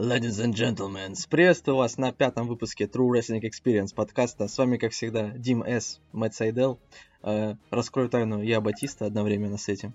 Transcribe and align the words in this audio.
Ladies 0.00 0.40
and 0.42 0.54
gentlemen, 0.54 1.14
приветствую 1.28 1.76
вас 1.76 1.98
на 1.98 2.10
пятом 2.10 2.46
выпуске 2.48 2.84
True 2.84 3.10
Wrestling 3.10 3.42
Experience 3.42 3.94
подкаста. 3.94 4.48
С 4.48 4.56
вами, 4.56 4.78
как 4.78 4.92
всегда, 4.92 5.28
Дим 5.28 5.62
С, 5.62 6.00
Мэтт 6.12 6.34
Сайдел. 6.34 6.78
Э, 7.22 7.56
раскрою 7.70 8.08
тайну, 8.08 8.40
я 8.40 8.62
Батиста 8.62 9.04
одновременно 9.04 9.58
с 9.58 9.68
этим. 9.68 9.92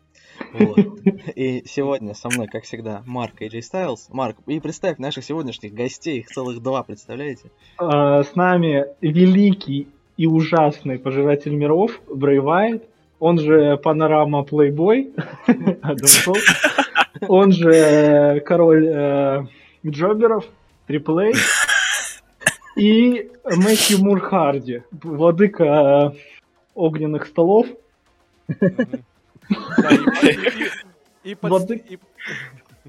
Вот. 0.53 0.77
И 1.35 1.63
сегодня 1.65 2.13
со 2.13 2.29
мной, 2.29 2.45
как 2.45 2.65
всегда, 2.65 3.01
Марк 3.07 3.41
и 3.41 3.47
Джей 3.47 3.63
Стайлз. 3.63 4.09
Марк, 4.09 4.37
и 4.45 4.59
представь 4.59 4.99
наших 4.99 5.23
сегодняшних 5.23 5.73
гостей, 5.73 6.19
их 6.19 6.27
целых 6.27 6.61
два, 6.61 6.83
представляете? 6.83 7.49
А, 7.77 8.21
с 8.21 8.35
нами 8.35 8.85
великий 9.01 9.87
и 10.17 10.27
ужасный 10.27 10.99
пожиратель 10.99 11.55
миров 11.55 11.99
Брейвайт, 12.07 12.87
он 13.19 13.39
же 13.39 13.77
Панорама 13.77 14.43
Плейбой, 14.43 15.13
он 17.27 17.51
же 17.51 18.41
король 18.45 18.87
э, 18.87 19.45
Джоберов, 19.85 20.45
Триплей, 20.87 21.33
и 22.75 23.31
Мэтью 23.45 23.99
Мурхарди, 24.03 24.83
владыка 24.91 25.63
э, 25.63 26.11
огненных 26.73 27.27
столов. 27.27 27.67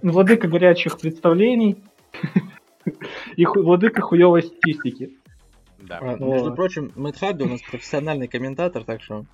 Владыка 0.03 0.49
горячих 0.49 0.99
представлений 0.99 1.83
и 3.37 3.47
владыка 3.47 4.03
хуевой 4.03 4.43
статистики. 4.43 5.17
Да. 5.79 5.99
А, 6.01 6.17
между 6.17 6.55
прочим, 6.55 6.93
Мэтт 6.97 7.19
Харди 7.19 7.45
у 7.45 7.49
нас 7.49 7.63
профессиональный 7.63 8.29
комментатор, 8.29 8.85
так 8.85 9.03
что... 9.03 9.25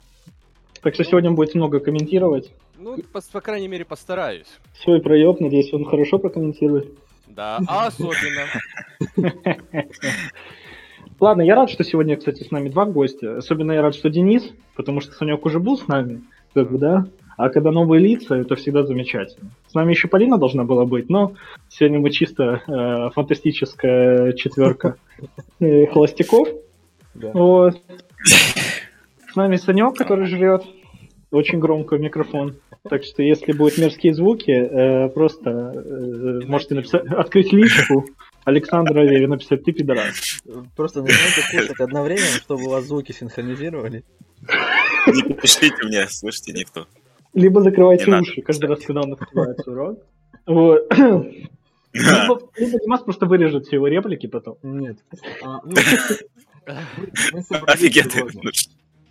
Так 0.83 0.95
что 0.95 1.05
сегодня 1.05 1.31
будет 1.31 1.55
много 1.55 1.79
комментировать. 1.79 2.53
Ну, 2.77 2.97
по, 3.13 3.21
по 3.33 3.41
крайней 3.41 3.69
мере, 3.69 3.85
постараюсь. 3.85 4.49
Свой 4.83 5.01
проеб, 5.01 5.39
надеюсь, 5.39 5.73
он 5.73 5.85
хорошо 5.85 6.19
прокомментирует. 6.19 6.89
Да, 7.29 7.61
а 7.69 7.87
особенно. 7.87 8.47
Ладно, 11.21 11.43
я 11.43 11.55
рад, 11.55 11.71
что 11.71 11.85
сегодня, 11.85 12.17
кстати, 12.17 12.43
с 12.43 12.51
нами 12.51 12.69
два 12.69 12.85
гостя. 12.85 13.39
Особенно 13.39 13.73
я 13.73 13.83
рад, 13.83 13.95
что 13.95 14.11
Денис, 14.11 14.51
потому 14.75 15.01
что 15.01 15.13
Санек 15.13 15.47
уже 15.47 15.61
был 15.61 15.79
с 15.79 15.87
нами, 15.87 16.23
как 16.53 16.71
бы, 16.73 16.79
да. 16.79 17.07
А 17.37 17.49
когда 17.49 17.71
новые 17.71 18.01
лица, 18.01 18.35
это 18.35 18.57
всегда 18.57 18.83
замечательно. 18.85 19.51
С 19.69 19.75
нами 19.75 19.93
еще 19.93 20.09
Полина 20.09 20.37
должна 20.37 20.65
была 20.65 20.85
быть, 20.85 21.09
но 21.09 21.35
сегодня 21.69 22.01
мы 22.01 22.11
чисто 22.11 22.63
э, 22.67 23.11
фантастическая 23.15 24.33
четверка 24.33 24.97
э, 25.61 25.87
холостяков. 25.87 26.49
Да. 27.15 27.31
Вот. 27.33 27.81
С 29.33 29.37
нами 29.37 29.57
Санек, 29.57 29.97
который 29.97 30.27
жрет 30.27 30.63
очень 31.31 31.59
громко 31.59 31.97
микрофон. 31.97 32.57
Так 32.91 33.03
что 33.03 33.23
если 33.23 33.53
будут 33.53 33.79
мерзкие 33.79 34.13
звуки, 34.13 34.51
э, 34.51 35.09
просто 35.09 35.51
э, 35.51 36.47
можете 36.47 36.75
написать, 36.75 37.07
открыть 37.07 37.51
личку 37.51 38.05
Александра 38.45 39.01
Аверин 39.01 39.31
написать, 39.31 39.65
ты 39.65 39.73
пидорас. 39.73 40.43
Просто 40.77 41.01
начинайте 41.01 41.43
кушать 41.51 41.81
одновременно, 41.81 42.37
чтобы 42.43 42.65
у 42.65 42.69
вас 42.69 42.85
звуки 42.85 43.13
синхронизировали. 43.13 44.05
Не 45.07 45.33
пишите 45.33 45.83
мне, 45.83 46.07
слышите, 46.09 46.53
никто. 46.53 46.87
Либо 47.33 47.63
закрывайте 47.63 48.11
Не 48.11 48.21
уши 48.21 48.33
надо. 48.33 48.43
каждый 48.43 48.67
раз, 48.67 48.81
когда 48.85 49.01
он 49.01 49.15
открывает 49.15 49.59
свой 49.61 49.77
рот. 49.77 50.05
Вот. 50.45 50.93
Либо, 50.93 51.31
либо 52.59 52.79
Димас 52.81 53.01
просто 53.01 53.25
вырежет 53.25 53.65
все 53.65 53.77
его 53.77 53.87
реплики 53.87 54.27
потом. 54.27 54.59
Нет. 54.63 54.99
А, 55.43 55.61
ну, 55.65 55.75
Офигеть. 57.67 58.15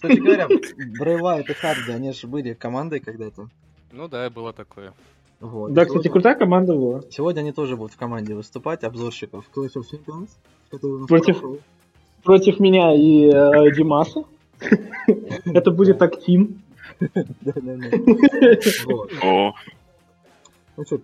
Кстати 0.01 0.17
говоря, 0.17 0.47
Брейвайт 0.99 1.47
и 1.49 1.53
Харди, 1.53 1.91
они 1.91 2.11
же 2.11 2.25
были 2.25 2.53
командой 2.53 2.99
когда-то. 2.99 3.49
Ну 3.91 4.07
да, 4.07 4.27
было 4.31 4.51
такое. 4.51 4.93
Вот. 5.39 5.73
Да, 5.73 5.85
кстати, 5.85 6.07
крутая 6.07 6.33
команда 6.33 6.73
была. 6.73 7.03
Сегодня 7.11 7.41
они 7.41 7.51
тоже 7.51 7.77
будут 7.77 7.93
в 7.93 7.97
команде 7.97 8.33
выступать, 8.33 8.83
обзорщиков 8.83 9.45
Clash 9.55 9.73
of 9.75 9.83
Champions. 9.91 10.29
Против, 11.07 11.43
против 12.23 12.59
меня 12.59 12.95
и 12.95 13.27
э, 13.27 13.75
Димаса. 13.75 14.23
Это 15.45 15.69
будет 15.69 15.99
так 15.99 16.19
тим. 16.19 16.61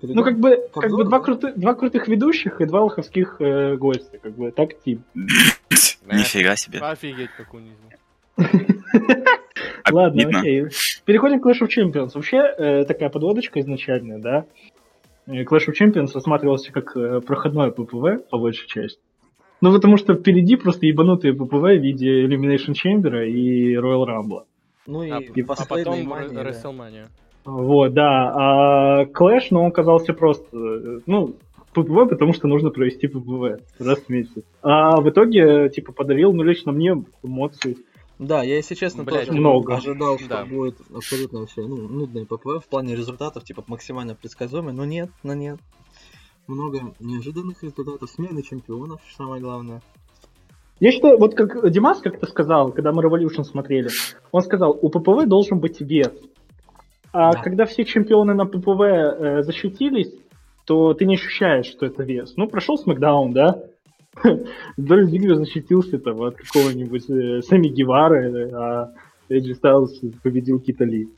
Ну, 0.02 0.24
как 0.24 0.40
бы, 0.40 0.70
как 0.74 0.92
бы 0.92 1.04
два, 1.04 1.20
крути, 1.20 1.52
два 1.56 1.76
крутых 1.76 2.08
ведущих 2.08 2.62
и 2.62 2.66
два 2.66 2.82
лоховских 2.82 3.36
э, 3.40 3.76
гостя, 3.76 4.18
как 4.18 4.34
бы, 4.34 4.50
так 4.50 4.80
тим. 4.84 5.04
Нифига 5.14 6.56
себе. 6.56 6.80
Офигеть, 6.80 7.30
как 7.38 7.54
унизил. 7.54 7.76
Ладно, 9.92 10.24
окей. 10.28 10.66
Переходим 11.06 11.40
к 11.40 11.46
Clash 11.46 11.62
of 11.62 11.70
Champions. 11.70 12.12
Вообще, 12.14 12.38
э, 12.38 12.86
такая 12.86 13.10
подводочка 13.10 13.60
изначальная, 13.60 14.20
да? 14.20 14.46
Э, 15.28 15.44
Clash 15.44 15.68
of 15.70 15.74
Champions 15.80 16.12
рассматривался 16.14 16.72
как 16.72 16.96
э, 16.96 17.22
проходное 17.22 17.72
ППВ, 17.72 18.30
по 18.30 18.38
большей 18.38 18.68
части. 18.68 19.00
Ну, 19.62 19.74
потому 19.74 19.98
что 19.98 20.14
впереди 20.14 20.56
просто 20.56 20.86
ебанутые 20.86 21.34
ППВ 21.34 21.52
в 21.52 21.82
виде 21.82 22.26
Elimination 22.26 22.74
Chamber 22.74 23.28
и 23.28 23.76
Royal 23.76 24.06
Rumble. 24.06 24.44
Ну 24.86 25.04
и, 25.04 25.10
а, 25.10 25.20
и 25.20 25.42
а 25.42 25.66
потом 25.68 26.14
WrestleMania. 26.14 27.08
Вот, 27.46 27.94
да. 27.94 28.34
А 28.36 29.06
Clash, 29.06 29.48
ну, 29.52 29.62
он 29.62 29.68
оказался 29.68 30.14
просто, 30.14 30.48
ну, 31.06 31.36
ППВ, 31.74 32.10
потому 32.10 32.34
что 32.34 32.48
нужно 32.48 32.70
провести 32.72 33.08
ППВ 33.08 33.62
раз 33.80 34.00
в 34.00 34.10
месяц. 34.10 34.44
А 34.62 35.00
в 35.00 35.10
итоге, 35.10 35.70
типа, 35.70 35.92
подарил, 35.92 36.34
ну, 36.34 36.44
лично 36.44 36.72
мне 36.72 37.04
эмоции. 37.24 37.78
Да, 38.20 38.44
я, 38.44 38.56
если 38.56 38.74
честно, 38.74 39.04
Блядь, 39.04 39.28
тоже 39.28 39.40
много. 39.40 39.76
ожидал, 39.76 40.18
что 40.18 40.28
да. 40.28 40.46
будет 40.46 40.78
абсолютно 40.94 41.46
все 41.46 41.68
ну, 41.68 41.88
нудное 41.88 42.26
ППВ 42.26 42.64
в 42.64 42.68
плане 42.68 42.96
результатов, 42.96 43.44
типа 43.44 43.64
максимально 43.68 44.16
предсказуемый, 44.16 44.74
но 44.74 44.86
нет, 44.86 45.12
но 45.22 45.36
нет. 45.36 45.60
Много 46.48 46.96
неожиданных 47.00 47.62
результатов, 47.62 48.10
смены 48.10 48.42
чемпионов, 48.42 49.02
самое 49.16 49.42
главное. 49.42 49.84
Я 50.80 50.92
считаю, 50.92 51.18
вот 51.20 51.36
как 51.36 51.70
Димас 51.70 52.00
как-то 52.00 52.26
сказал, 52.28 52.72
когда 52.72 52.92
мы 52.92 53.04
Revolution 53.04 53.44
смотрели, 53.44 53.90
он 54.32 54.42
сказал, 54.42 54.78
у 54.80 54.90
ППВ 54.90 55.28
должен 55.28 55.60
быть 55.60 55.82
вес. 55.82 56.14
А 57.12 57.34
да. 57.34 57.42
когда 57.42 57.66
все 57.66 57.84
чемпионы 57.84 58.34
на 58.34 58.46
ППВ 58.46 58.82
э, 58.82 59.44
защитились, 59.44 60.14
то 60.66 60.94
ты 60.94 61.06
не 61.06 61.16
ощущаешь, 61.16 61.66
что 61.68 61.86
это 61.86 62.04
вес. 62.04 62.34
Ну, 62.36 62.48
прошел 62.48 62.78
Смакдаун, 62.78 63.34
да? 63.34 63.64
Дольф 64.78 65.10
Зиглер 65.10 65.36
защитился 65.36 66.00
там 66.00 66.22
от 66.22 66.36
какого-нибудь 66.36 67.10
э, 67.10 67.42
Сами 67.42 67.68
Гевары, 67.68 68.52
а 68.52 68.94
Эджи 69.30 69.56
Стайлз 69.56 70.02
победил 70.24 70.60
Кита 70.60 70.86
Ли. 70.86 71.10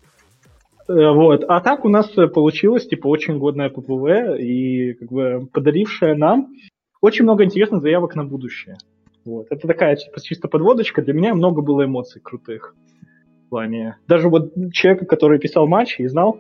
Э, 0.88 1.12
вот. 1.12 1.44
А 1.48 1.62
так 1.62 1.86
у 1.86 1.90
нас 1.90 2.08
получилось, 2.34 2.88
типа, 2.88 3.08
очень 3.08 3.38
годная 3.38 3.70
ППВ 3.70 4.40
и 4.40 4.94
как 4.94 5.12
бы 5.12 5.48
подарившая 5.52 6.16
нам 6.16 6.54
очень 7.02 7.24
много 7.24 7.44
интересных 7.44 7.82
заявок 7.82 8.16
на 8.16 8.26
будущее. 8.26 8.78
Вот. 9.24 9.48
Это 9.50 9.68
такая 9.68 9.96
типа, 9.96 10.20
чисто 10.22 10.48
подводочка. 10.48 11.02
Для 11.02 11.14
меня 11.14 11.34
много 11.36 11.62
было 11.62 11.86
эмоций 11.86 12.22
крутых. 12.22 12.76
В 13.46 13.50
плане. 13.50 13.98
Даже 14.08 14.30
вот 14.30 14.54
человека, 14.74 15.06
который 15.06 15.40
писал 15.40 15.68
матч 15.68 16.00
и 16.00 16.08
знал, 16.08 16.40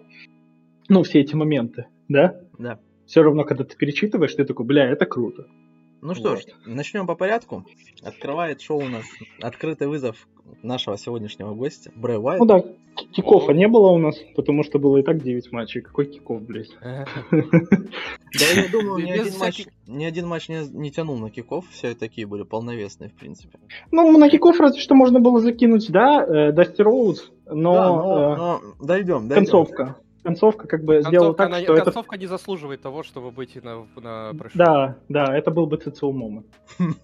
ну, 0.89 1.03
все 1.03 1.21
эти 1.21 1.35
моменты, 1.35 1.87
да? 2.07 2.39
Да. 2.57 2.79
Все 3.05 3.23
равно, 3.23 3.43
когда 3.43 3.63
ты 3.63 3.75
перечитываешь, 3.75 4.33
ты 4.33 4.45
такой, 4.45 4.65
бля, 4.65 4.87
это 4.87 5.05
круто. 5.05 5.47
Ну 6.01 6.15
что 6.15 6.31
вот. 6.31 6.39
ж, 6.39 6.45
начнем 6.65 7.07
по 7.07 7.15
порядку. 7.15 7.65
Открывает 8.03 8.61
шоу 8.61 8.79
у 8.79 8.87
нас 8.87 9.03
открытый 9.41 9.87
вызов 9.87 10.27
нашего 10.63 10.97
сегодняшнего 10.97 11.53
гостя, 11.53 11.91
Брэй 11.95 12.17
Уайт. 12.17 12.39
Ну 12.39 12.45
да, 12.45 12.63
kickoff 13.11 13.46
а 13.46 13.51
не 13.53 13.67
было 13.67 13.89
у 13.89 13.97
нас, 13.97 14.17
потому 14.35 14.63
что 14.63 14.79
было 14.79 14.97
и 14.97 15.03
так 15.03 15.21
9 15.21 15.51
матчей. 15.51 15.81
Какой 15.81 16.05
kickoff, 16.05 16.41
блядь? 16.41 16.71
Да 18.31 18.61
я 18.61 18.69
думаю, 18.69 19.03
ни 19.03 19.09
один 19.09 19.39
матч, 19.39 19.65
ни 19.87 20.05
один 20.05 20.27
матч 20.27 20.49
не, 20.49 20.59
не 20.71 20.91
тянул 20.91 21.17
на 21.17 21.31
kickoff, 21.31 21.65
все 21.71 21.95
такие 21.95 22.27
были 22.27 22.43
полновесные, 22.43 23.09
в 23.09 23.13
принципе. 23.15 23.57
Ну, 23.91 24.15
на 24.19 24.29
киков 24.29 24.59
разве 24.59 24.79
что 24.79 24.93
можно 24.93 25.19
было 25.19 25.39
закинуть, 25.39 25.89
да, 25.89 26.51
Дасти 26.51 26.83
Роуз, 26.83 27.31
но... 27.47 27.73
Да, 27.73 27.87
но, 27.87 28.03
э, 28.03 28.37
но 28.37 28.61
дойдем, 28.79 29.27
дойдем. 29.27 29.35
Концовка 29.35 29.97
концовка 30.29 30.67
как 30.67 30.83
бы 30.83 30.95
концовка, 30.95 31.09
сделала 31.09 31.33
так, 31.33 31.47
она, 31.47 31.61
что 31.61 31.75
концовка 31.75 32.15
это... 32.15 32.21
не 32.21 32.27
заслуживает 32.27 32.81
того, 32.81 33.03
чтобы 33.03 33.31
быть 33.31 33.61
на, 33.63 33.85
на 33.95 34.33
Да, 34.53 34.97
да, 35.09 35.35
это 35.35 35.51
был 35.51 35.65
бы 35.65 35.77
ЦЦУ 35.77 36.11
момент. 36.11 36.47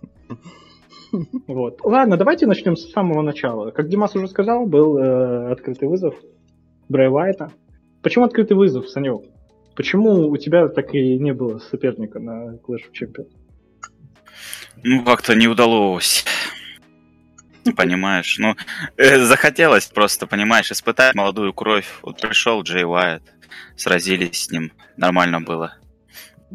Вот. 1.47 1.79
Ладно, 1.83 2.17
давайте 2.17 2.45
начнем 2.45 2.75
с 2.75 2.91
самого 2.91 3.21
начала. 3.21 3.71
Как 3.71 3.87
Димас 3.87 4.15
уже 4.15 4.27
сказал, 4.27 4.65
был 4.65 4.97
э, 4.97 5.51
открытый 5.51 5.87
вызов 5.87 6.15
Брэй 6.89 7.07
Уайта. 7.07 7.51
Почему 8.01 8.25
открытый 8.25 8.57
вызов, 8.57 8.89
Санек? 8.89 9.21
Почему 9.75 10.27
у 10.27 10.35
тебя 10.35 10.67
так 10.67 10.93
и 10.93 11.17
не 11.17 11.33
было 11.33 11.59
соперника 11.59 12.19
на 12.19 12.55
Clash 12.55 12.81
of 12.81 12.91
Champions? 12.99 13.29
Ну, 14.83 15.05
как-то 15.05 15.35
не 15.35 15.47
удалось. 15.47 16.25
Понимаешь, 17.73 18.37
ну, 18.37 18.55
э, 18.97 19.19
захотелось 19.19 19.87
просто, 19.87 20.27
понимаешь, 20.27 20.71
испытать 20.71 21.15
молодую 21.15 21.53
кровь. 21.53 21.87
Вот 22.03 22.21
пришел 22.21 22.61
Джей 22.61 22.85
Уайт, 22.85 23.23
сразились 23.75 24.43
с 24.43 24.51
ним, 24.51 24.71
нормально 24.97 25.41
было. 25.41 25.75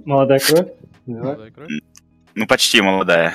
Молодая 0.05 0.39
кровь? 0.39 0.69
Молодая 1.07 1.51
кровь? 1.51 1.69
Ну, 2.35 2.47
почти 2.47 2.81
молодая. 2.81 3.35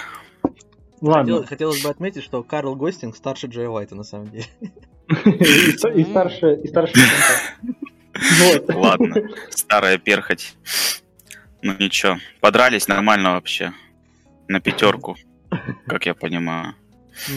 Ладно. 1.01 1.23
Хотелось, 1.23 1.49
хотелось 1.49 1.83
бы 1.83 1.89
отметить, 1.89 2.23
что 2.23 2.43
Карл 2.43 2.75
Гостинг 2.75 3.15
старше 3.15 3.47
Джей 3.47 3.67
Уайта, 3.67 3.95
на 3.95 4.03
самом 4.03 4.29
деле. 4.29 4.45
И 5.95 6.03
старше... 6.05 6.55
И 6.63 6.67
старше 6.67 6.93
Ладно, 8.69 9.15
старая 9.49 9.97
перхоть. 9.97 10.55
Ну 11.61 11.75
ничего, 11.77 12.17
подрались 12.39 12.87
нормально 12.87 13.33
вообще. 13.33 13.73
На 14.47 14.61
пятерку, 14.61 15.17
как 15.87 16.05
я 16.05 16.13
понимаю. 16.13 16.75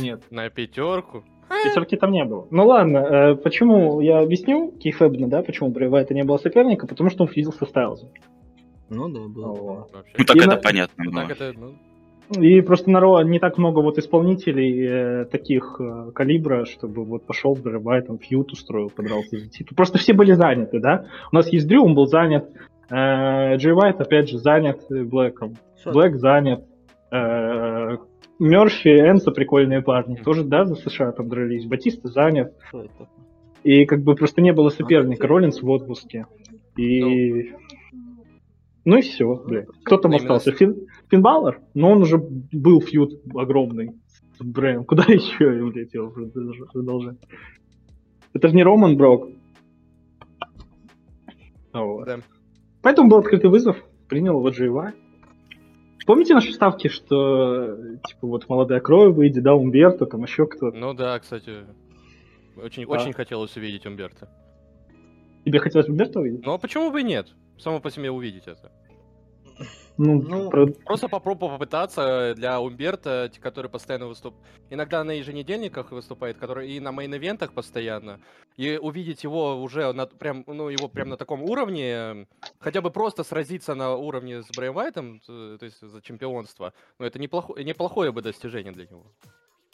Нет. 0.01 0.23
На 0.31 0.49
пятерку? 0.51 1.25
Пятерки 1.49 1.97
там 1.97 2.13
не 2.13 2.25
было. 2.25 2.47
Ну 2.51 2.67
ладно, 2.67 2.99
э, 2.99 3.35
почему, 3.37 4.01
я 4.01 4.19
объясню 4.19 4.73
кейфебно, 4.73 5.29
да, 5.29 5.43
почему 5.43 5.71
Брейвайта 5.71 6.15
не 6.15 6.23
было 6.23 6.37
соперника, 6.37 6.87
потому 6.87 7.11
что 7.11 7.25
он 7.25 7.29
физился 7.29 7.65
Стайлзом. 7.65 8.11
Ну 8.91 9.09
да, 9.09 9.21
было. 9.29 9.89
Ну 10.19 10.25
так 10.25 10.37
и 10.37 10.41
это 10.41 10.49
на... 10.51 10.57
понятно. 10.57 11.05
Ну, 11.05 11.13
так 11.13 11.31
это, 11.31 11.53
ну... 11.59 11.75
И 12.39 12.61
просто 12.61 12.91
народ 12.91 13.25
не 13.25 13.39
так 13.39 13.57
много 13.57 13.81
вот 13.81 13.97
исполнителей 13.97 14.87
э, 14.87 15.25
таких 15.25 15.81
э, 15.81 16.11
калибра, 16.15 16.67
чтобы 16.67 17.05
вот 17.05 17.27
пошел 17.27 17.55
в 17.55 17.63
Брейвайт, 17.63 18.09
там 18.09 18.19
фьют 18.19 18.53
устроил, 18.53 18.91
подрался 18.91 19.39
за 19.39 19.49
титул. 19.49 19.75
Просто 19.75 19.97
все 19.97 20.13
были 20.13 20.33
заняты, 20.33 20.79
да? 20.79 21.07
У 21.33 21.37
нас 21.37 21.51
есть 21.51 21.67
Дрю, 21.67 21.85
он 21.85 21.95
был 21.95 22.07
занят. 22.07 22.51
Э, 22.91 23.57
Джей 23.57 23.73
Вайт, 23.73 24.01
опять 24.01 24.29
же, 24.29 24.39
занят 24.39 24.85
Блэком. 24.91 25.57
Блэк 25.87 26.17
занят. 26.17 26.65
Э, 27.11 27.97
Мерфи, 28.39 28.89
Энса 28.89 29.31
прикольные 29.31 29.83
парни. 29.83 30.19
Mm-hmm. 30.19 30.25
Тоже, 30.25 30.45
да, 30.45 30.65
за 30.65 30.77
США 30.77 31.13
там 31.13 31.29
дрались. 31.29 31.67
Батиста 31.67 32.09
занят. 32.09 32.55
И 33.65 33.85
как 33.85 34.03
бы 34.03 34.15
просто 34.15 34.41
не 34.41 34.53
было 34.53 34.71
соперника. 34.71 35.27
А, 35.27 35.29
Роллинс 35.29 35.61
в 35.61 35.69
отпуске. 35.69 36.27
И... 36.77 37.51
Ну, 37.53 37.59
ну 38.85 38.97
и 38.99 39.01
все, 39.03 39.35
блядь. 39.45 39.69
Кто 39.85 39.97
там 39.99 40.13
ну, 40.13 40.17
остался? 40.19 40.53
Фин... 40.53 40.87
Финбаллер? 41.11 41.61
Но 41.75 41.91
он 41.91 42.03
уже 42.03 42.19
был 42.19 42.81
фьюд 42.81 43.21
огромный 43.35 43.93
с 44.39 44.45
Брэем. 44.45 44.85
Куда 44.85 45.03
еще 45.09 45.59
им 45.59 45.73
летел 45.73 46.11
продолжать? 46.11 47.19
Это 48.33 48.49
же 48.49 48.55
не 48.55 48.63
Роман 48.63 48.97
Брок. 48.97 49.29
Вот. 51.73 52.07
Да. 52.07 52.19
Поэтому 52.83 53.11
был 53.11 53.19
открытый 53.19 53.51
вызов. 53.51 53.77
Принял 54.09 54.39
его 54.39 54.49
Джейва. 54.49 54.93
Помните 56.09 56.33
наши 56.33 56.55
ставки, 56.55 56.89
что 56.89 57.77
типа 58.07 58.27
вот 58.29 58.49
молодая 58.49 58.81
кровь 58.81 59.15
выйдет, 59.15 59.43
да, 59.43 59.55
Умберто, 59.55 60.07
там 60.07 60.23
еще 60.23 60.47
кто-то? 60.47 60.75
Ну 60.75 60.95
да, 60.95 61.19
кстати. 61.19 61.67
Очень, 62.57 62.85
а. 62.85 62.87
очень 62.87 63.13
хотелось 63.13 63.55
увидеть 63.59 63.85
Умберто. 63.85 64.27
Тебе 65.45 65.59
хотелось 65.59 65.87
Умберто 65.87 66.21
увидеть? 66.21 66.47
Ну 66.47 66.55
а 66.55 66.59
почему 66.59 66.91
бы 66.91 67.03
и 67.03 67.05
нет? 67.05 67.29
Само 67.59 67.81
по 67.81 67.91
себе 67.91 68.11
увидеть 68.11 68.45
это. 68.47 68.73
Ну, 69.99 70.23
ну 70.23 70.49
про... 70.49 70.67
просто 70.67 71.09
попробовать 71.09 71.59
попытаться 71.59 72.35
для 72.37 72.61
Умберта, 72.61 73.31
который 73.41 73.69
постоянно 73.69 74.07
выступает. 74.07 74.45
Иногда 74.71 75.03
на 75.03 75.11
еженедельниках 75.11 75.91
выступает, 75.91 76.39
который 76.39 76.71
и 76.71 76.79
на 76.79 76.91
мейн-ивентах 76.91 77.53
постоянно. 77.53 78.21
И 78.57 78.79
увидеть 78.81 79.25
его 79.25 79.61
уже 79.61 79.93
на, 79.93 80.07
прям, 80.07 80.45
ну, 80.47 80.69
его 80.69 80.89
прям 80.89 81.09
на 81.09 81.17
таком 81.17 81.43
уровне, 81.43 82.29
хотя 82.61 82.81
бы 82.81 82.91
просто 82.93 83.25
сразиться 83.25 83.75
на 83.75 83.97
уровне 83.97 84.43
с 84.43 84.49
Брэем 84.57 84.75
Вайтом, 84.75 85.21
то, 85.27 85.59
есть 85.61 85.81
за 85.81 86.01
чемпионство, 86.01 86.73
ну, 87.01 87.07
это 87.07 87.19
неплохое, 87.19 87.65
неплохое 87.65 88.13
бы 88.13 88.23
достижение 88.23 88.73
для 88.73 88.87
него. 88.87 89.07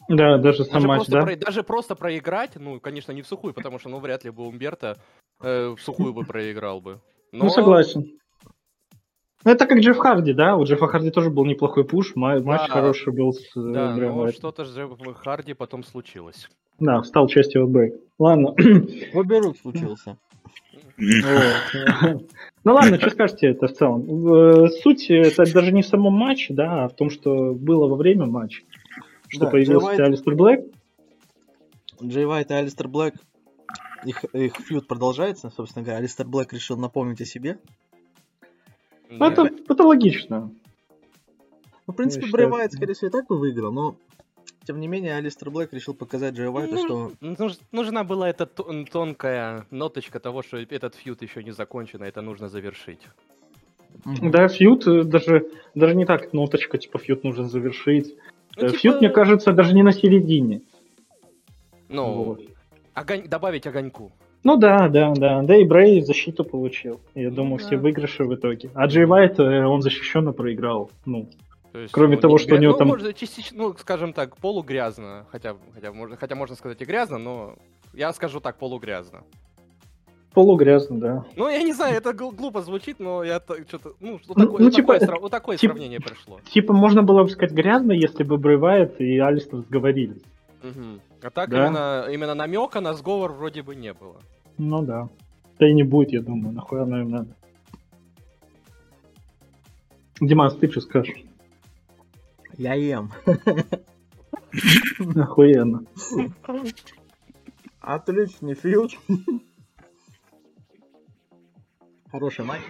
Да, 0.08 0.38
даже 0.38 0.64
сам 0.64 0.74
даже 0.74 0.88
матч, 0.88 1.06
да? 1.08 1.22
Про, 1.22 1.36
даже 1.36 1.62
просто 1.62 1.94
проиграть, 1.94 2.56
ну, 2.56 2.80
конечно, 2.80 3.12
не 3.12 3.20
в 3.20 3.26
сухую, 3.26 3.52
потому 3.52 3.78
что, 3.78 3.90
ну, 3.90 3.98
вряд 3.98 4.24
ли 4.24 4.30
бы 4.30 4.46
Умберто 4.46 4.96
э, 5.42 5.68
в 5.68 5.80
сухую 5.80 6.14
бы 6.14 6.24
проиграл 6.24 6.80
бы. 6.80 7.00
Ну, 7.32 7.38
Но... 7.38 7.44
Ну, 7.44 7.50
согласен. 7.50 8.18
Ну, 9.44 9.50
это 9.50 9.66
как 9.66 9.78
Джефф 9.78 9.98
Харди, 9.98 10.32
да? 10.32 10.56
У 10.56 10.64
Джеффа 10.64 10.86
Харди 10.86 11.10
тоже 11.10 11.30
был 11.30 11.44
неплохой 11.44 11.84
пуш, 11.84 12.14
матч 12.14 12.42
да. 12.44 12.68
хороший 12.68 13.12
был 13.12 13.32
с 13.32 13.56
э, 13.56 13.72
Да, 13.72 13.94
но 13.94 14.30
что-то 14.32 14.64
с 14.64 14.74
Джеффом 14.74 15.14
Харди 15.14 15.52
потом 15.52 15.84
случилось. 15.84 16.48
Да, 16.80 17.02
стал 17.02 17.28
частью 17.28 17.64
ОБ. 17.64 17.94
Ладно. 18.18 18.54
Оберук 19.12 19.56
случился. 19.58 20.16
Ну 20.96 22.72
ладно, 22.72 22.98
что 22.98 23.10
скажете 23.10 23.48
это 23.48 23.66
в 23.66 23.72
целом? 23.72 24.68
Суть 24.82 25.10
это 25.10 25.52
даже 25.52 25.72
не 25.72 25.82
в 25.82 25.86
самом 25.86 26.14
матче, 26.14 26.54
да, 26.54 26.84
а 26.84 26.88
в 26.88 26.94
том, 26.94 27.10
что 27.10 27.52
было 27.52 27.86
во 27.86 27.96
время 27.96 28.26
матча. 28.26 28.62
Что 29.28 29.48
появился 29.48 30.04
Алистер 30.04 30.34
Блэк. 30.34 30.64
Джей 32.02 32.24
Вайт 32.24 32.50
и 32.50 32.54
Алистер 32.54 32.88
Блэк, 32.88 33.14
их, 34.04 34.24
их 34.32 34.54
фьюд 34.56 34.86
продолжается, 34.86 35.50
собственно 35.50 35.84
говоря. 35.84 35.98
Алистер 35.98 36.26
Блэк 36.26 36.52
решил 36.52 36.76
напомнить 36.76 37.20
о 37.20 37.24
себе. 37.24 37.58
Ну, 39.18 39.26
это, 39.26 39.50
это 39.68 39.82
логично. 39.84 40.50
Ну, 41.86 41.92
в 41.92 41.96
принципе, 41.96 42.26
Брэй 42.30 42.46
Вайт, 42.46 42.72
скорее 42.72 42.94
всего, 42.94 43.08
и 43.08 43.10
так 43.10 43.26
бы 43.26 43.38
выиграл, 43.38 43.72
но 43.72 43.96
тем 44.66 44.80
не 44.80 44.88
менее, 44.88 45.16
Алистер 45.16 45.50
Блэк 45.50 45.72
решил 45.72 45.94
показать 45.94 46.34
Джей 46.34 46.48
Уайта, 46.48 46.74
ну, 46.74 46.84
что... 46.84 47.12
Нуж, 47.20 47.58
нужна 47.70 48.02
была 48.02 48.30
эта 48.30 48.46
тонкая 48.46 49.66
ноточка 49.70 50.20
того, 50.20 50.42
что 50.42 50.56
этот 50.56 50.94
фьют 50.94 51.20
еще 51.22 51.44
не 51.44 51.52
закончен, 51.52 52.02
а 52.02 52.06
это 52.06 52.22
нужно 52.22 52.48
завершить. 52.48 53.00
Mm-hmm. 54.04 54.30
Да, 54.30 54.48
фьют 54.48 54.86
э, 54.86 55.04
даже, 55.04 55.46
даже 55.74 55.94
не 55.94 56.06
так 56.06 56.32
ноточка, 56.32 56.78
типа 56.78 56.98
фьют 56.98 57.24
нужно 57.24 57.44
завершить. 57.44 58.16
Ну, 58.56 58.68
типа... 58.68 58.78
Фьют, 58.78 59.00
мне 59.00 59.10
кажется, 59.10 59.52
даже 59.52 59.74
не 59.74 59.82
на 59.82 59.92
середине. 59.92 60.62
Ну, 61.88 62.24
вот. 62.24 62.40
огонь... 62.94 63.28
добавить 63.28 63.66
огоньку. 63.66 64.12
Ну 64.44 64.56
да, 64.58 64.88
да, 64.88 65.14
да. 65.14 65.42
Да 65.42 65.56
и 65.56 65.64
Брей 65.64 66.02
защиту 66.02 66.44
получил. 66.44 67.00
Я 67.14 67.30
думаю, 67.30 67.58
да. 67.58 67.66
все 67.66 67.76
выигрыши 67.76 68.24
в 68.24 68.34
итоге. 68.34 68.70
А 68.74 68.86
Джей 68.86 69.06
Вайт, 69.06 69.40
э, 69.40 69.64
он 69.64 69.80
защищенно 69.80 70.32
проиграл. 70.32 70.90
Ну, 71.06 71.30
то 71.72 71.80
есть, 71.80 71.92
Кроме 71.92 72.16
ну, 72.16 72.20
того, 72.22 72.38
что 72.38 72.50
гряз... 72.50 72.58
у 72.58 72.62
него 72.62 72.72
ну, 72.74 72.78
там... 72.78 72.88
Может, 72.88 73.16
частично, 73.16 73.58
ну, 73.58 73.74
скажем 73.74 74.12
так, 74.12 74.36
полугрязно. 74.36 75.26
Хотя, 75.32 75.56
хотя, 75.74 75.92
можно, 75.92 76.16
хотя 76.16 76.34
можно 76.36 76.54
сказать 76.54 76.80
и 76.80 76.84
грязно, 76.84 77.18
но 77.18 77.56
я 77.94 78.12
скажу 78.12 78.38
так, 78.38 78.58
полугрязно. 78.58 79.24
Полугрязно, 80.34 81.00
да. 81.00 81.24
Ну, 81.36 81.48
я 81.48 81.62
не 81.62 81.72
знаю, 81.72 81.96
это 81.96 82.12
глупо 82.12 82.60
звучит, 82.60 83.00
но 83.00 83.24
я 83.24 83.40
что-то... 83.66 83.94
Ну, 83.98 84.18
что 84.18 84.34
ну, 84.36 84.44
такое, 84.44 84.62
ну, 84.62 84.70
типа, 84.70 84.98
такое, 84.98 85.20
вот 85.20 85.30
такое 85.32 85.56
тип, 85.56 85.70
сравнение 85.70 86.00
пришло. 86.00 86.40
Типа, 86.50 86.72
можно 86.72 87.02
было 87.02 87.22
бы 87.22 87.30
сказать 87.30 87.52
грязно, 87.52 87.92
если 87.92 88.24
бы 88.24 88.36
Брейвайт 88.36 89.00
и 89.00 89.18
Алистер 89.18 89.60
сговорились. 89.60 90.22
Угу. 90.62 91.00
А 91.24 91.30
так 91.30 91.48
да? 91.48 91.66
именно, 91.66 92.06
именно 92.12 92.34
намека 92.34 92.82
на 92.82 92.92
сговор 92.92 93.32
вроде 93.32 93.62
бы 93.62 93.74
не 93.74 93.94
было. 93.94 94.20
Ну 94.58 94.82
да. 94.82 95.08
Да 95.58 95.66
и 95.66 95.72
не 95.72 95.82
будет, 95.82 96.10
я 96.10 96.20
думаю, 96.20 96.52
нахуй 96.52 96.82
оно 96.82 97.00
им 97.00 97.08
надо. 97.08 97.34
Димас, 100.20 100.54
ты 100.56 100.70
что 100.70 100.82
скажешь? 100.82 101.24
Я 102.58 102.74
ем. 102.74 103.10
Охуенно. 105.16 105.86
Отличный 107.80 108.54
фьюд. 108.54 108.92
Хороший 112.12 112.44
матч. 112.44 112.60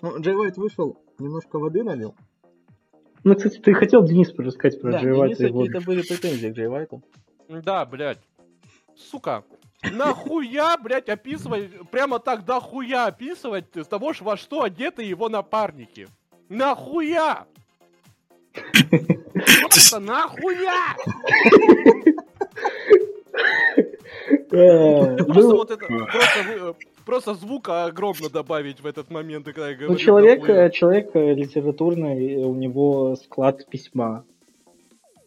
Ну, 0.00 0.20
Джей 0.20 0.36
Уайт 0.36 0.56
вышел, 0.58 0.96
немножко 1.18 1.58
воды 1.58 1.82
налил. 1.82 2.14
Ну, 3.24 3.34
кстати, 3.34 3.58
ты 3.58 3.74
хотел, 3.74 4.04
Денис, 4.04 4.32
рассказать 4.38 4.80
про 4.80 4.92
да, 4.92 5.00
Джей 5.00 5.12
Уайта. 5.12 5.42
Да, 5.42 5.48
какие-то 5.48 5.80
были 5.80 6.02
претензии 6.02 6.50
к 6.50 6.54
Джей 6.54 6.68
Уайту. 6.68 7.02
Да, 7.50 7.84
блядь. 7.84 8.20
Сука, 8.96 9.44
Нахуя, 9.82 10.76
блядь, 10.76 11.08
описывать, 11.08 11.70
прямо 11.90 12.18
так 12.18 12.44
дохуя 12.44 13.06
описывать 13.06 13.64
с 13.74 13.86
того, 13.86 14.12
во 14.20 14.36
что 14.36 14.62
одеты 14.62 15.02
его 15.02 15.28
напарники? 15.28 16.08
Нахуя? 16.48 17.46
Просто 19.62 20.00
нахуя? 20.00 20.96
Э, 24.52 25.16
просто 25.16 25.42
ну, 25.42 25.56
вот 25.56 25.70
это, 25.70 25.86
просто, 25.86 26.74
просто 27.06 27.34
звука 27.34 27.84
огромно 27.84 28.28
добавить 28.28 28.80
в 28.80 28.86
этот 28.86 29.10
момент, 29.10 29.46
когда 29.46 29.70
я 29.70 29.74
говорю. 29.74 29.92
Ну, 29.92 29.98
человек, 29.98 30.72
человек 30.72 31.14
литературный, 31.14 32.36
у 32.44 32.54
него 32.54 33.16
склад 33.16 33.64
письма. 33.66 34.24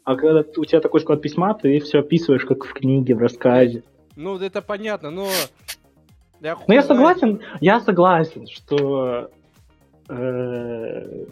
А 0.04 0.16
когда 0.16 0.44
у 0.58 0.66
тебя 0.66 0.82
такой 0.82 1.00
склад 1.00 1.22
письма, 1.22 1.54
ты 1.54 1.80
все 1.80 2.00
описываешь, 2.00 2.46
как 2.46 2.66
в 2.66 2.74
книге, 2.74 3.16
в 3.16 3.20
рассказе. 3.20 3.84
Ну, 4.16 4.38
это 4.38 4.62
понятно, 4.62 5.12
но... 5.12 5.28
Я 6.42 6.58
ну, 6.68 6.74
я 6.74 6.84
согласен, 6.84 7.40
я 7.62 7.80
согласен, 7.80 8.48
что... 8.48 9.30
Э, 10.10 11.26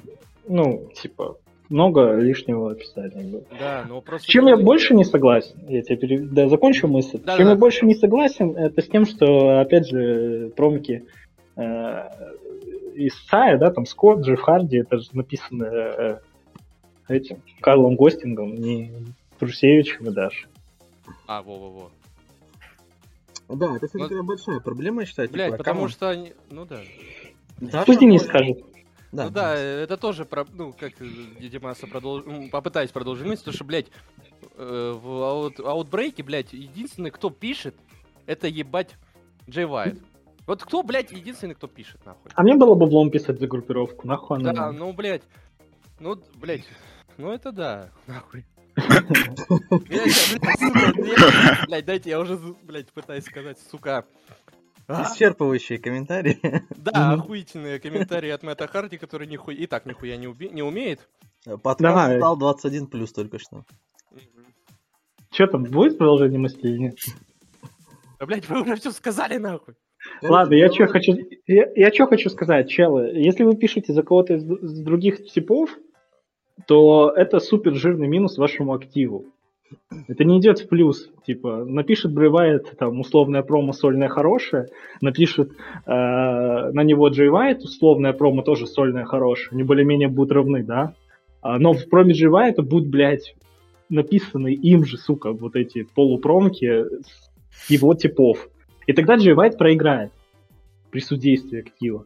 ну, 0.48 0.90
типа, 0.96 1.38
много 1.72 2.16
лишнего 2.16 2.72
описания 2.72 3.24
было. 3.30 3.44
Да, 3.60 3.84
но 3.88 4.02
просто... 4.02 4.26
С 4.26 4.30
чем 4.30 4.48
я 4.48 4.56
больше 4.56 4.94
не 4.94 5.04
согласен, 5.04 5.56
я 5.68 5.82
тебе 5.82 5.98
пере... 5.98 6.20
да, 6.20 6.48
закончу 6.48 6.88
мысль. 6.88 7.20
Да, 7.24 7.34
с 7.34 7.38
чем 7.38 7.46
да. 7.46 7.52
я 7.52 7.58
больше 7.58 7.86
не 7.86 7.96
согласен, 7.96 8.56
это 8.56 8.82
с 8.82 8.88
тем, 8.88 9.06
что, 9.06 9.60
опять 9.60 9.88
же, 9.88 10.54
промки 10.56 11.06
э, 11.58 12.10
из 12.96 13.14
Сая, 13.28 13.58
да, 13.58 13.70
там 13.72 13.86
Скотт, 13.86 14.22
Джефф 14.22 14.40
Харди, 14.40 14.78
это 14.78 14.98
же 14.98 15.10
написано 15.14 15.64
э, 15.66 16.18
этим 17.12 17.42
Карлом 17.62 17.96
Гостингом, 17.96 18.56
не 18.56 18.92
Трусевичем 19.40 20.08
и 20.08 20.12
даже. 20.12 20.48
А, 21.28 21.42
во-во-во. 21.42 21.92
Да, 23.50 23.76
это, 23.76 23.88
кстати, 23.88 24.14
ну, 24.14 24.24
большая 24.24 24.60
проблема, 24.60 25.02
я 25.02 25.06
считаю. 25.06 25.30
Блять, 25.30 25.52
типа, 25.52 25.58
потому 25.58 25.88
что 25.88 26.10
они... 26.10 26.34
Ну 26.50 26.66
да. 26.66 26.80
да 27.60 27.84
Пусть 27.86 28.02
не 28.02 28.20
скажет. 28.20 28.64
Да, 29.12 29.26
ну 29.26 29.30
да, 29.32 29.56
это 29.56 29.98
тоже, 29.98 30.24
про, 30.24 30.46
ну, 30.54 30.74
как 30.78 30.94
Димаса 31.40 31.86
продолж... 31.86 32.24
попытаюсь 32.50 32.92
продолжить 32.92 33.26
мысль, 33.26 33.40
потому 33.40 33.56
что, 33.56 33.66
блядь, 33.66 33.88
э, 34.56 34.98
в 35.02 35.24
аут... 35.24 35.60
Outbreak 35.60 36.11
е, 36.11 36.24
блядь, 36.24 36.54
единственный, 36.54 37.12
кто 37.12 37.30
пишет, 37.30 37.76
это 38.26 38.48
ебать 38.48 38.96
Джей 39.50 39.66
Вайт. 39.66 40.00
Вот 40.48 40.64
кто, 40.64 40.82
блядь, 40.82 41.12
единственный, 41.12 41.56
кто 41.56 41.68
пишет, 41.68 42.06
нахуй? 42.06 42.32
А 42.34 42.44
мне 42.44 42.56
было 42.56 42.74
бы 42.74 42.86
влом 42.86 43.12
писать 43.12 43.40
за 43.40 43.48
группировку, 43.48 44.08
нахуй 44.08 44.38
она 44.38 44.54
Да, 44.54 44.72
ну, 44.72 44.94
блядь. 44.94 45.24
Ну, 46.00 46.18
блядь. 46.36 46.64
Ну, 47.22 47.32
это 47.32 47.52
да, 47.52 47.92
нахуй. 48.08 48.46
Блядь, 51.68 51.86
дайте, 51.86 52.10
я 52.10 52.20
уже, 52.20 52.36
блядь, 52.64 52.92
пытаюсь 52.92 53.26
сказать, 53.26 53.60
сука. 53.70 54.06
А, 54.88 55.04
Исчерпывающие 55.04 55.78
комментарии. 55.78 56.40
Да, 56.76 57.12
охуительные 57.14 57.80
комментарии 57.80 58.32
от 58.32 58.42
Мэтта 58.42 58.66
Харди, 58.66 58.98
который 58.98 59.28
нихуя, 59.28 59.56
и 59.56 59.68
так 59.68 59.86
нихуя 59.86 60.18
не, 60.18 60.26
уби- 60.26 60.50
не 60.52 60.64
умеет. 60.64 61.08
Подкаст 61.62 62.18
стал 62.18 62.38
21 62.38 62.88
плюс 62.88 63.12
только 63.14 63.38
что. 63.38 63.66
Че 65.30 65.46
там, 65.46 65.66
будет 65.66 66.00
продолжение 66.00 66.40
мысли 66.40 66.70
или 66.70 66.78
нет? 66.80 66.96
Да, 68.20 68.26
блядь, 68.26 68.50
вы 68.50 68.64
уже 68.64 68.78
все 68.78 68.90
сказали, 68.92 69.38
нахуй. 69.38 69.76
Ладно, 70.24 70.56
я 70.56 70.72
что 70.72 70.88
хочу, 70.88 71.14
я, 71.46 71.68
я 71.76 71.92
хочу 72.08 72.32
сказать, 72.32 72.68
челы. 72.68 73.12
Если 73.14 73.44
вы 73.44 73.56
пишете 73.56 73.94
за 73.94 74.02
кого-то 74.02 74.34
из, 74.34 74.44
из 74.44 74.80
других 74.80 75.24
типов, 75.32 75.70
то 76.68 77.12
это 77.16 77.40
супер 77.40 77.76
жирный 77.76 78.08
минус 78.08 78.38
вашему 78.38 78.74
активу. 78.74 79.26
Это 80.08 80.24
не 80.24 80.40
идет 80.40 80.60
в 80.60 80.68
плюс. 80.68 81.10
Типа, 81.26 81.64
напишет 81.66 82.14
Брейвайт, 82.14 82.78
там, 82.78 83.00
условная 83.00 83.42
промо 83.42 83.74
сольная 83.74 84.10
хорошая, 84.10 84.68
напишет 85.00 85.52
э, 85.52 85.92
на 85.92 86.84
него 86.84 87.08
Джей 87.10 87.30
условная 87.30 88.14
промо 88.14 88.42
тоже 88.42 88.68
сольная 88.68 89.06
хорошая. 89.06 89.54
Они 89.54 89.64
более-менее 89.64 90.10
будут 90.10 90.34
равны, 90.34 90.64
да? 90.64 90.94
А, 91.42 91.58
но 91.58 91.74
в 91.74 91.90
проме 91.90 92.14
Джей 92.14 92.30
Вайта 92.30 92.62
будут, 92.62 92.90
блядь, 92.90 93.36
написаны 93.90 94.54
им 94.54 94.86
же, 94.86 94.98
сука, 94.98 95.32
вот 95.32 95.56
эти 95.56 95.84
полупромки 95.84 96.86
его 97.68 97.94
типов. 97.94 98.50
И 98.88 98.94
тогда 98.94 99.16
Джей 99.16 99.36
проиграет 99.58 100.12
при 100.92 101.00
судействе 101.00 101.60
актива. 101.60 102.06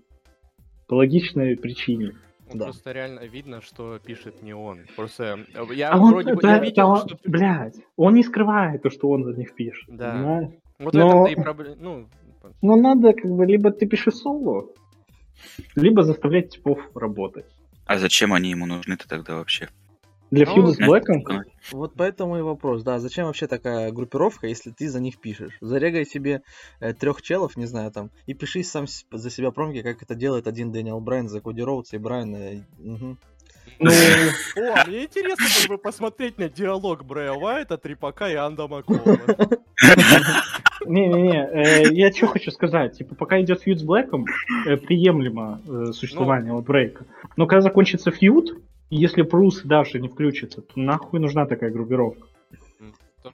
По 0.87 0.95
логичной 0.95 1.57
причине. 1.57 2.13
Ну, 2.51 2.59
Да. 2.59 2.65
Просто 2.65 2.91
реально 2.91 3.21
видно, 3.21 3.61
что 3.61 3.97
пишет 3.99 4.41
не 4.43 4.53
он. 4.53 4.81
Просто 4.95 5.39
э, 5.53 5.73
я 5.73 5.89
А 5.91 5.97
он, 5.97 6.11
вроде 6.11 6.35
бы 6.35 6.41
да, 6.41 6.53
я 6.53 6.59
да, 6.59 6.63
видел, 6.65 6.89
он- 6.89 6.97
что... 7.07 7.17
блядь, 7.25 7.75
он 7.95 8.13
не 8.13 8.23
скрывает 8.23 8.83
то, 8.83 8.89
что 8.89 9.09
он 9.09 9.23
за 9.23 9.33
них 9.33 9.55
пишет. 9.55 9.85
Да. 9.89 10.13
понимаешь? 10.13 10.49
Вот 10.79 10.93
но- 10.93 11.07
этом-то 11.25 11.31
и 11.31 11.35
проблема. 11.43 11.75
Ну, 11.79 12.07
Но 12.61 12.75
надо, 12.75 13.13
как 13.13 13.31
бы, 13.31 13.45
либо 13.45 13.71
ты 13.71 13.87
пишешь 13.87 14.15
соло, 14.15 14.69
либо 15.75 16.03
заставлять 16.03 16.49
типов 16.51 16.79
работать. 16.93 17.45
А 17.87 17.97
зачем 17.97 18.33
они 18.33 18.51
ему 18.51 18.65
нужны-то 18.65 19.07
тогда 19.07 19.35
вообще? 19.35 19.69
Для 20.31 20.45
Ну, 20.45 20.53
фьюда 20.53 20.71
с 20.71 20.75
Знаешь, 20.75 20.89
Блэком 20.89 21.23
Вот 21.71 21.93
поэтому 21.95 22.37
и 22.37 22.41
вопрос, 22.41 22.83
да, 22.83 22.99
зачем 22.99 23.27
вообще 23.27 23.47
такая 23.47 23.91
группировка, 23.91 24.47
если 24.47 24.71
ты 24.71 24.89
за 24.89 24.99
них 24.99 25.19
пишешь? 25.19 25.57
Зарегай 25.61 26.05
себе 26.05 26.41
трех 26.99 27.21
челов, 27.21 27.55
не 27.57 27.65
знаю, 27.67 27.91
там, 27.91 28.09
и 28.25 28.33
пиши 28.33 28.63
сам 28.63 28.87
с- 28.87 29.05
за 29.11 29.29
себя 29.29 29.51
промки, 29.51 29.81
как 29.81 30.01
это 30.01 30.15
делает 30.15 30.47
один 30.47 30.71
Дэниел 30.71 30.99
Брайан 30.99 31.29
за 31.29 31.41
Коди 31.41 31.61
Роудса 31.61 31.95
и 31.95 31.99
Брайана. 31.99 32.53
и- 32.53 32.61
мгм. 32.79 33.17
Ну, 33.79 33.89
О, 33.89 34.87
мне 34.87 35.03
интересно 35.05 35.45
было 35.67 35.75
бы 35.75 35.81
посмотреть 35.81 36.37
на 36.37 36.49
диалог 36.49 37.03
Брэя 37.03 37.33
Уайта, 37.33 37.77
Трипака 37.77 38.29
и 38.29 38.35
Анда 38.35 38.67
Маккола. 38.67 39.17
не-не-не, 40.85 41.47
э, 41.51 41.93
я 41.93 42.11
что 42.11 42.27
хочу 42.27 42.51
сказать, 42.51 42.97
типа, 42.97 43.15
пока 43.15 43.41
идет 43.41 43.61
фьюд 43.61 43.79
с 43.79 43.83
Блэком, 43.83 44.25
э, 44.67 44.77
приемлемо 44.77 45.61
э, 45.67 45.91
существование 45.93 46.53
вот 46.53 46.65
брейка. 46.65 47.05
Но 47.37 47.47
когда 47.47 47.61
закончится 47.61 48.11
фьюд, 48.11 48.57
если 48.89 49.23
Прус 49.23 49.61
даже 49.63 49.99
не 49.99 50.07
включится, 50.07 50.61
то 50.61 50.79
нахуй 50.79 51.19
нужна 51.19 51.45
такая 51.45 51.71
группировка. 51.71 52.27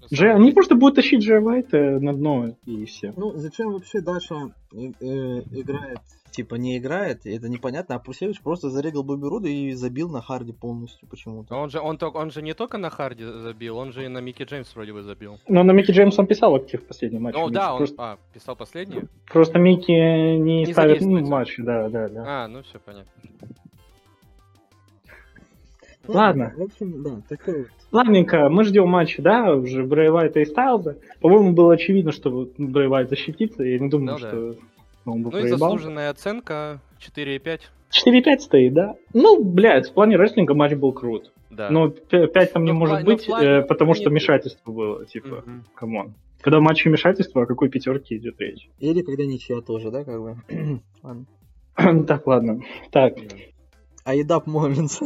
Же 0.09 0.31
они 0.31 0.51
просто 0.51 0.75
будут 0.75 0.95
тащить 0.95 1.21
Джей 1.21 1.39
Вайта 1.39 1.99
на 1.99 2.13
дно 2.13 2.55
и 2.65 2.85
все. 2.85 3.13
Ну, 3.15 3.33
зачем 3.35 3.73
вообще 3.73 4.01
Даша 4.01 4.53
э, 4.73 4.91
э, 4.99 5.41
играет, 5.51 5.99
типа, 6.31 6.55
не 6.55 6.77
играет, 6.77 7.25
это 7.25 7.49
непонятно, 7.49 7.95
а 7.95 7.99
Прусевич 7.99 8.41
просто 8.41 8.69
зарегал 8.69 9.03
Бобби 9.03 9.25
Руда 9.25 9.49
и 9.49 9.73
забил 9.73 10.09
на 10.09 10.21
Харди 10.21 10.53
полностью 10.53 11.07
почему-то. 11.07 11.55
Он 11.55 11.69
же, 11.69 11.79
он, 11.79 11.97
он 12.01 12.31
же 12.31 12.41
не 12.41 12.53
только 12.53 12.77
на 12.77 12.89
Харди 12.89 13.23
забил, 13.23 13.77
он 13.77 13.91
же 13.91 14.05
и 14.05 14.07
на 14.07 14.19
Микки 14.19 14.43
Джеймс 14.43 14.73
вроде 14.75 14.93
бы 14.93 15.03
забил. 15.03 15.39
Но 15.47 15.63
на 15.63 15.71
Микки 15.71 15.91
Джеймс 15.91 16.17
он 16.17 16.27
писал 16.27 16.55
актив 16.55 16.81
в 16.81 16.87
последнем 16.87 17.23
матче. 17.23 17.39
Ну 17.39 17.49
да, 17.49 17.73
он 17.73 17.79
просто, 17.79 17.95
а, 17.97 18.17
писал 18.33 18.55
последний. 18.55 19.01
просто 19.31 19.59
Микки 19.59 19.91
не, 19.91 20.65
Не 20.65 20.71
ставит 20.71 21.01
ну, 21.01 21.25
матч, 21.25 21.55
да, 21.57 21.89
да, 21.89 22.07
да. 22.07 22.23
А, 22.25 22.47
ну 22.47 22.63
все 22.63 22.79
понятно. 22.79 23.11
Ладно. 26.07 26.53
В 26.57 26.61
общем, 26.63 27.03
да, 27.03 27.21
такой 27.29 27.59
вот. 27.59 27.67
Ладненько, 27.91 28.49
мы 28.49 28.63
ждем 28.63 28.87
матча, 28.89 29.21
да, 29.21 29.53
уже 29.55 29.83
Брэй 29.83 30.09
Вайта 30.09 30.39
и 30.39 30.45
Стайлза. 30.45 30.97
По-моему, 31.19 31.51
было 31.53 31.73
очевидно, 31.73 32.11
что 32.11 32.29
вот 32.29 32.51
Брэй 32.57 32.87
Вайт 32.87 33.09
защитится, 33.09 33.63
я 33.63 33.79
не 33.79 33.89
думаю, 33.89 34.13
Ну 34.13 34.19
да. 34.19 34.27
что 34.27 34.55
он 35.05 35.23
бы 35.23 35.29
Ну 35.31 35.37
и 35.37 35.41
проебал. 35.41 35.57
заслуженная 35.59 36.09
оценка 36.09 36.79
4,5. 36.99 37.59
4-5 37.91 38.39
стоит, 38.39 38.73
да? 38.73 38.95
Ну, 39.13 39.43
блядь, 39.43 39.89
в 39.89 39.93
плане 39.93 40.15
рестлинга 40.15 40.53
матч 40.53 40.73
был 40.75 40.93
крут. 40.93 41.31
Да. 41.49 41.69
Но 41.69 41.89
5 41.89 42.53
там 42.53 42.63
не 42.63 42.71
Ну, 42.71 42.77
в 42.77 42.79
может 42.79 42.99
ну, 42.99 43.01
в 43.01 43.05
быть, 43.05 43.25
плане- 43.27 43.47
э, 43.47 43.61
потому 43.63 43.91
нет. 43.91 43.97
что 43.97 44.09
вмешательство 44.09 44.71
было, 44.71 45.05
типа, 45.05 45.43
come 45.75 45.97
on. 45.97 46.13
Когда 46.39 46.59
в 46.59 46.61
матче 46.61 46.89
вмешательство, 46.89 47.43
о 47.43 47.45
какой 47.45 47.69
пятерке 47.69 48.15
идет 48.15 48.39
речь? 48.39 48.69
Или 48.79 49.01
когда 49.01 49.25
ничья 49.25 49.59
тоже, 49.61 49.91
да, 49.91 50.03
как 50.05 50.21
бы. 50.21 50.37
Ладно. 51.03 51.25
так, 52.07 52.25
ладно. 52.25 52.61
Так. 52.91 53.15
Айдап 54.05 54.47
Моментс. 54.47 54.99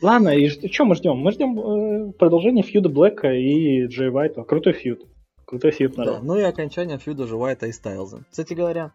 Ладно, 0.00 0.28
и 0.28 0.48
что 0.70 0.84
мы 0.84 0.94
ждем? 0.94 1.16
Мы 1.16 1.32
ждем 1.32 1.58
э, 1.58 2.12
продолжения 2.12 2.62
фьюда 2.62 2.88
Блэка 2.88 3.32
и 3.32 3.86
Джей 3.86 4.10
Вайта. 4.10 4.44
Крутой 4.44 4.72
фьюд. 4.74 5.00
Крутой 5.44 5.72
фьюд, 5.72 5.94
Да, 5.96 6.04
народ. 6.04 6.22
ну 6.22 6.36
и 6.38 6.42
окончание 6.42 6.98
фьюда 6.98 7.26
же 7.26 7.36
Уайта 7.36 7.66
и 7.66 7.72
Стайлза. 7.72 8.22
Кстати 8.30 8.54
говоря, 8.54 8.92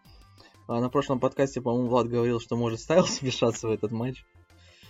а, 0.66 0.80
на 0.80 0.88
прошлом 0.88 1.20
подкасте, 1.20 1.60
по-моему, 1.60 1.88
Влад 1.88 2.08
говорил, 2.08 2.40
что 2.40 2.56
может 2.56 2.80
Стайлз 2.80 3.20
вмешаться 3.22 3.68
в 3.68 3.72
этот 3.72 3.90
матч. 3.90 4.24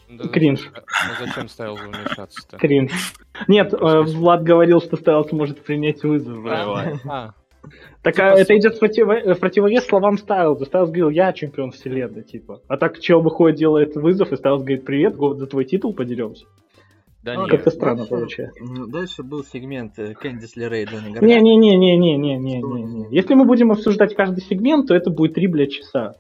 Да 0.09 0.29
Кринж. 0.29 0.61
зачем- 0.61 0.85
Ну 1.09 1.27
зачем 1.27 1.49
ставил 1.49 1.77
вмешаться-то? 1.77 2.59
Кринж. 2.59 2.93
Нет, 3.49 3.73
э, 3.73 4.03
Влад 4.03 4.43
говорил, 4.45 4.81
что 4.83 4.97
Стайлз 4.97 5.33
может 5.33 5.65
принять 5.65 6.03
вызов. 6.05 6.45
А, 6.47 6.99
а, 7.09 7.35
Так 8.03 8.15
Типа 8.15 8.33
а, 8.33 8.39
это 8.39 8.57
идет 8.57 8.77
в, 8.77 8.83
противо- 8.83 9.35
в 9.35 9.39
противовес 9.39 9.87
словам 9.87 10.19
Стайлза. 10.19 10.65
Стайлз 10.65 10.91
говорил, 10.91 11.11
я 11.11 11.33
чемпион 11.33 11.71
вселенной, 11.71 12.23
типа. 12.23 12.61
А 12.69 12.77
так 12.77 13.01
чел 13.01 13.21
выходит, 13.21 13.59
делает 13.59 13.97
вызов, 13.97 14.33
и 14.33 14.37
Стайлз 14.37 14.63
говорит, 14.63 14.85
привет, 14.85 15.17
год 15.17 15.39
за 15.39 15.47
твой 15.47 15.65
титул 15.65 15.95
подеремся. 15.95 16.47
да 17.23 17.35
Ну, 17.35 17.49
как-то 17.49 17.71
странно 17.71 17.99
Дальше- 17.99 18.11
получается. 18.11 18.65
Дальше 18.89 19.23
был 19.23 19.45
сегмент 19.45 19.95
Кэндис 19.95 20.57
Лерей 20.57 20.85
Джонни 20.85 21.13
Гаргано. 21.13 21.27
Не-не-не-не-не-не-не. 21.27 23.09
Если 23.11 23.35
мы 23.35 23.45
будем 23.45 23.73
обсуждать 23.73 24.15
каждый 24.15 24.43
сегмент, 24.43 24.89
то 24.89 24.95
это 24.95 25.11
будет 25.11 25.35
три, 25.35 25.47
блядь, 25.47 25.73
часа. 25.73 26.17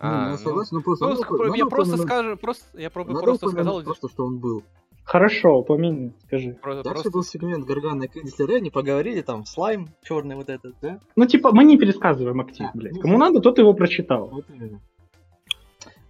А, 0.00 0.26
ну, 0.26 0.30
ну, 0.30 0.36
согласен, 0.38 0.76
ну 0.76 0.82
просто 0.82 1.04
ну, 1.06 1.10
надо 1.10 1.44
я 1.44 1.64
надо 1.64 1.66
просто 1.66 1.96
скажу, 1.96 2.36
просто, 2.36 2.64
я 2.78 2.90
надо 2.94 3.20
просто 3.20 3.48
сказал, 3.48 3.82
просто, 3.82 4.08
что 4.08 4.26
он 4.26 4.38
был. 4.38 4.62
Хорошо, 5.08 5.60
упомяни, 5.60 6.12
скажи. 6.26 6.52
про- 6.60 6.74
Дальше 6.74 6.90
просто 6.90 7.10
был 7.10 7.22
сегмент 7.22 7.64
Гаргана 7.64 8.02
и 8.02 8.08
Кэндис 8.08 8.38
Лерей, 8.38 8.58
они 8.58 8.68
поговорили, 8.70 9.22
там, 9.22 9.46
слайм 9.46 9.88
черный 10.02 10.36
вот 10.36 10.50
этот, 10.50 10.74
да? 10.82 11.00
Ну, 11.16 11.24
типа, 11.24 11.50
мы 11.52 11.64
не 11.64 11.78
пересказываем 11.78 12.42
актив, 12.42 12.66
А, 12.70 12.76
блядь. 12.76 12.92
ну, 12.92 13.00
Кому 13.00 13.16
надо, 13.16 13.40
тот 13.40 13.58
его 13.58 13.72
прочитал. 13.72 14.28
Вот 14.28 14.44
именно. 14.54 14.82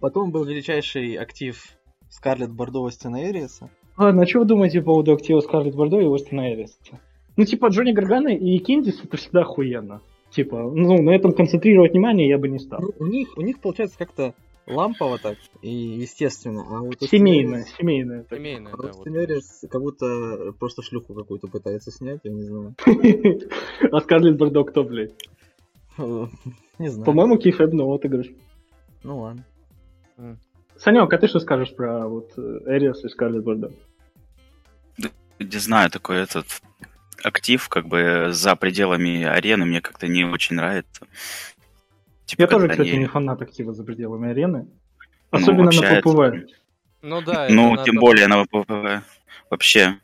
Потом 0.01 0.31
был 0.31 0.43
величайший 0.43 1.15
актив 1.15 1.63
Скарлетт 2.09 2.51
Бордо 2.51 2.83
Остина 2.85 3.29
Эриеса. 3.31 3.69
Ладно, 3.97 4.23
а 4.23 4.27
что 4.27 4.39
вы 4.39 4.45
думаете 4.45 4.79
по 4.81 4.87
поводу 4.87 5.13
актива 5.13 5.39
Скарлетт 5.39 5.75
Бордо 5.75 6.01
и 6.01 6.13
Остина 6.13 6.53
Эриса? 6.53 6.75
Ну, 7.37 7.45
типа, 7.45 7.67
Джонни 7.67 7.93
Гаргана 7.93 8.35
и 8.35 8.57
Кендис 8.59 9.01
это 9.01 9.15
всегда 9.15 9.41
охуенно. 9.43 10.01
Типа, 10.29 10.57
ну, 10.61 11.01
на 11.01 11.11
этом 11.11 11.31
концентрировать 11.31 11.93
внимание 11.93 12.27
я 12.27 12.37
бы 12.37 12.49
не 12.49 12.59
стал. 12.59 12.81
Ну, 12.81 12.91
у 12.99 13.05
них, 13.07 13.29
у 13.37 13.41
них 13.41 13.59
получается 13.61 13.97
как-то 13.97 14.35
лампово 14.69 15.17
так 15.17 15.37
и 15.61 15.69
естественно. 15.69 16.61
А 16.69 16.79
вот 16.79 17.01
Эриес- 17.01 17.09
семейное. 17.09 18.23
так. 18.23 18.39
семейная, 18.39 18.73
а 18.73 18.77
да, 18.77 18.91
вот. 18.91 19.07
Эриес 19.07 19.65
как 19.69 19.81
будто 19.81 20.53
просто 20.59 20.81
шлюху 20.81 21.13
какую-то 21.13 21.47
пытается 21.47 21.91
снять, 21.91 22.21
я 22.23 22.31
не 22.31 22.43
знаю. 22.43 22.75
А 23.91 23.99
Скарлетт 24.01 24.37
Бордо 24.37 24.63
кто, 24.63 24.83
блядь? 24.83 25.13
Не 25.97 26.87
знаю. 26.87 27.05
По-моему, 27.05 27.37
Кейф 27.37 27.59
Эбно 27.59 27.83
отыгрыш. 27.93 28.27
Ну 29.03 29.19
ладно. 29.19 29.43
Санек, 30.77 31.11
а 31.11 31.17
ты 31.17 31.27
что 31.27 31.39
скажешь 31.39 31.75
про 31.75 32.07
вот 32.07 32.31
э, 32.37 32.59
Эриас 32.67 33.03
и 33.03 33.09
Скарлетт 33.09 33.43
Бордо? 33.43 33.71
Не 35.39 35.57
знаю, 35.57 35.89
такой 35.89 36.17
этот 36.17 36.45
актив, 37.23 37.67
как 37.69 37.87
бы 37.87 38.27
за 38.31 38.55
пределами 38.55 39.23
арены 39.23 39.65
мне 39.65 39.81
как-то 39.81 40.07
не 40.07 40.23
очень 40.25 40.55
нравится. 40.55 41.07
Типа, 42.29 42.41
Я 42.41 42.47
тоже, 42.47 42.67
когда 42.67 42.73
кстати, 42.83 42.89
они, 42.89 42.99
не 42.99 43.05
фанат 43.07 43.41
актива 43.41 43.73
за 43.73 43.83
пределами 43.83 44.29
арены. 44.29 44.67
ну, 45.31 45.37
Особенно 45.39 45.63
на 45.63 45.69
общаются 45.69 46.01
ППВ. 46.09 46.15
там. 46.17 46.45
Ну 47.01 47.21
да, 47.23 47.47
Ну, 47.49 47.71
надо- 47.71 47.83
тем 47.85 47.95
более 47.95 48.27
на 48.27 48.43
ВПВ. 48.43 49.03
Вообще. 49.49 49.95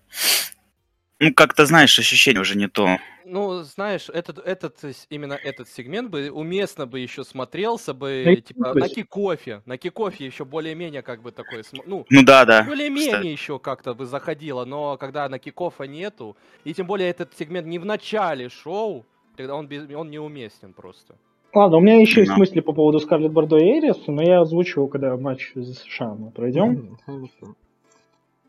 Ну, 1.20 1.34
как-то, 1.34 1.66
знаешь, 1.68 1.98
ощущение 2.00 2.42
уже 2.42 2.58
не 2.58 2.68
то. 2.68 2.98
Ну, 3.26 3.62
знаешь, 3.62 4.10
этот, 4.10 4.40
этот, 4.40 4.78
именно 5.10 5.34
этот 5.34 5.70
сегмент 5.70 6.10
бы 6.10 6.30
уместно 6.32 6.88
бы 6.88 7.00
еще 7.00 7.24
смотрелся 7.24 7.94
бы, 7.94 8.24
На 8.26 8.36
типа, 8.36 8.74
на 8.74 8.90
кикофе. 8.90 9.62
На 9.66 9.78
кикофе 9.78 10.26
еще 10.26 10.46
более-менее 10.46 11.02
как 11.04 11.22
бы 11.22 11.32
такой, 11.32 11.64
ну, 11.86 12.06
Ну 12.10 12.24
да, 12.24 12.46
да. 12.46 12.64
более-менее 12.64 13.32
еще 13.32 13.60
как-то 13.60 13.94
бы 13.94 14.06
заходило, 14.08 14.66
но 14.66 14.98
когда 14.98 15.30
на 15.30 15.38
кикофа 15.40 15.84
нету, 15.86 16.36
и 16.64 16.74
тем 16.74 16.88
более 16.88 17.10
этот 17.10 17.38
сегмент 17.38 17.68
не 17.68 17.78
в 17.80 17.86
начале 17.86 18.50
шоу, 18.50 19.06
Тогда 19.38 19.56
он, 19.56 19.68
без, 19.68 19.90
он 19.94 20.10
неуместен 20.10 20.72
просто. 20.74 21.16
Ладно, 21.56 21.78
у 21.78 21.80
меня 21.80 22.00
еще 22.02 22.20
есть 22.22 22.36
мысли 22.38 22.60
по 22.60 22.74
поводу 22.74 23.00
Скарлетт 23.00 23.32
Бордо 23.32 23.58
и 23.58 23.80
Эриса, 23.80 24.12
но 24.12 24.22
я 24.22 24.42
озвучу, 24.42 24.86
когда 24.88 25.16
матч 25.16 25.54
за 25.56 25.74
США 25.74 26.14
мы 26.14 26.30
пройдем. 26.32 26.98
Хорошо. 27.06 27.56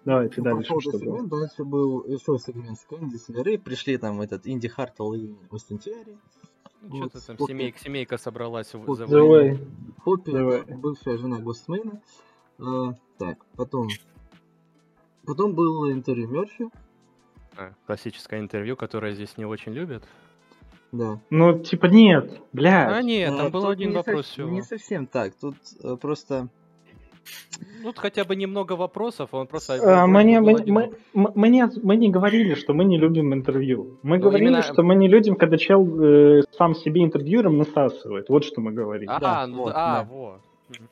Давайте 0.05 0.35
Ну, 0.41 0.45
дальше, 0.45 0.69
пошел 0.75 0.81
что 0.81 0.91
было. 0.93 1.01
сегмент, 1.01 1.29
дальше 1.29 1.65
был 1.65 2.05
еще 2.05 2.39
сегмент 2.39 2.79
с 2.79 2.85
Кэнди, 2.85 3.17
с 3.17 3.29
Лерой. 3.29 3.59
Пришли 3.59 3.97
там 3.97 4.21
этот 4.21 4.47
Инди 4.47 4.69
Хартл 4.69 5.13
и 5.15 5.31
Остин 5.51 5.79
Терри. 5.79 6.17
Ну, 6.83 7.01
Вот, 7.03 7.11
Что-то 7.11 7.27
там 7.29 7.37
вот 7.39 7.49
семейка, 7.49 7.79
семейка 7.81 8.19
собралась 8.19 8.73
в- 8.75 8.79
Вот 8.85 8.99
войну. 8.99 9.35
Way. 9.35 9.59
Поппи, 10.05 10.31
Давай. 10.33 10.63
бывшая 10.65 11.17
жена 11.19 11.39
Гостмейна. 11.39 12.01
Э, 12.59 12.93
так, 13.19 13.45
потом... 13.57 13.89
Потом 15.25 15.55
было 15.55 15.91
интервью 15.93 16.29
Мерфи. 16.29 16.69
А, 17.57 17.73
классическое 17.87 18.39
интервью, 18.41 18.77
которое 18.77 19.13
здесь 19.15 19.37
не 19.39 19.45
очень 19.45 19.73
любят. 19.73 20.05
Да. 20.97 21.19
Ну, 21.31 21.59
типа, 21.59 21.87
нет, 21.87 22.31
блядь. 22.53 22.93
А 22.93 23.03
нет, 23.03 23.37
там 23.37 23.51
был 23.51 23.63
тут 23.63 23.71
один 23.73 23.93
вопрос 23.93 24.27
сов- 24.27 24.33
всего. 24.33 24.49
Не 24.51 24.63
совсем 24.63 25.07
так. 25.07 25.33
Тут 25.41 25.57
э, 25.83 25.97
просто... 26.01 26.49
Тут 27.83 27.99
хотя 27.99 28.25
бы 28.25 28.37
немного 28.37 28.75
вопросов, 28.75 29.31
он 29.33 29.47
просто... 29.49 29.75
А, 30.03 30.07
мы, 30.07 30.23
не, 30.25 30.41
был 30.41 30.53
мы, 30.53 30.65
мы, 30.67 30.93
мы, 31.13 31.33
мы 31.35 31.49
не, 31.49 31.69
мы 31.83 31.97
не 31.97 32.09
говорили, 32.09 32.55
что 32.55 32.73
мы 32.73 32.85
не 32.85 32.99
любим 32.99 33.35
интервью. 33.35 33.99
Мы 34.03 34.19
Ну, 34.19 34.25
говорили, 34.25 34.49
именно- 34.51 34.63
что 34.63 34.83
мы 34.83 34.95
не 34.95 35.09
любим, 35.09 35.35
когда 35.35 35.57
чел 35.57 35.85
э, 36.03 36.43
сам 36.57 36.75
себе 36.77 37.03
интервьюером 37.03 37.59
насасывает. 37.59 38.29
Вот 38.29 38.45
что 38.45 38.61
мы 38.61 38.73
говорили. 38.73 39.09
А, 39.11 39.19
Да, 39.21 39.47
ну, 39.47 39.57
вот, 39.59 39.73
а, 39.75 40.03
да. 40.05 40.09
во. 40.09 40.41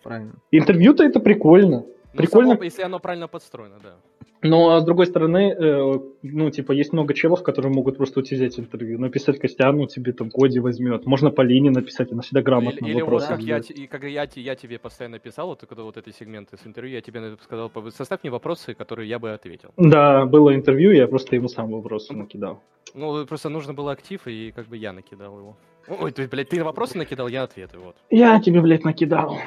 Правильно. 0.02 0.32
Интервью-то 0.52 1.04
это 1.04 1.20
прикольно. 1.20 1.84
Ну, 2.14 2.18
Прикольно. 2.18 2.50
само, 2.50 2.62
если 2.62 2.82
оно 2.82 3.00
правильно 3.00 3.26
подстроено, 3.28 3.76
да. 3.82 3.96
Но 4.42 4.76
а 4.76 4.80
с 4.80 4.84
другой 4.84 5.06
стороны, 5.06 5.56
э, 5.58 5.92
ну, 6.22 6.50
типа, 6.50 6.72
есть 6.72 6.92
много 6.92 7.14
челов, 7.14 7.42
которые 7.42 7.72
могут 7.72 7.96
просто 7.96 8.20
у 8.20 8.22
тебя 8.22 8.36
взять 8.36 8.60
интервью. 8.60 9.00
Написать 9.00 9.38
Костяну 9.40 9.86
тебе 9.86 10.12
там 10.12 10.30
Коди 10.30 10.60
возьмет. 10.60 11.06
Можно 11.06 11.30
Полине 11.30 11.70
написать, 11.70 12.12
она 12.12 12.22
всегда 12.22 12.42
грамотно 12.42 12.86
Или, 12.86 12.90
или 12.90 13.00
вот 13.00 13.10
вопросы 13.12 13.28
как 13.28 13.40
я, 13.40 13.58
и 13.58 13.86
как 13.86 14.04
я, 14.04 14.28
я 14.34 14.54
тебе 14.54 14.78
постоянно 14.78 15.18
писал, 15.18 15.48
вот 15.48 15.64
когда 15.66 15.82
вот 15.82 15.96
эти 15.96 16.10
сегменты 16.10 16.56
с 16.56 16.66
интервью, 16.66 16.94
я 16.94 17.00
тебе 17.00 17.36
сказал, 17.42 17.70
по- 17.70 17.90
составь 17.90 18.20
мне 18.22 18.30
вопросы, 18.30 18.74
которые 18.74 19.08
я 19.08 19.18
бы 19.18 19.32
ответил. 19.32 19.70
Да, 19.76 20.26
было 20.26 20.54
интервью, 20.54 20.92
я 20.92 21.08
просто 21.08 21.36
ему 21.36 21.48
сам 21.48 21.72
вопросы 21.72 22.14
накидал. 22.14 22.60
Ну, 22.94 23.26
просто 23.26 23.48
нужно 23.48 23.72
было 23.72 23.92
актив, 23.92 24.20
и 24.26 24.52
как 24.54 24.68
бы 24.68 24.76
я 24.76 24.92
накидал 24.92 25.38
его. 25.38 25.56
Ой, 25.88 26.12
есть, 26.16 26.30
блядь, 26.30 26.48
ты 26.48 26.62
вопросы 26.64 26.96
накидал, 26.98 27.28
я 27.28 27.42
ответы, 27.42 27.78
вот. 27.78 27.96
Я 28.10 28.40
тебе, 28.40 28.60
блядь, 28.60 28.84
накидал. 28.84 29.38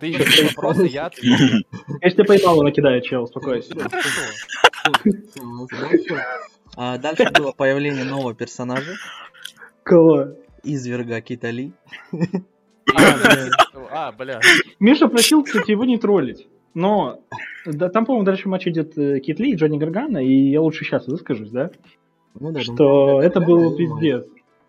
Ты 0.00 0.10
ищешь 0.10 0.54
вопросы, 0.54 0.86
я 0.86 1.06
ответы. 1.06 1.64
Я 2.00 2.10
тебе 2.10 2.24
поебалу 2.24 2.62
накидаю, 2.62 3.00
чел, 3.02 3.24
успокойся. 3.24 3.74
Хорошо. 3.74 4.08
Всё, 5.02 5.42
у 5.42 5.54
нас 5.54 5.68
Дальше, 5.68 6.24
А, 6.76 6.98
дальше 6.98 7.28
было 7.36 7.52
появление 7.52 8.04
нового 8.04 8.32
персонажа, 8.34 8.92
Кого? 9.82 10.28
изверга 10.62 11.20
Китали. 11.20 11.72
А, 12.12 13.16
блядь. 13.16 13.52
А, 13.90 14.12
бля. 14.12 14.40
Миша 14.78 15.08
просил, 15.08 15.42
кстати, 15.42 15.72
его 15.72 15.84
не 15.84 15.98
троллить. 15.98 16.46
Но 16.74 17.20
да, 17.66 17.88
там, 17.88 18.06
по-моему, 18.06 18.24
дальше 18.24 18.48
матч 18.48 18.68
идет 18.68 18.96
э, 18.96 19.18
Кит 19.20 19.40
Ли 19.40 19.52
и 19.52 19.56
Джонни 19.56 19.78
Гаргана, 19.78 20.18
и 20.18 20.50
я 20.50 20.60
лучше 20.60 20.84
сейчас 20.84 21.06
выскажусь, 21.08 21.50
да? 21.50 21.70
Ну 22.38 22.52
да, 22.52 22.60
Что 22.60 23.20
это 23.20 23.40
был 23.40 23.76
пиздец. 23.76 24.26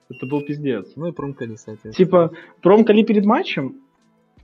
Это 0.09 0.25
был 0.25 0.41
пиздец. 0.41 0.93
Ну 0.95 1.07
и 1.07 1.11
промкали, 1.11 1.55
соответственно. 1.55 1.93
Типа, 1.93 2.31
промкали 2.61 3.03
перед 3.03 3.25
матчем 3.25 3.81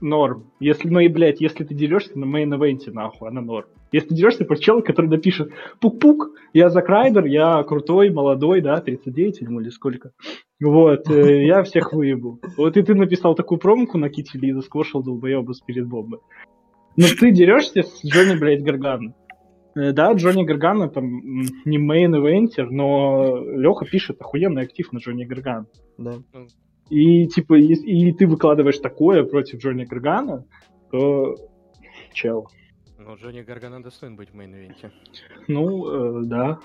норм. 0.00 0.50
Если, 0.60 0.88
ну 0.88 1.00
и, 1.00 1.08
блядь, 1.08 1.40
если 1.40 1.64
ты 1.64 1.74
дерешься 1.74 2.18
на 2.18 2.24
мейн-эвенте, 2.24 2.92
нахуй, 2.92 3.28
она 3.28 3.40
норм. 3.40 3.66
Если 3.92 4.08
ты 4.08 4.14
дерешься 4.14 4.44
по 4.44 4.56
человеку, 4.56 4.88
который 4.88 5.08
напишет 5.08 5.50
«Пук-пук, 5.80 6.32
я 6.52 6.70
Зак 6.70 6.88
Райдер, 6.88 7.24
я 7.24 7.62
крутой, 7.62 8.10
молодой, 8.10 8.60
да, 8.60 8.80
39 8.80 9.40
ему 9.40 9.60
или 9.60 9.70
сколько». 9.70 10.12
Вот, 10.60 11.10
э, 11.10 11.44
я 11.46 11.62
всех 11.62 11.92
выебу. 11.92 12.40
Вот 12.56 12.76
и 12.76 12.82
ты 12.82 12.94
написал 12.94 13.34
такую 13.34 13.58
промку 13.58 13.98
на 13.98 14.08
Китти 14.08 14.38
Ли 14.38 14.50
и 14.50 14.52
засквошил 14.52 15.02
долбоеба 15.02 15.52
перед 15.66 15.86
бомбой. 15.86 16.20
Но 16.96 17.06
ты 17.18 17.30
дерешься 17.30 17.82
с 17.82 18.04
Джонни, 18.04 18.38
блядь, 18.38 18.62
Гарганом. 18.62 19.14
Э, 19.76 19.92
Да, 19.92 20.12
Джонни 20.12 20.44
Гаргана 20.44 20.88
там 20.88 21.20
не 21.64 21.78
main 21.78 22.07
eventer, 22.07 22.66
но 22.70 23.36
Леха 23.36 23.84
пишет 23.84 24.20
охуенный 24.20 24.62
актив 24.62 24.90
на 24.92 24.98
Джонни 24.98 25.24
Гаргана. 25.24 25.66
Да. 25.98 26.14
И 26.88 27.26
типа, 27.28 27.54
и, 27.58 27.72
и 27.74 28.12
ты 28.12 28.26
выкладываешь 28.26 28.78
такое 28.78 29.24
против 29.24 29.58
Джонни 29.58 29.84
Гаргана, 29.84 30.44
то 30.90 31.34
чел. 32.12 32.48
Ну, 32.98 33.14
Джонни 33.16 33.42
Гаргана 33.42 33.82
достоин 33.82 34.16
быть 34.16 34.30
в 34.30 34.34
main 34.34 34.54
event 34.54 34.80
е. 34.80 34.90
Ну, 35.46 36.22
э, 36.22 36.24
да, 36.24 36.58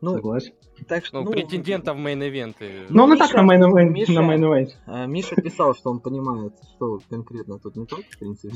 Ну, 0.00 0.14
согласен. 0.14 0.52
так 0.88 1.04
что... 1.04 1.22
Ну, 1.22 1.30
претендентов 1.30 1.96
в 1.96 2.00
main 2.00 2.31
event 2.31 2.70
ы. 2.70 2.86
Но 2.88 3.04
он 3.04 3.14
и 3.14 3.18
так 3.18 3.32
на 3.34 3.42
main 3.42 3.92
Миша- 3.92 4.12
на 4.12 4.34
event. 4.34 4.70
А, 4.86 5.06
Миша 5.06 5.36
писал, 5.36 5.74
что 5.74 5.90
он 5.90 6.00
понимает, 6.00 6.52
что 6.74 6.98
конкретно 7.08 7.58
тут 7.58 7.76
не 7.76 7.86
так, 7.86 8.00
в 8.10 8.18
принципе. 8.18 8.54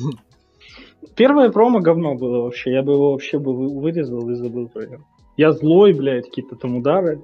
Первое 1.17 1.51
промо 1.51 1.81
говно 1.81 2.15
было 2.15 2.43
вообще. 2.43 2.73
Я 2.73 2.83
бы 2.83 2.93
его 2.93 3.13
вообще 3.13 3.39
бы 3.39 3.55
вы- 3.55 3.81
вырезал 3.81 4.29
и 4.31 4.35
забыл 4.35 4.69
про 4.69 4.87
него. 4.87 5.05
Я 5.37 5.53
злой, 5.53 5.93
блядь, 5.93 6.27
какие-то 6.27 6.57
там 6.57 6.77
удары. 6.77 7.21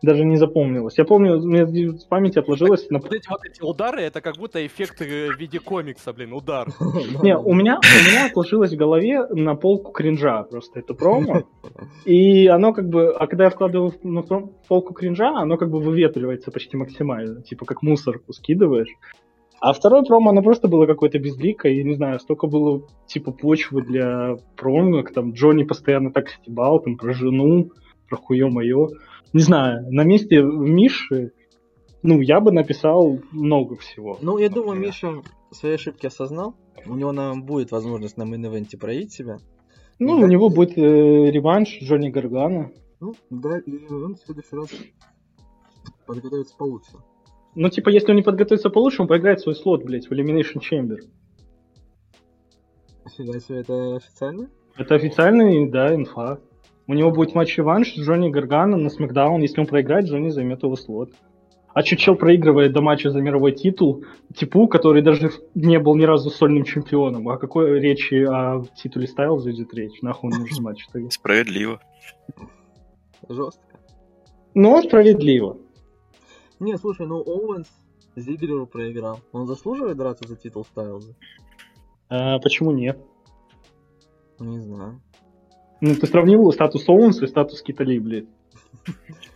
Даже 0.00 0.24
не 0.24 0.36
запомнилось. 0.36 0.96
Я 0.96 1.04
помню, 1.04 1.40
у 1.40 1.46
меня 1.46 1.66
в 1.66 2.08
памяти 2.08 2.38
отложилось 2.38 2.88
на 2.88 3.00
Вот 3.00 3.12
эти 3.12 3.28
вот 3.28 3.40
эти 3.44 3.60
удары, 3.62 4.02
это 4.02 4.20
как 4.20 4.36
будто 4.36 4.64
эффект 4.64 5.02
э, 5.02 5.30
в 5.32 5.38
виде 5.40 5.58
комикса, 5.58 6.12
блин, 6.12 6.32
удар. 6.32 6.68
Не, 7.22 7.36
у 7.36 7.52
меня, 7.52 7.80
у 7.80 8.08
меня 8.08 8.26
отложилось 8.26 8.72
в 8.72 8.76
голове 8.76 9.26
на 9.26 9.56
полку 9.56 9.90
кринжа 9.90 10.44
просто 10.44 10.78
это 10.78 10.94
промо. 10.94 11.42
И 12.04 12.46
оно 12.46 12.72
как 12.72 12.88
бы, 12.88 13.10
а 13.10 13.26
когда 13.26 13.44
я 13.44 13.50
вкладываю 13.50 13.92
на 14.04 14.22
полку 14.22 14.94
кринжа, 14.94 15.30
оно 15.30 15.56
как 15.56 15.68
бы 15.68 15.80
выветривается 15.80 16.52
почти 16.52 16.76
максимально. 16.76 17.42
Типа 17.42 17.64
как 17.66 17.82
мусорку 17.82 18.32
скидываешь. 18.32 18.94
А 19.60 19.72
второе 19.72 20.02
промо, 20.02 20.30
оно 20.30 20.42
просто 20.42 20.68
было 20.68 20.86
какое-то 20.86 21.18
безликое, 21.18 21.72
и 21.72 21.84
не 21.84 21.94
знаю, 21.94 22.20
столько 22.20 22.46
было 22.46 22.82
типа 23.06 23.32
почвы 23.32 23.82
для 23.82 24.36
промо, 24.56 25.02
как 25.02 25.12
там 25.12 25.32
Джонни 25.32 25.64
постоянно 25.64 26.12
так 26.12 26.28
стебал, 26.28 26.80
там 26.80 26.96
про 26.96 27.12
жену, 27.12 27.72
про 28.08 28.16
хуе 28.16 28.48
мое. 28.48 28.88
Не 29.32 29.40
знаю, 29.40 29.84
на 29.92 30.04
месте 30.04 30.40
Миши, 30.42 31.32
ну, 32.02 32.20
я 32.20 32.40
бы 32.40 32.52
написал 32.52 33.18
много 33.32 33.76
всего. 33.76 34.18
Ну, 34.22 34.38
я 34.38 34.48
думаю, 34.48 34.76
Например. 34.76 34.88
Миша 34.88 35.22
свои 35.50 35.74
ошибки 35.74 36.06
осознал. 36.06 36.54
У 36.86 36.94
него 36.94 37.12
нам 37.12 37.42
будет 37.42 37.72
возможность 37.72 38.16
на 38.16 38.22
мейн-эвенте 38.22 38.78
проявить 38.78 39.12
себя. 39.12 39.38
Ну, 39.98 40.18
у 40.18 40.26
него 40.26 40.48
будет 40.48 40.78
э, 40.78 40.80
реванш 40.80 41.78
Джонни 41.82 42.10
Гаргана. 42.10 42.70
Ну, 43.00 43.14
да, 43.30 43.58
и 43.58 43.92
он 43.92 44.14
в 44.14 44.20
следующий 44.20 44.54
раз 44.54 44.68
подготовится 46.06 46.56
получше. 46.56 46.92
Ну, 47.60 47.68
типа, 47.70 47.88
если 47.88 48.10
он 48.10 48.16
не 48.16 48.22
подготовится 48.22 48.70
получше, 48.70 49.02
он 49.02 49.08
проиграет 49.08 49.40
свой 49.40 49.56
слот, 49.56 49.82
блядь, 49.82 50.06
в 50.06 50.12
Elimination 50.12 50.60
Chamber. 50.60 50.98
Фига 53.16 53.40
себе, 53.40 53.58
это 53.58 53.96
официально? 53.96 54.48
Это 54.76 54.94
официальный, 54.94 55.68
да, 55.68 55.92
инфа. 55.92 56.38
У 56.86 56.94
него 56.94 57.10
будет 57.10 57.34
матч-реванш 57.34 57.94
с 57.94 57.98
Джонни 57.98 58.30
Гаргана 58.30 58.76
на 58.76 58.88
Смакдаун. 58.90 59.42
Если 59.42 59.58
он 59.58 59.66
проиграет, 59.66 60.04
Джонни 60.04 60.28
займет 60.28 60.62
его 60.62 60.76
слот. 60.76 61.10
А 61.74 61.82
чё 61.82 61.96
чел 61.96 62.14
проигрывает 62.14 62.72
до 62.72 62.80
матча 62.80 63.10
за 63.10 63.20
мировой 63.20 63.50
титул 63.50 64.04
типу, 64.36 64.68
который 64.68 65.02
даже 65.02 65.32
не 65.56 65.80
был 65.80 65.96
ни 65.96 66.04
разу 66.04 66.30
сольным 66.30 66.62
чемпионом. 66.62 67.28
О 67.28 67.38
какой 67.38 67.80
речи 67.80 68.24
о 68.24 68.62
титуле 68.76 69.08
Стайлз 69.08 69.44
идет 69.48 69.74
речь? 69.74 70.00
Нахуй 70.00 70.30
он 70.32 70.38
нужен 70.38 70.62
матч? 70.62 70.86
Справедливо. 71.10 71.80
Жестко. 73.28 73.80
Но 74.54 74.80
справедливо. 74.80 75.58
Не, 76.60 76.76
слушай, 76.76 77.06
ну 77.06 77.16
Оуэнс 77.16 77.68
Зиглеру 78.16 78.66
проиграл. 78.66 79.20
Он 79.32 79.46
заслуживает 79.46 79.96
драться 79.96 80.26
за 80.26 80.36
титул 80.36 80.64
Стайлза? 80.64 81.14
А, 82.08 82.38
почему 82.38 82.72
нет? 82.72 82.98
Не 84.38 84.58
знаю. 84.58 85.00
Ну, 85.80 85.94
ты 85.94 86.06
сравнил 86.06 86.50
статус 86.52 86.88
Оуэнса 86.88 87.24
и 87.24 87.28
статус 87.28 87.62
Китали, 87.62 87.98
блядь. 87.98 88.28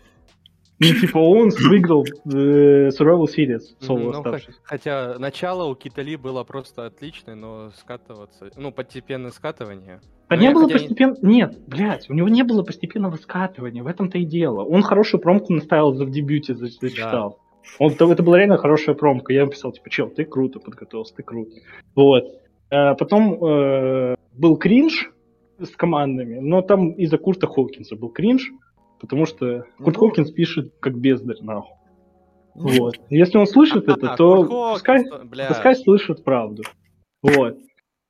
Ну, 0.78 0.87
типа, 1.00 1.18
Оуэнс 1.18 1.61
выиграл 1.61 2.04
э, 2.04 2.88
Survival 2.88 3.26
Series, 3.26 3.61
соло 3.80 3.98
Ну, 3.98 4.11
оставшись. 4.11 4.54
хотя 4.64 5.16
начало 5.18 5.64
у 5.70 5.74
Китали 5.76 6.16
было 6.16 6.42
просто 6.42 6.87
отличное, 6.87 7.37
но 7.37 7.70
скатываться, 7.76 8.50
ну, 8.56 8.72
постепенное 8.72 9.30
скатывание. 9.30 10.00
Да 10.28 10.37
Ну, 10.37 10.42
не 10.42 10.50
было 10.50 10.64
хотя 10.64 10.78
постепенно... 10.78 11.16
Нет, 11.22 11.56
блядь, 11.68 12.11
у 12.11 12.14
него 12.14 12.28
не 12.28 12.42
было 12.42 12.62
постепенного 12.64 13.16
скатывания, 13.16 13.82
в 13.82 13.87
этом-то 13.87 14.18
и 14.18 14.24
дело. 14.24 14.64
Он 14.64 14.82
хорошую 14.82 15.20
промку 15.20 15.52
наставил 15.52 15.92
за 15.92 16.04
в 16.04 16.11
дебюте, 16.11 16.54
за- 16.54 16.66
зачитал. 16.66 17.38
Он, 17.78 17.92
это, 17.92 18.11
это 18.11 18.22
была 18.24 18.38
реально 18.38 18.56
хорошая 18.56 18.96
промка. 18.96 19.32
Я 19.32 19.42
ему 19.42 19.52
писал, 19.52 19.70
типа, 19.72 19.88
чел, 19.88 20.08
ты 20.11 20.24
круто 20.24 20.58
подготовился, 20.58 21.14
ты 21.14 21.22
круто. 21.22 21.52
Вот. 21.94 22.24
Э, 22.70 22.94
потом 22.96 23.35
э, 23.44 24.16
был 24.32 24.56
кринж 24.56 25.11
с 25.61 25.68
командами, 25.76 26.40
но 26.40 26.62
там 26.62 26.90
из-за 26.92 27.18
Курта 27.18 27.46
Хокинса 27.46 27.94
был 27.94 28.08
кринж, 28.08 28.50
потому 29.02 29.26
что 29.26 29.66
Курт 29.76 29.96
Ну. 30.00 30.08
Хокинс 30.08 30.30
пишет 30.30 30.72
как 30.80 30.98
бездарь, 30.98 31.42
нахуй. 31.42 31.76
Ну, 32.54 32.68
Вот. 32.78 32.94
Если 33.10 33.36
он 33.36 33.46
слышит 33.46 33.88
это, 33.88 34.12
А, 34.12 34.16
то 34.16 34.76
пускай 35.48 35.74
слышит 35.74 36.24
правду. 36.24 36.62
Вот. 37.20 37.58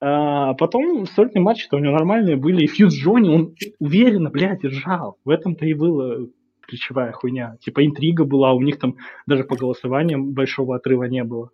А 0.00 0.54
потом 0.54 1.06
сольные 1.06 1.40
матчи-то 1.40 1.76
у 1.76 1.78
него 1.80 1.92
нормальные 1.92 2.36
были. 2.36 2.64
И 2.64 2.66
фьюз 2.66 2.94
Джонни, 2.94 3.28
он 3.28 3.54
уверенно, 3.78 4.30
блядь, 4.30 4.60
держал. 4.60 5.16
В 5.24 5.30
этом-то 5.30 5.64
и 5.64 5.74
было 5.74 6.28
ключевая 6.60 7.12
хуйня. 7.12 7.56
Типа 7.60 7.84
интрига 7.84 8.24
была, 8.24 8.52
у 8.52 8.60
них 8.60 8.78
там 8.78 8.96
даже 9.26 9.44
по 9.44 9.56
голосованиям 9.56 10.32
большого 10.32 10.76
отрыва 10.76 11.04
не 11.04 11.24
было. 11.24 11.50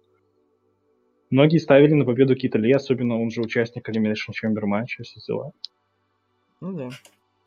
Многие 1.30 1.58
ставили 1.58 1.92
на 1.92 2.06
победу 2.06 2.34
Кита 2.36 2.58
Ли, 2.58 2.72
особенно 2.72 3.20
он 3.20 3.30
же 3.30 3.42
участник 3.42 3.88
Elimination 3.88 4.32
Chamber 4.32 4.64
матча, 4.64 5.02
все 5.02 5.20
дела. 5.26 5.52
Ну 6.60 6.72
да. 6.72 6.88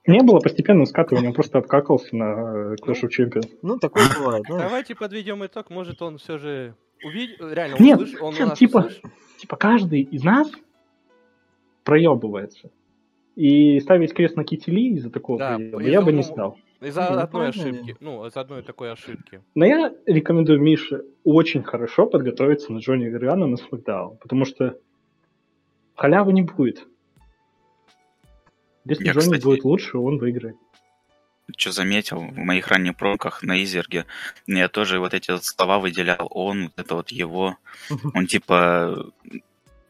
Не 0.08 0.24
было 0.24 0.40
постепенного 0.40 0.86
скатывания, 0.86 1.30
он 1.30 1.36
просто 1.36 1.60
обкакался 1.60 2.16
на 2.16 2.76
Clash 2.76 3.04
of 3.04 3.10
Champions. 3.10 3.50
Ну, 3.62 3.78
такое 3.78 4.06
бывает. 4.18 4.46
ну. 4.50 4.58
Давайте 4.58 4.96
подведем 4.96 5.46
итог. 5.46 5.70
Может, 5.70 6.02
он 6.02 6.18
все 6.18 6.38
же 6.40 6.76
увидел, 7.04 7.50
реально 7.50 7.76
Нет, 7.80 8.00
услышал, 8.00 8.28
он 8.28 8.36
нас 8.36 8.58
типа? 8.58 8.90
Типа 9.38 9.58
каждый 9.58 10.02
из 10.02 10.24
нас 10.24 10.52
проебывается. 11.84 12.72
И 13.36 13.80
ставить 13.80 14.14
крест 14.14 14.36
на 14.36 14.44
Кити 14.44 14.70
Ли 14.70 14.94
из-за 14.96 15.10
такого 15.10 15.40
Да, 15.40 15.56
проеба 15.56 15.82
из-за, 15.82 15.92
я 15.92 16.02
бы 16.02 16.12
не 16.12 16.18
ну, 16.18 16.24
стал. 16.24 16.58
Из-за 16.82 17.02
ну, 17.02 17.08
одной 17.08 17.28
правильно 17.28 17.50
ошибки. 17.50 17.98
Ну, 18.00 18.26
из-за 18.26 18.42
одной 18.42 18.64
такой 18.64 18.92
ошибки. 18.92 19.42
Но 19.56 19.66
я 19.66 19.94
рекомендую 20.06 20.62
Мише 20.62 21.06
очень 21.24 21.64
хорошо 21.64 22.08
подготовиться 22.08 22.74
на 22.74 22.80
Джонни 22.80 23.08
Гаргана 23.08 23.48
на 23.48 23.58
Смакдаун, 23.58 24.18
потому 24.18 24.46
что 24.46 24.78
халявы 25.96 26.34
не 26.34 26.42
будет. 26.42 26.88
Если 28.86 29.06
Я, 29.06 29.14
Джонни 29.14 29.26
кстати, 29.26 29.44
будет 29.44 29.64
лучше, 29.64 29.98
он 29.98 30.18
выиграет. 30.18 30.56
Что 31.58 31.72
заметил, 31.72 32.20
в 32.20 32.38
моих 32.38 32.68
ранних 32.68 32.96
промках 32.96 33.44
на 33.44 33.62
Изерге 33.64 34.06
я 34.48 34.70
тоже 34.70 35.00
вот 35.00 35.14
эти 35.14 35.32
вот 35.32 35.44
слова 35.44 35.80
выделял. 35.80 36.28
Он, 36.32 36.66
вот 36.66 36.74
это 36.78 36.96
вот 36.96 37.10
его. 37.10 37.58
Он 38.14 38.28
типа... 38.28 39.12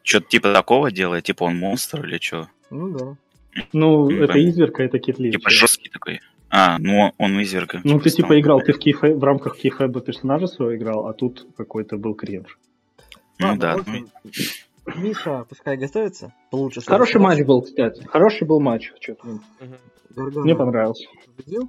Что-то 0.02 0.26
типа 0.26 0.52
такого 0.52 0.90
делает, 0.90 1.24
типа 1.24 1.44
он 1.44 1.56
монстр 1.56 2.04
или 2.04 2.18
что? 2.18 2.48
Ну 2.70 2.98
да. 2.98 3.16
Ну, 3.72 4.10
Ну, 4.10 4.22
это 4.22 4.38
изверка, 4.38 4.82
это 4.82 4.98
Кит. 4.98 5.16
Типа 5.16 5.50
жесткий 5.50 5.90
такой. 5.90 6.20
А, 6.50 6.78
ну 6.78 7.14
он 7.18 7.40
Изерга. 7.42 7.80
Ну, 7.84 7.98
ты 8.00 8.10
стал. 8.10 8.24
типа 8.24 8.40
играл, 8.40 8.60
ты 8.60 8.72
в, 8.72 8.78
кейфе, 8.78 9.14
в 9.14 9.24
рамках 9.24 9.56
кейфеба 9.56 10.00
персонажа 10.00 10.46
своего 10.46 10.76
играл, 10.76 11.06
а 11.06 11.14
тут 11.14 11.46
какой-то 11.56 11.96
был 11.96 12.14
кринж. 12.14 12.58
Ну 13.38 13.46
Ладно, 13.46 13.60
да. 13.60 13.72
общем, 13.74 14.08
Миша, 14.96 15.44
пускай 15.48 15.76
готовится. 15.76 16.34
Получше. 16.50 16.80
Хороший 16.80 17.20
матч 17.20 17.44
был, 17.44 17.62
кстати. 17.62 18.02
Хороший 18.04 18.46
был 18.46 18.60
матч. 18.60 18.92
Мгм. 19.22 19.40
Гаргана 20.10 20.40
Мне 20.42 20.54
понравился. 20.54 21.08
победил. 21.26 21.68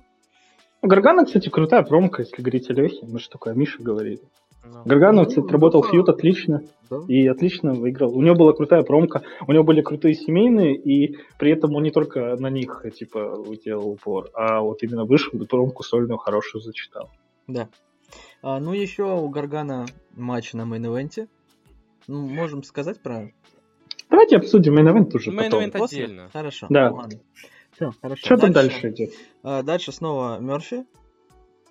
Гаргана, 0.82 1.26
кстати, 1.26 1.49
крутая 1.49 1.84
промка, 1.84 2.23
если 2.23 2.41
говорить 2.41 2.69
о 2.69 2.73
Лехе. 2.73 3.06
Ну, 3.08 3.19
что 3.19 3.32
такое, 3.34 3.54
Миша 3.54 3.82
говорит. 3.82 4.21
Ну. 4.65 4.84
Гаргана, 4.86 5.21
Ну, 5.21 5.28
кстати, 5.28 5.49
работал 5.49 5.84
ну, 5.84 5.89
feud 5.89 6.09
отлично. 6.10 6.63
Да. 6.89 6.99
И 7.08 7.28
отлично 7.28 7.73
выиграл. 7.73 8.15
У 8.15 8.21
него 8.21 8.36
была 8.36 8.54
крутая 8.54 8.84
промка, 8.84 9.21
у 9.47 9.52
него 9.52 9.63
были 9.63 9.82
крутые 9.82 10.13
семейные, 10.13 10.76
и 10.76 11.17
при 11.38 11.52
этом 11.52 11.76
он 11.76 11.84
не 11.84 11.91
только 11.91 12.36
на 12.38 12.49
них, 12.49 12.84
типа, 12.97 13.43
делал 13.63 13.89
упор, 13.91 14.30
а 14.34 14.62
вот 14.62 14.84
именно 14.84 15.06
вышел 15.06 15.39
и 15.41 15.45
промку 15.45 15.84
сольную 15.84 16.17
хорошую 16.17 16.62
зачитал. 16.62 17.10
Да. 17.47 17.69
А, 18.41 18.60
ну, 18.60 18.73
еще 18.73 19.04
у 19.04 19.28
Гаргана 19.30 19.86
матч 20.15 20.54
на 20.54 20.63
main 20.63 20.87
event 20.87 21.16
е. 21.16 21.27
Ну, 22.07 22.27
можем 22.27 22.63
сказать 22.63 23.01
про 23.01 23.31
Давайте 24.09 24.37
обсудим 24.37 24.75
main 24.75 24.88
уже 25.13 25.31
Main 25.31 25.35
потом. 25.45 25.63
event 25.63 25.77
после? 25.77 26.03
отдельно. 26.03 26.29
Хорошо. 26.31 26.67
Да. 26.69 26.91
Ладно. 26.91 27.19
Все, 27.71 27.91
хорошо. 28.01 28.25
Что 28.25 28.37
там 28.37 28.51
дальше 28.51 28.89
идет? 28.89 29.11
а, 29.41 29.63
дальше 29.63 29.91
снова 29.91 30.39
Мерфи. 30.39 30.85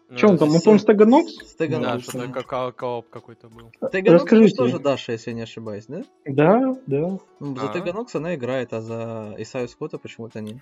Ну, 0.09 0.16
это 0.16 0.37
там, 0.38 0.49
мы 0.51 0.61
помним? 0.61 0.85
Да, 0.85 1.47
Стеганокс. 1.47 2.03
что-то 2.05 2.29
как 2.29 2.47
ко- 2.47 2.73
кооп 2.73 3.09
какой-то 3.09 3.49
был. 3.49 3.71
Стеганокс 3.88 4.23
Расскажите. 4.25 4.57
тоже 4.57 4.79
Даша, 4.79 5.12
если 5.12 5.31
я 5.31 5.37
не 5.37 5.42
ошибаюсь, 5.42 5.87
да? 5.87 6.03
Да, 6.27 6.77
да. 6.87 7.18
Ну, 7.40 7.57
за 7.57 7.71
А. 7.71 7.73
Теганокс 7.73 8.14
она 8.14 8.35
играет, 8.35 8.73
а 8.75 8.83
за 8.83 9.35
Исаю 9.38 9.68
Скотта 9.68 9.97
почему-то 9.99 10.40
нет. 10.42 10.59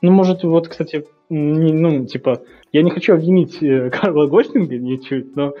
Ну, 0.00 0.10
может, 0.12 0.42
вот, 0.44 0.68
кстати, 0.68 1.04
не- 1.28 1.72
ну, 1.72 2.06
типа, 2.06 2.42
я 2.72 2.82
не 2.82 2.90
хочу 2.90 3.12
обвинить 3.14 3.62
э, 3.62 3.90
Карла 3.90 4.26
Гостинга 4.26 4.78
ничуть, 4.78 5.36
но 5.36 5.52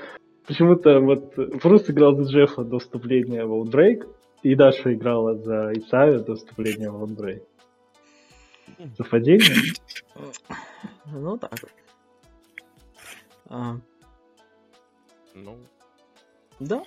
почему-то 0.46 1.00
вот 1.00 1.34
Брус 1.36 1.88
играл 1.90 2.16
за 2.16 2.30
Джеффа 2.30 2.64
до 2.64 2.78
вступления 2.78 3.44
в 3.44 3.52
Outbreak, 3.52 4.06
и 4.42 4.54
Даша 4.54 4.92
играла 4.94 5.36
за 5.36 5.72
Исаю 5.74 6.20
до 6.24 6.34
вступления 6.36 6.90
в 6.90 7.02
Outbreak. 7.04 7.42
Совпадение? 8.96 9.56
Ну, 11.06 11.38
так. 11.38 11.52
А, 13.48 13.76
Ну, 15.34 15.56
да. 16.60 16.82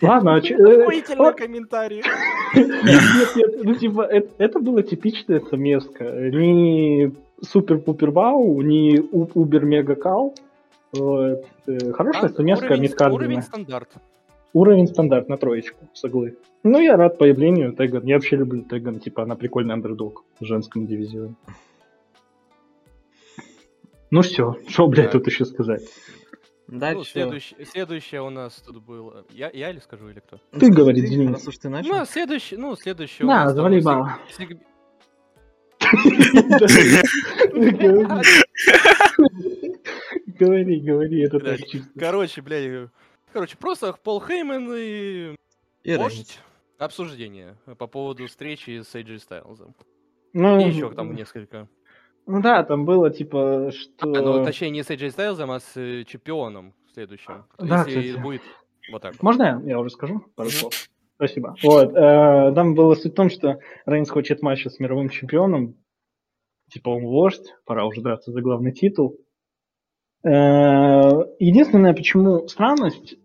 Ладно, 0.00 0.34
а 0.34 0.40
чё- 0.40 0.56
э, 0.56 0.82
охуительный 0.82 1.18
вот- 1.18 1.36
комментарий. 1.36 2.02
Нет, 2.54 3.36
нет, 3.36 3.64
ну 3.64 3.74
типа, 3.74 4.02
это, 4.02 4.58
было 4.58 4.82
типичная 4.82 5.40
смеска. 5.40 6.04
Не 6.04 7.12
супер-пупер-вау, 7.40 8.60
не 8.62 8.98
убер-мега-кал. 9.00 10.34
Вот. 10.92 11.46
Э, 11.66 11.92
Хорошая 11.92 12.24
А, 12.24 12.28
смеска 12.28 12.74
уровень, 12.74 13.14
уровень 13.14 13.42
стандарт. 13.42 13.88
Уровень 14.52 14.86
стандарт 14.86 15.28
на 15.30 15.38
троечку, 15.38 15.88
соглы. 15.94 16.36
Ну, 16.62 16.78
я 16.80 16.96
рад 16.96 17.18
появлению 17.18 17.72
Теган. 17.72 18.04
Я 18.04 18.16
вообще 18.16 18.36
люблю 18.36 18.62
Теган, 18.62 19.00
типа, 19.00 19.22
она 19.22 19.34
прикольный 19.34 19.74
андердог 19.74 20.24
в 20.38 20.44
женском 20.44 20.86
дивизионе. 20.86 21.34
Ну 24.10 24.20
все, 24.20 24.56
что, 24.68 24.86
блядь, 24.88 25.12
тут 25.12 25.26
еще 25.26 25.46
сказать? 25.46 25.82
Ну, 26.68 26.78
Дальше. 26.78 27.12
следующее, 27.12 27.64
следующее 27.64 28.20
у 28.22 28.28
нас 28.30 28.60
тут 28.60 28.82
было. 28.82 29.24
Я, 29.30 29.50
я 29.52 29.70
или 29.70 29.78
скажу, 29.78 30.08
или 30.10 30.20
кто? 30.20 30.38
Ты 30.58 30.70
говори, 30.70 31.00
Денис. 31.00 31.32
Раз 31.32 31.48
уж 31.48 31.56
ты 31.56 31.70
начал. 31.70 31.88
Ну, 31.88 32.00
а 32.00 32.04
следующий, 32.06 32.56
ну, 32.58 32.76
следующий 32.76 33.24
у 33.24 33.26
Да, 33.26 33.44
нас 33.44 33.54
там 33.54 33.56
завали 33.56 33.80
сиг- 33.80 33.84
бал. 33.84 34.06
Говори, 40.42 40.80
говори, 40.80 41.22
это 41.22 41.38
так 41.38 41.60
чисто. 41.66 41.88
Короче, 41.98 42.42
блядь, 42.42 42.90
короче, 43.32 43.56
просто 43.56 43.92
Пол 44.02 44.20
Хейман 44.20 44.72
и 44.74 45.36
И 45.84 45.96
вождь. 45.96 46.16
Рейнс. 46.16 46.38
Обсуждение 46.78 47.56
по 47.78 47.86
поводу 47.86 48.26
встречи 48.26 48.82
с 48.82 48.92
AJ 48.94 49.20
Стайлзом. 49.20 49.74
Ну, 50.32 50.58
И 50.58 50.68
еще 50.68 50.90
там 50.92 51.14
несколько. 51.14 51.68
Ну 52.26 52.40
да, 52.40 52.64
там 52.64 52.84
было 52.84 53.10
типа, 53.10 53.70
что... 53.72 53.92
А, 54.00 54.06
ну, 54.06 54.44
точнее, 54.44 54.70
не 54.70 54.82
с 54.82 54.90
AJ 54.90 55.10
Стайлзом, 55.10 55.50
а 55.52 55.60
с 55.60 55.76
э, 55.76 56.04
чемпионом 56.04 56.74
следующим. 56.92 57.44
Да, 57.58 57.84
Если 57.86 58.10
кстати. 58.10 58.22
будет 58.22 58.42
вот 58.90 59.02
так. 59.02 59.12
вот. 59.12 59.22
Можно 59.22 59.42
я, 59.42 59.62
я 59.64 59.78
уже 59.78 59.90
скажу 59.90 60.24
пару 60.34 60.50
слов? 60.50 60.72
Спасибо. 61.16 61.54
Вот, 61.62 61.94
э, 61.94 62.52
там 62.54 62.74
было 62.74 62.94
суть 62.96 63.12
в 63.12 63.14
том, 63.16 63.30
что 63.30 63.60
Рейнс 63.86 64.10
хочет 64.10 64.42
матча 64.42 64.70
с 64.70 64.80
мировым 64.80 65.08
чемпионом. 65.08 65.76
Типа 66.68 66.88
он 66.88 67.04
вождь, 67.04 67.54
пора 67.64 67.84
уже 67.84 68.00
драться 68.00 68.32
за 68.32 68.40
главный 68.40 68.72
титул. 68.72 69.18
Э, 70.24 71.24
единственное, 71.38 71.94
почему 71.94 72.46
странность, 72.48 73.16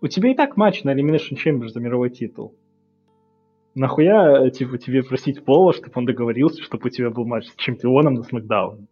у 0.00 0.08
тебя 0.08 0.32
и 0.32 0.34
так 0.34 0.56
матч 0.56 0.82
на 0.82 0.94
Elimination 0.94 1.36
Chamber 1.36 1.68
за 1.68 1.80
мировой 1.80 2.10
титул. 2.10 2.54
Нахуя, 3.74 4.50
типа, 4.50 4.78
тебе 4.78 5.02
просить 5.02 5.44
Пола, 5.44 5.72
чтобы 5.72 5.92
он 5.94 6.04
договорился, 6.04 6.62
чтобы 6.62 6.86
у 6.86 6.90
тебя 6.90 7.10
был 7.10 7.24
матч 7.24 7.46
с 7.46 7.54
чемпионом 7.56 8.14
на 8.14 8.22
Смакдаун? 8.22 8.88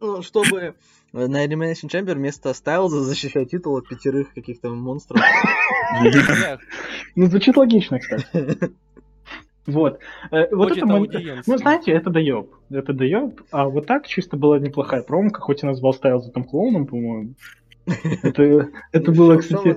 Ну, 0.00 0.22
чтобы 0.22 0.74
на 1.12 1.44
Elimination 1.44 1.88
Chamber 1.88 2.14
вместо 2.14 2.54
Стайлза 2.54 3.00
защищать 3.00 3.50
титул 3.50 3.76
от 3.76 3.88
пятерых 3.88 4.32
каких-то 4.32 4.70
монстров. 4.70 5.20
Ну, 7.16 7.26
звучит 7.26 7.56
логично, 7.56 7.98
кстати. 7.98 8.24
Вот. 9.68 10.00
Э, 10.30 10.48
Вот 10.54 10.76
это 10.76 10.86
аудиенции. 10.92 11.50
Ну, 11.50 11.58
знаете, 11.58 11.92
это 11.92 12.10
доеб. 12.10 12.48
Это 12.70 12.92
доеб. 12.92 13.42
А 13.50 13.68
вот 13.68 13.86
так 13.86 14.06
чисто 14.06 14.36
была 14.36 14.58
неплохая 14.58 15.02
промка, 15.02 15.40
хоть 15.40 15.62
и 15.62 15.66
назвал 15.66 15.92
Стайлза 15.92 16.32
там 16.32 16.44
клоуном, 16.44 16.86
по-моему. 16.86 17.34
Это, 18.22 18.68
это 18.92 19.12
было, 19.12 19.36
кстати, 19.36 19.68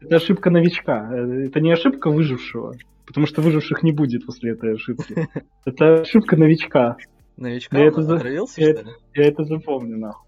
это 0.00 0.16
ошибка 0.16 0.50
новичка. 0.50 1.10
Э, 1.12 1.44
Это 1.46 1.60
не 1.60 1.70
ошибка 1.72 2.10
выжившего. 2.10 2.74
Потому 3.06 3.26
что 3.26 3.40
выживших 3.42 3.82
не 3.82 3.92
будет 3.92 4.26
после 4.26 4.52
этой 4.52 4.74
ошибки. 4.74 5.28
Это 5.64 6.00
ошибка 6.00 6.36
новичка. 6.36 6.96
Новичка 7.36 7.78
Я 7.78 7.86
это 7.86 8.02
за- 8.02 8.16
отравился, 8.16 8.60
я 8.62 8.72
что 8.74 8.82
ли? 8.82 8.90
Я 9.14 9.24
это 9.28 9.44
запомню, 9.44 9.98
нахуй. 9.98 10.26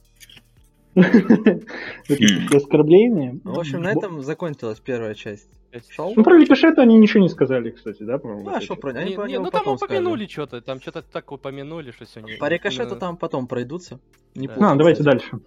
Это 0.94 1.60
такие 2.06 2.46
оскорбления. 2.54 3.38
Ну, 3.44 3.54
В 3.54 3.58
общем, 3.60 3.82
на 3.82 3.92
этом 3.92 4.20
закончилась 4.22 4.80
первая 4.80 5.14
часть 5.14 5.48
шоу. 5.90 6.12
Ну, 6.16 6.22
про 6.24 6.38
Рикошета 6.38 6.82
они 6.82 6.96
ничего 6.98 7.22
не 7.22 7.28
сказали, 7.28 7.70
кстати, 7.70 8.02
да, 8.02 8.18
по-моему? 8.18 8.44
Ну, 8.44 8.50
а 8.50 8.56
этой 8.56 8.64
что 8.64 8.76
про 8.76 8.90
они 8.92 9.10
Не- 9.10 9.16
про 9.16 9.26
не, 9.28 9.38
ну 9.38 9.50
там 9.50 9.66
упомянули 9.68 10.26
что-то, 10.26 10.60
там 10.60 10.80
что-то 10.80 11.02
так 11.02 11.30
упомянули, 11.32 11.90
что 11.90 12.06
сегодня. 12.06 12.38
По 12.38 12.48
рикошету 12.48 12.96
там 12.96 13.16
потом 13.16 13.46
пройдутся. 13.46 14.00
Не 14.34 14.46
Да. 14.46 14.54
путать, 14.54 14.70
А, 14.70 14.74
давайте 14.76 15.00
кстати. 15.00 15.16
дальше. 15.18 15.38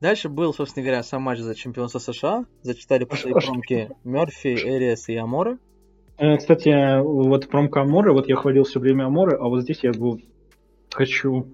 Дальше 0.00 0.28
был, 0.28 0.52
собственно 0.52 0.84
говоря, 0.84 1.02
сам 1.02 1.22
матч 1.22 1.38
за 1.38 1.54
чемпионство 1.54 1.98
США. 1.98 2.44
Зачитали 2.62 3.04
по 3.04 3.16
своей 3.16 3.34
промке 3.34 3.90
Мерфи, 4.02 4.48
Эриас 4.48 5.08
и 5.08 5.16
Амора. 5.16 5.58
Э, 6.18 6.36
Кстати, 6.36 7.00
вот 7.02 7.48
промка 7.48 7.82
Аморы, 7.82 8.12
вот 8.12 8.28
я 8.28 8.36
хвалил 8.36 8.64
все 8.64 8.80
время 8.80 9.06
Аморы, 9.06 9.36
а 9.36 9.44
вот 9.48 9.62
здесь 9.62 9.80
я 9.82 9.92
бы 9.92 10.18
хочу 10.92 11.46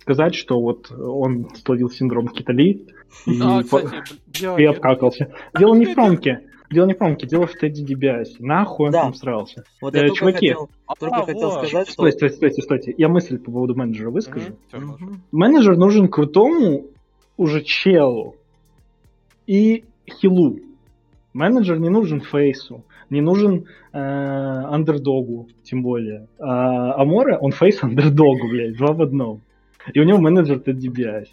сказать, 0.00 0.34
что 0.34 0.60
вот 0.60 0.90
он 0.92 1.48
словил 1.64 1.90
синдром 1.90 2.28
Китали 2.28 2.86
и, 3.26 3.40
А, 3.42 3.62
по- 3.68 3.80
кстати, 3.80 4.14
бля, 4.40 4.56
и 4.58 4.62
я- 4.62 4.70
обкакался. 4.70 5.32
Дело 5.58 5.74
не 5.74 5.86
в 5.86 5.94
промке. 5.94 6.42
Дело 6.70 6.86
не 6.86 6.94
в 6.94 6.98
промке, 6.98 7.26
дело 7.26 7.46
в 7.46 7.52
Тедди 7.52 7.82
Дибиасе. 7.84 8.36
Нахуй 8.40 8.86
он 8.86 8.92
Да. 8.92 9.02
там 9.02 9.14
срался. 9.14 9.64
Вот 9.80 9.94
Э, 9.94 9.98
я 9.98 10.02
только 10.08 10.18
чуваки. 10.18 10.48
хотел, 10.48 10.70
только 10.98 11.16
А, 11.16 11.24
хотел 11.26 11.50
вот. 11.50 11.66
сказать, 11.66 11.86
что... 11.88 11.92
Стойте, 11.92 12.16
стойте, 12.16 12.36
стойте, 12.36 12.62
стойте. 12.62 12.94
Я 12.98 13.08
мысль 13.08 13.38
по 13.38 13.50
поводу 13.52 13.74
менеджера 13.76 14.10
выскажу. 14.10 14.56
Хорошо. 14.70 14.96
Мгм. 14.98 15.22
Менеджер 15.32 15.76
нужен 15.76 16.08
крутому 16.08 16.86
уже 17.36 17.62
челу 17.62 18.34
и 19.46 19.84
хилу. 20.10 20.58
Менеджер 21.32 21.78
не 21.78 21.90
нужен 21.90 22.20
фейсу, 22.20 22.82
не 23.10 23.20
нужен 23.20 23.66
э, 23.92 23.98
андердогу, 23.98 25.48
тем 25.62 25.82
более. 25.82 26.28
А 26.38 26.94
Аморе, 27.00 27.36
он 27.38 27.52
фейс 27.52 27.82
андердогу, 27.82 28.48
блядь, 28.48 28.76
два 28.76 28.92
в 28.92 29.02
одном. 29.02 29.42
И 29.92 30.00
у 30.00 30.04
него 30.04 30.18
менеджер 30.18 30.58
Тедди 30.60 30.88
Биаси. 30.88 31.30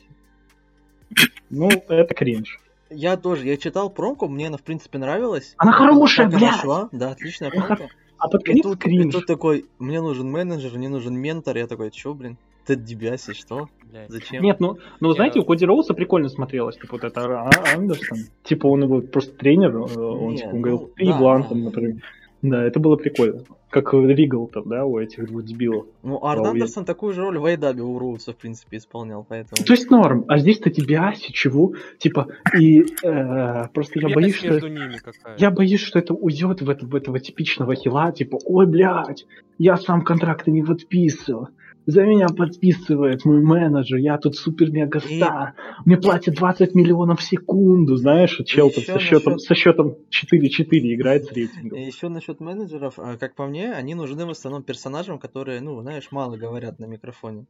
Ну, 1.49 1.69
это 1.69 2.13
кринж. 2.13 2.59
Я 2.95 3.17
тоже, 3.17 3.47
я 3.47 3.57
читал 3.57 3.89
промку, 3.89 4.27
мне 4.27 4.47
она 4.47 4.57
в 4.57 4.63
принципе 4.63 4.97
нравилась. 4.97 5.53
Она 5.57 5.71
хорошая, 5.71 6.29
Как 6.29 6.41
она 6.41 6.57
шла, 6.57 6.89
да, 6.91 7.11
отличная 7.11 7.49
промка. 7.49 7.89
А 8.17 8.29
под 8.29 8.41
И 8.43 8.45
конец 8.45 8.63
тут, 8.63 8.75
и 8.75 8.77
кринж. 8.79 9.13
тут 9.13 9.25
такой, 9.25 9.65
мне 9.79 9.99
нужен 9.99 10.31
менеджер, 10.31 10.77
мне 10.77 10.87
нужен 10.87 11.13
ментор. 11.15 11.57
Я 11.57 11.67
такой, 11.67 11.91
чё, 11.91 12.13
блин, 12.13 12.37
Тед 12.65 12.83
Дибиаси, 12.85 13.33
что? 13.33 13.67
Блядь. 13.91 14.09
Зачем? 14.09 14.41
Нет, 14.41 14.59
ну, 14.61 14.77
ну 15.01 15.09
Я- 15.09 15.15
знаете, 15.15 15.39
у 15.39 15.43
Коди 15.43 15.65
Роуса 15.65 15.93
прикольно 15.93 16.29
смотрелось, 16.29 16.75
типа 16.77 16.93
вот 16.93 17.03
это 17.03 17.21
а, 17.21 17.49
Андерсон. 17.75 18.19
Типа 18.43 18.67
он 18.67 18.83
его 18.83 19.01
просто 19.01 19.33
тренер, 19.35 19.75
э, 19.75 19.79
он 19.99 20.31
Не, 20.31 20.37
типа 20.37 20.47
он 20.49 20.55
ну, 20.55 20.61
говорил, 20.61 20.91
ты 20.95 21.05
да, 21.05 21.17
Блантон, 21.17 21.57
да. 21.59 21.65
например. 21.65 21.95
Да, 22.43 22.61
это 22.61 22.81
было 22.81 22.97
прикольно. 22.97 23.41
Как 23.69 23.93
Ригл 23.93 24.47
там, 24.47 24.67
да, 24.67 24.85
у 24.85 24.99
этих 24.99 25.27
двух 25.27 25.45
дебилов. 25.45 25.87
Ну, 26.03 26.23
Арн 26.23 26.43
Да, 26.43 26.49
Андерсон 26.49 26.83
такую 26.83 27.13
же 27.13 27.21
роль 27.21 27.39
в 27.39 27.45
Айдабе 27.45 27.81
у 27.81 27.97
Роудса, 27.97 28.33
в 28.33 28.35
принципе, 28.35 28.77
исполнял, 28.77 29.25
поэтому... 29.27 29.65
То 29.65 29.73
есть 29.73 29.89
норм, 29.89 30.25
а 30.27 30.37
здесь-то 30.37 30.69
Дибиаси, 30.69 31.31
чего? 31.31 31.73
Типа, 31.99 32.27
и 32.59 32.81
э, 32.81 33.67
просто 33.73 33.99
я 33.99 34.13
боюсь, 34.13 34.35
что... 34.35 34.49
между 34.49 34.67
ними 34.67 34.97
какая. 34.97 35.37
Я 35.37 35.51
боюсь, 35.51 35.79
что 35.79 35.99
это 35.99 36.13
уйдет 36.13 36.61
в, 36.61 36.69
это, 36.69 36.85
в 36.85 36.93
этого 36.93 37.17
типичного 37.19 37.75
хила, 37.75 38.11
типа, 38.11 38.37
ой, 38.45 38.67
блядь, 38.67 39.25
я 39.57 39.77
сам 39.77 40.01
контракты 40.01 40.51
не 40.51 40.61
подписывал. 40.61 41.47
За 41.85 42.03
меня 42.03 42.27
подписывает 42.27 43.25
мой 43.25 43.41
менеджер, 43.41 43.97
я 43.97 44.17
тут 44.17 44.35
супер-мега-стар. 44.35 45.53
Мне 45.85 45.97
платят 45.97 46.35
20 46.35 46.75
миллионов 46.75 47.19
в 47.19 47.23
секунду, 47.23 47.97
знаешь, 47.97 48.39
чел 48.45 48.69
там 48.69 48.83
со 48.83 48.99
счетом, 48.99 49.33
насчёт- 49.33 49.41
со 49.41 49.55
счетом 49.55 49.97
4-4 50.09 50.93
играет 50.93 51.25
с 51.25 51.31
рейтингом. 51.33 51.77
И 51.77 51.83
еще 51.83 52.07
насчет 52.07 52.39
менеджеров, 52.39 52.95
а, 52.97 53.17
как 53.17 53.35
по 53.35 53.47
мне, 53.47 53.73
они 53.73 53.95
нужны 53.95 54.25
в 54.25 54.29
основном 54.29 54.63
персонажам, 54.63 55.19
которые, 55.19 55.59
ну, 55.59 55.81
знаешь, 55.81 56.07
мало 56.11 56.37
говорят 56.37 56.79
на 56.79 56.85
микрофоне. 56.85 57.45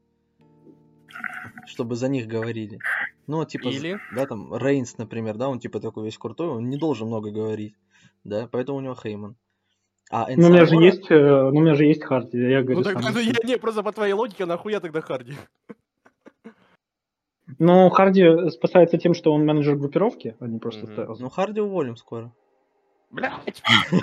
Чтобы 1.67 1.95
за 1.95 2.07
них 2.09 2.27
говорили. 2.27 2.79
Ну, 3.27 3.45
типа, 3.45 3.67
Или? 3.67 3.99
да, 4.15 4.25
там, 4.25 4.53
Рейнс, 4.55 4.97
например, 4.97 5.37
да, 5.37 5.47
он 5.47 5.59
типа 5.59 5.79
такой 5.79 6.05
весь 6.05 6.17
крутой, 6.17 6.47
он 6.47 6.69
не 6.69 6.77
должен 6.77 7.07
много 7.07 7.31
говорить, 7.31 7.75
да, 8.23 8.49
поэтому 8.51 8.79
у 8.79 8.81
него 8.81 8.95
Хейман. 8.95 9.35
А 10.11 10.27
Ну, 10.35 10.47
у 10.47 10.49
меня 10.51 10.65
же 10.65 10.75
есть, 10.75 11.09
э, 11.09 11.15
ну, 11.51 11.57
у 11.57 11.61
меня 11.61 11.75
же 11.75 11.85
есть 11.85 12.03
Харди, 12.03 12.37
я 12.37 12.61
говорю 12.61 12.79
Ну 12.79 12.83
так, 12.83 13.01
сам. 13.01 13.13
ну, 13.13 13.19
я, 13.21 13.33
не, 13.43 13.57
просто 13.57 13.83
по 13.83 13.91
твоей 13.91 14.13
логике, 14.13 14.45
нахуя 14.45 14.79
тогда 14.79 15.01
Харди? 15.01 15.35
Ну, 17.59 17.89
Харди 17.89 18.49
спасается 18.49 18.97
тем, 18.97 19.13
что 19.13 19.33
он 19.33 19.45
менеджер 19.45 19.75
группировки, 19.75 20.35
а 20.39 20.47
не 20.47 20.59
просто 20.59 20.85
Мгм. 20.85 20.93
Стайлз. 20.93 21.19
Ну, 21.19 21.29
Харди 21.29 21.61
уволим 21.61 21.97
скоро. 21.97 22.31
Блядь. 23.11 23.61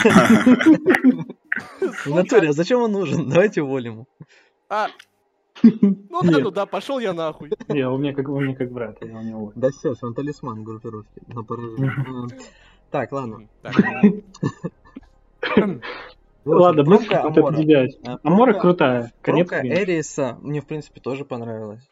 В 2.05 2.15
натуре, 2.15 2.51
а 2.51 2.53
зачем 2.53 2.81
он 2.81 2.93
нужен? 2.93 3.29
Давайте 3.29 3.63
уволим 3.63 3.93
его. 3.93 4.07
А, 4.69 4.89
ну 5.63 6.23
да, 6.23 6.39
ну 6.39 6.51
да, 6.51 6.67
пошел 6.67 7.01
я 7.01 7.13
нахуй. 7.13 7.51
Не, 7.69 7.89
у 7.89 7.99
меня 7.99 8.15
как, 8.15 8.29
у 8.29 8.41
меня 8.41 8.55
как 8.55 8.71
брат, 8.71 8.99
я 9.03 9.19
у 9.19 9.23
него. 9.23 9.53
Да 9.57 9.71
сейчас, 9.71 10.03
он 10.03 10.15
талисман 10.15 10.63
группировки 10.63 11.21
на 11.27 11.43
поражение. 11.43 12.29
Так, 12.91 13.13
ладно. 13.13 13.49
Общем, 15.43 15.83
Ладно, 16.45 16.85
промка 16.85 17.23
вот 17.25 17.37
это 17.37 18.19
Амора. 18.23 18.55
крутая. 18.55 19.13
Промка. 19.23 19.61
Эриса 19.63 20.39
мне, 20.41 20.61
в 20.61 20.67
принципе, 20.67 21.01
тоже 21.01 21.25
понравилась. 21.25 21.87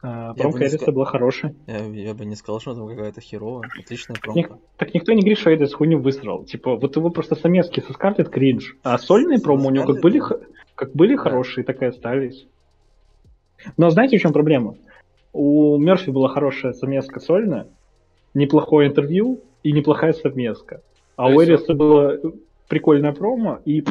А, 0.00 0.32
Промка 0.34 0.62
Эриса 0.64 0.76
ска- 0.76 0.92
была 0.92 1.04
хорошая. 1.04 1.56
Я, 1.66 1.78
я 1.78 2.14
бы 2.14 2.24
не 2.24 2.36
сказал, 2.36 2.60
что 2.60 2.74
там 2.74 2.86
какая-то 2.86 3.20
херовая. 3.20 3.68
Отличная 3.82 4.16
промка. 4.20 4.58
Так 4.76 4.94
никто 4.94 5.12
не 5.12 5.20
говорит, 5.22 5.38
что 5.38 5.52
Эдис 5.52 5.74
хуйню 5.74 5.98
высрал. 6.00 6.44
Типа, 6.44 6.76
вот 6.76 6.94
его 6.94 7.10
просто 7.10 7.34
самецки 7.34 7.80
со 7.80 7.92
Скарлетт 7.92 8.28
кринж. 8.28 8.76
А 8.84 8.96
сольные 8.98 9.38
Со 9.38 9.44
промо 9.44 9.66
у 9.68 9.70
него 9.72 9.86
как 9.86 10.00
были, 10.00 10.22
как 10.76 10.92
были 10.94 11.16
Да. 11.16 11.22
хорошие, 11.22 11.64
так 11.64 11.82
и 11.82 11.86
остались. 11.86 12.46
Но 13.76 13.90
знаете, 13.90 14.18
в 14.18 14.20
чем 14.20 14.32
проблема? 14.32 14.76
У 15.32 15.76
Мерфи 15.78 16.10
была 16.10 16.28
хорошая 16.28 16.72
совместка 16.74 17.18
сольная, 17.18 17.66
неплохое 18.34 18.88
интервью 18.88 19.40
и 19.64 19.72
неплохая 19.72 20.12
совместка. 20.12 20.80
А 21.18 21.26
у 21.26 21.42
Эриса 21.42 21.74
было 21.74 22.16
прикольное 22.68 23.12
промо 23.12 23.60
и 23.64 23.84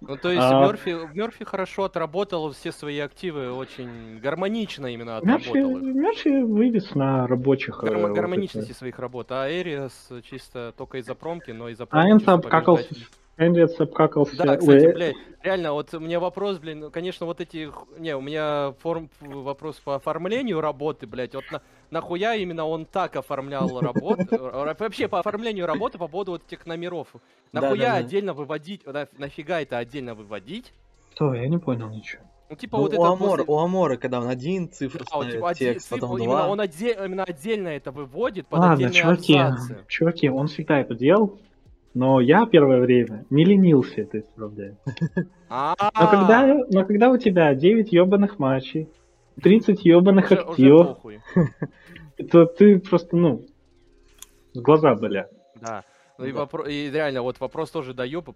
Ну, 0.00 0.16
то 0.16 0.30
есть 0.32 0.42
А- 0.42 0.66
Мерфи, 0.66 1.14
Мерфи 1.14 1.44
хорошо 1.44 1.84
отработал 1.84 2.50
все 2.50 2.72
свои 2.72 2.98
активы, 2.98 3.52
очень 3.52 4.18
гармонично 4.18 4.88
именно 4.92 5.20
Мерфи, 5.22 5.50
отработал 5.50 5.76
их. 5.78 5.94
Мерфи 5.94 6.42
вывез 6.42 6.94
на 6.96 7.28
рабочих. 7.28 7.84
э, 7.84 7.86
Гармо- 7.86 8.08
вот 8.08 8.16
гармоничности 8.16 8.70
это. 8.70 8.78
своих 8.78 8.98
работ. 8.98 9.28
А 9.30 9.48
Эриас 9.48 10.08
чисто 10.28 10.74
только 10.76 10.98
из-за 10.98 11.14
промки, 11.14 11.52
но 11.52 11.68
из-за 11.68 11.84
А 11.84 11.86
промки 11.86 12.08
Энса 12.10 12.18
чисто 12.18 12.32
обкакался. 12.34 12.88
Эндриас 13.38 13.78
обкакался. 13.80 14.36
Да, 14.36 14.56
кстати, 14.56 14.86
Ой, 14.86 14.92
блядь, 14.94 15.16
реально, 15.42 15.72
вот 15.72 15.92
у 15.94 16.00
меня 16.00 16.20
вопрос, 16.20 16.58
блин, 16.58 16.80
ну, 16.80 16.90
конечно, 16.90 17.24
вот 17.26 17.40
эти, 17.40 17.70
не, 17.98 18.14
у 18.14 18.20
меня 18.20 18.74
форм, 18.80 19.08
вопрос 19.20 19.76
по 19.76 19.94
оформлению 19.96 20.60
работы, 20.60 21.06
блядь, 21.06 21.34
вот 21.34 21.44
на, 21.50 21.62
нахуя 21.90 22.34
именно 22.34 22.66
он 22.66 22.84
так 22.84 23.16
оформлял 23.16 23.80
работу, 23.80 24.26
э, 24.30 24.74
вообще 24.78 25.08
по 25.08 25.18
оформлению 25.18 25.66
работы 25.66 25.96
по 25.98 26.08
поводу 26.08 26.32
вот 26.32 26.42
этих 26.46 26.66
номеров, 26.66 27.08
нахуя 27.52 27.94
отдельно 27.94 28.34
выводить, 28.34 28.86
на- 28.86 29.08
нафига 29.16 29.60
это 29.62 29.78
отдельно 29.78 30.14
выводить? 30.14 30.72
Что, 31.14 31.34
я 31.34 31.48
не 31.48 31.58
понял 31.58 31.88
ничего. 31.88 32.22
Ну, 32.50 32.56
типа 32.56 32.76
Ну, 32.76 32.82
вот 32.82 32.92
у, 32.92 32.94
это 32.96 33.06
Амора, 33.06 33.36
после- 33.38 33.54
у 33.54 33.58
Амора, 33.58 33.96
когда 33.96 34.20
он 34.20 34.28
один 34.28 34.70
цифру 34.70 34.98
Да, 35.00 35.04
ставит, 35.06 35.32
типа, 35.32 35.44
оде- 35.46 35.58
текст, 35.58 35.88
цифру- 35.88 36.00
потом 36.00 36.18
именно 36.18 36.30
два. 36.32 36.48
он 36.50 36.60
отде- 36.60 37.04
именно 37.06 37.24
отдельно 37.24 37.68
это 37.68 37.90
выводит 37.92 38.46
под 38.46 38.58
Ладно, 38.60 38.74
отдельные 38.74 38.92
чуваки, 39.00 39.38
абзацы. 39.38 39.78
чуваки, 39.88 40.28
он 40.28 40.48
всегда 40.48 40.78
это 40.80 40.94
делал, 40.94 41.38
но 41.94 42.20
я 42.20 42.46
первое 42.46 42.80
время 42.80 43.24
не 43.30 43.44
ленился 43.44 44.02
это 44.02 44.20
исправлять. 44.20 44.74
А, 45.48 45.74
Но 46.00 46.10
когда, 46.10 46.46
но 46.70 46.84
когда 46.84 47.10
у 47.10 47.18
тебя 47.18 47.54
9 47.54 47.92
ебаных 47.92 48.38
матчей, 48.38 48.88
30 49.42 49.84
ебаных 49.84 50.32
активов, 50.32 50.98
то 52.30 52.46
ты 52.46 52.78
просто, 52.78 53.16
ну, 53.16 53.44
глаза 54.54 54.94
болят. 54.94 55.30
Да. 55.60 55.84
Ну 56.18 56.26
и, 56.26 56.32
вопро- 56.32 56.70
и 56.70 56.90
реально, 56.90 57.22
вот 57.22 57.40
вопрос 57.40 57.70
тоже 57.70 57.94
до 57.94 58.04
ёба. 58.04 58.34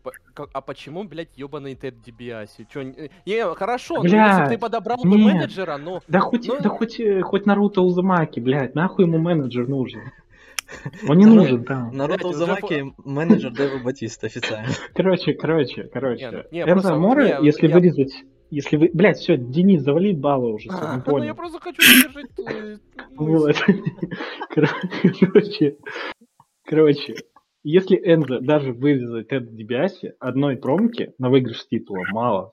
А 0.52 0.60
почему, 0.60 1.04
блядь, 1.04 1.36
ёбаный 1.36 1.74
Тед 1.74 2.00
Дибиаси? 2.00 2.66
Чё, 2.72 2.82
не, 2.82 3.54
хорошо, 3.54 3.96
ну 3.98 4.04
если 4.04 4.16
Блядь, 4.16 4.48
ты 4.48 4.58
подобрал 4.58 4.98
бы 5.04 5.18
менеджера, 5.18 5.76
ну... 5.76 6.00
Да 6.08 6.20
хоть, 6.20 6.48
Ну- 6.48 6.58
да 6.60 6.68
хоть, 6.68 6.98
э, 6.98 7.20
хоть 7.20 7.46
Наруто 7.46 7.82
Узумаки, 7.82 8.40
блядь, 8.40 8.74
нахуй 8.74 9.04
ему 9.04 9.18
менеджер 9.18 9.68
нужен. 9.68 10.00
Он 11.08 11.18
не 11.18 11.26
нужен 11.26 11.64
там. 11.64 11.90
Наруто 11.92 12.28
Узамаки 12.28 12.92
менеджер 13.04 13.52
Дэва 13.52 13.82
Батиста 13.82 14.26
официально. 14.26 14.68
Короче, 14.94 15.34
короче, 15.34 15.84
короче. 15.84 16.46
Ну, 16.50 16.88
Аморе, 16.88 17.38
не, 17.40 17.46
если 17.46 17.68
вырезать, 17.68 18.12
если 18.50 18.76
вы, 18.76 18.90
блядь, 18.92 19.18
все, 19.18 19.36
Денис, 19.36 19.82
завали 19.82 20.12
баллы 20.12 20.54
уже, 20.54 20.68
А, 20.70 20.92
не 20.92 20.96
ну 20.98 21.02
понял. 21.02 21.24
я 21.26 21.34
просто 21.34 21.58
хочу 21.60 21.82
задержать... 21.82 22.30
э, 22.38 22.78
Вот. 23.16 23.56
Короче, 24.54 25.76
короче, 26.64 27.14
если 27.62 27.96
Энзо 27.96 28.40
даже 28.40 28.72
вырезать 28.72 29.28
Тед 29.28 29.54
Дибиаси, 29.54 30.14
одной 30.20 30.56
промки 30.56 31.12
на 31.18 31.30
выигрыш 31.30 31.66
титула 31.66 32.04
мало. 32.12 32.52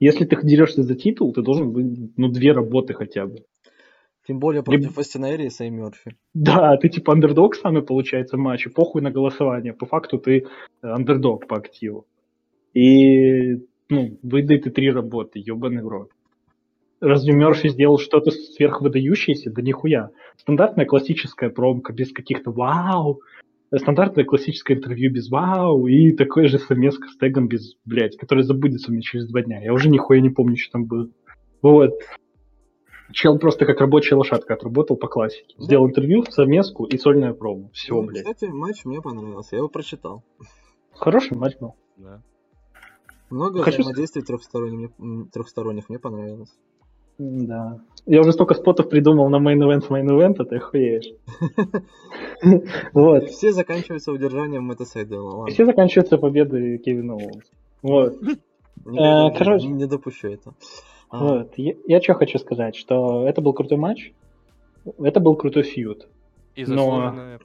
Если 0.00 0.24
ты 0.24 0.36
дерешься 0.42 0.82
за 0.82 0.94
титул, 0.94 1.32
ты 1.32 1.42
должен 1.42 1.72
быть, 1.72 2.16
ну, 2.16 2.28
две 2.28 2.52
работы 2.52 2.94
хотя 2.94 3.26
бы. 3.26 3.44
Тем 4.28 4.40
более 4.40 4.60
Либо- 4.60 4.82
против 4.82 4.98
Остина 4.98 5.34
Эриса 5.34 5.64
и 5.64 5.70
Мерфи. 5.70 6.14
Да, 6.34 6.76
ты 6.76 6.90
типа 6.90 7.14
андердог 7.14 7.54
самый, 7.54 7.82
получается, 7.82 8.36
в 8.36 8.40
матче, 8.40 8.68
похуй 8.68 9.00
на 9.00 9.10
голосование. 9.10 9.72
По 9.72 9.86
факту 9.86 10.18
ты 10.18 10.40
э, 10.40 10.42
андердог 10.82 11.46
по 11.46 11.56
активу. 11.56 12.06
И, 12.74 13.54
ну, 13.88 14.18
выдай 14.22 14.58
ты 14.58 14.68
три 14.70 14.90
работы, 14.90 15.38
ебаный 15.38 15.80
рот. 15.80 16.10
Разве 17.00 17.32
Мерфи 17.32 17.70
сделал 17.70 17.96
что-то 17.98 18.30
сверхвыдающееся? 18.30 19.50
Да 19.50 19.62
нихуя. 19.62 20.10
Стандартная 20.36 20.84
классическая 20.84 21.48
промка 21.48 21.94
без 21.94 22.12
каких-то 22.12 22.50
вау. 22.50 23.22
Стандартное 23.74 24.26
классическое 24.26 24.76
интервью 24.76 25.10
без 25.10 25.30
вау. 25.30 25.86
И 25.86 26.12
такое 26.12 26.48
же 26.48 26.58
совместка 26.58 27.08
с 27.08 27.16
тегом 27.16 27.48
без, 27.48 27.76
блядь, 27.86 28.18
который 28.18 28.44
забудется 28.44 28.92
мне 28.92 29.00
через 29.00 29.26
два 29.26 29.40
дня. 29.40 29.62
Я 29.62 29.72
уже 29.72 29.88
нихуя 29.88 30.20
не 30.20 30.28
помню, 30.28 30.58
что 30.58 30.72
там 30.72 30.84
было. 30.84 31.08
Вот. 31.62 31.92
Чел 33.12 33.38
просто 33.38 33.64
как 33.66 33.80
рабочая 33.80 34.16
лошадка 34.16 34.54
отработал 34.54 34.96
по 34.96 35.08
классике. 35.08 35.54
Да. 35.58 35.64
Сделал 35.64 35.88
интервью, 35.88 36.24
совместку 36.28 36.84
и 36.84 36.98
сольное 36.98 37.32
промо. 37.32 37.70
Все, 37.72 37.94
Ну, 37.94 38.02
блядь. 38.02 38.24
Кстати, 38.24 38.50
матч 38.50 38.84
мне 38.84 39.00
понравился, 39.00 39.56
я 39.56 39.58
его 39.58 39.68
прочитал. 39.68 40.22
Хороший 40.92 41.36
матч 41.36 41.56
был. 41.58 41.74
Да. 41.96 42.22
Много 43.30 43.62
Хочу 43.62 43.82
взаимодействий 43.82 44.22
трехсторонних 44.22 44.90
мне, 44.98 45.26
трехсторонних 45.32 45.88
мне 45.88 45.98
понравилось. 45.98 46.54
Да. 47.18 47.80
Я 48.06 48.20
уже 48.20 48.32
столько 48.32 48.54
спотов 48.54 48.88
придумал 48.88 49.28
на 49.28 49.36
main 49.36 49.58
event, 49.58 49.88
main 49.88 50.06
event, 50.06 50.44
ты 50.44 50.56
охуеешь. 50.56 51.12
Вот. 52.92 53.24
Все 53.30 53.52
заканчиваются 53.52 54.12
удержанием 54.12 54.62
Мэтта 54.64 54.84
Сайдела. 54.84 55.46
Все 55.46 55.64
заканчиваются 55.64 56.16
победой 56.16 56.78
Кевина 56.78 57.14
Оуэнса. 57.14 57.52
Вот. 57.82 58.14
Э, 58.86 59.36
короче. 59.36 59.66
не, 59.66 59.72
не 59.72 59.86
допущу 59.86 60.28
это. 60.28 60.54
А, 61.10 61.18
Вот. 61.24 61.52
Я, 61.56 61.74
я 61.86 62.00
что 62.00 62.14
хочу 62.14 62.38
сказать, 62.38 62.76
что 62.76 63.26
это 63.28 63.40
был 63.40 63.52
крутой 63.52 63.78
матч, 63.78 64.12
это 64.98 65.20
был 65.20 65.36
крутой 65.36 65.62
фьюд. 65.62 66.06
И 66.54 66.64
Но- 66.64 66.76
заслуженная. 66.76 67.40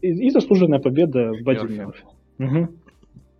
И, 0.00 0.08
и 0.26 0.30
заслуженная 0.30 0.78
победа 0.78 1.32
в 1.32 1.42
Бадди. 1.42 1.86
Мгм. 2.38 2.70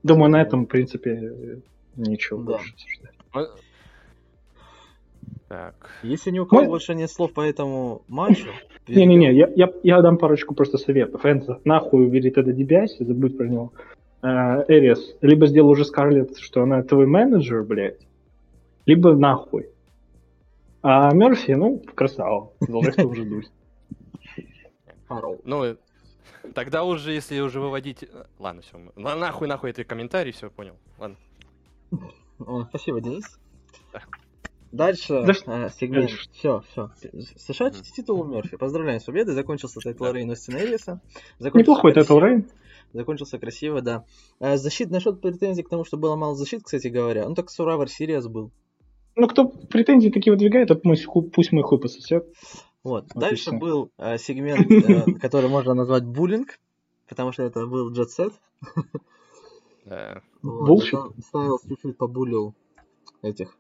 Думаю, 0.03 0.31
на 0.31 0.41
этом, 0.43 0.65
в 0.65 0.69
принципе, 0.69 1.61
ничего 1.97 2.41
Да. 2.43 2.53
больше 2.53 2.73
обсуждать. 2.73 3.15
А- 3.33 3.57
Так. 5.49 5.75
Если 6.03 6.31
ни 6.31 6.39
у 6.39 6.47
кого 6.47 6.63
Мы- 6.63 6.69
больше 6.69 6.95
нет 6.95 7.11
слов 7.11 7.33
по 7.33 7.41
этому 7.43 8.03
матчу... 8.09 8.47
Не-не-не, 8.89 9.33
я, 9.35 9.51
я, 9.55 9.71
я 9.83 10.01
дам 10.03 10.19
парочку 10.19 10.55
просто 10.55 10.79
советов. 10.79 11.25
Энзо, 11.25 11.61
нахуй 11.65 12.07
убери 12.07 12.31
Теда 12.31 12.53
Дибиаси, 12.53 13.05
забудь 13.05 13.37
про 13.37 13.47
него. 13.47 13.73
Э, 14.23 14.65
Эрис, 14.69 15.17
либо 15.21 15.47
сделай 15.47 15.71
уже 15.71 15.85
Скарлетт, 15.85 16.39
что 16.39 16.63
она 16.63 16.83
твой 16.83 17.07
менеджер, 17.07 17.65
блядь, 17.65 18.01
либо 18.89 19.15
нахуй. 19.15 19.69
А 20.83 21.13
Мерфи, 21.13 21.53
ну, 21.53 21.81
красава. 21.95 22.53
Что 22.63 23.07
уже 23.07 23.25
дуть. 23.25 23.51
Фаррелл. 25.07 25.41
Ну, 25.45 25.77
тогда 26.55 26.85
уже, 26.85 27.13
если 27.13 27.39
уже 27.41 27.61
выводить... 27.61 28.03
э, 28.03 28.25
Ладно, 28.39 28.63
все. 28.63 28.79
Нахуй, 28.97 29.47
нахуй 29.47 29.71
эти 29.71 29.83
комментарии, 29.85 30.33
все, 30.33 30.51
понял. 30.51 30.77
Ладно. 30.99 31.17
Спасибо, 32.71 33.01
Денис. 33.01 33.25
Да. 33.93 34.01
Дальше 34.73 35.23
Да 35.23 35.33
э, 35.33 35.71
сегмент. 35.71 36.07
дальше? 36.07 36.29
Все, 36.33 36.63
все. 36.71 36.91
США 37.37 37.71
титул 37.71 38.25
Мерфи. 38.25 38.57
Поздравляем 38.57 39.01
с 39.01 39.05
победой. 39.05 39.35
Закончился 39.35 39.81
title 39.81 40.05
Да. 40.05 40.13
Reign 40.13 40.31
Остина 40.31 40.59
Эриса. 40.59 41.01
Неплохой 41.41 41.93
Title 41.93 42.19
reign. 42.19 42.49
Закончился 42.95 43.39
красиво, 43.39 43.83
да. 43.83 44.05
Э, 44.41 44.57
Защит 44.57 44.91
насчет 44.91 45.21
претензий 45.21 45.63
к 45.63 45.69
тому, 45.69 45.85
что 45.85 45.99
было 45.99 46.17
мало 46.17 46.35
защит, 46.37 46.63
кстати 46.65 46.89
говоря. 46.89 47.29
Ну 47.29 47.35
так 47.35 47.49
Survivor 47.49 47.87
Series 47.87 48.27
был. 48.29 48.51
Ну, 49.21 49.27
кто 49.27 49.49
претензии 49.49 50.11
такие 50.11 50.33
выдвигает, 50.33 50.69
то 50.69 50.77
пусть, 50.77 51.05
ху- 51.05 51.23
пусть 51.23 51.51
мой 51.51 51.65
хуй 51.65 51.81
пососет. 51.81 52.25
Вот. 52.85 53.07
Вот 53.13 53.17
и 53.17 53.19
Дальше 53.19 53.51
был 53.51 53.91
э, 53.99 54.17
сегмент, 54.17 54.71
э, 54.71 55.13
который 55.21 55.51
можно 55.51 55.75
назвать 55.75 56.05
буллинг, 56.05 56.61
потому 57.09 57.33
что 57.33 57.43
это 57.43 57.67
был 57.67 57.91
Jet 57.93 58.07
Set. 58.17 58.33
Да. 59.85 60.23
Вот, 60.43 60.83
Стайлс 60.85 61.63
чуть-чуть 61.67 61.97
побулил 61.97 62.55
этих 63.23 63.57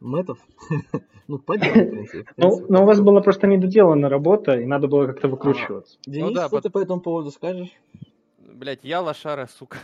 мэтов. 0.00 0.38
ну, 1.28 1.38
поддержал, 1.38 1.84
в 1.86 1.90
принципе. 1.90 2.24
в 2.24 2.38
Ну, 2.38 2.66
но 2.68 2.82
у 2.82 2.84
вас 2.86 3.00
была 3.00 3.22
просто 3.22 3.46
недоделана 3.46 4.10
работа, 4.10 4.60
и 4.60 4.66
надо 4.66 4.86
было 4.86 5.06
как-то 5.06 5.28
выкручиваться. 5.28 5.96
Денис, 6.06 6.28
Ну 6.28 6.34
да, 6.34 6.48
что 6.48 6.56
под- 6.56 6.62
ты 6.64 6.70
по 6.70 6.78
этому 6.78 7.00
поводу 7.00 7.30
скажешь? 7.30 7.70
Блять, 8.38 8.80
я 8.82 9.00
лошара, 9.00 9.46
сука. 9.46 9.78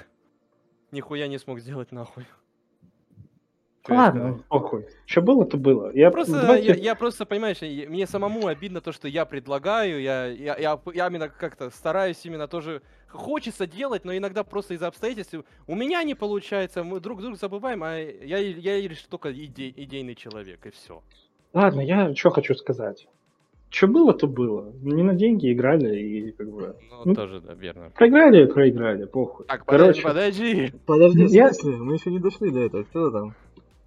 Нихуя 0.92 1.26
не 1.26 1.38
смог 1.38 1.60
сделать 1.60 1.90
нахуй. 1.90 2.26
Что 3.86 3.94
я 3.94 4.00
Ладно, 4.00 4.20
сказал? 4.20 4.44
похуй. 4.48 4.86
Что 5.06 5.22
было, 5.22 5.44
то 5.46 5.56
было. 5.56 5.90
Я 5.94 6.10
Просто, 6.10 6.32
давайте- 6.40 6.66
я, 6.68 6.74
я 6.74 6.94
просто, 6.96 7.24
понимаешь, 7.24 7.60
мне 7.62 8.06
самому 8.06 8.48
обидно 8.48 8.80
то, 8.80 8.90
что 8.92 9.06
я 9.08 9.24
предлагаю, 9.24 10.00
я, 10.02 10.26
я, 10.26 10.56
я, 10.58 10.78
я 10.92 11.06
именно 11.06 11.28
как-то 11.28 11.70
стараюсь 11.70 12.20
именно 12.26 12.48
тоже, 12.48 12.82
хочется 13.08 13.66
делать, 13.66 14.04
но 14.04 14.16
иногда 14.16 14.42
просто 14.42 14.74
из-за 14.74 14.88
обстоятельств 14.88 15.34
у 15.68 15.74
меня 15.76 16.02
не 16.02 16.14
получается, 16.14 16.82
мы 16.82 16.98
друг 17.00 17.20
друга 17.22 17.36
забываем, 17.36 17.82
а 17.84 17.96
я, 17.96 18.38
я 18.38 18.80
лишь 18.80 19.02
только 19.02 19.30
иде- 19.30 19.72
идейный 19.76 20.16
человек, 20.16 20.66
и 20.66 20.70
все. 20.70 21.00
Ладно, 21.54 21.80
я 21.80 22.14
что 22.14 22.30
хочу 22.30 22.54
сказать. 22.54 23.06
Что 23.68 23.88
было, 23.88 24.14
то 24.14 24.26
было. 24.28 24.72
Не 24.82 25.02
на 25.02 25.14
деньги 25.14 25.52
играли 25.52 25.98
и 25.98 26.32
как 26.32 26.48
бы... 26.50 26.76
Ну, 26.90 27.02
Ну, 27.04 27.14
тоже, 27.14 27.40
да, 27.40 27.52
верно. 27.54 27.90
Проиграли, 27.96 28.46
проиграли, 28.46 29.04
похуй. 29.06 29.44
Так, 29.46 29.64
подожди, 29.64 30.02
Короче, 30.02 30.02
подожди. 30.02 30.72
Подожди, 30.86 31.24
в 31.26 31.30
Я- 31.30 31.52
смысле? 31.52 31.76
Мы 31.82 31.94
еще 31.94 32.10
не 32.10 32.18
дошли 32.20 32.50
до 32.50 32.60
этого. 32.60 32.84
Что 32.90 33.10
там? 33.10 33.34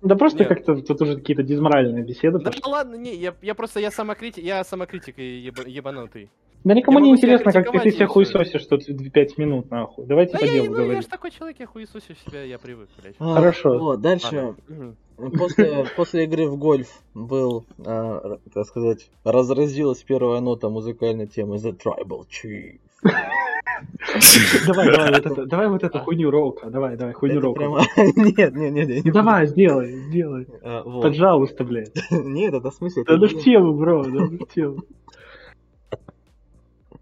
Да 0.01 0.15
просто 0.15 0.39
Нет. 0.39 0.47
как-то 0.49 0.75
тут 0.81 1.01
уже 1.01 1.15
какие-то 1.17 1.43
дизморальные 1.43 2.03
беседы 2.03 2.39
Да 2.39 2.45
пошли. 2.51 2.61
ладно, 2.65 2.95
не, 2.95 3.15
я, 3.15 3.33
я 3.41 3.53
просто, 3.55 3.79
я 3.79 3.91
самокритик, 3.91 4.43
я 4.43 4.63
самокритик 4.63 5.19
и 5.19 5.47
еба- 5.49 5.67
ебанутый. 5.67 6.29
Да 6.65 6.73
никому 6.73 6.99
я 6.99 7.05
не 7.05 7.11
интересно, 7.11 7.53
как 7.53 7.71
ты, 7.71 7.79
ты 7.79 7.91
себя 7.91 8.05
всё. 8.05 8.13
хуесосишь 8.13 8.65
тут 8.65 8.81
5 8.85 9.37
минут, 9.37 9.71
нахуй. 9.71 10.05
Давайте 10.05 10.33
Да 10.33 10.39
по 10.39 10.43
я, 10.43 10.53
делу 10.53 10.65
ну, 10.67 10.71
я 10.79 10.83
говорить. 10.83 11.03
же 11.03 11.09
такой 11.09 11.31
человек, 11.31 11.57
я 11.59 11.67
хуесосю 11.67 12.13
себя, 12.25 12.43
я 12.43 12.59
привык, 12.59 12.89
блядь. 13.01 13.15
А, 13.19 13.35
Хорошо. 13.35 13.77
Вот, 13.79 14.01
дальше. 14.01 14.55
Ладно. 14.67 14.95
После, 15.37 15.85
после 15.95 16.23
игры 16.25 16.47
в 16.47 16.57
гольф 16.57 16.87
был, 17.13 17.65
а, 17.85 18.39
так 18.53 18.65
сказать, 18.65 19.09
разразилась 19.23 20.03
первая 20.03 20.41
нота 20.41 20.67
музыкальной 20.69 21.27
темы 21.27 21.55
The 21.57 21.77
Tribal 21.77 22.23
Chief. 22.27 22.79
Давай, 23.01 24.91
давай 24.91 25.11
вот 25.11 25.25
это, 25.25 25.45
давай 25.45 25.67
вот 25.69 25.83
эту 25.83 25.99
хуйню 25.99 26.31
роука, 26.31 26.69
давай, 26.69 26.97
давай, 26.97 27.13
хуйню 27.13 27.39
роука. 27.39 27.63
Нет, 28.15 28.55
нет, 28.55 28.73
нет, 28.73 28.87
нет. 28.87 29.05
Ну 29.05 29.11
давай, 29.11 29.47
сделай, 29.47 29.91
сделай. 29.91 30.47
А. 30.61 30.83
Пожалуйста, 31.01 31.63
блядь. 31.63 31.93
Нет, 32.11 32.53
это 32.53 32.71
в 32.71 32.73
смысле... 32.73 33.03
Да 33.05 33.13
это 33.13 33.21
ну 33.21 33.27
в 33.27 33.43
тему, 33.43 33.73
бро, 33.73 34.03
да 34.03 34.09
ну 34.09 34.37
в 34.37 34.47
тему. 34.47 34.83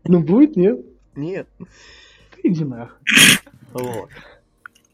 Ну 0.06 0.20
будет, 0.22 0.56
нет? 0.56 0.86
Нет. 1.16 1.48
Ты 2.32 2.50
Иди 2.50 2.64
нахуй. 2.64 2.98
Вот. 3.74 4.10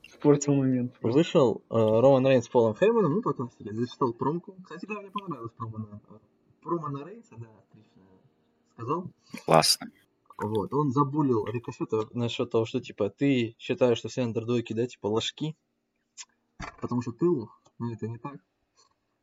Испортил 0.04 0.56
момент. 0.56 0.96
Вышел 1.02 1.62
э, 1.70 1.76
Роман 1.76 2.26
Рейнс 2.26 2.46
с 2.46 2.50
Полом 2.50 2.76
Хейманом, 2.76 3.14
ну 3.14 3.22
потом 3.22 3.52
себе 3.52 3.74
зачитал 3.74 4.14
промку. 4.14 4.56
Кстати, 4.64 4.86
да, 4.88 5.02
мне 5.02 5.12
понравилось 5.12 5.52
промо 5.56 5.78
на, 5.78 6.02
э, 6.16 6.18
промо 6.62 6.90
на 6.90 7.06
Рейнса, 7.06 7.36
да, 7.38 7.48
отлично 7.70 8.02
сказал. 8.74 9.06
Классно. 9.46 9.88
Вот, 10.38 10.74
он 10.74 10.92
забулил 10.92 11.46
Рикошета 11.46 12.08
насчет 12.14 12.50
того, 12.50 12.66
что, 12.66 12.80
типа, 12.80 13.10
ты 13.10 13.56
считаешь, 13.60 14.00
что 14.00 14.10
все 14.10 14.24
андердоги, 14.24 14.74
да, 14.74 14.88
типа, 14.88 15.08
ложки, 15.08 15.56
потому 16.82 17.02
что 17.02 17.12
ты 17.12 17.26
лох, 17.26 17.62
но 17.80 17.94
это 17.94 18.08
не 18.08 18.18
так. 18.18 18.38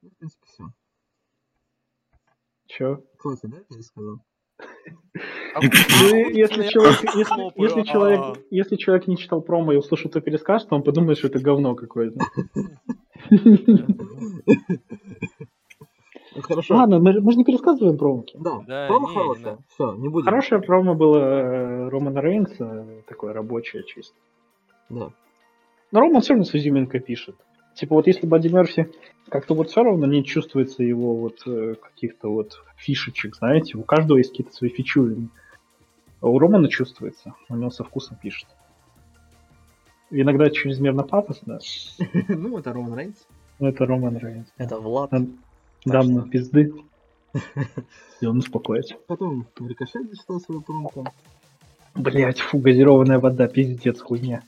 Ну, 0.03 0.11
в 0.11 0.17
принципе, 0.17 0.47
все. 0.47 0.65
Чё? 2.67 3.03
Классно, 3.19 3.51
да, 3.51 3.65
я 3.71 3.83
сказал? 3.83 4.21
А 5.53 5.61
Ну, 5.61 6.31
если 6.31 6.69
человек, 6.69 7.03
если, 7.03 7.25
хлопаю, 7.25 7.69
если 7.69 7.81
а. 7.81 7.85
человек, 7.85 8.47
если 8.51 8.77
человек 8.77 9.09
не 9.09 9.17
читал 9.17 9.43
промо 9.43 9.73
и 9.73 9.77
услышал 9.77 10.09
твой 10.09 10.23
пересказ, 10.23 10.65
то 10.65 10.77
он 10.77 10.85
подумает, 10.85 11.19
что 11.19 11.27
это 11.27 11.41
говно 11.41 11.75
какое-то. 11.75 12.21
Ну, 16.43 16.55
хорошо. 16.55 16.75
Ладно, 16.77 16.99
мы, 16.99 17.13
же- 17.13 17.21
мы 17.21 17.33
же 17.33 17.39
не 17.39 17.45
пересказываем 17.45 17.97
промки. 17.99 18.37
Да, 18.41 18.61
Да, 18.67 18.87
промо 18.89 19.09
не, 19.09 19.15
не 19.15 19.19
хорошее. 19.21 19.47
надо. 19.47 19.63
Все, 19.69 19.93
не 19.95 20.09
будем. 20.09 20.25
Хорошее 20.27 20.61
промо 20.63 20.95
было 20.95 21.19
э, 21.19 21.89
Романа 21.89 22.21
Рейнса, 22.21 22.87
такое 23.07 23.33
рабочее 23.33 23.85
чисто. 23.85 24.15
Да. 24.89 25.11
Но 25.93 26.01
Роман 26.01 26.21
все 26.23 26.35
равно 26.35 26.45
с 26.45 26.55
изюминкой 26.55 27.01
пишет. 27.01 27.37
Типа 27.75 27.95
вот 27.95 28.07
если 28.07 28.27
Бадди 28.27 28.49
Мерфи 28.49 28.91
как-то 29.29 29.55
вот 29.55 29.71
все 29.71 29.83
равно 29.83 30.07
не 30.07 30.25
чувствуется 30.25 30.83
его 30.83 31.15
вот 31.15 31.39
э, 31.47 31.75
каких-то 31.81 32.29
вот 32.29 32.63
фишечек, 32.77 33.37
знаете, 33.37 33.79
у 33.79 33.83
каждого 33.83 34.19
есть 34.19 34.31
какие-то 34.31 34.53
свои 34.53 34.71
фичурины. 34.71 35.29
А 36.21 36.29
у 36.29 36.39
Романа 36.39 36.69
чувствуется, 36.69 37.35
у 37.49 37.57
него 37.57 37.71
со 37.71 37.85
вкусом 37.85 38.17
пишет. 38.21 38.47
Иногда 40.11 40.51
чрезмерно 40.51 41.05
пафосно, 41.05 41.61
Ну, 42.29 42.59
это 42.59 42.73
Роман 42.73 42.95
Рейнс. 42.99 43.27
это 43.61 43.87
Роман 43.87 44.17
Рейнс. 44.19 44.53
Это 44.59 44.79
Влад. 44.81 45.11
Дам 45.85 45.93
дам 45.93 46.03
что- 46.03 46.13
ему 46.13 46.23
пизды. 46.29 46.73
И 48.21 48.27
он 48.27 48.39
успокоится. 48.39 48.97
Потом 49.07 49.47
Рикошет 49.59 50.09
зачитал 50.09 50.41
свою 50.41 50.61
промку. 50.61 51.07
Блять, 51.95 52.41
фу, 52.41 52.59
газированная 52.59 53.19
вода, 53.19 53.49
пиздец, 53.49 54.01
хуйня. 54.01 54.43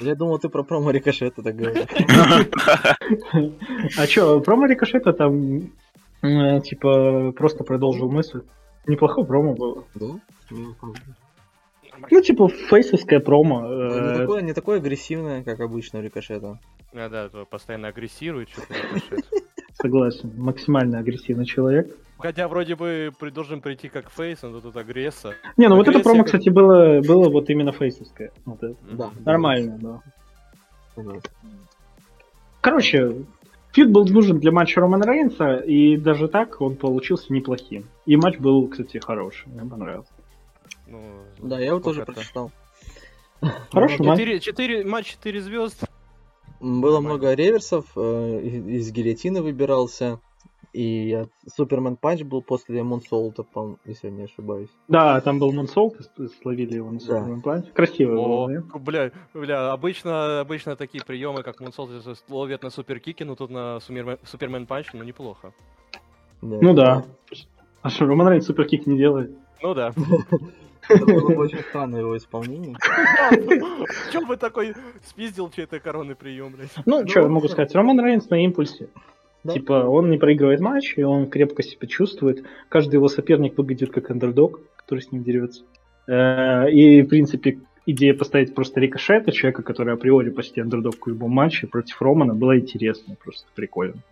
Я 0.00 0.14
думал, 0.14 0.38
ты 0.38 0.48
про 0.48 0.62
промо 0.62 0.90
Рикошета 0.90 1.42
так 1.42 1.56
говоришь. 1.56 1.86
А 3.98 4.06
чё, 4.06 4.40
промо 4.40 4.66
Рикошета 4.66 5.12
там, 5.12 5.72
э, 6.22 6.60
типа, 6.60 7.32
просто 7.32 7.64
продолжил 7.64 8.10
мысль. 8.10 8.42
Неплохое 8.86 9.26
промо 9.26 9.54
было. 9.54 9.84
Да? 9.94 10.06
Ну. 10.50 10.74
Ну, 12.10 12.22
типа, 12.22 12.48
фейсовское 12.48 13.20
промо. 13.20 13.62
Не 13.62 14.14
э, 14.14 14.18
такое, 14.18 14.42
не 14.42 14.52
такое 14.52 14.78
агрессивное, 14.78 15.42
как 15.42 15.60
обычно 15.60 15.98
у 15.98 16.02
Рикошета. 16.02 16.60
А, 16.94 17.08
да, 17.08 17.28
то 17.28 17.44
постоянно 17.44 17.88
агрессирует, 17.88 18.48
что-то 18.50 18.74
Рикошет. 18.94 19.26
Согласен, 19.80 20.32
максимально 20.36 20.98
агрессивный 20.98 21.44
человек. 21.46 21.96
Хотя 22.18 22.48
вроде 22.48 22.74
бы 22.74 23.12
должен 23.32 23.60
прийти 23.60 23.88
как 23.88 24.10
фейс, 24.10 24.42
но 24.42 24.60
тут 24.60 24.76
агресса. 24.76 25.34
Не, 25.56 25.68
ну 25.68 25.76
вот 25.76 25.82
это 25.82 25.90
Агрессия 25.90 26.04
промо, 26.04 26.18
как- 26.18 26.26
кстати, 26.26 26.48
было, 26.48 27.00
было 27.00 27.28
вот 27.28 27.48
именно 27.48 27.70
фейсовское. 27.70 28.32
Вот 28.44 28.60
это. 28.62 28.76
Да. 28.90 29.10
Нормально, 29.24 29.78
да. 29.80 30.02
Согласен. 30.96 31.22
Короче, 32.60 33.22
feud 33.72 33.92
был 33.92 34.04
нужен 34.06 34.40
для 34.40 34.50
матча 34.50 34.80
Романа 34.80 35.04
Рейнса, 35.06 35.58
и 35.58 35.96
даже 35.96 36.26
так 36.26 36.60
он 36.60 36.74
получился 36.74 37.32
неплохим. 37.32 37.84
И 38.04 38.16
матч 38.16 38.38
был, 38.38 38.66
кстати, 38.66 38.98
хороший, 38.98 39.46
мне 39.48 39.68
понравился. 39.70 40.10
Ну, 40.88 41.00
Да, 41.38 41.60
я 41.60 41.66
его 41.66 41.78
тоже 41.80 42.02
сколько-то? 42.02 42.20
прочитал. 42.20 42.50
Хороший 43.70 44.04
матч. 44.04 44.18
Четыре, 44.18 44.40
четыре, 44.40 44.84
матч 44.84 45.06
4 45.12 45.40
звезд. 45.40 45.84
Было 46.60 47.00
много 47.00 47.34
реверсов, 47.34 47.86
э, 47.96 48.40
из 48.40 48.90
гильотины 48.90 49.42
выбирался. 49.42 50.20
И 50.74 51.24
Superman 51.46 51.96
Punch 51.96 52.22
был 52.22 52.42
после 52.42 52.82
Moonsault 52.82 53.31
а, 53.31 53.42
по 53.42 53.78
если 53.86 54.08
я 54.08 54.12
не 54.12 54.24
ошибаюсь. 54.24 54.68
Да, 54.86 55.20
там 55.22 55.38
был 55.38 55.50
Moonsault, 55.52 55.96
словили 56.42 56.74
его 56.74 56.90
на. 56.90 57.00
Супермен 57.00 57.40
плане. 57.40 57.64
Красивый 57.72 58.16
был, 58.16 58.32
О, 58.32 58.48
да? 58.48 58.78
бля, 58.78 59.10
бля, 59.32 59.72
обычно, 59.72 60.40
обычно 60.40 60.76
такие 60.76 61.02
приемы, 61.02 61.42
как 61.42 61.60
Moonsault, 61.60 61.90
ловят 62.28 62.62
на 62.62 62.70
superkick 62.70 63.14
е, 63.14 63.24
но 63.24 63.34
тут 63.34 63.50
на 63.50 63.80
Superman, 63.80 64.18
Superman 64.24 64.66
Punch, 64.66 64.88
ну 64.92 65.02
неплохо. 65.04 65.52
Ну 66.42 66.74
да. 66.74 67.04
А 67.80 67.90
что, 67.90 68.06
Роман 68.06 68.28
Рейнс 68.28 68.46
superkick 68.46 68.86
не 68.86 68.98
делает? 68.98 69.30
Ну 69.62 69.74
да. 69.74 69.92
Это 70.88 71.04
было 71.04 71.28
бы 71.28 71.36
очень 71.36 71.60
странное 71.60 72.00
его 72.00 72.16
исполнение. 72.16 72.76
Чё 74.12 74.26
бы 74.26 74.36
такой 74.36 74.74
спиздил 75.04 75.50
чей-то 75.50 75.80
коронный 75.80 76.14
прием, 76.14 76.52
блядь? 76.52 76.70
Ну, 76.86 77.06
что 77.06 77.20
я 77.20 77.28
могу 77.28 77.48
сказать? 77.48 77.74
Роман 77.74 78.00
Рейнс 78.00 78.28
на 78.30 78.42
импульсе. 78.44 78.88
Да. 79.44 79.52
Типа, 79.52 79.84
он 79.84 80.10
не 80.10 80.18
проигрывает 80.18 80.60
матч, 80.60 80.94
и 80.96 81.02
он 81.02 81.30
крепко 81.30 81.62
себя 81.62 81.86
чувствует. 81.86 82.44
Каждый 82.68 82.96
его 82.96 83.08
соперник 83.08 83.56
выглядит 83.56 83.92
как 83.92 84.10
андердог, 84.10 84.60
который 84.76 85.00
с 85.00 85.12
ним 85.12 85.22
дерется. 85.22 85.62
Э, 86.06 86.70
И, 86.70 87.02
в 87.02 87.08
принципе, 87.08 87.60
идея 87.86 88.14
поставить 88.14 88.54
просто 88.54 88.80
рикошета, 88.80 89.32
человека, 89.32 89.62
который 89.62 89.94
априори 89.94 90.30
почти 90.30 90.60
андердог 90.60 90.94
в 91.00 91.08
любом 91.08 91.30
матче 91.30 91.66
против 91.66 92.00
Романа, 92.02 92.34
была 92.34 92.58
интересна, 92.58 93.16
просто 93.22 93.46
прикольно. 93.54 94.02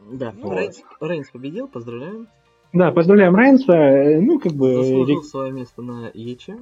Да, 0.00 0.32
Ну, 0.36 0.56
Рейнс, 0.56 0.82
Рейнс 1.00 1.30
победил, 1.30 1.68
поздравляем. 1.68 2.28
Да, 2.72 2.90
поздравляем 2.90 3.36
Рейнса. 3.36 3.72
э, 3.72 4.20
Ну, 4.20 4.38
как 4.38 4.52
бы, 4.52 4.74
Заслужил 4.74 5.20
Рик- 5.20 5.24
свое 5.24 5.52
место 5.52 5.82
на 5.82 6.10
Ече. 6.14 6.56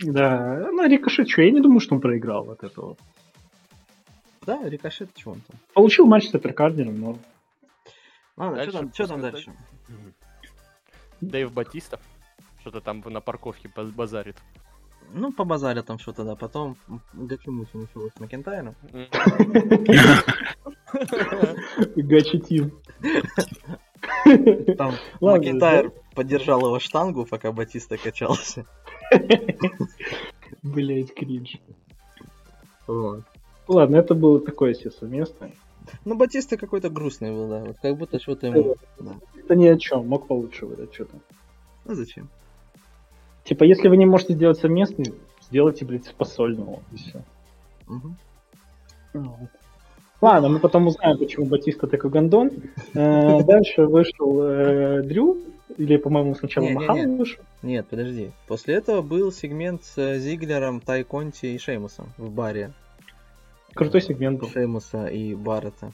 да, 0.00 0.68
ну, 0.70 0.86
рикошет, 0.86 1.28
что, 1.28 1.42
я 1.42 1.50
не 1.50 1.60
думаю, 1.60 1.80
что 1.80 1.94
он 1.94 2.00
проиграл 2.00 2.50
от 2.50 2.64
этого. 2.64 2.96
Да, 4.46 4.66
рикошет, 4.68 5.10
чего 5.14 5.32
он 5.32 5.40
там? 5.46 5.56
Получил 5.74 6.06
матч 6.06 6.28
с 6.28 6.34
Апперкардером, 6.34 7.00
но 7.00 7.18
Ладно, 8.36 8.56
Дальше 8.56 8.70
что 8.70 8.78
там, 8.80 8.92
чё 8.92 9.06
там 9.06 9.20
дальше? 9.20 9.52
Дэйв 11.20 11.52
Батиста. 11.52 11.98
Что-то 12.60 12.80
там 12.80 13.02
на 13.06 13.20
парковке 13.20 13.68
баз- 13.74 13.90
базарит. 13.90 14.36
Ну, 15.12 15.32
побазарят 15.32 15.86
там 15.86 15.98
что-то, 15.98 16.22
да. 16.24 16.36
Потом 16.36 16.76
м, 16.88 17.00
Гачимучи 17.14 17.76
началось 17.76 18.12
с 18.16 18.20
Макентайром. 18.20 18.74
Гачи 21.96 22.38
Тим. 22.38 22.72
Там 24.76 24.94
Макентайр 25.20 25.92
поддержал 26.14 26.60
его 26.60 26.78
штангу, 26.78 27.24
пока 27.24 27.52
Батиста 27.52 27.96
качался. 27.96 28.64
Блять, 30.62 31.14
кринж. 31.14 31.58
Вот. 32.86 33.22
Ладно, 33.66 33.96
это 33.96 34.14
было 34.14 34.40
такое 34.40 34.74
себе 34.74 34.90
совместное. 34.90 35.52
Ну, 36.04 36.16
Батиста 36.16 36.56
какой-то 36.56 36.90
грустный 36.90 37.30
был, 37.30 37.48
да. 37.48 37.60
Вот 37.60 37.76
как 37.80 37.96
будто 37.96 38.18
что-то 38.18 38.46
ему... 38.46 38.76
Да. 38.98 39.16
Это 39.36 39.54
ни 39.54 39.66
о 39.66 39.78
чем, 39.78 40.06
мог 40.06 40.26
получше 40.26 40.66
выдать 40.66 40.92
что-то. 40.92 41.16
Ну, 41.84 41.94
зачем? 41.94 42.28
Типа, 43.44 43.64
если 43.64 43.88
вы 43.88 43.96
не 43.96 44.06
можете 44.06 44.34
сделать 44.34 44.58
совместный, 44.58 45.14
сделайте, 45.40 45.84
блядь, 45.84 46.14
посольного, 46.14 46.82
и 46.92 46.96
все. 46.96 47.22
Мгм. 47.86 48.18
Ладно, 50.20 50.48
мы 50.48 50.58
потом 50.58 50.88
узнаем, 50.88 51.16
почему 51.18 51.46
Батиста 51.46 51.86
такой 51.86 52.10
гондон. 52.10 52.50
Э, 52.94 53.42
Дальше 53.44 53.86
вышел 53.86 54.42
э, 54.42 55.02
Дрю, 55.02 55.38
или, 55.76 55.96
по-моему, 55.96 56.34
сначала. 56.34 56.68
Махал 56.68 56.96
вышел. 57.16 57.44
Нет, 57.62 57.86
подожди. 57.88 58.32
После 58.48 58.74
этого 58.74 59.00
был 59.00 59.30
сегмент 59.30 59.84
с 59.84 59.96
э, 59.96 60.18
Зиглером, 60.18 60.80
Тайконти 60.80 61.46
и 61.46 61.58
Шеймусом 61.58 62.12
в 62.16 62.30
баре. 62.30 62.72
Крутой 63.74 64.00
сегмент 64.00 64.40
был. 64.40 64.48
Шеймуса 64.48 65.06
и 65.06 65.34
Баррета. 65.34 65.92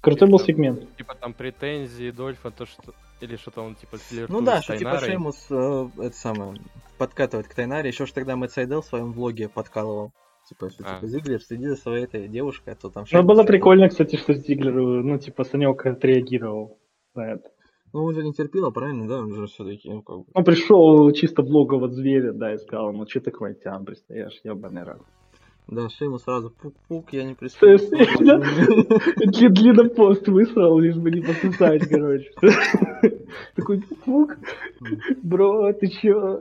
Крутой 0.00 0.30
был 0.30 0.40
сегмент. 0.40 0.96
Типа 0.96 1.14
там 1.14 1.34
претензии 1.34 2.10
Дольфа, 2.10 2.50
то 2.50 2.64
что... 2.64 2.94
Или 3.20 3.36
что-то 3.36 3.60
он 3.60 3.76
типа 3.76 3.98
Ну 4.28 4.40
да, 4.40 4.62
что 4.62 4.76
типа. 4.76 4.98
Шеймус 4.98 5.44
это 5.46 6.16
самое, 6.16 6.60
подкатывает 6.96 7.48
к 7.48 7.54
Тайнаре. 7.54 7.90
Еще 7.90 8.06
ж 8.06 8.12
тогда 8.12 8.34
Мэтт 8.34 8.54
Сайдел 8.54 8.80
в 8.80 8.86
своем 8.86 9.12
влоге 9.12 9.48
подкалывал. 9.48 10.12
Типа, 10.52 10.70
что 10.70 10.84
А. 10.86 10.94
типа 10.96 11.06
Зиглер, 11.06 11.40
следи 11.42 11.66
за 11.68 11.76
своей 11.76 12.04
этой 12.04 12.28
девушкой, 12.28 12.74
а 12.74 12.76
то 12.76 12.90
там 12.90 13.04
Шеймус- 13.06 13.22
было 13.26 13.44
прикольно, 13.44 13.88
кстати, 13.88 14.16
что 14.16 14.34
Зиглер, 14.34 14.74
ну, 14.74 15.18
типа, 15.18 15.44
Санек 15.44 15.86
отреагировал 15.86 16.78
на 17.14 17.32
это. 17.32 17.48
Ну, 17.94 18.04
он 18.04 18.14
же 18.14 18.22
не 18.22 18.32
терпела, 18.32 18.70
правильно, 18.70 19.06
да? 19.08 19.18
Он 19.20 19.34
же 19.34 19.46
все-таки, 19.46 19.88
ну, 19.90 20.02
как 20.02 20.18
бы... 20.18 20.24
Он 20.34 20.44
пришел 20.44 21.10
чисто 21.12 21.42
в 21.42 21.46
логово 21.48 21.86
от 21.86 21.92
зверя, 21.92 22.32
да, 22.32 22.52
и 22.54 22.58
сказал, 22.58 22.92
ну, 22.92 23.06
что 23.06 23.20
ты 23.20 23.30
к 23.30 23.40
Вантян 23.40 23.84
пристаешь, 23.84 24.40
ебаный 24.44 24.82
рад. 24.82 25.00
Да, 25.68 25.88
Шеймус 25.88 26.24
сразу 26.24 26.50
пук-пук, 26.50 27.12
я 27.12 27.24
не 27.24 27.34
То 27.34 27.44
есть, 27.44 27.58
пристаю. 27.90 28.42
Дли- 29.26 29.48
Длиннопост 29.48 30.26
высрал, 30.28 30.78
лишь 30.78 30.96
бы 30.96 31.10
не 31.10 31.20
пососать, 31.20 31.88
короче. 31.88 32.30
Такой 33.54 33.82
пук, 34.04 34.36
бро, 35.22 35.72
ты 35.72 35.86
чё? 35.88 36.38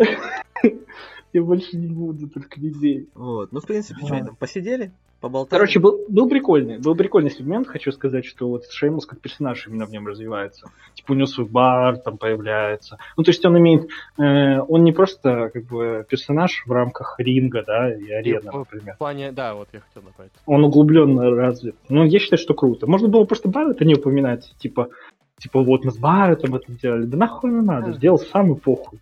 Я 1.33 1.43
больше 1.43 1.77
не 1.77 1.87
буду, 1.87 2.29
только 2.29 2.59
бей. 2.59 3.07
Вот, 3.15 3.51
ну, 3.51 3.59
в 3.61 3.65
принципе, 3.65 4.05
что, 4.05 4.15
они 4.15 4.25
там 4.25 4.35
посидели, 4.35 4.91
поболтали. 5.21 5.59
Короче, 5.59 5.79
был, 5.79 6.01
был 6.09 6.27
прикольный, 6.27 6.77
был 6.79 6.95
прикольный 6.95 7.31
сегмент, 7.31 7.67
хочу 7.67 7.91
сказать, 7.93 8.25
что 8.25 8.49
вот 8.49 8.65
Шеймус 8.69 9.05
как 9.05 9.21
персонаж 9.21 9.67
именно 9.67 9.85
в 9.85 9.91
нем 9.91 10.07
развивается. 10.07 10.69
Типа 10.95 11.13
у 11.13 11.15
него 11.15 11.27
свой 11.27 11.47
бар 11.47 11.97
там 11.99 12.17
появляется. 12.17 12.97
Ну, 13.15 13.23
то 13.23 13.31
есть 13.31 13.45
он 13.45 13.57
имеет, 13.59 13.87
э, 14.17 14.59
он 14.59 14.83
не 14.83 14.91
просто 14.91 15.49
как 15.53 15.63
бы 15.65 16.05
персонаж 16.09 16.63
в 16.65 16.71
рамках 16.71 17.15
ринга, 17.19 17.63
да, 17.65 17.93
и 17.93 18.11
арены, 18.11 18.51
например. 18.51 18.95
В 18.95 18.97
плане, 18.97 19.31
да, 19.31 19.53
вот 19.53 19.69
я 19.71 19.79
хотел 19.79 20.01
добавить. 20.01 20.31
Он 20.45 20.65
углубленно 20.65 21.29
развит. 21.29 21.75
Ну, 21.87 22.03
я 22.03 22.19
считаю, 22.19 22.39
что 22.39 22.53
круто. 22.53 22.87
Можно 22.87 23.07
было 23.07 23.23
просто 23.23 23.47
Баррета 23.47 23.85
не 23.85 23.95
упоминать, 23.95 24.53
типа, 24.57 24.89
типа 25.37 25.63
вот 25.63 25.85
мы 25.85 25.91
с 25.91 25.97
Барреттом 25.97 26.55
это 26.55 26.71
делали. 26.73 27.05
Да 27.05 27.17
нахуй 27.17 27.51
не 27.51 27.61
надо, 27.61 27.93
сделал 27.93 28.17
сам 28.17 28.53
и 28.53 28.59
похуй. 28.59 28.99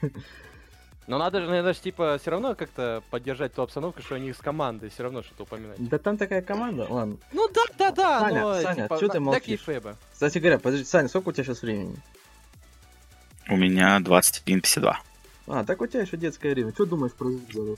Но 1.06 1.18
надо 1.18 1.40
же, 1.40 1.48
надо 1.48 1.74
же, 1.74 1.80
типа, 1.80 2.18
все 2.20 2.30
равно 2.30 2.54
как-то 2.54 3.02
поддержать 3.10 3.54
ту 3.54 3.62
обстановку, 3.62 4.02
что 4.02 4.14
они 4.14 4.32
с 4.32 4.38
командой 4.38 4.88
все 4.90 5.02
равно 5.02 5.22
что-то 5.22 5.42
упоминать. 5.42 5.76
Да 5.88 5.98
там 5.98 6.16
такая 6.16 6.42
команда, 6.42 6.86
ладно. 6.88 7.16
Ну 7.32 7.48
да, 7.48 7.62
да, 7.76 7.90
да, 7.90 8.20
Саня, 8.20 8.40
но, 8.40 8.60
Саня, 8.60 8.82
типа, 8.84 8.98
чё 9.00 9.08
ты 9.08 9.20
молчишь? 9.20 9.64
Кстати 10.12 10.38
говоря, 10.38 10.58
подожди, 10.58 10.84
Саня, 10.84 11.08
сколько 11.08 11.30
у 11.30 11.32
тебя 11.32 11.44
сейчас 11.44 11.62
времени? 11.62 11.96
У 13.48 13.56
меня 13.56 13.98
21.52. 13.98 14.94
А, 15.48 15.64
так 15.64 15.80
у 15.80 15.86
тебя 15.86 16.02
еще 16.02 16.16
детское 16.16 16.54
время. 16.54 16.72
Что 16.72 16.86
думаешь 16.86 17.12
про 17.12 17.30
Зиглера? 17.30 17.76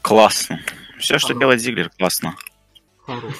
Классно. 0.00 0.58
Все, 0.98 1.18
что 1.18 1.30
Ага. 1.32 1.40
делает 1.40 1.60
Зиглер, 1.60 1.90
классно. 1.90 2.34
Хорош. 3.04 3.34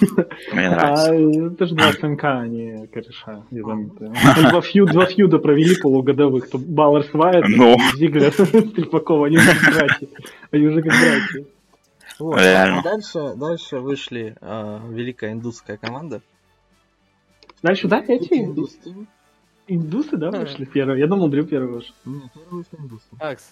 Мне 0.52 0.66
А 0.68 0.96
нравится. 0.96 1.46
это 1.54 1.66
же 1.66 1.74
два 1.76 1.92
СНК, 1.92 2.24
а 2.24 2.46
не 2.48 2.86
кореша. 2.88 3.44
Там 3.50 3.88
Два, 4.50 4.60
фью, 4.60 4.86
два 4.86 5.06
фьюда 5.06 5.38
провели 5.38 5.76
полугодовых. 5.80 6.50
То 6.50 6.58
Баллар 6.58 7.04
с 7.04 7.12
Вайетом, 7.12 7.52
Ну. 7.52 7.76
Зиглер 7.96 8.32
с 8.32 8.44
Стрельпаком, 8.44 9.22
они 9.22 9.36
уже 9.36 9.54
как 9.54 9.74
братья. 9.74 10.08
Они 10.50 10.66
уже 10.66 10.82
как 10.82 10.92
братья. 10.92 11.44
Вот. 12.18 12.38
Реально. 12.38 12.80
а 12.80 12.82
Дальше, 12.82 13.34
дальше 13.36 13.78
вышли 13.78 14.36
а, 14.40 14.80
великая 14.88 15.32
индусская 15.32 15.76
команда. 15.76 16.22
Дальше, 17.62 17.86
да, 17.86 18.04
эти 18.06 18.34
Индус 18.44 18.76
Team. 18.84 19.06
индусы, 19.68 20.16
да, 20.16 20.30
вышли 20.32 20.64
первые? 20.64 20.98
Я 20.98 21.06
думал, 21.06 21.28
Дрю 21.28 21.44
первый 21.44 21.74
вышел. 21.74 21.94
Нет, 22.04 22.24
вышли 22.50 22.76
индусы. 22.78 23.06
Акс, 23.20 23.48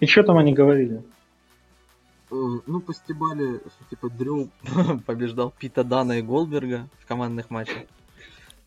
И 0.00 0.06
что 0.06 0.24
там 0.24 0.36
они 0.38 0.52
говорили? 0.52 1.02
Э, 2.34 2.60
Ну, 2.66 2.80
постебали, 2.80 3.58
что 3.58 3.84
типа 3.88 4.10
Дрю 4.10 4.48
побеждал 5.06 5.54
Пита 5.56 5.84
Дана 5.84 6.18
и 6.18 6.22
Голдберга 6.22 6.88
в 6.98 7.06
командных 7.06 7.50
матчах. 7.50 7.78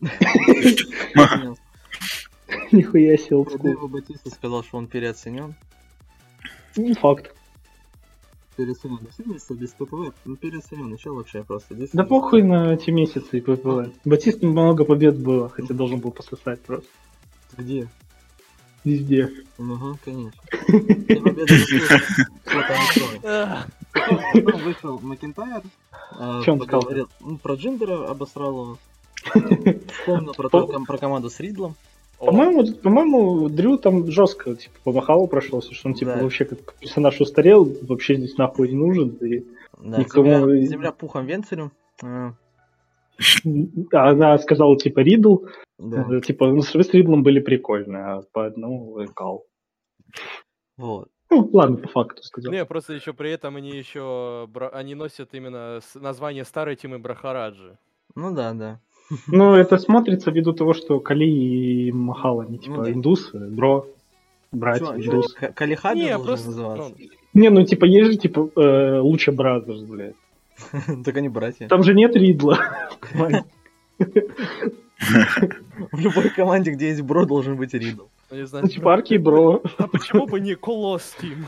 Нихуя 2.72 3.18
себе. 3.18 3.44
Дэйва 3.58 3.88
Батиста 3.88 4.30
сказал, 4.30 4.62
что 4.62 4.78
он 4.78 4.86
переоценен. 4.86 5.54
Ну, 6.76 6.94
Факт. 6.94 7.34
Переоценен. 8.56 9.00
На 9.02 9.12
7 9.12 9.32
месяцев 9.32 9.58
без 9.58 9.70
ППВ, 9.70 10.14
ну 10.24 10.36
переоценен, 10.36 10.92
еще 10.94 11.10
вообще 11.10 11.44
просто. 11.44 11.76
Да 11.92 12.04
похуй 12.04 12.42
на 12.42 12.72
эти 12.72 12.90
месяцы 12.90 13.38
и 13.38 13.40
ППВ. 13.40 13.92
Батист 14.04 14.42
много 14.42 14.84
побед 14.84 15.18
было, 15.18 15.48
хотя 15.50 15.74
должен 15.74 16.00
был 16.00 16.10
пососать 16.10 16.60
просто. 16.62 16.88
Где? 17.56 17.88
Везде. 18.84 19.30
Ага, 19.58 19.98
конечно. 20.04 20.40
Потом 23.92 24.60
вышел 24.62 24.98
Макентайр. 25.02 25.62
э, 26.18 26.40
сказал? 26.42 26.58
поговорил- 26.58 27.08
Ну, 27.20 27.38
про 27.38 27.54
Джиндера 27.54 28.08
обосрал 28.08 28.50
его. 28.50 28.78
Вспомнил 30.00 30.32
про, 30.34 30.48
ком- 30.48 30.86
про 30.86 30.98
команду 30.98 31.30
с 31.30 31.40
Ридлом. 31.40 31.74
По-моему, 32.18 32.66
по-моему, 32.74 33.48
Дрю 33.48 33.78
там 33.78 34.10
жестко, 34.10 34.54
типа, 34.56 34.74
по 34.84 34.92
Махалу 34.92 35.28
прошелся, 35.28 35.72
что 35.74 35.88
он, 35.88 35.94
типа, 35.94 36.14
Да. 36.16 36.22
вообще 36.24 36.44
как 36.44 36.74
персонаж 36.74 37.20
устарел, 37.20 37.64
вообще 37.82 38.16
здесь 38.16 38.36
нахуй 38.36 38.68
не 38.68 38.74
нужен. 38.74 39.10
И... 39.20 39.44
Да, 39.80 39.98
Никому- 39.98 40.50
земля, 40.50 40.66
земля 40.66 40.92
пухом 40.92 41.26
венцелем. 41.26 41.70
Э, 42.02 42.32
она 43.92 44.38
сказала, 44.38 44.76
типа, 44.76 45.00
Ридл, 45.00 45.38
Да, 45.78 46.06
э, 46.10 46.20
типа, 46.20 46.48
ну, 46.48 46.60
с 46.62 46.74
вы 46.74 46.82
с 46.82 46.92
Ридлом 46.92 47.22
были 47.22 47.40
прикольные, 47.40 48.02
а 48.04 48.22
по 48.32 48.46
одному 48.46 48.98
кал. 49.14 49.44
вот. 50.76 51.08
Ну, 51.30 51.48
ладно, 51.52 51.76
по 51.76 51.88
факту 51.88 52.22
сказал. 52.22 52.52
Не, 52.52 52.64
просто 52.64 52.94
еще 52.94 53.12
при 53.12 53.30
этом 53.30 53.56
они 53.56 53.70
еще 53.76 54.48
они 54.72 54.94
носят 54.94 55.34
именно 55.34 55.80
название 55.94 56.44
старой 56.44 56.74
Тимы 56.74 56.98
Брахараджи. 56.98 57.76
Ну 58.14 58.34
да, 58.34 58.54
да. 58.54 58.80
Ну, 59.26 59.54
это 59.54 59.76
смотрится 59.78 60.30
ввиду 60.30 60.52
того, 60.52 60.72
что 60.74 61.00
Кали 61.00 61.26
и 61.28 61.92
Махал, 61.92 62.40
они 62.40 62.58
типа 62.58 62.76
Ну 62.76 62.84
да. 62.84 62.92
индусы, 62.92 63.38
бро, 63.38 63.86
братья, 64.52 64.86
Чё, 64.86 64.96
индусы. 64.96 65.34
К- 65.36 65.52
Калихаби 65.52 65.98
Не, 65.98 66.18
просто... 66.18 66.46
называться? 66.48 66.94
ну, 66.98 67.06
Не, 67.40 67.50
ну 67.50 67.64
типа 67.64 67.84
есть 67.84 68.12
же 68.12 68.18
типа 68.18 68.50
э, 68.56 68.98
Луча 69.00 69.30
Бразерс, 69.32 69.82
блядь. 69.82 70.16
Так 71.04 71.16
они 71.16 71.28
братья. 71.28 71.68
Там 71.68 71.82
же 71.82 71.94
нет 71.94 72.16
Ридла. 72.16 72.58
В 74.98 75.98
любой 75.98 76.30
команде, 76.30 76.72
где 76.72 76.88
есть 76.88 77.02
бро, 77.02 77.24
должен 77.24 77.56
быть 77.56 77.74
Ридл. 77.74 78.06
ну. 78.30 78.36
Ну, 78.62 78.68
типа 78.68 78.94
Арки 78.94 79.14
и 79.14 79.18
Бро. 79.18 79.62
А 79.78 79.86
почему 79.86 80.26
бы 80.26 80.40
не 80.40 80.54
Колос 80.54 81.14
Тим? 81.20 81.46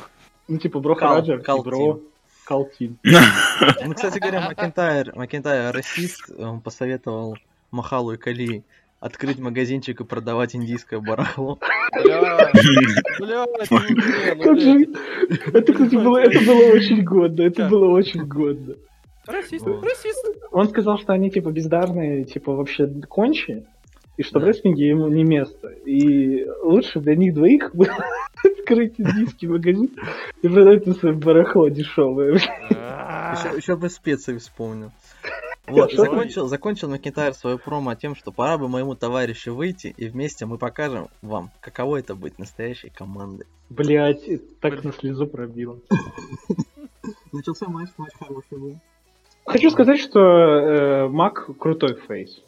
Ну, 0.48 0.58
типа 0.58 0.80
Бро 0.80 0.94
Кал 0.94 1.24
и 1.24 1.62
Бро, 1.62 2.00
Калтин. 2.44 2.98
Ну, 3.04 3.94
кстати 3.94 4.18
говоря, 4.18 4.40
Макентайр, 4.42 5.12
Макентайр 5.14 5.74
расист, 5.74 6.30
он 6.36 6.60
посоветовал 6.60 7.36
Махалу 7.70 8.12
и 8.12 8.16
Кали 8.16 8.64
открыть 9.00 9.38
магазинчик 9.38 10.00
и 10.00 10.04
продавать 10.04 10.54
индийское 10.54 11.00
барахло. 11.00 11.58
Бля, 12.02 12.38
бля, 13.18 13.46
это 15.52 15.72
кстати, 15.72 15.94
было, 15.96 16.18
это 16.18 16.40
было 16.40 16.74
очень 16.74 17.02
годно, 17.02 17.42
это 17.42 17.68
было 17.68 17.86
очень 17.86 18.26
годно. 18.26 18.74
Расист, 19.32 19.64
Вот. 19.66 19.82
расист. 19.84 20.26
Он 20.52 20.68
сказал, 20.68 20.98
что 20.98 21.12
они 21.12 21.30
типа 21.30 21.50
бездарные, 21.50 22.24
типа 22.24 22.52
вообще 22.54 22.86
кончи, 23.08 23.64
и 24.16 24.22
что 24.22 24.38
в 24.38 24.42
Да. 24.42 24.48
рестлинге 24.48 24.88
ему 24.88 25.08
не 25.08 25.24
место. 25.24 25.68
И 25.68 26.46
лучше 26.62 27.00
для 27.00 27.16
них 27.16 27.34
двоих 27.34 27.74
было 27.74 27.96
открыть 28.44 28.94
индийский 28.98 29.46
магазин 29.48 29.90
и 30.42 30.48
продать 30.48 30.86
на 30.86 30.94
свое 30.94 31.14
барахло 31.14 31.68
дешевое. 31.68 32.38
А, 32.70 33.34
Еще, 33.36 33.56
еще 33.56 33.76
бы 33.76 33.88
специи 33.88 34.36
вспомнил. 34.38 34.90
Вот, 35.66 35.92
закончил, 35.92 36.48
закончил 36.48 36.88
Макентайр 36.90 37.32
свою 37.32 37.56
промо 37.58 37.94
тем, 37.94 38.16
что 38.16 38.32
пора 38.32 38.58
бы 38.58 38.66
моему 38.66 38.96
товарищу 38.96 39.54
выйти, 39.54 39.94
и 39.96 40.08
вместе 40.08 40.44
мы 40.44 40.58
покажем 40.58 41.06
вам, 41.22 41.52
каково 41.60 41.98
это 41.98 42.16
быть 42.16 42.40
настоящей 42.40 42.88
командой. 42.88 43.46
Блять, 43.68 44.24
так 44.60 44.82
на 44.82 44.92
слезу 44.92 45.28
пробило. 45.28 45.78
Начался 47.32 47.68
матч, 47.68 47.90
матч 47.98 48.10
хороший 48.18 48.58
был. 48.58 48.78
Хочу 49.44 49.70
сказать, 49.70 49.98
что 49.98 50.20
э, 50.20 51.08
Мак 51.08 51.50
крутой 51.58 51.96
фейс. 52.06 52.42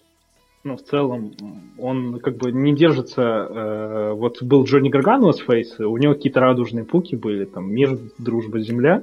Ну, 0.64 0.76
в 0.76 0.82
целом, 0.82 1.32
он 1.76 2.20
как 2.20 2.36
бы 2.36 2.52
не 2.52 2.74
держится... 2.74 3.22
э, 3.22 4.12
вот 4.12 4.42
был 4.42 4.64
Джонни 4.64 4.90
Гаргано 4.90 5.32
с 5.32 5.40
фейса, 5.40 5.88
у 5.88 5.96
него 5.96 6.14
какие-то 6.14 6.38
радужные 6.38 6.84
пуки 6.84 7.16
были, 7.16 7.44
там, 7.44 7.72
мир, 7.72 7.98
дружба, 8.18 8.60
земля. 8.60 9.02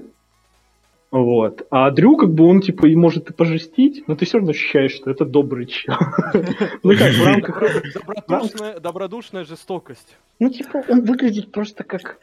Вот. 1.12 1.66
А 1.72 1.90
Дрю, 1.92 2.16
как 2.18 2.34
бы, 2.34 2.46
он, 2.46 2.62
типа, 2.62 2.88
и 2.88 2.96
может 2.96 3.30
и 3.30 3.34
пожестить, 3.34 4.08
но 4.08 4.16
ты 4.16 4.26
все 4.26 4.38
равно 4.38 4.52
ощущаешь, 4.52 4.94
что 4.94 5.10
это 5.10 5.26
добрый 5.26 5.66
чел. 5.66 5.96
Ну 6.84 6.94
как, 6.98 7.12
в 7.12 7.26
рамках... 7.26 8.82
Добродушная, 8.82 9.44
жестокость. 9.44 10.18
Ну, 10.40 10.50
типа, 10.50 10.84
он 10.88 11.02
выглядит 11.02 11.52
просто 11.52 11.84
как... 11.84 12.20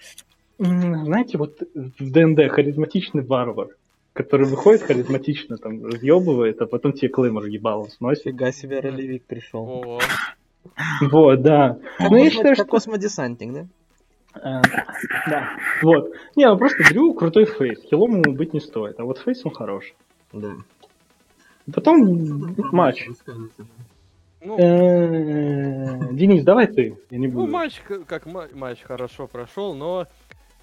Знаете, 0.58 1.36
вот 1.36 1.58
в 1.74 2.10
ДНД 2.10 2.50
харизматичный 2.50 3.22
варвар, 3.22 3.68
который 4.16 4.46
выходит 4.46 4.82
харизматично, 4.82 5.58
там, 5.58 5.84
разъебывает, 5.84 6.60
а 6.62 6.66
потом 6.66 6.92
тебе 6.94 7.08
клеймор 7.10 7.44
ебало 7.44 7.84
сносит. 7.88 8.24
Фига 8.24 8.50
себе 8.50 8.80
ролевик 8.80 9.24
пришел. 9.26 10.00
Вот, 11.00 11.42
да. 11.42 11.78
Ну, 12.00 12.16
я 12.16 12.30
считаю, 12.30 12.54
что... 12.56 12.64
космодесантник, 12.64 13.52
да? 13.52 13.66
э, 14.34 14.62
Да, 15.28 15.50
вот. 15.82 16.12
Не, 16.34 16.46
ну 16.48 16.58
просто 16.58 16.82
Дрю 16.88 17.14
крутой 17.14 17.44
фейс. 17.44 17.80
Хилом 17.82 18.20
ему 18.22 18.34
быть 18.34 18.52
не 18.52 18.60
стоит, 18.60 18.98
а 18.98 19.04
вот 19.04 19.18
фейс 19.18 19.44
он 19.44 19.52
хороший. 19.52 19.94
Да. 20.32 20.54
Потом 21.72 22.54
матч. 22.72 23.06
ну, 24.40 24.58
Э, 24.58 26.12
Денис, 26.12 26.42
давай 26.42 26.66
ты. 26.68 26.96
Я 27.10 27.18
не 27.18 27.26
ну, 27.28 27.34
буду. 27.40 27.52
матч, 27.52 27.80
к- 27.80 28.04
как 28.04 28.26
ма- 28.26 28.48
матч 28.54 28.80
хорошо 28.82 29.26
прошел, 29.26 29.74
но 29.74 30.06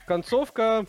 концовка... 0.07 0.85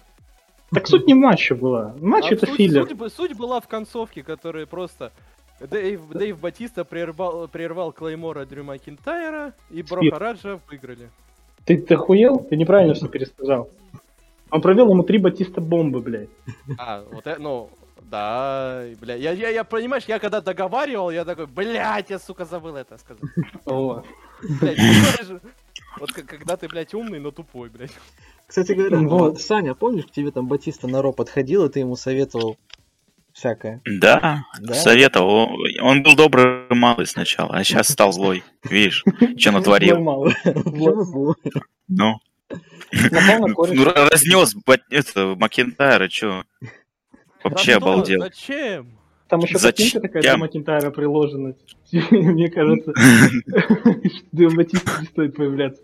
Так 0.74 0.86
суть 0.86 1.06
не 1.06 1.14
в 1.14 1.18
матче 1.18 1.54
была. 1.54 1.94
Матч 2.00 2.26
а 2.30 2.34
это 2.34 2.46
суть- 2.46 2.56
филлер. 2.56 2.88
Суть, 2.88 3.12
суть 3.12 3.36
была 3.36 3.60
в 3.60 3.68
концовке, 3.68 4.22
которая 4.22 4.66
просто... 4.66 5.12
Дэйв, 5.60 6.08
Дэйв 6.10 6.40
Батиста 6.40 6.84
прервал, 6.84 7.46
прервал 7.46 7.92
Клеймора 7.92 8.44
Дрю 8.44 8.64
Макинтайра, 8.64 9.54
и 9.70 9.82
Спир. 9.82 10.00
Брохараджа 10.00 10.60
выиграли. 10.68 11.10
Ты, 11.64 11.78
ты 11.78 11.94
охуел? 11.94 12.38
Ты 12.38 12.56
неправильно 12.56 12.94
все 12.94 13.08
пересказал. 13.08 13.70
Он 14.50 14.60
провел 14.60 14.90
ему 14.90 15.02
три 15.02 15.18
батиста 15.18 15.60
бомбы, 15.60 16.00
блядь. 16.00 16.28
А, 16.78 17.04
вот 17.10 17.26
это, 17.26 17.40
ну, 17.40 17.70
да, 18.02 18.84
бля, 19.00 19.14
я, 19.14 19.32
я, 19.32 19.48
я, 19.48 19.64
понимаешь, 19.64 20.04
я 20.06 20.18
когда 20.18 20.40
договаривал, 20.40 21.10
я 21.10 21.24
такой, 21.24 21.46
блядь, 21.46 22.10
я, 22.10 22.18
сука, 22.18 22.44
забыл 22.44 22.76
это 22.76 22.98
сказать. 22.98 23.22
О. 23.64 24.02
Блядь, 24.60 25.26
же. 25.26 25.40
Вот 25.98 26.12
когда 26.12 26.56
ты, 26.56 26.68
блядь, 26.68 26.94
умный, 26.94 27.20
но 27.20 27.30
тупой, 27.30 27.70
блядь. 27.70 27.92
Кстати 28.46 28.72
говоря, 28.72 28.98
Вот. 28.98 29.40
Саня, 29.40 29.74
помнишь, 29.74 30.06
к 30.06 30.10
тебе 30.10 30.30
там 30.30 30.46
Батиста 30.48 30.86
на 30.86 31.02
Ро 31.02 31.12
подходил, 31.12 31.64
и 31.64 31.68
ты 31.70 31.80
ему 31.80 31.96
советовал 31.96 32.56
всякое? 33.32 33.80
Да, 33.84 34.44
Да? 34.60 34.74
советовал. 34.74 35.50
Он 35.80 36.02
был 36.02 36.14
добрый 36.14 36.66
малый 36.70 37.06
сначала, 37.06 37.56
а 37.56 37.64
сейчас 37.64 37.88
стал 37.88 38.12
злой. 38.12 38.42
Видишь, 38.64 39.04
что 39.36 39.50
натворил. 39.52 39.96
Ну, 41.88 42.18
кореш. 43.54 43.76
ну 43.76 43.84
разнес 43.84 44.54
Макентайра, 45.36 46.08
что? 46.08 46.44
Вообще 47.42 47.74
обалдел. 47.74 48.20
Зачем? 48.20 48.98
Там 49.28 49.40
еще 49.40 49.58
Зачем? 49.58 50.00
картинка 50.02 50.08
такая 50.08 50.22
до 50.32 50.38
Макинтайра 50.38 50.90
приложена. 50.90 51.54
Мне 52.10 52.50
кажется, 52.50 52.92
что 52.94 54.50
Батиста 54.54 55.00
не 55.00 55.06
стоит 55.06 55.34
появляться. 55.34 55.82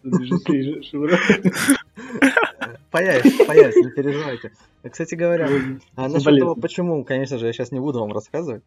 Появится, 2.91 3.45
появится, 3.45 3.81
не 3.81 3.91
переживайте. 3.91 4.53
А, 4.83 4.89
Кстати 4.89 5.15
говоря, 5.15 5.49
а 5.97 6.09
насчет 6.09 6.39
того, 6.39 6.55
почему, 6.55 7.05
конечно 7.05 7.39
же, 7.39 7.47
я 7.47 7.53
сейчас 7.53 7.71
не 7.71 7.81
буду 7.81 8.01
вам 8.01 8.13
рассказывать. 8.13 8.63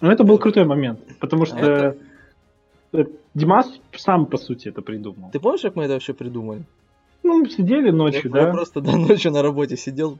Ну, 0.00 0.10
это 0.10 0.24
был 0.24 0.38
крутой 0.38 0.64
момент, 0.64 1.00
потому 1.20 1.46
что 1.46 1.96
э, 2.92 3.04
Димас 3.34 3.80
сам, 3.94 4.26
по 4.26 4.36
сути, 4.38 4.68
это 4.68 4.82
придумал. 4.82 5.30
Ты 5.30 5.40
помнишь, 5.40 5.62
как 5.62 5.76
мы 5.76 5.84
это 5.84 5.94
вообще 5.94 6.14
придумали? 6.14 6.64
Ну, 7.22 7.44
сидели 7.46 7.90
ночью, 7.90 8.30
я, 8.32 8.40
я 8.40 8.46
да? 8.46 8.52
просто 8.52 8.80
до 8.80 8.96
ночи 8.96 9.28
на 9.28 9.42
работе 9.42 9.76
сидел, 9.76 10.18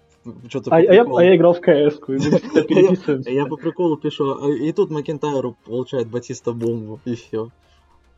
что-то 0.49 0.71
А, 0.73 0.77
а 0.77 0.81
я, 0.81 1.05
а 1.05 1.23
я 1.23 1.37
играл 1.37 1.55
в 1.55 1.61
кс 1.61 2.01
и. 2.09 3.31
Я 3.33 3.47
по 3.47 3.57
приколу 3.57 3.97
пишу, 3.97 4.45
а, 4.45 4.51
и 4.51 4.73
тут 4.73 4.91
Макентайру 4.91 5.57
получает 5.65 6.09
Батиста 6.09 6.53
бомбу, 6.53 7.01
и 7.05 7.15
все. 7.15 7.51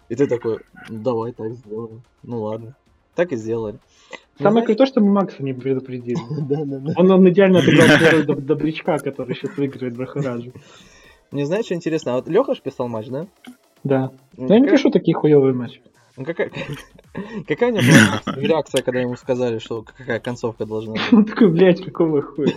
И 0.09 0.15
ты 0.15 0.27
такой, 0.27 0.61
«Ну, 0.89 1.03
давай 1.03 1.33
так 1.33 1.53
сделаем. 1.53 2.01
Ну 2.23 2.43
ладно. 2.45 2.75
Так 3.19 3.33
и 3.33 3.37
сделали. 3.37 3.81
Ну, 4.39 4.45
Самое 4.45 4.65
крутое, 4.65 4.87
что 4.87 5.01
мы 5.01 5.11
Макса 5.13 5.43
не 5.43 5.53
предупредили. 5.53 6.21
Он, 6.97 7.11
он 7.11 7.29
идеально 7.31 7.59
отыграл 7.59 7.89
первого 7.99 8.23
доб- 8.23 8.43
добрячка, 8.43 8.97
который 8.99 9.35
сейчас 9.35 9.57
выиграет 9.57 9.97
Брахараджу. 9.97 10.53
Мне 11.33 11.45
знаешь, 11.45 11.65
что 11.65 11.75
интересно? 11.75 12.13
А 12.13 12.15
вот 12.19 12.29
Леха 12.29 12.55
ж 12.55 12.61
писал 12.61 12.87
матч, 12.87 13.09
да? 13.09 13.27
Да. 13.83 14.13
Ну, 14.37 14.47
Но 14.47 14.55
я 14.55 14.61
не 14.61 14.69
пишу 14.69 14.91
такие 14.91 15.17
хуевые 15.17 15.53
матчи. 15.53 15.83
ну, 16.17 16.25
какая... 16.25 16.53
какая 17.49 17.73
у 17.73 17.75
него 17.75 17.83
была 18.25 18.37
реакция, 18.41 18.83
когда 18.83 19.01
ему 19.01 19.17
сказали, 19.17 19.59
что 19.59 19.83
какая 19.83 20.21
концовка 20.21 20.65
должна 20.65 20.93
быть? 20.93 21.13
Он 21.13 21.25
такой, 21.25 21.51
блядь, 21.51 21.85
какого 21.85 22.23
хуя. 22.23 22.53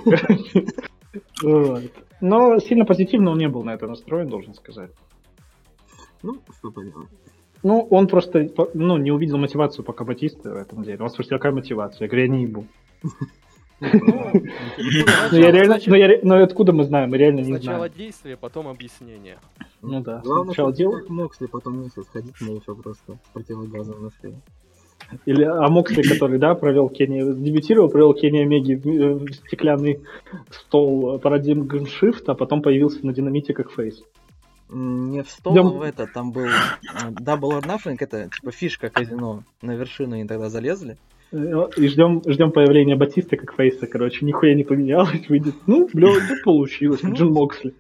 Но 2.22 2.60
сильно 2.60 2.86
позитивно 2.86 3.32
он 3.32 3.40
не 3.40 3.50
был 3.50 3.64
на 3.64 3.74
это 3.74 3.88
настроен, 3.88 4.30
должен 4.30 4.54
сказать. 4.54 4.92
Ну, 6.22 6.40
что 6.60 6.70
поделать. 6.70 7.10
Ну, 7.64 7.88
он 7.90 8.08
просто 8.08 8.50
ну, 8.74 8.98
не 8.98 9.12
увидел 9.12 9.38
мотивацию 9.38 9.86
пока 9.86 10.04
Батиста 10.04 10.52
в 10.52 10.58
этом 10.58 10.84
деле. 10.84 11.00
Он 11.02 11.10
спросил, 11.10 11.38
какая 11.38 11.52
мотивация? 11.52 12.06
Я 12.06 12.08
говорю, 12.08 12.24
я 12.24 12.30
не 12.30 12.44
ебу. 12.44 12.66
Ну, 13.82 15.38
я 15.38 15.52
реально, 15.52 15.80
ну, 15.86 15.96
я, 15.96 16.08
ре- 16.08 16.20
ну, 16.24 16.42
откуда 16.42 16.72
мы 16.72 16.84
знаем? 16.84 17.10
Мы 17.10 17.18
реально 17.18 17.40
не 17.40 17.46
Сначала 17.46 17.78
знаем. 17.78 17.94
действие, 17.98 18.38
потом 18.38 18.68
объяснение. 18.68 19.40
Ну 19.82 20.02
да, 20.02 20.22
Главное, 20.24 20.54
сначала 20.54 20.72
как 20.72 21.10
Моксли 21.10 21.48
потом 21.48 21.82
месяц 21.82 22.06
ходить 22.12 22.40
на 22.42 22.52
еще 22.52 22.76
просто 22.76 23.14
с 23.14 23.34
противогазом 23.34 24.04
на 24.04 24.12
шее. 24.22 24.40
Или 25.26 25.44
а 25.44 25.68
Моксли, 25.68 26.04
который, 26.04 26.38
да, 26.38 26.54
провел 26.54 26.90
Кенни, 26.90 27.22
дебютировал, 27.44 27.90
провел 27.90 28.14
Кенни 28.14 28.40
Омеги 28.40 28.76
в, 28.76 28.88
э, 28.88 29.34
стеклянный 29.48 30.02
стол 30.52 31.20
парадигм 31.20 31.64
Shift, 31.64 32.26
а 32.28 32.36
потом 32.36 32.62
появился 32.62 33.06
на 33.06 33.14
динамите 33.14 33.54
как 33.54 33.72
фейс. 33.72 34.04
Не 34.74 35.22
в 35.22 35.30
стол, 35.30 35.58
а 35.58 35.64
в 35.64 35.82
это, 35.82 36.08
там 36.08 36.32
был 36.32 36.46
э, 36.46 37.10
Double 37.12 37.60
or 37.60 37.64
Nothing, 37.64 37.98
это 38.00 38.30
типа 38.30 38.52
фишка 38.52 38.90
казино. 38.90 39.44
На 39.62 39.76
вершину 39.76 40.16
они 40.16 40.26
тогда 40.26 40.50
залезли. 40.50 40.98
Э, 41.34 41.68
И 41.76 41.88
ждем, 41.88 42.22
ждем 42.26 42.52
появления 42.52 42.96
Батиста 42.96 43.36
как 43.36 43.54
фейса, 43.54 43.86
короче, 43.88 44.26
нихуя 44.26 44.56
не 44.56 44.64
поменялось, 44.64 45.28
выйдет. 45.28 45.56
Ну, 45.68 45.90
бля, 45.94 46.08
ну 46.08 46.36
получилось, 46.46 47.02
как 47.02 47.12
Джон 47.12 47.34
Моксли. 47.34 47.76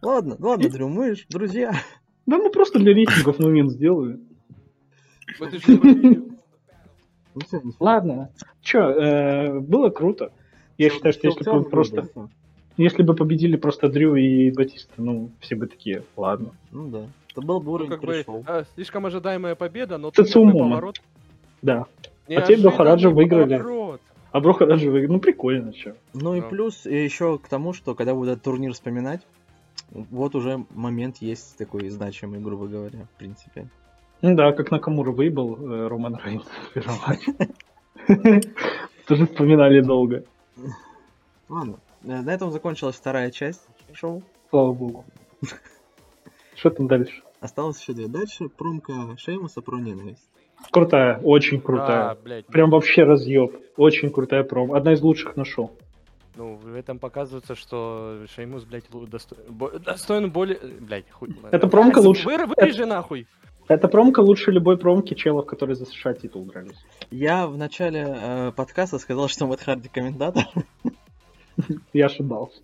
Ладно, 0.00 0.36
ладно, 0.38 0.70
Дрю, 0.70 0.88
мы 0.88 1.14
ж 1.14 1.26
друзья. 1.28 1.74
Да 2.26 2.38
мы 2.38 2.50
просто 2.50 2.78
для 2.78 2.94
рейтингов 2.94 3.38
момент 3.38 3.70
сделали. 3.72 4.18
Ну 5.38 6.30
Ладно. 7.78 8.30
Чё, 8.62 8.90
э, 8.90 9.60
было 9.60 9.90
круто. 9.90 10.32
Я 10.78 10.90
считаю, 10.90 11.12
что 11.12 11.28
если 11.28 11.44
бы 11.50 11.64
просто... 11.64 12.08
Если 12.76 13.02
бы 13.02 13.14
победили 13.14 13.56
просто 13.56 13.88
Дрю 13.88 14.14
и 14.16 14.50
Батиста, 14.50 14.92
ну, 14.96 15.30
все 15.40 15.54
бы 15.56 15.66
такие, 15.66 16.02
ладно. 16.16 16.52
Ну 16.70 16.88
да. 16.88 17.06
Это 17.32 17.42
был 17.42 17.60
бы 17.60 17.66
Ну, 17.66 17.72
уровень 17.72 17.90
как 17.90 18.00
бы, 18.00 18.06
пришел. 18.06 18.42
а, 18.46 18.64
слишком 18.74 19.06
ожидаемая 19.06 19.54
победа, 19.54 19.98
но 19.98 20.08
Это 20.08 20.24
тут 20.24 20.32
такой 20.32 20.52
поворот. 20.52 21.00
Да. 21.62 21.86
А 22.28 22.40
те 22.42 22.56
Бахараджа 22.56 23.10
выиграли. 23.10 23.56
поворот. 23.58 24.00
А 24.32 24.40
Броха 24.40 24.66
даже 24.66 24.90
выиграл. 24.90 25.14
Ну, 25.14 25.20
прикольно, 25.20 25.72
чё. 25.72 25.94
Ну 26.14 26.34
и 26.36 26.40
Да. 26.40 26.46
плюс 26.48 26.86
еще 26.86 27.38
к 27.38 27.48
тому, 27.48 27.72
что 27.72 27.94
когда 27.94 28.14
будет 28.14 28.30
этот 28.30 28.44
турнир 28.44 28.72
вспоминать, 28.72 29.20
вот 29.90 30.34
уже 30.36 30.64
момент 30.74 31.16
есть 31.20 31.58
такой 31.58 31.88
значимый, 31.88 32.40
грубо 32.40 32.66
говоря, 32.68 33.00
в 33.14 33.18
принципе. 33.18 33.68
Ну 34.22 34.36
да, 34.36 34.52
как 34.52 34.70
Накамура 34.70 35.10
выебал 35.10 35.56
э, 35.56 35.88
Роман 35.88 36.16
Рейнс 36.24 36.44
в 36.44 36.72
первом 36.74 36.94
матче. 37.06 38.34
Тоже 39.06 39.26
вспоминали 39.26 39.80
долго. 39.80 40.24
Ладно, 41.48 41.78
на 42.02 42.30
этом 42.32 42.50
закончилась 42.50 42.96
вторая 42.96 43.30
часть 43.30 43.66
шоу. 43.92 44.22
Слава 44.50 44.72
богу. 44.72 45.04
Что 46.54 46.70
там 46.70 46.88
дальше? 46.88 47.22
Осталось 47.40 47.80
еще 47.80 47.92
две. 47.92 48.06
Дальше 48.08 48.48
промка 48.48 48.92
Шеймуса 49.16 49.62
про 49.62 49.78
ненависть. 49.78 50.28
Крутая, 50.70 51.18
очень 51.18 51.60
крутая. 51.60 52.10
Да, 52.10 52.14
блядь. 52.22 52.46
Прям 52.46 52.70
вообще 52.70 53.04
разъеб. 53.04 53.56
Очень 53.76 54.10
крутая 54.10 54.44
пром. 54.44 54.74
Одна 54.74 54.92
из 54.92 55.00
лучших 55.00 55.36
на 55.36 55.44
шоу. 55.44 55.70
Ну, 56.36 56.56
в 56.56 56.74
этом 56.74 56.98
показывается, 56.98 57.54
что 57.54 58.24
Шеймус, 58.34 58.64
блядь, 58.64 58.84
досто- 58.90 59.38
бо- 59.48 59.78
достоин 59.78 60.30
более... 60.30 60.58
Блядь, 60.58 61.10
хуй. 61.10 61.34
Это 61.50 61.66
промка 61.66 61.98
лучше. 61.98 62.26
Вы, 62.26 62.46
вырежи 62.46 62.84
нахуй. 62.84 63.26
Эта 63.68 63.88
промка 63.88 64.20
лучше 64.20 64.50
любой 64.50 64.76
промки 64.78 65.14
челов, 65.14 65.46
которые 65.46 65.76
за 65.76 65.86
США 65.86 66.12
титул 66.12 66.44
дрались. 66.44 66.78
Я 67.10 67.46
в 67.46 67.56
начале 67.56 68.04
э, 68.06 68.52
подкаста 68.52 68.98
сказал, 68.98 69.28
что 69.28 69.46
Мэтт 69.46 69.62
Харди 69.62 69.88
комментатор. 69.88 70.44
Я 71.92 72.06
ошибался. 72.06 72.60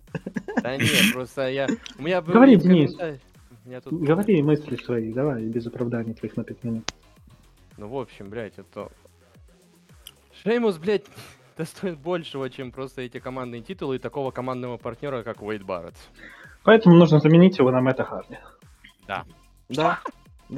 Да 0.61 0.75
нет, 0.77 1.13
просто 1.13 1.49
я... 1.49 1.67
У 1.97 2.03
меня 2.03 2.21
был 2.21 2.33
Говори, 2.33 2.55
Денис. 2.55 2.95
тут... 3.83 3.93
Говори 3.93 4.41
мысли 4.41 4.75
свои, 4.77 5.11
давай, 5.13 5.43
без 5.43 5.67
оправданий 5.67 6.13
твоих 6.13 6.37
на 6.37 6.43
5 6.43 6.63
минут. 6.63 6.91
Ну, 7.77 7.87
в 7.87 7.97
общем, 7.97 8.29
блядь, 8.29 8.57
это... 8.57 8.89
Шеймус, 10.43 10.77
блядь, 10.77 11.05
достоин 11.57 11.95
большего, 11.97 12.49
чем 12.49 12.71
просто 12.71 13.01
эти 13.01 13.19
командные 13.19 13.61
титулы 13.61 13.97
и 13.97 13.99
такого 13.99 14.31
командного 14.31 14.77
партнера, 14.77 15.23
как 15.23 15.41
Уэйд 15.41 15.63
Барретт. 15.63 15.97
Поэтому 16.63 16.95
нужно 16.95 17.19
заменить 17.19 17.57
его 17.57 17.71
на 17.71 17.81
Мэтта 17.81 18.03
Харди. 18.03 18.37
Да, 19.07 19.25
да, 19.69 19.99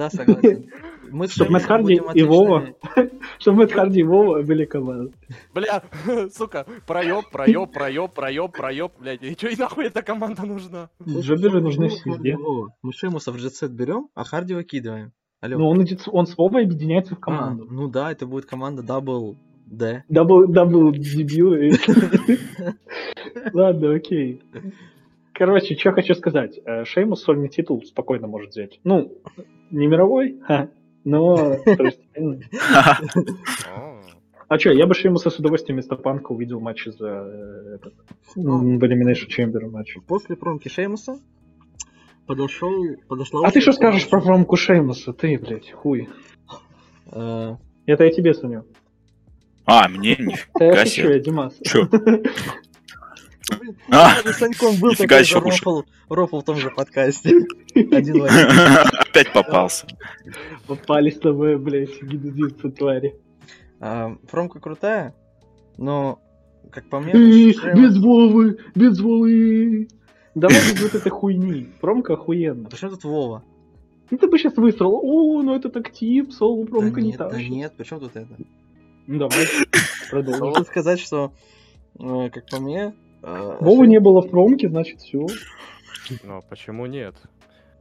согласен. 0.10 0.70
Мы 1.12 1.28
с 1.28 1.32
Чтоб 1.32 1.48
Шеймусом 1.48 1.54
Мэтт 1.54 1.66
Харди 1.66 2.02
и 2.14 2.24
Вова. 2.24 2.68
Чтобы 3.40 3.58
Мэтт 3.60 3.72
Харди 3.74 4.00
и 4.02 4.04
Вова 4.04 4.42
были 4.44 4.66
командой. 4.66 5.14
Бля, 5.54 5.82
сука, 6.32 6.66
проеб, 6.86 7.30
проеб, 7.32 7.72
проеб, 7.74 8.14
проеб, 8.14 8.52
проеб, 8.52 8.92
блядь, 9.00 9.24
и 9.24 9.36
чё 9.36 9.48
и 9.50 9.56
нахуй 9.56 9.86
эта 9.88 10.02
команда 10.04 10.46
нужна? 10.46 10.90
Джоберы 11.08 11.62
нужны 11.62 11.90
Ну, 12.06 12.38
Вова. 12.38 12.74
Мы 12.84 12.94
Шеймуса 12.94 13.32
в 13.32 13.38
Jet 13.38 13.55
Set 13.55 13.72
берем, 13.72 14.10
а 14.14 14.24
Харди 14.24 14.54
выкидываем. 14.54 15.12
Алло. 15.42 15.58
Но 15.58 15.70
он, 15.70 15.82
идет 15.84 16.02
он 16.08 16.28
с 16.28 16.38
Вовой 16.38 16.64
объединяется 16.66 17.16
в 17.16 17.20
А, 17.20 17.22
команду. 17.22 17.66
ну 17.72 17.88
да, 17.88 18.12
это 18.12 18.28
будет 18.28 18.46
команда 18.46 18.84
Double 18.84 19.36
D. 19.66 20.04
Double, 20.10 20.48
double 20.48 20.92
дебил. 20.92 21.54
и- 21.54 21.72
Ладно, 23.54 23.94
окей. 23.96 24.42
Короче, 25.40 25.76
что 25.78 25.94
хочу 25.94 26.14
сказать. 26.16 26.60
Э, 26.66 26.84
Шеймус 26.84 27.24
сольный 27.24 27.48
титул 27.48 27.82
спокойно 27.84 28.28
может 28.28 28.50
взять. 28.50 28.82
Ну, 28.84 29.14
не 29.72 29.88
мировой, 29.88 30.38
ха, 30.42 30.70
но 31.06 31.56
второстепенный. 31.56 32.44
О, 33.74 34.02
А 34.50 34.60
что, 34.60 34.72
я 34.74 34.86
бы 34.86 34.94
Шеймуса 34.94 35.30
с 35.30 35.40
удовольствием 35.40 35.78
вместо 35.78 35.96
Панка 35.96 36.34
увидел 36.34 36.60
матч 36.60 36.86
за 36.88 37.08
э, 37.08 37.76
этот, 37.76 37.94
м, 38.36 38.80
в 38.80 38.84
Elimination 38.84 39.30
Chamber 39.30 39.70
матч. 39.70 39.96
После 40.08 40.36
промки 40.36 40.68
Шеймуса 40.68 41.18
подошел, 42.28 42.74
подошла... 43.08 43.48
А 43.48 43.52
ты 43.52 43.62
что 43.62 43.72
скажешь 43.72 44.10
про 44.10 44.20
промку 44.20 44.58
Шеймуса? 44.58 45.14
Ты, 45.14 45.38
блядь, 45.40 45.72
хуй. 45.72 46.10
Э, 47.14 47.56
Это 47.86 48.04
я 48.04 48.12
тебе, 48.12 48.34
Саня. 48.34 48.66
А, 49.66 49.88
мне 49.88 50.18
Да 50.60 50.66
я 50.66 50.86
шучу, 50.86 51.04
себе. 51.04 51.14
я 51.14 51.20
Димас. 51.20 51.58
Чё? 51.64 51.88
блин, 53.58 53.78
А, 53.92 54.16
с 54.24 54.38
Саньком 54.38 54.76
был 54.80 54.92
нифига 54.92 55.24
такой 55.24 55.52
уж. 55.52 55.64
рофл, 55.64 55.82
рофл 56.10 56.40
в 56.40 56.44
том 56.44 56.58
же 56.58 56.70
подкасте. 56.72 57.30
Один 57.76 58.22
в 58.22 58.24
один. 58.26 58.88
Опять 59.00 59.32
попался. 59.34 59.88
Попали 60.68 61.10
с 61.10 61.20
тобой, 61.20 61.58
блядь, 61.58 62.02
гидудицы 62.02 62.72
твари. 62.72 63.16
А, 63.80 64.16
Промка 64.30 64.60
крутая, 64.60 65.16
но, 65.78 66.20
как 66.72 66.90
по 66.90 67.00
мне, 67.00 67.14
Без 67.14 67.98
Вовы, 67.98 68.58
без 68.76 69.00
Вовы. 69.00 69.88
Давай 70.36 70.58
без 70.58 70.82
вот 70.82 70.96
этой 70.96 71.10
хуйни. 71.10 71.70
Промка 71.82 72.14
охуенно. 72.14 72.68
А 72.68 72.70
почему 72.70 72.92
тут 72.92 73.04
Вова? 73.04 73.44
Ну 74.12 74.18
ты 74.18 74.28
бы 74.28 74.40
сейчас 74.40 74.56
высрал, 74.58 75.00
о, 75.04 75.42
ну 75.44 75.56
это 75.56 75.70
так 75.70 75.92
тип, 75.92 76.32
соло 76.32 76.66
Да 76.66 76.72
промка 76.72 77.00
не 77.02 77.10
нет, 77.10 77.18
да 77.18 77.42
нет, 77.42 77.74
почему 77.78 78.00
тут 78.00 78.16
это? 78.16 78.36
Ну 79.06 79.20
давай, 79.20 79.46
продолжим. 80.10 80.66
Сказать, 80.66 81.00
что, 81.00 81.32
э, 82.00 82.30
как 82.32 82.50
по 82.50 82.60
мне... 82.60 82.94
э, 83.24 83.58
Вовы 83.60 83.86
Шеймус- 83.86 83.88
не 83.88 84.00
было 84.00 84.22
в 84.22 84.30
промке, 84.30 84.70
значит 84.70 85.00
все. 85.02 85.26
Ну, 86.24 86.38
а 86.38 86.42
почему 86.42 86.86
нет? 86.86 87.16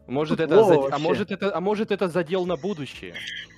Может 0.07 0.39
Тут 0.39 0.47
это, 0.47 0.57
Вова 0.57 0.75
зад- 0.85 0.93
а 0.93 0.99
может 0.99 1.31
это, 1.31 1.55
а 1.55 1.61
может 1.61 1.91
это 1.93 2.09
задел 2.09 2.47
на 2.47 2.57
будущее? 2.57 3.15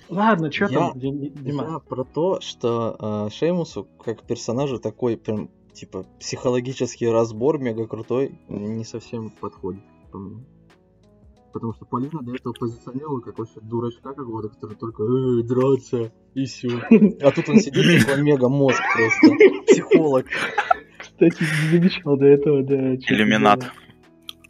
Ладно, 0.09 0.51
что 0.51 0.65
Я- 0.65 0.79
там, 0.79 0.99
Ди- 0.99 1.11
Ди- 1.11 1.29
Дима? 1.29 1.63
Я 1.71 1.79
про 1.79 2.03
то, 2.03 2.41
что 2.41 3.27
э, 3.27 3.29
Шеймусу, 3.31 3.87
как 4.03 4.23
персонажу, 4.23 4.77
такой 4.79 5.15
прям, 5.17 5.49
типа, 5.73 6.05
психологический 6.19 7.07
разбор 7.09 7.57
мега 7.59 7.87
крутой, 7.87 8.37
не 8.49 8.83
совсем 8.83 9.29
подходит 9.29 9.81
по 10.11 10.17
мне. 10.17 10.43
Потому 11.53 11.73
что 11.73 11.85
Полина 11.85 12.21
до 12.21 12.33
этого 12.35 12.53
позиционировала 12.53 13.19
как 13.19 13.37
вообще 13.37 13.59
дурачка 13.61 14.13
какого-то, 14.13 14.49
который 14.49 14.75
только 14.75 15.03
«Эй, 15.03 15.43
драться 15.43 16.11
и 16.33 16.45
все. 16.45 16.69
А 17.21 17.31
тут 17.31 17.49
он 17.49 17.57
сидит, 17.59 18.05
такой 18.05 18.23
мега 18.23 18.47
мозг 18.49 18.81
просто. 18.93 19.37
Психолог. 19.67 20.25
Кстати, 21.29 21.43
не 21.43 21.77
замечал 21.77 22.17
до 22.17 22.25
этого, 22.25 22.63
да. 22.63 22.95
Иллюминат. 22.95 23.71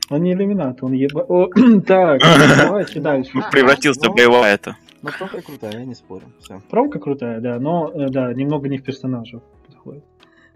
Он 0.09 0.23
не 0.23 0.33
иллюминат, 0.33 0.81
он 0.83 0.93
еба... 0.93 1.21
О, 1.27 1.47
так, 1.85 2.21
давайте 2.21 2.99
дальше. 3.01 3.31
Превратился 3.51 4.09
в 4.09 4.15
боевая 4.15 4.55
это. 4.55 4.77
Ну, 5.01 5.09
промка 5.17 5.41
крутая, 5.41 5.79
я 5.79 5.85
не 5.85 5.95
спорю. 5.95 6.27
Все. 6.39 6.61
Промка 6.69 6.99
крутая, 6.99 7.41
да, 7.41 7.59
но, 7.59 7.91
э, 7.93 8.09
да, 8.09 8.33
немного 8.33 8.69
не 8.69 8.77
в 8.77 8.83
персонажа 8.83 9.41
подходит. 9.67 10.03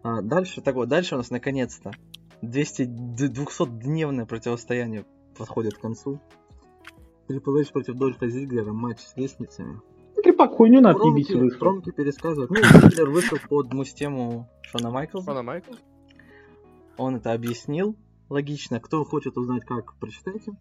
А, 0.04 0.22
дальше, 0.22 0.62
так 0.62 0.76
вот, 0.76 0.88
дальше 0.88 1.16
у 1.16 1.18
нас 1.18 1.32
наконец-то 1.32 1.92
200, 2.42 2.84
д- 2.84 3.28
200-дневное 3.28 4.26
противостояние 4.26 5.06
подходит 5.38 5.74
к 5.76 5.82
концу. 5.82 6.22
Трипл 7.28 7.58
Эйч 7.58 7.72
против 7.72 7.96
Дольфа 7.96 8.30
Зиглера, 8.30 8.72
матч 8.72 9.00
с 9.00 9.18
лестницами. 9.18 9.80
Ну, 10.16 10.22
Трипак 10.22 10.52
хуйню 10.52 10.80
надо 10.80 11.00
высрал. 11.00 11.50
промки 11.60 11.92
пересказывают. 11.92 12.52
Ну, 12.52 12.58
Зиглер 12.58 13.10
вышел 13.10 13.38
под 13.50 13.74
мустему 13.74 14.48
Шона 14.62 14.92
Майклса. 14.92 15.26
Шона 15.26 15.44
Майкл? 15.44 15.74
Он 16.98 17.16
это 17.18 17.34
объяснил. 17.34 17.96
Логично. 18.30 18.80
Кто 18.80 19.04
хочет 19.04 19.38
узнать, 19.38 19.64
как, 19.66 19.96
прочитайте. 20.00 20.52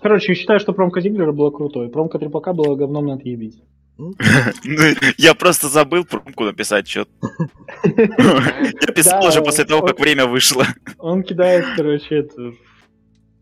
Короче, 0.00 0.32
я 0.32 0.34
считаю, 0.36 0.60
что 0.60 0.72
промка 0.72 1.00
Зиглера 1.00 1.32
была 1.32 1.50
крутой. 1.50 1.88
Промка 1.88 2.18
Трипака 2.18 2.52
была 2.52 2.76
говном 2.76 3.06
надо 3.06 3.22
ебить. 3.28 3.62
Ну, 3.98 4.12
Ну, 4.64 4.78
Я 5.16 5.34
просто 5.34 5.68
забыл 5.68 6.04
промку 6.04 6.44
написать 6.44 6.86
что 6.86 7.06
Я 7.84 8.92
писал 8.94 9.26
уже 9.26 9.40
после 9.40 9.64
того, 9.64 9.82
как 9.86 9.98
время 9.98 10.26
вышло. 10.26 10.66
Он 10.98 11.22
кидает, 11.22 11.64
короче, 11.76 12.16
это, 12.16 12.52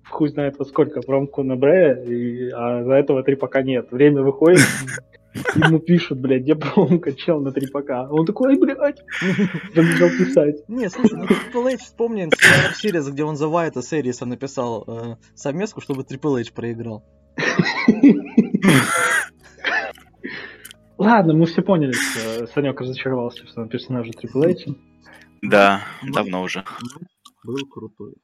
хуй 0.09 0.29
знает 0.29 0.57
во 0.59 0.65
сколько, 0.65 1.01
промку 1.03 1.43
на 1.43 1.57
Брея, 1.57 1.95
и- 2.05 2.51
а 2.51 2.85
за 2.85 2.93
этого 2.93 3.25
Трипака 3.25 3.63
нет. 3.63 3.89
Время 3.91 4.23
выходит, 4.23 4.61
ему 5.55 5.79
пишут, 5.79 6.21
блядь, 6.21 6.43
где 6.43 6.55
промка, 6.55 7.13
чел 7.13 7.41
на 7.41 7.53
Трипака. 7.53 8.09
Он 8.11 8.25
такой, 8.27 8.53
ай, 8.53 8.59
блядь, 8.59 9.03
побежал 9.75 10.09
писать. 10.11 10.69
Не, 10.69 10.89
слушай, 10.89 11.19
ну 11.19 11.25
Triple 11.25 11.75
H 11.75 11.81
вспомни 11.81 12.27
Survivor 12.29 12.73
Series, 12.83 13.11
где 13.11 13.25
он 13.25 13.37
за 13.37 13.49
Вайта 13.49 13.83
с 13.83 13.93
Эрисом 13.93 14.29
написал 14.29 14.85
э, 14.87 15.17
совместку, 15.35 15.81
чтобы 15.81 16.03
Triple 16.03 16.41
H 16.41 16.53
проиграл. 16.53 17.05
Ладно, 20.97 21.35
мы 21.35 21.47
все 21.47 21.63
поняли, 21.63 21.93
что 21.93 22.47
Санек 22.47 22.81
разочаровался 22.81 23.45
в 23.45 23.51
своем 23.51 23.69
персонаже 23.69 24.13
Triple 24.13 24.53
H. 24.53 24.75
Да, 25.43 25.83
давно 26.03 26.43
уже. 26.43 26.65
Был 27.45 27.67
крутой. 27.69 28.15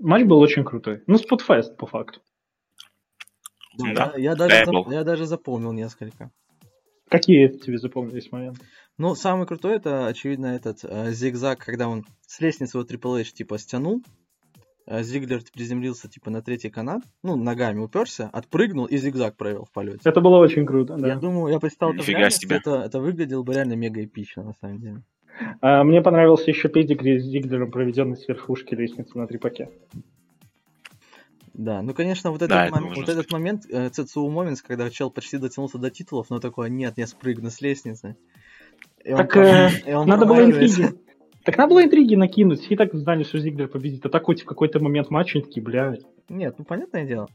Матч 0.00 0.24
был 0.24 0.38
очень 0.38 0.64
крутой. 0.64 1.02
Ну, 1.06 1.16
спотфест, 1.18 1.76
по 1.76 1.86
факту. 1.86 2.20
Да, 3.78 3.92
Да. 3.94 4.12
Я, 4.16 4.30
я 4.30 4.34
даже, 4.36 4.64
Да, 4.64 4.70
зап- 4.72 4.92
я 4.92 5.04
даже 5.04 5.26
запомнил 5.26 5.72
несколько. 5.72 6.30
Какие 7.08 7.48
тебе 7.48 7.78
запомнились 7.78 8.32
моменты? 8.32 8.60
Ну, 8.98 9.14
самый 9.14 9.46
крутой 9.46 9.76
это, 9.76 10.06
очевидно, 10.06 10.46
этот 10.46 10.80
э, 10.84 11.10
зигзаг, 11.12 11.58
когда 11.64 11.88
он 11.88 12.04
с 12.26 12.40
лестницы 12.40 12.76
его 12.78 12.86
Triple 12.86 13.20
H 13.20 13.32
типа 13.34 13.58
стянул. 13.58 14.02
э, 14.86 15.02
Зиглер 15.02 15.40
приземлился 15.52 16.08
типа 16.08 16.30
на 16.30 16.42
третий 16.42 16.70
канат, 16.70 17.02
ну, 17.22 17.36
ногами 17.36 17.80
уперся, 17.80 18.30
отпрыгнул 18.32 18.86
и 18.86 18.96
зигзаг 18.96 19.36
провел 19.36 19.64
в 19.64 19.72
полете. 19.72 20.00
Это 20.04 20.20
было 20.20 20.38
очень 20.38 20.64
круто, 20.66 20.94
Я 20.94 21.00
да. 21.14 21.16
думаю, 21.16 21.52
я 21.52 21.58
представил 21.60 21.92
это 21.92 22.02
Нифига 22.02 22.18
реальности, 22.18 22.46
себе. 22.46 22.56
это, 22.56 22.82
это 22.86 23.00
выглядело 23.00 23.42
бы 23.42 23.54
реально 23.54 23.74
мега 23.74 24.02
эпично, 24.04 24.42
на 24.44 24.52
самом 24.54 24.78
деле. 24.80 25.02
А, 25.60 25.82
мне 25.84 26.00
понравился 26.00 26.50
еще 26.50 26.68
педигри 26.68 27.18
с 27.18 27.24
Зиглером, 27.24 27.70
проведенный 27.72 28.16
с 28.16 28.28
верхушки 28.28 28.74
лестницы 28.74 29.18
на 29.18 29.26
трипаке. 29.26 29.68
Да, 31.54 31.82
ну, 31.82 31.94
конечно, 31.94 32.30
вот 32.30 32.42
этот, 32.42 32.48
Да, 32.50 32.68
мом- 32.68 32.94
вот 32.94 33.08
этот 33.08 33.30
момент, 33.30 33.64
э, 33.70 33.88
ЦЦУ 33.88 34.28
момент, 34.28 34.60
когда 34.60 34.90
чел 34.90 35.10
почти 35.10 35.38
дотянулся 35.38 35.78
до 35.78 35.88
титулов, 35.90 36.28
но 36.28 36.40
такой, 36.40 36.68
нет, 36.68 36.94
я 36.96 37.06
спрыгну 37.06 37.48
с 37.50 37.60
лестницы. 37.60 38.16
И 39.04 39.12
он 39.12 39.18
Так 39.18 39.32
про- 39.32 39.46
э, 39.46 39.70
и 39.86 39.92
он 39.92 40.08
надо 40.08 40.26
было 40.26 40.44
интриги. 40.44 40.92
Так 41.44 41.56
надо 41.56 41.70
было 41.70 41.84
интриги 41.84 42.14
накинуть. 42.16 42.66
И 42.70 42.76
так 42.76 42.92
знали, 42.94 43.22
что 43.22 43.38
Зиглер 43.38 43.68
победит. 43.68 44.04
А 44.04 44.08
так 44.08 44.24
хоть 44.24 44.42
в 44.42 44.46
какой-то 44.46 44.80
момент 44.80 45.10
матча 45.10 45.38
они 45.38 45.44
такие, 45.46 45.62
блядь. 45.62 46.00
Нет, 46.28 46.56
ну 46.58 46.64
понятное 46.64 47.06
дело. 47.06 47.28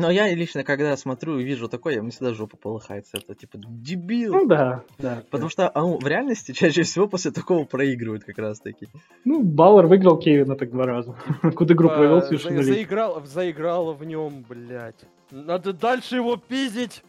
Но 0.00 0.10
я 0.10 0.32
лично, 0.34 0.64
когда 0.64 0.96
смотрю 0.96 1.38
и 1.38 1.44
вижу 1.44 1.68
такое, 1.68 1.94
я 1.94 2.02
мне 2.02 2.10
всегда 2.10 2.32
жопа 2.34 2.56
полыхает 2.56 3.06
с 3.06 3.14
этого, 3.14 3.34
типа, 3.34 3.58
дебил. 3.58 4.32
Ну 4.34 4.46
да, 4.46 4.82
да. 4.98 5.22
Потому 5.30 5.50
что 5.50 5.68
а, 5.68 5.80
ну, 5.82 5.98
в 5.98 6.06
реальности 6.06 6.52
чаще 6.52 6.82
всего 6.82 7.06
после 7.06 7.30
такого 7.30 7.64
проигрывают 7.64 8.24
как 8.24 8.38
раз 8.38 8.60
таки. 8.60 8.88
Ну, 9.24 9.42
Баллар 9.42 9.86
выиграл 9.86 10.18
Кевина 10.18 10.56
так 10.56 10.70
два 10.70 10.86
раза. 10.86 11.14
Куда 11.54 11.74
игру 11.74 11.88
провел 11.88 12.16
А, 12.16 12.20
за- 12.20 12.26
совершенно 12.28 12.62
заиграл, 12.62 13.24
заиграл 13.26 13.92
в 13.94 14.04
нем, 14.04 14.44
блядь. 14.48 15.04
Надо 15.30 15.72
дальше 15.72 16.16
его 16.16 16.36
пиздить. 16.36 17.02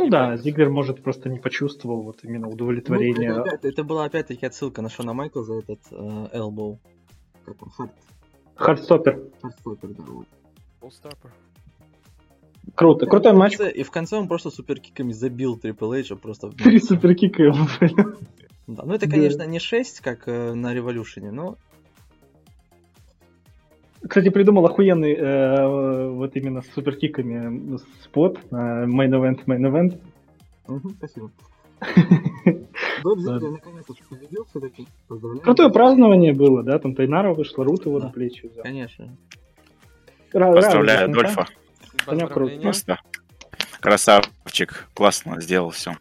Ну 0.00 0.08
да, 0.10 0.36
Зиглер, 0.36 0.70
может, 0.70 1.02
просто 1.02 1.28
не 1.28 1.40
почувствовал 1.40 2.02
вот 2.02 2.18
именно 2.22 2.46
Ну, 2.46 2.52
удовлетворение. 2.52 3.30
это, 3.32 3.40
опять- 3.42 3.64
это 3.64 3.82
была 3.82 4.04
опять-таки 4.04 4.46
отсылка 4.46 4.80
на 4.82 4.88
Шона 4.88 5.12
Майкла 5.12 5.42
за 5.42 5.54
этот 5.54 5.80
э, 5.90 6.28
элбоу. 6.34 6.78
Как 7.44 7.60
он? 7.62 7.70
Хард. 7.70 7.90
Хардстоппер. 8.54 9.20
Хардстоппер, 9.42 9.88
да, 9.88 10.02
вот. 10.06 10.26
Круто. 12.74 13.06
Крутой 13.06 13.32
И 13.32 13.34
в 13.34 13.38
матч. 13.38 13.56
конце- 13.56 13.72
И 13.72 13.82
в 13.82 13.90
конце 13.90 14.16
он 14.16 14.28
просто 14.28 14.50
суперкиками 14.50 15.12
забил 15.12 15.56
Трипл 15.58 15.92
Эйджа 15.92 16.16
просто. 16.16 16.50
Три 16.50 16.78
суперкика 16.80 17.52
были. 17.80 17.94
Да. 18.66 18.82
Ну 18.84 18.92
это, 18.94 19.06
Да. 19.06 19.12
конечно, 19.12 19.42
не 19.46 19.58
6, 19.58 20.00
как 20.00 20.28
э, 20.28 20.52
на 20.54 20.74
Революшене, 20.74 21.30
но 21.30 21.56
Кстати, 24.06 24.28
придумал 24.30 24.64
охуенный 24.66 25.12
э, 25.14 26.08
вот 26.10 26.36
именно 26.36 26.62
с 26.62 26.66
суперкиками 26.68 27.78
спот 28.04 28.38
на 28.52 28.84
main 28.84 29.10
event, 29.10 29.44
main 29.46 29.60
event. 29.68 30.00
Мгм, 30.68 30.90
спасибо. 30.98 31.30
Боб 33.02 33.18
Зиглер 33.18 33.50
наконец-то 33.52 33.94
победил 34.08 34.44
все-таки. 34.50 34.86
Поздравляю. 35.08 35.42
Крутое 35.42 35.70
празднование 35.70 36.32
было, 36.32 36.62
да, 36.62 36.78
там 36.78 36.94
Тайнара 36.94 37.34
вышла, 37.34 37.64
Рут 37.64 37.86
его 37.86 37.98
Да. 37.98 38.06
на 38.06 38.12
плечи 38.12 38.46
взял. 38.46 38.62
Конечно. 38.62 39.16
Ра- 40.32 40.52
Поздравляю, 40.54 41.00
радостно, 41.08 41.14
Дольфа. 41.14 41.34
Коня 41.34 41.46
круто. 41.46 41.52
Поздравления. 42.06 42.62
Просто 42.62 42.98
красавчик. 43.80 44.88
Классно 44.94 45.40
сделал 45.40 45.70
все. 45.70 45.96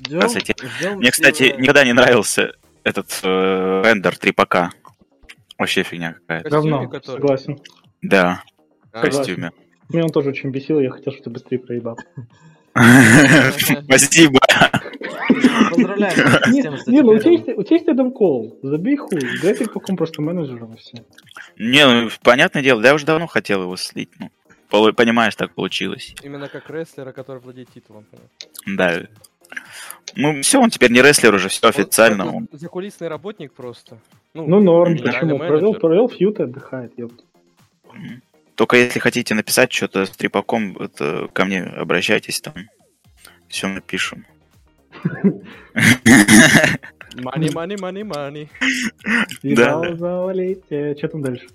Ждем, 0.00 0.20
красоте. 0.20 0.54
ждем 0.78 0.98
Мне, 0.98 1.10
кстати, 1.10 1.44
первое- 1.44 1.62
никогда 1.62 1.84
не 1.84 1.92
нравился 1.92 2.52
этот 2.84 3.20
э, 3.22 3.82
рендер 3.84 4.14
3ПК. 4.14 4.70
Вообще 5.58 5.82
фигня 5.82 6.14
какая-то. 6.14 6.50
да. 6.50 6.56
Равно, 6.56 6.88
который. 6.88 7.14
согласен. 7.16 7.58
Да, 8.02 8.42
в 8.92 8.96
А, 8.96 9.00
костюме. 9.00 9.52
Меня 9.88 10.04
он 10.04 10.10
тоже 10.10 10.30
очень 10.30 10.50
бесил, 10.50 10.80
я 10.80 10.90
хотел, 10.90 11.12
чтобы 11.12 11.24
ты 11.24 11.30
быстрее 11.30 11.58
проебал. 11.58 11.98
Спасибо. 13.84 14.40
Поздравляю 15.70 16.14
Не, 16.86 17.02
ну 17.02 17.12
у 17.12 17.18
тебя 17.18 17.32
есть- 17.32 17.88
Эдам 17.88 18.12
Кол, 18.12 18.58
забей 18.62 18.96
хуй, 18.96 19.18
играй 19.18 19.54
ты 19.54 19.66
каком 19.66 19.96
просто 19.96 20.22
менеджером 20.22 20.74
и 20.74 20.78
все. 20.78 21.04
Не, 21.58 21.86
ну, 21.86 22.08
понятное 22.22 22.62
дело, 22.62 22.80
я 22.82 22.94
уже 22.94 23.04
давно 23.06 23.26
хотел 23.26 23.62
его 23.62 23.76
слить. 23.76 24.10
Ну, 24.18 24.30
понимаешь, 24.94 25.34
так 25.36 25.52
получилось. 25.54 26.14
Именно 26.22 26.48
как 26.48 26.68
рестлера, 26.70 27.12
который 27.12 27.38
владеет 27.40 27.68
титулом. 27.72 28.04
понятно. 28.10 28.30
Да. 28.76 29.06
Ну, 30.16 30.40
все, 30.42 30.60
он 30.60 30.70
теперь 30.70 30.90
не 30.90 31.02
рестлер 31.02 31.34
уже, 31.34 31.48
все 31.48 31.68
официально. 31.68 32.26
Он 32.26 32.34
Он- 32.34 32.48
закулисный 32.52 33.08
работник 33.08 33.52
просто. 33.52 33.98
Ну 34.34 34.60
норм, 34.60 34.94
генеральный 34.94 35.20
почему? 35.34 35.38
Провел, 35.38 35.60
менеджер. 35.62 35.80
провел 35.80 36.08
фьют 36.08 36.40
и 36.40 36.42
отдыхает, 36.44 36.92
ёпта. 36.98 37.22
Только 38.54 38.76
если 38.76 38.98
хотите 38.98 39.34
написать 39.34 39.72
что-то 39.72 40.06
с 40.06 40.10
трипаком, 40.10 40.76
это 40.78 41.28
ко 41.32 41.44
мне 41.44 41.62
обращайтесь 41.62 42.40
там. 42.40 42.54
Все 43.48 43.68
напишем. 43.68 44.24
Money, 47.14 47.50
money, 47.52 47.76
money, 47.76 48.02
money. 48.04 48.48
Да. 49.42 50.94
Что 50.96 51.08
там 51.08 51.22
дальше? 51.22 51.46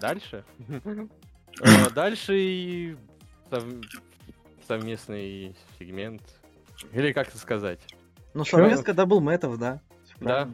Дальше? 0.00 0.44
Э, 1.60 1.90
Дальше 1.90 2.96
совместный 4.66 5.54
сегмент. 5.78 6.22
Или 6.92 7.12
как 7.12 7.28
это 7.28 7.38
сказать? 7.38 7.80
Ну, 8.34 8.44
совместка 8.44 8.94
дабл 8.94 9.20
мэтов, 9.20 9.58
да. 9.58 9.80
Да. 10.20 10.48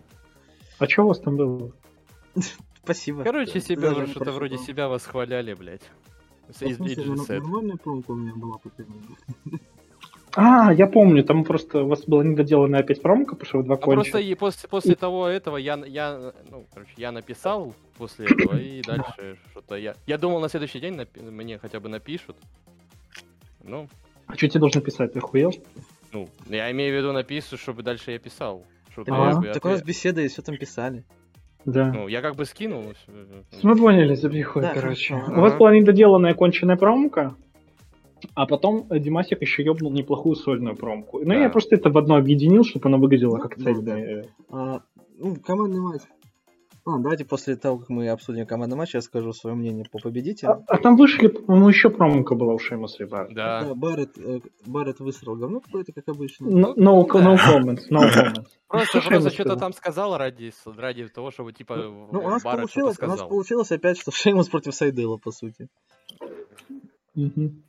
А 0.78 0.86
что 0.88 1.04
у 1.04 1.08
вас 1.08 1.20
там 1.20 1.36
было? 1.36 1.72
Спасибо. 2.82 3.24
Короче, 3.24 3.60
себя 3.60 3.90
не 3.90 4.06
что-то 4.06 4.32
вроде 4.32 4.58
себя 4.58 4.88
восхваляли, 4.88 5.54
блядь. 5.54 5.88
Ну, 6.60 6.68
из 6.68 6.78
ну, 6.78 7.16
Сет. 7.16 7.42
Нормальная 7.42 7.76
промка 7.76 8.12
у 8.12 8.14
меня 8.14 8.34
была 8.34 8.58
по. 8.58 8.70
А, 10.36 10.70
я 10.72 10.86
помню, 10.86 11.24
там 11.24 11.44
просто 11.44 11.82
у 11.82 11.88
вас 11.88 12.04
была 12.04 12.22
недоделанная 12.22 12.80
опять 12.80 13.00
промка, 13.00 13.36
потому 13.36 13.46
что 13.48 13.58
вы 13.58 13.64
два 13.64 13.76
А 13.76 13.78
просто 13.78 14.18
и 14.18 14.34
после, 14.34 14.68
после 14.68 14.94
того 14.94 15.26
этого 15.28 15.56
я, 15.56 15.76
я, 15.86 16.32
ну, 16.50 16.66
короче, 16.74 16.92
я 16.98 17.10
написал 17.10 17.72
после 17.96 18.26
этого, 18.26 18.56
и 18.58 18.82
дальше 18.86 19.38
что-то 19.50 19.76
я... 19.76 19.94
Я 20.06 20.18
думал, 20.18 20.40
на 20.40 20.48
следующий 20.50 20.78
день 20.78 20.94
напи- 20.94 21.22
мне 21.30 21.58
хотя 21.58 21.80
бы 21.80 21.88
напишут. 21.88 22.36
Ну, 23.64 23.88
А 24.26 24.34
что 24.36 24.46
тебе 24.48 24.60
должен 24.60 24.82
писать, 24.82 25.14
ты 25.14 25.18
охуел? 25.20 25.52
ну, 26.12 26.28
я 26.48 26.70
имею 26.70 26.94
в 26.94 26.98
виду 26.98 27.12
напишут, 27.12 27.58
чтобы 27.60 27.82
дальше 27.82 28.12
я 28.12 28.18
писал. 28.18 28.62
Чтобы 28.92 29.12
А, 29.12 29.30
я 29.30 29.36
бы 29.38 29.46
так 29.52 29.64
у 29.64 29.68
нас 29.68 29.78
ответ- 29.80 29.86
беседа 29.88 30.20
и 30.20 30.28
все 30.28 30.42
там 30.42 30.56
писали. 30.58 31.02
Да. 31.64 31.90
Ну, 31.92 32.08
я 32.08 32.20
как 32.22 32.36
бы 32.36 32.44
скинул. 32.44 32.92
Мы 33.62 33.76
поняли, 33.76 34.14
забей 34.14 34.42
хуй, 34.42 34.62
Да, 34.62 34.72
короче. 34.74 35.14
хорошо. 35.14 35.32
У 35.32 35.40
вас 35.40 35.54
была 35.54 35.74
недоделанная 35.74 36.34
конченая 36.34 36.76
промка, 36.76 37.34
а 38.34 38.46
потом 38.46 38.86
э, 38.90 38.98
Димасик 38.98 39.40
еще 39.42 39.62
ёбнул 39.64 39.92
неплохую 39.92 40.34
сольную 40.36 40.76
промку. 40.76 41.18
Ну, 41.20 41.26
Да. 41.26 41.34
я 41.34 41.48
просто 41.50 41.76
это 41.76 41.90
в 41.90 41.98
одно 41.98 42.16
объединил, 42.16 42.64
чтобы 42.64 42.88
оно 42.88 42.98
выглядело 42.98 43.36
Ну, 43.36 43.42
как 43.42 43.56
да, 43.58 43.64
цельное. 43.64 44.26
А, 44.50 44.80
ну, 45.18 45.36
командный 45.36 45.80
матч. 45.80 46.02
Ладно, 46.84 47.02
давайте 47.02 47.24
после 47.24 47.56
того, 47.56 47.78
как 47.78 47.88
мы 47.88 48.08
обсудим 48.10 48.46
командный 48.46 48.76
матч, 48.78 48.94
я 48.94 49.00
скажу 49.00 49.32
свое 49.32 49.56
мнение 49.56 49.84
по 49.90 49.98
А, 49.98 50.02
победителю. 50.02 50.62
а 50.68 50.78
там 50.78 50.96
вышли, 50.96 51.26
по-моему, 51.26 51.68
еще 51.68 51.90
промка 51.90 52.36
была 52.36 52.54
у 52.54 52.60
Шеймуса 52.60 53.02
и 53.02 53.06
Барретта. 53.08 53.34
Да. 53.34 53.64
Да, 53.64 53.74
Барретт, 53.74 54.16
э, 54.18 54.38
Барретт 54.66 55.00
высрал 55.00 55.34
говно 55.34 55.58
какое-то, 55.58 55.92
как 55.92 56.08
обычно. 56.08 56.46
No, 56.46 56.74
no, 56.76 57.04
да. 57.08 57.24
no 57.24 57.36
comments, 57.44 57.80
no 57.90 58.02
comments. 58.08 58.44
Просто, 58.68 59.00
Шеймус 59.00 59.32
что-то 59.32 59.56
там 59.56 59.72
сказал 59.72 60.16
ради, 60.16 60.52
ради 60.76 61.08
того, 61.08 61.32
чтобы 61.32 61.52
типа 61.52 61.74
Ну, 61.76 62.20
у 62.20 62.28
нас, 62.30 62.44
Барретт 62.44 62.70
что-то 62.70 62.86
получилось, 62.94 62.98
у 63.02 63.06
нас 63.06 63.28
получилось 63.28 63.72
опять, 63.72 63.98
что 63.98 64.12
Шеймус 64.12 64.48
против 64.48 64.72
Сайдела, 64.72 65.16
по 65.16 65.32
сути. 65.32 65.66
Мгм. 67.16 67.62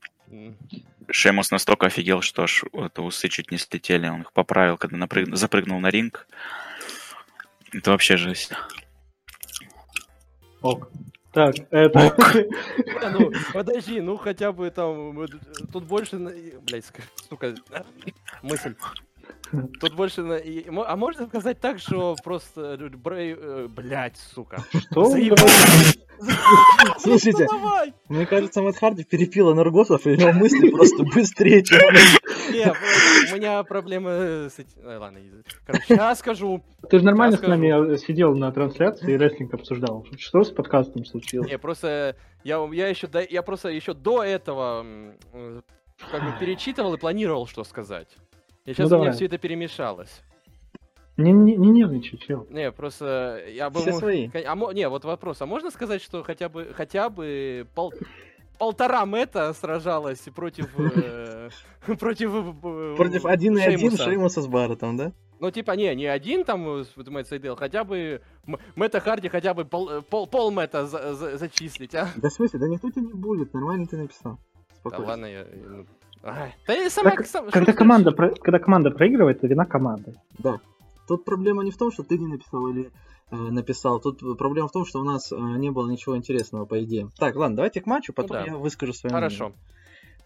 Шеймус 1.09 1.51
настолько 1.51 1.88
офигел, 1.88 2.21
что 2.21 2.43
аж 2.43 2.63
это 2.73 3.01
усы 3.01 3.30
чуть 3.30 3.51
не 3.51 3.57
слетели. 3.57 4.07
Он 4.07 4.21
их 4.21 4.34
поправил, 4.34 4.78
когда 4.78 4.97
напрыг- 4.97 5.34
запрыгнул 5.36 5.80
на 5.80 5.89
ринг. 5.89 6.28
Это 7.71 7.91
вообще 7.91 8.17
жесть. 8.17 8.51
Ок. 10.61 10.89
Так, 11.32 11.55
это... 11.69 11.99
Не, 12.78 13.09
ну, 13.11 13.32
подожди, 13.53 14.01
ну 14.01 14.17
хотя 14.17 14.51
бы 14.51 14.71
там, 14.71 15.28
тут 15.71 15.84
больше, 15.84 16.15
ск- 16.15 17.03
сука, 17.30 17.55
мысль. 18.41 18.75
Тут 19.80 19.95
больше, 19.95 20.22
а 20.22 20.95
можно 20.95 21.28
сказать 21.28 21.60
так, 21.60 21.80
что 21.80 22.16
просто, 22.24 22.78
э, 22.80 22.89
Брей, 22.89 23.36
э, 23.38 23.68
блядь, 23.68 24.18
сука. 24.18 24.64
Что? 24.91 25.06
Слушайте, 27.00 27.48
мне 28.10 28.26
кажется, 28.26 28.62
Мэтт 28.62 28.80
Харди 28.80 29.04
перепил 29.04 29.54
энергосов, 29.54 30.06
и 30.08 30.12
у 30.12 30.16
него 30.16 30.34
мысли 30.34 30.70
просто 30.70 31.04
быстрее, 31.04 31.64
чем... 31.64 31.80
Не, 32.52 32.74
у 33.32 33.36
меня 33.36 33.62
проблемы 33.64 34.50
с 34.50 34.58
этим, 34.58 34.82
э, 34.84 34.98
ладно, 34.98 35.20
короче, 35.66 35.95
я 35.95 36.16
скажу, 36.16 36.64
Ты 36.89 37.00
же 37.00 37.06
нормально 37.06 37.38
с 37.38 37.41
нами 37.41 37.98
сидел 37.98 38.36
на 38.36 38.52
трансляции 38.52 39.14
и 39.14 39.18
рестлинг 39.18 39.54
обсуждал. 39.54 40.06
Что 40.18 40.43
с 40.43 40.50
подкастом 40.50 41.06
случилось? 41.06 41.50
не, 41.50 41.58
просто, 41.58 42.16
я, 42.43 42.68
я 42.72 42.88
еще, 42.88 43.08
до- 43.08 43.28
я 43.30 43.43
просто 43.43 43.70
еще 43.70 43.93
до 43.93 44.24
этого, 44.24 44.86
как 46.12 46.24
бы 46.24 46.39
перечитывал 46.39 46.93
и 46.95 46.98
планировал, 46.98 47.45
что 47.48 47.64
сказать. 47.64 48.18
И 48.68 48.74
сейчас 48.74 48.91
у 48.91 48.99
меня 48.99 49.13
все 49.13 49.26
это 49.26 49.38
перемешалось. 49.38 50.22
Не, 51.15 51.32
не, 51.32 51.55
не 51.55 51.70
нервничай, 51.72 52.20
чел. 52.20 52.45
Не, 52.51 52.72
просто 52.72 53.41
я 53.49 53.70
бы... 53.72 53.80
Все 53.80 53.91
мо- 53.93 53.97
свои. 53.99 54.30
А, 54.34 54.55
не, 54.74 54.88
вот 54.88 55.03
вопрос. 55.05 55.41
А 55.41 55.45
можно 55.47 55.72
сказать, 55.72 56.01
что 56.03 56.22
хотя 56.22 56.47
бы 56.49 56.74
хотя 56.76 57.09
бы 57.09 57.65
пол- 57.74 57.93
полтора 58.59 59.05
мета 59.05 59.51
сражалась 59.53 60.20
против 60.36 60.70
э, 60.78 61.49
против 61.97 62.32
э, 62.36 62.95
Против 62.97 63.26
один 63.26 63.57
и 63.57 63.61
один 63.61 63.97
Шеймуса? 63.97 64.41
С 64.41 64.47
Барреттом, 64.47 64.97
да? 64.97 65.11
Ну 65.39 65.49
типа 65.49 65.72
не, 65.72 65.95
не 65.95 66.05
один 66.05 66.43
там 66.43 66.68
э, 66.82 66.84
Мэтт 66.97 67.30
Сейдел, 67.30 67.55
хотя 67.55 67.84
бы 67.84 68.22
Мэтта 68.76 68.99
Харди 68.99 69.30
хотя 69.30 69.53
бы 69.53 69.65
пол 69.65 69.89
э, 69.89 70.01
пол, 70.01 70.28
пол 70.28 70.51
Мэтта 70.51 70.86
за- 70.86 71.15
за- 71.15 71.38
зачислить, 71.38 71.95
а? 71.95 72.09
Да 72.18 72.30
в 72.30 72.34
смысле, 72.34 72.59
да 72.59 72.68
никто 72.68 72.91
тебя 72.91 73.01
не 73.03 73.13
будет, 73.13 73.53
нормально 73.53 73.88
ты 73.88 73.97
написал. 73.97 74.38
Да 74.70 74.76
Спокойно. 74.76 75.05
ладно, 75.07 75.26
я, 75.26 75.47
ну, 76.28 76.41
Ай, 76.41 76.55
Да 76.67 76.86
и 76.86 76.89
сама... 76.89 77.11
Так, 77.11 77.25
сам- 77.25 77.49
Когда 77.49 77.73
команда, 77.73 78.11
про- 78.11 78.36
когда 78.36 78.59
команда 78.59 78.91
проигрывает, 78.91 79.41
то 79.41 79.47
вина 79.47 79.65
команды. 79.65 80.15
Да. 80.39 80.59
Тут 81.07 81.23
проблема 81.23 81.63
не 81.63 81.71
в 81.71 81.78
том, 81.78 81.91
что 81.91 82.03
ты 82.03 82.17
не 82.17 82.28
написал 82.28 82.67
или 82.67 82.91
э, 83.32 83.36
написал. 83.36 83.99
Тут 83.99 84.19
проблема 84.38 84.67
в 84.67 84.71
том, 84.71 84.86
что 84.86 84.99
у 84.99 85.03
нас 85.03 85.32
э, 85.32 85.36
не 85.38 85.71
было 85.71 85.89
ничего 85.89 86.17
интересного, 86.17 86.65
по 86.65 86.84
идее. 86.84 87.09
Так, 87.17 87.36
ладно, 87.36 87.57
давайте 87.57 87.82
к 87.82 87.86
матчу, 87.86 88.13
потом 88.13 88.38
да. 88.38 88.45
я 88.45 88.57
выскажу 88.57 88.93
свое 88.93 89.13
Хорошо. 89.13 89.53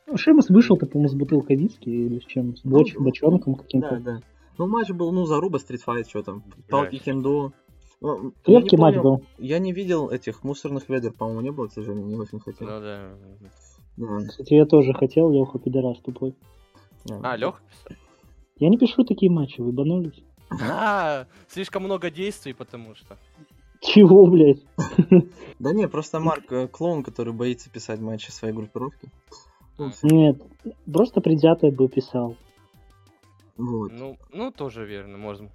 Ну, 0.07 0.17
Шеймус 0.17 0.49
вышел-то, 0.49 0.87
по-моему, 0.87 1.09
с 1.09 1.13
бутылкой 1.13 1.55
виски 1.55 1.89
или 1.89 2.19
с 2.19 2.25
чем? 2.25 2.55
С 2.57 2.65
боч- 2.65 2.93
Ну, 2.95 3.03
бочонком 3.03 3.53
мнение. 3.53 3.63
каким-то. 3.63 3.89
Да, 3.97 4.11
да. 4.13 4.21
Ну, 4.57 4.67
матч 4.67 4.89
был, 4.89 5.11
ну, 5.11 5.25
заруба, 5.25 5.59
стритфайт, 5.59 6.09
что 6.09 6.23
там. 6.23 6.43
Палки 6.69 6.97
кендо. 6.97 7.53
Ну, 8.01 8.33
Крепкий 8.43 8.77
матч 8.77 8.97
был. 8.97 9.23
Я 9.37 9.59
не 9.59 9.73
видел 9.73 10.09
этих 10.09 10.43
мусорных 10.43 10.89
ведер, 10.89 11.13
по-моему, 11.13 11.41
не 11.41 11.51
было, 11.51 11.67
к 11.67 11.73
сожалению, 11.73 12.07
не 12.07 12.15
очень 12.15 12.39
хотел. 12.39 12.67
Ну 12.67 12.79
да. 12.81 13.11
Кстати, 14.27 14.53
я 14.53 14.65
тоже 14.65 14.93
хотел, 14.93 15.31
Леха, 15.31 15.59
пидорас 15.59 15.99
тупой. 15.99 16.35
да. 17.05 17.19
А, 17.23 17.35
Лех? 17.35 17.61
Я 18.57 18.69
не 18.69 18.77
пишу 18.77 19.03
такие 19.03 19.31
матчи, 19.31 19.61
вы 19.61 19.71
банулись. 19.71 20.23
А, 20.61 21.25
слишком 21.47 21.83
много 21.83 22.11
действий, 22.11 22.53
потому 22.53 22.95
что. 22.95 23.17
Чего, 23.79 24.27
блядь? 24.27 24.63
Да 25.59 25.73
не, 25.73 25.87
просто 25.87 26.19
Марк 26.19 26.51
э, 26.51 26.67
клоун, 26.67 27.03
который 27.03 27.33
боится 27.33 27.69
писать 27.69 27.99
матчи 27.99 28.29
своей 28.29 28.53
группировки. 28.53 29.11
Ну, 29.77 29.91
Нет, 30.03 30.41
просто 30.91 31.21
предвзятое 31.21 31.71
бы 31.71 31.87
писал. 31.87 32.35
Вот. 33.57 33.91
Ну, 33.91 34.17
ну 34.31 34.51
тоже 34.51 34.85
верно, 34.85 35.17
можно. 35.17 35.49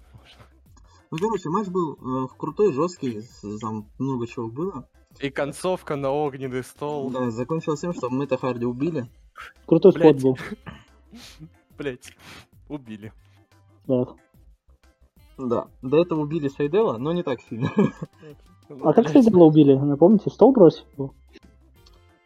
Ну, 1.09 1.17
короче, 1.17 1.49
матч 1.49 1.67
был 1.67 1.93
э, 1.93 2.27
крутой, 2.37 2.73
жесткий, 2.73 3.21
там 3.61 3.87
много 3.97 4.27
чего 4.27 4.49
было. 4.49 4.87
И 5.19 5.29
концовка 5.29 5.95
на 5.95 6.11
огненный 6.11 6.63
стол. 6.63 7.09
Да, 7.09 7.31
закончилось 7.31 7.81
тем, 7.81 7.93
что 7.93 8.09
Мэтта 8.09 8.37
Харди 8.37 8.65
убили. 8.65 9.07
Крутой 9.65 9.93
спот 9.93 10.21
был. 10.21 10.37
Блять, 11.77 12.11
убили. 12.69 13.11
Да. 13.87 14.07
Да. 15.37 15.67
До 15.81 16.01
этого 16.01 16.21
убили 16.21 16.47
Сайдела, 16.47 16.97
но 16.97 17.13
не 17.13 17.23
так 17.23 17.41
сильно. 17.41 17.71
А 18.69 18.93
как 18.93 19.05
Блядь. 19.05 19.23
Сейдела 19.23 19.45
убили? 19.45 19.73
Напомните, 19.73 20.29
стол 20.29 20.51
бросил? 20.51 20.83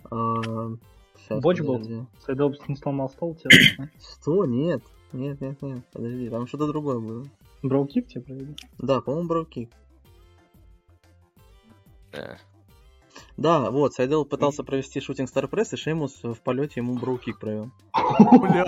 А, 0.09 0.71
Боч 1.29 1.61
был? 1.61 2.07
Сейдел 2.25 2.55
не 2.67 2.75
сломал 2.75 3.09
стол, 3.09 3.35
тебе. 3.35 3.89
Что? 3.99 4.45
Нет. 4.45 4.81
Нет, 5.13 5.41
нет, 5.41 5.61
нет. 5.61 5.85
Подожди, 5.91 6.29
там 6.29 6.47
что-то 6.47 6.67
другое 6.67 6.99
было. 6.99 7.25
Броукик 7.63 8.07
тебе 8.07 8.21
провели? 8.21 8.55
Да, 8.77 9.01
по-моему, 9.01 9.27
броуки. 9.27 9.69
Э, 12.13 12.35
Да, 13.37 13.71
вот, 13.71 13.93
Сайдел 13.93 14.25
пытался 14.25 14.63
провести 14.63 14.99
шутинг 14.99 15.29
Star 15.29 15.49
Press, 15.49 15.69
и 15.73 15.77
Шеймус 15.77 16.21
в 16.23 16.35
полете 16.41 16.73
ему 16.81 16.95
броукик 16.97 17.39
провел. 17.39 17.71
Бля, 17.93 18.65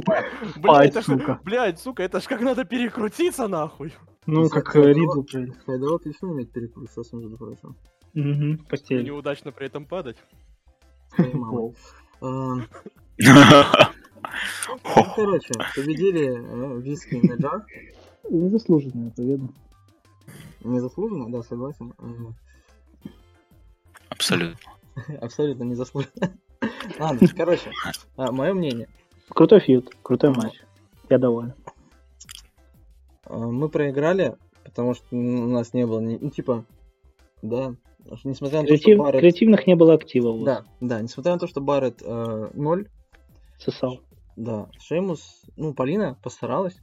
бля, 0.58 0.74
Ай, 0.74 0.88
это 0.88 1.02
ж- 1.02 1.06
сука. 1.06 1.40
блядь, 1.44 1.80
сука, 1.80 2.04
это 2.04 2.20
ж 2.22 2.24
как 2.26 2.42
надо 2.42 2.64
перекрутиться 2.66 3.48
нахуй. 3.48 3.94
Ну, 4.26 4.50
как 4.50 4.76
э, 4.76 4.94
Ридл. 4.94 5.22
Сайдел 5.66 5.96
отлично 5.96 6.30
умеет 6.30 6.52
перекрутить, 6.52 6.92
сейчас 6.92 7.12
между 7.14 7.38
прочим. 7.38 7.76
Угу, 8.16 8.64
постель. 8.70 9.04
неудачно 9.04 9.52
при 9.52 9.68
этом 9.68 9.86
падать. 9.86 10.18
А, 11.18 12.56
Ну, 14.86 15.06
короче, 15.16 15.54
победили 15.76 16.34
э, 16.34 16.80
Виски 16.82 17.16
и 17.16 17.28
Наджар. 17.28 17.66
Незаслуженная 18.30 19.12
победа. 19.12 19.48
Незаслуженно, 20.64 21.30
да, 21.32 21.44
согласен. 21.44 21.94
Абсолютно. 24.24 24.72
Абсолютно 25.22 25.64
незаслуженно. 25.64 26.38
Ладно, 27.00 27.28
короче, 27.36 27.72
мое 28.18 28.54
мнение. 28.54 28.88
Крутой 29.30 29.60
фьюд, 29.60 29.90
крутой 30.02 30.30
матч. 30.32 30.54
Я 31.10 31.18
доволен. 31.18 31.54
А, 33.26 33.38
Мы 33.38 33.68
проиграли, 33.70 34.36
потому 34.64 34.94
что 34.94 35.06
у 35.12 35.48
нас 35.48 35.74
не 35.74 35.86
было, 35.86 36.00
ни- 36.00 36.18
ну, 36.20 36.30
типа, 36.30 36.66
да, 37.42 37.76
несмотря 38.24 38.62
на 38.62 38.68
то, 38.68 38.78
что 38.78 38.96
Барретт... 38.96 39.20
Креативных 39.22 39.68
не 39.68 39.76
было 39.76 39.94
активов. 39.96 40.38
вот. 40.38 40.46
Да, 40.46 40.66
да, 40.80 41.02
несмотря 41.02 41.34
на 41.34 41.40
то, 41.40 41.48
что 41.48 41.60
Барретт 41.62 42.02
э, 42.02 42.50
ноль, 42.54 42.88
Сосал. 43.60 44.00
да, 44.36 44.70
Шеймус, 44.80 45.44
ну, 45.58 45.74
Полина 45.74 46.18
постаралась. 46.24 46.76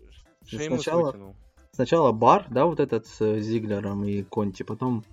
Шеймус 0.47 0.82
Сначала- 0.82 1.07
вытянул. 1.07 1.34
Сначала 1.72 2.12
бар, 2.12 2.47
да, 2.51 2.66
вот 2.66 2.80
этот 2.80 3.07
с 3.07 3.38
Зиглером 3.41 4.05
и 4.05 4.22
Конти, 4.24 4.64
потом 4.64 5.05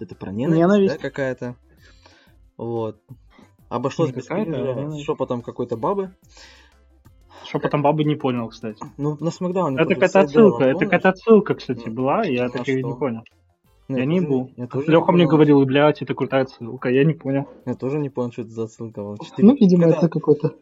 это 0.00 0.14
про 0.14 0.30
ненависть, 0.32 0.58
Ненависть. 0.60 0.94
да, 0.96 1.00
какая-то. 1.00 1.56
Вот. 2.56 3.00
Обошлось 3.68 4.10
Не 4.10 4.16
без 4.16 4.26
кринжа, 4.26 4.60
ненависть. 4.74 5.04
шепотом 5.04 5.42
какой-то 5.42 5.76
бабы. 5.76 6.14
Что 7.44 7.58
потом 7.58 7.82
бабы 7.82 8.04
не 8.04 8.14
понял, 8.14 8.48
кстати. 8.48 8.82
Ну, 8.96 9.16
на 9.20 9.30
Смакдауне 9.30 9.76
Это 9.80 9.94
какая-то 9.94 10.20
отсылка, 10.20 10.64
это 10.64 10.78
какая-то 10.78 11.08
отсылка, 11.10 11.54
кстати, 11.54 11.88
Ну, 11.88 11.94
была, 11.94 12.24
я 12.24 12.46
а 12.46 12.50
так 12.50 12.66
и 12.68 12.74
не 12.74 12.80
что? 12.80 12.96
понял. 12.96 13.22
Ну, 13.88 13.98
Я 13.98 14.06
не 14.06 14.20
был. 14.20 14.50
Я 14.56 14.66
тоже 14.66 14.90
Леха 14.90 15.12
не 15.12 15.16
мне 15.16 15.26
говорил, 15.26 15.62
блядь, 15.66 16.00
это 16.00 16.14
крутая 16.14 16.44
отсылка, 16.44 16.88
я 16.88 17.04
не 17.04 17.12
понял. 17.12 17.46
Я 17.66 17.74
тоже 17.74 17.98
не 17.98 18.08
понял, 18.08 18.32
что 18.32 18.42
это 18.42 18.50
за 18.50 18.64
отсылка. 18.64 19.02
была. 19.02 19.16
Ну, 19.38 19.54
видимо, 19.56 19.82
когда- 19.84 19.98
это 19.98 20.08
какой-то 20.08 20.54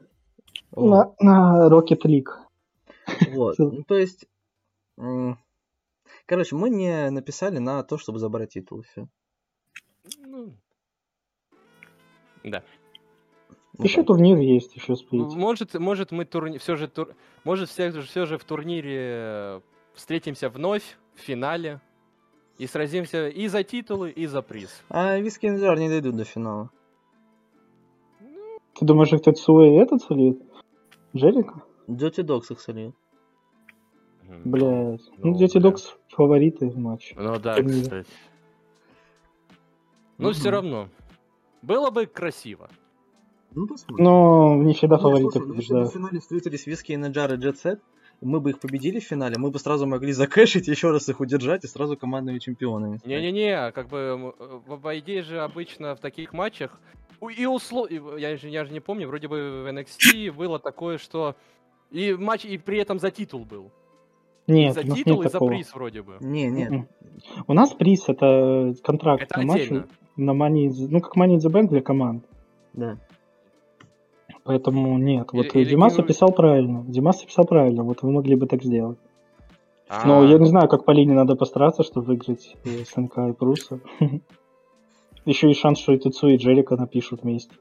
О, 0.73 0.89
на, 0.89 1.15
на 1.21 1.69
Rocket 1.71 2.01
League. 2.05 2.31
Вот. 3.33 3.59
Ну, 3.59 3.83
то 3.87 3.95
есть... 3.97 4.27
Короче, 6.27 6.57
мы 6.57 6.71
не 6.71 7.11
написали 7.11 7.59
на 7.59 7.83
то, 7.85 7.97
чтобы 7.99 8.19
забрать 8.19 8.51
титул. 8.55 8.81
и 8.97 9.05
Да. 12.45 12.63
Ну, 13.79 13.85
Еще 13.85 14.03
турнир 14.03 14.37
есть, 14.39 14.77
еще 14.77 14.97
сплить. 14.97 15.35
Может, 15.35 15.75
может 15.75 16.13
мы 16.13 16.25
турни... 16.25 16.59
все 16.59 16.77
же 16.77 16.89
тур... 16.89 17.15
может 17.45 17.71
все 17.71 17.91
же, 17.91 18.03
все 18.03 18.27
же 18.27 18.37
в 18.37 18.45
турнире 18.45 18.99
э, 18.99 19.61
встретимся 19.95 20.51
вновь 20.51 20.99
в 21.15 21.21
финале 21.21 21.81
и 22.59 22.67
сразимся 22.67 23.29
и 23.29 23.47
за 23.49 23.63
титулы, 23.63 24.11
и 24.11 24.27
за 24.27 24.43
приз. 24.43 24.83
А 24.91 25.19
Виски 25.19 25.47
и 25.47 25.51
Наджар 25.51 25.79
не 25.79 25.89
дойдут 25.89 26.17
до 26.17 26.25
финала. 26.25 26.71
Ты 28.75 28.85
думаешь, 28.85 29.13
их 29.13 29.23
Тецуэ 29.23 29.81
этот 29.81 30.03
солит? 30.03 30.43
Джерика? 31.15 31.63
Dirty 31.89 32.25
Dogs 32.25 32.51
их 32.51 32.61
солил. 32.61 32.95
Мгм. 34.23 34.51
Блядь. 34.51 35.01
Ну, 35.19 35.33
Ну, 35.33 35.39
Дети 35.39 35.59
бля. 35.59 35.63
Докс 35.71 35.97
фавориты 36.09 36.69
в 36.69 36.79
матче. 36.79 37.15
Ну 37.19 37.39
да, 37.39 37.63
кстати. 37.63 38.07
Ну, 40.19 40.33
все 40.33 40.51
равно. 40.51 40.89
Было 41.63 41.91
бы 41.91 42.07
красиво. 42.07 42.69
Ну, 43.55 43.67
посмотрим. 43.67 44.05
Но 44.05 44.55
не 44.63 44.75
всегда 44.75 44.97
Нет, 44.97 45.03
фавориты 45.03 45.31
слушай, 45.33 45.47
ну, 45.47 45.55
если 45.55 45.73
бы 45.75 45.81
в 45.81 45.85
побеждают. 45.85 45.93
финале 45.93 46.21
встретились 46.21 46.67
Виски 46.67 46.93
и 46.93 46.97
Наджар 46.97 47.35
и 47.35 47.37
Джет 47.37 47.59
Сет, 47.59 47.81
мы 48.21 48.41
бы 48.41 48.51
их 48.51 48.61
победили 48.61 48.99
в 49.01 49.05
финале, 49.05 49.35
мы 49.39 49.51
бы 49.51 49.59
сразу 49.59 49.87
могли 49.87 50.13
закэшить, 50.13 50.69
еще 50.69 50.91
раз 50.91 51.09
их 51.09 51.21
удержать 51.21 51.65
и 51.65 51.67
сразу 51.67 51.97
командными 51.97 52.39
чемпионами. 52.39 53.01
Не-не-не, 53.05 53.73
как 53.73 53.89
бы, 53.89 53.97
э, 53.99 54.15
в- 54.67 54.79
по 54.79 54.99
идее 54.99 55.23
же 55.23 55.41
обычно 55.41 55.95
в 55.97 56.01
таких 56.01 56.33
матчах, 56.33 56.81
и 57.37 57.47
услов... 57.47 57.91
и 57.91 58.01
Я 58.19 58.37
же, 58.37 58.49
я 58.49 58.65
же 58.65 58.73
не 58.73 58.81
помню, 58.81 59.07
вроде 59.09 59.29
бы 59.29 59.65
в 59.65 59.67
NXT 59.73 60.33
было 60.33 60.59
такое, 60.59 60.99
что 60.99 61.37
и 61.91 62.15
матч, 62.15 62.45
и 62.45 62.57
при 62.59 62.79
этом 62.79 62.99
за 62.99 63.11
титул 63.11 63.45
был. 63.45 63.71
И 64.47 64.53
Нет, 64.53 64.75
за 64.75 64.81
у 64.81 64.87
нас 64.87 64.97
титул, 64.99 65.17
нет 65.19 65.21
и 65.21 65.29
за 65.29 65.33
такого. 65.33 65.51
приз 65.51 65.75
вроде 65.75 66.03
бы. 66.03 66.17
Не, 66.21 66.49
нет. 66.49 66.71
Мгм. 66.71 66.89
У 67.49 67.53
нас 67.53 67.73
приз 67.75 68.09
это 68.09 68.75
контракт 68.83 69.23
Это 69.25 69.39
на 69.41 69.47
матч 69.47 69.63
отдельно. 69.63 69.89
На 70.17 70.33
Money 70.33 70.67
in 70.67 70.71
the- 70.71 70.89
ну 70.91 71.01
как 71.01 71.17
Money 71.17 71.37
in 71.37 71.39
the 71.39 71.51
Bank 71.51 71.69
для 71.69 71.81
команд. 71.83 72.25
Да. 72.73 72.99
Поэтому 74.45 74.99
нет. 74.99 75.29
Вот 75.33 75.55
Или- 75.55 75.65
Димас 75.71 75.95
кинули- 75.95 76.05
описал 76.05 76.33
правильно. 76.33 76.85
Димас 76.89 77.23
описал 77.23 77.45
правильно. 77.45 77.85
Вот 77.85 78.03
вы 78.03 78.11
могли 78.11 78.35
бы 78.35 78.47
так 78.47 78.63
сделать. 78.63 78.99
А, 79.89 80.07
Но 80.07 80.25
я 80.25 80.39
не 80.39 80.47
знаю, 80.47 80.69
как 80.69 80.85
Полине 80.85 81.13
надо 81.13 81.37
постараться, 81.37 81.83
чтобы 81.83 82.07
выиграть 82.07 82.57
СНК 82.65 83.19
и 83.29 83.33
Пруса. 83.33 83.81
Еще 85.25 85.51
и 85.51 85.55
шанс, 85.55 85.79
что 85.79 85.93
и 85.93 85.99
Тецу, 85.99 86.29
и 86.29 86.37
Джерика 86.37 86.77
напишут 86.77 87.23
вместе. 87.23 87.55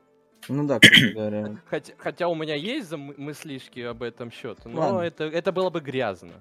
Ну 0.50 0.66
да, 0.66 0.80
кстати 0.80 1.14
говоря. 1.14 1.58
Хотя, 1.66 1.94
хотя 1.98 2.28
у 2.30 2.34
меня 2.36 2.56
есть 2.56 2.90
зам- 2.90 3.14
мыслишки 3.18 3.82
об 3.82 4.02
этом 4.02 4.32
счет, 4.32 4.58
но 4.66 4.80
Ладно. 4.80 5.00
это, 5.02 5.26
это 5.26 5.52
было 5.52 5.70
бы 5.70 5.82
грязно. 5.82 6.32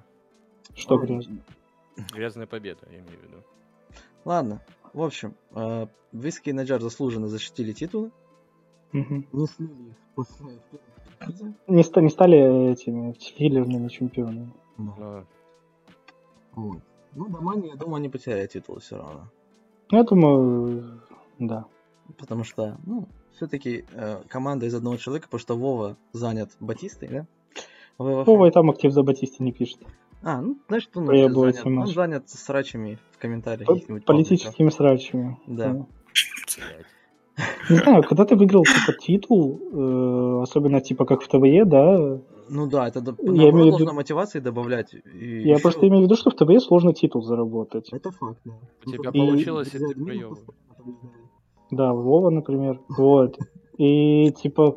Что 0.74 0.96
грязно. 0.96 1.38
Грязная 2.14 2.46
победа, 2.46 2.80
я 2.90 2.98
имею 3.00 3.18
в 3.18 3.22
виду. 3.24 3.36
Ладно. 4.24 4.60
В 4.92 5.02
общем, 5.02 5.34
э, 5.54 5.86
Виски 6.12 6.50
и 6.50 6.52
Наджар 6.52 6.80
заслуженно 6.80 7.28
защитили 7.28 7.72
титулы. 7.72 8.10
Мгм. 8.92 9.26
Не 9.32 9.46
слили 9.46 9.70
их 9.90 9.94
после 10.14 10.36
первого 10.70 11.18
приза. 11.18 11.54
Не, 11.68 11.82
ста- 11.84 12.00
не 12.00 12.10
стали 12.10 12.72
этими 12.72 13.12
филлерными 13.12 13.88
чемпионами. 13.88 14.52
Но 14.78 15.24
Вот. 16.54 16.78
Ну, 17.14 17.28
до 17.28 17.40
Мани, 17.40 17.68
я 17.68 17.74
думаю, 17.76 17.96
они 17.96 18.08
потеряют 18.08 18.52
титул 18.52 18.78
все 18.80 18.96
равно. 18.96 19.28
Ну, 19.90 19.98
я 19.98 20.04
думаю, 20.04 21.00
да. 21.38 21.64
Потому 22.18 22.44
что, 22.44 22.76
ну, 22.86 23.08
все-таки 23.36 23.84
команда 24.28 24.66
из 24.66 24.74
одного 24.74 24.96
человека, 24.96 25.26
потому 25.28 25.40
что 25.40 25.56
Вова 25.56 25.96
занят 26.12 26.50
Батистой, 26.60 27.08
да? 27.08 27.26
ВВФ. 27.98 28.26
Вова 28.26 28.46
и 28.46 28.50
там 28.50 28.70
актив 28.70 28.92
за 28.92 29.02
Батисти 29.02 29.42
не 29.42 29.52
пишет. 29.52 29.78
А, 30.22 30.40
ну, 30.42 30.58
значит, 30.68 30.90
он, 30.96 31.06
занят. 31.06 31.66
он 31.66 31.86
занят 31.86 32.28
срачами 32.28 32.98
в 33.12 33.18
комментариях. 33.18 33.68
Политическими 34.04 34.70
срачами. 34.70 35.38
Да. 35.46 35.86
Не 37.70 37.76
знаю, 37.76 38.02
когда 38.02 38.24
ты 38.26 38.36
выиграл 38.36 38.64
типа 38.64 38.92
титул, 39.00 39.60
э, 39.72 40.42
особенно 40.42 40.80
типа 40.82 41.06
как 41.06 41.22
в 41.22 41.28
ТВЕ, 41.28 41.64
да, 41.64 42.18
Ну 42.50 42.66
да, 42.68 42.88
это 42.88 43.00
до- 43.00 43.16
Я 43.22 43.50
имею 43.50 43.74
виду- 43.78 43.92
мотивации 43.94 44.40
добавлять. 44.40 44.92
и 44.94 45.42
я 45.42 45.58
просто 45.58 45.86
имею 45.88 46.02
в 46.02 46.04
виду, 46.04 46.16
что 46.16 46.30
в 46.30 46.34
ТВЕ 46.34 46.60
сложно 46.60 46.92
титул 46.92 47.22
заработать. 47.22 47.88
Это 47.92 48.10
факт, 48.10 48.40
да. 48.44 48.52
У 48.84 48.90
тебя 48.90 49.10
И- 49.10 49.18
получилось, 49.18 49.72
и 49.72 49.76
Из-за 49.76 49.88
ты 49.88 49.94
побеждали. 49.94 50.34
Да, 51.70 51.92
Вова, 51.94 52.30
например. 52.30 52.80
Вот. 52.88 53.38
И 53.78 54.32
типа, 54.32 54.76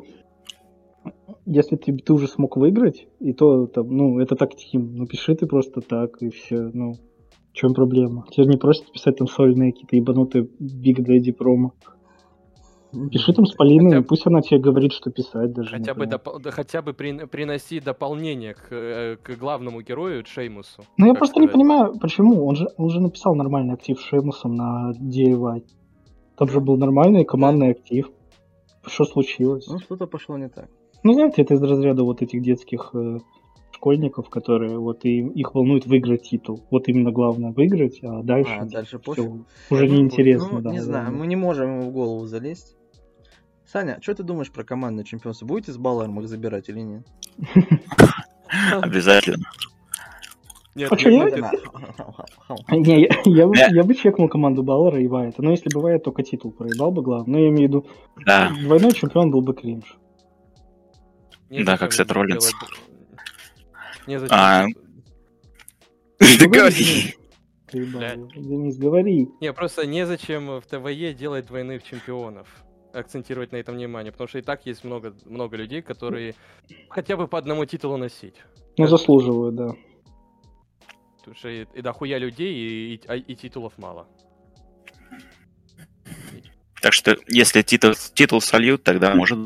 если 1.46 1.76
ты, 1.76 1.96
ты 1.96 2.12
уже 2.12 2.26
смог 2.28 2.56
выиграть, 2.56 3.06
и 3.20 3.32
то 3.32 3.66
там, 3.66 3.88
ну, 3.88 4.18
это 4.18 4.36
так 4.36 4.54
тим, 4.54 4.96
ну 4.96 5.06
пиши 5.06 5.34
ты 5.34 5.46
просто 5.46 5.80
так, 5.80 6.20
и 6.22 6.30
все, 6.30 6.70
ну, 6.72 6.92
в 6.92 7.52
чем 7.52 7.74
проблема? 7.74 8.26
Тебе 8.30 8.46
не 8.46 8.56
просят 8.56 8.90
писать 8.92 9.16
там 9.16 9.26
сольные 9.26 9.72
какие-то 9.72 9.96
ебанутые 9.96 10.44
Big 10.60 10.96
Daddy 10.98 11.32
промо. 11.32 11.72
Пиши 13.10 13.32
там 13.32 13.44
с 13.44 13.54
Полиной, 13.54 13.90
Хотя 13.90 14.06
пусть 14.06 14.26
она 14.26 14.40
тебе 14.40 14.60
говорит, 14.60 14.92
что 14.92 15.10
писать 15.10 15.52
даже. 15.52 15.70
Хотя 15.70 15.94
бы, 15.94 16.06
да 16.06 16.50
хотя 16.52 16.80
бы 16.80 16.94
при- 16.94 17.26
приноси 17.26 17.80
дополнение 17.80 18.54
к, 18.54 18.68
э, 18.70 19.16
к 19.16 19.36
главному 19.36 19.80
герою 19.82 20.24
Шеймусу. 20.24 20.82
Ну, 20.96 21.06
я 21.08 21.14
просто 21.14 21.40
не 21.40 21.48
сказать. 21.48 21.52
понимаю, 21.52 21.98
почему. 22.00 22.46
Он 22.46 22.54
же, 22.54 22.68
он 22.76 22.90
же 22.90 23.00
написал 23.00 23.34
нормальный 23.34 23.74
актив 23.74 23.98
с 23.98 24.02
Шеймусом 24.04 24.54
на 24.54 24.92
DIY. 24.92 25.64
Там 26.36 26.48
же 26.48 26.60
был 26.60 26.76
нормальный 26.76 27.24
командный 27.24 27.70
актив. 27.70 28.10
Что 28.86 29.04
случилось? 29.04 29.66
Ну, 29.68 29.78
что-то 29.80 30.06
пошло 30.06 30.38
не 30.38 30.48
так. 30.48 30.68
Ну, 31.04 31.12
знаете, 31.12 31.42
это 31.42 31.54
из 31.54 31.62
разряда 31.62 32.02
вот 32.02 32.22
этих 32.22 32.42
детских 32.42 32.90
э, 32.94 33.18
школьников, 33.72 34.30
которые 34.30 34.78
вот 34.78 35.04
и, 35.04 35.18
их 35.20 35.54
волнует 35.54 35.84
выиграть 35.86 36.22
титул. 36.22 36.64
Вот 36.70 36.88
именно 36.88 37.12
главное 37.12 37.52
выиграть, 37.52 38.00
а 38.02 38.22
дальше, 38.22 38.52
А, 38.58 38.64
дальше 38.64 38.98
пофиг. 38.98 39.30
уже 39.70 39.86
неинтересно. 39.88 40.48
Ну, 40.52 40.60
да, 40.62 40.70
не 40.70 40.78
да, 40.78 40.84
знаю, 40.84 41.06
да. 41.06 41.12
мы 41.12 41.26
не 41.26 41.36
можем 41.36 41.78
ему 41.80 41.90
в 41.90 41.92
голову 41.92 42.24
залезть. 42.26 42.76
Саня, 43.66 43.98
что 44.00 44.14
ты 44.14 44.22
думаешь 44.22 44.50
про 44.50 44.64
командное 44.64 45.04
чемпионство? 45.04 45.46
Будете 45.46 45.72
с 45.72 45.76
Баларом 45.76 46.18
их 46.20 46.28
забирать 46.28 46.68
или 46.70 46.80
нет? 46.80 47.06
Обязательно. 48.72 49.44
Нет, 50.74 50.90
А 50.90 50.96
Не, 52.76 53.02
я, 53.02 53.08
я 53.24 53.46
бы, 53.46 53.54
Не. 53.54 53.76
я 53.76 53.84
бы 53.84 53.94
чекнул 53.94 54.28
команду 54.28 54.62
Баллара 54.62 55.00
и 55.00 55.06
Вайта. 55.06 55.42
Но 55.42 55.50
если 55.50 55.68
бы 55.72 55.80
Вайт 55.80 56.02
только 56.02 56.22
титул 56.22 56.50
проебал 56.50 56.90
бы 56.90 57.02
главное. 57.02 57.32
Но 57.32 57.38
я 57.38 57.48
имею 57.50 57.58
в 57.68 57.68
виду, 57.68 57.86
Да. 58.26 58.50
двойной 58.62 58.92
чемпион 58.92 59.30
был 59.30 59.40
бы 59.42 59.54
кринж. 59.54 59.98
Незачем 61.58 61.66
Да, 61.66 61.78
как 61.78 61.92
Сет 61.92 62.10
Роллинс. 62.12 62.44
делать- 62.50 62.80
Незачем. 64.06 64.34
А, 64.36 64.64
Ну, 66.20 66.26
Ты 66.38 66.48
говори. 66.48 67.14
Денис. 67.72 68.76
Говори. 68.78 69.28
Не, 69.40 69.52
просто 69.52 69.84
незачем 69.86 70.60
в 70.60 70.62
ТВЕ 70.62 71.12
делать 71.14 71.46
двойных 71.46 71.82
чемпионов. 71.82 72.46
Акцентировать 72.92 73.50
на 73.50 73.56
этом 73.56 73.74
внимание, 73.74 74.12
потому 74.12 74.28
что 74.28 74.38
и 74.38 74.42
так 74.42 74.64
есть 74.66 74.84
много, 74.84 75.14
много 75.24 75.56
людей, 75.56 75.82
которые 75.82 76.34
хотя 76.88 77.16
бы 77.16 77.26
по 77.26 77.36
одному 77.38 77.64
титулу 77.64 77.96
носить. 77.96 78.36
Ну, 78.78 78.86
заслуживают, 78.86 79.56
да. 79.56 79.68
Потому 81.18 81.36
что 81.36 81.48
и, 81.48 81.66
и 81.74 81.82
дохуя 81.82 82.18
людей, 82.18 82.54
и, 82.54 82.94
и- 82.94 83.00
а- 83.08 83.16
и 83.16 83.34
титулов 83.34 83.72
мало. 83.78 84.06
Так 86.80 86.92
что, 86.92 87.16
если 87.28 87.62
титул, 87.62 87.94
титул 88.14 88.40
сольют, 88.40 88.84
тогда 88.84 89.14
может 89.14 89.38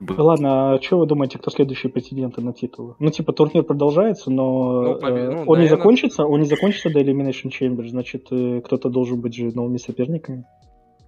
быть. 0.00 0.18
Ладно, 0.18 0.72
а 0.74 0.80
что 0.82 0.98
вы 0.98 1.06
думаете, 1.06 1.38
кто 1.38 1.50
следующие 1.50 1.92
претенденты 1.92 2.40
на 2.40 2.52
титулы? 2.52 2.94
Ну, 2.98 3.10
типа, 3.10 3.32
турнир 3.32 3.62
продолжается, 3.64 4.30
но 4.30 4.82
Ну, 4.82 4.98
побе- 4.98 5.18
э, 5.18 5.30
ну, 5.30 5.40
он 5.42 5.58
не 5.58 5.64
наверное- 5.64 5.68
закончится, 5.68 6.24
он 6.24 6.40
не 6.40 6.46
закончится 6.46 6.90
до 6.90 7.00
Elimination 7.00 7.50
Chamber, 7.50 7.86
значит, 7.88 8.28
э, 8.32 8.60
кто-то 8.64 8.88
должен 8.88 9.20
быть 9.20 9.34
же 9.34 9.54
новыми 9.54 9.76
соперниками. 9.76 10.44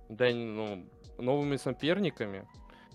Да, 0.09 0.27
ну, 0.33 0.85
новыми 1.19 1.57
соперниками. 1.57 2.47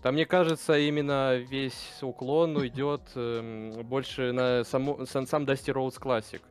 Там, 0.04 0.14
мне 0.14 0.26
кажется, 0.28 0.78
именно 0.78 1.36
весь 1.38 1.98
уклон 2.04 2.56
уйдет 2.56 3.02
эм, 3.16 3.72
больше 3.84 4.32
на 4.32 4.64
саму, 4.64 5.06
сам, 5.08 5.26
сам 5.26 5.43
Dusty 5.45 5.74
Rhodes 5.74 6.00
Classic. 6.00 6.41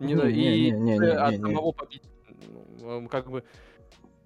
Не, 0.00 0.14
Не, 0.14 0.22
не, 0.32 0.56
и 0.56 0.70
не, 0.72 0.80
не, 0.80 0.98
не, 0.98 1.06
от 1.10 1.32
не, 1.32 1.36
не. 1.38 1.42
самого 1.44 1.72
победителя. 1.72 3.08
Как 3.10 3.30
бы. 3.30 3.44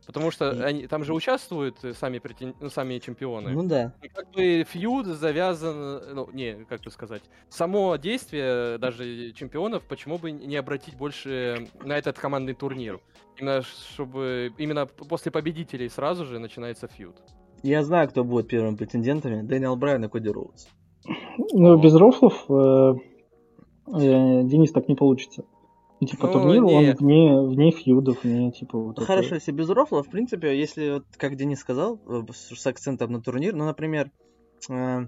Потому 0.09 0.31
что 0.31 0.53
И- 0.53 0.63
они, 0.63 0.87
там 0.87 1.05
же 1.05 1.13
участвуют 1.13 1.85
э, 1.85 1.93
сами, 1.93 2.19
претен- 2.19 2.55
ну, 2.61 2.71
сами 2.71 2.99
чемпионы. 2.99 3.51
Ну 3.51 3.63
да. 3.69 3.93
И 4.03 4.09
как 4.09 4.31
бы 4.31 4.65
фьюд 4.65 5.05
завязан, 5.05 6.01
ну, 6.15 6.31
не, 6.33 6.65
как 6.65 6.81
бы 6.81 6.91
сказать, 6.91 7.21
само 7.51 7.95
действие 7.97 8.79
даже 8.79 9.33
чемпионов, 9.33 9.83
почему 9.83 10.17
бы 10.17 10.31
не 10.31 10.57
обратить 10.57 10.97
больше 10.97 11.69
на 11.85 11.99
этот 11.99 12.19
командный 12.19 12.55
турнир? 12.55 13.01
Именно 13.37 13.61
чтобы, 13.61 14.51
именно 14.57 14.87
после 14.87 15.31
победителей 15.31 15.91
сразу 15.91 16.25
же 16.25 16.39
начинается 16.39 16.89
фьюд. 16.89 17.17
Я 17.63 17.85
знаю, 17.85 18.09
кто 18.09 18.25
будет 18.25 18.49
первыми 18.49 18.77
претендентами. 18.77 19.43
Дэниел 19.43 19.77
Брайан 19.77 20.07
и 20.07 20.09
Коди 20.09 20.31
Роудс. 20.31 20.69
Ну, 21.53 21.77
без 21.77 21.95
рофлов 21.95 22.47
э, 22.49 22.95
э, 23.89 24.43
Денис 24.45 24.73
так 24.73 24.89
не 24.89 24.95
получится. 24.95 25.45
Типа, 26.01 26.29
Ну, 26.29 26.33
турнир, 26.33 26.65
он 26.65 26.85
не. 26.85 26.95
вне, 26.95 27.41
вне 27.43 27.71
фьюдов, 27.73 28.23
вне, 28.23 28.53
типа, 28.53 28.79
вот 28.79 28.99
Хорошо, 29.01 29.27
этого. 29.27 29.35
если 29.37 29.53
без 29.53 29.69
рофла, 29.69 30.03
в 30.05 30.09
принципе, 30.09 30.57
если, 30.57 30.91
вот, 30.91 31.05
как 31.17 31.35
Денис 31.35 31.59
сказал, 31.59 31.99
э, 32.07 32.23
с, 32.33 32.67
акцентом 32.67 33.11
на 33.11 33.21
турнир, 33.21 33.55
ну, 33.55 33.65
например, 33.65 34.13
э, 34.71 35.07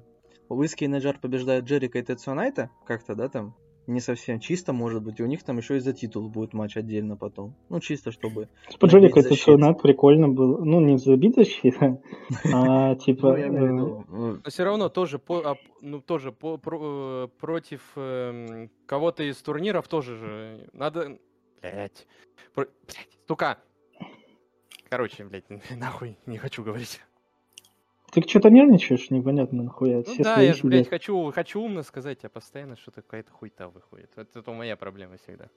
Уиски 0.49 0.85
и 0.85 0.89
Наджар 0.89 1.19
побеждают 1.21 1.67
Джерика 1.67 1.99
и 1.99 2.03
Тетсу 2.03 2.35
Найта, 2.35 2.71
как-то, 2.87 3.15
да, 3.15 3.29
там, 3.29 3.55
не 3.87 4.01
совсем 4.01 4.41
чисто, 4.41 4.73
может 4.73 5.03
быть, 5.03 5.21
и 5.21 5.23
у 5.23 5.27
них 5.27 5.43
там 5.43 5.59
еще 5.59 5.77
и 5.77 5.81
за 5.81 5.93
титул 5.93 6.29
будет 6.29 6.53
матч 6.53 6.77
отдельно 6.77 7.17
потом. 7.17 7.55
Ну, 7.69 7.81
чисто, 7.81 8.13
чтобы... 8.13 8.49
Типа, 8.69 8.87
забить 8.89 9.17
это 9.17 9.35
все 9.35 9.57
прикольно 9.83 10.29
было. 10.29 10.63
Ну, 10.65 10.81
не 10.81 10.99
забить 10.99 11.35
защита, 11.35 12.01
а, 12.53 12.95
типа... 12.97 13.37
Ну, 13.37 14.05
э, 14.09 14.39
Но 14.45 14.51
все 14.51 14.65
равно 14.65 14.89
тоже, 14.89 15.21
а, 15.29 15.57
ну, 15.81 16.01
тоже 16.01 16.35
э, 16.43 17.29
против 17.39 17.83
эм, 17.97 18.71
кого-то 18.87 19.23
из 19.23 19.37
турниров 19.39 19.89
тоже 19.89 20.17
же 20.17 20.69
надо... 20.73 21.19
Блять. 21.61 22.07
Блять, 22.57 22.69
сука. 23.29 23.59
Короче, 24.89 25.25
блять, 25.25 25.45
нахуй, 25.77 26.17
не 26.27 26.39
хочу 26.39 26.63
говорить. 26.65 27.01
Ты 28.13 28.23
что-то 28.23 28.51
нервничаешь? 28.51 29.11
Непонятно, 29.11 29.63
нахуя. 29.63 29.99
Ну 29.99 30.03
Все 30.03 30.23
да, 30.23 30.41
я 30.41 30.55
же, 30.55 30.63
блядь, 30.65 30.89
хочу, 30.89 31.31
хочу 31.31 31.61
умно 31.61 31.83
сказать, 31.83 32.25
а 32.25 32.29
постоянно 32.29 32.77
что-то 32.77 33.03
какая-то 33.03 33.33
хуйта 33.33 33.69
выходит. 33.69 34.11
Это, 34.17 34.41
это 34.41 34.53
моя 34.53 34.77
проблема 34.77 35.17
всегда. 35.17 35.49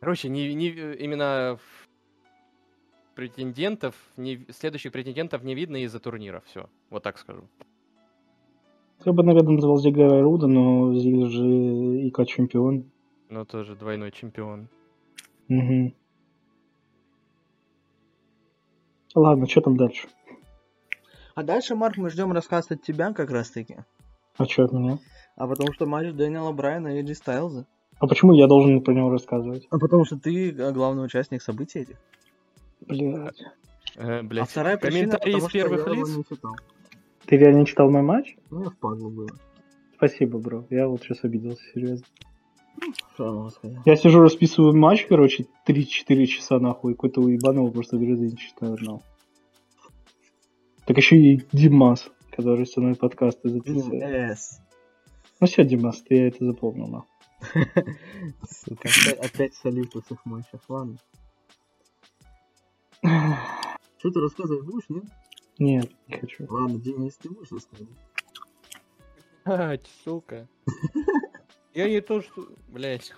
Короче, 0.00 0.28
не, 0.28 0.54
не, 0.54 0.68
именно 0.68 1.58
претендентов, 3.14 3.96
не, 4.16 4.46
следующих 4.50 4.92
претендентов 4.92 5.42
не 5.42 5.54
видно 5.54 5.82
из-за 5.82 5.98
турнира. 5.98 6.42
Все, 6.46 6.68
вот 6.90 7.02
так 7.02 7.18
скажу. 7.18 7.48
Я 9.04 9.12
бы, 9.12 9.22
наверное, 9.22 9.54
назвал 9.54 9.78
Зигара 9.78 10.22
Руда, 10.22 10.46
но 10.46 10.94
Зиг 10.94 11.28
же 11.28 11.46
ИК 12.08 12.26
чемпион. 12.26 12.90
Но 13.28 13.44
тоже 13.44 13.74
двойной 13.74 14.10
чемпион. 14.10 14.68
Мгм. 15.48 15.94
Ладно, 19.18 19.48
что 19.48 19.60
там 19.62 19.76
дальше? 19.76 20.06
А 21.34 21.42
дальше, 21.42 21.74
Марк, 21.74 21.96
мы 21.96 22.08
ждем 22.10 22.32
рассказ 22.32 22.70
от 22.70 22.82
тебя 22.82 23.12
как 23.12 23.30
раз-таки. 23.30 23.78
А 24.36 24.44
что 24.44 24.64
от 24.64 24.72
меня? 24.72 24.98
А 25.36 25.46
потому 25.48 25.72
что 25.72 25.86
матч 25.86 26.12
Дэниела 26.12 26.52
Брайана 26.52 26.88
и 26.96 27.00
Эджи 27.02 27.14
Стайлза. 27.14 27.66
А 27.98 28.06
почему 28.06 28.32
я 28.32 28.46
должен 28.46 28.80
про 28.80 28.92
него 28.94 29.10
рассказывать? 29.10 29.66
А 29.70 29.78
потому 29.78 30.04
что 30.04 30.16
ты 30.16 30.50
э, 30.52 30.72
главный 30.72 31.04
участник 31.04 31.42
событий 31.42 31.80
этих. 31.80 31.96
Блядь. 32.86 33.40
Э, 33.96 34.20
А 34.20 34.22
блядь, 34.22 34.48
вторая 34.48 34.76
причина, 34.76 35.18
комментарии 35.18 35.32
потому 35.32 35.36
из 35.38 35.42
что 35.48 35.52
первых 35.52 35.78
я 35.86 35.92
его 35.92 36.06
лиц. 36.06 36.16
не 36.16 36.24
читал. 36.24 36.56
Ты 37.26 37.36
реально 37.36 37.66
читал 37.66 37.90
мой 37.90 38.02
матч? 38.02 38.36
Ну, 38.50 38.62
я 38.62 38.70
впадло 38.70 39.08
было. 39.10 39.28
Спасибо, 39.96 40.38
бро. 40.38 40.64
Я 40.70 40.86
вот 40.86 41.02
сейчас 41.02 41.24
обиделся, 41.24 41.62
серьезно. 41.74 42.06
Что 43.14 43.26
я 43.26 43.32
могу 43.32 43.50
сказать? 43.50 43.78
Я 43.84 43.96
сижу, 43.96 44.20
расписываю 44.20 44.76
матч, 44.76 45.06
короче, 45.06 45.46
3-4 45.66 46.26
часа 46.26 46.58
нахуй. 46.58 46.94
Какой-то 46.94 47.20
уебанул 47.20 47.70
просто 47.70 47.96
грязы 47.96 48.26
не 48.26 48.36
читаю, 48.36 48.76
но. 48.80 49.02
Так 50.86 50.96
еще 50.96 51.16
и 51.16 51.42
Димас, 51.52 52.10
который 52.30 52.66
со 52.66 52.80
мной 52.80 52.94
подкасты 52.94 53.48
записывает. 53.48 54.02
Эс. 54.32 54.60
Ну 55.40 55.46
все, 55.46 55.64
Димас, 55.64 56.02
ты 56.02 56.28
это 56.28 56.44
запомнил, 56.44 56.86
нахуй. 56.86 57.08
Сука, 58.48 58.88
опять, 58.88 59.18
опять 59.18 59.54
в 59.54 59.66
этих 59.66 60.24
матчах, 60.24 60.60
ладно. 60.68 60.96
Что 63.98 64.10
ты 64.10 64.20
рассказывать 64.20 64.64
будешь, 64.64 64.88
нет? 64.88 65.04
Нет, 65.58 65.90
не 66.06 66.18
хочу. 66.18 66.46
Ладно, 66.48 66.78
Денис, 66.78 67.16
ты 67.16 67.30
будешь 67.30 67.50
рассказывать? 67.50 67.96
А, 69.44 69.76
сука. 70.04 70.48
Я 71.78 71.88
не 71.88 72.00
то, 72.00 72.20
что... 72.20 72.48
Блять. 72.66 73.14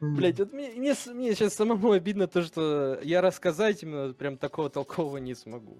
Блять, 0.00 0.38
вот 0.38 0.52
мне, 0.54 0.70
мне, 0.70 0.94
мне 1.08 1.34
сейчас 1.34 1.54
самому 1.54 1.92
обидно 1.92 2.26
то, 2.26 2.40
что 2.42 2.98
я 3.02 3.20
рассказать 3.20 3.82
именно 3.82 4.14
прям 4.14 4.38
такого 4.38 4.70
толкового 4.70 5.18
не 5.18 5.34
смогу. 5.34 5.76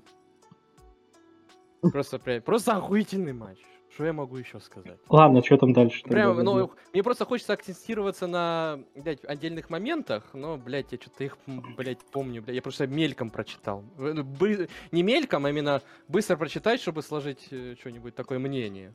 Просто, 1.81 2.19
прям- 2.19 2.43
просто 2.43 2.77
охуительный 2.77 3.33
матч. 3.33 3.59
Что 3.95 4.07
я 4.07 4.13
могу 4.15 4.39
еще 4.39 4.59
сказать? 4.61 4.99
Ладно, 5.11 5.45
что 5.45 5.59
там 5.59 5.75
дальше? 5.75 6.03
Прям, 6.05 6.39
ну, 6.39 6.73
мне 6.95 7.03
просто 7.03 7.27
хочется 7.27 7.53
акцентироваться 7.53 8.27
на, 8.27 8.81
блядь, 8.95 9.23
отдельных 9.25 9.69
моментах, 9.69 10.25
но, 10.33 10.57
блядь, 10.57 10.93
я 10.93 10.99
что-то 10.99 11.25
их, 11.25 11.37
блядь, 11.47 11.99
помню, 12.11 12.41
блядь, 12.43 12.57
я 12.57 12.63
просто 12.63 12.87
мельком 12.87 13.29
прочитал. 13.29 13.85
Ну, 13.99 14.25
бы- 14.25 14.69
Не 14.93 15.03
мельком, 15.03 15.45
а 15.45 15.51
именно 15.51 15.83
быстро 16.09 16.37
прочитать, 16.37 16.81
чтобы 16.81 17.03
сложить 17.03 17.49
э, 17.51 17.75
что-нибудь 17.79 18.15
такое 18.15 18.39
мнение. 18.39 18.95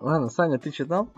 Ладно, 0.00 0.30
Саня, 0.30 0.58
ты 0.58 0.70
читал? 0.70 1.08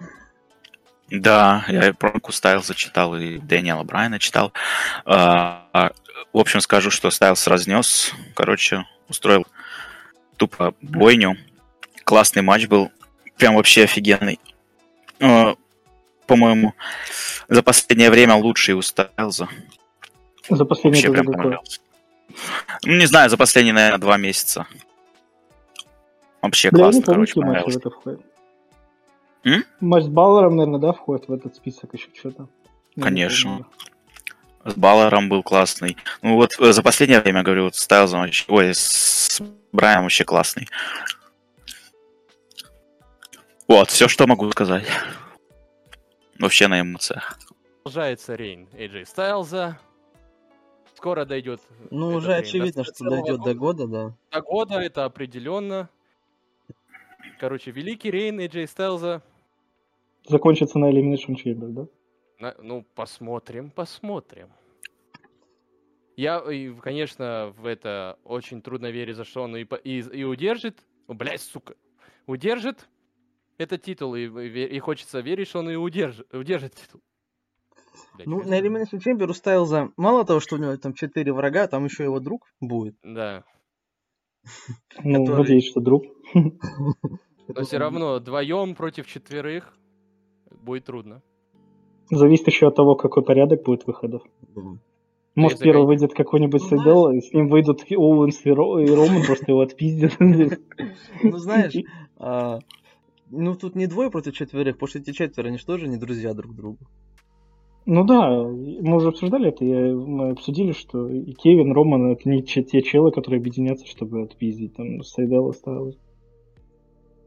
Да, 1.08 1.64
я 1.68 1.94
промку 1.94 2.32
Стайлза 2.32 2.74
читал, 2.74 3.14
и 3.14 3.38
Дэниела 3.38 3.84
Брайана 3.84 4.18
читал. 4.18 4.52
А, 5.04 5.68
а, 5.72 5.92
в 6.32 6.38
общем, 6.38 6.60
скажу, 6.60 6.90
что 6.90 7.10
Стайлз 7.10 7.46
разнес. 7.46 8.12
Короче, 8.34 8.86
устроил 9.08 9.46
тупо 10.36 10.74
бойню. 10.82 11.36
Классный 12.06 12.42
матч 12.42 12.68
был. 12.68 12.92
Прям 13.36 13.56
вообще 13.56 13.82
офигенный. 13.82 14.38
А, 15.20 15.56
По-моему, 16.28 16.72
за 17.48 17.64
последнее 17.64 18.10
время 18.10 18.36
лучший 18.36 18.74
у 18.74 18.82
Стайлза. 18.82 19.48
За 20.48 20.64
последнее 20.64 21.08
Вообще 21.08 21.12
прям 21.12 21.26
понравился. 21.26 21.80
Ну, 22.84 22.96
не 22.96 23.06
знаю, 23.06 23.28
за 23.28 23.36
последние, 23.36 23.74
наверное, 23.74 23.98
два 23.98 24.18
месяца. 24.18 24.68
Вообще 26.42 26.70
Бля, 26.70 26.86
я 26.86 26.92
не 26.92 27.02
классно, 27.02 27.12
короче, 27.12 27.40
входят. 27.90 28.20
М? 29.42 29.64
Матч 29.80 30.04
с 30.04 30.08
Баллером, 30.08 30.56
наверное, 30.56 30.78
да, 30.78 30.92
входит 30.92 31.26
в 31.26 31.32
этот 31.32 31.56
список 31.56 31.92
еще 31.92 32.08
что-то? 32.16 32.46
Конечно. 33.00 33.66
С 34.64 34.74
Баллером 34.74 35.28
был 35.28 35.42
классный. 35.42 35.96
Ну 36.22 36.36
вот 36.36 36.54
э, 36.60 36.72
за 36.72 36.82
последнее 36.84 37.20
время, 37.20 37.42
говорю, 37.42 37.64
вот 37.64 37.74
с 37.74 37.84
Тайлзом 37.84 38.20
вообще... 38.20 38.44
Ой, 38.46 38.72
с 38.72 39.42
Брайаном 39.72 40.04
вообще 40.04 40.24
классный. 40.24 40.68
Вот, 43.68 43.90
все, 43.90 44.06
что 44.06 44.26
могу 44.26 44.48
сказать. 44.50 44.84
Вообще 46.38 46.68
на 46.68 46.80
эмоциях. 46.80 47.38
Продолжается 47.82 48.34
рейн 48.36 48.68
AJ 48.72 49.06
Стайлза. 49.06 49.78
Скоро 50.94 51.24
дойдет. 51.24 51.60
Ну, 51.90 52.14
уже 52.14 52.28
рейн 52.28 52.40
очевидно, 52.40 52.84
до 52.84 52.84
что 52.84 53.10
дойдет 53.10 53.42
до 53.42 53.54
года, 53.54 53.86
да. 53.86 54.16
До 54.30 54.40
года 54.40 54.74
это 54.78 55.04
определенно. 55.04 55.90
Короче, 57.40 57.70
великий 57.72 58.10
рейн 58.10 58.40
AJ 58.40 58.66
Стайлза. 58.68 59.22
Закончится 60.28 60.78
на 60.78 60.90
Elimination 60.90 61.34
Chamber, 61.34 61.68
да? 61.68 61.86
На- 62.38 62.56
ну, 62.62 62.86
посмотрим, 62.94 63.70
посмотрим. 63.70 64.48
Я, 66.16 66.38
и, 66.38 66.72
конечно, 66.74 67.52
в 67.58 67.66
это 67.66 68.18
очень 68.24 68.62
трудно 68.62 68.90
верить, 68.90 69.16
за 69.16 69.24
что 69.24 69.42
он 69.42 69.56
и, 69.56 69.66
и, 69.84 70.00
и 70.00 70.24
удержит. 70.24 70.78
О, 71.08 71.14
блядь, 71.14 71.42
сука. 71.42 71.74
Удержит 72.26 72.88
этот 73.58 73.82
титул, 73.82 74.14
и, 74.14 74.26
и 74.26 74.78
хочется 74.78 75.20
верить, 75.20 75.48
что 75.48 75.60
он 75.60 75.70
и 75.70 75.76
удержит, 75.76 76.32
удержит 76.34 76.74
титул. 76.74 77.00
Блядь, 78.14 78.26
Ну, 78.26 78.42
на 78.42 78.54
это? 78.54 78.66
Elimination 78.66 79.00
Chamber 79.04 79.28
у 79.28 79.32
Стайлза 79.32 79.90
мало 79.96 80.24
того, 80.24 80.40
что 80.40 80.56
у 80.56 80.58
него 80.58 80.76
там 80.76 80.92
4 80.94 81.32
врага, 81.32 81.66
там 81.66 81.84
еще 81.84 82.04
его 82.04 82.20
друг 82.20 82.46
будет. 82.60 82.96
Да. 83.02 83.44
Ну, 85.02 85.26
надеюсь, 85.26 85.68
что 85.68 85.80
друг. 85.80 86.04
Но 86.34 87.62
все 87.62 87.78
равно 87.78 88.16
вдвоем 88.16 88.74
против 88.74 89.06
четверых 89.06 89.76
будет 90.50 90.84
трудно. 90.84 91.22
Зависит 92.10 92.46
еще 92.48 92.68
от 92.68 92.76
того, 92.76 92.94
какой 92.94 93.24
порядок 93.24 93.62
будет 93.64 93.86
выходов. 93.86 94.22
Может, 95.34 95.58
Если 95.58 95.64
первый 95.64 95.86
выйдет 95.86 96.14
какой-нибудь 96.14 96.62
Ну, 96.62 96.68
Сейдел, 96.68 97.10
и 97.10 97.20
с 97.20 97.32
ним 97.32 97.48
выйдут 97.48 97.82
Оуэнс 97.90 98.40
и, 98.46 98.50
Ро- 98.50 98.78
и 98.82 98.88
Роман, 98.90 99.22
просто 99.26 99.44
его 99.48 99.60
отпиздят. 99.60 100.14
Ну, 101.22 101.36
знаешь, 101.38 101.74
а, 102.16 102.60
ну 103.30 103.54
тут 103.54 103.74
не 103.74 103.86
двое 103.86 104.10
против 104.10 104.34
четверых, 104.34 104.76
потому 104.76 104.88
что 104.88 104.98
эти 104.98 105.12
четверо, 105.12 105.48
они 105.48 105.58
же 105.58 105.66
тоже 105.66 105.88
не 105.88 105.96
друзья 105.96 106.32
друг 106.34 106.54
другу. 106.54 106.78
Ну 107.88 108.04
да, 108.04 108.30
мы 108.42 108.96
уже 108.96 109.08
обсуждали 109.08 109.48
это, 109.50 109.64
я- 109.64 109.94
мы 109.94 110.30
обсудили, 110.30 110.72
что 110.72 111.08
и 111.08 111.32
Кевин, 111.32 111.72
Роман 111.72 112.10
это 112.12 112.28
не 112.28 112.44
че- 112.44 112.64
те 112.64 112.82
челы, 112.82 113.12
которые 113.12 113.38
объединятся, 113.38 113.86
чтобы 113.86 114.22
отпиздить. 114.22 114.74
Там 114.74 115.02
Сайдел 115.02 115.48
осталось. 115.50 115.96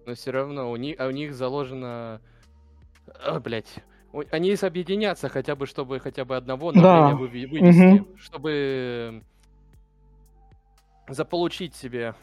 Но 0.06 0.16
все 0.16 0.32
равно 0.32 0.70
у 0.72 0.76
них, 0.76 0.96
а 1.00 1.08
у 1.08 1.12
них 1.12 1.34
заложено... 1.34 2.20
А, 3.24 3.40
блядь. 3.40 3.74
У- 4.12 4.24
Они 4.32 4.54
объединятся 4.62 5.30
хотя 5.30 5.56
бы, 5.56 5.66
чтобы 5.66 6.00
хотя 6.00 6.26
бы 6.26 6.36
одного 6.36 6.72
на 6.74 6.82
Да. 6.82 7.16
вывести. 7.16 7.64
Мгм. 7.64 8.08
Чтобы 8.18 9.24
заполучить 11.08 11.74
себе 11.76 12.16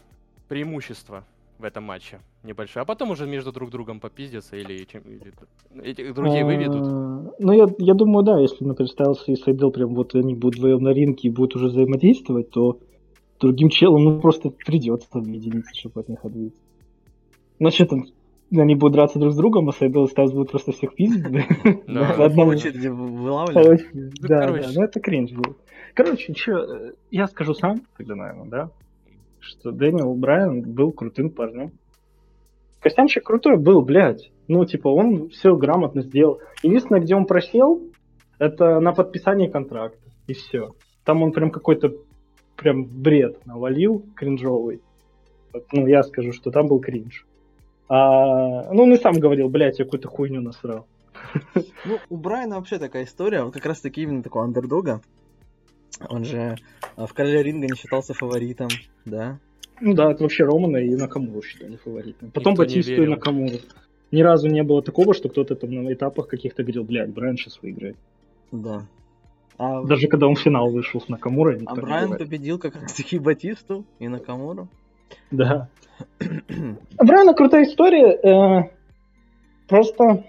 преимущество 0.49 1.24
в 1.59 1.65
этом 1.65 1.85
матче 1.85 2.21
небольшое. 2.43 2.83
А 2.83 2.87
потом 2.87 3.11
уже 3.11 3.27
между 3.27 3.53
друг 3.53 3.71
другом 3.71 4.01
попиздятся 4.01 4.57
или, 4.57 4.85
чем, 4.85 5.03
или 5.03 5.33
эти 5.83 6.13
другие 6.13 6.45
выведут. 6.45 6.83
А, 6.87 7.35
Ну, 7.39 7.53
я, 7.53 7.67
я 7.79 7.95
думаю, 7.95 8.25
да, 8.25 8.39
если, 8.39 8.65
например, 8.65 8.91
Стайлс 8.91 9.27
и 9.29 9.37
Сайдел 9.37 9.71
прям 9.71 9.95
вот 9.95 10.15
они 10.15 10.35
будут 10.35 10.57
вдвоем 10.57 10.83
на 10.83 10.91
ринге 10.91 11.29
и 11.29 11.31
будут 11.31 11.57
уже 11.57 11.69
взаимодействовать, 11.69 12.51
то 12.51 12.79
другим 13.41 13.69
челам 13.69 14.05
ну, 14.05 14.21
просто 14.21 14.51
придется 14.51 15.09
объединиться, 15.13 15.75
чтобы 15.75 16.01
от 16.01 16.09
них 16.09 16.25
отбиться. 16.25 16.61
Ну, 17.59 17.71
что 17.71 17.87
там, 17.87 18.05
они 18.53 18.75
будут 18.75 18.95
драться 18.95 19.19
друг 19.19 19.33
с 19.33 19.37
другом, 19.37 19.69
а 19.69 19.73
Сайдел 19.73 20.05
и 20.05 20.09
Стайлс 20.09 20.33
будут 20.33 20.51
просто 20.51 20.73
всех 20.73 20.95
пиздить, 20.95 21.31
да? 21.87 22.05
Очереди 22.27 22.89
вылавливать. 22.89 23.67
Очень, 23.67 24.11
Да, 24.21 24.53
да, 24.53 24.69
ну 24.75 24.83
это 24.83 25.01
кринж 25.01 25.33
был. 25.33 25.57
Короче, 25.95 26.35
что, 26.35 26.93
я 27.11 27.27
скажу 27.27 27.55
сам, 27.55 27.81
тогда, 27.97 28.15
наверное, 28.15 28.51
да, 28.51 28.71
что 29.47 29.71
Дэниел 29.71 30.15
Брайан 30.15 30.63
был 30.63 30.93
крутым 30.93 31.31
парнем. 31.31 31.73
Костянчик 32.81 33.25
крутой 33.25 33.57
был, 33.57 33.83
блядь. 33.83 34.31
Ну, 34.49 34.65
типа, 34.65 34.89
он 34.89 35.29
все 35.31 35.57
грамотно 35.57 36.03
сделал. 36.03 36.41
Единственное, 36.63 37.01
где 37.01 37.15
он 37.15 37.27
просел, 37.27 37.83
это 38.39 38.81
на 38.81 38.93
подписании 38.93 39.49
контракта. 39.49 39.99
И 40.27 40.35
все. 40.35 40.75
Там 41.05 41.23
он 41.23 41.33
прям 41.33 41.51
какой-то 41.51 41.95
прям 42.57 42.85
бред 42.85 43.45
навалил 43.47 44.05
кринжовый. 44.15 44.83
Ну, 45.73 45.87
я 45.87 46.03
скажу, 46.03 46.33
что 46.33 46.51
там 46.51 46.67
был 46.67 46.81
кринж. 46.81 47.27
А, 47.89 48.73
ну, 48.73 48.83
он 48.83 48.93
и 48.93 48.97
сам 48.97 49.15
говорил, 49.15 49.49
блядь, 49.49 49.79
я 49.79 49.85
какую-то 49.85 50.09
хуйню 50.09 50.41
насрал. 50.41 50.87
Ну, 51.55 51.99
у 52.09 52.17
Брайана 52.17 52.57
вообще 52.57 52.79
такая 52.79 53.05
история, 53.05 53.43
он 53.43 53.53
как 53.53 53.65
раз 53.65 53.81
таки 53.81 54.03
именно 54.03 54.23
такого 54.23 54.45
андердога. 54.45 55.01
Он 56.09 56.24
же 56.24 56.57
а, 56.97 57.07
в 57.07 57.14
короле 57.14 57.43
ринга 57.43 57.66
не 57.66 57.76
считался 57.76 58.14
фаворитом, 58.14 58.68
да. 59.05 59.39
Ну 59.80 59.95
да, 59.95 60.11
это 60.11 60.22
вообще 60.22 60.45
Романа 60.45 60.78
и 60.78 60.95
Накамуру 60.95 61.43
считали 61.43 61.76
фаворитом. 61.76 62.30
Потом 62.30 62.53
Никто 62.53 62.64
Батисту 62.64 63.03
и. 63.03 63.07
Накамуру. 63.07 63.59
Ни 64.11 64.22
разу 64.22 64.49
не 64.49 64.62
было 64.62 64.82
такого, 64.82 65.14
что 65.14 65.28
кто-то 65.28 65.57
там 65.57 65.70
на 65.70 65.93
этапах 65.93 66.28
каких-то 66.28 66.62
говорил, 66.62 66.84
блядь, 66.84 67.11
Брайан 67.11 67.37
сейчас 67.37 67.61
выиграет. 67.61 67.97
Да. 68.53 68.87
А, 69.59 69.82
Даже 69.82 70.07
когда 70.09 70.26
он 70.28 70.34
в 70.34 70.41
финал 70.41 70.70
вышел 70.70 71.01
с 71.01 71.09
Накамурой, 71.09 71.62
а 71.66 71.74
Брайан 71.74 72.16
победил 72.16 72.59
как 72.59 72.76
раз 72.76 72.93
таки 72.93 73.18
Батисту 73.18 73.84
и 73.99 74.09
Накамуру. 74.09 74.68
Да. 75.30 75.68
А 76.99 77.05
Брайана 77.05 77.34
крутая 77.34 77.64
история. 77.64 78.18
э, 78.22 78.70
просто 79.66 80.24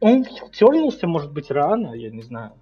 он 0.00 0.24
тернулся, 0.52 1.06
может 1.06 1.32
быть, 1.32 1.50
рано, 1.50 1.94
я 1.94 2.10
не 2.10 2.22
знаю. 2.22 2.52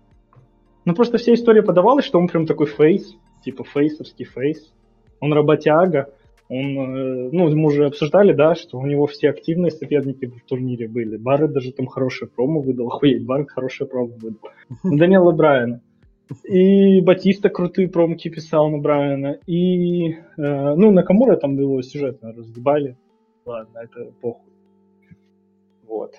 Ну, 0.85 0.95
просто 0.95 1.19
вся 1.19 1.35
история 1.35 1.63
подавалась, 1.63 2.05
что 2.05 2.19
он 2.19 2.29
прям 2.29 2.47
такой 2.47 2.67
фейс, 2.67 3.17
типа 3.45 3.65
фейсовский 3.65 4.25
фейс. 4.25 4.73
Он 5.21 5.33
работяга. 5.33 6.11
Он, 6.49 6.79
э, 6.79 7.31
ну, 7.33 7.49
мы 7.57 7.67
уже 7.67 7.87
обсуждали, 7.87 8.35
да, 8.35 8.55
что 8.55 8.79
у 8.79 8.87
него 8.87 9.07
все 9.07 9.31
активные 9.31 9.71
соперники 9.71 10.27
в 10.27 10.45
турнире 10.45 10.89
были. 10.89 11.17
Барретт 11.17 11.53
даже 11.53 11.73
там 11.73 11.87
хорошее 11.87 12.31
промо 12.31 12.61
выдал. 12.61 12.89
Охуеть, 12.93 13.25
Барретт 13.25 13.51
хорошее 13.51 13.89
промо 13.89 14.13
выдал. 14.15 14.51
Даниэла 14.85 15.33
Брайана. 15.33 15.81
И 16.45 17.01
Батиста 17.01 17.49
крутые 17.49 17.89
промки 17.89 18.29
писал 18.29 18.69
на 18.71 18.79
Брайана. 18.79 19.39
И, 19.47 20.11
э, 20.11 20.15
ну, 20.37 20.91
Накамура 20.91 21.37
там 21.37 21.59
его 21.59 21.81
сюжетно 21.81 22.33
разъебали. 22.33 22.97
Ладно, 23.47 23.79
это 23.79 24.13
похуй. 24.21 24.53
Вот. 25.87 26.15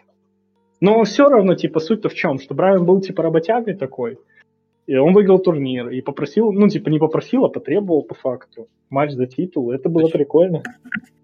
Но 0.82 1.04
все 1.04 1.30
равно, 1.30 1.56
типа, 1.56 1.80
суть-то 1.80 2.10
в 2.10 2.14
чем? 2.16 2.40
Что 2.40 2.56
Брайан 2.56 2.86
был, 2.86 3.00
типа, 3.02 3.24
работягой 3.24 3.76
такой. 3.76 4.18
И 4.88 4.96
он 4.96 5.14
выиграл 5.14 5.40
турнир. 5.40 5.90
И 5.90 6.02
попросил, 6.02 6.52
ну, 6.52 6.68
типа, 6.68 6.90
не 6.90 7.00
попросил, 7.00 7.46
а 7.46 7.50
потребовал 7.50 8.04
по 8.04 8.14
факту. 8.14 8.68
Матч 8.90 9.12
за 9.12 9.26
титул. 9.26 9.72
Это 9.72 9.90
было 9.90 10.10
То, 10.10 10.18
прикольно. 10.18 10.64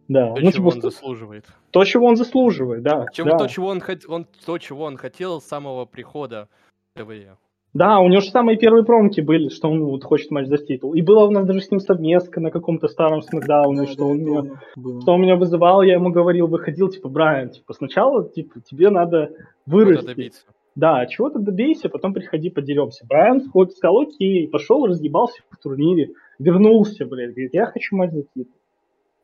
Да. 0.07 0.33
То, 0.33 0.41
ну, 0.41 0.51
чего 0.51 0.71
типа, 0.71 0.75
он 0.75 0.81
заслуживает. 0.81 1.45
то, 1.69 1.83
чего 1.85 2.07
он 2.07 2.15
заслуживает, 2.15 2.83
да. 2.83 3.05
Чем- 3.13 3.27
да. 3.27 3.37
То, 3.37 3.47
чего 3.47 3.67
он, 3.67 3.79
хот- 3.79 4.05
он, 4.07 4.25
то, 4.45 4.57
чего 4.57 4.83
он 4.83 4.97
хотел 4.97 5.39
с 5.39 5.45
самого 5.45 5.85
прихода 5.85 6.49
в 6.95 6.99
ТВЕ. 6.99 7.37
Да, 7.73 7.99
у 7.99 8.09
него 8.09 8.19
же 8.19 8.29
самые 8.31 8.57
первые 8.57 8.83
промки 8.83 9.21
были, 9.21 9.47
что 9.47 9.69
он 9.69 9.85
вот 9.85 10.03
хочет 10.03 10.29
матч 10.29 10.47
за 10.47 10.57
титул. 10.57 10.93
И 10.93 11.01
была 11.01 11.25
у 11.25 11.31
нас 11.31 11.45
даже 11.45 11.61
с 11.61 11.71
ним 11.71 11.79
совместка 11.79 12.41
на 12.41 12.51
каком-то 12.51 12.89
старом 12.89 13.21
смакдауне, 13.21 13.87
что 13.87 14.07
он 14.07 14.17
меня 14.17 14.59
что 15.01 15.13
он 15.13 15.21
меня 15.21 15.37
вызывал, 15.37 15.81
я 15.81 15.93
ему 15.93 16.11
говорил, 16.11 16.47
выходил, 16.47 16.89
типа, 16.89 17.07
Брайан, 17.07 17.49
типа, 17.51 17.73
сначала, 17.73 18.27
типа, 18.27 18.59
тебе 18.59 18.89
надо 18.89 19.31
вырасти. 19.65 20.33
Да, 20.75 21.05
чего-то 21.05 21.39
добейся, 21.39 21.89
потом 21.89 22.13
приходи, 22.13 22.49
подеремся. 22.49 23.05
Брайан 23.05 23.49
хоть 23.49 23.75
сказал, 23.75 24.01
окей, 24.01 24.47
пошел, 24.47 24.85
разъебался 24.85 25.41
в 25.49 25.57
турнире. 25.57 26.11
вернулся, 26.39 27.05
блядь, 27.05 27.31
говорит, 27.31 27.53
я 27.53 27.65
хочу 27.65 27.95
матч 27.95 28.11
за 28.11 28.23
титул. 28.23 28.55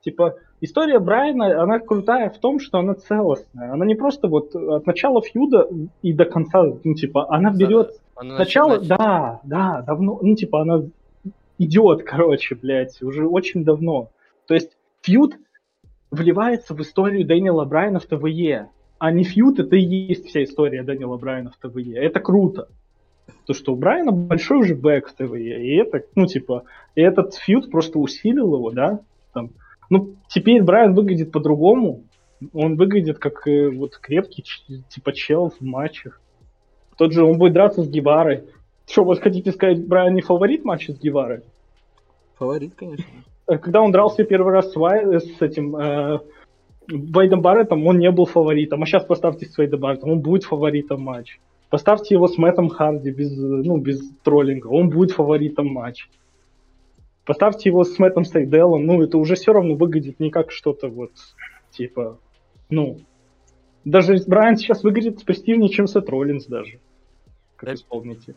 Типа, 0.01 0.35
история 0.61 0.99
Брайана, 0.99 1.61
она 1.61 1.79
крутая 1.79 2.29
в 2.29 2.37
том, 2.37 2.59
что 2.59 2.79
она 2.79 2.93
целостная. 2.93 3.73
Она 3.73 3.85
не 3.85 3.95
просто 3.95 4.27
вот 4.27 4.55
от 4.55 4.85
начала 4.85 5.21
фьюда 5.21 5.69
и 6.01 6.13
до 6.13 6.25
конца, 6.25 6.63
ну, 6.63 6.93
типа, 6.93 7.33
она 7.33 7.51
берет... 7.51 7.91
Она 8.15 8.35
сначала, 8.35 8.77
начи... 8.77 8.87
да, 8.89 9.41
да, 9.43 9.83
давно, 9.85 10.19
ну, 10.21 10.35
типа, 10.35 10.61
она 10.61 10.83
идет, 11.57 12.03
короче, 12.03 12.55
блядь, 12.55 13.01
уже 13.01 13.27
очень 13.27 13.63
давно. 13.63 14.09
То 14.47 14.53
есть 14.53 14.77
feud 15.01 15.35
вливается 16.11 16.73
в 16.73 16.81
историю 16.81 17.25
Дэниела 17.25 17.65
Брайана 17.65 17.99
в 17.99 18.05
ТВЕ, 18.05 18.69
а 18.99 19.11
не 19.11 19.23
feud, 19.23 19.59
это 19.59 19.75
и 19.75 19.81
есть 19.81 20.27
вся 20.27 20.43
история 20.43 20.83
Дэниела 20.83 21.17
Брайана 21.17 21.51
в 21.51 21.57
ТВЕ. 21.57 21.97
Это 21.97 22.19
круто. 22.19 22.67
То, 23.45 23.53
что 23.53 23.73
у 23.73 23.75
Брайана 23.75 24.11
большой 24.11 24.59
уже 24.59 24.75
back 24.75 25.07
в 25.07 25.13
ТВЕ, 25.13 25.63
и 25.63 25.75
это, 25.75 26.03
ну, 26.15 26.25
типа, 26.25 26.63
и 26.95 27.01
этот 27.01 27.35
feud 27.35 27.69
просто 27.69 27.99
усилил 27.99 28.55
его, 28.55 28.71
да, 28.71 29.01
там, 29.33 29.51
ну, 29.89 30.15
теперь 30.27 30.63
Брайан 30.63 30.93
выглядит 30.93 31.31
по-другому. 31.31 32.03
Он 32.53 32.75
выглядит 32.75 33.19
как 33.19 33.47
э, 33.47 33.69
вот 33.69 33.97
крепкий, 33.97 34.43
типа, 34.89 35.13
чел 35.13 35.49
в 35.49 35.61
матчах. 35.61 36.21
Тот 36.97 37.13
же, 37.13 37.23
он 37.23 37.37
будет 37.37 37.53
драться 37.53 37.83
с 37.83 37.89
Геварой. 37.89 38.43
Что, 38.87 39.03
вот 39.03 39.19
хотите 39.19 39.51
сказать, 39.51 39.85
Брайан 39.85 40.13
не 40.13 40.21
фаворит 40.21 40.63
матча 40.63 40.93
с 40.93 40.99
Геварой? 40.99 41.41
Фаворит, 42.37 42.73
конечно. 42.75 43.05
Э, 43.47 43.57
когда 43.57 43.81
он 43.81 43.91
дрался 43.91 44.23
первый 44.23 44.53
раз 44.53 44.71
с, 44.71 44.75
Вай, 44.75 45.03
э, 45.03 45.19
с 45.19 45.41
этим 45.41 45.75
э, 45.75 46.19
Вейдом 46.87 47.41
Барреттом, 47.41 47.85
он 47.85 47.99
не 47.99 48.11
был 48.11 48.25
фаворитом. 48.25 48.83
А 48.83 48.85
сейчас 48.85 49.03
поставьте 49.03 49.45
с 49.45 49.57
Вейдом 49.57 49.81
Барреттом, 49.81 50.11
он 50.11 50.19
будет 50.21 50.43
фаворитом 50.43 51.01
матча. 51.01 51.37
Поставьте 51.69 52.15
его 52.15 52.27
с 52.27 52.37
Мэттом 52.37 52.69
Харди 52.69 53.11
без, 53.11 53.35
ну, 53.37 53.77
без 53.77 54.09
троллинга, 54.23 54.67
он 54.67 54.89
будет 54.89 55.11
фаворитом 55.11 55.67
матча. 55.67 56.07
Поставьте 57.25 57.69
его 57.69 57.83
с 57.83 57.99
Мэттом 57.99 58.23
Сайделом, 58.23 58.85
ну, 58.85 59.01
это 59.01 59.17
уже 59.17 59.35
все 59.35 59.51
равно 59.51 59.75
выглядит 59.75 60.21
не 60.21 60.29
как 60.29 60.49
что-то 60.49 60.87
вот, 60.87 61.11
типа, 61.71 62.19
ну, 62.69 62.99
даже 63.83 64.15
Брайан 64.27 64.55
сейчас 64.55 64.83
выглядит 64.83 65.23
престижнее, 65.25 65.69
чем 65.69 65.87
Сет 65.87 66.09
Роллинс 66.09 66.45
даже, 66.45 66.79
как 67.57 67.67
да. 67.67 67.75
исполнитель. 67.75 68.35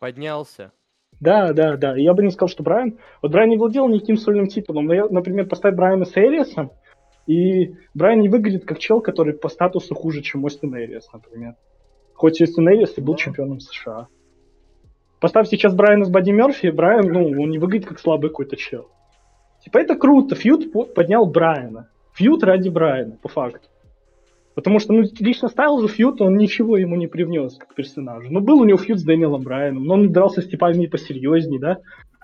Поднялся. 0.00 0.72
Да, 1.20 1.52
да, 1.52 1.76
да. 1.76 1.96
Я 1.96 2.14
бы 2.14 2.22
не 2.22 2.30
сказал, 2.30 2.48
что 2.48 2.62
Брайан... 2.62 2.98
Вот 3.22 3.32
Брайан 3.32 3.50
не 3.50 3.58
владел 3.58 3.88
никаким 3.88 4.16
сольным 4.16 4.46
титулом. 4.46 4.86
Но 4.86 4.94
я, 4.94 5.06
например, 5.08 5.46
поставить 5.46 5.76
Брайана 5.76 6.06
с 6.06 6.16
Элиасом, 6.16 6.70
и 7.26 7.74
Брайан 7.94 8.20
не 8.20 8.28
выглядит 8.28 8.64
как 8.64 8.78
чел, 8.78 9.00
который 9.00 9.34
по 9.34 9.48
статусу 9.48 9.94
хуже, 9.94 10.22
чем 10.22 10.44
Остин 10.44 10.74
Элиас, 10.76 11.12
например. 11.12 11.54
Хоть 12.14 12.40
Остин 12.40 12.68
Элиас 12.68 12.98
и 12.98 13.00
был 13.00 13.16
чемпионом 13.16 13.60
США. 13.60 14.08
Поставь 15.20 15.48
сейчас 15.48 15.74
Брайана 15.74 16.06
с 16.06 16.10
Бадди 16.10 16.30
Мерфи, 16.30 16.68
Брайан, 16.70 17.06
ну, 17.12 17.42
он 17.42 17.50
не 17.50 17.58
выглядит 17.58 17.86
как 17.86 18.00
слабый 18.00 18.30
какой-то 18.30 18.56
чел. 18.56 18.88
Типа 19.62 19.78
это 19.78 19.94
круто, 19.96 20.34
Фьюд 20.34 20.72
поднял 20.94 21.26
Брайана. 21.26 21.90
Фьюд 22.14 22.42
ради 22.42 22.70
Брайана, 22.70 23.16
по 23.20 23.28
факту. 23.28 23.68
Потому 24.54 24.78
что, 24.78 24.92
ну, 24.92 25.04
лично 25.20 25.48
Стайлзу 25.48 25.88
Фьюд, 25.88 26.20
он 26.20 26.36
ничего 26.36 26.76
ему 26.76 26.96
не 26.96 27.06
привнес 27.06 27.56
как 27.56 27.74
персонажу. 27.74 28.28
Ну, 28.30 28.40
был 28.40 28.60
у 28.60 28.64
него 28.64 28.78
фьюд 28.78 28.98
с 28.98 29.04
Дэниелом 29.04 29.42
Брайаном, 29.42 29.84
но 29.84 29.94
он 29.94 30.12
дрался 30.12 30.42
с 30.42 30.46
типами 30.46 30.86
посерьезнее, 30.86 31.60
да? 31.60 31.78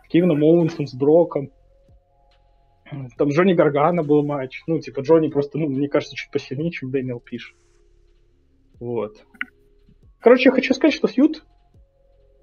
С 0.05 0.09
Кевином 0.09 0.43
Оуэнсом, 0.43 0.86
с 0.86 0.94
Броком. 0.94 1.51
Там 3.16 3.28
Джонни 3.28 3.54
Гаргана 3.54 4.02
был 4.02 4.24
матч. 4.24 4.62
Ну, 4.66 4.78
типа, 4.78 5.00
Джонни 5.00 5.28
просто, 5.28 5.58
ну, 5.58 5.68
мне 5.68 5.88
кажется, 5.88 6.16
чуть 6.16 6.30
посильнее, 6.30 6.70
чем 6.70 6.90
Дэниел 6.90 7.20
пишет. 7.20 7.56
Вот. 8.78 9.24
Короче, 10.20 10.50
я 10.50 10.52
хочу 10.52 10.74
сказать, 10.74 10.94
что 10.94 11.08
фьюд 11.08 11.44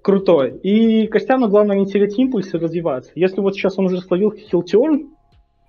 крутой. 0.02 0.58
И 0.58 1.06
Костяну 1.06 1.48
главное 1.48 1.76
не 1.76 1.86
терять 1.86 2.18
импульс 2.18 2.52
и 2.52 2.58
развиваться. 2.58 3.12
Если 3.14 3.40
вот 3.40 3.54
сейчас 3.54 3.78
он 3.78 3.86
уже 3.86 4.00
словил 4.00 4.32
хилтерн, 4.32 5.14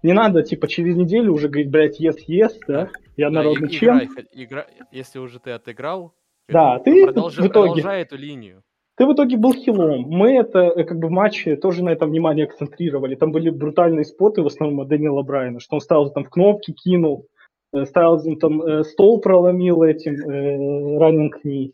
не 0.04 0.14
надо, 0.14 0.44
типа, 0.44 0.68
через 0.68 0.96
неделю 0.96 1.34
уже 1.34 1.48
говорить, 1.48 1.72
блядь, 1.72 2.00
yes, 2.00 2.18
yes, 2.28 2.54
да? 2.68 2.90
Я 3.18 3.30
да, 3.30 3.36
народный 3.36 3.70
и, 3.70 3.72
чем. 3.72 3.98
Играй, 3.98 4.26
игра... 4.34 4.68
Если 4.92 5.20
уже 5.20 5.40
ты 5.40 5.52
отыграл, 5.52 6.14
да, 6.48 6.80
ты 6.80 7.06
продолж... 7.06 7.34
в 7.34 7.40
итоге... 7.40 7.50
продолжай 7.50 8.02
эту 8.02 8.18
линию. 8.18 8.62
Ты 8.98 9.06
в 9.06 9.14
итоге 9.14 9.38
был 9.38 9.54
хилом. 9.54 10.04
Мы 10.08 10.38
это 10.38 10.60
э, 10.60 10.84
как 10.86 11.00
бы 11.00 11.10
в 11.10 11.12
матче 11.12 11.58
тоже 11.58 11.84
на 11.84 11.90
этом 11.90 12.10
внимание 12.10 12.46
акцентрировали. 12.46 13.16
Там 13.16 13.32
были 13.32 13.50
брутальные 13.50 14.06
споты, 14.06 14.42
в 14.42 14.48
основном 14.48 14.82
от 14.82 14.88
Дэниела 14.88 15.22
Брайана, 15.22 15.60
что 15.60 15.76
он 15.76 15.82
ставил 15.82 16.10
там 16.12 16.24
в 16.24 16.30
кнопки, 16.30 16.72
кинул, 16.72 17.28
э, 17.74 17.86
ставил 17.86 18.20
там 18.38 18.62
э, 18.62 18.84
стол 18.84 19.20
проломил 19.20 19.84
этим 19.84 20.98
раннинг 20.98 21.42
кни. 21.42 21.74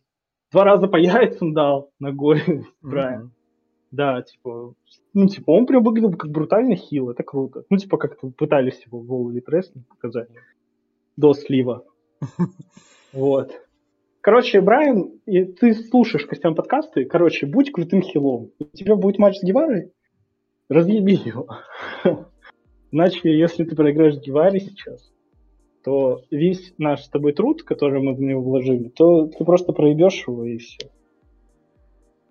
Два 0.51 0.63
раза 0.63 0.87
по 0.87 0.95
яйцам 0.97 1.53
дал 1.53 1.91
ногой 1.99 2.41
Брайан. 2.81 3.25
Mm-hmm. 3.25 3.29
Да, 3.91 4.21
типа, 4.21 4.73
ну, 5.13 5.27
типа, 5.27 5.51
он 5.51 5.65
прям 5.65 5.83
выглядел 5.83 6.13
как 6.13 6.31
брутальный 6.31 6.77
хил, 6.77 7.09
это 7.09 7.23
круто. 7.23 7.65
Ну, 7.69 7.75
типа, 7.75 7.97
как-то 7.97 8.29
пытались 8.29 8.81
его 8.85 8.99
в 8.99 9.11
All 9.11 9.33
Elite 9.33 9.63
показать 9.89 10.29
до 11.17 11.33
слива. 11.33 11.83
Вот. 13.13 13.51
Короче, 14.21 14.61
Брайан, 14.61 15.13
и 15.25 15.45
ты 15.45 15.73
слушаешь 15.73 16.27
Костян 16.27 16.53
подкасты, 16.53 17.05
короче, 17.05 17.47
будь 17.47 17.71
крутым 17.71 18.03
хилом. 18.03 18.51
У 18.59 18.65
тебя 18.65 18.95
будет 18.95 19.17
матч 19.17 19.37
с 19.37 19.43
Геварой, 19.43 19.91
разъеби 20.69 21.13
его. 21.13 21.47
Иначе, 22.91 23.35
если 23.35 23.63
ты 23.63 23.75
проиграешь 23.75 24.19
Геваре 24.19 24.59
сейчас, 24.59 25.11
то 25.83 26.21
весь 26.29 26.75
наш 26.77 27.01
с 27.01 27.09
тобой 27.09 27.33
труд, 27.33 27.63
который 27.63 27.99
мы 27.99 28.13
в 28.13 28.21
него 28.21 28.43
вложили, 28.43 28.89
то 28.89 29.25
ты 29.25 29.43
просто 29.43 29.73
проебешь 29.73 30.27
его 30.27 30.45
и 30.45 30.57
все. 30.57 30.91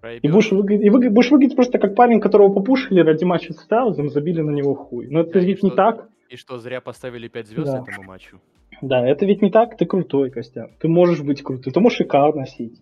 Проебешь. 0.01 0.21
И 0.23 0.29
будешь, 0.33 0.53
выглядеть, 0.53 0.87
и 0.87 0.91
вы, 0.91 1.11
будешь 1.11 1.31
выглядеть 1.33 1.57
просто 1.57 1.81
как 1.81 1.97
парень, 1.97 2.21
которого 2.21 2.53
попушили 2.53 3.01
ради 3.01 3.25
матча 3.25 3.53
с 3.53 3.61
Стайлзом, 3.63 4.11
забили 4.11 4.43
на 4.43 4.51
него 4.51 4.75
хуй. 4.75 5.09
Но 5.09 5.23
это 5.23 5.41
ведь 5.41 5.65
не 5.65 5.71
так. 5.71 6.09
И 6.31 6.37
что, 6.37 6.59
зря 6.59 6.81
поставили 6.81 7.27
5 7.27 7.47
звезд 7.49 7.73
да. 7.73 7.83
этому 7.83 8.07
матчу? 8.07 8.41
Да, 8.81 9.05
это 9.05 9.27
ведь 9.27 9.43
не 9.43 9.51
так, 9.51 9.77
ты 9.77 9.85
крутой, 9.85 10.31
Костя. 10.31 10.71
Ты 10.79 10.87
можешь 10.87 11.23
быть 11.23 11.43
крутым, 11.43 11.73
ты 11.73 11.81
можешь 11.81 12.01
и 12.01 12.05
кар 12.05 12.33
носить. 12.37 12.81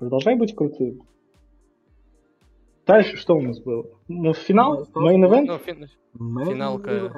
Продолжай 0.00 0.34
быть 0.34 0.56
крутым. 0.56 1.02
Дальше 2.84 3.16
что 3.16 3.36
у 3.36 3.40
нас 3.40 3.60
было? 3.60 3.86
Ну, 4.08 4.34
финал? 4.34 4.84
Ну, 4.94 5.58
фин... 5.58 5.86
Финалка. 6.12 7.12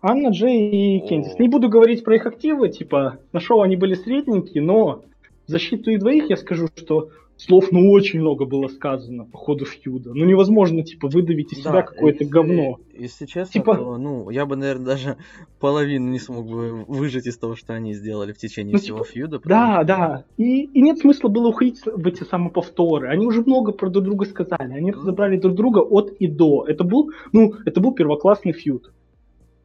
Анна, 0.00 0.28
Джей 0.28 0.70
и 0.70 1.06
Кендис. 1.06 1.38
Не 1.38 1.48
буду 1.48 1.68
говорить 1.68 2.02
про 2.02 2.16
их 2.16 2.24
активы, 2.24 2.70
типа, 2.70 3.18
на 3.32 3.40
шоу 3.40 3.60
они 3.60 3.76
были 3.76 3.92
средненькие, 3.92 4.62
но 4.62 5.04
в 5.46 5.50
защиту 5.50 5.90
их 5.90 6.00
двоих 6.00 6.30
я 6.30 6.36
скажу, 6.36 6.68
что 6.74 7.10
слов 7.36 7.70
ну 7.70 7.90
очень 7.90 8.20
много 8.20 8.44
было 8.44 8.68
сказано 8.68 9.24
по 9.24 9.38
ходу 9.38 9.64
фьюда. 9.64 10.12
Ну 10.14 10.24
невозможно, 10.24 10.82
типа, 10.82 11.08
выдавить 11.08 11.52
из 11.52 11.62
да, 11.62 11.70
себя 11.70 11.82
какое-то 11.82 12.24
если, 12.24 12.32
говно. 12.32 12.78
Если 12.94 13.26
честно, 13.26 13.52
типа... 13.52 13.76
то, 13.76 13.98
ну, 13.98 14.30
я 14.30 14.46
бы, 14.46 14.56
наверное, 14.56 14.86
даже 14.86 15.16
половину 15.60 16.08
не 16.08 16.18
смог 16.18 16.46
бы 16.46 16.84
выжить 16.84 17.26
из 17.26 17.36
того, 17.36 17.54
что 17.54 17.74
они 17.74 17.94
сделали 17.94 18.32
в 18.32 18.38
течение 18.38 18.72
ну, 18.72 18.78
всего 18.78 18.98
типа... 18.98 19.10
фьюда. 19.10 19.40
Да, 19.44 19.76
что... 19.76 19.84
да. 19.84 20.24
И, 20.36 20.62
и 20.64 20.80
нет 20.80 20.98
смысла 20.98 21.28
было 21.28 21.48
уходить 21.48 21.80
в 21.84 22.06
эти 22.06 22.24
самоповторы. 22.24 23.08
Они 23.08 23.26
уже 23.26 23.42
много 23.42 23.72
про 23.72 23.90
друг 23.90 24.04
друга 24.04 24.24
сказали. 24.24 24.72
Они 24.72 24.92
разобрали 24.92 25.36
друг 25.36 25.54
друга 25.54 25.80
от 25.80 26.10
и 26.18 26.26
до. 26.26 26.64
Это 26.66 26.84
был, 26.84 27.10
ну, 27.32 27.54
это 27.64 27.80
был 27.80 27.92
первоклассный 27.92 28.52
фьюд. 28.52 28.92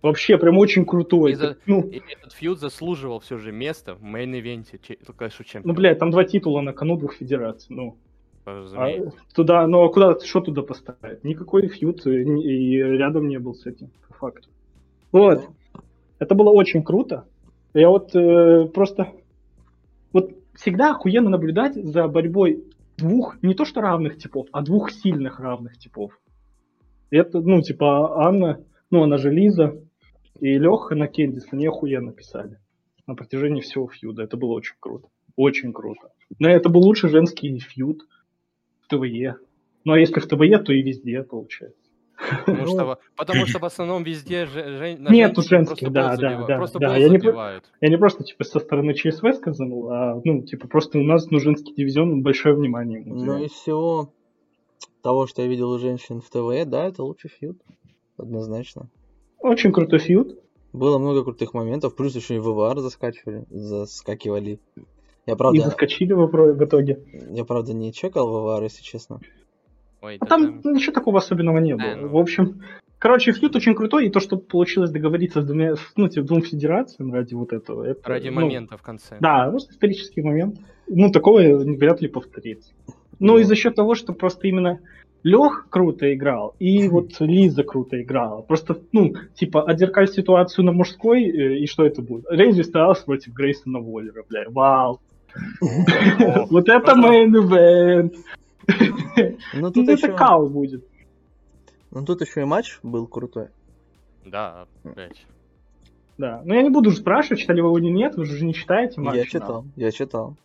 Вообще, 0.02 0.38
прям 0.38 0.58
очень 0.58 0.86
крутой. 0.86 1.34
И, 1.34 1.36
за... 1.36 1.58
ну... 1.66 1.82
и 1.82 2.02
этот 2.12 2.34
feud 2.34 2.60
заслуживал 2.60 3.20
все 3.20 3.38
же 3.38 3.52
место 3.52 3.96
в 3.96 4.04
main 4.04 4.32
event 4.32 4.66
е. 4.66 4.80
Только 5.06 5.30
чем 5.30 5.62
Ну, 5.64 5.74
блядь, 5.74 6.00
там 6.00 6.10
два 6.10 6.24
титула 6.24 6.62
на 6.62 6.74
кону 6.74 6.98
двух 6.98 7.14
федераций. 7.14 7.76
Ну, 7.76 7.98
а, 8.46 8.98
туда, 9.36 9.68
ну 9.68 9.84
а 9.84 9.90
куда, 9.90 10.20
что 10.20 10.42
туда 10.42 10.64
поставить? 10.64 11.24
Никакой 11.24 11.68
feud 11.68 12.06
и, 12.08 12.12
и 12.12 12.78
рядом 12.78 13.28
не 13.28 13.38
был 13.38 13.54
с 13.54 13.68
этим, 13.68 13.92
по 14.08 14.14
факту. 14.16 14.50
Вот. 15.12 15.48
Это 16.18 16.36
было 16.36 16.50
очень 16.50 16.84
круто. 16.84 17.26
Я 17.74 17.90
вот 17.90 18.16
э, 18.16 18.66
просто... 18.74 19.10
Вот 20.14 20.32
всегда 20.56 20.92
охуенно 20.92 21.30
наблюдать 21.30 21.76
за 21.76 22.08
борьбой 22.08 22.64
двух, 22.98 23.42
не 23.42 23.54
то 23.54 23.66
что 23.66 23.82
равных 23.82 24.18
типов, 24.18 24.48
а 24.52 24.62
двух 24.62 24.92
сильных 24.92 25.40
равных 25.40 25.78
типов. 25.78 26.20
Это, 27.12 27.42
ну, 27.42 27.62
типа, 27.62 28.26
Анна, 28.26 28.64
ну, 28.90 29.04
она 29.04 29.18
же 29.18 29.32
Лиза, 29.32 29.82
и 30.42 30.58
Леха 30.58 30.96
на 30.96 31.08
Кендис, 31.08 31.48
они 31.52 31.68
охуенно 31.68 32.12
писали 32.12 32.60
на 33.06 33.16
протяжении 33.16 33.62
всего 33.62 33.88
фьюда. 33.88 34.24
Это 34.24 34.38
было 34.38 34.54
очень 34.54 34.76
круто. 34.80 35.08
Очень 35.36 35.72
круто. 35.72 36.10
Но 36.40 36.50
это 36.50 36.68
был 36.70 36.82
лучший 36.82 37.10
женский 37.10 37.58
фьюд 37.60 38.08
в 38.82 38.88
ТВЕ. 38.88 39.38
Ну 39.86 39.94
а 39.94 40.00
если 40.00 40.20
в 40.20 40.28
ТВЕ, 40.28 40.58
то 40.60 40.74
и 40.74 40.82
везде 40.82 41.22
получается. 41.24 41.78
Потому 42.46 42.68
что, 42.68 43.00
потому 43.16 43.46
что 43.46 43.60
в 43.60 43.66
основном 43.66 44.04
везде 44.04 44.46
же, 44.46 44.98
Нету 45.10 45.42
женских, 45.42 45.92
да, 45.92 46.16
да, 46.16 46.46
да. 46.46 46.58
Просто 46.58 46.80
да. 46.80 46.96
Я, 46.96 47.10
не, 47.10 47.20
я 47.82 47.90
не 47.90 47.98
просто 47.98 48.24
типа 48.24 48.44
со 48.44 48.60
стороны 48.60 48.94
ЧСВ 48.94 49.34
сказал, 49.36 49.90
а 49.92 50.22
ну 50.24 50.44
типа 50.44 50.68
просто 50.68 51.00
у 51.00 51.04
нас 51.04 51.30
ну, 51.32 51.40
женский 51.40 51.74
дивизион 51.74 52.22
большое 52.22 52.56
внимание. 52.56 53.04
Ну 53.06 53.44
из 53.44 53.52
всего 53.52 54.14
того, 55.02 55.26
что 55.28 55.42
я 55.42 55.48
видел 55.48 55.72
у 55.72 55.80
женщин 55.80 56.22
в 56.22 56.30
ТВ, 56.30 56.70
да, 56.70 56.88
это 56.88 57.04
лучший 57.04 57.30
фьюд. 57.30 57.60
Однозначно. 58.18 58.90
Очень 59.42 59.72
крутой 59.72 60.00
фьюд. 60.00 60.40
Было 60.74 60.98
много 60.98 61.24
крутых 61.24 61.54
моментов, 61.54 61.96
плюс 61.96 62.16
еще 62.16 62.36
и 62.36 62.40
ВВАР 62.40 62.80
заскачивали, 62.80 63.46
заскакивали. 63.50 64.60
Я 65.26 65.36
правда... 65.36 65.58
И 65.60 65.62
заскочили 65.62 66.14
в, 66.14 66.28
в 66.28 66.64
итоге. 66.64 67.00
Я 67.32 67.44
правда 67.44 67.74
не 67.74 67.92
чекал 67.92 68.30
ВВАР, 68.30 68.64
если 68.64 68.82
честно. 68.82 69.20
Ой, 70.02 70.18
А 70.20 70.26
да 70.26 70.30
там 70.30 70.62
ничего 70.64 70.94
такого 70.94 71.20
особенного 71.20 71.58
не 71.60 71.76
было. 71.76 71.84
Э, 71.84 71.96
ну. 71.96 72.10
В 72.10 72.18
общем, 72.18 72.62
короче, 72.98 73.34
фьюд 73.34 73.56
очень 73.56 73.76
крутой, 73.76 74.08
и 74.08 74.10
то, 74.10 74.20
что 74.20 74.38
получилось 74.38 74.92
договориться 74.92 75.42
с 75.42 75.46
двумя, 75.46 75.76
ну, 75.96 76.08
типа, 76.08 76.26
двум 76.26 76.42
федерациям 76.42 77.14
ради 77.14 77.34
вот 77.34 77.54
этого. 77.54 77.84
Это, 77.84 78.10
Ради 78.10 78.30
ну, 78.30 78.42
момента 78.42 78.78
в 78.78 78.82
конце. 78.82 79.18
Да, 79.20 79.50
просто 79.50 79.74
исторический 79.74 80.22
момент. 80.22 80.58
Ну, 80.88 81.12
такого 81.12 81.40
вряд 81.40 82.02
ли 82.02 82.08
повторится. 82.08 82.74
Ну, 83.20 83.38
и 83.38 83.44
за 83.44 83.56
счет 83.56 83.76
того, 83.76 83.94
что 83.94 84.14
просто 84.14 84.48
именно 84.48 84.80
Лех 85.24 85.68
круто 85.70 86.12
играл, 86.14 86.56
и 86.58 86.88
вот 86.90 87.20
Лиза 87.20 87.64
круто 87.64 88.02
играла. 88.02 88.42
Просто, 88.42 88.80
ну, 88.92 89.14
типа, 89.36 89.64
отзеркаль 89.64 90.08
ситуацию 90.08 90.66
на 90.66 90.72
мужской, 90.72 91.24
э, 91.24 91.58
и 91.60 91.68
что 91.68 91.86
это 91.86 92.02
будет? 92.02 92.26
Рейзи 92.30 92.64
Стайлс 92.64 93.00
против 93.02 93.34
Грейсона 93.34 93.80
Воллера, 93.80 94.24
бля, 94.28 94.46
вау. 94.50 95.00
Вот 95.62 96.68
это 96.68 96.96
main 96.96 97.36
event. 97.36 98.16
Ну 98.68 99.38
Ну, 99.62 99.72
тут 99.72 99.90
это 99.90 100.08
еще, 100.08 100.16
кал 100.16 100.50
будет. 100.50 100.86
ну 101.92 102.06
тут 102.06 102.22
еще 102.22 102.42
и 102.42 102.46
матч 102.46 102.80
был 102.84 103.08
крутой. 103.08 103.48
Да, 104.26 104.66
блядь. 104.84 105.26
Да. 106.18 106.42
Но 106.46 106.54
я 106.56 106.62
не 106.62 106.70
буду 106.70 106.92
спрашивать, 106.92 107.40
читали 107.40 107.62
вы 107.62 107.70
его 107.70 107.80
или 107.80 107.90
нет, 107.90 108.16
вы 108.16 108.26
же 108.26 108.46
не 108.46 108.54
читаете 108.54 109.02
матч. 109.02 109.16
Я 109.16 109.26
читал, 109.26 109.66
я 109.76 109.92
читал. 109.92 110.36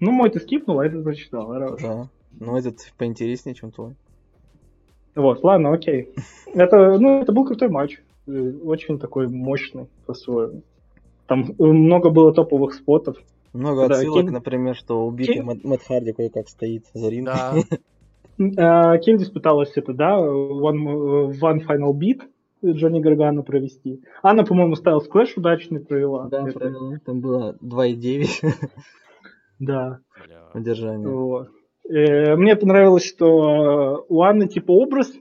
Ну, 0.00 0.10
мой 0.10 0.30
ты 0.30 0.40
скипнул, 0.40 0.80
а 0.80 0.86
этот 0.86 1.04
прочитал. 1.04 1.48
хорошо. 1.48 1.76
Да. 1.78 2.08
Ну 2.38 2.56
этот 2.56 2.92
поинтереснее, 2.98 3.54
чем 3.54 3.70
твой. 3.70 3.94
Вот, 5.16 5.42
ладно, 5.42 5.72
окей. 5.72 6.10
Это, 6.54 6.98
ну, 6.98 7.20
это 7.22 7.32
был 7.32 7.44
крутой 7.44 7.68
матч. 7.68 7.98
Э, 8.28 8.52
Очень 8.64 8.98
такой 8.98 9.26
мощный 9.28 9.88
по-своему. 10.06 10.62
Там 11.26 11.44
э, 11.58 11.64
много 11.64 12.10
было 12.10 12.32
топовых 12.32 12.74
спотов. 12.74 13.16
Много 13.52 13.88
Да, 13.88 13.94
отсылок, 13.96 14.24
Кин- 14.26 14.32
например, 14.32 14.76
что 14.76 15.06
убитый 15.06 15.34
Кин- 15.36 15.44
Мэтт 15.46 15.64
Мэтт 15.64 15.86
Харди 15.86 16.12
кое-как 16.12 16.48
стоит 16.48 16.84
за 16.94 17.08
рингом. 17.08 17.34
Да, 18.38 18.56
А, 18.92 18.98
Кендис 18.98 19.30
пыталась 19.30 19.72
это, 19.76 19.94
да, 19.94 20.18
one, 20.18 21.30
э, 21.30 21.38
one 21.40 21.60
Final 21.66 21.92
Beat 21.94 22.20
Джонни 22.64 23.00
Гаргана 23.00 23.42
провести. 23.42 24.02
Анна, 24.22 24.44
по-моему, 24.44 24.76
ставила 24.76 25.00
склэш 25.00 25.34
удачный 25.36 25.80
провела. 25.80 26.28
Да, 26.28 26.46
Это- 26.48 26.58
провела. 26.58 26.98
Там 27.06 27.20
было 27.20 27.56
2,9 27.62 28.28
да. 29.58 30.00
бля. 30.26 30.42
удержания. 30.54 31.06
Вот. 31.08 31.48
Э, 31.88 32.36
Мне 32.36 32.56
понравилось, 32.56 33.04
что 33.04 33.26
э, 33.28 34.04
у 34.08 34.22
Анны 34.22 34.48
типа 34.48 34.72
образ, 34.72 35.12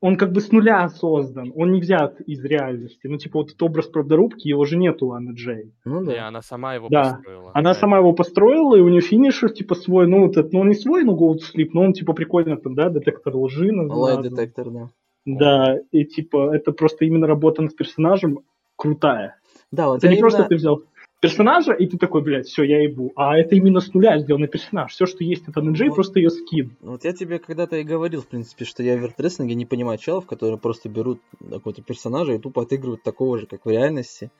он 0.00 0.16
как 0.16 0.32
бы 0.32 0.40
с 0.40 0.52
нуля 0.52 0.88
создан, 0.90 1.52
он 1.56 1.72
не 1.72 1.80
взят 1.80 2.20
из 2.20 2.44
реальности. 2.44 3.06
Ну, 3.06 3.16
типа, 3.16 3.38
вот 3.38 3.48
этот 3.48 3.62
образ 3.62 3.86
правдорубки, 3.86 4.46
его 4.48 4.64
же 4.66 4.76
нет 4.76 5.02
у 5.02 5.12
Анны 5.12 5.32
Джей. 5.32 5.72
Ну 5.86 6.04
да. 6.04 6.28
она 6.28 6.42
сама 6.42 6.74
его 6.74 6.88
Да. 6.90 7.14
построила. 7.14 7.50
Она 7.54 7.72
Да. 7.72 7.80
сама 7.80 7.98
его 7.98 8.12
построила, 8.12 8.76
и 8.76 8.80
у 8.80 8.88
нее 8.90 9.00
финишер, 9.00 9.50
типа, 9.50 9.74
свой, 9.74 10.06
ну, 10.06 10.26
вот 10.26 10.36
этот, 10.36 10.52
ну, 10.52 10.60
он 10.60 10.68
не 10.68 10.74
свой, 10.74 11.04
ну, 11.04 11.16
Gold 11.16 11.38
Sleep, 11.38 11.70
но 11.72 11.82
он, 11.82 11.92
типа, 11.94 12.12
прикольно 12.12 12.56
там, 12.58 12.74
да, 12.74 12.90
детектор 12.90 13.34
лжи. 13.34 13.72
Лайт 13.72 13.76
назван. 13.88 14.22
детектор, 14.22 14.70
да. 14.70 14.88
Да, 15.24 15.78
и, 15.90 16.04
типа, 16.04 16.54
это 16.54 16.72
просто 16.72 17.06
именно 17.06 17.26
работа 17.26 17.62
над 17.62 17.74
персонажем 17.74 18.40
крутая. 18.76 19.36
Да, 19.72 19.88
вот 19.88 19.98
Это 20.04 20.08
не 20.08 20.16
просто 20.20 20.40
именно- 20.40 20.48
ты 20.50 20.54
взял 20.56 20.82
персонажа, 21.28 21.72
и 21.72 21.86
ты 21.86 21.96
такой, 21.96 22.22
блядь, 22.22 22.46
все, 22.46 22.62
я 22.64 22.82
ебу. 22.82 23.12
А 23.16 23.36
это 23.38 23.54
именно 23.54 23.80
с 23.80 23.94
нуля 23.94 24.18
сделанный 24.18 24.46
персонаж. 24.48 24.92
Все, 24.92 25.06
что 25.06 25.24
есть 25.24 25.48
от 25.48 25.56
NJ, 25.56 25.86
Вот. 25.88 25.94
просто 25.94 26.18
ее 26.18 26.28
скин. 26.30 26.76
Вот 26.80 27.04
я 27.04 27.12
тебе 27.14 27.38
когда-то 27.38 27.76
и 27.76 27.82
говорил, 27.82 28.20
в 28.20 28.26
принципе, 28.28 28.64
что 28.66 28.82
я 28.82 28.96
в 28.96 29.00
вертрестлинге 29.00 29.54
не 29.54 29.64
понимаю 29.64 29.98
челов, 29.98 30.26
которые 30.26 30.58
просто 30.58 30.88
берут 30.88 31.20
какого-то 31.50 31.80
персонажа 31.82 32.34
и 32.34 32.38
тупо 32.38 32.62
отыгрывают 32.62 33.02
такого 33.02 33.38
же, 33.38 33.46
как 33.46 33.64
в 33.64 33.70
реальности. 33.70 34.30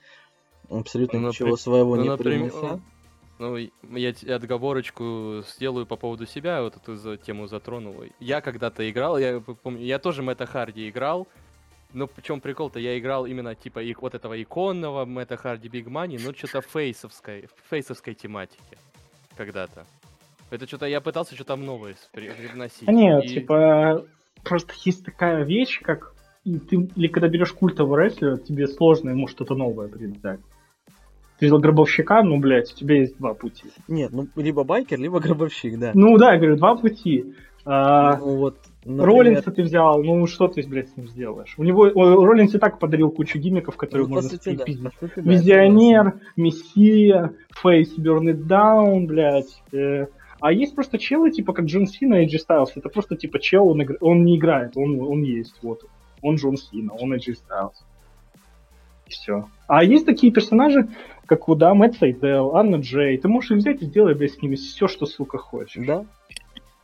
Абсолютно 0.68 1.20
Ну, 1.20 1.28
ничего 1.28 1.50
напри- 1.50 1.60
своего 1.60 1.96
ну, 1.96 2.02
не 2.02 2.08
например, 2.10 2.50
привнося. 2.50 2.80
Ну, 3.38 3.56
я 3.96 4.14
отговорочку 4.36 5.42
сделаю 5.56 5.86
по 5.86 5.96
поводу 5.96 6.26
себя, 6.26 6.62
вот 6.62 6.76
эту 6.76 7.16
тему 7.16 7.46
затронул. 7.46 7.96
Я 8.20 8.40
когда-то 8.40 8.88
играл, 8.88 9.18
я 9.18 9.40
помню, 9.40 9.82
я 9.84 9.98
тоже 9.98 10.22
Мэтта 10.22 10.46
Харди 10.46 10.88
играл, 10.88 11.26
но 11.94 12.06
причем 12.06 12.40
прикол-то, 12.40 12.78
я 12.78 12.98
играл 12.98 13.24
именно 13.26 13.54
типа 13.54 13.78
и- 13.82 13.94
вот 14.00 14.14
этого 14.14 14.40
иконного 14.42 15.04
Мэтта 15.04 15.36
Харди 15.36 15.68
Биг 15.68 15.88
Мани, 15.88 16.18
но 16.18 16.32
что-то 16.34 16.60
фейсовской, 16.60 17.48
фейсовской 17.70 18.14
тематики 18.14 18.76
когда-то. 19.36 19.84
Это 20.50 20.66
что-то, 20.66 20.86
я 20.86 21.00
пытался 21.00 21.34
что-то 21.34 21.56
новое 21.56 21.94
с- 21.94 22.08
при- 22.12 22.28
привносить. 22.30 22.86
А 22.88 22.92
нет, 22.92 23.24
И- 23.24 23.28
типа, 23.28 24.04
просто 24.44 24.72
есть 24.84 25.04
такая 25.04 25.44
вещь, 25.44 25.80
как 25.82 26.12
и 26.44 26.58
ты, 26.58 26.76
или 26.96 27.08
когда 27.08 27.28
берешь 27.28 27.52
культового 27.52 27.96
рестлера, 27.98 28.36
тебе 28.36 28.66
сложно 28.68 29.10
ему 29.10 29.26
что-то 29.28 29.54
новое 29.54 29.88
придать. 29.88 30.40
Ты 31.38 31.46
взял 31.46 31.58
гробовщика, 31.58 32.22
ну, 32.22 32.38
блядь, 32.38 32.72
у 32.72 32.76
тебя 32.76 32.96
есть 33.00 33.16
два 33.18 33.34
пути. 33.34 33.64
Нет, 33.88 34.12
ну 34.12 34.28
либо 34.36 34.62
байкер, 34.62 35.00
либо 35.00 35.18
гробовщик, 35.20 35.78
да. 35.78 35.90
Ну 35.94 36.16
да, 36.18 36.32
я 36.34 36.38
говорю, 36.38 36.56
два 36.56 36.76
пути. 36.76 37.34
А, 37.64 38.18
Ну 38.18 38.36
вот, 38.36 38.58
например, 38.84 39.06
Роллинса 39.06 39.50
ты 39.50 39.62
взял, 39.62 40.02
ну 40.02 40.26
что 40.26 40.48
ты, 40.48 40.62
блядь, 40.66 40.90
с 40.90 40.96
ним 40.96 41.08
сделаешь? 41.08 41.54
У 41.58 41.64
него 41.64 41.88
Роллинс 41.88 42.54
и 42.54 42.58
так 42.58 42.78
подарил 42.78 43.10
кучу 43.10 43.38
гиммиков, 43.38 43.76
которые 43.76 44.06
ну, 44.06 44.14
можно 44.14 44.30
сути, 44.30 44.56
да, 44.56 44.90
сути, 45.00 45.12
Визионер, 45.16 46.20
Мессия, 46.36 47.34
Фейс 47.62 47.96
Burn 47.98 48.32
Down, 48.34 49.06
блядь. 49.06 49.62
э. 49.72 50.06
А 50.40 50.52
есть 50.52 50.74
просто 50.74 50.98
челы, 50.98 51.30
типа 51.30 51.54
как 51.54 51.64
Джон 51.64 51.86
Сина 51.86 52.16
и 52.16 52.24
Эйджи 52.24 52.38
Стайлз. 52.38 52.72
Это 52.76 52.90
просто 52.90 53.16
типа 53.16 53.38
чел, 53.38 53.68
он, 53.68 53.80
игр- 53.80 53.96
он 54.00 54.24
не 54.24 54.36
играет, 54.36 54.76
он, 54.76 55.00
он 55.00 55.22
есть, 55.22 55.54
вот. 55.62 55.84
Он 56.20 56.36
Джон 56.36 56.58
Сина, 56.58 56.92
он 56.92 57.14
Эйджи 57.14 57.34
Стайлз. 57.34 57.84
И 59.06 59.10
все. 59.10 59.48
А 59.66 59.82
есть 59.82 60.04
такие 60.04 60.32
персонажи, 60.32 60.88
как 61.26 61.48
вот, 61.48 61.58
да, 61.58 61.72
Мэтт 61.74 61.96
Сайдел, 61.96 62.56
Анна 62.56 62.76
Джей. 62.76 63.16
Ты 63.16 63.28
можешь 63.28 63.52
их 63.52 63.58
взять 63.58 63.82
и 63.82 63.86
сделать, 63.86 64.18
блядь, 64.18 64.32
с 64.32 64.42
ними 64.42 64.56
все, 64.56 64.88
что, 64.88 65.06
сука, 65.06 65.38
хочешь. 65.38 65.86
Да, 65.86 66.04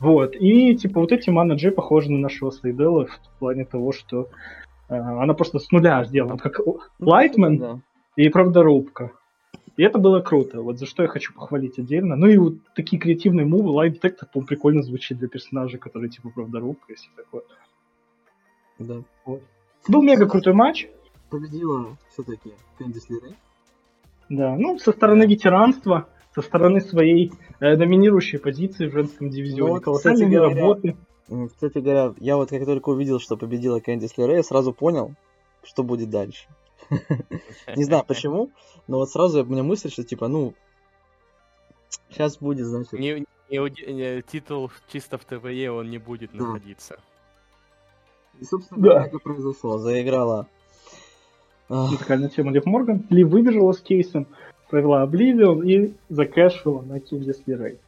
Вот, 0.00 0.34
и 0.34 0.74
типа 0.76 1.00
вот 1.00 1.12
этим 1.12 1.38
Анна 1.38 1.52
Джей 1.52 1.72
похожа 1.72 2.10
на 2.10 2.18
нашего 2.18 2.50
Слейдела 2.50 3.06
в 3.06 3.20
плане 3.38 3.66
того, 3.66 3.92
что 3.92 4.28
э, 4.88 4.94
она 4.94 5.34
просто 5.34 5.58
с 5.58 5.70
нуля 5.70 6.04
сделана, 6.04 6.38
как 6.38 6.58
Ну, 6.64 6.80
Лайтмен 6.98 7.58
да. 7.58 7.80
и 8.16 8.28
Правдорубка. 8.30 9.12
И 9.76 9.82
это 9.82 9.98
было 9.98 10.20
круто, 10.20 10.62
вот 10.62 10.78
за 10.78 10.86
что 10.86 11.02
я 11.02 11.08
хочу 11.08 11.32
похвалить 11.34 11.78
отдельно. 11.78 12.16
Ну 12.16 12.26
и 12.26 12.36
вот 12.38 12.54
такие 12.74 13.00
креативные 13.00 13.46
мувы, 13.46 13.72
Light 13.72 14.00
Detector, 14.00 14.26
по 14.32 14.40
прикольно 14.40 14.82
звучит 14.82 15.18
для 15.18 15.28
персонажа, 15.28 15.78
который 15.78 16.08
типа 16.08 16.30
Правдорубка, 16.30 16.92
если 16.92 17.10
такое. 17.14 17.42
да. 18.78 19.02
Был 19.88 20.02
мега 20.02 20.26
крутой 20.26 20.54
матч, 20.54 20.88
Победила 21.30 21.96
все-таки 22.10 22.52
Кэндис 22.78 23.08
Лерей. 23.08 23.36
да, 24.28 24.56
ну 24.56 24.78
со 24.78 24.92
стороны 24.92 25.24
ветеранства, 25.26 26.08
со 26.34 26.42
стороны 26.42 26.80
своей 26.80 27.32
э, 27.60 27.76
доминирующей 27.76 28.38
позиции 28.38 28.88
в 28.88 28.92
женском 28.92 29.30
дивизионе, 29.30 29.68
Ну 29.68 29.74
вот, 29.74 29.84
колоссальной 29.84 30.26
кстати 30.26 30.34
говоря, 30.34 30.54
работы. 30.60 30.96
Кстати 31.48 31.78
говоря, 31.78 32.14
я 32.18 32.36
вот 32.36 32.50
как 32.50 32.64
только 32.64 32.88
увидел, 32.90 33.20
что 33.20 33.36
победила 33.36 33.80
Кэндис 33.80 34.16
Лерей, 34.18 34.36
я 34.36 34.42
сразу 34.42 34.72
понял, 34.72 35.14
что 35.62 35.82
будет 35.82 36.10
дальше. 36.10 36.48
Не 37.76 37.84
знаю 37.84 38.04
почему, 38.06 38.50
но 38.88 38.98
вот 38.98 39.10
сразу 39.10 39.42
у 39.42 39.46
меня 39.46 39.62
мысль, 39.62 39.90
что 39.90 40.02
типа, 40.02 40.28
ну, 40.28 40.54
сейчас 42.08 42.38
будет, 42.38 42.66
значит, 42.66 42.92
Не- 42.94 43.24
не 43.50 44.22
титул 44.22 44.70
чисто 44.92 45.18
в 45.18 45.24
ТВЕ 45.24 45.70
он 45.72 45.90
не 45.90 45.98
будет 45.98 46.30
Да. 46.32 46.44
находиться. 46.44 46.98
И, 48.40 48.44
собственно, 48.44 48.80
Да. 48.80 49.06
это 49.06 49.18
произошло. 49.18 49.78
Заиграла. 49.78 50.46
Ах, 51.68 51.90
музыкальная 51.90 52.28
тема 52.28 52.52
Лив 52.52 52.64
Морган. 52.66 53.06
Ли 53.10 53.22
выбежала 53.24 53.72
с 53.72 53.80
кейсом, 53.80 54.26
провела 54.70 55.02
Обливион 55.02 55.62
и 55.62 55.92
закэшила 56.08 56.82
на 56.82 57.00
Кендис 57.00 57.42
Лерей. 57.46 57.78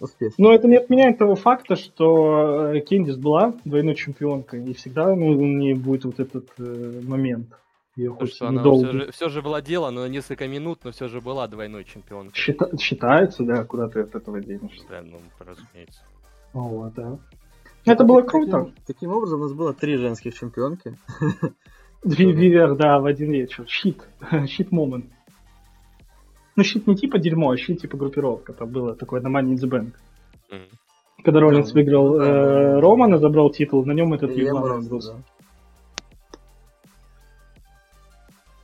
успешно. 0.00 0.34
Но 0.38 0.52
это 0.52 0.68
не 0.68 0.76
отменяет 0.76 1.18
того 1.18 1.36
факта, 1.36 1.76
что 1.76 2.72
э, 2.74 2.80
Кендис 2.80 3.16
была 3.16 3.54
двойной 3.64 3.94
чемпионкой, 3.94 4.64
и 4.64 4.74
всегда 4.74 5.14
ну, 5.14 5.28
у 5.28 5.34
нее 5.34 5.74
будет 5.74 6.04
вот 6.04 6.20
этот 6.20 6.48
э, 6.58 7.00
момент. 7.04 7.48
Ее 7.96 8.16
что 8.26 8.48
она 8.48 8.62
все 8.62 8.90
же, 8.90 9.12
все 9.12 9.28
же 9.28 9.40
владела, 9.40 9.90
но 9.90 10.00
на 10.00 10.08
несколько 10.08 10.48
минут, 10.48 10.80
но 10.82 10.90
все 10.90 11.06
же 11.06 11.20
была 11.20 11.46
двойной 11.46 11.84
чемпионкой. 11.84 12.32
Счита- 12.34 12.76
считается, 12.76 13.44
да, 13.44 13.64
куда 13.64 13.88
ты 13.88 14.00
от 14.00 14.16
этого 14.16 14.40
денешься. 14.40 14.84
Да, 14.90 15.00
ну, 15.02 15.18
разумеется. 15.38 16.00
Вот, 16.52 16.92
да. 16.94 17.18
Это 17.84 18.02
было 18.02 18.22
круто. 18.22 18.64
Таким, 18.64 18.74
таким 18.86 19.10
образом, 19.12 19.40
у 19.40 19.44
нас 19.44 19.52
было 19.52 19.72
три 19.72 19.96
женских 19.96 20.34
чемпионки. 20.34 20.96
Ви- 22.02 22.32
Вивер, 22.32 22.74
да, 22.74 22.98
в 22.98 23.06
один 23.06 23.30
вечер. 23.30 23.64
Щит. 23.68 24.02
Щит 24.48 24.72
момент. 24.72 25.06
Ну, 26.56 26.62
щит 26.62 26.86
не 26.86 26.94
типа 26.96 27.18
дерьмо, 27.18 27.50
а 27.50 27.56
щит 27.56 27.80
типа 27.80 27.96
группировка. 27.96 28.52
Там 28.52 28.68
было 28.68 28.94
такое 28.94 29.20
на 29.20 29.28
Money 29.28 29.54
in 29.54 29.56
the 29.56 29.68
Bank. 29.68 29.92
Мгм. 30.50 30.62
Когда 31.24 31.40
Роллинс 31.40 31.68
Да, 31.68 31.74
выиграл 31.74 32.20
э. 32.20 32.80
Романа, 32.80 33.18
забрал 33.18 33.50
титул, 33.50 33.84
на 33.84 33.92
нем 33.92 34.12
этот 34.12 34.30
Эмброуз, 34.30 34.86
был. 34.86 35.00
да. 35.00 35.14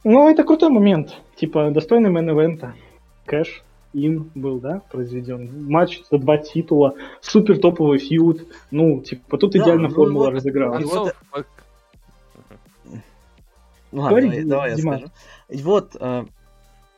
Ну, 0.05 0.31
это 0.31 0.45
крутой 0.45 0.71
момент. 0.71 1.17
Типа, 1.37 1.71
достойный 1.71 2.11
main 2.11 2.33
event 2.33 2.61
а. 2.61 2.73
Cash 3.27 3.63
In 3.93 4.31
был, 4.35 4.61
да, 4.61 4.83
произведен. 4.91 5.67
Матч 5.69 6.03
за 6.11 6.19
два 6.19 6.39
титула. 6.39 6.95
Супер 7.21 7.59
топовый 7.59 7.99
feud. 7.99 8.47
Ну, 8.71 9.01
типа, 9.01 9.37
тут 9.37 9.53
Да, 9.53 9.59
идеально 9.59 9.89
ну 9.89 9.95
формула 9.95 10.27
вот, 10.27 10.35
разыгралась. 10.35 10.85
Вот- 10.85 11.15
Ну 13.93 14.03
ладно, 14.03 14.21
Говори, 14.21 14.45
давай, 14.45 14.45
давай 14.45 14.71
я 14.71 14.77
скажу. 14.77 15.07
И 15.49 15.63
вот, 15.63 15.97
э, 15.99 16.25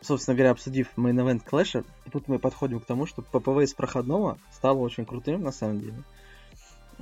собственно 0.02 0.36
говоря, 0.36 0.50
обсудив 0.50 0.88
main 0.96 1.17
event 1.17 1.42
Clash 1.44 1.73
а, 1.73 1.84
тут 2.10 2.28
мы 2.28 2.38
подходим 2.38 2.80
к 2.80 2.84
тому, 2.84 3.06
что 3.06 3.22
ППВ 3.22 3.62
из 3.62 3.72
проходного 3.72 4.38
стало 4.52 4.78
очень 4.78 5.06
крутым, 5.06 5.42
на 5.42 5.52
самом 5.52 5.80
деле. 5.80 6.02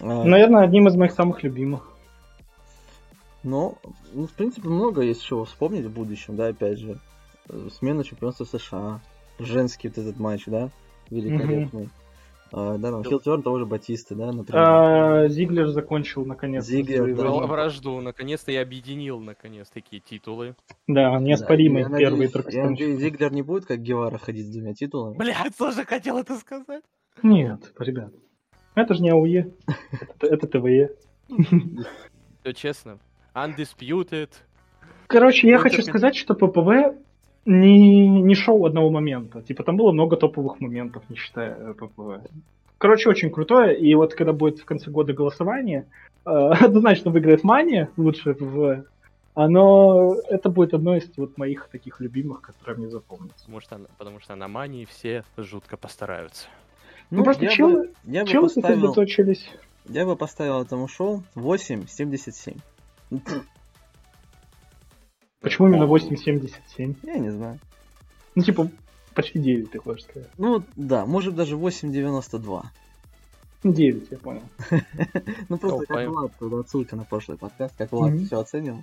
А, 0.00 0.24
Наверное, 0.24 0.62
одним 0.62 0.88
из 0.88 0.96
моих 0.96 1.12
самых 1.12 1.42
любимых. 1.42 1.90
Но, 3.42 3.78
ну, 4.12 4.26
в 4.26 4.32
принципе, 4.32 4.68
много 4.68 5.00
есть 5.00 5.22
чего 5.24 5.44
вспомнить 5.44 5.86
в 5.86 5.92
будущем, 5.92 6.36
да, 6.36 6.48
опять 6.48 6.78
же. 6.78 6.98
Э, 7.48 7.68
Смена 7.78 8.04
чемпионства 8.04 8.44
США, 8.44 9.00
женский 9.38 9.88
вот 9.88 9.98
этот 9.98 10.18
матч, 10.18 10.44
да, 10.46 10.70
великолепный. 11.08 11.88
А, 12.52 12.78
да, 12.78 12.90
там, 12.90 13.04
Хилтерн 13.04 13.42
того 13.42 13.58
же 13.60 13.66
Батисты, 13.66 14.14
да, 14.14 14.32
например. 14.32 14.62
А, 14.66 15.28
Зиглер 15.28 15.68
закончил 15.68 16.24
наконец. 16.26 16.64
Зиглер, 16.64 17.14
да. 17.14 17.30
Вражду, 17.46 18.00
наконец-то 18.00 18.50
я 18.50 18.62
объединил, 18.62 19.20
наконец, 19.20 19.68
такие 19.70 20.00
титулы. 20.00 20.56
Да, 20.88 21.18
неоспоримый 21.20 21.82
Я 21.82 21.88
первый 21.88 22.26
надеюсь- 22.28 22.54
Я 22.54 22.70
надеюсь, 22.70 23.00
Зиглер 23.00 23.32
не 23.32 23.42
будет, 23.42 23.66
как 23.66 23.80
Гевара, 23.80 24.18
ходить 24.18 24.46
с 24.46 24.50
двумя 24.50 24.74
титулами. 24.74 25.16
Блядь, 25.16 25.56
тоже 25.56 25.84
хотел 25.84 26.18
это 26.18 26.36
сказать. 26.38 26.82
Нет, 27.22 27.72
ребят. 27.78 28.12
Это 28.74 28.94
же 28.94 29.02
не 29.02 29.10
АУЕ. 29.10 29.52
Это, 30.20 30.46
ТВЕ. 30.46 30.90
Все 32.42 32.52
честно. 32.54 32.98
Undisputed. 33.34 34.30
Короче, 35.06 35.48
я 35.48 35.56
Ну, 35.56 35.62
хочу 35.62 35.76
только- 35.76 35.90
сказать, 35.90 36.16
что 36.16 36.34
ППВ 36.34 36.96
не, 37.44 38.08
не 38.08 38.34
шоу 38.34 38.66
одного 38.66 38.90
момента. 38.90 39.42
Типа 39.42 39.62
там 39.62 39.76
было 39.76 39.92
много 39.92 40.16
топовых 40.16 40.60
моментов, 40.60 41.02
не 41.08 41.16
считая 41.16 41.56
э, 41.56 41.74
ППВ. 41.74 42.28
Короче, 42.78 43.08
очень 43.08 43.30
крутое. 43.30 43.78
И 43.78 43.94
вот 43.94 44.14
когда 44.14 44.32
будет 44.32 44.58
в 44.58 44.64
конце 44.64 44.90
года 44.90 45.12
голосование, 45.12 45.86
э, 46.24 46.30
однозначно 46.30 47.10
выиграет 47.10 47.44
Мания, 47.44 47.90
лучшее 47.96 48.34
ППВ. 48.34 48.86
Оно, 49.34 50.16
это 50.28 50.50
будет 50.50 50.74
одно 50.74 50.96
из 50.96 51.10
вот 51.16 51.38
моих 51.38 51.68
таких 51.68 52.00
любимых, 52.00 52.42
которые 52.42 52.76
мне 52.78 52.90
запомнятся. 52.90 53.44
Потому 53.44 53.60
что, 53.60 53.80
потому 53.96 54.20
что 54.20 54.34
на 54.34 54.48
мании 54.48 54.84
все 54.84 55.24
жутко 55.36 55.76
постараются. 55.76 56.48
Ну, 57.10 57.24
просто 57.24 57.44
я 57.44 57.50
челы- 57.50 57.72
бы, 57.72 57.92
я 58.04 58.22
бы 58.22 58.28
Чего 58.28 58.42
поставил, 58.42 58.76
сосредоточились? 58.76 59.50
я 59.86 60.04
бы 60.04 60.16
поставил 60.16 60.62
этому 60.62 60.88
шоу 60.88 61.22
8.77. 61.36 62.56
Почему 65.40 65.68
именно 65.68 65.84
8.77? 65.84 66.96
Я 67.02 67.18
не 67.18 67.30
знаю. 67.30 67.58
Ну, 68.34 68.42
типа, 68.42 68.70
почти 69.14 69.38
9, 69.38 69.70
ты 69.70 69.78
хочешь 69.78 70.04
сказать. 70.04 70.28
Ну, 70.36 70.62
да, 70.76 71.06
может 71.06 71.34
даже 71.34 71.56
8.92. 71.56 72.62
Ну, 73.62 73.72
9, 73.72 74.10
я 74.10 74.18
понял. 74.18 74.42
Ну, 75.48 75.58
просто 75.58 75.84
Ну, 75.88 75.96
как 75.96 76.08
Влад, 76.08 76.32
отсылка 76.64 76.96
на 76.96 77.04
прошлый 77.04 77.38
подкаст, 77.38 77.74
как 77.76 77.92
Влад 77.92 78.14
все 78.20 78.38
оценил. 78.38 78.82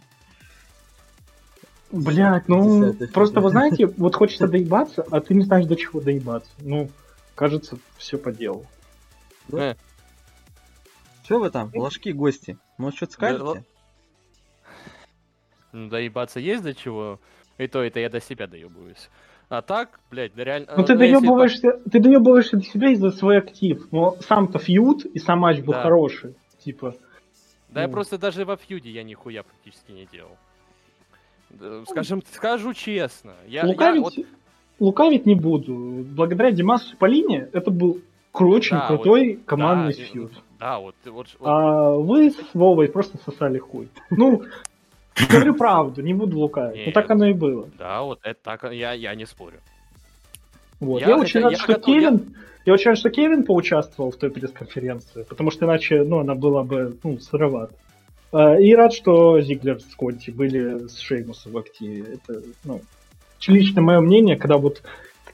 Блять, 1.92 2.48
ну, 2.50 2.94
просто 3.14 3.40
вы 3.40 3.50
знаете, 3.50 3.88
вот 3.88 4.16
хочется 4.16 4.48
доебаться, 4.50 5.06
а 5.10 5.22
ты 5.22 5.34
не 5.34 5.44
знаешь, 5.44 5.66
до 5.66 5.76
чего 5.76 6.02
доебаться. 6.02 6.52
Ну, 6.60 6.90
кажется, 7.34 7.78
все 7.98 8.18
по 8.18 8.32
делу. 8.32 8.66
Э, 9.54 9.76
Че 11.24 11.40
вы 11.40 11.50
там, 11.50 11.72
ложки 11.74 12.10
гости? 12.10 12.58
Может, 12.78 12.98
что-то 12.98 13.14
скажете? 13.14 13.64
Ну, 15.78 15.90
доебаться 15.90 16.40
есть 16.40 16.64
до 16.64 16.74
чего. 16.74 17.20
И 17.58 17.68
то 17.68 17.82
это 17.84 18.00
я 18.00 18.10
до 18.10 18.20
себя 18.22 18.48
доебываюсь. 18.48 19.10
А 19.50 19.62
так, 19.62 20.00
блядь, 20.12 20.34
да 20.36 20.44
реально... 20.44 20.68
Ну, 20.76 20.84
ты 20.84 20.94
если 20.94 21.14
по- 21.14 21.20
доебываешься, 21.22 21.72
ты 21.92 22.00
доебываешься 22.00 22.58
до 22.58 22.64
себя 22.64 22.90
из-за 22.90 23.12
свой 23.12 23.38
актив. 23.38 23.88
Но 23.92 24.18
сам-то 24.28 24.60
фьюд 24.60 25.06
и 25.06 25.20
сам 25.20 25.40
матч 25.40 25.60
был 25.60 25.74
Да. 25.74 25.84
хороший. 25.84 26.36
Типа, 26.64 26.96
Да 27.70 27.82
я 27.82 27.88
Ну. 27.88 27.94
просто 27.94 28.18
даже 28.18 28.44
во 28.46 28.58
фьюде 28.58 28.90
я 28.92 29.04
нихуя 29.04 29.44
практически 29.44 29.92
не 29.92 30.06
делал. 30.12 30.36
Да, 31.50 31.84
Скажем, 31.90 32.22
скажу 32.34 32.74
честно. 32.74 33.34
Я, 33.48 33.62
я 33.62 33.68
лукавить, 33.68 34.02
вот- 34.04 34.26
лукавить 34.80 35.26
не 35.26 35.36
буду. 35.36 36.06
Благодаря 36.16 36.52
Димасу 36.52 36.98
Полине 36.98 37.48
это 37.54 37.72
был 37.72 38.02
очень 38.34 38.78
Да, 38.78 38.88
крутой 38.88 39.40
командный 39.46 39.94
да, 39.96 40.04
фьюд. 40.04 40.32
Да, 40.60 40.80
вот, 40.80 40.96
вот, 41.06 41.28
вот 41.40 41.48
А 41.48 41.92
вы 41.96 42.32
с 42.32 42.38
Вовой 42.54 42.88
просто 42.90 43.18
сосали 43.26 43.58
хуй. 43.60 43.90
Ну, 44.12 44.44
говорю 45.30 45.54
правду, 45.56 46.02
не 46.02 46.14
буду 46.14 46.38
лукавить. 46.40 46.78
Ну 46.80 46.86
Нет. 46.86 46.94
так 46.94 47.10
оно 47.10 47.26
и 47.28 47.34
было. 47.34 47.68
Да, 47.78 48.02
вот 48.04 48.20
это 48.24 48.40
так, 48.44 48.72
я, 48.72 48.94
я 48.94 49.16
не 49.16 49.26
спорю. 49.26 49.58
Вот. 50.80 51.02
Я 51.02 51.08
Я, 51.10 51.18
очень 51.18 51.42
рад, 51.42 51.52
я 51.54 51.58
что 51.58 51.68
готов- 51.74 51.86
Кевин. 51.86 52.36
Я 52.66 52.74
очень 52.74 52.90
рад, 52.90 52.98
что 52.98 53.10
Кевин 53.10 53.44
поучаствовал 53.44 54.12
в 54.12 54.18
той 54.18 54.30
пресс-конференции, 54.30 55.24
потому 55.24 55.52
что 55.52 55.66
иначе, 55.66 56.04
ну, 56.04 56.20
она 56.20 56.36
была 56.36 56.64
бы, 56.64 56.98
ну, 57.04 57.18
сыроват. 57.20 57.72
А, 58.34 58.60
И 58.60 58.74
рад, 58.76 58.94
что 58.94 59.40
Зиглер 59.42 59.80
с 59.80 59.96
Конти 59.96 60.32
были 60.32 60.88
с 60.88 61.00
Шеймусом 61.00 61.54
в 61.54 61.58
активе. 61.58 62.06
Это, 62.16 62.42
ну, 62.66 62.82
лично 63.48 63.82
мое 63.82 64.02
мнение, 64.02 64.36
когда 64.36 64.58
вот 64.58 64.82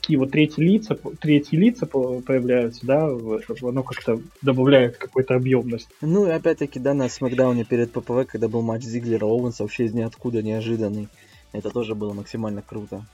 такие 0.03 0.19
вот 0.19 0.31
третьи 0.31 0.61
лица, 0.61 0.97
третьи 1.21 1.55
лица 1.55 1.85
по- 1.85 2.19
появляются, 2.19 2.85
да, 2.85 3.05
оно 3.05 3.83
как-то 3.83 4.19
добавляет 4.41 4.97
какой-то 4.97 5.35
объемность. 5.35 5.87
Ну 6.01 6.27
и 6.27 6.29
опять-таки, 6.29 6.77
да, 6.77 6.93
на 6.93 7.07
Смакдауне 7.07 7.63
перед 7.63 7.91
ППВ, 7.91 8.27
когда 8.27 8.49
был 8.49 8.61
матч 8.61 8.83
Зиглера 8.83 9.25
Оуэнса, 9.25 9.63
вообще 9.63 9.85
из 9.85 9.93
ниоткуда 9.93 10.43
неожиданный. 10.43 11.07
Это 11.53 11.69
тоже 11.69 11.95
было 11.95 12.11
максимально 12.11 12.61
круто. 12.61 13.05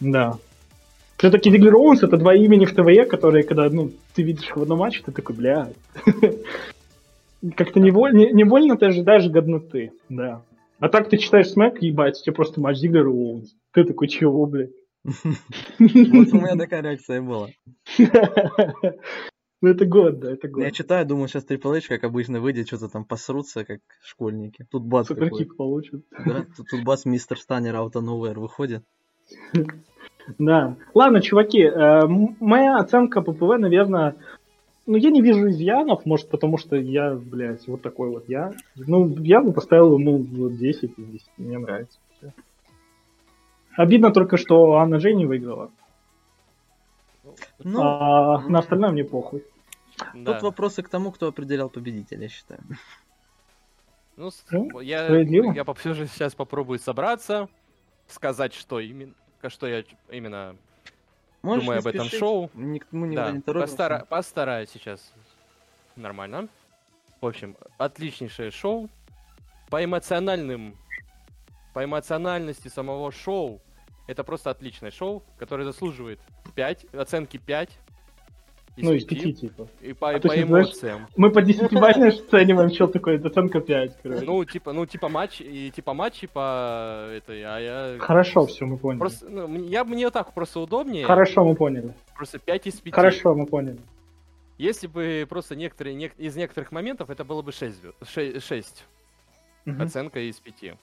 Да. 0.00 0.38
Все-таки 1.18 1.50
Зиглер 1.50 1.74
Оуэнс 1.76 2.02
это 2.02 2.16
два 2.16 2.34
имени 2.34 2.64
в 2.64 2.74
ТВЕ, 2.74 3.04
которые, 3.04 3.44
когда 3.44 3.68
ну, 3.68 3.90
ты 4.14 4.22
видишь 4.22 4.48
их 4.48 4.56
в 4.56 4.62
одном 4.62 4.78
матче, 4.78 5.02
ты 5.04 5.12
такой, 5.12 5.36
бля. 5.36 5.70
Как-то 7.56 7.78
невольно, 7.78 8.16
не- 8.16 8.32
невольно 8.32 8.78
ты 8.78 8.86
ожидаешь 8.86 9.28
годноты, 9.28 9.92
да. 10.08 10.40
А 10.78 10.88
так 10.88 11.10
ты 11.10 11.18
читаешь 11.18 11.50
смэк, 11.50 11.82
ебать, 11.82 12.18
у 12.18 12.24
тебя 12.24 12.32
просто 12.32 12.60
матч 12.60 12.78
Зиглер 12.78 13.06
Оуэнс. 13.08 13.50
Ты 13.72 13.84
такой, 13.84 14.08
чего, 14.08 14.46
блядь? 14.46 14.70
Вот 15.04 16.32
у 16.32 16.36
меня 16.36 16.56
такая 16.56 16.82
реакция 16.82 17.22
была. 17.22 17.48
Ну 19.62 19.68
это 19.68 19.86
год, 19.86 20.18
да, 20.18 20.32
это 20.32 20.48
год. 20.48 20.64
Я 20.64 20.72
читаю, 20.72 21.06
думаю, 21.06 21.28
сейчас 21.28 21.46
Triple 21.46 21.76
H, 21.76 21.86
как 21.86 22.02
обычно, 22.02 22.40
выйдет, 22.40 22.66
что-то 22.66 22.88
там 22.88 23.04
посрутся, 23.04 23.64
как 23.64 23.78
школьники. 24.02 24.66
Тут 24.68 24.82
бац. 24.82 25.06
Суперкик 25.06 25.56
получит. 25.56 26.04
Да, 26.26 26.44
тут, 26.56 26.66
тут 26.68 26.82
бац, 26.82 27.04
мистер 27.04 27.38
Станнер 27.38 27.76
Out 27.76 27.92
of 27.92 28.02
Nowhere 28.02 28.40
выходит. 28.40 28.82
Да. 30.38 30.76
Ладно, 30.94 31.20
чуваки, 31.20 31.62
э, 31.62 32.06
моя 32.40 32.78
оценка 32.78 33.22
ППВ, 33.22 33.58
наверное, 33.58 34.16
ну, 34.86 34.96
я 34.96 35.10
не 35.10 35.22
вижу 35.22 35.48
изъянов, 35.48 36.06
может, 36.06 36.28
потому 36.28 36.58
что 36.58 36.76
я, 36.76 37.14
блядь, 37.14 37.66
вот 37.68 37.82
такой 37.82 38.10
вот 38.10 38.28
я. 38.28 38.52
Ну, 38.74 39.16
я 39.18 39.40
бы 39.40 39.52
поставил 39.52 39.96
ему 39.96 40.18
вот 40.18 40.56
10 40.56 40.98
из 40.98 41.06
10, 41.06 41.30
мне 41.38 41.58
нравится. 41.58 41.98
Обидно 43.76 44.12
только, 44.12 44.36
что 44.36 44.74
Анна 44.76 44.96
Джей 44.96 45.14
не 45.14 45.26
выиграла. 45.26 45.70
Ну, 47.58 47.80
а 47.82 48.40
на 48.48 48.58
остальное 48.58 48.90
мне 48.90 49.04
похуй. 49.04 49.44
Да. 50.14 50.34
тут 50.34 50.42
вопросы 50.42 50.82
к 50.82 50.88
тому, 50.88 51.12
кто 51.12 51.28
определял 51.28 51.68
победителя, 51.70 52.22
я 52.22 52.28
считаю. 52.28 52.60
Ну, 54.16 54.30
Ну, 54.50 54.80
я, 54.80 55.04
справедливо. 55.04 55.52
я 55.52 55.64
все 55.74 55.94
же 55.94 56.06
сейчас 56.06 56.34
попробую 56.34 56.78
собраться, 56.78 57.48
сказать, 58.08 58.52
что 58.52 58.80
именно, 58.80 59.14
что 59.48 59.66
я 59.66 59.84
именно 60.10 60.56
Можешь 61.42 61.64
думаю 61.64 61.78
об 61.78 61.86
этом 61.86 62.02
спешить, 62.06 62.18
шоу. 62.18 62.50
Никому 62.54 63.06
не, 63.06 63.16
да, 63.16 63.32
постара- 63.46 64.04
постараюсь 64.06 64.70
сейчас. 64.70 65.12
Нормально. 65.96 66.48
В 67.20 67.26
общем, 67.26 67.56
отличнейшее 67.78 68.50
шоу. 68.50 68.88
По 69.70 69.82
эмоциональным, 69.82 70.76
по 71.72 71.84
эмоциональности 71.84 72.68
самого 72.68 73.10
шоу, 73.12 73.60
это 74.06 74.24
просто 74.24 74.50
отличное 74.50 74.90
шоу, 74.90 75.22
которое 75.38 75.64
заслуживает 75.64 76.20
5, 76.54 76.86
оценки 76.94 77.36
5. 77.38 77.78
ну, 78.76 78.92
из 78.92 79.04
5, 79.04 79.22
5, 79.22 79.40
типа. 79.40 79.68
И 79.80 79.92
по, 79.92 80.08
А 80.10 80.14
и 80.14 80.20
по 80.20 80.28
сейчас 80.30 80.48
знаешь- 80.48 80.66
эмоциям. 80.66 81.06
Мы 81.16 81.30
по 81.30 81.42
10 81.42 81.72
бальной 81.72 82.08
оцениваем, 82.08 82.70
что 82.70 82.86
такое, 82.86 83.16
это 83.16 83.28
оценка 83.28 83.60
5, 83.60 83.98
короче. 84.02 84.24
Ну, 84.24 84.44
типа, 84.44 84.72
ну, 84.72 84.86
типа 84.86 85.08
матч, 85.08 85.40
и 85.40 85.70
типа 85.70 85.92
матч, 85.94 86.22
и 86.24 86.26
по 86.26 87.08
этой, 87.12 87.42
а 87.42 87.58
я... 87.58 87.98
Хорошо, 88.00 88.46
все, 88.46 88.64
мы 88.66 88.78
поняли. 88.78 88.98
Просто, 89.00 89.28
ну, 89.28 89.62
я 89.68 89.84
мне 89.84 90.06
вот 90.06 90.14
так 90.14 90.32
просто 90.34 90.60
удобнее. 90.60 91.04
Хорошо, 91.04 91.44
мы 91.44 91.54
поняли. 91.54 91.94
Просто 92.16 92.38
5 92.38 92.66
из 92.66 92.80
5. 92.80 92.94
Хорошо, 92.94 93.34
мы 93.34 93.46
поняли. 93.46 93.78
Если 94.58 94.86
бы 94.86 95.26
просто 95.28 95.54
некоторые, 95.56 95.96
нек- 95.96 96.16
из 96.18 96.36
некоторых 96.36 96.72
моментов 96.72 97.10
это 97.10 97.24
было 97.24 97.42
бы 97.42 97.52
6, 97.52 97.78
6 98.04 98.84
Мгм. 99.64 99.82
оценка 99.82 100.20
из 100.20 100.36
5. 100.40 100.76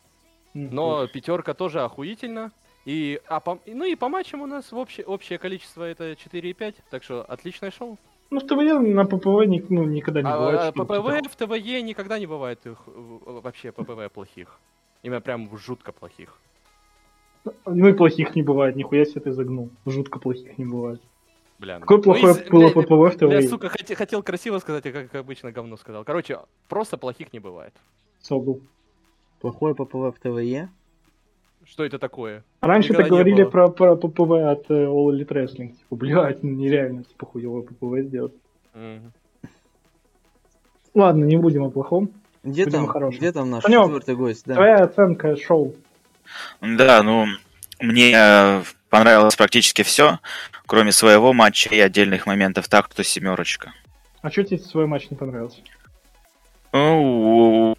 Но 0.54 1.08
пятерка 1.08 1.54
тоже 1.54 1.82
охуительно. 1.82 2.52
И, 2.86 3.20
а 3.28 3.40
по, 3.40 3.60
ну 3.68 3.84
и 3.86 3.96
по 3.96 4.10
матчам 4.10 4.42
у 4.42 4.48
нас 4.48 4.72
в 4.72 4.78
общее, 4.78 5.06
общее 5.06 5.38
количество 5.38 5.84
это 5.84 6.14
4,5, 6.14 6.76
так 6.90 7.04
что 7.04 7.24
отличное 7.24 7.72
шоу. 7.72 7.98
Ну, 8.32 8.40
в 8.40 8.48
ТВЕ 8.48 8.80
на 8.80 9.06
ППВ 9.06 9.46
ни- 9.46 9.64
ну, 9.70 9.84
никогда 9.84 10.22
не 10.22 10.30
А, 10.30 10.38
бывает. 10.38 10.60
а, 10.60 10.72
ППВ 10.72 11.22
типа, 11.22 11.30
в 11.30 11.36
ТВЕ 11.60 11.82
никогда 11.82 12.20
не 12.20 12.26
бывает 12.28 12.66
их, 12.66 12.78
вообще 12.86 13.72
ППВ 13.72 14.12
плохих. 14.14 14.60
Именно 15.04 15.22
прям 15.22 15.58
жутко 15.58 15.92
плохих. 15.92 16.38
Ну 17.66 17.88
и 17.88 17.94
плохих 17.94 18.36
не 18.36 18.42
бывает, 18.44 18.76
нихуя 18.76 19.06
себе 19.06 19.22
ты 19.22 19.32
загнул. 19.32 19.70
Жутко 19.86 20.20
плохих 20.20 20.58
не 20.58 20.66
бывает. 20.66 21.02
Бля, 21.58 21.76
ну- 21.80 21.82
Какое 21.82 21.98
ну, 21.98 22.04
плохое 22.04 22.34
из- 22.34 22.50
было 22.50 22.70
бля, 22.70 22.70
ППВ 22.72 22.90
в 22.90 23.18
Бля, 23.28 23.40
ТВЕ? 23.42 23.50
сука, 23.50 23.68
хоте- 23.68 23.96
хотел 23.96 24.24
красиво 24.24 24.60
сказать, 24.60 24.86
а 24.86 24.92
как 24.92 25.16
обычно 25.16 25.52
говно 25.52 25.76
сказал. 25.78 26.04
Короче, 26.04 26.40
просто 26.68 26.98
плохих 26.98 27.34
не 27.34 27.40
бывает. 27.40 27.74
Согл. 28.22 28.62
Плохое 29.40 29.76
ППВ 29.76 30.16
в 30.16 30.20
ТВЕ. 30.22 30.70
Что 31.66 31.86
это 31.86 32.00
такое? 32.00 32.44
Раньше 32.62 32.94
так 32.94 33.08
говорили 33.10 33.44
было. 33.44 33.50
про, 33.50 33.68
про 33.70 33.96
ППВ 33.96 34.32
от 34.32 34.70
э, 34.70 34.86
All 34.86 35.12
Elite 35.12 35.28
Wrestling. 35.28 35.70
Типа, 35.70 35.96
блядь, 35.96 36.44
ну 36.44 36.50
нереально, 36.52 37.04
типа, 37.04 37.26
хуевое 37.26 37.64
ППВ 37.64 38.08
сделать. 38.08 38.34
Мгм. 38.74 39.12
Ладно, 40.96 41.26
не 41.26 41.38
будем 41.38 41.64
о 41.64 41.70
плохом. 41.70 42.10
Где 42.44 42.66
Будем 42.66 42.80
там, 42.80 42.88
хорошим. 42.88 43.20
где 43.20 43.32
там 43.32 43.50
наш 43.50 43.64
Санёк, 43.64 43.86
четвертый 43.86 44.16
гость? 44.16 44.44
Да. 44.46 44.56
Твоя 44.56 44.76
оценка 44.78 45.36
шоу. 45.36 45.76
Да, 46.62 47.04
ну, 47.04 47.26
мне 47.82 48.14
э, 48.16 48.64
понравилось 48.90 49.36
практически 49.36 49.82
все, 49.84 50.20
кроме 50.66 50.92
своего 50.92 51.34
матча 51.34 51.70
и 51.70 51.80
отдельных 51.80 52.26
моментов, 52.26 52.68
так 52.68 52.90
что 52.92 53.04
семерочка. 53.04 53.74
А 54.22 54.32
что 54.32 54.44
тебе 54.44 54.58
свой 54.60 54.88
матч 54.88 55.10
не 55.10 55.18
понравился? 55.18 55.60
Ну, 56.72 57.76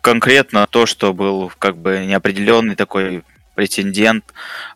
конкретно 0.00 0.66
то, 0.66 0.86
что 0.86 1.12
был 1.12 1.50
как 1.58 1.76
бы 1.76 2.04
неопределенный 2.06 2.74
такой 2.76 3.22
претендент, 3.54 4.24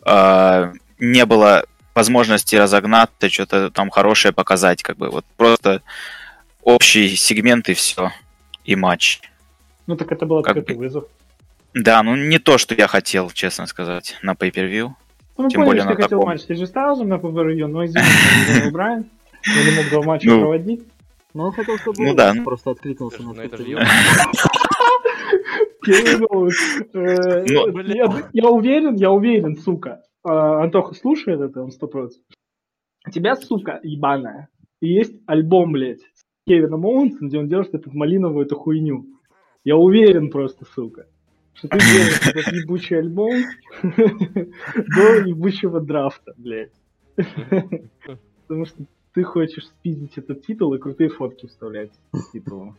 э, 0.04 0.72
не 0.98 1.24
было 1.26 1.64
возможности 1.94 2.56
разогнаться, 2.56 3.28
что-то 3.30 3.70
там 3.70 3.90
хорошее 3.90 4.34
показать, 4.34 4.82
как 4.82 4.96
бы 4.96 5.10
вот 5.10 5.24
просто 5.36 5.82
общий 6.62 7.14
сегмент 7.16 7.68
и 7.68 7.74
все, 7.74 8.10
и 8.64 8.74
матч. 8.76 9.20
Ну 9.86 9.96
так 9.96 10.10
это 10.12 10.26
был 10.26 10.42
Как 10.42 10.56
открытый 10.56 10.76
бы- 10.76 10.82
вызов. 10.84 11.04
Да, 11.74 12.02
ну 12.02 12.14
не 12.16 12.38
то, 12.38 12.56
что 12.58 12.74
я 12.74 12.86
хотел, 12.86 13.30
честно 13.30 13.66
сказать, 13.66 14.16
на 14.22 14.32
pay-per-view. 14.34 14.92
Ну, 15.36 15.44
мы 15.44 15.50
Тем 15.50 15.62
поняли, 15.62 15.66
более 15.66 15.80
что 15.82 15.90
на 15.90 15.96
ты 15.96 16.02
хотел 16.02 16.18
таком. 16.20 16.32
матч 16.32 16.42
ты 16.44 16.54
же 16.54 16.66
ставил 16.68 17.02
на 17.04 17.18
но 17.66 17.84
извини, 17.84 18.06
Дэниел 18.46 18.70
Брайан. 18.70 19.06
Я 19.46 19.64
не 19.64 19.76
мог 19.76 19.88
два 19.90 20.02
матча 20.02 20.28
Ну. 20.28 20.40
проводить. 20.40 20.82
Ну, 21.34 21.42
он 21.44 21.52
хотел, 21.52 21.76
чтобы 21.78 22.00
Ну 22.04 22.14
да, 22.14 22.32
ну. 22.32 22.44
просто 22.44 22.70
откликнулся 22.70 23.20
Ну, 23.22 23.34
на 23.34 23.40
это 23.42 23.56
же 23.56 23.64
Twitter. 23.64 23.80
ёб- 23.80 23.84
Кевин 23.84 23.88
Оуэнс. 23.88 24.44
Э, 24.44 25.58
Ну. 25.58 25.66
Я- 26.94 27.64
Я 28.32 28.48
уверен, 28.50 28.94
я 28.96 29.10
уверен, 29.10 29.56
сука. 29.56 30.02
А, 30.22 30.62
Антоха 30.62 30.94
слушает 30.94 31.40
это, 31.40 31.62
он 31.62 31.70
сто 31.70 31.86
процентов. 31.86 32.22
Тебя, 33.12 33.36
сука, 33.36 33.80
ебаная, 33.82 34.48
и 34.80 34.88
есть 34.88 35.14
альбом, 35.26 35.72
блядь, 35.72 36.00
с 36.00 36.24
Кевином 36.46 36.86
Оуэнсом, 36.86 37.28
где 37.28 37.38
он 37.38 37.48
делает 37.48 37.74
эту 37.74 37.90
малиновую 37.92 38.46
эту 38.46 38.56
хуйню. 38.56 39.06
Я 39.62 39.76
уверен 39.76 40.30
просто, 40.30 40.64
сука, 40.74 41.06
что 41.52 41.68
ты 41.68 41.78
делаешь 41.78 42.20
этот 42.34 42.52
ебучий 42.52 42.98
альбом 42.98 43.32
до 43.82 45.26
ебучего 45.26 45.80
драфта, 45.80 46.32
блядь. 46.38 46.72
Потому 48.46 48.64
что 48.66 48.84
ты 49.12 49.22
хочешь 49.22 49.66
спиздить 49.66 50.16
этот 50.18 50.44
титул 50.46 50.74
и 50.74 50.78
крутые 50.78 51.08
фотки 51.10 51.46
вставлять 51.46 51.92
с 52.12 52.30
титулом. 52.30 52.76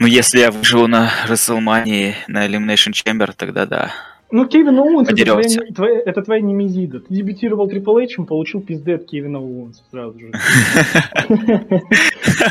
Ну, 0.00 0.06
если 0.06 0.38
я 0.40 0.50
выживу 0.50 0.86
на 0.86 1.10
WrestleMania, 1.28 2.14
на 2.26 2.46
Elimination 2.46 2.92
Chamber, 2.92 3.32
тогда 3.36 3.66
да. 3.66 3.92
Ну, 4.30 4.46
Кевин 4.46 4.78
Оуэнс 4.78 5.08
это 5.10 5.24
твоя, 5.24 5.72
твоя- 5.74 6.02
это 6.06 6.22
твоя 6.22 6.40
немезида. 6.40 7.00
Ты 7.00 7.14
дебютировал 7.14 7.68
Triple 7.68 8.04
H, 8.04 8.24
получил 8.26 8.62
пизды 8.62 8.94
от 8.94 9.04
Кевина 9.04 9.38
Оуэнса 9.40 9.82
сразу 9.90 10.18
же. 10.18 10.30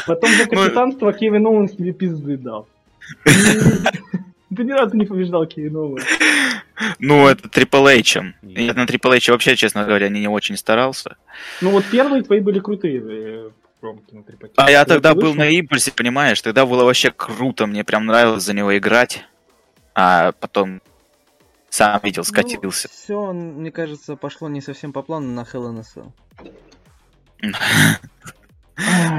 Потом 0.08 0.30
за 0.32 0.46
капитанство 0.46 1.12
Кевин 1.14 1.46
Оуэнс 1.48 1.72
тебе 1.76 1.94
пизды 1.94 2.38
дал. 2.38 2.68
Ты 3.26 4.64
ни 4.64 4.72
разу 4.72 4.96
не 4.98 5.06
побеждал 5.06 5.46
Кевин 5.48 5.76
Оуэнс. 5.76 6.06
Ну, 7.00 7.28
это 7.28 7.48
Triple 7.48 8.00
H. 8.00 8.18
Я 8.44 8.74
на 8.74 8.86
Triple 8.86 9.16
H 9.18 9.30
вообще, 9.30 9.56
честно 9.56 9.86
говоря, 9.86 10.10
не, 10.10 10.20
не 10.22 10.28
очень 10.28 10.58
старался. 10.58 11.16
Ну 11.62 11.70
вот 11.72 11.86
первые 11.86 12.24
твои 12.24 12.40
были 12.42 12.60
крутые 12.60 13.02
э, 13.04 13.50
промки 13.80 14.14
на 14.14 14.24
трипаке. 14.24 14.54
А 14.58 14.70
я 14.70 14.86
тогда 14.86 15.14
был 15.16 15.34
на 15.36 15.48
импульсе, 15.48 15.92
понимаешь? 15.92 16.42
Тогда 16.42 16.66
было 16.66 16.84
вообще 16.84 17.12
круто, 17.12 17.66
мне 17.66 17.84
прям 17.84 18.06
нравилось 18.06 18.44
за 18.44 18.54
него 18.54 18.78
играть. 18.78 19.26
А 19.96 20.32
потом 20.34 20.82
сам 21.70 22.00
видел, 22.04 22.24
скатился. 22.24 22.88
все, 22.90 23.34
мне 23.34 23.72
кажется, 23.72 24.16
пошло 24.16 24.50
не 24.50 24.62
совсем 24.62 24.94
по 24.94 25.02
плану 25.02 25.32
на 25.32 25.42
Hell 25.42 25.84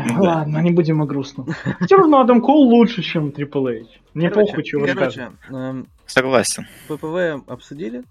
Ну. 0.07 0.23
Ладно, 0.23 0.59
не 0.59 0.71
будем 0.71 1.03
о 1.03 1.07
грустном. 1.07 1.55
Все 1.85 1.97
равно 1.97 2.21
Адам 2.21 2.41
Кол 2.41 2.63
лучше, 2.71 3.03
чем 3.03 3.29
Triple 3.29 3.83
H. 3.83 4.01
Мне 4.15 4.31
похуй, 4.31 4.63
чего 4.65 4.87
короче, 4.87 5.33
эм, 5.51 5.87
Согласен. 6.07 6.67
ППВ 6.89 7.47
обсудили. 7.47 8.03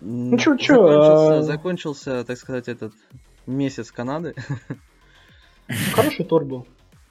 Ну 0.00 0.36
чё, 0.38 0.56
чё, 0.56 0.74
закончился, 0.74 1.38
а- 1.38 1.42
закончился, 1.42 2.24
так 2.24 2.36
сказать, 2.36 2.66
этот 2.66 2.92
месяц 3.46 3.90
Канады. 3.90 4.34
Хороший 5.94 6.24
тур 6.24 6.44
был. 6.44 6.66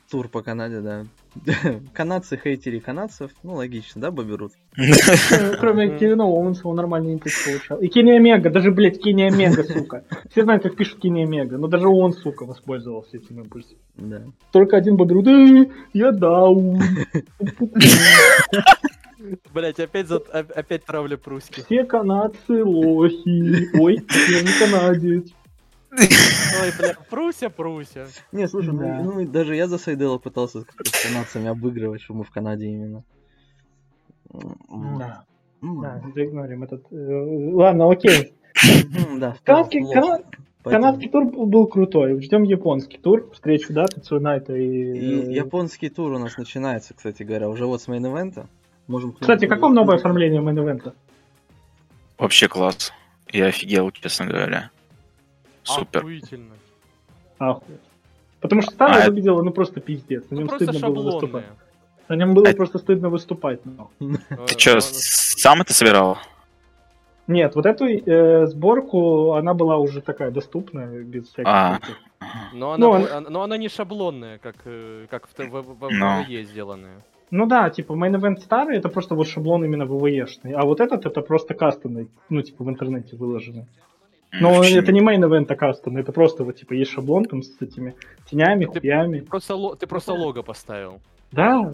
Тур 0.10 0.28
по 0.28 0.42
Канаде, 0.42 0.82
да. 0.82 1.06
Канадцы 1.94 2.36
хейтери 2.36 2.80
канадцев. 2.80 3.32
Ну, 3.44 3.54
логично, 3.54 4.02
да, 4.02 4.12
Боберут? 4.12 4.52
Э, 4.78 5.56
Кроме 5.58 5.98
Кевина 5.98 6.26
Оуэнса, 6.26 6.68
он 6.68 6.76
нормальный 6.76 7.14
импульс 7.14 7.46
получал. 7.46 7.80
И 7.80 7.88
Кенни 7.88 8.12
Омега, 8.12 8.50
даже, 8.50 8.72
блядь, 8.72 9.02
Кенни 9.02 9.22
Омега, 9.22 9.64
сука. 9.64 10.04
Все 10.30 10.44
знают, 10.44 10.64
как 10.64 10.76
пишут 10.76 11.00
Кенни 11.00 11.24
Омега, 11.24 11.58
но 11.58 11.68
даже 11.68 11.88
он, 11.88 12.12
сука, 12.12 12.46
воспользовался 12.46 13.16
этим 13.16 13.40
импульсом. 13.40 13.78
Да. 13.96 14.24
Только 14.52 14.76
один 14.76 14.98
Боберут, 14.98 15.28
«Э, 15.28 15.70
я 15.94 16.12
даун. 16.12 16.82
Блять, 19.54 19.80
опять, 19.80 20.08
за... 20.08 20.18
оп- 20.18 20.30
опять 20.34 20.84
травля 20.84 21.16
прусских. 21.16 21.66
Все 21.66 21.86
канадцы 21.86 22.64
лохи. 22.66 23.70
Ой, 23.80 24.04
я 24.30 24.42
не 24.42 24.60
канадец. 24.60 25.32
Ой, 25.92 26.72
бля, 26.80 26.96
Пруся, 27.10 27.50
Пруся. 27.50 28.08
Не, 28.32 28.48
слушай, 28.48 28.74
ну, 28.74 28.80
Да. 28.80 29.02
ну, 29.04 29.28
даже 29.28 29.56
я 29.56 29.68
за 29.68 29.78
Сайдела 29.78 30.18
пытался 30.18 30.62
с 30.62 30.66
канадцами 31.06 31.48
обыгрывать, 31.50 32.02
что 32.02 32.14
мы 32.14 32.24
в 32.24 32.30
Канаде 32.32 32.68
именно. 32.68 33.04
М, 34.34 34.98
Да, 35.00 35.24
ну, 35.62 35.82
да, 35.82 36.02
заигнорим 36.16 36.64
этот. 36.64 36.86
э, 36.92 37.52
Ладно, 37.54 37.92
окей. 37.92 38.34
Да, 39.18 39.36
канадский 40.64 41.10
тур 41.10 41.26
был 41.26 41.68
крутой. 41.68 42.22
Ждем 42.22 42.44
японский 42.44 42.98
тур. 42.98 43.30
Встречу, 43.34 43.74
да, 43.74 43.86
Тацунайта 43.88 44.54
и... 44.56 44.66
И 44.66 45.30
э, 45.30 45.32
японский 45.34 45.90
тур 45.90 46.14
у 46.14 46.20
нас 46.20 46.38
начинается, 46.38 46.94
кстати 46.94 47.24
говоря, 47.24 47.50
уже 47.50 47.66
вот 47.66 47.82
с 47.82 47.88
main 47.88 48.09
event 48.09 48.35
а. 48.35 48.46
Можем 48.88 49.14
Кстати, 49.14 49.48
как 49.48 49.61
вам 49.61 49.74
новое 49.74 49.96
оформление 49.98 50.42
main 50.42 50.61
event 50.61 50.84
а? 50.84 50.94
Вообще 52.18 52.48
класс. 52.48 52.94
Я 53.32 53.48
офигел, 53.48 53.90
честно 53.92 54.28
говоря. 54.28 54.70
Супер. 55.64 56.00
Охуительно. 56.02 56.54
Ахуй. 57.40 57.76
Потому 58.40 58.62
что 58.62 58.72
старое 58.72 59.04
А, 59.04 59.08
выглядело, 59.08 59.42
ну 59.44 59.52
просто 59.52 59.80
пиздец. 59.82 60.24
На 60.30 60.36
Ну 60.36 60.40
нем 60.42 60.48
просто 60.48 60.66
стыдно 60.72 60.90
было 60.90 61.12
выступать. 61.12 61.46
На 62.08 62.16
нем 62.16 62.34
было 62.34 62.50
А- 62.50 62.54
просто 62.56 62.78
стыдно 62.80 63.10
выступать. 63.10 63.60
нахуй. 63.66 64.18
Ты 64.48 64.60
что, 64.60 64.82
сам 64.82 65.62
это 65.62 65.74
собирал? 65.74 66.18
Нет, 67.28 67.56
вот 67.56 67.66
эту 67.66 67.86
э, 67.86 68.48
сборку, 68.48 69.34
она 69.34 69.54
была 69.54 69.78
уже 69.78 70.02
такая 70.02 70.32
доступная, 70.32 71.02
без 71.04 71.28
всяких... 71.28 71.48
А. 71.48 71.80
Но 72.54 72.72
она, 72.74 72.78
Ну, 72.86 72.92
бо- 72.92 72.96
он- 72.96 73.12
она- 73.12 73.30
но 73.30 73.42
она 73.44 73.58
не 73.58 73.70
шаблонная, 73.70 74.38
как, 74.40 74.56
э, 74.66 75.06
как 75.10 75.28
в, 75.28 75.32
в, 75.40 75.90
Но. 75.92 76.24
ВВЕ 76.24 76.44
сделанная. 76.44 77.02
Ну 77.30 77.46
да, 77.46 77.70
типа 77.70 77.94
мейн-эвент 77.94 78.40
старый, 78.42 78.78
это 78.78 78.90
просто 78.90 79.16
вот 79.16 79.28
шаблон 79.28 79.64
именно 79.64 79.86
ВВЕшный. 79.86 80.52
А 80.54 80.66
вот 80.66 80.82
этот, 80.82 81.06
это 81.06 81.22
просто 81.22 81.54
кастомный, 81.54 82.10
ну 82.30 82.42
типа 82.42 82.64
в 82.66 82.70
интернете 82.70 83.16
выложенный. 83.16 83.66
Но 84.40 84.54
Вообще 84.54 84.80
это 84.80 84.92
не 84.94 85.02
main 85.02 85.22
event, 85.22 85.52
а 85.52 85.56
кастомный, 85.56 86.02
это 86.02 86.12
просто 86.14 86.44
вот 86.46 86.56
типа 86.56 86.74
есть 86.74 86.92
шаблон 86.92 87.26
там 87.26 87.44
с 87.44 87.62
этими 87.62 87.96
тенями, 88.30 88.66
Ты- 88.66 88.80
хуями. 88.80 89.20
Просто 89.20 89.56
ло- 89.56 89.76
ты 89.76 89.88
просто 89.88 90.14
лого 90.14 90.42
поставил. 90.42 91.02
Да, 91.32 91.74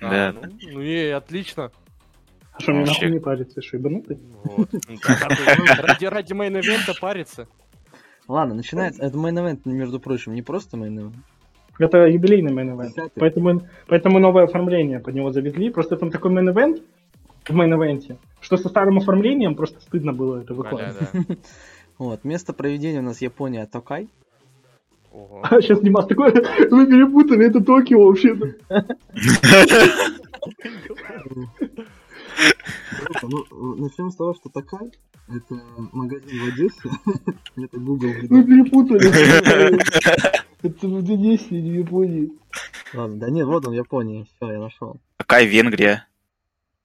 Да. 0.00 0.28
А, 0.28 0.32
ну, 0.32 0.40
ну 0.72 0.80
и 0.80 1.08
отлично. 1.08 1.70
а 2.54 2.60
что, 2.60 2.72
мне 2.72 2.86
нахуй 2.86 3.10
не 3.10 3.18
париться, 3.18 3.60
что, 3.60 3.76
ебанутый? 3.76 4.18
Вот. 4.44 4.68
Ну, 4.72 4.78
а 5.04 5.28
ты 5.28 5.82
Ради, 5.82 6.04
ради 6.06 6.32
main 6.32 6.57
event 6.57 6.88
а 6.88 6.94
париться. 6.98 7.46
Ладно, 8.26 8.54
начинается. 8.54 9.02
Это 9.02 9.18
main 9.18 9.35
event, 9.35 9.60
между 9.66 10.00
прочим, 10.00 10.32
не 10.34 10.40
просто 10.42 10.78
main 10.78 10.93
event. 10.93 11.16
Это 11.78 12.06
юбилейный 12.06 12.52
main 12.52 12.66
event. 12.66 12.88
Десятый. 12.94 13.20
Поэтому, 13.20 13.62
поэтому 13.88 14.18
новое 14.20 14.44
оформление 14.44 15.00
под 15.00 15.14
него 15.14 15.32
завезли. 15.32 15.68
Просто 15.70 15.96
там 15.96 16.10
такой 16.10 16.30
main 16.30 16.53
event 16.53 16.82
в 17.46 17.54
мейн-эвенте, 17.54 18.16
что 18.40 18.56
со 18.56 18.68
старым 18.70 18.98
оформлением 18.98 19.54
просто 19.54 19.80
стыдно 19.80 20.12
было 20.14 20.40
это 20.40 20.54
выкладывать. 20.54 20.96
да. 21.12 21.36
Вот, 22.00 22.24
место 22.24 22.54
проведения 22.54 23.00
у 23.00 23.02
нас 23.02 23.20
Япония 23.20 23.66
Токай. 23.66 24.08
Ого. 25.12 25.42
А 25.42 25.60
сейчас 25.60 25.82
Димас 25.82 26.06
такой, 26.06 26.32
вы 26.70 26.86
перепутали, 26.86 27.46
это 27.46 27.62
Токио 27.62 28.06
вообще-то. 28.06 28.54
Ну, 33.20 33.76
начнем 33.76 34.10
с 34.10 34.16
того, 34.16 34.32
что 34.32 34.48
Токай 34.48 34.92
это 35.28 35.62
магазин 35.92 36.40
в 36.40 36.48
Одессе. 36.48 36.90
Это 37.56 37.78
Google. 37.78 38.14
Вы 38.30 38.44
перепутали. 38.44 39.06
Это 40.62 40.88
в 40.88 40.96
Одессе, 40.96 41.60
не 41.60 41.70
в 41.70 41.74
Японии. 41.80 42.30
Ладно, 42.94 43.18
да 43.18 43.30
нет, 43.30 43.46
вот 43.46 43.66
он 43.66 43.74
Япония. 43.74 44.24
Все, 44.24 44.52
я 44.52 44.58
нашел. 44.58 44.96
Какая 45.18 45.44
Венгрия? 45.44 46.08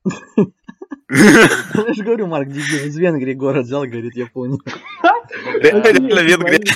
Я 1.10 1.94
же 1.94 2.04
говорю, 2.04 2.28
Марк 2.28 2.48
Дебил 2.50 2.86
из 2.88 2.98
Венгрии 2.98 3.34
город 3.34 3.66
взял, 3.66 3.84
говорит 3.84 4.16
Япония. 4.16 4.60
Это 5.62 5.92
реально 5.92 6.20
Венгрия. 6.22 6.76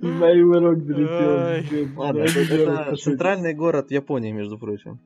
Знаю, 0.00 0.50
урок 0.50 0.78
Ай. 0.78 1.62
залетел. 1.62 2.00
Ладно, 2.00 2.96
центральный 2.96 3.54
город 3.54 3.90
Японии, 3.90 4.32
между 4.32 4.58
прочим. 4.58 4.98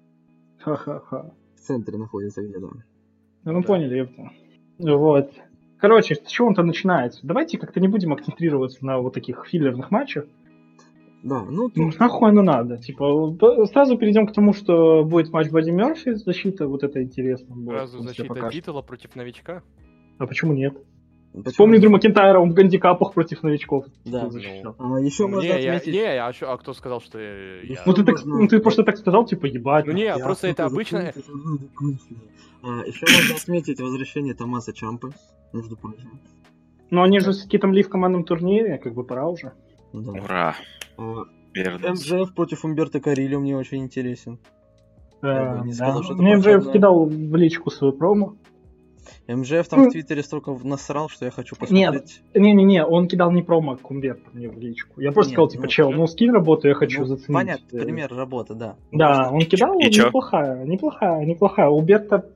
Ха-ха-ха. 0.60 1.32
В 1.56 1.60
центре 1.60 1.96
находится 1.98 2.42
где-то. 2.42 2.70
Ну, 3.44 3.52
мы 3.52 3.62
поняли, 3.62 3.98
ёпта. 3.98 4.30
Вот. 4.78 5.32
Короче, 5.78 6.14
с 6.14 6.26
чего 6.26 6.48
он-то 6.48 6.62
начинается? 6.62 7.20
Давайте 7.22 7.58
как-то 7.58 7.80
не 7.80 7.88
будем 7.88 8.12
акцентрироваться 8.12 8.84
на 8.84 8.98
вот 8.98 9.14
таких 9.14 9.46
филлерных 9.46 9.90
матчах. 9.90 10.24
Да, 11.24 11.40
ну, 11.42 11.70
Ну, 11.74 11.90
тут- 11.90 11.98
нахуй 11.98 12.28
оно 12.28 12.42
надо? 12.42 12.76
Типа, 12.76 13.34
сразу 13.72 13.96
перейдем 13.96 14.26
к 14.26 14.32
тому, 14.32 14.52
что 14.52 15.02
будет 15.04 15.32
матч 15.32 15.48
Бадди 15.50 15.70
Мерфи, 15.70 16.14
защита, 16.14 16.68
вот 16.68 16.84
это 16.84 17.02
интересно. 17.02 17.54
будет, 17.56 17.78
Сразу 17.78 17.98
защита 18.00 18.50
титула 18.50 18.82
против 18.82 19.16
новичка. 19.16 19.62
А 20.18 20.26
почему 20.26 20.52
нет? 20.52 20.74
почему- 21.32 21.50
Вспомни 21.50 21.78
Дрю 21.78 21.90
Макентайра, 21.90 22.38
он 22.38 22.50
в 22.50 22.54
гандикапах 22.54 23.14
против 23.14 23.42
новичков 23.42 23.86
Да. 24.04 24.28
защищал. 24.30 24.76
А, 24.78 25.00
еще 25.00 25.26
можно 25.26 25.40
Не, 25.48 25.62
я, 25.62 25.74
отметить... 25.76 25.94
не, 25.94 26.02
а, 26.20 26.32
чё- 26.32 26.48
а 26.50 26.58
кто 26.58 26.74
сказал, 26.74 27.00
что 27.00 27.18
я... 27.18 27.62
я- 27.62 27.82
Ну 27.86 27.92
ты, 27.94 28.04
так, 28.04 28.16
можно- 28.18 28.38
ну 28.42 28.46
ты 28.46 28.60
просто 28.60 28.84
так 28.84 28.96
сказал, 28.98 29.24
типа, 29.24 29.46
ебать. 29.46 29.86
Ну 29.86 29.92
не, 29.92 30.04
Я 30.04 30.18
просто 30.18 30.46
это 30.48 30.66
обычно... 30.66 31.10
А, 32.62 32.82
еще 32.86 33.06
можно 33.06 33.34
отметить 33.36 33.80
возвращение 33.80 34.34
Томаса 34.34 34.72
Чампы, 34.72 35.10
между 35.52 35.76
прочим. 35.76 36.20
Но 36.90 37.02
они 37.02 37.18
же 37.18 37.32
с 37.32 37.44
Китом 37.46 37.72
Ли 37.72 37.82
в 37.82 37.88
командном 37.88 38.24
турнире, 38.24 38.78
как 38.78 38.94
бы 38.94 39.04
пора 39.04 39.26
уже. 39.28 39.52
Да. 39.94 40.12
Ура. 40.12 40.54
А. 40.98 41.24
МЖФ 41.56 42.34
против 42.34 42.64
Умберто 42.64 43.00
Карильо 43.00 43.38
мне 43.38 43.56
очень 43.56 43.78
интересен. 43.78 44.38
Не 45.22 45.72
сказал, 45.72 46.02
Мне 46.16 46.36
МЖФ 46.36 46.44
проходное. 46.44 46.72
кидал 46.72 47.04
в 47.06 47.36
личку 47.36 47.70
свою 47.70 47.92
промо. 47.92 48.34
МЖФ 49.28 49.68
там 49.68 49.84
в 49.84 49.90
Твиттере 49.90 50.22
столько 50.22 50.54
насрал, 50.64 51.08
что 51.08 51.24
я 51.24 51.30
хочу 51.30 51.56
посмотреть. 51.56 52.20
Не-не-не, 52.34 52.84
он 52.84 53.08
кидал 53.08 53.30
не 53.30 53.42
промо, 53.42 53.72
а 53.72 53.76
Кумбер 53.76 54.18
мне 54.32 54.48
в 54.50 54.58
личку. 54.58 55.00
Я 55.00 55.12
просто 55.12 55.30
Нет, 55.30 55.34
сказал, 55.36 55.48
типа, 55.48 55.62
ну, 55.62 55.68
чел, 55.68 55.90
ну 55.92 56.06
скинь 56.06 56.30
работу, 56.30 56.68
я 56.68 56.74
хочу 56.74 57.00
Ну, 57.00 57.06
заценить. 57.06 57.32
Понятно, 57.34 57.76
Э, 57.78 57.82
пример 57.82 58.12
работы, 58.14 58.54
да. 58.54 58.76
Да, 58.92 59.30
он 59.30 59.40
кидал, 59.42 59.78
И 59.78 59.84
неплохая, 59.86 60.64
неплохая, 60.64 61.24
неплохая. 61.24 61.68
У 61.68 61.80
Берта, 61.80 62.28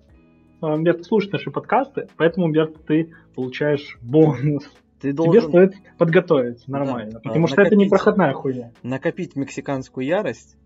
э, 0.63 0.67
Умберто 0.67 1.05
слушает 1.05 1.33
наши 1.35 1.51
подкасты, 1.51 2.09
поэтому, 2.17 2.47
Умберто, 2.47 2.79
ты 2.87 3.13
получаешь 3.35 3.99
бонус. 4.01 4.65
Ты 5.01 5.13
Тебе 5.13 5.13
должен 5.13 5.49
стоит 5.51 5.75
подготовиться 5.97 6.71
нормально, 6.71 7.13
Да, 7.13 7.21
потому 7.21 7.45
а, 7.45 7.49
что 7.49 7.63
это 7.63 7.77
не 7.77 7.87
проходная 7.89 8.33
хуйня. 8.33 8.73
накопить 8.83 9.37
мексиканскую 9.37 10.05
ярость. 10.07 10.57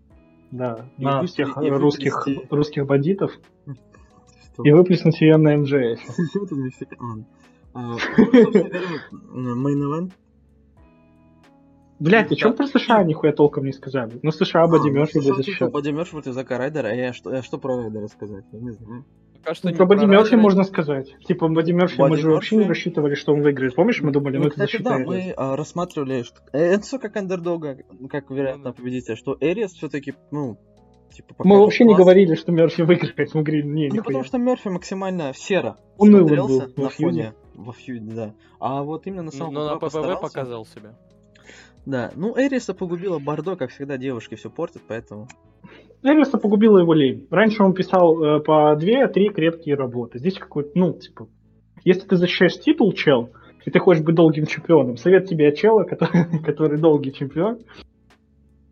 Да, 0.51 0.89
И 0.97 1.03
на 1.03 1.21
выпле- 1.21 1.27
всех 1.27 1.57
и 1.57 1.69
русских, 1.69 2.27
выплести- 2.27 2.47
русских 2.49 2.85
бандитов 2.85 3.31
Что? 4.53 4.63
и 4.63 4.71
выплеснуть 4.71 5.19
ее 5.21 5.37
на 5.37 5.55
МЖС. 5.57 5.99
Что 6.29 6.55
мексикан? 6.55 7.25
А, 7.75 7.95
Мейн-эвент. 9.31 10.11
Блять, 11.99 12.31
о 12.31 12.35
чем 12.35 12.51
Да. 12.51 12.57
про 12.57 12.67
США 12.67 13.03
нихуя 13.03 13.31
толком 13.33 13.65
не 13.65 13.71
сказали? 13.71 14.19
Ну, 14.21 14.31
США 14.31 14.67
Бадди 14.67 14.89
Мерфи 14.89 15.19
будет. 15.19 15.71
Бадди 15.71 15.89
Мерфи 15.89 16.11
против 16.11 16.33
Зака 16.33 16.57
Райдера, 16.57 16.87
а 16.87 16.93
я 16.93 17.13
что, 17.13 17.33
я 17.33 17.41
что 17.41 17.57
про 17.57 17.77
Райдера 17.81 18.07
сказать? 18.07 18.45
Я 18.51 18.59
не 18.59 18.71
знаю. 18.71 19.05
Пока 19.43 19.55
что 19.55 19.67
Ну, 19.67 19.71
не 19.71 19.77
про 19.77 19.85
Бадди 19.85 20.05
Мерфи 20.05 20.35
можно 20.35 20.63
сказать. 20.63 21.15
Типа, 21.25 21.47
Бадди 21.49 21.71
Мерфи 21.73 21.99
мы 21.99 22.17
же 22.17 22.31
вообще 22.31 22.55
не 22.55 22.65
рассчитывали, 22.67 23.15
что 23.15 23.33
он 23.33 23.41
выиграет. 23.41 23.75
Помнишь, 23.75 24.01
мы 24.01 24.11
думали, 24.11 24.37
ну, 24.37 24.43
Ну, 24.43 24.47
это 24.47 24.55
кстати, 24.55 24.71
защита 24.71 24.89
да, 24.89 24.97
мы 24.99 25.33
а, 25.35 25.55
рассматривали 25.57 26.23
что- 26.23 26.39
Энсо 26.53 26.97
как 26.97 27.15
андердога, 27.17 27.77
как 28.09 28.29
вероятно 28.31 28.63
Ну 28.63 28.69
да. 28.69 28.73
победителя, 28.73 29.15
что 29.17 29.35
Эрис 29.41 29.71
все-таки, 29.73 30.13
ну, 30.31 30.57
типа, 31.11 31.35
Мы 31.39 31.43
покажет 31.43 31.59
вообще 31.61 31.83
не 31.83 31.89
класс. 31.95 31.99
говорили, 31.99 32.35
что 32.35 32.51
Мерфи 32.53 32.81
выиграет. 32.83 33.33
Мы 33.33 33.43
говорили, 33.43 33.67
не, 33.67 33.89
Ну, 33.89 34.03
потому 34.03 34.23
что 34.23 34.37
Мерфи 34.37 34.69
максимально 34.69 35.33
серо 35.35 35.75
Унылым 35.97 36.27
смотрелся 36.27 36.67
был 36.75 36.83
на 36.85 36.89
фьюде. 36.89 37.11
фоне. 37.23 37.33
Во 37.55 37.73
фьюде, 37.73 38.11
да. 38.15 38.33
А 38.59 38.81
вот 38.83 39.05
именно 39.07 39.23
на 39.23 39.31
Ну, 39.31 39.37
самом 39.37 39.53
Но 39.53 39.65
на 39.69 39.75
ППВ 39.75 40.21
показал 40.21 40.65
себя. 40.65 40.97
Да, 41.85 42.11
ну 42.15 42.33
Эриса 42.37 42.73
погубила 42.73 43.19
Бордо, 43.19 43.55
как 43.55 43.71
всегда 43.71 43.97
девушки 43.97 44.35
все 44.35 44.49
портят, 44.49 44.81
поэтому... 44.87 45.27
Эриса 46.01 46.37
погубила 46.37 46.79
его 46.79 46.93
лень. 46.93 47.27
Раньше 47.29 47.63
он 47.63 47.73
писал 47.73 48.21
э, 48.21 48.39
по 48.41 48.75
2-3 48.77 49.33
крепкие 49.33 49.75
работы. 49.75 50.19
Здесь 50.19 50.37
какой-то, 50.37 50.71
ну, 50.75 50.93
типа, 50.93 51.27
если 51.85 52.07
ты 52.07 52.17
защищаешь 52.17 52.59
титул, 52.59 52.91
чел, 52.93 53.29
и 53.65 53.71
ты 53.71 53.79
хочешь 53.79 54.03
быть 54.03 54.15
долгим 54.15 54.45
чемпионом, 54.45 54.97
совет 54.97 55.27
тебе 55.27 55.49
от 55.49 55.55
чела, 55.55 55.83
который, 55.83 56.39
который 56.43 56.77
долгий 56.77 57.13
чемпион, 57.13 57.59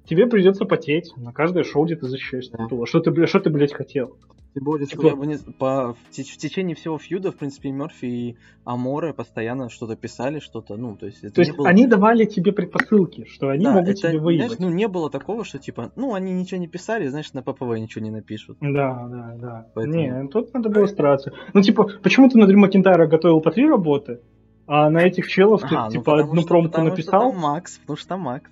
тебе 0.06 0.28
придется 0.28 0.66
потеть 0.66 1.14
на 1.16 1.32
каждое 1.32 1.64
шоу, 1.64 1.86
где 1.86 1.96
ты 1.96 2.08
защищаешь 2.08 2.50
Да. 2.50 2.66
титул. 2.66 2.84
А 2.84 2.86
что 2.86 3.00
ты, 3.00 3.26
что 3.28 3.40
ты, 3.40 3.50
блядь, 3.50 3.74
хотел? 3.74 4.18
Тем 4.54 4.66
более, 4.66 4.86
что 4.86 4.98
Типа- 4.98 5.16
бы 5.16 5.28
не... 5.28 5.38
по... 5.38 5.94
в, 5.94 5.98
в 6.10 6.12
течение 6.12 6.76
всего 6.76 6.98
фьюда, 6.98 7.32
в 7.32 7.38
принципе, 7.38 7.70
и 7.70 7.72
Мерфи 7.72 8.06
и 8.06 8.38
Аморе 8.66 9.14
постоянно 9.14 9.70
что-то 9.70 9.96
писали, 9.96 10.40
что-то, 10.40 10.76
ну, 10.76 10.98
то 10.98 11.06
есть 11.06 11.24
это 11.24 11.36
То 11.36 11.42
есть 11.42 11.56
было... 11.56 11.70
они 11.70 11.88
давали 11.88 12.26
тебе 12.26 12.52
предпосылки, 12.52 13.24
что 13.26 13.48
они 13.48 13.64
Да, 13.64 13.72
могут 13.72 13.90
это, 13.92 14.00
тебе 14.00 14.10
знаешь, 14.20 14.24
выебать. 14.24 14.60
ну, 14.60 14.70
не 14.70 14.90
было 14.90 15.10
такого, 15.10 15.46
что, 15.46 15.58
типа, 15.58 15.94
ну, 15.96 16.14
они 16.14 16.34
ничего 16.34 16.60
не 16.60 16.68
писали, 16.68 17.08
значит, 17.08 17.34
на 17.34 17.42
ППВ 17.44 17.78
ничего 17.80 18.04
не 18.04 18.12
напишут. 18.12 18.58
Да, 18.60 19.08
да, 19.10 19.36
да. 19.40 19.68
Поэтому- 19.74 19.96
Не, 19.96 20.28
тут 20.28 20.54
надо 20.54 20.68
было 20.70 20.86
стараться. 20.86 21.32
Ну, 21.54 21.62
типа, 21.62 21.88
почему 22.04 22.28
ты 22.30 22.38
на 22.38 22.46
Дрю 22.46 22.60
Макентайра 22.60 23.08
готовил 23.08 23.40
по 23.40 23.52
три 23.52 23.66
работы, 23.70 24.20
а 24.68 24.90
на 24.90 25.00
этих 25.00 25.28
челов 25.30 25.62
ты, 25.62 25.68
Ага, 25.76 25.86
ну, 25.86 25.92
типа, 25.92 26.20
одну 26.20 26.42
что- 26.42 26.48
промку 26.50 26.74
что 26.74 26.84
написал? 26.84 27.32
там 27.32 27.40
Макс, 27.40 27.78
потому 27.80 27.96
что 27.98 28.08
там 28.10 28.20
Макс. 28.22 28.50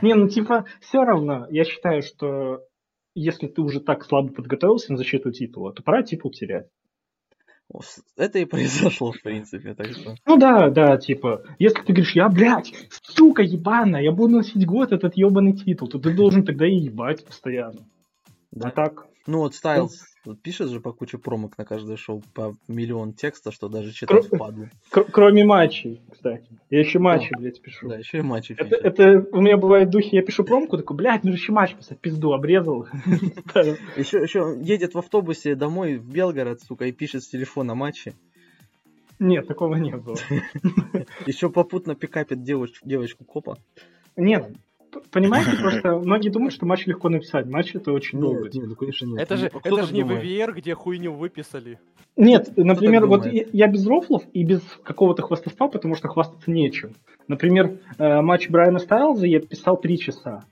Не, 0.00 0.14
ну 0.14 0.26
типа, 0.28 0.64
все 0.80 1.04
равно, 1.04 1.46
я 1.50 1.64
считаю, 1.64 2.00
что 2.02 2.60
если 3.14 3.46
ты 3.46 3.62
уже 3.62 3.80
так 3.80 4.04
слабо 4.04 4.32
подготовился 4.32 4.92
на 4.92 4.98
защиту 4.98 5.30
титула, 5.30 5.72
то 5.72 5.82
пора 5.82 6.02
титул 6.02 6.30
терять. 6.30 6.68
Это 8.16 8.38
и 8.38 8.44
произошло, 8.44 9.12
в 9.12 9.22
принципе, 9.22 9.74
так 9.74 9.86
что... 9.86 10.14
Ну 10.26 10.36
да, 10.36 10.68
да, 10.70 10.96
типа, 10.98 11.44
если 11.58 11.80
ты 11.80 11.92
говоришь, 11.92 12.14
я, 12.14 12.28
блядь, 12.28 12.72
сука 13.02 13.42
ебаная, 13.42 14.02
я 14.02 14.12
буду 14.12 14.36
носить 14.36 14.66
год 14.66 14.92
этот 14.92 15.16
ебаный 15.16 15.54
титул, 15.54 15.88
то 15.88 15.98
ты 15.98 16.14
должен 16.14 16.44
тогда 16.44 16.66
и 16.66 16.74
ебать 16.74 17.24
постоянно. 17.24 17.88
Да. 18.52 18.68
А 18.68 18.70
так, 18.70 19.08
Ну 19.26 19.38
вот 19.38 19.54
Стайлз 19.54 20.04
вот 20.26 20.40
пишет 20.40 20.70
же 20.70 20.80
по 20.80 20.92
куче 20.92 21.18
промок 21.18 21.56
на 21.58 21.64
каждое 21.64 21.96
шоу 21.96 22.22
по 22.34 22.54
миллион 22.68 23.12
текста, 23.14 23.52
что 23.52 23.68
даже 23.68 23.92
читать 23.92 24.24
Кро- 24.26 24.36
впадло. 24.36 24.70
кр- 24.90 25.04
кроме 25.10 25.44
матчей, 25.44 26.00
кстати. 26.12 26.46
Я 26.70 26.80
еще 26.80 26.98
матчи, 26.98 27.30
блядь, 27.36 27.60
пишу. 27.60 27.88
Да, 27.88 27.96
еще 27.96 28.18
и 28.18 28.22
матчи 28.22 28.52
Это, 28.52 28.64
пишет. 28.64 28.84
это 28.84 29.26
у 29.32 29.40
меня 29.40 29.56
бывает 29.56 29.88
в 29.88 29.90
духе, 29.92 30.08
я 30.12 30.22
пишу 30.22 30.44
промку, 30.44 30.76
такой, 30.76 30.96
блядь, 30.96 31.24
ну 31.24 31.32
еще 31.32 31.52
матч 31.52 31.74
писать, 31.74 31.98
пизду, 32.00 32.32
обрезал. 32.32 32.86
Еще, 33.96 34.22
еще 34.22 34.56
едет 34.60 34.94
в 34.94 34.98
автобусе 34.98 35.54
домой 35.54 35.96
в 35.96 36.10
Белгород, 36.10 36.60
сука, 36.62 36.86
и 36.86 36.92
пишет 36.92 37.22
с 37.22 37.28
телефона 37.28 37.74
матчи. 37.74 38.14
Нет, 39.18 39.46
такого 39.46 39.76
не 39.76 39.96
было. 39.96 40.16
Еще 41.26 41.48
попутно 41.50 41.94
пикапит 41.94 42.38
девоч- 42.40 42.80
девочку 42.84 43.24
копа. 43.24 43.58
Нет, 44.16 44.50
понимаете, 45.10 45.56
просто 45.60 45.96
многие 45.98 46.28
думают, 46.28 46.54
что 46.54 46.66
матч 46.66 46.86
легко 46.86 47.08
написать. 47.08 47.46
Матч 47.46 47.74
это 47.74 47.92
очень 47.92 48.20
долго. 48.20 48.44
Нет, 48.44 48.54
нет, 48.54 48.66
ну, 48.68 48.76
конечно, 48.76 49.06
нет. 49.06 49.20
Это 49.20 49.36
же, 49.36 49.50
Ну, 49.52 49.60
это 49.62 49.86
же 49.86 49.94
не? 49.94 50.02
VVR, 50.02 50.52
где 50.52 50.74
хуйню 50.74 51.12
выписали. 51.12 51.78
Нет, 52.16 52.52
например, 52.56 53.06
вот 53.06 53.26
я, 53.26 53.44
я 53.52 53.66
без 53.66 53.86
рофлов 53.86 54.22
и 54.32 54.44
без 54.44 54.60
какого-то 54.82 55.22
хвастовства, 55.22 55.68
потому 55.68 55.94
что 55.94 56.08
хвастаться 56.08 56.50
нечем. 56.50 56.94
Например, 57.26 57.78
э, 57.98 58.20
матч 58.20 58.48
Брайана 58.48 58.78
Стайлза 58.78 59.26
я 59.26 59.40
писал 59.40 59.76
3 59.76 59.98
часа. 59.98 60.44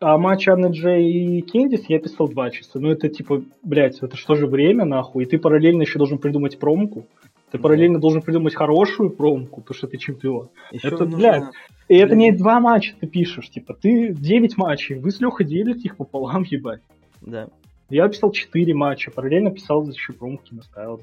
А 0.00 0.18
матч 0.18 0.48
Анны 0.48 0.66
Джей 0.66 1.38
и 1.38 1.40
Кендис 1.42 1.84
я 1.88 2.00
писал 2.00 2.28
2 2.28 2.50
часа. 2.50 2.80
Ну 2.80 2.90
это 2.90 3.08
типа, 3.08 3.42
блядь, 3.62 4.02
это 4.02 4.16
что 4.16 4.34
же 4.34 4.48
время, 4.48 4.84
нахуй? 4.84 5.24
И 5.24 5.26
ты 5.26 5.38
параллельно 5.38 5.82
еще 5.82 5.98
должен 5.98 6.18
придумать 6.18 6.58
промку. 6.58 7.06
Ты 7.52 7.58
Да. 7.58 7.62
параллельно 7.62 8.00
должен 8.00 8.22
придумать 8.22 8.54
хорошую 8.54 9.10
промку, 9.10 9.60
потому 9.60 9.76
что 9.76 9.86
ты 9.86 9.98
чемпион. 9.98 10.48
Еще 10.72 10.88
Это, 10.88 11.04
нужно- 11.04 11.18
блядь, 11.18 11.44
И 11.88 11.96
это 11.96 12.16
не 12.16 12.32
два 12.32 12.58
матча 12.60 12.94
ты 12.98 13.06
пишешь, 13.06 13.50
типа, 13.50 13.74
ты 13.74 14.14
9 14.14 14.56
матчей, 14.56 14.96
вы 14.98 15.10
с 15.10 15.20
Лехой 15.20 15.44
делите 15.46 15.82
их 15.82 15.96
пополам, 15.98 16.42
ебать. 16.50 16.80
Да. 17.20 17.48
Я 17.90 18.08
писал 18.08 18.32
4 18.32 18.72
матча, 18.74 19.10
параллельно 19.10 19.50
писал 19.50 19.86
еще 19.86 20.14
промки, 20.14 20.54
наставил. 20.54 20.98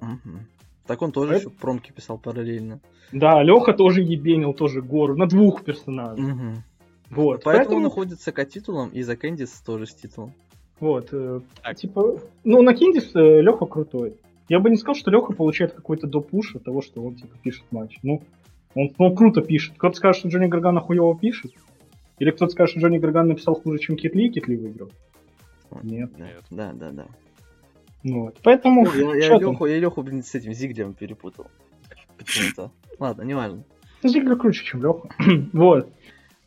Мгм. 0.00 0.40
Так 0.86 1.00
он 1.02 1.12
тоже 1.12 1.34
Это- 1.34 1.40
еще 1.48 1.50
промки 1.50 1.92
писал 1.92 2.18
параллельно. 2.18 2.80
Да, 3.12 3.40
Леха 3.44 3.72
тоже 3.72 4.00
ебенил, 4.02 4.52
тоже 4.54 4.82
гору, 4.82 5.16
на 5.16 5.26
двух 5.28 5.62
персонажей. 5.62 6.24
Мгм. 6.24 6.62
Вот, 7.10 7.42
Поэтому, 7.44 7.64
поэтому, 7.66 7.80
находится 7.80 8.32
к 8.32 8.44
титулом, 8.46 8.88
и 8.88 9.02
за 9.02 9.16
Кэндис 9.16 9.50
тоже 9.64 9.86
с 9.86 9.94
титулом. 9.94 10.32
вот, 10.80 11.10
э, 11.12 11.40
Так. 11.62 11.76
типа, 11.76 12.18
ну, 12.42 12.62
на 12.62 12.74
Киндис 12.74 13.12
Леха 13.14 13.66
крутой. 13.66 14.14
Я 14.52 14.60
бы 14.60 14.68
не 14.68 14.76
сказал, 14.76 14.94
что 14.96 15.10
Леха 15.10 15.32
получает 15.32 15.72
какой-то 15.72 16.06
допуш 16.06 16.54
от 16.54 16.64
того, 16.64 16.82
что 16.82 17.02
он, 17.02 17.14
типа, 17.14 17.34
пишет 17.42 17.64
матч. 17.70 17.98
Ну, 18.02 18.22
он, 18.74 18.90
он 18.98 19.16
круто 19.16 19.40
пишет. 19.40 19.72
Кто-то 19.78 19.96
скажет, 19.96 20.18
что 20.18 20.28
Джонни 20.28 20.46
Гаргана 20.46 20.82
хуево 20.82 21.18
пишет. 21.18 21.54
Или 22.18 22.32
кто-то 22.32 22.52
скажет, 22.52 22.72
что 22.72 22.80
Джонни 22.80 22.98
Гарган 22.98 23.28
написал 23.28 23.54
хуже, 23.54 23.78
чем 23.78 23.96
Китли, 23.96 24.26
и 24.26 24.28
Китли 24.28 24.56
выиграл. 24.56 24.90
Нет. 25.82 26.10
Да, 26.18 26.26
Нет. 26.26 26.44
да, 26.50 26.72
да. 26.74 26.90
да. 26.90 27.06
Вот. 28.04 28.40
Поэтому, 28.42 28.84
Ну, 28.84 29.14
я, 29.14 29.28
я? 29.28 29.38
Леху, 29.38 29.64
я 29.64 29.78
Леху, 29.78 30.02
блин, 30.02 30.22
с 30.22 30.34
этим 30.34 30.52
Зиглем 30.52 30.92
перепутал. 30.92 31.46
Почему-то. 32.18 32.70
Ладно, 32.98 33.22
не 33.22 33.32
важно. 33.32 33.64
Зиглер 34.02 34.36
круче, 34.36 34.66
чем 34.66 34.82
Леха. 34.82 35.08
вот. 35.54 35.88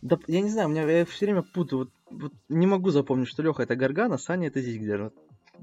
Да, 0.04 0.20
я 0.28 0.42
не 0.42 0.50
знаю, 0.52 0.68
у 0.68 0.72
меня 0.72 0.84
я 0.84 1.06
все 1.06 1.26
время 1.26 1.42
путаю. 1.42 1.80
Вот, 1.80 1.90
вот 2.12 2.34
не 2.50 2.68
могу 2.68 2.92
запомнить, 2.92 3.30
что 3.30 3.42
Леха 3.42 3.64
это 3.64 3.76
Гаргана, 3.76 4.20
Саня 4.20 4.50
это 4.50 4.62
Зиглер. 4.62 5.06
Вот, 5.06 5.14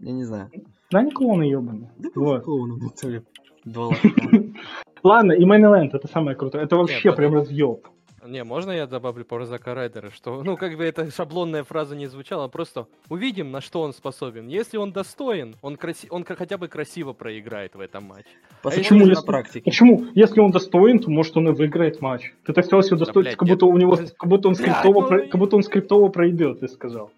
я 0.01 0.13
не 0.13 0.25
знаю. 0.25 0.51
Да, 0.91 1.03
не 1.03 1.11
клоуны 1.11 1.45
ебаные. 1.45 1.91
Да 1.99 2.09
Вот. 2.15 2.45
клоуны 2.45 2.75
в 2.75 2.83
натуре. 2.83 3.23
Два. 3.65 3.91
Ладно, 5.03 5.33
и 5.33 5.45
Main 5.45 5.63
Event, 5.63 5.91
это 5.93 6.07
самое 6.09 6.37
крутое. 6.37 6.65
Это 6.65 6.77
вообще 6.77 7.09
Нет, 7.09 7.17
прям 7.17 7.35
разъеб. 7.35 7.87
Не, 8.25 8.45
можно 8.45 8.71
я 8.71 8.87
добавлю 8.87 9.25
про 9.25 9.45
Зака 9.47 9.75
Райдера, 9.75 10.11
что, 10.11 10.45
ну, 10.45 10.57
как 10.57 10.77
бы 10.77 10.85
эта 10.85 11.11
шаблонная 11.11 11.65
фраза 11.65 11.97
не 11.97 12.07
звучала, 12.07 12.47
просто 12.47 12.87
увидим, 13.09 13.51
на 13.51 13.61
что 13.61 13.81
он 13.81 13.93
способен. 13.93 14.47
Если 14.47 14.77
он 14.77 14.93
достоин, 14.93 15.57
он, 15.61 15.75
краси... 15.77 16.07
он 16.09 16.25
хотя 16.25 16.57
бы 16.57 16.69
красиво 16.69 17.15
проиграет 17.15 17.75
в 17.75 17.81
этом 17.81 18.05
матче. 18.05 18.29
Посмотрим 18.63 18.83
почему, 18.85 19.07
на 19.07 19.11
если- 19.11 19.27
практике. 19.27 19.65
Почему? 19.65 20.05
Если 20.15 20.39
он 20.41 20.53
достоин, 20.53 21.01
то 21.01 21.11
может 21.11 21.37
он 21.37 21.49
и 21.49 21.53
выиграет 21.53 22.01
матч. 22.01 22.33
Ты 22.47 22.53
так 22.53 22.65
сказал, 22.65 22.85
что 22.85 22.95
достоин, 22.97 23.25
блядь, 23.25 23.37
как 23.37 23.49
будто 23.49 23.67
у 23.67 23.77
него, 23.77 23.97
как 23.97 24.29
будто 24.29 24.47
он 24.49 24.55
Блядь, 24.55 24.71
скриптово, 24.71 25.01
ну 25.01 25.09
про- 25.09 25.27
как 25.27 25.41
будто 25.41 25.57
он 25.57 25.63
скриптово 25.65 26.09
проебет, 26.09 26.61
ты 26.61 26.69
сказал. 26.69 27.11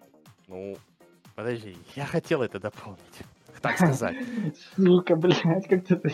Ну, 0.47 0.75
подожди, 1.35 1.77
я 1.95 2.05
хотел 2.05 2.41
это 2.41 2.59
дополнить. 2.59 2.99
Так 3.61 3.77
сказать. 3.77 4.17
Сука, 4.75 5.15
блядь, 5.15 5.67
как 5.67 5.85
ты 5.85 5.95
это... 5.95 6.09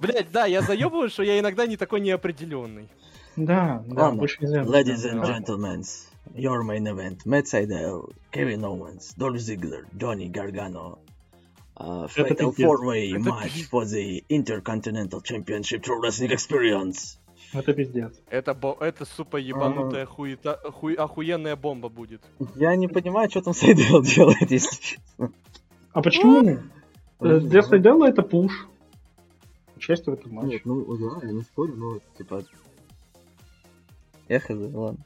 Блять, 0.00 0.30
да, 0.30 0.46
я 0.46 0.62
заебываю, 0.62 1.08
что 1.08 1.22
я 1.22 1.40
иногда 1.40 1.66
не 1.66 1.76
такой 1.76 2.00
неопределенный. 2.00 2.88
Да, 3.36 3.82
да, 3.86 4.02
Ладно. 4.04 4.18
больше 4.18 4.36
нельзя. 4.40 4.62
Ladies 4.62 5.04
and 5.06 5.24
gentlemen, 5.24 5.82
your 6.34 6.62
main 6.62 6.86
event: 6.86 7.24
Matt 7.24 7.46
Sydal, 7.46 8.12
Kevin 8.30 8.62
Owens, 8.64 9.14
Dolph 9.16 9.38
Ziggler, 9.38 9.86
Johnny 9.96 10.28
Gargano. 10.28 10.98
Uh, 11.74 12.06
fatal 12.06 12.52
four-way 12.52 13.12
match 13.14 13.64
for 13.64 13.86
the 13.86 14.22
Intercontinental 14.28 15.22
Championship 15.22 15.82
Pro 15.82 15.98
Wrestling 15.98 16.30
Experience. 16.30 17.16
Это 17.52 17.72
пиздец. 17.74 18.12
Это, 18.30 18.54
бо- 18.54 18.76
это 18.80 19.04
супа 19.04 19.36
ебанутая 19.36 20.06
хуета, 20.06 20.58
хуй- 20.72 20.94
охуенная 20.94 21.56
бомба 21.56 21.88
будет. 21.88 22.22
Я 22.56 22.74
не 22.76 22.88
понимаю, 22.88 23.28
что 23.30 23.42
там 23.42 23.54
Сайдел 23.54 24.02
делает, 24.16 24.50
если 24.50 24.80
честно. 24.80 25.32
А 25.92 26.02
почему? 26.02 26.40
Ну, 26.42 26.58
Э, 27.20 27.38
Для 27.40 27.62
Сайдела 27.62 28.06
это 28.08 28.22
пуш. 28.22 28.66
Участие 29.76 30.16
в 30.16 30.18
этом 30.18 30.32
матче. 30.32 30.48
Нет, 30.54 30.62
ну 30.64 30.84
да, 30.96 31.26
я 31.26 31.32
не 31.32 31.42
спорю, 31.42 31.74
но 31.76 31.98
типа... 32.18 32.42
Хз, 34.28 34.44
ладно. 34.50 34.96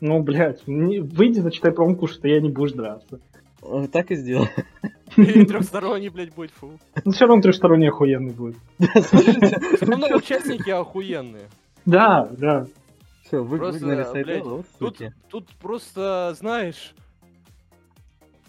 Ну, 0.00 0.22
блядь, 0.22 0.66
не- 0.66 1.00
выйди, 1.00 1.40
зачитай 1.40 1.72
промку, 1.72 2.06
что 2.08 2.26
я 2.28 2.40
не 2.40 2.48
будешь 2.50 2.72
драться. 2.72 3.20
Э, 3.62 3.86
Так 3.92 4.10
и 4.10 4.16
сделал. 4.16 4.48
И 5.16 5.44
трехсторонний, 5.44 6.08
блядь, 6.08 6.34
будет 6.34 6.50
фу. 6.50 6.72
Ну, 7.04 7.12
все 7.12 7.26
равно 7.26 7.40
трехсторонний 7.42 7.88
охуенный 7.88 8.32
будет. 8.32 8.56
Слушайте, 9.04 9.58
Все 9.76 9.86
равно 9.86 10.08
участники 10.16 10.68
охуенные. 10.70 11.48
Да, 11.86 12.28
да. 12.36 12.66
все, 13.24 13.42
вы 13.42 13.58
Просто, 13.58 13.80
выгнали 13.80 13.96
блядь, 14.02 14.08
Сайдела, 14.26 14.56
вот 14.56 14.66
Тут, 14.78 14.96
суки. 14.98 15.12
тут 15.30 15.48
просто, 15.60 16.34
знаешь, 16.38 16.94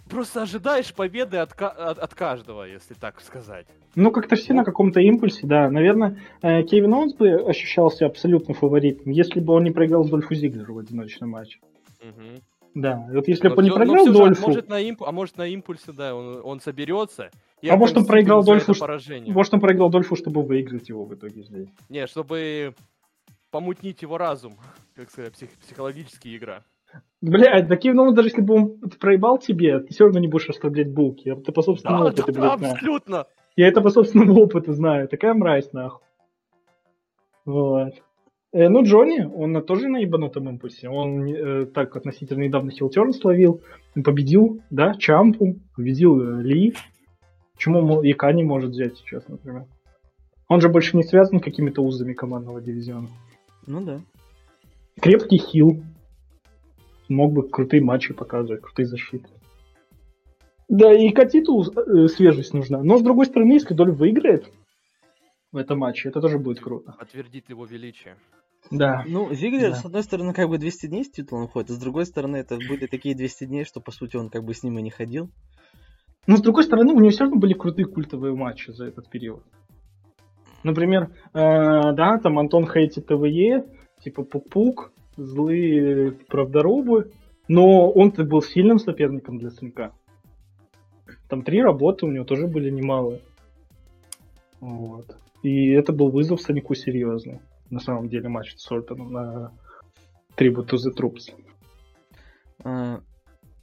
просто 0.09 0.41
ожидаешь 0.43 0.93
победы 0.93 1.37
от, 1.37 1.53
от, 1.61 1.99
от 1.99 2.15
каждого, 2.15 2.63
если 2.63 2.93
так 2.93 3.21
сказать. 3.21 3.67
Ну, 3.95 4.11
как-то 4.11 4.35
все 4.35 4.53
на 4.53 4.63
каком-то 4.63 4.99
импульсе, 4.99 5.47
да. 5.47 5.69
Наверное, 5.69 6.19
э, 6.41 6.63
Кевин 6.63 6.93
Оуэнс 6.93 7.15
бы 7.15 7.29
ощущался 7.47 8.05
абсолютно 8.05 8.53
фаворитом, 8.53 9.11
если 9.11 9.39
бы 9.39 9.53
он 9.53 9.63
не 9.63 9.71
проиграл 9.71 10.03
Дольфу 10.05 10.35
Зиглеру 10.35 10.75
в 10.75 10.77
одиночном 10.79 11.31
матче. 11.31 11.59
Мгм. 12.03 12.41
Да, 12.75 13.07
вот 13.11 13.27
если 13.27 13.47
Но 13.47 13.55
бы 13.55 13.59
он 13.59 13.63
не 13.63 13.69
всё- 13.71 13.79
но 13.79 13.85
проиграл 13.85 14.03
всё 14.05 14.13
же, 14.13 14.19
Дольфу, 14.19 14.47
может, 14.47 14.69
на 14.69 14.81
имп- 14.87 15.03
а 15.05 15.11
может 15.11 15.37
на 15.37 15.47
импульсе, 15.47 15.91
да, 15.93 16.13
он, 16.15 16.41
он 16.43 16.59
соберется. 16.59 17.31
и 17.61 17.69
А 17.69 17.75
может, 17.75 17.97
он 17.97 18.05
проиграл 18.05 18.43
Дольфу, 18.43 18.73
может, 19.27 19.53
он 19.55 19.59
проиграл 19.59 19.89
Дольфу, 19.89 20.15
чтобы 20.15 20.43
выиграть 20.43 20.89
его 20.89 21.03
в 21.05 21.13
итоге 21.15 21.41
здесь. 21.41 21.69
Не, 21.89 22.05
чтобы 22.05 22.75
помутнить 23.51 24.01
его 24.01 24.17
разум, 24.17 24.55
как 24.95 25.09
сказать, 25.09 25.33
псих- 25.33 25.57
психологическая 25.59 26.35
игра. 26.35 26.63
Блядь, 27.21 27.67
Кевин 27.81 27.99
Оуэнс, 27.99 28.15
даже 28.15 28.29
если 28.29 28.41
бы 28.41 28.53
он 28.55 28.79
проебал 28.99 29.37
тебе, 29.39 29.79
ты 29.79 29.93
все 29.93 30.05
равно 30.05 30.19
не 30.19 30.27
будешь 30.27 30.49
оставлять 30.49 30.89
булки. 30.91 31.29
Это 31.29 31.51
по 31.51 31.61
собственному 31.61 32.03
Да, 32.05 32.09
опыту, 32.09 32.31
да, 32.31 32.31
блядь, 32.31 32.59
знаю. 32.59 32.73
абсолютно. 32.73 33.25
Я 33.55 33.67
это 33.67 33.81
по 33.81 33.89
собственному 33.89 34.35
опыту 34.41 34.73
знаю. 34.73 35.07
Такая 35.09 35.33
мразь, 35.33 35.73
нахуй. 35.73 36.05
Вот. 37.45 37.93
Э, 38.53 38.69
ну, 38.69 38.83
Джонни, 38.83 39.23
он 39.23 39.61
тоже 39.63 39.87
на 39.89 39.97
ебанутом 39.97 40.47
импульсе. 40.49 40.89
Он 40.89 41.25
э, 41.27 41.65
так 41.65 41.95
относительно 41.95 42.43
недавно 42.43 42.71
хилтерн 42.71 43.13
словил. 43.13 43.61
Победил, 43.93 44.61
да, 44.69 44.93
Чампу, 44.95 45.57
победил 45.75 46.21
э, 46.39 46.41
Ли. 46.43 46.73
Почему 47.53 48.01
Яка 48.03 48.31
не 48.31 48.43
может 48.43 48.71
взять 48.71 48.97
сейчас, 48.97 49.27
например? 49.27 49.65
Он 50.47 50.61
же 50.61 50.69
больше 50.69 50.95
не 50.95 51.03
связан 51.03 51.39
какими-то 51.41 51.81
узами 51.81 52.13
командного 52.13 52.61
дивизиона. 52.61 53.09
Ну 53.67 53.81
да. 53.81 54.01
Крепкий 54.99 55.37
хил. 55.37 55.83
Мог 57.09 57.33
бы 57.33 57.47
крутые 57.47 57.83
матчи 57.83 58.13
показывать, 58.13 58.61
крутые 58.61 58.85
защиты. 58.85 59.29
Да, 60.67 60.91
и 60.93 61.09
Катиту 61.11 61.63
э, 61.63 62.07
свежесть 62.07 62.53
нужна. 62.53 62.83
Но, 62.83 62.97
с 62.97 63.01
другой 63.01 63.25
стороны, 63.25 63.53
если 63.53 63.73
Дольф 63.73 63.97
выиграет 63.97 64.51
в 65.51 65.57
этом 65.57 65.79
матче, 65.79 66.09
это 66.09 66.19
тоже 66.19 66.39
будет 66.39 66.59
круто. 66.59 66.93
Подтвердит 66.99 67.49
его 67.49 67.65
величие. 67.65 68.17
Да. 68.69 69.05
Ну, 69.07 69.33
Зиглер, 69.33 69.69
Да. 69.69 69.75
с 69.75 69.85
одной 69.85 70.03
стороны, 70.03 70.33
как 70.33 70.49
бы 70.49 70.57
200 70.57 70.87
дней 70.87 71.05
с 71.05 71.09
титулом 71.09 71.47
ходит, 71.47 71.69
а 71.69 71.73
с 71.73 71.77
другой 71.77 72.05
стороны, 72.05 72.37
это 72.37 72.57
были 72.57 72.85
такие 72.87 73.15
200 73.15 73.45
дней, 73.45 73.63
что, 73.63 73.79
по 73.79 73.91
сути, 73.91 74.17
он 74.17 74.29
как 74.29 74.43
бы 74.43 74.53
с 74.53 74.63
ним 74.63 74.77
и 74.79 74.81
не 74.81 74.89
ходил. 74.89 75.29
Но, 76.25 76.35
с 76.35 76.41
другой 76.41 76.63
стороны, 76.63 76.91
у 76.91 76.99
него 76.99 77.09
все 77.11 77.23
равно 77.23 77.37
были 77.37 77.53
крутые 77.53 77.85
культовые 77.85 78.35
матчи 78.35 78.71
за 78.71 78.85
этот 78.85 79.09
период. 79.09 79.43
Например, 80.63 81.09
э, 81.33 81.93
да, 81.93 82.17
там 82.17 82.39
Антон 82.39 82.67
Хейти 82.67 83.01
ТВЕ, 83.01 83.65
типа 84.03 84.23
Пук-Пук, 84.23 84.91
злые 85.15 86.11
правдорубы, 86.27 87.11
но 87.47 87.89
он-то 87.89 88.23
был 88.23 88.41
сильным 88.41 88.79
соперником 88.79 89.37
для 89.37 89.49
Сынка. 89.49 89.91
Там 91.29 91.43
три 91.43 91.61
работы 91.61 92.05
у 92.05 92.11
него 92.11 92.25
тоже 92.25 92.47
были 92.47 92.69
немалые. 92.69 93.21
Вот. 94.59 95.15
И 95.43 95.69
это 95.71 95.93
был 95.93 96.09
вызов 96.09 96.41
Саньку 96.41 96.75
серьезный. 96.75 97.39
На 97.69 97.79
самом 97.79 98.09
деле 98.09 98.29
матч 98.29 98.55
с 98.55 98.71
Ортоном 98.71 99.11
на 99.11 99.51
Tribute 100.37 100.67
to 100.69 100.77
the 100.77 100.93
Troops. 100.95 101.33
А, 102.63 103.01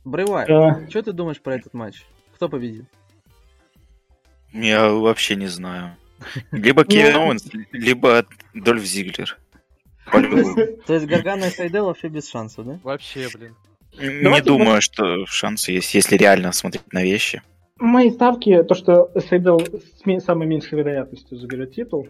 Брейвай, 0.05 0.47
Э, 0.49 0.89
что 0.89 1.03
ты 1.03 1.13
думаешь 1.13 1.41
про 1.41 1.57
этот 1.57 1.75
матч? 1.75 2.05
Кто 2.35 2.49
победит? 2.49 2.85
Я 4.53 4.91
вообще 4.93 5.37
не 5.37 5.47
знаю. 5.47 5.97
Либо 6.51 6.85
Кевин 6.85 7.17
Оуэнс, 7.17 7.45
либо 7.73 8.25
Дольф 8.55 8.83
Зиглер. 8.85 9.39
То 10.13 10.95
есть 10.95 11.07
Гаргана 11.07 11.47
и 11.47 11.51
Сайдел 11.51 11.87
вообще 11.87 12.09
без 12.09 12.29
шансов, 12.29 12.67
да? 12.67 12.81
Вообще, 12.83 13.29
блин. 13.35 13.55
Не 13.99 14.23
Давайте 14.25 14.47
думаю, 14.47 14.81
что 14.83 15.25
шансы 15.27 15.73
есть, 15.73 15.95
если 15.95 16.17
реально 16.17 16.53
смотреть 16.53 16.93
на 16.93 17.03
вещи. 17.03 17.43
Мои 17.79 18.11
ставки, 18.11 18.63
то, 18.63 18.75
что 18.75 19.11
Сейдел 19.29 19.61
с 19.61 20.25
самой 20.25 20.47
меньшей 20.47 20.79
вероятностью 20.79 21.39
заберет 21.39 21.75
титул. 21.75 22.09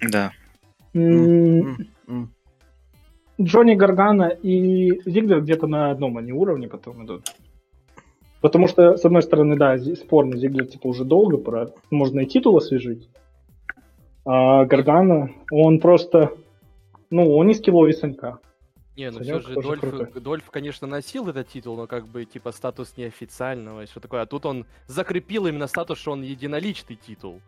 Да. 0.00 0.32
Джонни 3.40 3.74
Гаргана 3.74 4.28
и 4.28 5.00
Зиглер 5.08 5.40
где-то 5.40 5.66
на 5.66 5.90
одном 5.90 6.18
они 6.18 6.32
уровне 6.32 6.68
потом 6.68 7.04
идут. 7.04 7.34
Потому 8.40 8.68
что, 8.68 8.96
с 8.96 9.04
одной 9.04 9.22
стороны, 9.22 9.56
да, 9.56 9.78
спорно, 9.78 10.36
Зиглер 10.36 10.66
типа 10.66 10.86
уже 10.86 11.04
долго 11.04 11.36
пора, 11.36 11.70
можно 11.90 12.20
и 12.20 12.26
титул 12.26 12.56
освежить. 12.56 13.08
А 14.24 14.64
Гаргана, 14.64 15.30
он 15.50 15.80
просто, 15.80 16.32
ну, 17.10 17.36
он 17.36 17.46
не 17.46 17.54
скилловый 17.54 17.92
Санька. 17.94 18.38
Не, 18.96 19.10
ну 19.10 19.18
Санек 19.18 19.42
все 19.42 19.54
же 19.54 19.60
Дольф. 19.60 20.12
Дольф, 20.14 20.50
конечно, 20.50 20.86
носил 20.86 21.28
этот 21.28 21.48
титул, 21.48 21.76
но 21.76 21.86
как 21.86 22.06
бы 22.06 22.24
типа 22.24 22.52
статус 22.52 22.96
неофициального 22.96 23.84
и 23.84 23.86
что 23.86 24.00
такое. 24.00 24.22
А 24.22 24.26
тут 24.26 24.44
он 24.44 24.66
закрепил 24.86 25.46
именно 25.46 25.66
статус, 25.66 25.98
что 25.98 26.12
он 26.12 26.22
единоличный 26.22 26.96
титул. 26.96 27.40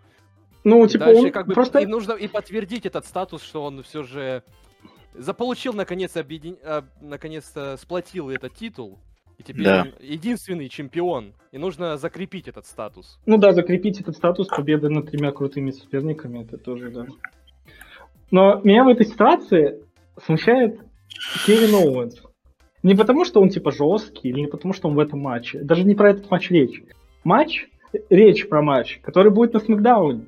Ну, 0.64 0.84
И 0.84 0.88
типа, 0.88 1.06
дальше 1.06 1.26
он 1.26 1.30
как 1.32 1.46
бы 1.46 1.54
просто... 1.54 1.80
и 1.80 1.86
нужно 1.86 2.12
и 2.12 2.28
подтвердить 2.28 2.86
этот 2.86 3.04
статус, 3.04 3.42
что 3.42 3.64
он 3.64 3.82
все 3.82 4.02
же 4.02 4.44
заполучил 5.14 5.72
наконец 5.74 6.16
объедин... 6.16 6.56
а, 6.62 6.84
наконец-то 7.00 7.76
сплотил 7.76 8.30
этот 8.30 8.54
титул. 8.54 8.98
И 9.42 9.44
теперь 9.44 9.64
Да. 9.64 9.86
единственный 10.00 10.68
чемпион. 10.68 11.34
И 11.50 11.58
нужно 11.58 11.96
закрепить 11.96 12.46
этот 12.46 12.64
статус. 12.66 13.18
Ну 13.26 13.38
да, 13.38 13.52
закрепить 13.52 14.00
этот 14.00 14.16
статус 14.16 14.46
победы 14.46 14.88
над 14.88 15.10
тремя 15.10 15.32
крутыми 15.32 15.72
соперниками, 15.72 16.42
это 16.44 16.58
тоже, 16.58 16.90
да. 16.90 17.06
Но 18.30 18.60
меня 18.62 18.84
в 18.84 18.88
этой 18.88 19.04
ситуации 19.04 19.82
смущает 20.24 20.80
Кевин 21.44 21.74
Оуэнс. 21.74 22.22
Не 22.84 22.94
потому, 22.94 23.24
что 23.24 23.40
он 23.40 23.48
типа 23.48 23.72
жесткий, 23.72 24.28
или 24.28 24.40
не 24.40 24.46
потому, 24.46 24.72
что 24.74 24.88
он 24.88 24.94
в 24.94 24.98
этом 25.00 25.20
матче. 25.20 25.58
Даже 25.60 25.84
не 25.84 25.94
про 25.94 26.10
этот 26.10 26.30
матч 26.30 26.50
речь. 26.50 26.82
Матч, 27.24 27.68
речь 28.10 28.48
про 28.48 28.62
матч, 28.62 29.00
который 29.02 29.32
будет 29.32 29.54
на 29.54 29.60
Смакдауне. 29.60 30.26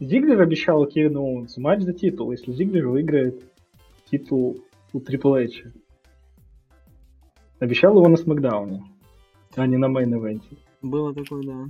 Зиглер 0.00 0.40
обещал 0.40 0.84
Кевину 0.86 1.20
Оуэнсу 1.22 1.60
матч 1.60 1.82
за 1.82 1.92
титул, 1.92 2.32
если 2.32 2.52
Зиглер 2.52 2.88
выиграет 2.88 3.42
титул 4.10 4.60
у 4.92 5.00
Трипл 5.00 5.34
Эйча. 5.36 5.72
Обещал 7.64 7.96
его 7.96 8.06
на 8.08 8.18
Смакдауне, 8.18 8.84
а 9.56 9.66
не 9.66 9.78
на 9.78 9.86
main 9.86 10.12
event 10.12 10.45
е. 10.45 10.58
Было 10.82 11.14
такое, 11.14 11.42
да. 11.42 11.64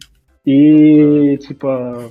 И 0.44 1.36
типа, 1.36 2.10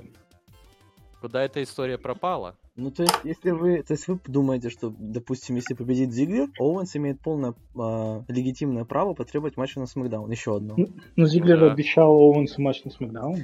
Куда 1.19 1.43
эта 1.43 1.61
история 1.61 1.97
пропала? 1.97 2.55
Ну, 2.77 2.91
то 2.91 3.03
есть, 3.03 3.13
если 3.25 3.49
вы, 3.51 3.83
то 3.83 3.91
есть 3.91 4.07
вы 4.07 4.21
думаете, 4.25 4.69
что, 4.69 4.93
допустим, 4.97 5.57
если 5.57 5.73
победит 5.73 6.13
Зиглер, 6.13 6.47
Оуэнс 6.59 6.95
имеет 6.95 7.19
полное 7.19 7.55
а, 7.77 8.23
легитимное 8.29 8.85
право 8.85 9.13
потребовать 9.13 9.57
матча 9.57 9.81
на 9.81 9.85
Смакдаун, 9.85 10.31
еще 10.31 10.55
одно. 10.55 10.77
ну 11.17 11.25
Зиглер 11.25 11.59
да. 11.59 11.73
обещал 11.73 12.13
Оуэнсу 12.13 12.61
матч 12.61 12.85
на 12.85 12.91
SmackDown. 12.91 13.39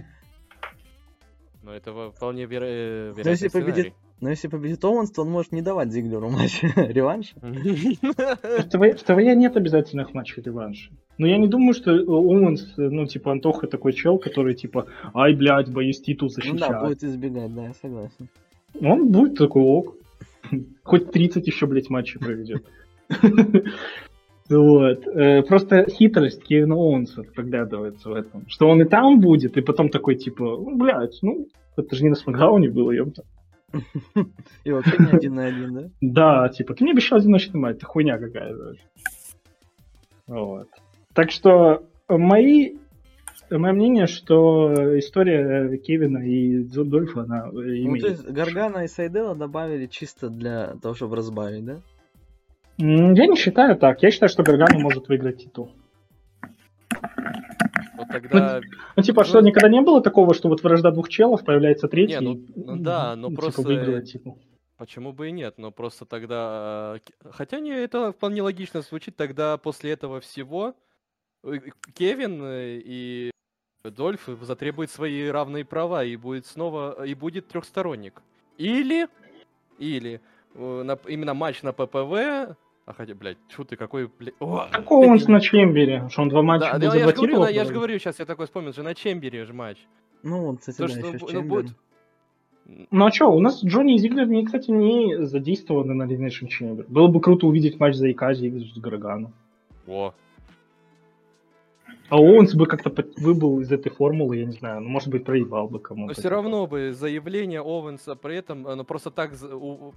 Ну, 1.63 1.71
это 1.71 2.11
вполне 2.11 2.45
веро- 2.45 2.63
э, 2.63 3.13
То 3.13 3.29
есть, 3.29 3.41
вероятный 3.41 3.45
если 3.45 3.49
победит. 3.49 3.93
Но 4.21 4.29
если 4.29 4.47
победит 4.49 4.83
Оуэнс, 4.83 5.11
то 5.11 5.21
он 5.21 5.29
может 5.29 5.51
не 5.53 5.61
давать 5.61 5.91
Зиглеру 5.91 6.29
матч 6.29 6.61
реванш. 6.75 7.33
В 7.41 8.63
ТВ, 8.69 8.99
в 8.99 9.03
ТВЕ 9.03 9.35
нет 9.35 9.55
обязательных 9.55 10.13
матчей 10.13 10.43
реванша. 10.43 10.91
Но 11.17 11.27
я 11.27 11.37
не 11.37 11.47
думаю, 11.47 11.73
что 11.73 11.91
Оуэнс, 11.91 12.73
ну, 12.77 13.05
типа, 13.05 13.31
Антоха 13.31 13.67
такой 13.67 13.93
чел, 13.93 14.17
который, 14.17 14.55
типа, 14.55 14.87
ай, 15.13 15.33
блядь, 15.33 15.71
боюсь 15.71 16.01
титул 16.01 16.27
Ну 16.27 16.33
защищать. 16.33 16.59
да, 16.59 16.85
будет 16.85 17.03
избегать, 17.03 17.53
да, 17.53 17.67
я 17.67 17.73
согласен. 17.73 18.29
Он 18.81 19.09
будет 19.09 19.37
такой 19.37 19.63
ок. 19.63 19.95
Хоть 20.83 21.11
30 21.11 21.47
еще, 21.47 21.65
блядь, 21.65 21.89
матчей 21.89 22.19
проведет. 22.19 22.65
Вот. 24.49 25.05
Э, 25.07 25.43
Просто 25.43 25.85
хитрость 25.87 26.43
Кевина 26.43 26.75
Оуэнса 26.75 27.21
проглядывается 27.21 28.09
в 28.09 28.13
этом. 28.13 28.49
Что 28.49 28.67
он 28.67 28.81
и 28.81 28.85
там 28.85 29.19
будет, 29.19 29.57
и 29.57 29.61
потом 29.61 29.89
такой, 29.89 30.15
типа, 30.15 30.43
ну, 30.43 30.75
блядь, 30.75 31.19
ну, 31.21 31.47
это 31.77 31.95
же 31.95 32.03
не 32.03 32.09
на 32.09 32.15
Смакдауне 32.15 32.69
было, 32.71 32.89
ёпта. 32.89 33.23
И 34.63 34.71
вообще 34.71 34.95
не 34.99 35.11
один 35.11 35.35
на 35.35 35.45
один, 35.45 35.73
да? 35.73 35.89
Да, 36.01 36.49
типа, 36.49 36.73
ты 36.73 36.83
мне 36.83 36.93
обещал 36.93 37.19
одиночный 37.19 37.59
матч, 37.59 37.77
это 37.77 37.85
хуйня 37.85 38.17
какая-то. 38.17 38.73
Вот. 40.27 40.67
Так 41.13 41.31
что 41.31 41.83
э, 42.07 42.17
мои, 42.17 42.75
мое 43.49 43.73
мнение, 43.73 44.07
что 44.07 44.97
история 44.99 45.77
Кевина 45.77 46.19
и 46.19 46.63
Дольфа, 46.63 47.21
она 47.21 47.47
э, 47.47 47.51
Ну, 47.51 47.61
имеет. 47.61 48.01
то 48.01 48.07
есть 48.09 48.29
Гаргана 48.29 48.83
и 48.83 48.87
Сайдела 48.87 49.35
добавили 49.35 49.87
чисто 49.87 50.29
для 50.29 50.75
того, 50.81 50.93
чтобы 50.93 51.15
разбавить, 51.15 51.65
да? 51.65 51.77
Я 52.77 53.27
не 53.27 53.35
считаю 53.35 53.75
так. 53.75 54.01
Я 54.03 54.11
считаю, 54.11 54.29
что 54.29 54.43
Гаргана 54.43 54.79
может 54.79 55.09
выиграть 55.09 55.43
титул. 55.43 55.71
Тогда... 58.09 58.61
Ну, 58.95 59.03
типа, 59.03 59.23
что 59.23 59.41
никогда 59.41 59.69
не 59.69 59.81
было 59.81 60.01
такого, 60.01 60.33
что 60.33 60.49
вот 60.49 60.63
вражда 60.63 60.91
двух 60.91 61.09
челов, 61.09 61.43
появляется 61.45 61.87
третий. 61.87 62.13
Не, 62.15 62.19
ну- 62.21 62.45
ну 62.55 62.77
да, 62.77 63.15
но 63.15 63.29
типа, 63.29 63.41
просто- 63.41 63.61
выигрывает 63.61 64.05
титул. 64.05 64.37
Почему 64.77 65.11
бы 65.11 65.27
и 65.27 65.31
нет? 65.31 65.55
Но 65.57 65.71
просто 65.71 66.05
тогда... 66.05 66.95
э, 66.95 67.29
Хотя 67.31 67.59
не, 67.59 67.71
это 67.71 68.11
вполне 68.13 68.41
логично 68.41 68.81
звучит. 68.81 69.15
Тогда 69.17 69.57
после 69.57 69.91
этого 69.91 70.21
всего 70.21 70.73
э, 71.43 71.59
Кевин 71.93 72.41
э, 72.43 72.79
и 72.85 73.31
Дольф 73.83 74.29
затребуют 74.41 74.89
свои 74.89 75.27
равные 75.27 75.65
права 75.65 76.03
и 76.05 76.15
будет 76.15 76.45
снова... 76.45 77.05
И 77.05 77.13
будет 77.13 77.47
трехсторонник. 77.49 78.21
Или... 78.57 79.07
Или... 79.79 80.21
на- 80.55 80.97
именно 81.07 81.33
матч 81.33 81.61
на 81.61 81.73
ППВ... 81.73 82.55
А 82.89 82.93
хотя, 82.93 83.13
блядь, 83.13 83.37
чё 83.49 83.63
ты 83.63 83.75
какой, 83.75 84.09
блядь... 84.17 84.33
О, 84.39 84.67
Какого 84.71 85.05
он 85.05 85.17
блядь, 85.17 85.27
на 85.27 85.39
Чембере? 85.39 86.07
Что 86.09 86.23
он 86.23 86.29
два 86.29 86.41
матча 86.41 86.71
Да, 86.71 86.79
да, 86.79 86.97
я 86.97 87.07
же 87.07 87.13
говорю, 87.13 87.45
я 87.45 87.63
же 87.63 87.71
говорю, 87.71 87.99
сейчас 87.99 88.17
я 88.17 88.25
такой 88.25 88.47
вспомнил, 88.47 88.73
же 88.73 88.81
на 88.81 88.95
Чембере 88.95 89.45
же 89.45 89.53
матч. 89.53 89.77
Ну, 90.23 90.47
вот, 90.47 90.59
кстати, 90.61 90.77
То, 90.77 90.87
да, 90.87 90.93
что 90.95 91.01
ну, 91.03 91.19
Чембером. 91.19 91.47
будет- 91.47 91.75
Ну 92.89 93.05
а 93.05 93.11
что, 93.11 93.27
у 93.27 93.39
нас 93.41 93.63
Джонни 93.63 93.93
и 93.93 93.99
Зиглер, 93.99 94.27
не, 94.27 94.43
кстати, 94.43 94.71
не 94.71 95.23
задействованы 95.23 95.93
на 95.93 96.11
Elimination 96.11 96.47
Chamber. 96.49 96.83
Было 96.87 97.07
бы 97.09 97.21
круто 97.21 97.45
увидеть 97.45 97.79
матч 97.79 97.93
за 97.93 98.11
Икази 98.11 98.49
с 98.49 98.79
Гарганом. 98.79 99.33
Во. 99.85 100.15
А 102.09 102.17
Оуэнс 102.17 102.55
бы 102.55 102.65
как-то 102.65 102.91
выбыл 103.17 103.59
из 103.61 103.71
этой 103.71 103.91
формулы, 103.91 104.37
я 104.37 104.45
не 104.45 104.53
знаю, 104.53 104.81
ну, 104.81 104.89
может 104.89 105.09
быть, 105.09 105.25
проебал 105.25 105.67
бы 105.67 105.79
кому-то. 105.79 106.07
Но 106.07 106.13
все 106.13 106.29
равно 106.29 106.65
бы 106.65 106.91
заявление 106.91 107.61
Оуэнса 107.61 108.15
при 108.15 108.37
этом, 108.37 108.63
ну 108.63 108.83
просто 108.83 109.11
так 109.11 109.31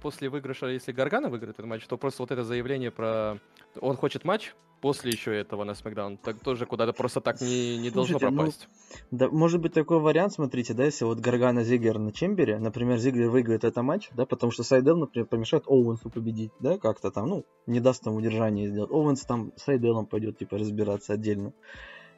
после 0.01 0.29
выигрыша, 0.29 0.67
если 0.67 0.91
Гаргана 0.91 1.29
выиграет 1.29 1.55
этот 1.55 1.65
матч, 1.65 1.85
то 1.87 1.97
просто 1.97 2.23
вот 2.23 2.31
это 2.31 2.43
заявление 2.43 2.91
про 2.91 3.39
он 3.81 3.95
хочет 3.95 4.23
матч 4.25 4.53
после 4.81 5.11
еще 5.11 5.33
этого 5.33 5.63
на 5.63 5.75
SmackDown, 5.75 6.17
так 6.17 6.39
тоже 6.39 6.65
куда-то 6.65 6.91
просто 6.91 7.21
так 7.21 7.39
не, 7.39 7.77
не 7.77 7.89
должно 7.89 8.19
Слушайте, 8.19 8.35
ну, 8.35 8.41
пропасть. 8.41 8.67
Да, 9.11 9.29
может 9.29 9.61
быть 9.61 9.73
такой 9.73 9.99
вариант, 9.99 10.33
смотрите, 10.33 10.73
да, 10.73 10.83
если 10.83 11.05
вот 11.05 11.19
Гаргана 11.19 11.63
Зиглер 11.63 11.99
на 11.99 12.11
Chamber 12.11 12.48
е, 12.48 12.59
например, 12.59 12.97
Зиглер 12.97 13.29
выиграет 13.29 13.63
этот 13.63 13.81
матч, 13.81 14.09
да, 14.11 14.25
потому 14.25 14.51
что 14.51 14.63
Сайдел, 14.63 14.97
например, 14.97 15.25
помешает 15.25 15.63
Оуэнсу 15.67 16.09
победить, 16.09 16.51
да, 16.59 16.77
как-то 16.77 17.11
там, 17.11 17.29
ну, 17.29 17.45
не 17.65 17.79
даст 17.79 18.03
там 18.03 18.15
удержание 18.15 18.67
сделать. 18.67 18.91
Оуэнс 18.91 19.21
там 19.21 19.53
с 19.55 19.63
Сайделом 19.63 20.05
пойдет, 20.05 20.37
типа, 20.37 20.57
разбираться 20.57 21.13
отдельно. 21.13 21.53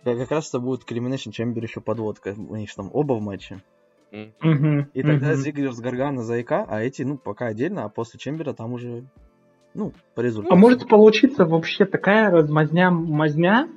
Как, 0.06 0.30
раз 0.30 0.50
это 0.50 0.60
будет 0.60 0.84
к 0.84 0.92
Elimination 0.92 1.32
Chamber 1.32 1.60
еще 1.64 1.82
подводка, 1.82 2.36
у 2.38 2.56
них 2.56 2.70
же 2.70 2.76
там 2.76 2.92
оба 2.94 3.14
в 3.14 3.22
матче. 3.22 3.64
И 4.12 5.02
тогда. 5.02 5.34
Зиглер 5.34 5.72
с 5.74 5.80
Гаргана 5.80 6.22
за 6.22 6.42
ИК, 6.42 6.52
а 6.52 6.82
эти, 6.82 7.02
ну, 7.02 7.18
пока 7.18 7.48
отдельно, 7.48 7.86
а 7.86 7.90
после 7.90 8.20
Чембера 8.20 8.54
там 8.54 8.74
уже, 8.74 9.04
ну, 9.74 9.94
по 10.14 10.22
результату. 10.22 10.54
А 10.54 10.58
может 10.58 10.88
получиться 10.88 11.46
вообще 11.46 11.86
такая 11.86 12.30
размазня-мазня 12.30 13.68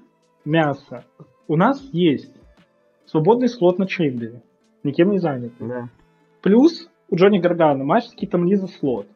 мяса. 0.45 1.07
У 1.49 1.57
нас 1.57 1.81
есть 1.93 2.31
свободный 3.07 3.49
слот 3.49 3.79
на 3.79 3.87
Чембере. 3.87 4.43
Никем 4.85 5.11
не 5.11 5.19
занят. 5.19 5.53
Да. 5.59 5.89
Плюс 6.43 6.91
у 7.09 7.17
Джонни 7.17 7.39
Гаргана 7.39 7.85
матч 7.85 8.05
с 8.05 8.13
Китом 8.13 8.47
Лиза 8.47 8.67
слот. 8.67 9.07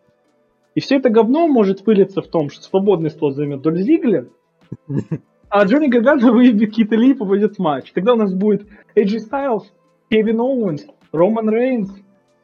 И 0.74 0.80
все 0.80 0.96
это 0.96 1.10
говно 1.10 1.46
может 1.46 1.84
вылиться 1.84 2.22
в 2.22 2.28
том, 2.28 2.48
что 2.48 2.62
свободный 2.62 3.10
слот 3.10 3.34
займет 3.34 3.60
Доль 3.60 3.82
Зиглер, 3.82 4.30
а 5.52 5.66
Джонни 5.66 5.88
Гаргана 5.88 6.32
выебет 6.32 6.72
Кита 6.72 6.96
Ли 6.96 7.10
и 7.10 7.14
попадет 7.14 7.56
в 7.56 7.58
матч. 7.58 7.92
Тогда 7.92 8.14
у 8.14 8.16
нас 8.16 8.32
будет 8.32 8.66
AJ 8.96 9.18
Styles, 9.30 9.64
Кевин 10.08 10.40
Оуэнс, 10.40 10.86
Роман 11.12 11.50
Рейнс, 11.50 11.92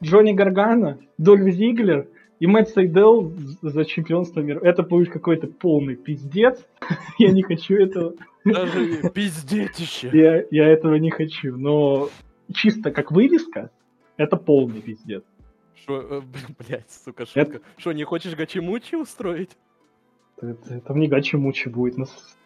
Джонни 0.02 0.32
Гаргана, 0.32 0.98
Дольф 1.16 1.54
Зиглер 1.54 2.06
и 2.38 2.46
Мэтт 2.46 2.68
Сайдел 2.68 3.32
за 3.62 3.86
чемпионство 3.86 4.40
мира. 4.40 4.60
Это 4.60 4.82
будет 4.82 5.10
какой-то 5.10 5.46
полный 5.46 5.96
пиздец. 5.96 6.62
Я 7.18 7.32
не 7.32 7.42
хочу 7.42 7.76
этого. 7.76 8.12
Даже 8.44 9.10
пиздетище. 9.14 10.10
Я, 10.12 10.44
я 10.50 10.68
этого 10.68 10.96
не 10.96 11.10
хочу. 11.10 11.56
Но 11.56 12.10
чисто 12.52 12.90
как 12.90 13.10
вывеска, 13.10 13.70
это 14.18 14.36
полный 14.36 14.82
пиздец. 14.82 15.24
Шо, 15.86 16.00
э, 16.00 16.20
блядь, 16.58 16.90
сука, 16.90 17.24
шутка. 17.24 17.62
Что, 17.78 17.92
не 17.92 18.04
хочешь 18.04 18.34
гачи-мучи 18.34 18.96
устроить? 18.96 19.56
Это, 20.40 20.74
это 20.74 20.94
мне 20.94 21.08
гачи-мучи 21.08 21.68
будет. 21.68 21.96
Нас 21.96 22.36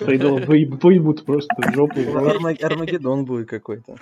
Выеб- 0.00 0.78
выебут 0.82 1.24
просто 1.24 1.54
жопу. 1.72 1.98
Арма- 2.00 2.60
Армагеддон 2.62 3.24
будет 3.24 3.48
какой-то. 3.48 3.96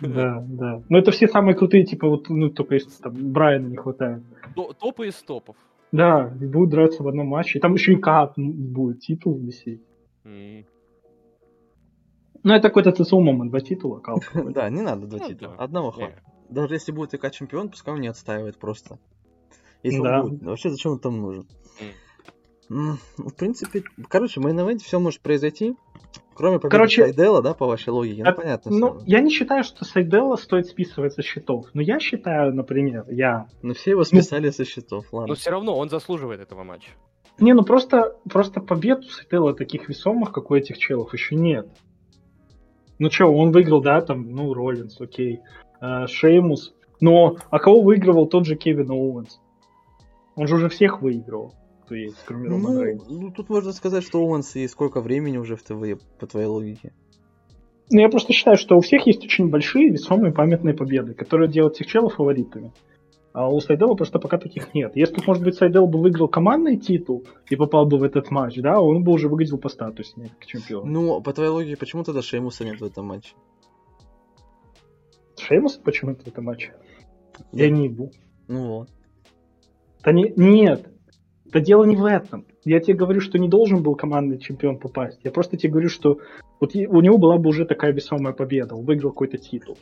Да, 0.00 0.44
да. 0.48 0.82
Но 0.88 0.98
это 0.98 1.10
все 1.12 1.28
самые 1.28 1.54
крутые, 1.54 1.84
типа, 1.84 2.08
вот, 2.08 2.28
ну, 2.28 2.50
только 2.50 2.74
если 2.74 2.90
там 3.02 3.14
Брайана 3.32 3.68
не 3.68 3.76
хватает. 3.76 4.22
То- 4.54 4.72
Топы 4.72 5.08
из 5.08 5.14
топов. 5.22 5.56
Да, 5.92 6.34
и 6.40 6.46
будут 6.46 6.70
драться 6.70 7.02
в 7.02 7.08
одном 7.08 7.28
матче. 7.28 7.58
И 7.58 7.62
там 7.62 7.74
еще 7.74 7.92
и 7.92 7.96
кап 7.96 8.34
будет, 8.36 9.00
титул 9.00 9.38
висеть. 9.38 9.82
Ну, 12.42 12.54
это 12.54 12.68
какой-то 12.68 12.92
ЦСУ 12.92 13.20
момент, 13.20 13.50
два 13.50 13.60
титула, 13.60 13.98
кал 13.98 14.20
какой-то. 14.32 14.50
Да, 14.52 14.70
не 14.70 14.82
надо 14.82 15.06
два 15.06 15.18
Ну 15.20 15.28
титула. 15.28 15.54
Одного 15.58 15.90
хватит. 15.90 16.18
Даже 16.48 16.74
если 16.74 16.92
будет 16.92 17.14
ИК 17.14 17.30
чемпион, 17.32 17.68
пускай 17.70 17.94
он 17.94 18.00
не 18.00 18.08
отстаивает 18.08 18.56
просто. 18.56 18.98
Если 19.82 20.00
Да. 20.02 20.22
он 20.22 20.30
будет. 20.30 20.42
Вообще, 20.44 20.70
зачем 20.70 20.92
он 20.92 20.98
там 21.00 21.20
нужен? 21.20 21.46
Ну, 22.68 22.96
В 23.16 23.34
принципе, 23.34 23.84
короче, 24.08 24.40
в 24.40 24.44
мейн 24.44 24.78
все 24.78 24.98
может 24.98 25.20
произойти. 25.20 25.76
Кроме 26.34 26.58
победы 26.58 26.70
Короче, 26.70 27.02
Сайдела, 27.04 27.40
да, 27.40 27.54
по 27.54 27.66
вашей 27.66 27.88
логике. 27.90 28.22
Ну, 28.22 28.28
А, 28.28 28.32
понятно. 28.32 28.70
Ну, 28.70 28.94
всё. 28.98 29.02
я 29.06 29.20
не 29.20 29.30
считаю, 29.30 29.64
что 29.64 29.84
Сайдела 29.84 30.36
стоит 30.36 30.66
списывать 30.66 31.14
со 31.14 31.22
счетов. 31.22 31.66
Но 31.72 31.80
я 31.80 31.98
считаю, 31.98 32.54
например, 32.54 33.04
я... 33.08 33.48
Но 33.62 33.72
все 33.72 33.92
его 33.92 34.04
списали 34.04 34.50
со 34.50 34.64
счетов, 34.64 35.06
ладно. 35.12 35.28
Но 35.28 35.34
все 35.34 35.50
равно 35.50 35.76
он 35.76 35.88
заслуживает 35.88 36.40
этого 36.40 36.62
матча. 36.62 36.90
Не, 37.38 37.54
ну 37.54 37.62
просто, 37.64 38.16
просто 38.30 38.60
побед 38.60 39.00
у 39.00 39.08
Сайдела 39.08 39.54
таких 39.54 39.88
весомых, 39.88 40.32
как 40.32 40.50
у 40.50 40.54
этих 40.54 40.78
челов, 40.78 41.12
еще 41.14 41.36
нет. 41.36 41.68
Ну 42.98 43.10
что, 43.10 43.26
он 43.26 43.52
выиграл, 43.52 43.80
да, 43.80 44.00
там, 44.00 44.30
ну, 44.30 44.52
Роллинс, 44.54 45.00
окей. 45.00 45.40
Э, 45.80 46.06
Шеймус. 46.06 46.74
Но, 47.00 47.36
а 47.50 47.58
кого 47.58 47.82
выигрывал 47.82 48.26
тот 48.26 48.46
же 48.46 48.56
Кевин 48.56 48.90
Оуэнс? 48.90 49.38
Он 50.34 50.46
же 50.46 50.56
уже 50.56 50.68
всех 50.68 51.02
выигрывал, 51.02 51.54
кто 51.86 51.94
есть, 51.94 52.16
кроме 52.26 52.48
Романа 52.48 52.74
Ну, 52.74 52.82
Рейнса. 52.84 53.06
ну, 53.08 53.30
тут 53.30 53.48
можно 53.48 53.72
сказать, 53.72 54.04
что 54.04 54.20
Оуэнс 54.20 54.56
и 54.56 54.68
сколько 54.68 55.00
времени 55.00 55.38
уже 55.38 55.56
в 55.56 55.62
TWE, 55.62 56.02
по 56.18 56.26
твоей 56.26 56.46
логике. 56.46 56.92
Ну, 57.90 58.00
я 58.00 58.08
просто 58.08 58.32
считаю, 58.32 58.56
что 58.56 58.76
у 58.76 58.80
всех 58.80 59.06
есть 59.06 59.24
очень 59.24 59.48
большие, 59.48 59.90
весомые, 59.90 60.32
памятные 60.32 60.74
победы, 60.74 61.14
которые 61.14 61.48
делают 61.48 61.76
этих 61.76 61.86
челов 61.86 62.14
фаворитами. 62.14 62.72
А 63.32 63.48
у 63.48 63.60
Сайдела 63.60 63.94
просто 63.94 64.18
пока 64.18 64.38
таких 64.38 64.74
нет. 64.74 64.92
Если, 64.96 65.22
может 65.26 65.44
быть, 65.44 65.54
Сайдел 65.54 65.86
бы 65.86 66.00
выиграл 66.00 66.26
командный 66.26 66.78
титул 66.78 67.24
и 67.48 67.54
попал 67.54 67.86
бы 67.86 67.98
в 67.98 68.02
этот 68.02 68.30
матч, 68.30 68.56
да, 68.56 68.80
он 68.80 69.04
бы 69.04 69.12
уже 69.12 69.28
выглядел 69.28 69.58
по 69.58 69.68
статуснее, 69.68 70.30
как 70.30 70.46
чемпион. 70.46 70.90
Ну, 70.90 71.20
по 71.20 71.32
твоей 71.32 71.50
логике, 71.50 71.76
почему 71.76 72.02
тогда 72.02 72.22
Шеймуса 72.22 72.64
нет 72.64 72.80
в 72.80 72.84
этом 72.84 73.06
матче? 73.06 73.34
Шеймус 75.38 75.74
почему-то 75.76 76.24
в 76.24 76.26
этом 76.26 76.44
матче. 76.46 76.72
Я 77.52 77.70
не 77.70 77.84
ебу. 77.84 78.10
Ну 78.48 78.68
вот. 78.68 78.88
Да 80.02 80.12
не, 80.12 80.32
нет, 80.36 80.88
да 81.52 81.60
дело 81.60 81.84
не 81.84 81.96
в 81.96 82.04
этом. 82.04 82.46
Я 82.64 82.80
тебе 82.80 82.96
говорю, 82.96 83.20
что 83.20 83.38
не 83.38 83.48
должен 83.48 83.82
был 83.82 83.94
командный 83.94 84.38
чемпион 84.38 84.78
попасть. 84.78 85.20
Я 85.24 85.30
просто 85.30 85.56
тебе 85.56 85.72
говорю, 85.72 85.88
что 85.88 86.18
вот 86.60 86.74
у 86.74 87.00
него 87.00 87.18
была 87.18 87.38
бы 87.38 87.48
уже 87.48 87.64
такая 87.64 87.92
весомая 87.92 88.34
победа. 88.34 88.74
Он 88.74 88.84
выиграл 88.84 89.10
какой-то 89.10 89.38
титул. 89.38 89.78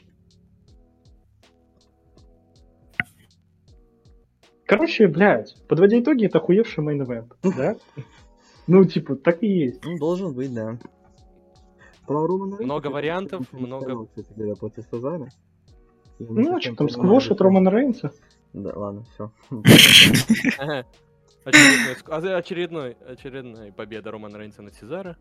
Короче, 4.67 5.09
блядь, 5.09 5.55
подводя 5.69 6.01
итоги, 6.01 6.27
это 6.27 6.39
охуевший 6.39 6.83
мейн 6.83 7.05
да? 7.57 7.77
Ну, 8.67 8.85
типа, 8.85 9.15
так 9.17 9.43
и 9.43 9.47
есть. 9.47 9.85
Ну, 9.85 9.99
должен 9.99 10.33
быть, 10.35 10.53
да. 10.55 10.79
Про 12.07 12.27
Романа 12.27 12.57
Рейнса, 12.57 12.65
Много 12.65 12.87
вариантов, 12.89 13.53
много- 13.53 14.07
Кстати 14.07 14.33
говоря, 14.35 14.55
против 14.55 14.85
Сезара. 14.91 15.29
Ну, 16.19 16.57
а 16.57 16.61
что 16.61 16.75
там, 16.75 16.87
понимаю, 16.87 16.91
сквош 16.91 17.25
от 17.25 17.29
зачем. 17.31 17.47
Романа 17.47 17.71
Рейнса? 17.71 18.13
Да, 18.53 18.73
ладно, 18.75 19.05
все. 19.15 19.33
Ага. 21.45 21.59
Очередной, 21.59 21.97
а, 22.09 22.37
очередной, 22.39 22.97
очередная 23.07 23.73
победа 23.73 24.11
Романа 24.11 24.39
Рейнса 24.39 24.63
над 24.63 24.75
Сезаро. 24.75 25.17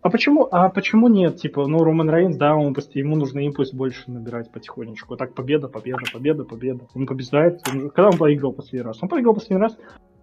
А 0.00 0.10
почему, 0.10 0.48
а 0.50 0.68
почему 0.68 1.08
нет? 1.08 1.36
Типа, 1.36 1.66
ну, 1.66 1.82
Роман 1.82 2.08
Рейнс, 2.10 2.36
да, 2.36 2.54
он, 2.54 2.74
ему 2.94 3.16
нужно 3.16 3.40
импульс 3.40 3.72
больше 3.72 4.10
набирать 4.10 4.50
потихонечку. 4.52 5.16
Так, 5.16 5.34
победа, 5.34 5.68
победа, 5.68 6.02
победа, 6.12 6.44
победа. 6.44 6.86
Он 6.94 7.06
побеждает. 7.06 7.60
он 7.68 7.90
Когда 7.90 8.10
он 8.10 8.18
проиграл 8.18 8.52
последний 8.52 8.86
раз? 8.86 9.02
Он 9.02 9.08
проиграл 9.08 9.34
последний 9.34 9.62
раз 9.62 9.76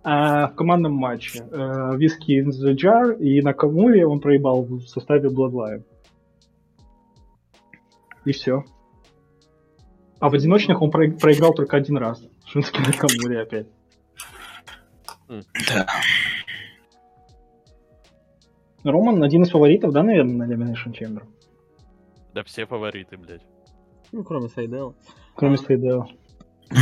а, 0.04 0.48
в 0.48 0.56
командном 0.56 0.94
матче. 0.94 1.44
Э, 1.52 1.98
Виски 1.98 2.42
in 2.42 2.50
the 2.50 2.74
Jar 2.76 3.18
и 3.18 3.42
на 3.42 3.54
Камуре 3.54 4.06
он 4.06 4.22
проебал 4.22 4.64
в 4.64 4.82
составе 4.88 5.30
Bloodline. 5.30 5.84
И 8.24 8.32
все. 8.32 8.64
А 10.20 10.30
в 10.30 10.34
одиночных 10.34 10.82
он 10.82 10.90
про- 10.90 11.12
проиграл 11.12 11.54
только 11.54 11.76
один 11.76 11.98
раз. 11.98 12.26
Шински 12.46 12.80
на 12.80 12.94
Камуре 12.94 13.42
опять. 13.42 13.68
Да. 15.28 15.88
Роман 18.84 19.24
один 19.24 19.44
из 19.44 19.50
фаворитов, 19.50 19.92
да, 19.92 20.04
наверное, 20.04 20.46
на 20.46 20.52
Elimination 20.52 20.94
Chamber? 20.94 21.24
Да 22.34 22.44
все 22.44 22.66
фавориты, 22.66 23.18
блядь. 23.18 23.46
Ну, 24.12 24.24
кроме 24.24 24.50
Сайдела. 24.50 24.96
Кроме 25.34 25.58
Сейдела. 25.58 26.08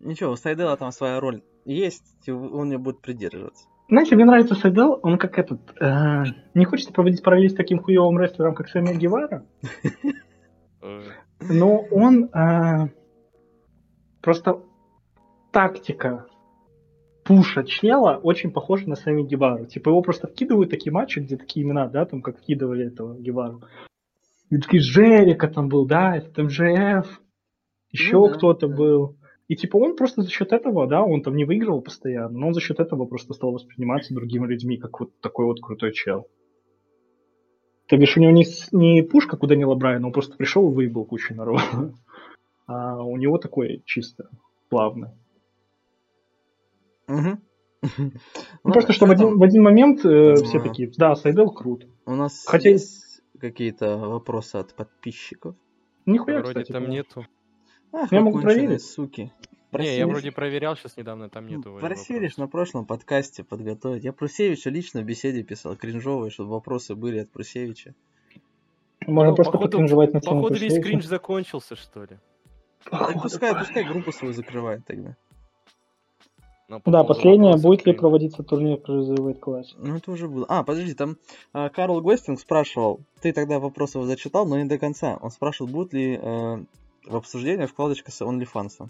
Ничего, 0.00 0.32
у 0.32 0.36
Сайдела 0.36 0.76
там 0.76 0.90
своя 0.92 1.20
роль 1.20 1.42
есть, 1.64 2.28
он 2.28 2.70
не 2.70 2.78
будет 2.78 3.00
придерживаться. 3.02 3.66
Знаете, 3.88 4.16
мне 4.16 4.24
нравится 4.24 4.54
Сайдел, 4.54 4.98
он 5.02 5.18
как 5.18 5.38
этот... 5.38 5.60
э, 5.80 6.24
не 6.54 6.64
хочется 6.64 6.92
проводить 6.92 7.22
параллель 7.22 7.50
с 7.50 7.54
таким 7.54 7.78
хуевым 7.80 8.18
рестлером, 8.18 8.54
как 8.54 8.68
Сэмми 8.68 8.94
Гевара, 8.94 9.46
но 11.40 11.78
он 11.90 12.24
э, 12.24 12.88
просто 14.20 14.62
тактика 15.52 16.26
пуша 17.28 17.62
чела 17.62 18.16
очень 18.22 18.50
похожа 18.50 18.88
на 18.88 18.96
Сэмми 18.96 19.22
Гевару. 19.22 19.66
Типа 19.66 19.90
его 19.90 20.00
просто 20.00 20.26
вкидывают 20.26 20.70
такие 20.70 20.90
матчи, 20.90 21.18
где 21.18 21.36
такие 21.36 21.64
имена, 21.64 21.86
да, 21.86 22.06
там 22.06 22.22
как 22.22 22.38
вкидывали 22.38 22.86
этого 22.86 23.18
Гевару. 23.20 23.62
И 24.48 24.56
такие 24.56 24.80
Жерика 24.80 25.46
там 25.46 25.68
был, 25.68 25.84
да, 25.84 26.16
это 26.16 26.30
там 26.30 26.48
ЖФ, 26.48 27.20
еще 27.90 28.16
Ну 28.16 28.28
да, 28.28 28.34
кто-то 28.34 28.66
да. 28.66 28.74
был. 28.74 29.16
И 29.46 29.56
типа 29.56 29.76
он 29.76 29.94
просто 29.94 30.22
за 30.22 30.30
счет 30.30 30.52
этого, 30.54 30.86
да, 30.86 31.02
он 31.02 31.22
там 31.22 31.36
не 31.36 31.44
выигрывал 31.44 31.82
постоянно, 31.82 32.38
но 32.38 32.46
он 32.48 32.54
за 32.54 32.62
счет 32.62 32.80
этого 32.80 33.04
просто 33.04 33.34
стал 33.34 33.52
восприниматься 33.52 34.14
другими 34.14 34.46
людьми, 34.46 34.78
как 34.78 34.98
вот 34.98 35.20
такой 35.20 35.44
вот 35.44 35.60
крутой 35.60 35.92
чел. 35.92 36.28
То 37.88 37.98
бишь 37.98 38.16
у 38.16 38.20
него 38.20 38.32
не, 38.32 38.46
не 38.72 39.02
пушка, 39.02 39.36
куда 39.36 39.54
не 39.54 39.66
Брайана, 39.66 40.06
он 40.06 40.12
просто 40.14 40.36
пришел 40.36 40.70
и 40.70 40.74
выебал 40.74 41.04
кучу 41.04 41.34
народа. 41.34 41.92
А 42.70 43.02
у 43.02 43.16
него 43.16 43.38
такой 43.38 43.82
чисто 43.86 44.28
плавный. 44.68 45.08
Мгм. 47.08 47.42
Ну, 48.64 48.72
просто 48.72 48.92
что 48.92 49.06
в 49.06 49.08
что 49.10 49.16
там? 49.18 49.26
один, 49.28 49.38
в 49.38 49.42
один 49.42 49.62
момент 49.62 50.04
э, 50.04 50.34
все 50.36 50.58
Ага. 50.58 50.68
такие, 50.68 50.90
да, 50.96 51.14
Сайдел 51.14 51.50
крут. 51.50 51.86
У 52.06 52.14
нас 52.14 52.44
Хотя- 52.46 52.70
есть 52.70 53.20
какие-то 53.40 53.96
вопросы 53.98 54.56
от 54.56 54.74
подписчиков? 54.74 55.54
Нихуя, 56.06 56.38
Вроде 56.38 56.48
кстати. 56.62 56.72
там 56.72 56.84
да. 56.84 56.90
нету. 56.90 57.26
Ах, 57.92 58.10
Я 58.12 58.20
могу 58.20 58.40
проверить. 58.40 58.82
суки. 58.82 59.32
Не, 59.72 59.96
я 59.98 60.06
вроде 60.06 60.32
проверял 60.32 60.76
сейчас 60.76 60.96
недавно, 60.96 61.28
там 61.28 61.46
нету. 61.46 61.76
Просили 61.78 62.16
вопросов. 62.20 62.38
на 62.38 62.48
прошлом 62.48 62.86
подкасте 62.86 63.44
подготовить. 63.44 64.02
Я 64.04 64.12
Прусевичу 64.14 64.70
лично 64.70 65.02
в 65.02 65.04
беседе 65.04 65.42
писал, 65.42 65.76
кринжовые, 65.76 66.30
чтобы 66.30 66.50
вопросы 66.50 66.94
были 66.94 67.18
от 67.18 67.30
Прусевича. 67.30 67.94
Можно 69.06 69.30
Ну, 69.30 69.36
просто 69.36 69.52
походу- 69.52 69.70
покринжевать 69.72 70.14
на 70.14 70.20
Походу 70.20 70.54
весь 70.54 70.82
кринж 70.82 71.04
закончился, 71.04 71.76
что 71.76 72.04
ли. 72.04 72.18
Походу, 72.90 73.20
пускай, 73.20 73.54
пускай 73.54 73.84
группу 73.84 74.10
свою 74.10 74.32
закрывает 74.32 74.84
тогда. 74.86 75.16
Ну, 76.68 76.80
по 76.80 76.90
Да, 76.90 77.02
последнее, 77.02 77.56
будет 77.56 77.86
ли 77.86 77.94
проводиться 77.94 78.42
турнир 78.42 78.76
Cruiserweight 78.78 79.40
Class? 79.40 79.64
Ну, 79.78 79.96
это 79.96 80.10
уже 80.10 80.28
было. 80.28 80.44
А, 80.48 80.62
подожди, 80.62 80.92
там 80.94 81.16
а, 81.54 81.70
Карл 81.70 82.00
Гостинг 82.02 82.38
спрашивал, 82.38 83.00
ты 83.22 83.32
тогда 83.32 83.58
вопросы 83.58 83.96
его 83.98 84.06
зачитал, 84.06 84.46
но 84.46 84.58
не 84.58 84.64
до 84.66 84.78
конца. 84.78 85.16
Он 85.22 85.30
спрашивал, 85.30 85.70
будет 85.70 85.94
ли 85.94 86.18
э, 86.20 86.58
в 87.06 87.16
обсуждении 87.16 87.64
вкладочка 87.64 88.10
с 88.10 88.20
OnlyFans. 88.20 88.86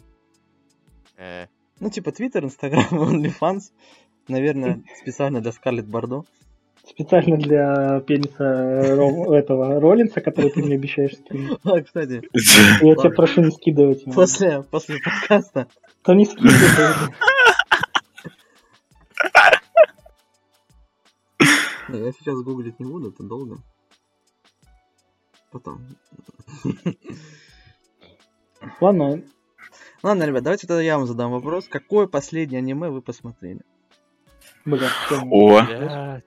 Э, 1.19 1.47
Ну, 1.79 1.89
типа 1.91 2.09
Twitter, 2.11 2.43
Instagram, 2.43 2.89
OnlyFans. 2.91 3.71
Наверное, 4.27 4.83
специально 5.01 5.41
для 5.41 5.53
Скарлетт 5.53 5.87
Бардо. 5.87 6.25
Специально 6.85 7.37
для 7.37 8.01
пениса 8.01 8.43
э, 8.45 8.97
Ро- 8.97 9.33
этого 9.37 9.79
Роллинса, 9.81 10.21
который 10.21 10.51
ты 10.51 10.63
мне 10.65 10.75
обещаешь 10.75 11.17
скинуть. 11.17 11.59
А, 11.63 11.81
кстати, 11.81 12.23
Я 12.83 12.95
тебя 12.97 13.11
прошу 13.11 13.43
не 13.43 13.51
скидывать. 13.53 14.05
после, 14.05 14.63
после 14.65 14.97
подкаста 14.99 15.69
Да 16.05 16.15
не 16.15 16.25
скидывай. 16.25 16.53
Не, 21.89 22.01
я 22.01 22.13
сейчас 22.13 22.43
гуглить 22.43 22.79
не 22.81 22.87
буду, 22.87 23.11
это 23.11 23.23
долго. 23.23 23.59
Потом. 25.51 25.87
Ладно, 28.81 29.23
Ладно, 30.03 30.25
ребят, 30.25 30.45
давайте 30.45 30.67
тогда 30.67 30.83
я 30.83 30.97
вам 30.97 31.07
задам 31.07 31.33
вопрос. 31.33 31.67
Какое 31.69 32.07
последнее 32.07 32.59
аниме 32.59 32.89
вы 32.89 33.03
посмотрели? 33.03 33.61
бля. 34.65 34.89
О, 35.11 36.21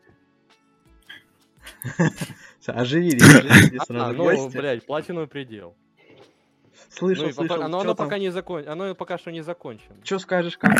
оживились 2.68 3.80
А, 3.80 3.86
сразу 3.86 4.18
ну, 4.18 4.50
блядь, 4.50 4.86
платиновый 4.86 5.28
предел. 5.28 5.76
Слышал, 6.90 7.28
Ну, 7.28 7.32
слышал. 7.32 7.62
оно 7.64 7.84
там? 7.84 7.96
пока 7.96 8.20
не 8.20 8.30
закон... 8.30 8.68
оно 8.68 8.94
пока 8.94 9.18
что 9.18 9.32
не 9.32 9.42
закончено. 9.42 9.96
Чё 10.04 10.20
скажешь, 10.20 10.58
как? 10.58 10.76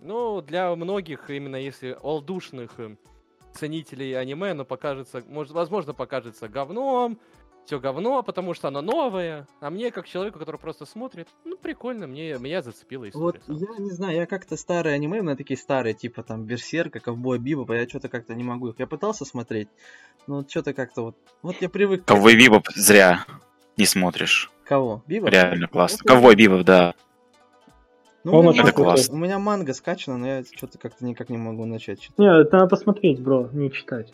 Ну, 0.00 0.42
для 0.42 0.74
многих, 0.74 1.30
именно 1.30 1.56
если 1.56 1.96
олдушных 2.02 2.72
э, 2.78 2.96
ценителей 3.54 4.18
аниме, 4.18 4.50
оно 4.50 4.64
покажется, 4.64 5.22
может, 5.28 5.52
возможно, 5.52 5.94
покажется 5.94 6.48
говном, 6.48 7.18
все 7.64 7.78
говно, 7.78 8.22
потому 8.22 8.54
что 8.54 8.68
оно 8.68 8.82
новое. 8.82 9.46
А 9.60 9.70
мне, 9.70 9.90
как 9.90 10.08
человеку, 10.08 10.38
который 10.38 10.58
просто 10.58 10.84
смотрит, 10.84 11.28
ну, 11.44 11.56
прикольно, 11.56 12.06
мне, 12.06 12.36
меня 12.38 12.62
зацепила 12.62 13.06
Вот 13.14 13.36
история. 13.36 13.74
я 13.74 13.78
не 13.78 13.90
знаю, 13.90 14.16
я 14.16 14.26
как-то 14.26 14.56
старые 14.56 14.94
аниме, 14.94 15.22
на 15.22 15.36
такие 15.36 15.56
старые, 15.56 15.94
типа 15.94 16.22
там 16.22 16.44
Берсерка, 16.44 17.00
Ковбой 17.00 17.38
Бибоп, 17.38 17.70
я 17.70 17.88
что-то 17.88 18.08
как-то 18.08 18.34
не 18.34 18.44
могу 18.44 18.68
их. 18.68 18.78
Я 18.78 18.86
пытался 18.86 19.24
смотреть, 19.24 19.68
но 20.26 20.44
что-то 20.48 20.74
как-то 20.74 21.02
вот... 21.02 21.16
Вот 21.42 21.56
я 21.60 21.68
привык... 21.68 22.04
Ковбой 22.04 22.36
Бибоп 22.36 22.66
зря 22.74 23.24
не 23.76 23.86
смотришь. 23.86 24.50
Кого? 24.64 25.02
Бибоп? 25.06 25.30
Реально 25.30 25.68
классно. 25.68 26.04
Ковбой 26.04 26.34
Бибоп, 26.34 26.64
да. 26.64 26.94
Ну, 28.24 28.32
Он 28.32 28.46
у, 28.46 28.52
меня 28.52 28.62
очень 28.62 28.72
крутой. 28.74 29.04
у 29.10 29.16
меня 29.16 29.38
манга 29.38 29.74
скачана, 29.74 30.16
но 30.16 30.26
я 30.26 30.44
что-то 30.44 30.78
как-то 30.78 31.04
никак 31.04 31.28
не 31.28 31.38
могу 31.38 31.64
начать 31.64 32.00
читать. 32.00 32.18
Не, 32.18 32.40
это 32.42 32.56
надо 32.56 32.68
посмотреть, 32.68 33.20
бро, 33.20 33.48
не 33.52 33.70
читать. 33.70 34.12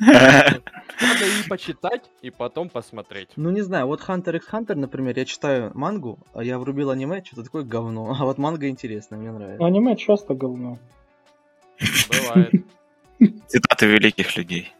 Надо 0.00 1.24
и 1.24 1.48
почитать, 1.48 2.10
и 2.22 2.30
потом 2.30 2.68
посмотреть. 2.68 3.28
Ну, 3.36 3.50
не 3.50 3.60
знаю, 3.60 3.86
вот 3.86 4.00
Hunter 4.00 4.36
x 4.36 4.48
Hunter, 4.50 4.74
например, 4.74 5.16
я 5.16 5.24
читаю 5.24 5.70
мангу, 5.74 6.18
а 6.34 6.42
я 6.42 6.58
врубил 6.58 6.90
аниме, 6.90 7.22
что-то 7.24 7.44
такое 7.44 7.62
говно. 7.62 8.16
А 8.18 8.24
вот 8.24 8.38
манга 8.38 8.68
интересная, 8.68 9.18
мне 9.18 9.30
нравится. 9.30 9.64
Аниме 9.64 9.96
часто 9.96 10.34
говно. 10.34 10.78
Бывает. 12.08 12.52
Цитаты 13.46 13.86
великих 13.86 14.36
людей. 14.36 14.72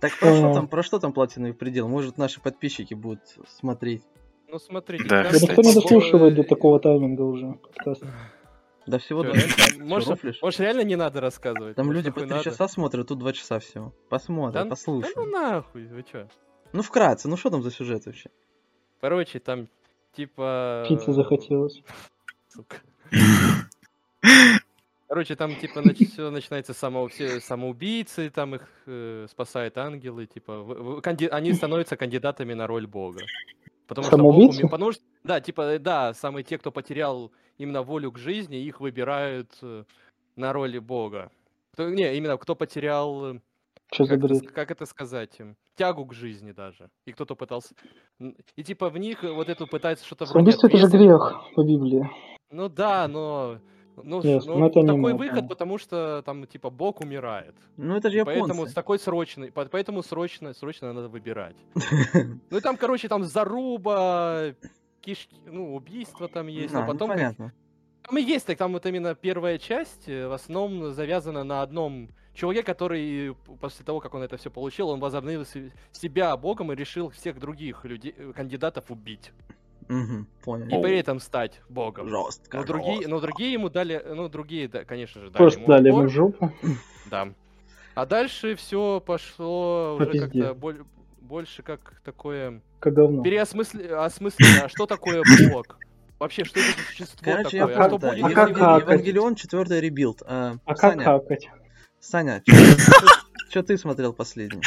Так 0.00 0.16
про 0.20 0.36
что 0.36 0.54
там, 0.54 0.68
про 0.68 0.82
что 0.82 0.98
там 1.00 1.12
платиновый 1.12 1.54
предел? 1.54 1.88
Может, 1.88 2.18
наши 2.18 2.40
подписчики 2.40 2.94
будут 2.94 3.20
смотреть? 3.48 4.02
Ну, 4.50 4.58
смотрите. 4.58 5.04
Да, 5.04 5.22
Да 5.24 5.30
кстати. 5.30 5.50
никто 5.50 5.62
не 5.62 5.74
дослушивает 5.74 6.34
до 6.34 6.42
такого 6.42 6.80
тайминга 6.80 7.22
уже. 7.22 7.58
Да 8.86 8.98
всего 8.98 9.22
два 9.22 9.34
часа. 9.34 9.78
Может, 10.42 10.60
реально 10.60 10.80
не 10.80 10.96
надо 10.96 11.20
рассказывать? 11.20 11.76
Там 11.76 11.92
люди 11.92 12.10
по 12.10 12.20
три 12.20 12.42
часа 12.42 12.68
смотрят, 12.68 13.06
тут 13.08 13.18
два 13.18 13.32
часа 13.32 13.58
всего. 13.58 13.92
Посмотрят, 14.08 14.68
Да, 14.68 14.74
да 14.76 15.08
ну 15.16 15.26
нахуй, 15.26 15.86
вы 15.86 16.02
чё? 16.02 16.26
Ну, 16.72 16.82
вкратце, 16.82 17.28
ну 17.28 17.36
что 17.36 17.50
там 17.50 17.62
за 17.62 17.70
сюжет 17.70 18.06
вообще? 18.06 18.30
Короче, 19.00 19.38
там, 19.40 19.68
типа... 20.12 20.84
Пиццы 20.88 21.12
захотелось. 21.12 21.82
Сука. 22.48 22.76
Короче, 25.06 25.36
там 25.36 25.54
типа 25.56 25.82
все 25.94 26.30
начинается 26.30 26.74
с 26.74 26.78
самого 26.78 27.08
все 27.08 27.40
самоубийцы, 27.40 28.28
там 28.28 28.54
их 28.56 28.68
э, 28.86 29.26
спасают 29.30 29.78
ангелы, 29.78 30.26
типа 30.26 30.58
в- 30.58 30.96
в- 30.98 31.00
канди- 31.00 31.28
они 31.28 31.54
становятся 31.54 31.96
кандидатами 31.96 32.52
на 32.52 32.66
роль 32.66 32.86
бога. 32.86 33.20
Потому 33.88 34.06
что 34.06 34.16
Самоубийцы? 34.16 34.62
уме- 34.62 34.68
потому 34.68 34.92
что 34.92 35.02
да, 35.24 35.40
типа 35.40 35.62
э, 35.62 35.78
да, 35.78 36.12
самые 36.14 36.44
те, 36.44 36.58
кто 36.58 36.70
потерял 36.70 37.32
именно 37.56 37.82
волю 37.82 38.12
к 38.12 38.18
жизни, 38.18 38.58
их 38.58 38.80
выбирают 38.80 39.50
э, 39.62 39.84
на 40.36 40.52
роли 40.52 40.78
бога. 40.78 41.30
Кто- 41.72 41.88
не, 41.88 42.14
именно 42.16 42.36
кто 42.36 42.54
потерял 42.54 43.34
э, 43.36 43.40
Что 43.92 44.06
как, 44.06 44.22
это, 44.24 44.40
как 44.40 44.70
это 44.70 44.84
сказать, 44.86 45.34
эм, 45.40 45.56
тягу 45.76 46.04
к 46.04 46.12
жизни 46.12 46.52
даже. 46.52 46.90
И 47.06 47.12
кто-то 47.12 47.34
пытался 47.34 47.74
и 48.56 48.62
типа 48.62 48.90
в 48.90 48.98
них 48.98 49.22
вот 49.22 49.48
эту 49.48 49.66
пытается 49.66 50.04
что-то 50.04 50.24
вроде 50.26 50.52
Самоубийство 50.52 50.66
это 50.68 50.76
же 50.76 50.86
грех 50.98 51.34
по 51.54 51.64
Библии. 51.64 52.08
ну 52.50 52.68
да, 52.68 53.08
но 53.08 53.58
Ну, 54.04 54.22
Ясно, 54.22 54.52
ну, 54.54 54.58
ну, 54.60 54.66
это 54.66 54.80
такой 54.82 55.12
аниме, 55.12 55.14
выход, 55.14 55.42
да. 55.42 55.48
потому 55.48 55.78
что 55.78 56.22
там, 56.24 56.46
типа, 56.46 56.70
Бог 56.70 57.00
умирает. 57.00 57.54
Ну 57.76 57.96
это 57.96 58.10
же 58.10 58.18
И 58.18 58.24
поэтому 58.24 58.52
японцы. 58.54 58.72
с 58.72 58.74
такой 58.74 58.98
срочной, 58.98 59.50
по- 59.52 59.64
поэтому 59.66 60.02
срочно, 60.02 60.52
срочно 60.54 60.92
надо 60.92 61.08
выбирать. 61.08 61.56
Ну 62.50 62.58
и 62.58 62.60
там, 62.60 62.76
короче, 62.76 63.08
там 63.08 63.24
заруба, 63.24 64.54
кишки, 65.00 65.36
ну, 65.46 65.74
убийство 65.74 66.28
там 66.28 66.46
есть, 66.48 66.74
А, 66.74 66.78
а 66.78 66.80
ну, 66.86 66.92
потом 66.92 67.10
понятно. 67.10 67.52
там 68.02 68.18
и 68.18 68.22
есть, 68.22 68.46
так 68.46 68.58
там 68.58 68.72
вот 68.72 68.86
именно 68.86 69.14
первая 69.14 69.58
часть 69.58 70.08
э, 70.08 70.26
в 70.28 70.32
основном 70.32 70.92
завязана 70.92 71.44
на 71.44 71.62
одном 71.62 72.10
чуваке, 72.34 72.62
который 72.62 73.34
после 73.60 73.84
того, 73.84 74.00
как 74.00 74.14
он 74.14 74.22
это 74.22 74.36
все 74.36 74.50
получил, 74.50 74.88
он 74.90 75.00
возобновил 75.00 75.44
се- 75.44 75.72
себя 75.92 76.36
богом 76.36 76.72
и 76.72 76.76
решил 76.76 77.10
всех 77.10 77.38
других 77.38 77.84
людей, 77.84 78.14
э, 78.16 78.32
кандидатов 78.34 78.90
убить. 78.90 79.32
И 79.88 80.24
понял. 80.44 80.82
при 80.82 80.98
этом 80.98 81.18
стать 81.20 81.60
богом. 81.68 82.08
Жестко. 82.08 82.58
Но 82.58 82.64
другие, 82.64 82.94
жестко. 82.96 83.10
но 83.10 83.20
другие 83.20 83.52
ему 83.52 83.70
дали, 83.70 84.02
ну 84.06 84.28
другие, 84.28 84.68
да, 84.68 84.84
конечно 84.84 85.20
же, 85.20 85.28
дали 85.30 85.38
Просто 85.38 85.60
ему 85.60 85.68
дали 85.68 85.88
ему 85.88 86.08
жопу. 86.08 86.52
да. 87.10 87.28
А 87.94 88.06
дальше 88.06 88.54
все 88.56 89.00
пошло 89.04 89.96
По 89.98 90.02
уже 90.04 90.18
как-то 90.20 90.54
боль- 90.54 90.84
больше 91.20 91.62
как 91.62 92.00
такое 92.04 92.60
Как 92.80 92.94
говно. 92.94 93.22
переосмысление, 93.22 93.96
осмысление, 93.96 94.62
а 94.62 94.68
что 94.68 94.86
такое 94.86 95.22
бог? 95.50 95.78
Вообще, 96.18 96.44
что 96.44 96.58
это 96.60 96.68
за 96.70 96.84
существо 96.86 97.32
Короче, 97.32 97.56
я 97.58 97.66
такое? 97.66 97.84
А 97.84 97.88
что 97.88 97.98
понял, 97.98 98.00
да. 98.00 98.08
будет, 98.10 98.24
А 98.38 98.40
если 98.48 98.54
как? 98.54 98.82
Евангелион 98.82 99.34
4 99.36 99.80
rebuild. 99.80 100.22
А, 100.26 100.56
А 100.64 100.74
как 100.74 100.78
Саня, 100.92 101.04
хакать? 101.04 101.48
Саня, 102.00 102.42
что 103.48 103.62
ты 103.62 103.78
смотрел 103.78 104.12
последний? 104.12 104.60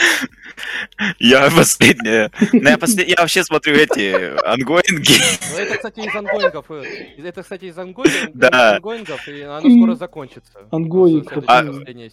Я 1.19 1.49
последняя. 1.51 2.31
Ну, 2.53 2.61
я, 2.69 2.75
послед- 2.77 3.05
я 3.07 3.15
вообще 3.19 3.43
смотрю 3.43 3.75
эти 3.75 4.35
ongoing 4.45 4.98
и. 4.98 5.13
Ну, 5.51 5.57
это, 5.59 5.75
кстати, 5.75 5.99
из 5.99 6.15
ongoing 6.15 6.50
ов. 6.50 6.65
э, 6.71 6.83
Это, 7.23 7.41
кстати, 7.43 7.65
из 7.65 7.77
ongoing 7.77 8.14
ов, 8.14 8.29
Да. 8.33 8.75
ongoing 8.75 9.12
ов, 9.12 9.27
и 9.27 9.41
оно 9.41 9.61
скоро 9.69 9.95
закончится. 9.95 10.59
Ongoing. 10.71 11.31
А, 11.47 11.63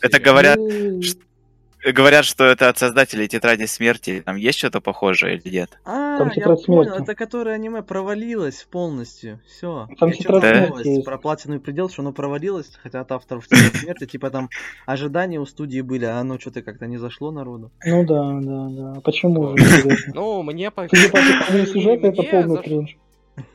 Это 0.02 0.18
говорят, 0.20 0.58
Эй, 0.58 1.00
говорят, 1.84 2.24
что 2.24 2.44
это 2.44 2.68
от 2.68 2.78
создателей 2.78 3.28
Тетради 3.28 3.64
Смерти. 3.66 4.22
Там 4.24 4.36
есть 4.36 4.58
что-то 4.58 4.80
похожее 4.80 5.36
или 5.36 5.48
нет? 5.54 5.78
А, 5.84 6.18
Там 6.18 6.28
я 6.28 6.34
тетрадь 6.34 6.66
понял, 6.66 6.90
смерти. 6.90 7.02
это 7.02 7.14
которое 7.14 7.54
аниме 7.54 7.82
провалилось 7.82 8.66
полностью. 8.70 9.40
Все. 9.46 9.88
Там 9.98 10.08
я 10.10 10.14
тетрадь 10.16 10.42
читал 10.42 10.76
смерти 10.78 11.02
про 11.02 11.18
платину 11.18 11.60
предел, 11.60 11.88
что 11.88 12.02
оно 12.02 12.12
провалилось, 12.12 12.70
хотя 12.82 13.00
от 13.00 13.12
авторов 13.12 13.46
«Тетради 13.46 13.76
смерти, 13.76 14.06
типа 14.06 14.30
там 14.30 14.50
ожидания 14.86 15.38
у 15.40 15.46
студии 15.46 15.80
были, 15.80 16.04
а 16.04 16.18
оно 16.18 16.38
что-то 16.38 16.62
как-то 16.62 16.86
не 16.86 16.96
зашло 16.98 17.30
народу. 17.30 17.70
Ну 17.84 18.04
да, 18.04 18.38
да, 18.40 18.94
да. 18.94 19.00
Почему 19.00 19.56
же? 19.56 19.62
интересно? 19.64 20.12
Ну, 20.14 20.42
мне 20.42 20.70
по... 20.70 20.88
Сюжета, 20.88 22.08
это 22.08 22.22
полный 22.22 22.62
кринж. 22.62 22.96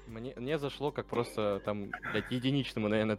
Мне, 0.07 0.33
мне 0.37 0.57
зашло 0.59 0.91
как 0.91 1.07
просто 1.07 1.61
там, 1.65 1.89
блядь, 2.11 2.29
единичному, 2.29 2.87
наверное, 2.87 3.17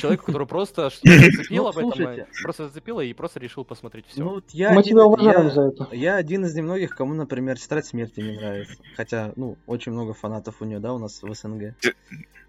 человеку, 0.00 0.26
который 0.26 0.46
просто 0.46 0.90
что-то 0.90 1.18
зацепил 1.18 1.62
Ну, 1.64 1.68
об 1.68 1.78
этом, 1.78 1.92
слушайте. 1.92 2.26
просто 2.42 2.68
зацепило 2.68 3.00
и 3.00 3.12
просто 3.12 3.40
решил 3.40 3.64
посмотреть 3.64 4.06
все. 4.08 4.20
Ну, 4.22 4.30
вот 4.30 4.44
я 4.50 4.70
Мы 4.72 4.80
один- 4.80 4.90
тебя 4.94 5.04
уважаем 5.04 5.44
я- 5.46 5.50
за 5.50 5.62
это. 5.62 5.88
Я 5.92 6.16
один 6.16 6.44
из 6.44 6.54
немногих, 6.54 6.90
кому, 6.96 7.14
например, 7.14 7.58
«Тетрадь 7.58 7.86
смерти» 7.86 8.20
не 8.20 8.36
нравится. 8.36 8.74
Хотя, 8.96 9.32
ну, 9.36 9.56
очень 9.66 9.92
много 9.92 10.14
фанатов 10.14 10.56
у 10.60 10.64
нее, 10.64 10.78
да, 10.80 10.92
у 10.92 10.98
нас 10.98 11.22
в 11.22 11.32
СНГ. 11.34 11.74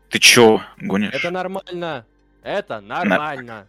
Ты 0.09 0.19
чё, 0.19 0.61
гонишь? 0.81 1.13
Это 1.13 1.29
нормально. 1.31 2.05
Это 2.41 2.81
нормально. 2.81 3.65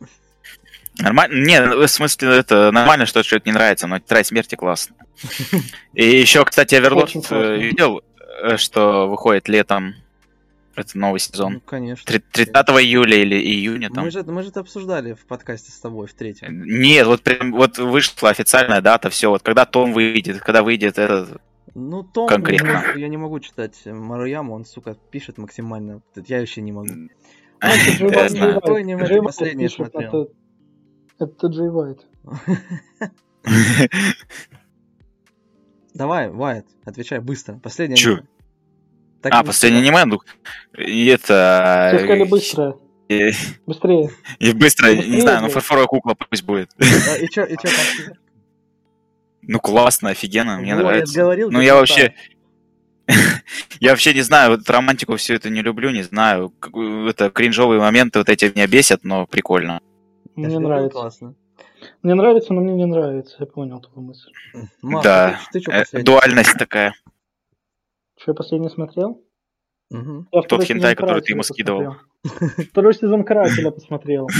Нормально? 0.98 1.34
Не, 1.44 1.60
в 1.62 1.86
смысле, 1.88 2.36
это 2.38 2.70
нормально, 2.72 3.06
что 3.06 3.22
что-то 3.22 3.48
не 3.48 3.52
нравится, 3.52 3.86
но 3.86 3.98
Тетрадь 3.98 4.26
Смерти 4.26 4.54
классно. 4.54 4.96
И 5.94 6.04
еще, 6.04 6.44
кстати, 6.44 6.74
Оверлорд 6.74 7.10
э, 7.30 7.56
видел, 7.58 8.02
э, 8.42 8.56
что 8.56 9.06
выходит 9.08 9.48
летом. 9.48 9.94
Это 10.76 10.96
новый 10.98 11.14
Ну, 11.14 11.18
сезон. 11.18 11.60
конечно. 11.60 12.06
Три- 12.06 12.20
30 12.20 12.54
июля 12.82 13.16
или 13.16 13.34
июня 13.36 13.90
там. 13.90 14.04
Мы 14.04 14.10
же, 14.10 14.22
мы 14.24 14.42
же 14.42 14.50
это 14.50 14.60
обсуждали 14.60 15.14
в 15.14 15.26
подкасте 15.26 15.72
с 15.72 15.78
тобой 15.80 16.06
в 16.06 16.14
третьем. 16.14 16.64
Нет, 16.64 17.06
вот 17.06 17.22
прям 17.22 17.52
вот 17.52 17.78
вышла 17.78 18.30
официальная 18.30 18.80
дата, 18.80 19.10
все, 19.10 19.30
вот 19.30 19.42
когда 19.42 19.66
Том 19.66 19.92
выйдет, 19.92 20.40
когда 20.40 20.62
выйдет 20.62 20.98
этот... 20.98 21.40
Ну, 21.74 22.02
Том, 22.02 22.28
Конкретно. 22.28 22.82
ну, 22.94 22.98
я 22.98 23.08
не 23.08 23.16
могу 23.16 23.38
читать 23.40 23.80
Маруяму, 23.84 24.54
он, 24.54 24.64
сука, 24.64 24.96
пишет 25.10 25.38
максимально. 25.38 26.02
Я 26.26 26.38
вообще 26.40 26.62
не 26.62 26.72
могу. 26.72 26.88
Ну, 27.62 27.68
это 27.68 27.90
Джей 27.90 28.08
Я 28.08 29.22
Вайт, 29.22 29.72
смотрел? 29.72 30.30
Это 31.18 31.46
Джей. 31.48 31.96
Давай, 35.94 36.30
Вайт, 36.30 36.66
отвечай 36.84 37.18
быстро. 37.20 37.54
Последнее 37.58 37.96
Чё? 37.96 38.20
Так 39.22 39.32
А, 39.34 39.52
сказал. 39.52 39.78
аниме, 39.78 40.04
ну, 40.06 40.18
и 40.78 41.06
это... 41.06 41.90
Все 41.94 42.04
сказали 42.04 42.24
быстро. 42.24 42.76
И, 43.08 43.30
Быстрее. 43.66 44.10
и 44.38 44.52
быстро, 44.52 44.88
не 44.90 44.96
Быстрее, 44.96 45.20
знаю, 45.20 45.42
ну 45.42 45.48
фарфоровая 45.48 45.86
кукла 45.88 46.14
пусть 46.14 46.44
будет. 46.44 46.70
А, 46.78 47.16
И 47.16 47.26
чё, 47.28 47.44
и 47.44 47.56
чё 47.56 47.68
там? 47.68 48.14
Ну 49.42 49.58
классно, 49.58 50.10
офигенно, 50.10 50.58
мне 50.58 50.70
я 50.70 50.76
нравится. 50.76 51.18
говорил, 51.20 51.50
ну 51.50 51.60
я 51.60 51.74
вообще... 51.74 52.14
Я 53.80 53.90
вообще 53.90 54.14
не 54.14 54.20
знаю, 54.20 54.50
вот 54.52 54.68
романтику 54.70 55.16
все 55.16 55.34
это 55.34 55.50
не 55.50 55.62
люблю, 55.62 55.90
не 55.90 56.02
знаю. 56.02 56.52
Это 57.08 57.30
кринжовые 57.30 57.80
моменты 57.80 58.20
вот 58.20 58.28
эти 58.28 58.44
меня 58.54 58.68
бесят, 58.68 59.02
но 59.02 59.26
прикольно. 59.26 59.80
Я 60.36 60.46
Мне 60.46 60.58
нравится. 60.60 60.90
Классно. 61.00 61.34
Мне 62.04 62.14
нравится, 62.14 62.52
но 62.52 62.60
мне 62.60 62.74
не 62.74 62.86
нравится. 62.86 63.34
Я 63.40 63.46
понял 63.46 63.80
твою 63.80 64.06
мысль. 64.08 64.30
Да. 65.02 65.40
ты, 65.50 65.58
ты 65.58 65.64
чё 65.64 65.72
Э, 65.72 65.78
последний? 65.80 66.04
дуальность 66.04 66.56
такая. 66.56 66.94
Что 68.20 68.32
я 68.32 68.34
последний 68.34 68.68
смотрел? 68.68 69.22
Мгм. 69.90 70.28
Я 70.30 70.42
Тот 70.42 70.62
хентай, 70.62 70.94
который 70.94 71.22
ты 71.22 71.32
ему 71.32 71.42
скидывал. 71.42 71.96
посмотрел. 72.22 72.66
Второй 72.70 72.94
сезон 72.94 73.24
Карателя 73.24 73.70
посмотрел. 73.70 74.28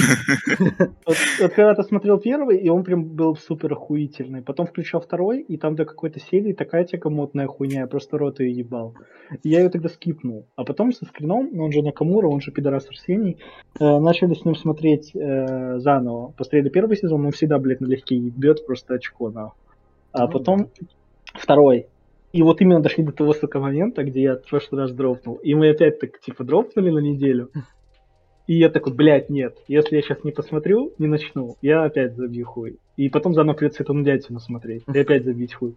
Вот, 1.07 1.17
вот 1.41 1.53
когда-то 1.55 1.83
смотрел 1.83 2.19
первый, 2.19 2.59
и 2.59 2.69
он 2.69 2.85
прям 2.85 3.05
был 3.05 3.37
супер 3.37 3.73
охуительный. 3.73 4.43
Потом 4.43 4.67
включал 4.67 5.01
второй, 5.01 5.41
и 5.41 5.57
там 5.57 5.77
до 5.77 5.87
какой-то 5.87 6.21
серии 6.21 6.53
такая 6.53 6.85
тека 6.85 7.09
модная 7.09 7.47
хуйня, 7.47 7.81
я 7.81 7.87
просто 7.87 8.19
рот 8.19 8.39
ее 8.41 8.53
ебал. 8.53 8.95
И 9.43 9.49
я 9.49 9.61
ее 9.61 9.71
тогда 9.71 9.89
скипнул. 9.89 10.47
А 10.57 10.65
потом 10.65 10.93
со 10.93 11.07
скрином, 11.07 11.49
ну 11.51 11.65
он 11.65 11.73
же 11.73 11.83
Накамура, 11.83 12.29
он 12.29 12.41
же 12.41 12.53
пидорас 12.53 12.87
Арсений, 12.87 13.39
э, 13.81 13.99
начали 13.99 14.35
с 14.35 14.45
ним 14.45 14.55
смотреть 14.55 15.17
э, 15.17 15.79
заново. 15.79 16.33
Посмотрели 16.33 16.69
первый 16.69 16.97
сезон, 16.97 17.25
он 17.25 17.33
всегда, 17.33 17.59
блядь, 17.59 17.81
налегке 17.81 18.15
ебет 18.15 18.67
просто 18.67 18.95
очко, 18.95 19.31
нахуй. 19.31 19.59
А 20.13 20.27
Ну 20.27 20.31
потом 20.31 20.71
второй. 21.35 21.87
И 22.33 22.43
вот 22.43 22.61
именно 22.61 22.81
дошли 22.81 23.03
до 23.03 23.13
того, 23.13 23.33
сука, 23.33 23.59
момента, 23.59 24.05
где 24.05 24.23
я 24.23 24.37
в 24.37 24.49
прошлый 24.49 24.83
раз 24.83 24.93
дропнул. 24.93 25.37
И 25.37 25.55
мы 25.55 25.71
опять 25.71 25.99
так, 25.99 26.21
типа, 26.21 26.45
дропнули 26.45 26.91
на 26.91 27.01
неделю. 27.01 27.51
И 28.47 28.55
я 28.55 28.69
такой, 28.69 28.95
блядь, 28.95 29.31
нет, 29.31 29.59
если 29.69 29.97
я 29.97 30.03
сейчас 30.03 30.25
не 30.25 30.33
посмотрю, 30.33 30.93
не 30.99 31.07
начну, 31.07 31.57
я 31.63 31.85
опять 31.85 32.17
забью 32.17 32.47
хуй. 32.47 32.79
И 32.97 33.09
потом 33.09 33.33
заново 33.33 33.57
придется 33.57 33.85
эту 33.85 34.01
дятину 34.03 34.41
смотреть, 34.41 34.83
и 34.93 34.99
опять 34.99 35.25
забить 35.25 35.55
хуй. 35.55 35.77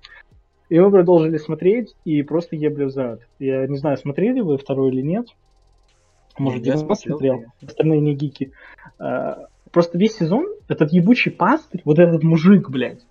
И 0.70 0.80
мы 0.80 0.90
продолжили 0.90 1.38
смотреть, 1.38 1.96
и 2.04 2.24
просто 2.24 2.56
ебли 2.56 2.86
взад. 2.86 3.22
Я 3.38 3.68
не 3.68 3.78
знаю, 3.78 3.98
смотрели 3.98 4.40
вы 4.42 4.58
второй 4.58 4.92
или 4.92 5.02
нет. 5.02 5.28
Может, 6.40 6.66
Я 6.66 6.78
смотрел, 6.78 7.44
остальные 7.62 8.00
не 8.00 8.16
гики. 8.16 8.52
А, 8.98 9.46
Просто 9.74 9.98
весь 9.98 10.16
сезон 10.16 10.46
этот 10.68 10.94
ебучий 10.94 11.32
пастырь, 11.32 11.82
вот 11.84 11.98
этот 11.98 12.22
мужик, 12.22 12.70
блядь, 12.70 13.04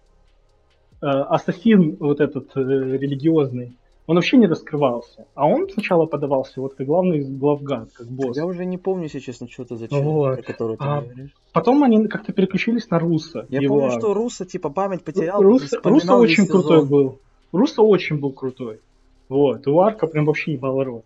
ассасин 1.08 1.96
вот 2.00 2.20
этот 2.20 2.56
э, 2.56 2.60
религиозный, 2.60 3.76
он 4.06 4.16
вообще 4.16 4.36
не 4.36 4.46
раскрывался. 4.46 5.26
А 5.34 5.46
он 5.46 5.68
сначала 5.68 6.06
подавался 6.06 6.60
вот 6.60 6.74
как 6.74 6.86
главный 6.86 7.20
главгад, 7.24 7.90
как 7.92 8.08
босс. 8.08 8.36
Я 8.36 8.46
уже 8.46 8.64
не 8.64 8.78
помню, 8.78 9.04
если 9.04 9.20
честно, 9.20 9.48
что 9.48 9.62
это 9.62 9.76
за 9.76 9.88
человек, 9.88 10.06
Вот. 10.12 10.34
про 10.36 10.42
которого 10.42 10.76
ты 10.76 10.84
А, 10.84 11.00
говоришь. 11.02 11.30
Потом 11.52 11.82
они 11.84 12.06
как-то 12.08 12.32
переключились 12.32 12.90
на 12.90 12.98
Руса. 12.98 13.46
Я 13.48 13.60
его 13.60 13.80
помню, 13.80 13.98
что 13.98 14.12
Руса, 14.14 14.44
типа, 14.44 14.70
память 14.70 15.04
потерял. 15.04 15.40
Руса, 15.40 15.80
Руса 15.84 16.16
очень 16.16 16.44
сезон. 16.46 16.62
крутой 16.62 16.86
был. 16.86 17.18
Руса 17.52 17.82
очень 17.82 18.18
был 18.18 18.32
крутой. 18.32 18.80
Вот. 19.28 19.66
У 19.68 19.78
Арка 19.80 20.06
прям 20.06 20.24
вообще 20.24 20.52
ебал 20.52 20.82
рот. 20.82 21.04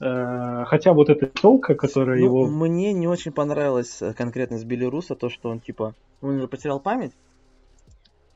Э, 0.00 0.64
Хотя 0.66 0.92
вот 0.92 1.08
эта 1.08 1.26
телка, 1.26 1.74
которая 1.74 2.18
Ну, 2.18 2.24
его... 2.24 2.46
Мне 2.46 2.92
не 2.92 3.06
очень 3.08 3.32
понравилось 3.32 4.02
э, 4.02 4.12
конкретно 4.14 4.58
с 4.58 4.64
Билли 4.64 4.84
Руса 4.84 5.14
то, 5.14 5.28
что 5.30 5.48
он, 5.48 5.60
типа, 5.60 5.94
он 6.20 6.36
уже 6.36 6.48
потерял 6.48 6.80
память. 6.80 7.12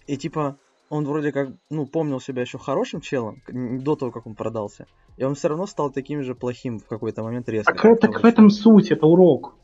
И, 0.06 0.16
типа, 0.16 0.56
он 0.90 1.06
вроде 1.06 1.30
как, 1.32 1.50
ну, 1.70 1.86
помнил 1.86 2.20
себя 2.20 2.42
еще 2.42 2.58
хорошим 2.58 3.00
челом, 3.00 3.40
до 3.48 3.94
того, 3.94 4.10
как 4.10 4.26
он 4.26 4.34
продался. 4.34 4.86
И 5.16 5.24
он 5.24 5.34
все 5.36 5.48
равно 5.48 5.66
стал 5.66 5.90
таким 5.90 6.22
же 6.22 6.34
плохим 6.34 6.80
в 6.80 6.86
какой-то 6.86 7.22
момент 7.22 7.48
резко. 7.48 7.72
Так, 7.72 7.84
это, 7.84 8.08
так 8.08 8.22
в 8.22 8.26
этом 8.26 8.50
суть, 8.50 8.90
это 8.90 9.06
урок. 9.06 9.54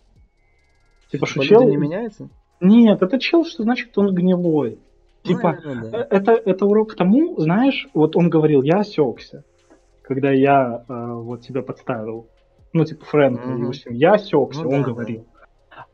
Типа, 1.11 1.27
что 1.27 1.43
Типа, 1.43 1.55
чел... 1.55 1.69
не 1.69 1.77
меняются? 1.77 2.31
Нет, 2.61 3.03
это 3.03 3.19
чел, 3.19 3.45
что 3.45 3.65
значит 3.65 3.97
он 3.99 4.15
гнилой. 4.15 4.79
Типа, 5.25 5.59
Ну, 5.65 5.75
наверное, 5.75 5.89
Э, 5.89 6.09
да. 6.09 6.17
это, 6.17 6.33
это 6.33 6.67
урок 6.67 6.95
тому, 6.95 7.39
знаешь, 7.41 7.89
вот 7.93 8.15
он 8.17 8.31
говорил, 8.31 8.63
я 8.63 8.79
осекся, 8.79 9.45
когда 10.03 10.31
я 10.31 10.85
э, 10.89 11.13
вот 11.13 11.43
тебя 11.43 11.63
подставил. 11.63 12.29
Ну, 12.73 12.85
типа, 12.85 13.05
Фрэнк, 13.05 13.41
семью. 13.43 13.73
я 13.99 14.13
осекся, 14.15 14.63
Ну 14.63 14.71
он 14.71 14.83
да, 14.83 14.91
говорил. 14.91 15.27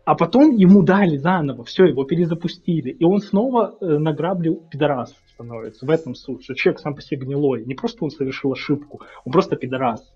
А 0.05 0.15
потом 0.15 0.51
ему 0.51 0.83
дали 0.83 1.17
заново, 1.17 1.65
все, 1.65 1.87
его 1.87 2.05
перезапустили. 2.05 2.91
И 2.91 3.05
он 3.05 3.21
снова 3.21 3.77
э, 3.81 3.87
на 3.99 4.13
грабли 4.13 4.59
пидорас 4.71 5.15
становится. 5.35 5.87
В 5.87 5.91
этом 5.91 6.15
суть, 6.15 6.45
что 6.45 6.55
человек 6.55 6.81
сам 6.81 6.95
по 6.95 7.03
себе 7.03 7.25
гнилой. 7.25 7.65
Не 7.65 7.75
просто 7.75 8.05
он 8.05 8.11
совершил 8.11 8.53
ошибку, 8.53 9.01
он 9.25 9.33
просто 9.33 9.57
пидорас. 9.57 10.13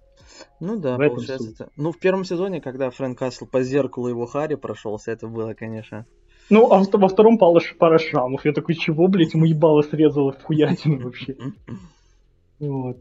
Ну 0.60 0.78
да, 0.78 0.96
В 0.96 1.00
этом 1.00 1.16
получается 1.16 1.48
суть. 1.48 1.60
это. 1.60 1.70
Ну, 1.76 1.92
в 1.92 1.98
первом 1.98 2.24
сезоне, 2.24 2.60
когда 2.60 2.90
Фрэнк 2.90 3.18
Касл 3.18 3.46
по 3.46 3.62
зеркалу 3.62 4.08
его 4.08 4.26
Харри 4.26 4.54
прошелся, 4.56 5.10
это 5.12 5.26
было, 5.28 5.54
конечно. 5.54 6.04
Ну, 6.50 6.70
а 6.70 6.82
во 6.92 7.08
втором 7.08 7.38
пала 7.38 7.60
пара 7.78 7.98
шрамов. 7.98 8.44
Я 8.44 8.52
такой, 8.52 8.74
чего, 8.76 9.08
блядь, 9.08 9.34
ему 9.34 9.44
ебало 9.46 9.82
срезало 9.82 10.32
в 10.32 10.42
хуятину 10.42 11.04
вообще. 11.04 11.36
Вот. 12.58 12.96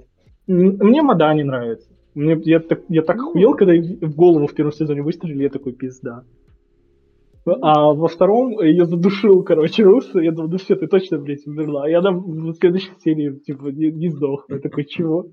Мне 0.48 1.02
мода 1.02 1.34
не 1.34 1.44
нравится. 1.44 1.88
Мне, 2.14 2.38
я, 2.44 2.60
так, 2.60 2.82
я 2.90 3.02
так 3.02 3.18
Ну. 3.18 3.30
охуел, 3.30 3.54
когда 3.56 3.74
в 3.74 4.16
голову 4.16 4.48
в 4.48 4.54
первом 4.54 4.74
сезоне 4.74 5.02
выстрелили, 5.02 5.44
я 5.44 5.50
такой, 5.50 5.74
пизда. 5.74 6.24
А 7.46 7.94
во 7.94 8.08
втором 8.08 8.60
ее 8.60 8.86
задушил, 8.86 9.44
короче, 9.44 9.84
Руссо, 9.84 10.20
я 10.20 10.32
думаю, 10.32 10.52
ну 10.54 10.58
все, 10.58 10.76
ты 10.76 10.88
точно, 10.88 11.20
блядь, 11.20 11.46
умерла. 11.46 11.88
И 11.90 11.94
она 11.94 12.12
в 12.12 12.54
следующей 12.56 12.92
серии, 13.04 13.38
типа, 13.40 13.68
не, 13.68 13.92
не 13.92 14.10
сдохла. 14.10 14.56
Я 14.56 14.60
такой, 14.60 14.86
чего? 14.86 15.28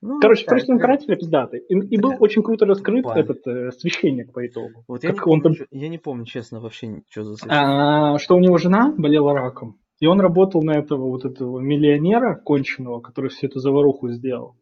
Ну, 0.00 0.20
Короче, 0.20 0.44
так, 0.46 0.60
второй 0.62 0.78
карателя 0.78 1.16
пиздатый. 1.16 1.58
И, 1.68 1.74
и 1.74 1.98
был 2.00 2.10
Да. 2.10 2.16
очень 2.20 2.44
круто 2.44 2.66
раскрыт 2.66 3.02
План. 3.02 3.18
этот 3.18 3.44
э, 3.48 3.72
священник 3.72 4.32
по 4.32 4.46
итогу. 4.46 4.84
Вот 4.86 5.02
я 5.02 5.10
не, 5.10 5.18
он 5.18 5.40
помню, 5.40 5.56
там- 5.56 5.66
я 5.72 5.88
не 5.88 5.98
помню, 5.98 6.24
честно, 6.24 6.60
вообще, 6.60 7.02
что 7.10 7.24
за 7.24 7.34
священник. 7.34 7.52
А, 7.60 8.18
что 8.18 8.36
у 8.36 8.38
него 8.38 8.56
жена 8.58 8.94
болела 8.96 9.34
раком. 9.34 9.74
И 9.98 10.06
он 10.06 10.20
работал 10.20 10.62
на 10.62 10.78
этого 10.78 11.08
вот 11.08 11.24
этого 11.24 11.58
миллионера 11.58 12.36
конченого, 12.36 13.00
который 13.00 13.30
всю 13.30 13.48
эту 13.48 13.58
заваруху 13.58 14.08
сделал. 14.10 14.54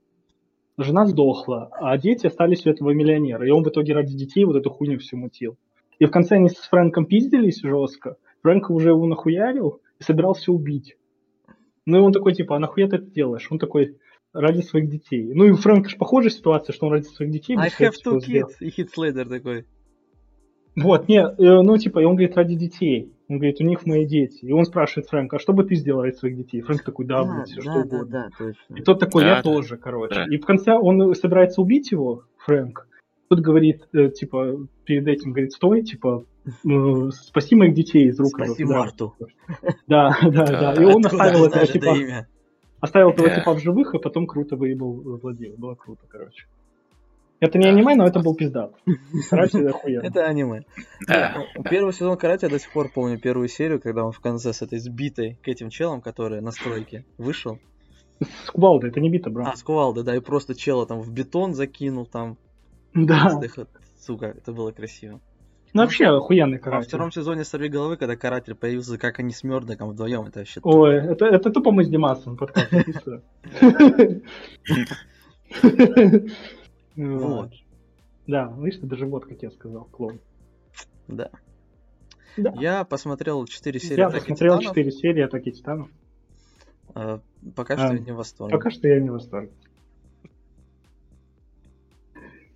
Жена 0.79 1.05
сдохла, 1.05 1.69
а 1.73 1.99
дети 1.99 2.27
остались 2.27 2.65
у 2.65 2.71
этого 2.71 2.93
миллионера. 2.93 3.47
И 3.47 3.51
он 3.51 3.63
в 3.63 3.69
итоге 3.69 3.93
ради 3.93 4.17
детей 4.17 4.45
вот 4.47 4.57
эту 4.57 4.71
хуйню 4.71 4.99
всю 4.99 5.19
мутил. 5.19 5.59
И 5.99 6.05
в 6.05 6.11
конце 6.11 6.37
они 6.37 6.49
с 6.49 6.57
Фрэнком 6.57 7.07
пиздились 7.07 7.61
жестко. 7.63 8.17
Фрэнк 8.43 8.71
уже 8.71 8.91
его 8.91 9.07
нахуярил 9.07 9.81
и 9.99 10.03
собирался 10.03 10.53
убить. 10.53 10.97
Ну 11.87 11.99
и 11.99 12.01
он 12.01 12.13
такой, 12.13 12.35
типа, 12.35 12.57
а 12.57 12.59
нахуя 12.59 12.89
ты 12.89 12.97
это 12.97 13.07
делаешь? 13.07 13.47
Он 13.51 13.59
такой, 13.59 13.97
ради 14.33 14.61
своих 14.61 14.91
детей. 14.91 15.33
Ну 15.35 15.45
и 15.45 15.51
у 15.51 15.57
Фрэнка 15.57 15.89
же 15.89 15.97
похожая 15.97 16.31
ситуация, 16.31 16.73
что 16.73 16.87
он 16.87 16.93
ради 16.93 17.05
своих 17.05 17.33
детей... 17.33 17.57
I 17.57 17.69
have 17.69 17.93
two 18.05 18.21
сделал. 18.21 18.49
kids. 18.49 18.55
И 18.61 18.71
Хит 18.71 18.91
Слейдер 18.91 19.29
такой. 19.29 19.67
Вот, 20.77 21.09
не, 21.09 21.21
э, 21.21 21.33
ну 21.39 21.79
типа, 21.79 22.01
и 22.01 22.05
он 22.05 22.17
говорит, 22.17 22.37
ради 22.37 22.55
детей. 22.55 23.13
Он 23.29 23.39
говорит, 23.39 23.61
у 23.61 23.65
них 23.65 23.87
мои 23.87 24.05
дети. 24.05 24.45
И 24.45 24.53
он 24.53 24.65
спрашивает 24.67 25.09
Фрэнка, 25.09 25.37
а 25.37 25.39
что 25.39 25.53
бы 25.55 25.65
ты 25.65 25.75
сделал 25.75 26.03
ради 26.03 26.17
своих 26.17 26.37
детей? 26.37 26.61
Фрэнк 26.61 26.83
такой, 26.83 27.07
да, 27.07 27.25
блядь, 27.25 27.49
все 27.49 27.63
что 27.63 27.71
да, 27.71 27.75
да, 27.75 27.81
угодно. 27.81 28.07
да, 28.11 28.29
точно. 28.37 28.75
И 28.75 28.83
тот 28.83 29.01
такой, 29.01 29.23
Да, 29.23 29.29
я 29.29 29.37
да. 29.37 29.43
тоже, 29.43 29.79
короче. 29.79 30.15
Да. 30.15 30.25
И 30.27 30.37
в 30.37 30.45
конце 30.45 30.75
он 30.75 31.15
собирается 31.15 31.63
убить 31.63 31.91
его, 31.91 32.25
Фрэнк. 32.45 32.87
Тот 33.29 33.41
говорит, 33.41 33.89
э, 33.93 34.11
типа, 34.11 34.67
перед 34.85 35.07
этим, 35.09 35.33
говорит, 35.33 35.53
стой, 35.53 35.83
типа, 35.83 36.25
э, 36.47 37.11
спаси 37.11 37.57
моих 37.57 37.75
детей 37.75 38.09
из 38.09 38.19
рук 38.21 38.31
Спаси 38.31 38.55
пидора». 38.57 38.79
Марту. 38.79 39.15
Да, 39.87 40.17
да, 40.23 40.47
да. 40.47 40.73
И 40.75 40.77
Да, 40.77 40.87
он 40.87 41.05
Откуда 41.05 41.25
оставил 41.25 41.45
этого 41.47 41.67
типа, 41.67 41.97
оставил 42.81 43.11
этого 43.11 43.29
Да. 43.29 43.35
типа 43.35 43.55
в 43.55 43.59
живых, 43.61 43.95
и 43.95 43.99
потом 43.99 44.27
круто 44.27 44.57
выебал 44.57 45.19
владею. 45.21 45.57
Было 45.59 45.75
круто, 45.75 46.03
короче. 46.09 46.47
Это 47.41 47.59
не 47.59 47.65
Да. 47.65 47.71
аниме, 47.71 47.97
но 47.97 48.07
это 48.07 48.21
был 48.21 48.35
пиздат. 48.35 48.75
Охуенно. 49.31 50.07
Это 50.07 50.25
аниме. 50.27 50.63
Да. 51.07 51.45
Ну, 51.55 51.65
Первый 51.65 51.93
сезон 51.93 52.17
Карате 52.17 52.47
я 52.47 52.51
до 52.51 52.59
сих 52.59 52.73
пор 52.73 52.91
помню 52.95 53.19
первую 53.19 53.49
серию, 53.49 53.81
когда 53.81 54.05
он 54.05 54.13
в 54.13 54.21
конце 54.21 54.53
с 54.53 54.63
этой 54.63 54.79
сбитой 54.79 55.39
к 55.43 55.49
этим 55.49 55.69
челом, 55.69 56.01
который 56.01 56.41
на 56.41 56.51
стройке 56.53 57.05
вышел. 57.19 57.59
С 58.21 58.51
кувалдой, 58.51 58.89
это 58.89 59.01
не 59.01 59.11
бита, 59.11 59.29
бро. 59.29 59.45
А, 59.47 59.57
с 59.57 59.63
кувалды, 59.63 60.03
да, 60.03 60.17
и 60.17 60.21
просто 60.21 60.55
чела 60.55 60.87
там 60.87 61.01
в 61.01 61.13
бетон 61.13 61.53
закинул 61.55 62.07
там. 62.07 62.39
Да. 62.97 63.41
Сука, 63.99 64.27
это 64.27 64.53
было 64.53 64.73
красиво. 64.73 65.21
Ну 65.73 65.83
вообще 65.83 66.07
охуенный 66.07 66.57
А 66.57 66.61
во 66.61 66.65
каратель. 66.65 66.89
втором 66.89 67.13
сезоне 67.13 67.45
«Сорви 67.45 67.69
головы», 67.69 67.97
когда 67.97 68.17
каратель 68.17 68.55
появился, 68.55 68.97
как 68.99 69.19
они 69.19 69.33
с 69.33 69.43
Мёрдоком 69.45 69.91
вдвоем, 69.91 70.23
это 70.27 70.39
вообще... 70.41 70.61
Ой, 70.63 70.95
это, 70.97 71.27
это 71.27 71.51
тупо 71.51 71.71
мы 71.71 71.85
с 71.85 71.89
Димасом 71.89 72.37
подкаст. 72.37 72.73
Вот. 76.97 77.53
Да, 78.27 78.53
видишь, 78.59 78.81
ты 78.81 78.87
даже 78.87 79.07
вот, 79.07 79.27
как 79.27 79.43
я 79.43 79.51
сказал, 79.51 79.85
клон. 79.85 80.19
Да. 81.09 81.31
Да. 82.37 82.53
Я 82.59 82.85
посмотрел 82.85 83.45
4 83.47 83.81
серии 83.81 83.99
Я 84.01 84.07
«Атаки 84.09 84.21
посмотрел 84.23 84.59
Титанов». 84.59 84.77
4 84.77 84.91
серии 84.93 85.23
Атаки 85.23 85.51
Титанов. 85.53 85.89
Э, 86.95 87.19
Пока 87.55 87.75
А, 87.75 87.77
что 87.79 87.93
я 87.95 87.99
не 87.99 88.13
в 88.13 88.17
восторге. 88.17 88.57
Пока 88.57 88.71
что 88.71 88.89
я 88.89 89.01
не 89.01 89.11
в 89.11 89.13
восторге. 89.13 89.53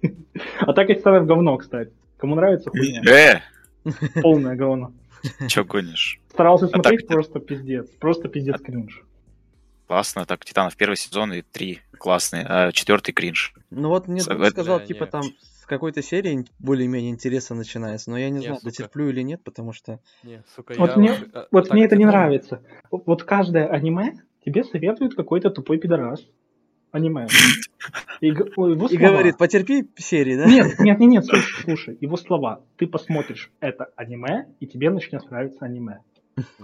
Атака 0.60 0.94
Титанов 0.94 1.26
говно, 1.26 1.56
кстати. 1.58 1.92
Кому 2.16 2.34
нравится, 2.34 2.70
хуйня. 2.70 3.02
Э, 3.08 3.40
Полное 4.22 4.56
говно. 4.56 4.92
чё 5.48 5.64
гонишь? 5.64 6.20
Старался 6.30 6.66
Атака 6.66 6.82
смотреть, 6.82 7.06
просто 7.08 7.40
пиздец. 7.40 7.88
Просто 7.98 8.28
пиздец 8.28 8.60
кринж. 8.60 9.02
Классно, 9.86 10.24
так 10.24 10.44
Титанов 10.44 10.76
первый 10.76 10.96
сезон 10.96 11.32
и 11.32 11.42
три 11.42 11.80
классные, 11.98 12.44
а 12.48 12.72
четвертый 12.72 13.12
кринж. 13.12 13.54
Ну 13.70 13.88
вот 13.88 14.06
мне 14.08 14.20
сказал, 14.20 14.80
типа 14.80 15.06
там 15.06 15.22
с 15.22 15.66
какой-то 15.66 16.02
серии 16.02 16.46
более-менее 16.58 17.10
интересно 17.10 17.56
начинается, 17.56 18.10
но 18.10 18.18
я 18.18 18.28
не 18.30 18.38
Не, 18.38 18.40
знаю, 18.46 18.56
сука. 18.56 18.70
дотерплю 18.70 19.08
или 19.08 19.22
нет, 19.22 19.42
потому 19.44 19.72
что... 19.72 19.98
Не, 20.22 20.42
сука, 20.54 20.74
Вот 20.78 20.90
я 20.90 20.96
мне- 20.96 21.14
а, 21.34 21.46
Вот 21.50 21.64
так 21.64 21.72
мне 21.74 21.84
это 21.84 21.96
не 21.96 22.04
помню. 22.04 22.18
нравится. 22.18 22.62
Вот 22.90 23.24
каждое 23.24 23.66
аниме 23.68 24.20
тебе 24.44 24.64
советует 24.64 25.14
какой-то 25.14 25.50
тупой 25.50 25.78
пидорас. 25.78 26.24
Аниме. 26.92 27.26
И, 28.20 28.26
его 28.26 28.86
И 28.88 28.96
говорит, 28.96 29.38
потерпи 29.38 29.88
серии, 29.96 30.36
да? 30.36 30.44
Нет, 30.44 30.78
нет, 30.78 30.98
нет, 30.98 31.10
нет, 31.10 31.24
слушай, 31.24 31.62
слушай, 31.62 31.98
его 32.00 32.16
слова. 32.16 32.62
Ты 32.76 32.86
посмотришь 32.86 33.50
это 33.60 33.88
аниме, 33.96 34.46
и 34.60 34.66
тебе 34.66 34.90
начнет 34.90 35.28
нравиться 35.30 35.64
аниме. 35.64 36.00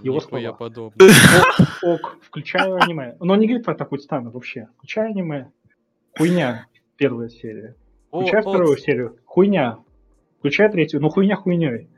Его 0.01 0.17
Нихуя 0.17 0.41
слова. 0.51 0.57
подобного. 0.57 1.09
Ок, 1.09 1.83
ок, 1.83 2.17
включаю 2.21 2.75
аниме. 2.75 3.15
Но 3.19 3.33
он 3.33 3.39
не 3.39 3.47
говорит 3.47 3.65
про 3.65 3.75
такую 3.75 3.99
стану 3.99 4.29
вообще. 4.31 4.67
Включаю 4.77 5.09
аниме. 5.09 5.51
Хуйня. 6.17 6.67
Первая 6.95 7.29
серия. 7.29 7.75
О, 8.11 8.21
о, 8.21 8.41
вторую 8.41 8.77
серию. 8.77 9.17
Хуйня. 9.25 9.79
Включай 10.39 10.71
третью. 10.71 11.01
Ну 11.01 11.09
хуйня 11.09 11.35
хуйней. 11.35 11.89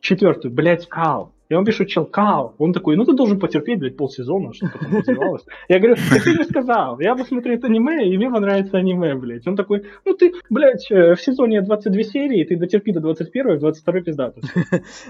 Четвертую. 0.00 0.52
Блять, 0.52 0.88
кал. 0.88 1.32
Я 1.48 1.56
вам 1.56 1.64
пишу, 1.64 1.84
чел, 1.84 2.06
кал. 2.06 2.54
Он 2.58 2.72
такой, 2.72 2.96
ну 2.96 3.04
ты 3.04 3.12
должен 3.12 3.38
потерпеть, 3.38 3.78
блядь, 3.78 3.96
полсезона, 3.96 4.52
чтобы 4.52 4.72
там 4.78 4.96
развивалось. 4.96 5.44
Я 5.68 5.78
говорю, 5.78 5.96
так 6.10 6.22
ты 6.22 6.34
не 6.34 6.44
сказал. 6.44 6.98
Я 6.98 7.14
посмотрю 7.14 7.54
это 7.54 7.68
аниме, 7.68 8.08
и 8.08 8.16
мне 8.16 8.30
понравится 8.30 8.78
аниме, 8.78 9.14
блядь. 9.14 9.46
Он 9.46 9.54
такой, 9.56 9.84
ну 10.04 10.14
ты, 10.14 10.32
блядь, 10.50 10.90
э, 10.90 11.14
в 11.14 11.20
сезоне 11.20 11.62
22 11.62 12.02
серии, 12.02 12.44
ты 12.44 12.56
дотерпи 12.56 12.92
до 12.92 13.00
21 13.00 13.56
в 13.56 13.60
22 13.60 14.00
пиздату. 14.00 14.40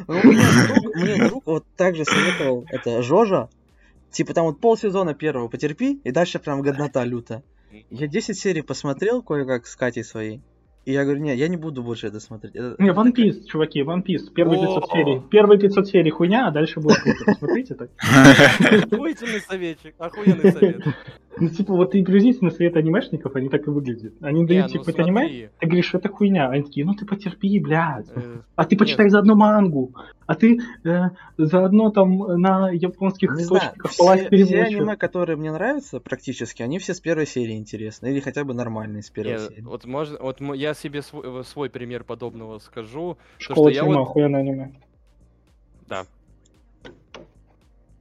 Ну, 0.09 0.15
Мне 0.25 0.43
друг, 0.69 0.95
мне 0.97 1.29
друг 1.29 1.47
вот 1.47 1.65
так 1.77 1.97
же 1.97 2.05
советовал, 2.05 2.65
это 2.71 3.03
Жожа, 3.03 3.49
типа 4.11 4.35
там 4.35 4.47
вот 4.47 4.61
полсезона 4.61 5.15
первого 5.15 5.49
потерпи, 5.49 6.01
и 6.05 6.11
дальше 6.11 6.39
прям 6.39 6.63
годнота 6.63 7.05
люта. 7.05 7.43
Я 7.91 8.07
10 8.07 8.39
серий 8.39 8.63
посмотрел 8.63 9.23
кое-как 9.23 9.67
с 9.67 9.77
Катей 9.77 10.05
своей, 10.05 10.41
и 10.87 10.93
я 10.93 11.03
говорю, 11.03 11.21
нет, 11.21 11.37
я 11.37 11.49
не 11.49 11.57
буду 11.57 11.83
больше 11.83 12.07
это 12.07 12.21
смотреть. 12.21 12.55
Это- 12.55 12.77
Не, 12.79 12.91
One 12.91 13.13
Piece, 13.13 13.45
чуваки, 13.47 13.83
One 13.83 14.05
Piece. 14.05 14.31
Первые 14.33 14.61
500 14.61 14.85
О. 14.85 14.87
серий. 14.97 15.21
Первые 15.31 15.59
500 15.59 15.89
серий 15.89 16.11
хуйня, 16.11 16.47
а 16.47 16.51
дальше 16.53 16.79
будет 16.81 16.99
круто. 16.99 17.35
Смотрите 17.39 17.75
так. 17.75 17.91
Охуительный 18.93 19.41
советчик, 19.41 19.95
охуенный 19.99 20.53
совет. 20.53 20.83
Ну, 21.39 21.49
типа, 21.51 21.75
вот 21.75 21.91
ты 21.91 22.03
приблизительно 22.03 22.51
свет 22.51 22.77
анимешников, 22.77 23.37
они 23.37 23.51
так 23.51 23.67
и 23.67 23.71
выглядят. 23.71 24.15
Они 24.23 24.41
Не, 24.41 24.47
дают, 24.47 24.67
ну 24.73 24.79
типа, 24.81 24.91
это 24.91 25.03
аниме, 25.03 25.21
смотри, 25.21 25.49
ты 25.61 25.67
говоришь, 25.67 25.95
это 25.95 26.09
хуйня. 26.09 26.49
Они 26.49 26.63
такие, 26.63 26.87
ну 26.87 26.95
ты 26.95 27.05
потерпи, 27.05 27.61
блядь. 27.61 28.07
э, 28.15 28.39
А 28.55 28.65
ты 28.65 28.77
почитай 28.77 29.11
заодно 29.11 29.35
мангу. 29.35 29.95
А 30.27 30.35
ты 30.35 30.61
э, 30.85 31.03
заодно 31.37 31.91
там 31.91 32.17
на 32.41 32.71
японских 32.71 33.31
Не 33.37 33.45
знаю, 33.45 33.63
источниках 33.65 33.91
все, 33.93 33.99
полазь 34.03 34.21
все 34.21 34.29
переводчик. 34.31 34.79
аниме, 34.81 34.97
которые 34.97 35.37
мне 35.37 35.53
нравятся 35.53 36.01
практически, 36.01 36.63
они 36.63 36.79
все 36.79 36.95
с 36.95 37.01
первой 37.01 37.27
серии 37.27 37.57
интересны, 37.57 38.07
или 38.09 38.21
хотя 38.21 38.43
бы 38.45 38.55
нормальные 38.55 39.03
с 39.03 39.11
первой 39.11 39.33
не, 39.35 39.39
серии. 39.49 39.61
вот 39.61 39.85
можно, 39.85 40.19
вот 40.19 40.41
я 40.55 40.73
себе 40.73 41.03
свой, 41.03 41.45
свой 41.45 41.69
пример 41.69 42.05
подобного 42.05 42.59
скажу. 42.61 43.19
Школа 43.39 43.69
я 43.69 43.81
тюрьма, 43.81 44.01
вот- 44.01 44.09
охуенное 44.09 44.41
аниме. 44.41 44.73
Да. 45.87 46.07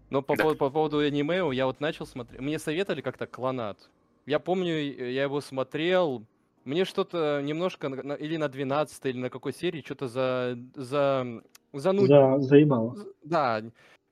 Но 0.09 0.21
по, 0.21 0.35
Да. 0.35 0.43
по- 0.43 0.55
по 0.55 0.69
поводу 0.69 0.99
аниме, 0.99 1.41
я 1.53 1.65
вот 1.65 1.79
начал 1.79 2.05
смотреть. 2.05 2.39
Мне 2.41 2.59
советовали 2.59 3.01
как-то 3.01 3.25
клонат. 3.27 3.77
Я 4.25 4.39
помню, 4.39 4.73
э, 4.75 5.11
я 5.13 5.23
его 5.23 5.41
смотрел. 5.41 6.23
Мне 6.63 6.85
что-то 6.85 7.41
немножко 7.43 7.89
на- 7.89 8.03
на- 8.03 8.13
или 8.13 8.37
на 8.37 8.47
12 8.47 9.09
или 9.09 9.17
на 9.19 9.29
какой 9.29 9.53
серии 9.53 9.81
что-то 9.81 10.07
за 10.07 10.57
за 10.75 11.41
занудило. 11.73 12.39
За, 12.39 12.47
заебало. 12.47 12.95
Да. 13.23 13.61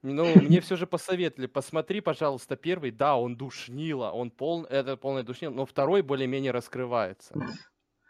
Ну, 0.01 0.25
мне 0.57 0.59
все 0.61 0.75
же 0.75 0.85
посоветовали, 0.85 1.47
посмотри, 1.47 2.01
пожалуйста, 2.01 2.55
первый, 2.57 2.91
да, 2.91 3.15
он 3.17 3.35
душнило, 3.37 4.09
он 4.11 4.31
пол, 4.31 4.65
это 4.65 4.97
полное 4.97 5.23
душнило, 5.23 5.53
но 5.53 5.65
второй 5.65 6.01
более-менее 6.01 6.51
раскрывается. 6.51 7.31
Ну, 7.35 7.45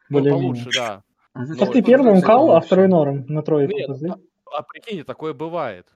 Более-менее. 0.09 0.41
получше, 0.41 0.69
да. 0.75 1.03
А 1.33 1.45
Ну, 1.45 1.55
Так 1.55 1.71
ты 1.71 1.81
первый 1.83 2.17
укал, 2.17 2.51
а 2.55 2.61
второй 2.61 2.87
норм. 2.87 3.25
На 3.27 3.41
тройку. 3.43 3.73
Нет, 3.73 3.87
позы. 3.87 4.09
А 4.55 4.63
прикинь, 4.63 5.03
такое 5.03 5.33
бывает. 5.33 5.87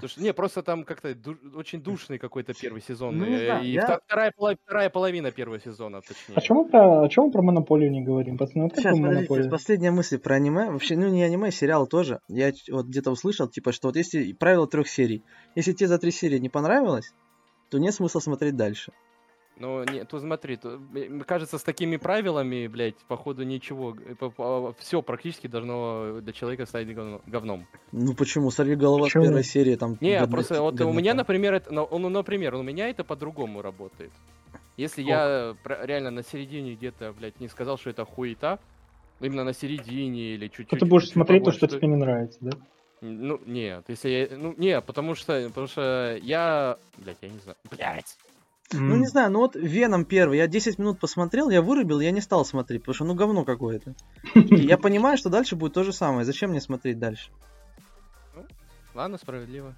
Потому 0.00 0.08
что, 0.10 0.22
не, 0.22 0.32
просто 0.32 0.62
там 0.62 0.84
как-то 0.84 1.14
ду- 1.14 1.36
очень 1.54 1.82
душный 1.82 2.18
какой-то 2.18 2.54
первый 2.54 2.80
сезон. 2.80 3.18
Ну, 3.18 3.26
не 3.26 3.34
э, 3.36 3.44
знаю, 3.46 3.64
и 3.64 3.68
я- 3.70 4.00
вторая, 4.04 4.32
поло- 4.36 4.56
вторая 4.64 4.90
половина 4.90 5.30
первого 5.30 5.60
сезона, 5.60 6.00
точнее. 6.00 6.36
А 6.36 6.40
чему 6.40 6.64
про, 6.64 7.02
о 7.02 7.08
чем 7.08 7.24
мы 7.24 7.30
про 7.32 7.42
монополию 7.42 7.90
не 7.90 8.02
говорим? 8.02 8.38
Пацаны, 8.38 8.64
вот 8.64 8.72
Сейчас, 8.74 8.84
подождите, 8.96 9.06
монополия? 9.16 9.50
последняя 9.50 9.90
мысль 9.90 10.18
про 10.18 10.36
аниме. 10.36 10.70
Вообще, 10.70 10.96
ну 10.96 11.08
не 11.08 11.22
аниме, 11.22 11.50
сериал 11.50 11.86
тоже. 11.86 12.20
Я 12.28 12.52
вот 12.70 12.86
где-то 12.86 13.10
услышал, 13.10 13.48
типа, 13.48 13.72
что 13.72 13.88
вот 13.88 13.96
если 13.96 14.32
правило 14.32 14.66
трех 14.66 14.88
серий, 14.88 15.22
если 15.54 15.72
тебе 15.72 15.88
за 15.88 15.98
три 15.98 16.10
серии 16.10 16.38
не 16.38 16.48
понравилось, 16.48 17.12
то 17.70 17.78
нет 17.78 17.94
смысла 17.94 18.20
смотреть 18.20 18.56
дальше. 18.56 18.92
Ну, 19.60 19.82
не, 19.84 20.04
тут 20.04 20.20
смотри, 20.22 20.56
тут, 20.56 20.80
кажется, 21.26 21.58
с 21.58 21.62
такими 21.64 21.96
правилами, 21.96 22.68
блядь, 22.68 22.94
походу 23.08 23.42
ничего, 23.42 23.96
все 24.78 25.02
практически 25.02 25.48
должно 25.48 26.20
для 26.20 26.32
человека 26.32 26.64
стать 26.66 26.86
говно- 26.88 27.20
говном. 27.26 27.66
Ну 27.92 28.14
почему? 28.14 28.50
Сорви 28.50 28.76
голова 28.76 29.04
Почему? 29.06 29.24
с 29.24 29.26
первой 29.26 29.44
серии 29.44 29.74
там. 29.74 29.96
Не, 30.00 30.20
годно- 30.20 30.30
просто 30.30 30.62
вот 30.62 30.74
у 30.74 30.76
годнота. 30.76 30.98
меня, 30.98 31.14
например, 31.14 31.54
это, 31.54 31.72
ну, 31.72 31.88
ну, 31.98 32.08
например, 32.08 32.54
у 32.54 32.62
меня 32.62 32.88
это 32.88 33.02
по-другому 33.02 33.60
работает. 33.62 34.12
Если 34.76 35.02
я 35.02 35.56
про- 35.64 35.84
реально 35.84 36.10
на 36.12 36.22
середине 36.22 36.74
где-то, 36.74 37.12
блядь, 37.18 37.40
не 37.40 37.48
сказал, 37.48 37.78
что 37.78 37.90
это 37.90 38.04
хуета, 38.04 38.60
именно 39.20 39.42
на 39.42 39.52
середине 39.52 40.34
или 40.34 40.46
чуть-чуть. 40.46 40.68
То 40.68 40.76
ты 40.76 40.86
будешь 40.86 41.04
чуть 41.06 41.14
смотреть 41.14 41.40
то, 41.42 41.50
побольше, 41.50 41.66
что 41.66 41.76
тебе 41.78 41.88
не 41.88 41.96
нравится, 41.96 42.38
да? 42.40 42.50
Ну, 43.00 43.40
нет, 43.46 43.84
если 43.88 44.08
я... 44.08 44.28
Ну, 44.36 44.54
не, 44.56 44.80
потому 44.80 45.14
что, 45.16 45.48
потому 45.48 45.66
что 45.66 46.16
я... 46.22 46.78
Блядь, 46.96 47.18
я 47.22 47.28
не 47.28 47.38
знаю. 47.38 47.56
Блядь. 47.70 48.16
Ну 48.72 48.96
не 48.96 49.06
знаю, 49.06 49.30
ну 49.30 49.38
вот 49.38 49.56
Веном 49.56 50.04
первый, 50.04 50.38
я 50.38 50.46
10 50.46 50.78
минут 50.78 50.98
посмотрел, 50.98 51.48
я 51.48 51.62
вырубил, 51.62 52.00
я 52.00 52.10
не 52.10 52.20
стал 52.20 52.44
смотреть, 52.44 52.82
потому 52.82 52.94
что 52.94 53.04
ну 53.04 53.14
говно 53.14 53.44
какое-то. 53.44 53.94
Я 54.34 54.76
понимаю, 54.76 55.16
что 55.16 55.30
дальше 55.30 55.56
будет 55.56 55.72
то 55.72 55.84
же 55.84 55.92
самое. 55.92 56.24
Зачем 56.24 56.50
мне 56.50 56.60
смотреть 56.60 56.98
дальше? 56.98 57.30
Ладно, 58.94 59.16
справедливо. 59.16 59.74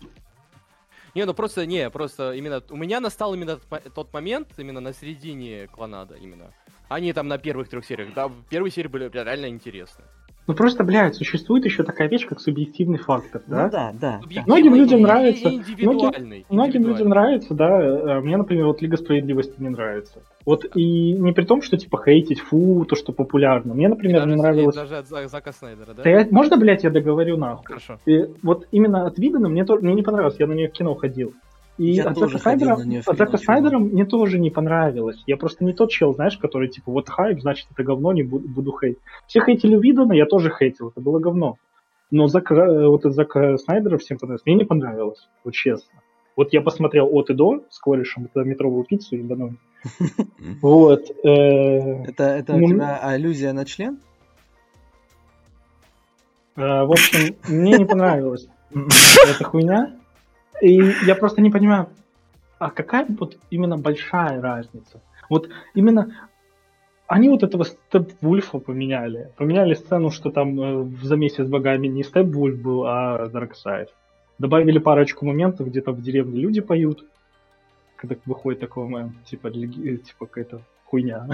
Не, 1.14 1.24
ну 1.26 1.34
просто, 1.34 1.66
не, 1.66 1.90
просто 1.90 2.32
именно... 2.32 2.62
У 2.70 2.76
меня 2.76 3.00
настал 3.00 3.34
именно 3.34 3.56
тот 3.56 3.70
мо- 3.70 3.90
тот 3.94 4.12
момент, 4.12 4.48
именно 4.58 4.80
на 4.80 4.92
середине 4.92 5.66
клонада, 5.66 6.14
именно. 6.14 6.52
Не 6.98 7.12
там 7.12 7.28
на 7.28 7.38
первых 7.38 7.68
трех 7.68 7.84
сериях. 7.84 8.14
Да, 8.14 8.30
первые 8.48 8.72
серии 8.72 8.88
были 8.88 9.08
реально 9.12 9.46
интересны. 9.48 10.04
Ну 10.46 10.54
просто, 10.54 10.82
блядь, 10.82 11.14
существует 11.14 11.64
еще 11.64 11.84
такая 11.84 12.08
вещь, 12.08 12.26
как 12.26 12.40
субъективный 12.40 12.98
фактор, 12.98 13.40
да? 13.46 13.64
Ну 13.66 13.70
да, 13.70 13.92
да. 14.00 14.20
Многим 14.46 14.74
людям 14.74 15.02
нравится. 15.02 15.48
индивидуальный. 15.48 16.44
Многим 16.48 16.84
людям 16.86 17.08
нравится, 17.10 17.54
да. 17.54 17.80
э, 17.80 18.20
Мне, 18.20 18.36
например, 18.36 18.66
вот 18.66 18.82
Лига 18.82 18.96
Справедливости 18.96 19.54
не 19.58 19.68
нравится. 19.68 20.22
Вот 20.44 20.64
и 20.74 21.12
не 21.12 21.32
при 21.32 21.44
том, 21.44 21.62
что 21.62 21.76
типа 21.76 22.02
хейтить, 22.04 22.40
фу, 22.40 22.84
то, 22.88 22.96
что 22.96 23.12
популярно. 23.12 23.74
Мне, 23.74 23.88
например, 23.88 24.22
Даже, 24.22 24.34
не 24.34 24.40
нравилось... 24.42 24.74
даже 24.74 24.96
от 24.96 25.06
Зак- 25.06 25.28
Зака 25.28 25.52
Снайдера, 25.52 25.94
да? 25.94 26.02
Да 26.02 26.10
я- 26.10 26.26
Можно, 26.30 26.56
блядь, 26.56 26.82
я 26.82 26.90
договорю 26.90 27.36
нахуй? 27.36 27.66
Хорошо. 27.66 27.98
И 28.06 28.26
вот 28.42 28.66
именно 28.72 29.06
от 29.06 29.18
Видена 29.18 29.48
мне, 29.48 29.64
то- 29.64 29.76
мне 29.76 29.94
не 29.94 30.02
понравилось, 30.02 30.36
я 30.38 30.46
на 30.48 30.52
нее 30.54 30.68
в 30.68 30.72
кино 30.72 30.94
ходил. 30.94 31.32
И 31.80 31.92
Я 31.92 32.08
от 32.08 32.14
тоже 32.14 32.36
Зака, 32.36 32.50
ходил 32.50 32.66
Снайдера, 32.66 32.84
на 32.84 32.90
неё 32.90 33.00
в 33.00 33.08
от 33.08 33.16
кино, 33.16 33.16
Зака 33.16 33.38
чувак. 33.38 33.44
Снайдера 33.44 33.78
мне 33.78 34.04
тоже 34.04 34.38
не 34.38 34.50
понравилось. 34.50 35.22
Я 35.26 35.38
просто 35.38 35.64
не 35.64 35.72
тот 35.72 35.90
чел, 35.90 36.14
знаешь, 36.14 36.36
который 36.36 36.68
типа 36.68 36.92
вот 36.92 37.08
хайп, 37.08 37.40
значит 37.40 37.68
это 37.72 37.82
говно, 37.82 38.12
не 38.12 38.22
буду, 38.22 38.46
буду 38.46 38.78
хейтить. 38.78 39.00
Все 39.26 39.40
хейтили 39.42 39.78
Видена, 39.78 40.12
я 40.12 40.26
тоже 40.26 40.50
хейтил, 40.50 40.90
это 40.90 41.00
было 41.00 41.20
говно. 41.20 41.56
Но 42.10 42.26
Зак, 42.26 42.52
э, 42.52 42.86
вот 42.86 43.06
от 43.06 43.14
Зака 43.14 43.56
Снайдера 43.56 43.96
всем 43.96 44.18
понравилось. 44.18 44.42
Мне 44.44 44.56
не 44.56 44.64
понравилось, 44.64 45.26
вот 45.42 45.54
честно. 45.54 46.02
Вот 46.36 46.52
я 46.52 46.60
посмотрел 46.60 47.08
от 47.10 47.30
и 47.30 47.34
до 47.34 47.64
с 47.70 47.78
корешем, 47.78 48.26
это 48.26 48.44
метровую 48.44 48.84
пиццу 48.84 49.16
ебаную. 49.16 49.56
Вот. 50.60 51.04
э, 51.24 51.28
Это, 51.28 52.24
это 52.24 52.56
Ну, 52.58 52.66
у 52.66 52.68
тебя 52.68 52.98
аллюзия 52.98 53.54
на 53.54 53.64
член? 53.64 54.00
Э, 56.56 56.84
В 56.84 56.92
общем, 56.92 57.36
мне 57.48 57.78
не 57.78 57.86
понравилась 57.86 58.48
эта 59.26 59.44
хуйня. 59.44 59.96
И 60.60 60.74
я 61.06 61.14
просто 61.14 61.40
не 61.40 61.50
понимаю, 61.50 61.88
а 62.58 62.70
какая 62.70 63.06
вот 63.08 63.38
именно 63.50 63.78
большая 63.78 64.40
разница? 64.40 65.00
Вот 65.28 65.48
именно 65.74 66.28
они 67.06 67.28
вот 67.28 67.42
этого 67.42 67.64
Степ-Вульфа 67.64 68.58
поменяли. 68.60 69.32
Поменяли 69.36 69.74
сцену, 69.74 70.10
что 70.10 70.30
там 70.30 70.60
э, 70.60 70.82
в 70.82 71.02
замесе 71.04 71.44
с 71.44 71.48
богами 71.48 71.88
не 71.88 72.04
Степ-Вульф 72.04 72.60
был, 72.62 72.84
а 72.86 73.26
Дарксайд. 73.26 73.88
Добавили 74.38 74.78
парочку 74.78 75.26
моментов, 75.26 75.66
где 75.66 75.80
там 75.80 75.94
в 75.94 76.02
деревне 76.02 76.40
люди 76.40 76.60
поют. 76.60 77.04
Когда 77.96 78.14
выходит 78.26 78.60
такой 78.60 78.86
момент, 78.86 79.24
типа, 79.24 79.48
э, 79.48 79.96
типа 79.96 80.26
какая-то 80.26 80.62
хуйня. 80.90 81.26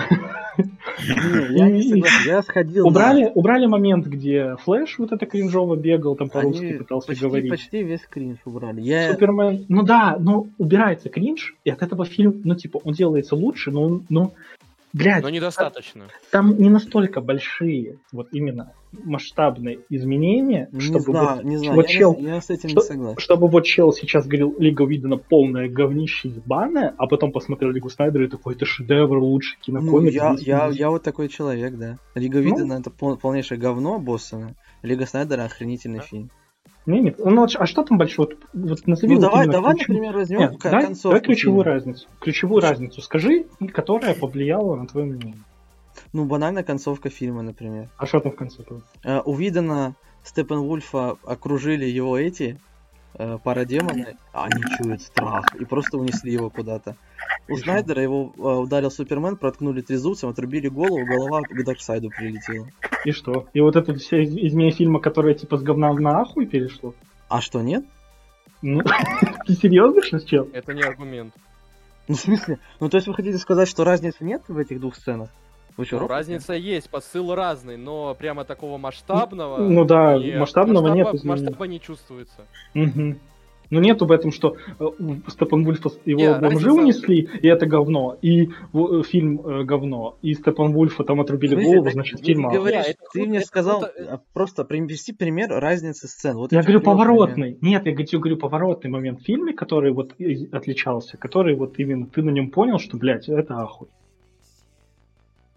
Я 1.51 1.69
не 1.71 1.81
И- 1.81 1.89
согласен. 1.91 2.27
Я 2.31 2.43
сходил 2.43 2.87
Убрали, 2.87 3.31
убрали 3.35 3.67
момент, 3.67 4.07
где 4.07 4.57
Флэш 4.65 4.99
вот 4.99 5.13
это 5.13 5.27
кринжово 5.27 5.77
бегал, 5.77 6.15
там 6.17 6.29
по-русски 6.29 6.79
пытался 6.79 7.15
говорить. 7.21 7.51
почти 7.51 7.83
весь 7.83 8.03
кринж 8.03 8.39
убрали. 8.45 8.81
Супермен, 9.13 9.65
ну 9.69 9.83
да, 9.83 10.17
но 10.19 10.47
убирается 10.59 11.09
кринж, 11.09 11.55
и 11.65 11.71
от 11.71 11.83
этого 11.83 12.05
фильм, 12.05 12.41
ну 12.45 12.55
типа, 12.55 12.81
он 12.85 12.93
делается 12.93 13.35
лучше, 13.35 13.71
но 13.71 13.83
он, 13.83 14.07
ну, 14.09 14.33
блядь, 14.97 15.23
Но 15.23 15.31
недостаточно. 15.31 16.05
там 16.31 16.57
не 16.59 16.69
настолько 16.71 17.21
большие, 17.21 17.99
вот 18.13 18.29
именно 18.33 18.73
масштабные 18.93 19.81
изменения, 19.91 20.69
Не 20.73 20.81
чтобы 20.81 21.01
знаю, 21.05 21.37
вот, 21.37 21.45
не 21.45 21.57
знаю, 21.59 21.75
вот 21.75 21.89
я, 21.89 21.99
чел, 21.99 22.17
не- 22.19 22.27
я 22.29 22.41
с 22.41 22.51
этим 22.51 22.71
что- 22.71 22.81
не 22.81 22.87
согласен. 22.87 23.19
чтобы 23.21 23.49
вот 23.49 23.65
чел 23.65 23.93
сейчас 23.93 24.27
говорил, 24.27 24.55
Лига 24.59 24.83
Уидона 24.83 25.17
полное 25.19 25.69
говнище 25.69 26.29
ебаное, 26.29 26.95
а 26.97 27.07
потом 27.07 27.33
посмотрел 27.33 27.71
Лигу 27.73 27.91
Снайдера 27.91 28.25
и 28.25 28.29
такой, 28.29 28.55
это 28.55 28.65
шедевр, 28.65 29.19
лучший 29.19 29.59
Ну, 29.69 29.81
кинокомикс. 29.81 30.15
я, 30.15 30.33
весь 30.33 30.43
я, 30.43 30.67
мир». 30.69 30.77
я 30.79 30.91
вот 30.91 31.03
такой 31.03 31.29
человек, 31.29 31.75
да. 31.77 31.99
Лига 32.15 32.39
Ну. 32.39 32.45
Видена 32.45 32.73
это 32.75 32.91
пол- 32.91 33.17
полнейшее 33.17 33.59
говно 33.59 33.99
Боссона. 33.99 34.55
Лига 34.83 35.05
Снайдера 35.07 35.43
охренительный 35.45 36.01
фильм. 36.01 36.31
Не, 36.87 37.01
нет, 37.01 37.19
ну, 37.19 37.45
а 37.45 37.67
что 37.67 37.83
там 37.83 37.99
большого? 37.99 38.29
Вот, 38.53 38.87
назови 38.87 39.15
Ну 39.15 39.21
вот 39.21 39.29
давай, 39.31 39.49
давай, 39.49 39.75
ключ- 39.75 39.89
например, 39.89 40.15
возьмем 40.17 40.39
Нет, 40.41 40.59
дай, 40.63 40.85
концовку 40.85 41.09
давай 41.09 41.21
ключевую 41.21 41.65
фильма. 41.65 41.75
разницу. 41.75 42.09
Ключевую 42.21 42.63
разницу 42.63 43.03
скажи, 43.03 43.47
которая 43.73 44.15
повлияла 44.15 44.77
на 44.77 44.87
твое 44.87 45.07
мнение. 45.07 45.35
Ну, 46.13 46.27
банальная 46.27 46.63
концовка 46.63 47.11
фильма, 47.11 47.43
например. 47.43 47.89
А 47.97 48.07
что 48.07 48.21
там 48.21 48.33
в 48.33 48.37
конце 48.37 48.63
было? 48.63 48.83
Э, 49.03 49.21
у 49.25 49.35
Видена 49.35 49.97
Степен 50.23 50.61
Вульфа 50.61 51.17
окружили 51.25 51.87
его 51.87 52.17
эти 52.17 52.59
э, 53.19 53.39
парадемоны, 53.43 54.17
а 54.33 54.45
они 54.45 54.63
чуют 54.77 55.03
страх 55.03 55.55
и 55.59 55.65
просто 55.65 55.99
унесли 55.99 56.33
его 56.33 56.51
куда-то. 56.51 56.97
У 57.49 57.57
Снайдера 57.57 58.03
его 58.03 58.33
э, 58.37 58.41
ударил 58.41 58.91
Супермен, 58.91 59.37
проткнули 59.37 59.81
трезубцем, 59.81 60.31
отрубили 60.31 60.69
голову, 60.69 61.05
голова 61.05 61.43
к 61.43 61.65
Дарксайду 61.65 62.11
прилетела. 62.11 62.69
И 63.05 63.13
что? 63.13 63.47
И 63.53 63.61
вот 63.61 63.77
это 63.77 63.95
все 63.95 64.23
из- 64.23 64.37
изменение 64.37 64.73
фильма, 64.73 65.01
которое 65.01 65.35
типа 65.35 65.57
с 65.59 65.63
говна 65.63 65.93
на 65.93 66.21
ахуй 66.21 66.47
перешло? 66.47 66.95
А 67.29 67.41
что, 67.41 67.61
нет? 67.61 67.85
Ну, 68.63 68.83
ты 69.47 69.55
серьезно 69.55 70.03
сейчас, 70.03 70.25
чел? 70.25 70.49
Это 70.53 70.75
не 70.75 70.83
аргумент. 70.83 71.35
Ну, 72.09 72.15
в 72.15 72.21
смысле? 72.21 72.59
Ну, 72.81 72.89
то 72.89 72.97
есть 72.97 73.09
вы 73.09 73.15
хотите 73.15 73.39
сказать, 73.39 73.69
что 73.69 73.85
разницы 73.85 74.25
нет 74.25 74.43
в 74.49 74.57
этих 74.59 74.81
двух 74.81 74.97
сценах? 74.97 75.31
Вы 75.77 75.85
что, 75.85 76.01
Ну, 76.01 76.07
разница 76.09 76.55
есть, 76.55 76.89
посыл 76.91 77.35
разный, 77.35 77.77
но 77.77 78.15
прямо 78.15 78.45
такого 78.45 78.79
масштабного... 78.79 79.59
Ну 79.59 79.85
да, 79.85 80.17
нет, 80.19 80.41
масштабного 80.41 80.95
нет 80.95 81.07
масштаба- 81.09 81.17
изменений. 81.17 81.43
Масштаба 81.45 81.67
не 81.67 81.81
чувствуется. 81.81 82.47
Мгм. 82.75 83.19
Ну 83.69 83.81
нету 83.81 84.07
в 84.07 84.13
этом, 84.13 84.31
что 84.31 84.55
э, 84.79 84.85
у 84.85 85.29
Степан 85.29 85.65
Вульфа 85.65 85.91
его 86.05 86.21
Не, 86.21 86.35
бомжи 86.39 86.67
разница- 86.69 86.73
унесли, 86.73 87.29
и 87.43 87.49
это 87.49 87.67
говно, 87.67 88.17
и 88.23 88.47
в- 88.73 89.01
э, 89.01 89.03
фильм 89.03 89.41
э, 89.45 89.65
говно, 89.65 90.17
и 90.23 90.35
Степан 90.35 90.73
Вульфа 90.73 91.03
там 91.03 91.21
отрубили 91.21 91.55
смысле, 91.57 91.75
голову, 91.75 91.91
значит, 91.91 92.21
фильм 92.25 92.49
говоришь, 92.49 92.85
это 92.87 92.99
ты 93.13 93.19
круто, 93.19 93.29
мне 93.29 93.39
это 93.39 93.47
сказал 93.49 93.81
круто. 93.81 93.93
а, 94.09 94.21
просто 94.33 94.65
привести 94.65 95.13
пример 95.13 95.49
разницы 95.51 96.07
сцен. 96.07 96.37
Вот 96.37 96.53
Я 96.53 96.63
говорю 96.63 96.81
поворотный. 96.81 97.59
Нет, 97.61 97.87
я 97.87 97.93
говорю, 97.93 98.19
говорю 98.21 98.37
поворотный 98.37 98.89
момент 98.89 99.21
в 99.21 99.25
фильме, 99.25 99.53
который 99.53 99.93
вот 99.93 100.13
отличался, 100.53 101.17
который 101.17 101.57
вот 101.57 101.77
именно 101.81 102.07
ты 102.07 102.23
на 102.23 102.31
нем 102.31 102.53
понял, 102.53 102.79
что, 102.79 102.97
блядь, 102.97 103.29
это 103.29 103.59
ахуй. 103.59 103.89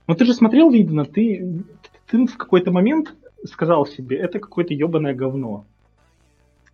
Ну 0.09 0.15
ты 0.15 0.25
же 0.25 0.33
смотрел 0.33 0.71
Видно, 0.71 1.05
ты, 1.05 1.63
ты 2.07 2.25
в 2.25 2.35
какой-то 2.35 2.71
момент 2.71 3.13
сказал 3.45 3.85
себе, 3.85 4.17
это 4.17 4.39
какое-то 4.39 4.73
ебаное 4.73 5.13
говно. 5.13 5.65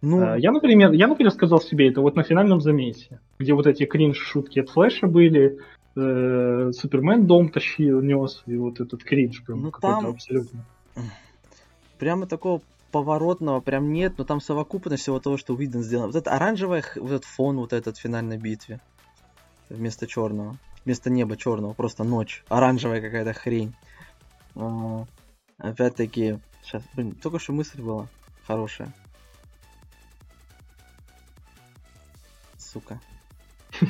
Ну, 0.02 0.26
А, 0.26 0.36
Я, 0.38 0.54
например, 0.54 0.94
я, 0.94 1.08
например, 1.08 1.34
сказал 1.34 1.60
себе 1.60 1.90
это 1.90 2.00
вот 2.00 2.16
на 2.16 2.24
финальном 2.24 2.62
замесе, 2.62 3.20
где 3.38 3.54
вот 3.54 3.68
эти 3.68 3.86
кринж-шутки 3.86 4.60
от 4.60 4.70
Флэша 4.70 5.08
были, 5.08 5.60
э, 5.98 6.72
Супермен 6.72 7.28
дом 7.28 7.50
тащил, 7.50 8.02
нес, 8.02 8.42
и 8.46 8.56
вот 8.56 8.80
этот 8.80 9.04
кринж 9.04 9.44
прям 9.44 9.64
Ну, 9.64 9.72
какой-то 9.72 10.00
там- 10.02 10.10
абсолютно. 10.12 10.64
прямо 12.00 12.28
такого 12.28 12.62
поворотного 12.94 13.60
прям 13.60 13.92
нет, 13.92 14.14
но 14.18 14.24
там 14.24 14.40
совокупность 14.40 15.04
всего 15.04 15.20
того, 15.20 15.36
что 15.36 15.56
Уидон 15.56 15.84
сделал. 15.84 16.06
Вот 16.08 16.16
это 16.16 16.32
оранжевый 16.32 16.84
вот 16.96 17.12
этот 17.12 17.26
фон 17.26 17.58
вот 17.58 17.74
этот 17.74 17.98
в 17.98 18.02
финальной 18.02 18.38
битве 18.38 18.80
вместо 19.70 20.08
черного. 20.08 20.56
Вместо 20.86 21.10
неба 21.10 21.36
черного, 21.36 21.74
просто 21.74 22.04
ночь. 22.04 22.44
Оранжевая 22.48 23.02
какая-то 23.02 23.34
хрень. 23.34 23.74
А, 24.56 25.06
Опять-таки, 25.58 26.40
сейчас, 26.64 26.84
блин, 26.94 27.14
только 27.14 27.40
что 27.40 27.54
мысль 27.54 27.82
была 27.82 28.08
хорошая. 28.46 28.94
Сука. 32.58 33.00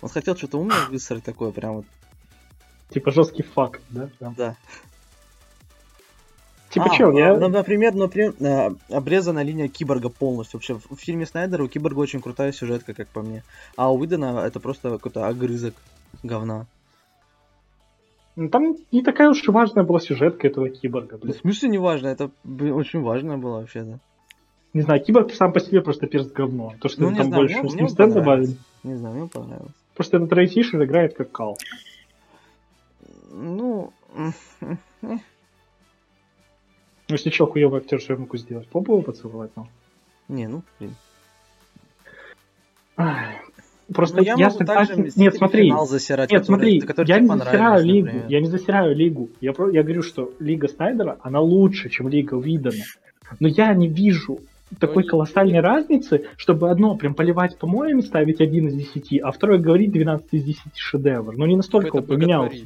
Он 0.00 0.08
хотел 0.08 0.36
что-то 0.36 0.58
умное 0.58 0.86
высрать 0.88 1.24
такое, 1.24 1.52
прям 1.52 1.76
вот, 1.76 1.86
Типа 2.90 3.10
жесткий 3.10 3.42
факт, 3.42 3.82
да? 3.90 4.08
прям. 4.18 4.34
да. 4.34 4.56
Типа 6.70 6.86
А, 6.90 6.96
чё, 6.96 7.10
я... 7.12 7.36
ну, 7.36 7.48
например, 7.48 7.94
например, 7.94 8.34
э, 8.40 8.70
обрезана 8.90 9.42
линия 9.42 9.68
киборга 9.68 10.10
полностью. 10.10 10.58
Вообще, 10.58 10.74
в 10.74 10.96
фильме 10.96 11.26
Снайдера 11.26 11.64
у 11.64 11.68
киборга 11.68 11.98
очень 11.98 12.20
крутая 12.20 12.52
сюжетка, 12.52 12.94
как 12.94 13.08
по 13.08 13.22
мне. 13.22 13.42
А 13.76 13.90
у 13.90 13.98
Уидона 13.98 14.40
это 14.44 14.60
просто 14.60 14.90
какой-то 14.90 15.26
огрызок 15.26 15.74
говна. 16.22 16.66
Ну, 18.36 18.48
Там 18.50 18.76
не 18.92 19.02
такая 19.02 19.30
уж 19.30 19.42
и 19.46 19.50
важная 19.50 19.84
была 19.84 19.98
сюжетка 20.00 20.46
этого 20.46 20.68
киборга, 20.70 21.18
блин. 21.18 21.34
в 21.34 21.38
смысле 21.38 21.68
не 21.70 21.78
важно, 21.78 22.06
это 22.08 22.30
блин, 22.44 22.72
очень 22.74 23.02
важно 23.02 23.36
было 23.38 23.60
вообще-то. 23.60 23.98
Не 24.74 24.82
знаю, 24.82 25.02
киборг 25.02 25.32
сам 25.32 25.52
по 25.52 25.60
себе 25.60 25.80
просто 25.80 26.06
перст 26.06 26.32
говно. 26.32 26.74
То, 26.80 26.88
что 26.88 27.02
Ну, 27.02 27.16
там 27.16 27.26
знаю, 27.26 27.42
больше 27.42 27.58
мне- 27.62 27.70
с 27.70 27.74
ним 27.74 28.12
добавили. 28.12 28.56
Не 28.84 28.94
знаю, 28.94 29.14
мне 29.16 29.28
понравилось. 29.28 29.72
Просто 29.94 30.18
этот 30.18 30.32
Рэй 30.32 30.46
Фишер 30.46 30.84
играет 30.84 31.14
как 31.16 31.32
Кал. 31.32 31.58
Ну, 33.30 33.92
Ну, 37.10 37.14
если 37.14 37.30
чё, 37.30 37.46
хуёвый 37.46 37.80
актер, 37.80 38.00
что 38.00 38.12
я 38.12 38.18
могу 38.18 38.36
сделать? 38.36 38.68
Попу 38.68 38.92
его 38.92 39.02
поцеловать, 39.02 39.50
ну. 39.56 39.66
не, 40.28 40.46
ну, 40.46 40.62
блин. 40.78 40.94
Ай, 42.98 43.40
Просто 43.94 44.18
Ну, 44.18 44.22
я 44.22 44.34
я, 44.36 44.50
согласен... 44.50 45.08
Нет, 45.16 45.36
смотри, 45.36 45.72
засирать, 45.86 46.30
Нет, 46.30 46.42
который- 46.42 46.44
смотри, 46.44 46.80
который 46.80 47.08
я 47.08 47.18
не 47.20 47.26
засираю 47.26 47.84
лигу, 47.84 48.06
например. 48.06 48.26
я 48.28 48.40
не 48.40 48.46
засираю 48.46 48.94
лигу. 48.94 49.30
Я, 49.40 49.52
про- 49.52 49.70
я 49.70 49.82
говорю, 49.82 50.02
что 50.02 50.32
Лига 50.38 50.68
Снайдера, 50.68 51.16
она 51.22 51.40
лучше, 51.40 51.88
чем 51.88 52.08
Лига 52.08 52.34
Уидона. 52.34 52.84
Но 53.40 53.48
я 53.48 53.72
не 53.74 53.88
вижу 53.88 54.40
такой 54.78 55.04
колоссальной 55.04 55.60
разницы, 55.60 56.26
чтобы 56.36 56.70
одно 56.70 56.96
прям 56.96 57.14
поливать 57.14 57.56
помоями, 57.56 58.02
ставить 58.02 58.40
один 58.42 58.68
из 58.68 58.74
десяти, 58.74 59.18
а 59.18 59.30
второе 59.32 59.58
говорить 59.58 59.92
12 59.92 60.26
из 60.32 60.44
10 60.44 60.60
шедевр. 60.76 61.36
Но 61.36 61.46
не 61.46 61.56
настолько 61.56 61.96
он 61.96 62.02
поменялся. 62.04 62.64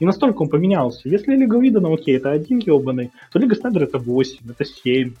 Не 0.00 0.06
настолько 0.06 0.42
он 0.42 0.48
поменялся. 0.48 1.08
Если 1.08 1.36
Лига 1.36 1.56
Уидона, 1.56 1.92
окей, 1.92 2.16
это 2.16 2.30
один 2.32 2.58
ебаный, 2.58 3.10
то 3.30 3.38
Лига 3.38 3.54
Снайдера 3.54 3.84
это 3.84 3.98
8, 3.98 4.38
это 4.50 4.64
7. 4.64 5.12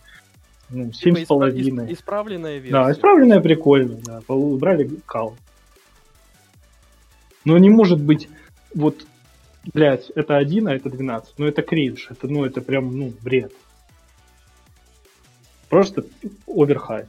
Ну, 0.72 0.90
7 0.92 1.14
Типа 1.14 1.24
с 1.24 1.28
половиной. 1.28 1.92
Исправленная 1.92 2.56
версия. 2.56 2.72
Да, 2.72 2.90
исправленная 2.90 3.40
прикольно, 3.40 3.98
да. 4.02 4.22
Убрали 4.26 4.90
кал. 5.06 5.36
Но 7.44 7.58
не 7.58 7.68
может 7.68 8.00
быть, 8.00 8.28
вот, 8.74 9.04
блядь, 9.74 10.10
это 10.14 10.36
1, 10.36 10.68
а 10.68 10.74
это 10.74 10.88
12. 10.88 11.34
Ну 11.38 11.46
это 11.46 11.62
кринж. 11.62 12.08
Это, 12.10 12.26
ну, 12.26 12.44
это 12.44 12.62
прям, 12.62 12.96
ну, 12.96 13.12
бред. 13.20 13.52
Просто 15.68 16.04
оверхайп. 16.46 17.08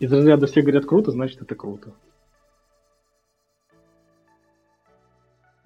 Из 0.00 0.12
разряда 0.12 0.46
все 0.46 0.62
говорят 0.62 0.86
круто, 0.86 1.12
значит 1.12 1.40
это 1.42 1.54
круто. 1.54 1.92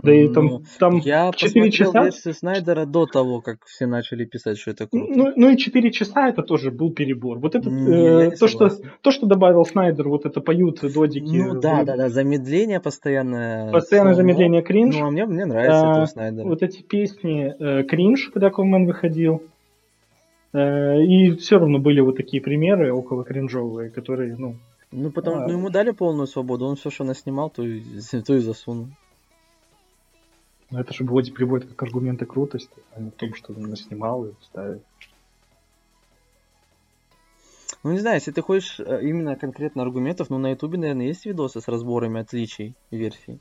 Да 0.04 0.14
и 0.14 0.28
там, 0.28 0.46
Ну, 0.46 0.62
там 0.78 0.98
Я 0.98 1.32
4 1.32 1.48
посмотрел 1.48 1.70
часа. 1.70 2.02
версию 2.04 2.34
Снайдера 2.34 2.84
до 2.84 3.06
того, 3.06 3.40
как 3.40 3.64
все 3.64 3.86
начали 3.86 4.24
писать, 4.24 4.58
что 4.58 4.72
это 4.72 4.86
круто. 4.86 5.12
Ну, 5.14 5.32
ну 5.34 5.50
и 5.50 5.56
4 5.56 5.90
часа 5.90 6.28
это 6.28 6.42
тоже 6.42 6.70
был 6.70 6.92
перебор. 6.92 7.38
Вот 7.38 7.54
это 7.54 7.70
Не, 7.70 8.28
э, 8.28 8.30
то, 8.36 8.46
что, 8.46 8.70
то, 9.00 9.10
что 9.10 9.26
добавил 9.26 9.64
Снайдер, 9.64 10.08
вот 10.08 10.26
это 10.26 10.40
поют 10.40 10.80
додики. 10.82 11.24
Ну 11.24 11.60
да, 11.60 11.78
вот 11.78 11.86
да, 11.86 11.96
да, 11.96 12.08
замедление 12.10 12.80
постоянное. 12.80 13.72
Постоянное 13.72 14.14
сломо. 14.14 14.28
замедление 14.28 14.62
кринж. 14.62 14.96
Ну, 14.96 15.06
а 15.06 15.10
мне, 15.10 15.24
мне 15.24 15.46
нравится 15.46 15.80
А, 15.80 15.92
это 15.92 16.02
у 16.02 16.06
Снайдера. 16.06 16.46
Вот 16.46 16.62
эти 16.62 16.82
песни 16.82 17.54
э, 17.58 17.84
кринж, 17.84 18.30
когда 18.32 18.48
Аквамен 18.48 18.86
выходил. 18.86 19.42
Э, 20.52 21.02
и 21.02 21.34
все 21.36 21.58
равно 21.58 21.78
были 21.78 22.00
вот 22.00 22.16
такие 22.16 22.42
примеры 22.42 22.92
около 22.92 23.24
кринжовые, 23.24 23.90
которые, 23.90 24.36
ну, 24.36 24.56
Ну, 24.92 25.10
потому 25.10 25.38
а. 25.38 25.46
ну, 25.48 25.54
ему 25.54 25.70
дали 25.70 25.90
полную 25.90 26.26
свободу, 26.26 26.66
он 26.66 26.76
все, 26.76 26.90
что 26.90 27.04
наснимал, 27.04 27.50
то 27.50 27.64
и, 27.64 27.80
то 28.26 28.34
и 28.34 28.38
засунул. 28.38 28.88
Ну, 30.70 30.80
это 30.80 30.92
же 30.92 31.04
вроде 31.04 31.32
приводит 31.32 31.68
как 31.68 31.82
аргументы 31.84 32.26
крутости, 32.26 32.76
а 32.94 33.00
не 33.00 33.10
в 33.10 33.14
том, 33.14 33.34
что 33.34 33.52
он 33.52 33.74
снимал 33.76 34.26
и 34.26 34.32
ставит. 34.42 34.82
Ну, 37.82 37.92
не 37.92 37.98
знаю, 37.98 38.16
если 38.16 38.32
ты 38.32 38.40
хочешь 38.40 38.80
э, 38.80 39.00
именно 39.02 39.36
конкретно 39.36 39.82
аргументов, 39.82 40.30
ну, 40.30 40.38
на 40.38 40.50
Ютубе, 40.50 40.78
наверное, 40.78 41.06
есть 41.06 41.26
видосы 41.26 41.60
с 41.60 41.68
разборами 41.68 42.20
отличий 42.20 42.74
версий. 42.90 43.38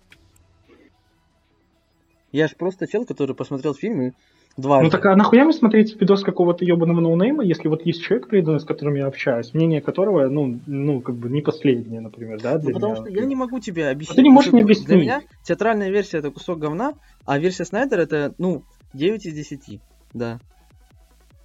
Я 2.33 2.47
ж 2.47 2.55
просто 2.55 2.87
чел, 2.87 3.05
который 3.05 3.35
посмотрел 3.35 3.73
фильм 3.73 4.01
и 4.01 4.11
дважды. 4.57 4.85
Ну 4.85 4.89
так 4.91 5.05
а 5.05 5.15
нахуя 5.15 5.43
мне 5.45 5.53
смотреть 5.53 5.99
видос 5.99 6.23
какого-то 6.23 6.63
ебаного 6.65 6.99
ноунейма, 6.99 7.43
если 7.43 7.67
вот 7.67 7.85
есть 7.85 8.03
человек 8.03 8.27
преданный, 8.27 8.59
с 8.59 8.65
которым 8.65 8.95
я 8.95 9.07
общаюсь, 9.07 9.53
мнение 9.53 9.81
которого, 9.81 10.27
ну, 10.29 10.59
ну, 10.67 11.01
как 11.01 11.15
бы 11.15 11.29
не 11.29 11.41
последнее, 11.41 12.01
например, 12.01 12.39
да, 12.41 12.59
Ну, 12.61 12.71
потому 12.73 12.93
меня. 12.93 13.03
что 13.03 13.09
я 13.09 13.25
не 13.25 13.35
могу 13.35 13.59
тебе 13.59 13.89
объяснить. 13.89 14.15
ты 14.15 14.21
не 14.21 14.29
можешь 14.29 14.51
мне 14.51 14.61
что 14.61 14.67
Для 14.67 14.75
объяснить. 14.75 15.01
меня 15.01 15.21
театральная 15.43 15.89
версия 15.89 16.19
это 16.19 16.31
кусок 16.31 16.59
говна, 16.59 16.93
а 17.25 17.39
версия 17.39 17.65
Снайдера 17.65 18.01
это, 18.01 18.33
ну, 18.37 18.63
9 18.93 19.25
из 19.25 19.33
10. 19.33 19.81
Да. 20.13 20.39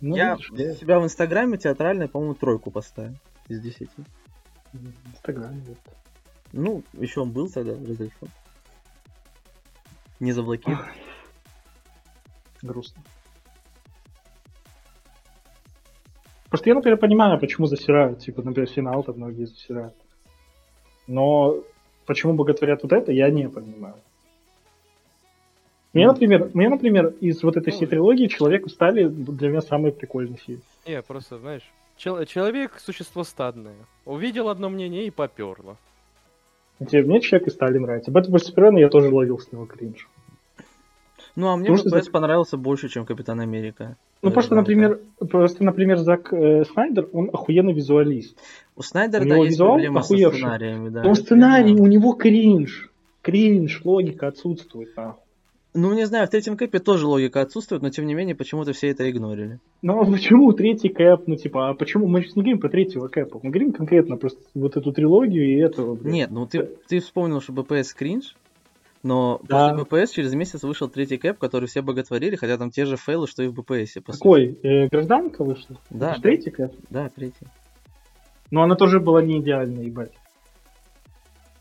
Ну, 0.00 0.14
я 0.14 0.36
видишь, 0.52 0.78
себя 0.78 1.00
в 1.00 1.04
Инстаграме 1.04 1.56
театральной, 1.58 2.08
по-моему, 2.08 2.34
тройку 2.34 2.70
поставил 2.70 3.16
из 3.48 3.60
10. 3.60 3.88
в 4.72 5.12
Инстаграме, 5.14 5.62
вот. 5.66 5.78
Ну, 6.52 6.82
еще 6.94 7.20
он 7.20 7.30
был 7.32 7.48
тогда 7.50 7.72
разрешен. 7.72 8.28
Не 10.20 10.32
заблокировал. 10.32 10.82
Грустно. 12.62 13.02
Просто 16.48 16.70
я, 16.70 16.74
например, 16.74 16.98
понимаю, 16.98 17.38
почему 17.38 17.66
засирают, 17.66 18.20
типа, 18.20 18.42
например, 18.42 18.68
финал-то 18.70 19.12
многие 19.12 19.44
засирают. 19.44 19.94
Но 21.06 21.56
почему 22.06 22.32
боготворят 22.34 22.82
вот 22.82 22.92
это, 22.92 23.12
я 23.12 23.30
не 23.30 23.48
понимаю. 23.48 23.96
Мне, 25.92 26.06
например, 26.06 26.50
мне, 26.54 26.68
например, 26.68 27.08
из 27.20 27.42
вот 27.42 27.56
этой 27.56 27.70
всей 27.72 27.84
Ну, 27.86 27.90
трилогии 27.90 28.26
«Человек 28.26 28.68
стали» 28.70 29.08
для 29.08 29.48
меня 29.48 29.60
самый 29.62 29.90
прикольный 29.92 30.36
фильм. 30.36 30.60
Не, 30.86 31.02
просто, 31.02 31.38
знаешь, 31.38 31.62
чел- 31.96 32.24
человек— 32.26 32.78
существо 32.78 33.24
стадное. 33.24 33.74
Увидел 34.04 34.48
одно 34.48 34.68
мнение 34.68 35.06
и 35.06 35.10
поперло. 35.10 35.76
Мне 36.78 37.20
«Человек 37.20 37.48
и 37.48 37.50
стали» 37.50 37.78
нравится. 37.78 38.10
Бэтмен 38.10 38.32
против 38.32 38.46
Супермена 38.48 38.78
я 38.78 38.88
тоже 38.88 39.08
ловил 39.12 39.38
с 39.38 39.50
него 39.50 39.66
кринж. 39.66 40.08
Ну, 41.38 41.46
а 41.46 41.56
мне 41.56 41.70
Потому 41.70 42.00
БПС 42.00 42.08
понравился 42.08 42.56
больше, 42.56 42.88
чем 42.88 43.06
Капитан 43.06 43.38
Америка. 43.38 43.96
Ну, 44.22 44.32
просто, 44.32 44.56
да, 44.56 44.56
например, 44.56 44.98
просто, 45.30 45.62
например, 45.62 45.98
Зак 45.98 46.32
э, 46.32 46.64
Снайдер, 46.64 47.08
он 47.12 47.30
охуенный 47.32 47.72
визуалист. 47.72 48.36
У 48.74 48.82
Снайдера, 48.82 49.22
У 49.22 49.28
да, 49.28 49.34
него 49.36 49.44
есть 49.44 49.54
визуал 49.54 49.74
проблема 49.74 50.02
со 50.02 50.16
сценариями, 50.16 50.88
да. 50.88 51.04
Но 51.04 51.14
сценарий, 51.14 51.76
у 51.76 51.86
него 51.86 52.14
кринж. 52.14 52.90
Кринж, 53.22 53.82
логика 53.84 54.26
отсутствует, 54.26 54.96
нахуй. 54.96 55.22
Ну, 55.74 55.94
не 55.94 56.06
знаю, 56.06 56.26
в 56.26 56.30
третьем 56.30 56.56
кэпе 56.56 56.80
тоже 56.80 57.06
логика 57.06 57.40
отсутствует, 57.40 57.82
но 57.82 57.90
тем 57.90 58.06
не 58.06 58.14
менее 58.14 58.34
почему-то 58.34 58.72
все 58.72 58.88
это 58.88 59.08
игнорили. 59.08 59.60
Ну 59.82 60.00
а 60.00 60.10
почему 60.10 60.52
третий 60.52 60.88
кэп? 60.88 61.28
Ну 61.28 61.36
типа, 61.36 61.68
а 61.68 61.74
почему 61.74 62.08
мы 62.08 62.22
сейчас 62.22 62.34
не 62.34 62.42
говорим 62.42 62.58
про 62.58 62.68
третьего 62.68 63.06
кэпа? 63.06 63.38
Мы 63.44 63.50
говорим 63.50 63.72
конкретно 63.72 64.16
просто 64.16 64.40
вот 64.56 64.76
эту 64.76 64.92
трилогию 64.92 65.46
и 65.46 65.54
этого. 65.54 65.94
блин. 65.94 66.12
Нет, 66.12 66.30
ну 66.32 66.46
ты, 66.46 66.68
ты 66.88 66.98
вспомнил, 66.98 67.40
что 67.40 67.52
БПС 67.52 67.94
кринж, 67.94 68.34
но 69.02 69.40
Да. 69.44 69.74
после 69.76 69.84
БПС 70.02 70.10
через 70.12 70.34
месяц 70.34 70.62
вышел 70.62 70.88
третий 70.88 71.16
кэп, 71.18 71.38
который 71.38 71.66
все 71.66 71.82
боготворили, 71.82 72.36
хотя 72.36 72.56
там 72.58 72.70
те 72.70 72.84
же 72.84 72.96
фейлы, 72.96 73.26
что 73.26 73.42
и 73.42 73.48
в 73.48 73.54
БПСе. 73.54 73.86
сути. 73.86 74.04
Какой? 74.06 74.58
Э, 74.62 74.88
гражданка 74.88 75.44
вышла? 75.44 75.76
Да, 75.90 76.12
Это 76.12 76.22
третий 76.22 76.50
кэп? 76.50 76.74
Да, 76.90 77.08
третий. 77.08 77.46
Но 78.50 78.62
она 78.62 78.74
тоже 78.76 78.98
была 79.00 79.22
не 79.22 79.40
идеальной, 79.40 79.86
ебать. 79.86 80.12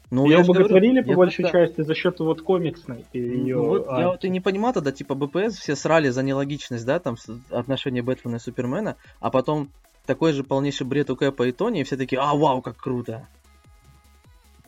Ну, 0.09 0.25
Ее 0.25 0.37
ж 0.37 0.43
говорю, 0.47 0.59
боготворили 0.61 1.01
по 1.01 1.13
большей 1.15 1.41
просто- 1.43 1.57
части 1.59 1.81
за 1.81 1.93
счет 1.93 2.17
вот 2.19 2.41
комиксной 2.41 3.03
и 3.11 3.19
ее. 3.19 3.57
Ну, 3.57 3.65
вот 3.67 3.87
я 3.87 4.07
вот 4.07 4.23
и 4.23 4.29
не 4.29 4.39
понимал 4.39 4.71
тогда, 4.71 4.93
типа, 4.93 5.15
БПС 5.15 5.57
все 5.57 5.75
срали 5.75 6.07
за 6.09 6.23
нелогичность, 6.23 6.85
да, 6.85 6.99
там, 6.99 7.17
отношения 7.51 8.01
Бэтмена 8.01 8.37
и 8.37 8.39
Супермена, 8.39 8.95
а 9.19 9.29
потом 9.29 9.69
такой 10.05 10.31
же 10.31 10.45
полнейший 10.45 10.87
бред 10.87 11.09
у 11.09 11.17
Кэпа 11.17 11.43
и 11.43 11.51
Тони, 11.51 11.81
и 11.81 11.83
все 11.83 11.97
такие, 11.97 12.21
а, 12.21 12.33
вау, 12.35 12.61
как 12.61 12.77
круто. 12.77 13.27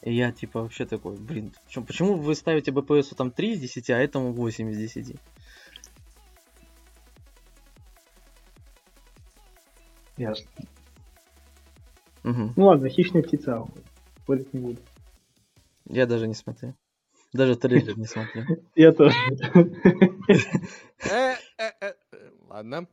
И 0.01 0.13
я, 0.13 0.31
типа, 0.31 0.61
вообще 0.61 0.85
такой, 0.85 1.17
блин, 1.17 1.53
чё- 1.67 1.81
почему 1.83 2.15
вы 2.15 2.33
ставите 2.35 2.71
БПСу 2.71 3.15
там 3.15 3.31
3 3.31 3.53
из 3.53 3.59
10, 3.59 3.89
а 3.89 3.97
этому 3.97 4.31
8 4.31 4.69
из 4.71 4.77
10? 4.77 5.15
Ясно. 10.17 10.45
Мгм. 12.23 12.53
Ну 12.55 12.65
ладно, 12.65 12.89
хищная 12.89 13.23
птица. 13.23 13.65
Спорить 14.23 14.53
не 14.53 14.59
буду. 14.59 14.81
Я 15.85 16.05
даже 16.05 16.27
не 16.27 16.33
смотрел. 16.33 16.75
Даже 17.31 17.55
трейлер 17.55 17.97
не 17.97 18.05
смотрел. 18.05 18.43
Я 18.75 18.91
тоже. 18.91 19.15
Э, 21.09 21.33
э, 21.57 21.71
э, 21.81 21.93
Ладно. 22.49 22.87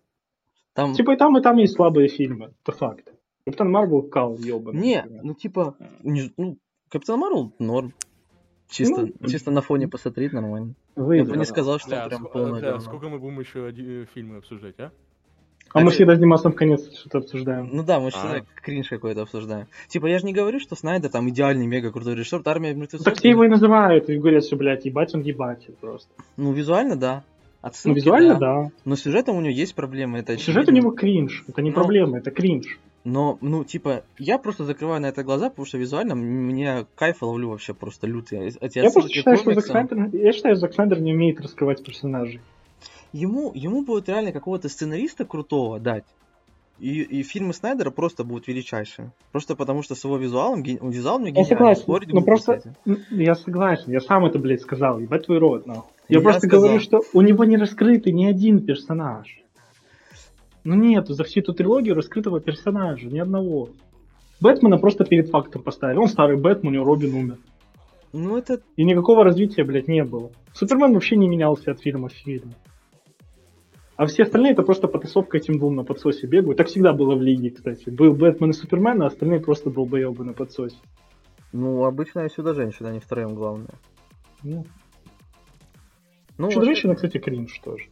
Там... 0.74 0.94
Типа 0.94 1.12
и 1.12 1.16
там, 1.16 1.36
и 1.38 1.42
там 1.42 1.56
есть 1.56 1.74
слабые 1.74 2.08
фильмы. 2.08 2.52
Это 2.62 2.72
факт. 2.76 3.12
Капитан 3.44 3.70
Марвел 3.70 4.02
кал, 4.02 4.36
ебаный. 4.38 4.80
Не, 4.80 5.04
ну 5.22 5.34
типа, 5.34 5.76
не- 6.02 6.32
ну, 6.36 6.58
Капитан 6.88 7.18
Марвел 7.18 7.52
норм. 7.58 7.92
Чисто, 8.68 9.08
Ну, 9.20 9.28
чисто 9.28 9.50
на 9.52 9.60
фоне 9.62 9.86
посмотреть 9.86 10.32
нормально. 10.32 10.74
Я 10.96 11.02
Выиграл. 11.02 11.30
бы 11.30 11.36
не 11.36 11.44
сказал, 11.44 11.78
что 11.78 11.90
Бля, 11.90 12.08
прям 12.08 12.24
ск- 12.26 12.32
полное 12.32 12.60
бля, 12.60 12.70
говно. 12.72 12.80
сколько 12.80 13.08
мы 13.08 13.18
будем 13.18 13.38
еще 13.38 13.66
оди- 13.66 14.02
э, 14.02 14.06
фильмы 14.12 14.38
обсуждать, 14.38 14.74
а? 14.78 14.90
А 15.72 15.78
мы 15.80 15.82
Опять- 15.86 15.94
всегда 15.94 16.16
с 16.16 16.18
Димасом 16.18 16.52
в 16.52 16.56
конец 16.56 16.92
что-то 16.96 17.18
обсуждаем. 17.18 17.68
Ну 17.72 17.84
да, 17.84 18.00
мы 18.00 18.10
же 18.10 18.16
А. 18.16 18.20
всегда 18.20 18.46
кринж 18.62 18.88
какой-то 18.88 19.22
обсуждаем. 19.22 19.66
Типа, 19.88 20.06
я 20.06 20.18
же 20.18 20.26
не 20.26 20.32
говорю, 20.32 20.58
что 20.58 20.74
Снайдер 20.74 21.10
там 21.10 21.28
идеальный, 21.28 21.66
мега 21.66 21.92
крутой 21.92 22.14
режиссер, 22.14 22.42
армия 22.44 22.74
мертвецов. 22.74 23.04
Так 23.04 23.16
все 23.16 23.30
его 23.30 23.44
и 23.44 23.48
называют, 23.48 24.08
и 24.08 24.16
говорят, 24.16 24.44
что, 24.44 24.56
блядь, 24.56 24.84
ебать 24.84 25.14
он 25.14 25.20
ебать 25.22 25.66
просто. 25.80 26.08
Ну, 26.36 26.52
визуально, 26.52 26.96
да. 26.96 27.24
Ну, 27.62 27.68
Отсылки, 27.68 27.96
визуально, 27.98 28.38
да. 28.38 28.70
Но 28.84 28.96
сюжетом 28.96 29.36
у 29.36 29.40
него 29.40 29.52
есть 29.52 29.74
проблемы, 29.74 30.18
это 30.18 30.36
Сюжет 30.38 30.56
у 30.56 30.60
очевидно. 30.62 30.76
него 30.78 30.90
кринж. 30.92 31.44
Это 31.48 31.62
не 31.62 31.70
Ну, 31.70 31.74
проблема, 31.74 32.18
это 32.18 32.30
кринж. 32.30 32.78
Но, 33.06 33.38
ну, 33.40 33.62
типа, 33.62 34.02
я 34.18 34.36
просто 34.36 34.64
закрываю 34.64 35.00
на 35.00 35.06
это 35.06 35.22
глаза, 35.22 35.48
потому 35.48 35.64
что 35.64 35.78
визуально 35.78 36.16
мне 36.16 36.86
кайфа 36.96 37.24
ловлю 37.24 37.50
вообще 37.50 37.72
просто 37.72 38.08
лютые. 38.08 38.48
Эти 38.60 38.78
Я 38.78 38.90
просто 38.90 39.08
считаю, 39.08 39.36
что 39.36 39.54
Зак 39.54 39.64
комиксам. 39.64 39.88
Снайдер, 39.88 40.20
я 40.24 40.32
считаю, 40.32 40.56
Зак 40.56 40.74
Снайдер 40.74 41.00
не 41.00 41.12
умеет 41.12 41.40
раскрывать 41.40 41.84
персонажей. 41.84 42.40
Ему, 43.12 43.52
ему 43.54 43.84
будет 43.84 44.08
реально 44.08 44.32
какого-то 44.32 44.68
сценариста 44.68 45.24
крутого 45.24 45.78
дать. 45.78 46.02
И, 46.80 47.00
и 47.00 47.22
фильмы 47.22 47.54
Снайдера 47.54 47.92
просто 47.92 48.24
будут 48.24 48.48
величайшими. 48.48 49.12
Просто 49.30 49.54
потому 49.54 49.82
что 49.82 49.94
с 49.94 50.02
его 50.02 50.16
визуалом, 50.16 50.64
ген- 50.64 50.90
визуал 50.90 51.20
мне 51.20 51.28
Я 51.28 51.34
гениальный. 51.34 51.56
согласен, 51.56 51.82
спорить 51.82 52.12
но 52.12 52.22
просто-. 52.22 52.74
М, 52.86 52.98
Я 53.10 53.36
согласен, 53.36 53.92
я 53.92 54.00
сам 54.00 54.26
это, 54.26 54.40
блядь, 54.40 54.62
сказал, 54.62 54.98
ебать 54.98 55.26
твой 55.26 55.38
рот, 55.38 55.64
нахуй. 55.64 55.92
Я, 56.08 56.18
Я 56.18 56.22
просто 56.24 56.40
сказал. 56.48 56.64
говорю, 56.66 56.80
что 56.80 57.02
у 57.12 57.20
него 57.22 57.44
не 57.44 57.56
раскрытый 57.56 58.12
ни 58.12 58.24
один 58.26 58.66
персонаж. 58.66 59.40
Ну 60.66 60.74
нету 60.74 61.14
за 61.14 61.22
всю 61.22 61.40
эту 61.40 61.54
трилогию 61.54 61.94
раскрытого 61.94 62.40
персонажа, 62.40 63.06
ни 63.06 63.20
одного. 63.20 63.68
Бэтмена 64.40 64.78
просто 64.78 65.04
перед 65.04 65.30
фактом 65.30 65.62
поставили. 65.62 65.98
Он 65.98 66.08
старый 66.08 66.36
Бэтмен, 66.36 66.72
у 66.72 66.74
него 66.74 66.84
Робин 66.84 67.14
умер. 67.14 67.38
Ну, 68.12 68.36
это 68.36 68.60
И 68.74 68.82
никакого 68.82 69.22
развития, 69.22 69.62
блядь, 69.62 69.86
не 69.86 70.02
было. 70.02 70.32
Супермен 70.54 70.92
вообще 70.92 71.14
не 71.14 71.28
менялся 71.28 71.70
от 71.70 71.80
фильма 71.80 72.08
в 72.08 72.12
фильм. 72.14 72.52
А 73.94 74.06
все 74.06 74.24
остальные 74.24 74.52
это 74.52 74.64
просто 74.64 74.88
потасовка 74.88 75.36
этим 75.36 75.56
двум 75.58 75.76
на 75.76 75.84
подсосе 75.84 76.26
бегают. 76.26 76.58
Так 76.58 76.66
всегда 76.66 76.92
было 76.92 77.14
в 77.14 77.22
лиге, 77.22 77.50
кстати. 77.50 77.88
Был 77.88 78.12
Бэтмен 78.12 78.50
и 78.50 78.52
Супермен, 78.52 79.00
а 79.02 79.06
остальные 79.06 79.38
просто 79.38 79.70
долбоебы 79.70 80.24
на 80.24 80.32
подсосе. 80.32 80.76
Ну, 81.52 81.84
обычно 81.84 82.20
я 82.20 82.28
сюда 82.28 82.54
женщина, 82.54 82.88
не 82.88 82.98
втроем 82.98 83.36
главное. 83.36 83.74
Ну, 84.42 84.66
Ну, 86.38 86.50
Чудо-женщина, 86.50 86.96
кстати, 86.96 87.18
кринж 87.18 87.56
тоже. 87.60 87.84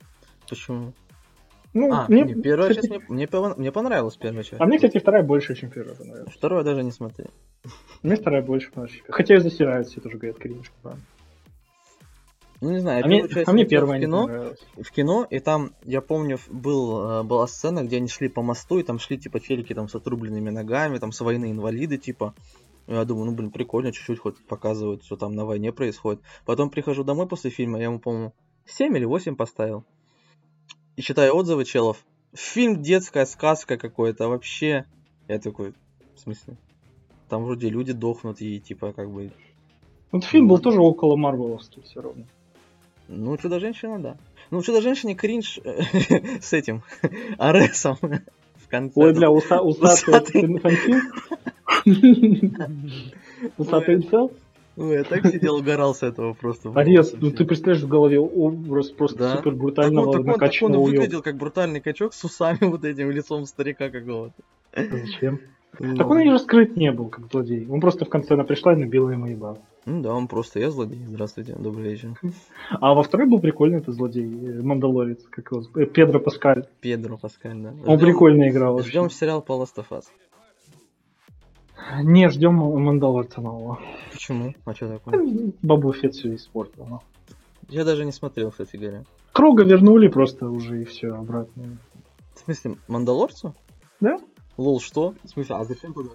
Почему? 0.48 0.92
Ну, 1.74 1.92
А, 1.92 2.06
мне, 2.08 2.22
не, 2.22 2.40
первая 2.40 2.70
кстати, 2.70 2.86
часть 2.86 3.08
мне, 3.08 3.28
мне, 3.28 3.54
мне 3.56 3.72
понравилась 3.72 4.16
первая 4.16 4.44
часть. 4.44 4.60
А 4.60 4.66
мне, 4.66 4.76
кстати, 4.76 4.98
вторая 4.98 5.24
больше, 5.24 5.56
чем 5.56 5.70
первая 5.70 5.96
понравилась. 5.96 6.32
Вторую 6.32 6.60
я 6.60 6.64
даже 6.64 6.84
не 6.84 6.92
смотрел. 6.92 7.30
Мне 8.04 8.14
вторая 8.14 8.42
больше 8.42 8.70
понравилась. 8.70 9.02
Хотя 9.08 9.34
и 9.34 9.38
засирают, 9.38 9.88
все 9.88 10.00
тоже 10.00 10.16
говорят 10.16 10.38
кринж. 10.38 10.70
правда. 10.82 11.00
Ну, 12.60 12.70
не 12.70 12.78
знаю, 12.78 13.04
А 13.04 13.06
мне, 13.08 13.28
часть 13.28 13.48
а 13.48 13.52
мне 13.52 13.66
первая 13.66 13.98
в 13.98 14.02
кино, 14.02 14.54
в 14.76 14.90
кино, 14.92 15.26
и 15.28 15.40
там, 15.40 15.72
я 15.82 16.00
помню, 16.00 16.38
был, 16.48 17.20
э, 17.20 17.22
была 17.24 17.46
сцена, 17.46 17.84
где 17.84 17.96
они 17.96 18.08
шли 18.08 18.28
по 18.28 18.40
мосту, 18.40 18.78
и 18.78 18.82
там 18.84 18.98
шли, 18.98 19.18
типа, 19.18 19.40
челики 19.40 19.74
там 19.74 19.88
с 19.88 19.94
отрубленными 19.94 20.50
ногами, 20.50 20.98
там 20.98 21.12
с 21.12 21.20
войны 21.20 21.50
инвалиды, 21.50 21.98
типа. 21.98 22.34
Я 22.86 23.04
думаю, 23.04 23.26
ну, 23.26 23.32
блин, 23.32 23.50
прикольно, 23.50 23.92
чуть-чуть 23.92 24.20
хоть 24.20 24.38
показывают, 24.46 25.04
что 25.04 25.16
там 25.16 25.34
на 25.34 25.44
войне 25.44 25.72
происходит. 25.72 26.22
Потом 26.46 26.70
прихожу 26.70 27.02
домой 27.02 27.26
после 27.26 27.50
фильма, 27.50 27.78
я 27.78 27.84
ему, 27.84 27.98
по-моему, 27.98 28.32
7 28.66 28.96
или 28.96 29.04
8 29.04 29.36
поставил. 29.36 29.84
И 30.96 31.02
читаю 31.02 31.34
отзывы 31.34 31.64
челов. 31.64 32.04
Фильм 32.34 32.82
детская 32.82 33.26
сказка 33.26 33.76
какой-то, 33.76 34.28
вообще. 34.28 34.84
Я 35.28 35.38
такой, 35.38 35.74
в 36.14 36.20
смысле? 36.20 36.56
Там 37.28 37.44
вроде 37.44 37.68
люди 37.68 37.92
дохнут 37.92 38.40
и, 38.40 38.60
типа, 38.60 38.92
как 38.92 39.10
бы... 39.10 39.32
Вот 40.12 40.24
фильм 40.24 40.46
был 40.46 40.58
тоже 40.58 40.80
около 40.80 41.16
Марвеловский 41.16 41.82
все 41.82 42.00
равно. 42.00 42.24
Ну, 43.08 43.36
Чудо-женщина, 43.36 43.98
да. 43.98 44.16
Ну, 44.50 44.62
Чудо-женщине 44.62 45.14
кринж 45.14 45.58
с 46.40 46.52
этим, 46.52 46.82
Аресом 47.38 47.98
в 48.54 48.68
конце. 48.68 49.00
Ой, 49.00 49.12
бля, 49.12 49.30
уса, 49.30 49.60
усатый 49.60 50.14
Усатый. 50.14 51.00
Усатый 53.56 53.94
инфел? 53.96 54.32
Ну, 54.76 54.92
я 54.92 55.04
так 55.04 55.26
сидел, 55.26 55.56
угорал 55.56 55.94
с 55.94 56.02
этого 56.02 56.34
просто. 56.34 56.70
Арес, 56.74 57.14
ну 57.20 57.30
ты 57.30 57.44
представляешь 57.44 57.82
в 57.84 57.88
голове 57.88 58.18
образ 58.18 58.90
просто 58.90 59.18
Да. 59.18 59.36
супер 59.36 59.44
Так 59.44 59.52
он, 59.52 59.58
брутального 59.58 60.06
так 60.06 60.20
он, 60.20 60.26
так 60.26 60.34
он 60.34 60.40
накачанного 60.40 60.82
уёба. 60.82 60.96
выглядел 60.96 61.22
как 61.22 61.36
брутальный 61.36 61.80
качок 61.80 62.12
с 62.12 62.24
усами 62.24 62.58
вот 62.60 62.84
этим, 62.84 63.10
лицом 63.10 63.46
старика 63.46 63.90
какого-то. 63.90 64.34
Зачем? 64.76 65.40
Ну, 65.80 65.96
Так 65.96 66.08
он 66.08 66.20
и 66.20 66.28
раскрыт 66.30 66.76
не 66.76 66.92
был, 66.92 67.08
как 67.08 67.30
злодей. 67.30 67.66
Он 67.68 67.80
просто 67.80 68.04
в 68.04 68.08
конце 68.08 68.34
она 68.34 68.44
пришла 68.44 68.74
и 68.74 68.76
набила 68.76 69.10
ему 69.10 69.26
ебал. 69.26 69.58
Ну 69.86 70.02
да, 70.02 70.14
он 70.14 70.28
просто, 70.28 70.60
я 70.60 70.70
злодей. 70.70 71.04
Здравствуйте, 71.06 71.54
добрый 71.58 71.90
вечер. 71.90 72.14
А 72.70 72.94
во 72.94 73.02
второй 73.02 73.28
был 73.28 73.38
прикольный 73.40 73.78
этот 73.78 73.94
злодей, 73.94 74.24
э, 74.24 74.62
Мандалорец, 74.62 75.24
как 75.28 75.50
его, 75.50 75.62
э, 75.74 75.86
Педро 75.86 76.20
Паскаль. 76.20 76.66
Педро 76.80 77.18
Паскаль, 77.18 77.56
да. 77.60 77.74
Он 77.86 77.98
прикольно 77.98 78.48
играл. 78.48 78.80
Ждем 78.82 79.10
сериал 79.10 79.42
по 79.42 79.52
Last 79.52 79.76
of 79.76 79.86
Us. 79.90 80.04
Не, 82.02 82.28
ждем 82.28 82.54
Мандалорца 82.54 83.40
нового. 83.40 83.78
Почему? 84.12 84.54
А 84.64 84.74
что 84.74 84.88
такое? 84.88 85.52
Бабу 85.62 85.92
Фет 85.92 86.14
все 86.14 86.34
испортил. 86.34 86.86
ну. 86.88 87.00
Я 87.68 87.84
даже 87.84 88.04
не 88.04 88.12
смотрел, 88.12 88.50
кстати 88.50 88.76
говоря. 88.76 89.04
Крога 89.32 89.64
вернули 89.64 90.08
просто 90.08 90.48
уже 90.48 90.82
и 90.82 90.84
все 90.84 91.08
обратно. 91.08 91.78
В 92.34 92.38
смысле, 92.40 92.76
Мандалорцу? 92.88 93.54
Да? 94.00 94.18
Лол, 94.56 94.80
что? 94.80 95.14
В 95.24 95.28
смысле, 95.28 95.56
а 95.56 95.64
зачем 95.64 95.92
было? 95.92 96.10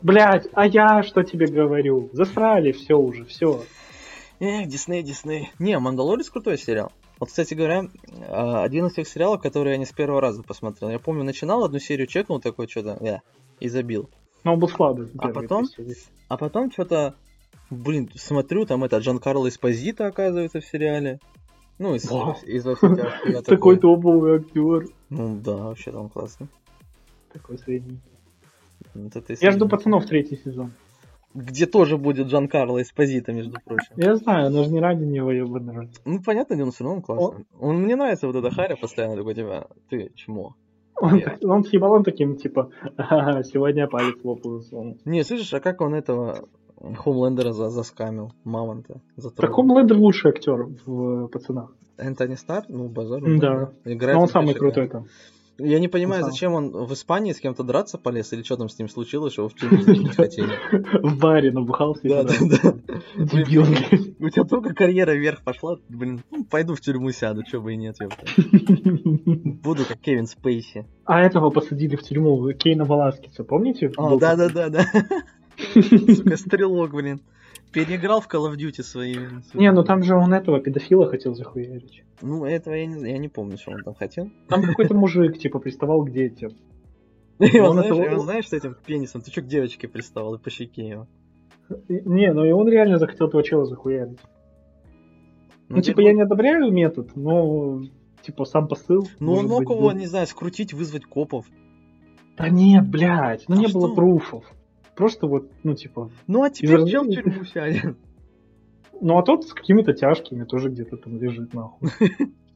Блять, 0.00 0.48
а 0.54 0.66
я 0.66 1.02
что 1.02 1.22
тебе 1.22 1.46
говорю? 1.46 2.08
Засрали 2.12 2.72
все 2.72 2.94
уже, 2.94 3.24
все. 3.24 3.62
Эх, 4.40 4.66
Дисней, 4.68 5.02
Дисней. 5.02 5.50
Не, 5.58 5.78
Мандалорец 5.78 6.30
крутой 6.30 6.58
сериал. 6.58 6.90
Вот, 7.20 7.28
кстати 7.28 7.54
говоря, 7.54 7.84
а, 8.28 8.64
один 8.64 8.86
из 8.86 8.94
тех 8.94 9.06
сериалов, 9.06 9.42
которые 9.42 9.74
я 9.74 9.78
не 9.78 9.86
с 9.86 9.92
первого 9.92 10.20
раза 10.20 10.42
посмотрел. 10.42 10.90
Я 10.90 10.98
помню, 10.98 11.24
начинал 11.24 11.64
одну 11.64 11.78
серию, 11.78 12.06
чекнул 12.06 12.40
такой 12.40 12.66
что-то, 12.66 12.96
я, 13.00 13.20
и 13.60 13.68
забил. 13.68 14.08
Но 14.44 14.54
он 14.54 14.58
был 14.58 14.68
в 14.68 14.80
А 14.80 15.28
потом? 15.28 15.66
А 16.28 16.36
потом 16.36 16.70
что-то, 16.70 17.14
блин, 17.70 18.10
смотрю, 18.14 18.66
там 18.66 18.84
это 18.84 18.98
Джан 18.98 19.18
Карло 19.18 19.48
Эспозито 19.48 20.06
оказывается 20.06 20.60
в 20.60 20.64
сериале. 20.64 21.20
Ну, 21.78 21.94
из, 21.94 22.10
О. 22.10 22.36
из 22.44 22.64
я 23.26 23.42
Такой 23.42 23.78
топовый 23.78 24.36
актер. 24.36 24.86
Ну 25.10 25.40
да, 25.40 25.56
вообще 25.56 25.90
там 25.90 26.08
классно. 26.08 26.48
Такой 27.32 27.58
средний. 27.58 28.00
Вот 28.94 29.16
это 29.16 29.32
и 29.32 29.36
Я 29.40 29.52
жду 29.52 29.68
пацанов 29.68 30.06
третий 30.06 30.36
сезон. 30.36 30.72
Где 31.34 31.64
тоже 31.66 31.96
будет 31.96 32.26
Джан 32.26 32.46
Карло 32.46 32.82
Эспозито, 32.82 33.32
между 33.32 33.58
прочим. 33.64 33.94
Я 33.96 34.16
знаю, 34.16 34.50
но 34.50 34.64
же 34.64 34.70
не 34.70 34.80
ради 34.80 35.04
него 35.04 35.32
ебаный. 35.32 35.88
Ну, 36.04 36.22
понятно, 36.22 36.62
он 36.62 36.72
все 36.72 36.84
равно 36.84 37.00
классный. 37.00 37.46
Он, 37.58 37.76
мне 37.82 37.96
нравится 37.96 38.26
вот 38.26 38.36
эта 38.36 38.50
харя 38.50 38.76
постоянно 38.76 39.16
такой, 39.16 39.34
типа, 39.34 39.68
ты 39.88 40.12
чмо. 40.14 40.54
Он, 41.02 41.20
так- 41.20 41.38
он 41.44 41.64
с 41.64 41.72
ебалом 41.72 42.04
таким, 42.04 42.36
типа, 42.36 42.70
«Ага, 42.96 43.42
сегодня 43.42 43.88
палец 43.88 44.16
сон». 44.68 44.96
Не, 45.04 45.24
слышишь, 45.24 45.52
а 45.54 45.60
как 45.60 45.80
он 45.80 45.94
этого 45.94 46.44
Хомлендера 46.96 47.52
за, 47.52 47.70
заскамил? 47.70 48.32
Мамонта. 48.44 48.94
Так 48.94 49.02
затроллил? 49.16 49.54
Хомлендер 49.54 49.96
лучший 49.98 50.30
актер 50.30 50.68
в 50.86 51.26
«Пацанах». 51.28 51.74
Энтони 51.98 52.36
Стар? 52.36 52.64
Ну, 52.68 52.88
базар. 52.88 53.20
Да. 53.38 53.70
Играет 53.84 54.16
Но 54.16 54.22
он 54.22 54.28
самый 54.28 54.54
крутой 54.54 54.88
там. 54.88 55.06
Я 55.58 55.78
не 55.78 55.88
понимаю, 55.88 56.24
зачем 56.24 56.54
он 56.54 56.70
в 56.70 56.92
Испании 56.94 57.32
с 57.32 57.38
кем-то 57.38 57.62
драться 57.62 57.98
полез, 57.98 58.32
или 58.32 58.42
что 58.42 58.56
там 58.56 58.68
с 58.68 58.78
ним 58.78 58.88
случилось, 58.88 59.34
что 59.34 59.42
его 59.42 59.48
в 59.50 59.54
тюрьму 59.54 59.84
не 59.84 60.08
хотели. 60.08 60.50
В 61.02 61.18
баре 61.18 61.52
набухался. 61.52 62.00
Да, 62.04 62.22
да, 62.24 62.32
да. 62.40 62.74
У 63.18 64.28
тебя 64.30 64.44
только 64.44 64.74
карьера 64.74 65.12
вверх 65.12 65.42
пошла, 65.42 65.76
блин, 65.88 66.22
ну, 66.30 66.44
пойду 66.44 66.74
в 66.74 66.80
тюрьму 66.80 67.12
сяду, 67.12 67.42
чё 67.42 67.60
бы 67.60 67.74
и 67.74 67.76
нет, 67.76 67.96
ёпта. 68.00 68.24
Буду 69.62 69.84
как 69.84 69.98
Кевин 69.98 70.26
Спейси. 70.26 70.86
А 71.04 71.20
этого 71.20 71.50
посадили 71.50 71.96
в 71.96 72.02
тюрьму, 72.02 72.52
Кейна 72.54 72.84
Валаскиса, 72.84 73.44
помните? 73.44 73.92
А, 73.96 74.10
Был 74.10 74.18
да, 74.18 74.36
да, 74.36 74.48
такой? 74.48 74.70
да, 74.70 74.86
да. 74.92 75.06
Сука, 76.14 76.36
стрелок, 76.36 76.92
блин. 76.92 77.20
Переиграл 77.72 78.20
в 78.20 78.28
Call 78.28 78.50
of 78.50 78.56
Duty 78.56 78.82
своими. 78.82 79.42
сука. 79.46 79.58
Не, 79.58 79.72
ну 79.72 79.82
там 79.82 80.02
же 80.02 80.14
он 80.14 80.34
этого 80.34 80.60
педофила 80.60 81.08
хотел 81.08 81.34
захуярить. 81.34 82.04
Ну, 82.22 82.44
этого 82.44 82.74
я 82.74 82.86
не, 82.86 83.10
я 83.10 83.18
не 83.18 83.28
помню, 83.28 83.58
что 83.58 83.72
он 83.72 83.82
там 83.82 83.94
хотел. 83.94 84.30
Там 84.48 84.62
какой-то 84.62 84.94
мужик, 84.94 85.38
типа, 85.38 85.58
приставал 85.58 86.04
к 86.04 86.10
детям. 86.10 86.52
И 87.38 87.58
он, 87.58 87.72
знаешь, 87.72 87.86
этого- 87.90 88.02
и 88.04 88.14
он, 88.14 88.20
знаешь, 88.20 88.48
с 88.48 88.52
этим 88.52 88.76
пенисом, 88.86 89.20
ты 89.22 89.30
чё 89.30 89.42
к 89.42 89.46
девочке 89.46 89.88
приставал 89.88 90.34
и 90.34 90.38
по 90.38 90.48
щеке 90.50 90.86
его? 90.88 91.06
Не, 91.88 92.32
ну 92.32 92.44
и 92.44 92.52
он 92.52 92.68
реально 92.68 92.98
захотел 92.98 93.28
этого 93.28 93.42
чела 93.42 93.64
захуярить. 93.64 94.18
Ну, 95.68 95.76
Ну, 95.76 95.82
типа, 95.82 96.00
я 96.00 96.12
не 96.12 96.20
одобряю 96.22 96.70
метод, 96.70 97.16
но, 97.16 97.82
типа, 98.22 98.44
сам 98.44 98.68
посыл. 98.68 99.08
Ну, 99.20 99.32
он 99.32 99.46
мог 99.46 99.60
быть, 99.60 99.70
его, 99.70 99.88
был. 99.90 99.96
не 99.96 100.06
знаю, 100.06 100.26
скрутить, 100.26 100.72
вызвать 100.74 101.04
копов. 101.06 101.46
Да 102.36 102.48
нет, 102.48 102.88
блядь, 102.88 103.44
ну 103.48 103.56
А 103.56 103.58
не 103.58 103.66
что? 103.68 103.78
было 103.80 103.94
пруфов. 103.94 104.44
Просто 104.94 105.26
вот, 105.26 105.50
ну, 105.62 105.74
типа... 105.74 106.10
Ну, 106.26 106.42
а 106.42 106.50
теперь 106.50 106.70
Израиль- 106.76 106.90
чел 106.90 107.04
в 107.04 107.10
тюрьму 107.10 107.44
сядет. 107.44 107.96
Ну, 109.02 109.18
а 109.18 109.22
тот 109.24 109.44
с 109.44 109.52
какими-то 109.52 109.94
тяжкими 109.94 110.44
тоже 110.44 110.68
где-то 110.68 110.96
там 110.96 111.20
лежит, 111.20 111.52
нахуй. 111.52 111.90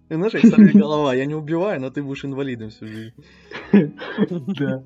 И 0.09 0.14
знаешь, 0.14 0.32
сорви 0.32 0.78
голова, 0.78 1.12
я 1.12 1.27
не 1.27 1.35
убиваю, 1.35 1.81
но 1.81 1.90
ты 1.90 2.05
будешь 2.05 2.24
инвалидом 2.24 2.70
всю 2.70 2.86
жизнь. 2.86 3.14
Да. 4.59 4.85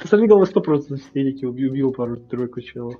Ты 0.00 0.08
сорви 0.08 0.26
головы 0.26 0.46
сто 0.46 0.62
процентов 0.62 1.00
в 1.00 1.08
стелике 1.08 1.46
убил, 1.46 1.72
убил 1.72 1.92
пару-тройку 1.92 2.62
челов. 2.62 2.94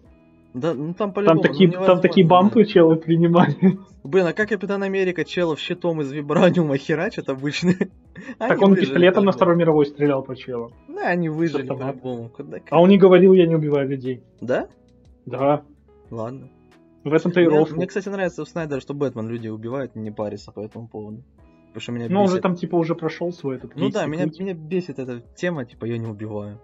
Да, 0.53 0.75
ну 0.75 0.93
там. 0.93 1.13
Там 1.13 1.37
ну, 1.37 1.43
такие, 1.43 1.71
там 1.71 2.01
такие 2.01 2.27
бампы 2.27 2.65
челы 2.65 2.97
принимали. 2.97 3.79
Блин, 4.05 4.27
а 4.27 4.33
как 4.35 4.51
Капитан 4.51 4.83
Америка 4.83 5.25
челов 5.25 5.59
щитом 5.59 6.01
из 6.03 6.13
вибраниума 6.13 6.77
херачат 6.77 7.29
обычно? 7.31 7.73
Так 8.39 8.63
он 8.63 8.75
пистолетом 8.75 9.25
на 9.27 9.33
Второй 9.33 9.57
мировой 9.57 9.85
стрелял 9.85 10.23
по 10.23 10.35
челам. 10.35 10.73
Да, 10.89 11.09
они 11.09 11.29
выжили 11.29 11.67
по-любому. 11.67 12.31
А 12.71 12.81
он 12.81 12.89
не 12.89 12.97
говорил, 12.97 13.35
я 13.35 13.47
не 13.47 13.55
убиваю 13.55 13.89
людей. 13.89 14.23
Да? 14.41 14.69
Да. 15.27 15.63
Ладно. 16.11 16.49
В 17.09 17.13
этом-то 17.15 17.41
и 17.41 17.47
Мне, 17.47 17.59
рофл. 17.59 17.77
мне, 17.77 17.87
кстати, 17.87 18.09
нравится 18.09 18.43
у 18.43 18.45
Снайдера, 18.47 18.81
что 18.81 18.93
Бэтмен 18.95 19.29
людей 19.29 19.51
убивает, 19.51 19.95
не 19.95 20.11
парится 20.11 20.51
по 20.51 20.61
этому 20.61 20.89
поводу. 20.89 21.23
Потому 21.69 21.81
что 21.81 21.93
меня 21.93 22.07
Ну, 22.09 22.19
он 22.21 22.25
бесит. 22.25 22.37
же 22.37 22.43
там, 22.43 22.57
типа, 22.57 22.75
уже 22.77 22.95
прошел 22.97 23.33
свой 23.33 23.57
этот 23.57 23.77
Ну 23.77 23.91
да, 23.91 24.07
меня, 24.07 24.25
путь. 24.25 24.41
меня 24.41 24.55
бесит 24.55 24.99
эта 24.99 25.21
тема, 25.37 25.65
типа, 25.65 25.85
я 25.85 25.99
не 25.99 26.07
убиваю. 26.09 26.61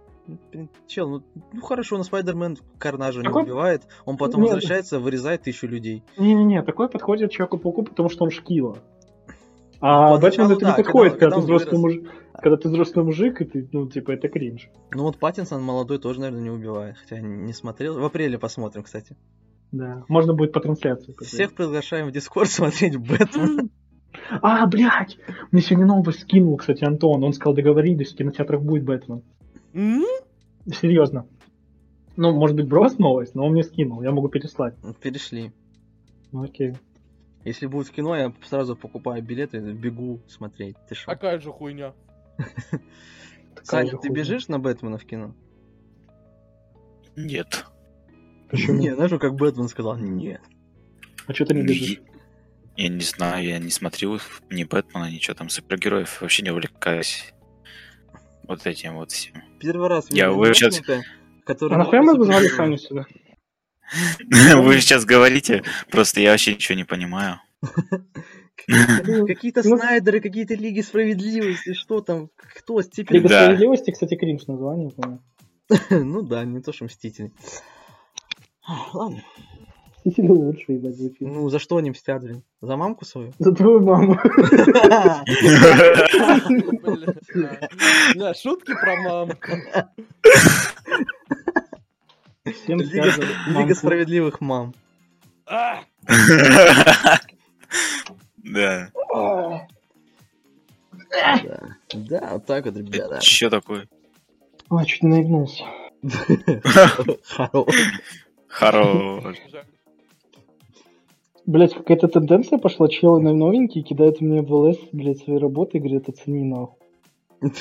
Блин, 0.53 0.69
Чел, 0.87 1.09
ну, 1.09 1.23
ну 1.53 1.61
хорошо, 1.61 1.97
но 1.99 2.05
Спайдермен 2.05 2.57
Карнажа 2.79 3.23
Какой- 3.23 3.43
не 3.45 3.51
убивает, 3.51 3.83
он 4.05 4.17
потом 4.17 4.41
Нет. 4.43 4.53
возвращается, 4.53 4.99
вырезает 5.01 5.43
тысячу 5.43 5.67
людей. 5.67 6.03
Не-не-не, 6.17 6.63
такой 6.63 6.89
подходит 6.89 7.31
Человеку-пауку, 7.31 7.85
потому 7.85 8.09
что 8.09 8.25
он 8.25 8.31
шкила. 8.31 8.79
А 9.81 10.17
Бэтмен 10.19 10.51
это 10.51 10.61
да, 10.61 10.71
не 10.71 10.77
подходит, 10.77 11.13
когда- 11.19 11.19
когда, 11.19 11.19
когда 11.19 11.37
ты 11.37 11.43
взрослый 11.43 11.81
вырос. 11.81 11.83
мужик. 11.83 12.13
Когда 12.35 12.57
ты 12.57 12.69
взрослый 12.69 13.05
мужик, 13.05 13.41
и 13.41 13.45
ты, 13.45 13.69
ну, 13.73 13.89
типа, 13.89 14.13
это 14.13 14.29
кринж. 14.29 14.71
Ну 14.93 15.03
вот 15.03 15.19
Паттинсон 15.19 15.63
молодой 15.63 15.99
тоже, 15.99 16.21
наверное, 16.21 16.43
не 16.43 16.51
убивает. 16.51 16.97
Хотя 16.99 17.21
не 17.21 17.53
смотрел. 17.53 17.99
В 17.99 18.05
апреле 18.05 18.39
посмотрим, 18.39 18.83
кстати. 18.85 19.17
Да. 19.73 20.05
Можно 20.09 20.35
будет 20.35 20.53
по 20.53 20.61
трансляции. 20.61 21.15
Всех 21.23 21.55
приглашаем 21.55 22.09
в 22.09 22.13
Дискорд 22.13 22.51
смотреть 22.51 22.97
Бэтмен. 22.97 23.71
А, 24.43 24.67
блядь! 24.67 25.19
Мне 25.51 25.63
сегодня 25.63 25.87
новость 25.87 26.21
скинул, 26.21 26.57
кстати, 26.57 26.85
Антон. 26.85 27.25
Он 27.25 27.33
сказал, 27.33 27.55
договорились, 27.55 28.13
в 28.13 28.17
кинотеатрах 28.17 28.63
будет 28.63 28.85
Бэтмен. 28.85 29.23
Серьезно. 30.67 31.27
Ну, 32.17 32.33
может 32.33 32.55
быть, 32.57 32.69
брос 32.69 32.99
новость, 32.99 33.35
но 33.35 33.47
он 33.47 33.53
мне 33.53 33.63
скинул. 33.63 34.03
Я 34.03 34.13
могу 34.13 34.29
переслать. 34.29 34.75
Перешли. 35.01 35.53
Ну, 36.31 36.45
окей. 36.45 36.75
Если 37.45 37.67
будет 37.67 37.89
в 37.89 37.93
кино, 37.93 38.15
я 38.15 38.33
сразу 38.45 38.77
покупаю 38.77 39.23
билеты, 39.23 39.59
бегу 39.59 40.21
смотреть. 40.29 40.77
Ты 40.89 40.95
шо? 40.95 41.11
Какая 41.11 41.41
же 41.41 41.51
хуйня. 41.51 41.95
Саня, 43.63 43.97
ты 43.97 44.11
бежишь 44.11 44.49
на 44.49 44.59
Бэтмена 44.59 44.99
в 44.99 45.05
кино? 45.05 45.35
Нет. 47.17 47.67
Почему? 48.53 48.79
Не, 48.79 48.95
знаешь, 48.95 49.11
как 49.19 49.35
Бэтмен 49.35 49.69
сказал, 49.69 49.97
нет. 49.97 50.41
А 51.27 51.33
что 51.35 51.47
ты 51.47 51.55
не 51.55 51.63
бежишь? 51.63 52.01
Я 52.77 52.89
не 52.89 53.01
знаю, 53.01 53.45
я 53.45 53.59
не 53.59 53.71
смотрю 53.71 54.19
ни 54.51 54.65
Бэтмена, 54.65 55.11
ничего 55.11 55.35
там 55.35 55.49
супергероев, 55.49 56.21
вообще 56.21 56.43
не 56.43 56.51
увлекаюсь 56.51 57.33
вот 58.47 58.67
этим 58.67 58.95
вот 58.97 59.11
всем. 59.11 59.43
Первый 59.59 59.89
раз 59.89 60.11
Я 60.11 60.31
вы 60.31 60.49
Бэтмена, 60.49 61.03
который... 61.45 61.75
А 61.75 61.79
нахуя 61.79 62.03
мы 62.03 62.15
вызвали 62.15 62.49
Саню 62.49 62.79
сюда? 62.79 63.07
Вы 64.55 64.81
сейчас 64.81 65.05
говорите, 65.05 65.63
просто 65.91 66.21
я 66.21 66.31
вообще 66.31 66.55
ничего 66.55 66.77
не 66.77 66.85
понимаю. 66.85 67.41
Какие-то 69.27 69.63
Ну- 69.69 69.77
Снайдеры, 69.77 70.21
какие-то 70.21 70.55
Лиги 70.55 70.81
Справедливости, 70.81 71.75
что 71.75 72.01
там, 72.01 72.29
кто. 72.37 72.81
Лига 72.81 73.29
справедливости, 73.29 73.91
кстати, 73.91 74.15
кринж 74.17 74.47
название. 74.47 74.93
Ну 75.91 76.23
да, 76.23 76.45
не 76.45 76.61
то, 76.61 76.73
что 76.73 76.85
Мстители. 76.85 77.33
Ладно. 78.93 79.23
Мстители 80.05 80.29
лучше, 80.29 80.73
ебать, 80.73 80.97
звучит. 80.97 81.21
Ну, 81.21 81.49
за 81.49 81.59
что 81.61 81.77
они 81.77 81.91
мстят, 81.91 82.23
блин? 82.23 82.43
За 82.61 82.77
мамку 82.77 83.05
свою? 83.05 83.33
За 83.39 83.53
твою 83.53 83.81
маму. 83.81 84.19
Да, 88.17 88.35
шутки 88.35 88.75
про 88.75 88.97
мамку. 88.97 89.53
Всем 92.45 92.81
Лига, 92.81 93.75
справедливых 93.75 94.41
мам. 94.41 94.75
А! 95.47 95.81
Да. 98.39 98.91
А, 99.15 99.67
Да, 101.95 102.31
вот 102.33 102.47
так 102.47 102.65
вот, 102.65 102.77
ребята. 102.77 103.21
Че 103.21 103.51
такое? 103.51 103.89
Ой, 104.69 104.85
чуть 104.87 105.03
не 105.05 105.11
наебнулся. 105.11 105.65
Хорош. 107.25 107.75
Хорош. 108.53 109.25
Блять, 111.47 111.75
какая-то 111.75 112.07
тенденция 112.09 112.59
пошла, 112.59 112.89
челы 112.89 113.21
на 113.21 113.33
новенькие 113.33 113.83
кидают 113.83 114.21
мне 114.21 114.43
в 114.43 114.53
ЛС, 114.53 114.79
блять, 114.93 115.19
свои 115.19 115.39
работы 115.39 115.79
и 115.79 115.81
говорят, 115.81 116.09
оцени 116.09 116.45
нахуй. 116.45 116.77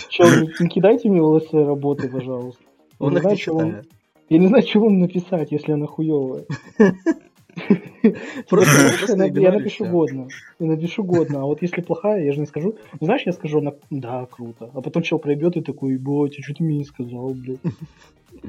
Чел, 0.09 0.27
не, 0.59 0.67
кидайте 0.69 1.09
мне 1.09 1.21
в 1.21 1.25
ЛС 1.25 1.47
свои 1.47 1.63
работы, 1.63 2.09
пожалуйста. 2.09 2.61
Я 2.99 3.05
Он 3.07 3.11
не 3.11 3.15
их 3.17 3.21
знаю, 3.21 3.35
не 3.35 3.39
читает. 3.41 3.87
Я 4.29 4.37
не 4.37 4.47
знаю, 4.47 4.63
что 4.67 4.79
вам 4.81 4.99
написать, 4.99 5.51
если 5.51 5.71
она 5.71 5.87
хуевая. 5.87 6.45
Просто- 8.49 9.15
Я 9.41 9.51
напишу 9.53 9.85
годно. 9.85 10.27
Я 10.59 10.67
напишу 10.67 11.03
годно. 11.03 11.41
А 11.41 11.45
вот 11.45 11.61
если 11.61 11.81
плохая, 11.81 12.23
я 12.23 12.33
же 12.33 12.39
не 12.39 12.45
скажу. 12.45 12.75
Знаешь, 12.99 13.23
я 13.25 13.31
скажу, 13.31 13.59
она, 13.59 13.73
да, 13.89 14.27
круто. 14.29 14.69
А 14.73 14.81
потом 14.81 15.03
чел 15.03 15.19
пройдет 15.19 15.57
и 15.57 15.61
такой, 15.61 15.97
блядь, 15.97 16.37
а 16.37 16.43
что 16.43 16.53
ты 16.53 16.63
мне 16.63 16.77
не 16.79 16.85
сказал, 16.85 17.33
блядь? 17.33 17.59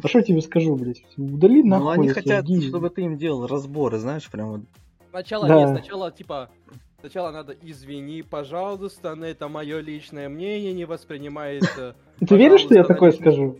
А 0.00 0.08
что 0.08 0.18
я 0.18 0.24
тебе 0.24 0.40
скажу, 0.40 0.76
блядь? 0.76 1.02
Удали 1.16 1.62
Ну, 1.62 1.68
нахуй. 1.70 1.94
они 1.94 2.06
я 2.08 2.14
хотят, 2.14 2.46
сожги. 2.46 2.68
чтобы 2.68 2.90
ты 2.90 3.02
им 3.02 3.18
делал 3.18 3.46
разборы, 3.46 3.98
знаешь, 3.98 4.30
прям 4.30 4.50
вот. 4.50 4.60
Сначала 5.10 5.48
Да. 5.48 5.56
нет, 5.58 5.68
сначала 5.70 6.10
типа 6.10 6.50
Сначала 7.02 7.32
надо 7.32 7.56
извини, 7.60 8.22
пожалуйста, 8.22 9.16
но 9.16 9.26
это 9.26 9.48
мое 9.48 9.80
личное 9.80 10.28
мнение 10.28 10.72
не 10.72 10.84
воспринимается. 10.84 11.96
Ты 12.20 12.36
веришь, 12.36 12.60
что 12.60 12.74
я 12.76 12.84
такое 12.84 13.10
скажу? 13.10 13.58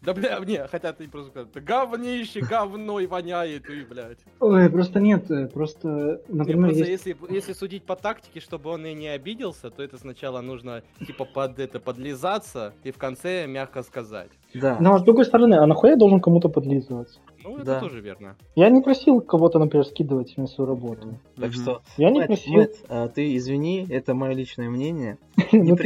Да 0.00 0.14
бля, 0.14 0.38
не, 0.38 0.66
хотят 0.66 1.02
и 1.02 1.06
просто 1.06 1.46
«Да 1.52 1.60
говнище, 1.60 2.40
говно 2.40 3.00
и 3.00 3.06
воняет, 3.06 3.68
и, 3.68 3.84
блядь. 3.84 4.20
Ой, 4.40 4.70
просто 4.70 5.00
нет, 5.00 5.30
э, 5.30 5.48
просто, 5.48 6.22
например, 6.28 6.70
просто 6.70 6.88
есть... 6.90 7.04
если, 7.04 7.16
если 7.30 7.52
судить 7.52 7.84
по 7.84 7.96
тактике, 7.96 8.40
чтобы 8.40 8.70
он 8.70 8.86
и 8.86 8.94
не 8.94 9.08
обиделся, 9.08 9.68
то 9.68 9.82
это 9.82 9.98
сначала 9.98 10.40
нужно 10.40 10.82
типа 11.06 11.26
под 11.26 11.58
это 11.58 11.78
подлизаться 11.78 12.72
и 12.84 12.90
в 12.90 12.96
конце 12.96 13.46
мягко 13.46 13.82
сказать. 13.82 14.30
Да. 14.54 14.78
Но 14.80 14.98
с 14.98 15.02
другой 15.02 15.24
стороны, 15.24 15.54
а 15.54 15.66
нахуя 15.66 15.92
я 15.92 15.96
должен 15.98 16.20
кому-то 16.20 16.48
подлизываться? 16.48 17.20
Ну, 17.44 17.56
это 17.56 17.64
Да. 17.64 17.80
тоже 17.80 18.00
верно. 18.00 18.36
Я 18.56 18.68
не 18.68 18.82
просил 18.82 19.20
кого-то, 19.20 19.58
например, 19.58 19.86
скидывать 19.86 20.36
мне 20.36 20.46
свою 20.46 20.68
работу. 20.70 21.18
Так 21.36 21.50
Мгм. 21.54 21.78
Я 21.96 22.10
не 22.10 22.22
просил. 22.22 22.52
Мэтт, 22.54 22.84
а, 22.88 23.08
ты 23.08 23.36
извини, 23.36 23.86
это 23.88 24.14
мое 24.14 24.32
личное 24.32 24.68
мнение. 24.68 25.18
Не 25.52 25.72
Ну. 25.72 25.76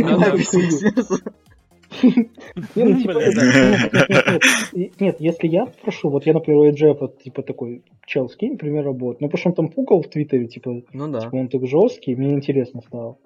Не, 2.03 2.85
ну, 2.85 3.01
типа, 3.01 3.13
нет, 3.13 3.35
нет, 3.37 4.09
нет, 4.09 4.43
нет. 4.73 5.01
Нет, 5.01 5.17
если 5.21 5.47
я 5.47 5.67
прошу, 5.67 6.11
вот 6.11 6.27
я, 6.27 6.33
например, 6.33 6.61
у 6.61 6.69
Эджепа, 6.69 7.09
типа, 7.23 7.43
такой, 7.43 7.83
чел, 8.07 8.29
скинь, 8.29 8.53
например, 8.53 8.85
работу. 8.85 9.19
Ну, 9.21 9.29
потому 9.29 9.39
что 9.39 9.49
он 9.51 9.55
там 9.55 9.69
пукал 9.69 10.03
в 10.03 10.09
Твиттере, 10.09 10.47
типа, 10.49 10.83
Ну 10.93 11.09
да. 11.09 11.21
типа, 11.21 11.37
он 11.37 11.49
так 11.49 11.67
жесткий, 11.67 12.17
мне 12.17 12.33
интересно 12.33 12.81
стало. 12.81 13.17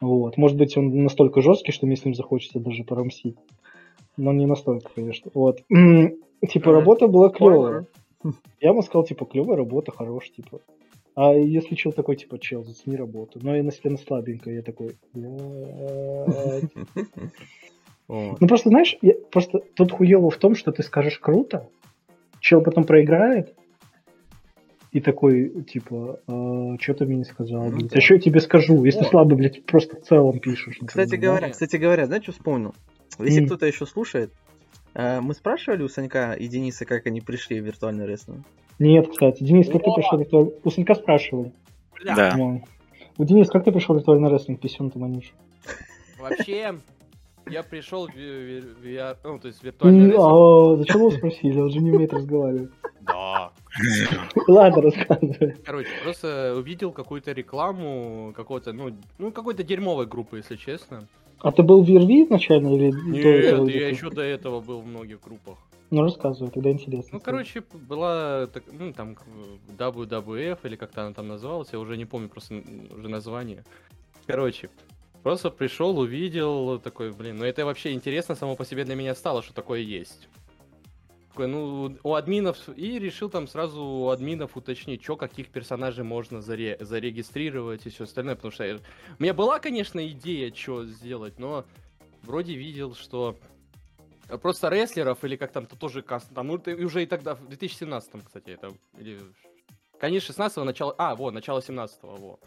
Вот. 0.00 0.36
Может 0.36 0.56
быть, 0.56 0.76
он 0.76 1.04
настолько 1.04 1.40
жесткий, 1.40 1.72
что 1.72 1.86
мне 1.86 1.96
с 1.96 2.04
ним 2.04 2.14
захочется 2.14 2.58
даже 2.58 2.84
порамсить. 2.84 3.36
Но 4.16 4.32
не 4.32 4.46
настолько, 4.46 4.90
конечно. 4.94 5.30
Вот. 5.34 5.60
М, 5.70 6.16
Типа, 6.48 6.72
работа 6.72 7.06
была 7.06 7.28
клевая. 7.30 7.86
Я 8.60 8.70
ему 8.70 8.82
сказал, 8.82 9.04
типа, 9.04 9.24
клевая 9.26 9.56
работа, 9.58 9.92
хорош, 9.92 10.30
типа. 10.30 10.60
А 11.14 11.34
если 11.34 11.74
чел 11.74 11.92
такой, 11.92 12.16
типа, 12.16 12.38
чел, 12.38 12.64
зацени 12.64 12.96
работу. 12.96 13.40
Но 13.42 13.54
я 13.56 13.62
на 13.62 13.72
себя 13.72 13.90
на 13.90 13.98
слабенько, 13.98 14.50
я 14.50 14.62
такой. 14.62 14.96
Ну 18.08 18.46
просто, 18.48 18.70
знаешь, 18.70 18.96
просто 19.30 19.60
тут 19.74 19.92
хуево 19.92 20.30
в 20.30 20.36
том, 20.36 20.54
что 20.54 20.72
ты 20.72 20.82
скажешь 20.82 21.18
круто, 21.18 21.68
чел 22.40 22.60
потом 22.62 22.84
проиграет, 22.84 23.54
и 24.90 25.00
такой, 25.00 25.62
типа, 25.62 26.18
что 26.80 26.94
ты 26.94 27.04
мне 27.06 27.18
не 27.18 27.24
сказал, 27.24 27.64
Ну 27.66 27.76
блядь? 27.76 27.90
да. 27.90 27.98
А 27.98 28.00
что 28.00 28.14
я 28.14 28.20
тебе 28.20 28.40
скажу, 28.40 28.82
если 28.84 29.02
О. 29.02 29.04
слабо, 29.04 29.36
блядь, 29.36 29.64
просто 29.64 29.96
в 29.96 30.02
целом 30.02 30.40
пишешь. 30.40 30.78
Кстати 30.84 31.10
например, 31.10 31.30
говоря, 31.30 31.46
да? 31.46 31.52
кстати 31.52 31.76
говоря, 31.76 32.06
знаешь, 32.06 32.24
что 32.24 32.32
вспомнил? 32.32 32.74
Если 33.24 33.40
М. 33.40 33.46
кто-то 33.46 33.66
еще 33.66 33.86
слушает, 33.86 34.32
э, 34.94 35.20
мы 35.20 35.34
спрашивали 35.34 35.82
у 35.82 35.88
Санька 35.88 36.32
и 36.32 36.46
Дениса, 36.48 36.84
как 36.84 37.06
они 37.06 37.20
пришли 37.20 37.60
в 37.60 37.64
виртуальный 37.64 38.06
рестлинг. 38.06 38.46
Нет, 38.78 39.08
кстати, 39.10 39.42
Денис, 39.44 39.66
как 39.66 39.84
ты 39.84 39.90
пришел 39.94 40.16
в 40.16 40.20
виртуальный... 40.20 40.52
У 40.64 40.70
Санька 40.70 40.94
спрашивали. 40.94 41.52
Бля, 41.94 42.14
Да. 42.16 42.36
Ну. 42.36 42.62
У 43.18 43.24
Денис, 43.24 43.48
как 43.50 43.64
ты 43.64 43.72
пришел 43.72 43.94
в 43.94 43.98
виртуальный 43.98 44.30
рестлинг, 44.30 44.60
писюн 44.60 44.90
ты 44.90 44.98
манишь? 44.98 45.32
Вообще, 46.18 46.74
я 47.48 47.62
пришел 47.62 48.06
в 48.06 48.14
VR, 48.14 49.16
ну, 49.24 49.38
то 49.38 49.48
есть 49.48 49.62
виртуальный 49.62 50.06
рестлинг. 50.06 50.24
А, 50.24 50.76
зачем 50.76 51.00
вы 51.02 51.12
спросили? 51.12 51.60
Он 51.60 51.70
же 51.70 51.80
не 51.80 51.90
умеет 51.90 52.12
разговаривать. 52.12 52.70
Да. 53.02 53.52
Ладно, 54.48 54.82
рассказывай. 54.82 55.56
Короче, 55.64 55.88
просто 56.02 56.54
увидел 56.56 56.92
какую-то 56.92 57.32
рекламу 57.32 58.32
какой-то, 58.36 58.72
ну, 58.72 58.96
ну 59.18 59.32
какой-то 59.32 59.62
дерьмовой 59.62 60.06
группы, 60.06 60.38
если 60.38 60.56
честно. 60.56 61.06
А 61.42 61.52
ты 61.52 61.62
был 61.62 61.82
в 61.82 61.88
VRV 61.88 62.24
изначально 62.26 62.74
или 62.74 62.90
до 62.90 62.98
Нет, 63.10 63.24
этого? 63.24 63.68
я 63.68 63.88
еще 63.88 64.10
до 64.10 64.22
этого 64.22 64.60
был 64.60 64.80
в 64.80 64.86
многих 64.86 65.20
группах. 65.20 65.58
Ну, 65.90 66.02
рассказывай, 66.02 66.50
тогда 66.50 66.70
интересно. 66.70 67.10
Ну, 67.12 67.20
короче, 67.20 67.64
была, 67.88 68.46
так- 68.46 68.64
ну, 68.70 68.92
там, 68.92 69.16
WWF, 69.76 70.58
или 70.64 70.76
как-то 70.76 71.02
она 71.02 71.14
там 71.14 71.28
называлась, 71.28 71.68
я 71.72 71.80
уже 71.80 71.96
не 71.96 72.04
помню 72.04 72.28
просто 72.28 72.62
уже 72.90 73.08
название. 73.08 73.64
Короче, 74.26 74.70
просто 75.22 75.50
пришел, 75.50 75.98
увидел, 75.98 76.78
такой, 76.78 77.10
блин, 77.10 77.38
ну 77.38 77.44
это 77.44 77.64
вообще 77.64 77.92
интересно 77.92 78.34
само 78.36 78.54
по 78.54 78.64
себе 78.64 78.84
для 78.84 78.94
меня 78.94 79.14
стало, 79.14 79.42
что 79.42 79.52
такое 79.52 79.80
есть. 79.80 80.28
Такой, 81.40 81.52
ну, 81.54 81.96
у 82.02 82.14
админов, 82.16 82.68
и 82.76 82.98
решил 82.98 83.30
там 83.30 83.48
сразу 83.48 83.82
у 83.82 84.08
админов 84.10 84.58
уточнить, 84.58 85.02
что, 85.02 85.16
каких 85.16 85.48
персонажей 85.48 86.04
можно 86.04 86.38
заре- 86.38 86.76
зарегистрировать 86.84 87.86
и 87.86 87.88
все 87.88 88.04
остальное, 88.04 88.34
потому 88.34 88.52
что 88.52 88.64
я- 88.64 88.76
у 88.76 89.22
меня 89.22 89.32
была, 89.32 89.58
конечно, 89.58 90.06
идея, 90.08 90.52
что 90.54 90.84
сделать, 90.84 91.38
но 91.38 91.64
вроде 92.22 92.54
видел, 92.54 92.94
что 92.94 93.36
Просто 94.42 94.68
рестлеров 94.68 95.24
или 95.24 95.34
как 95.34 95.50
там, 95.50 95.66
то 95.66 95.74
тоже 95.76 96.02
каст, 96.02 96.28
там 96.32 96.46
ну, 96.46 96.62
уже 96.84 97.02
и 97.02 97.06
тогда, 97.06 97.34
в 97.34 97.48
2017, 97.48 98.22
кстати, 98.24 98.50
это, 98.50 98.70
или 98.96 99.18
конец 99.98 100.22
16 100.22 100.62
начало, 100.64 100.94
а, 100.98 101.16
вот, 101.16 101.32
начало 101.34 101.60
17 101.62 101.98
во. 102.02 102.38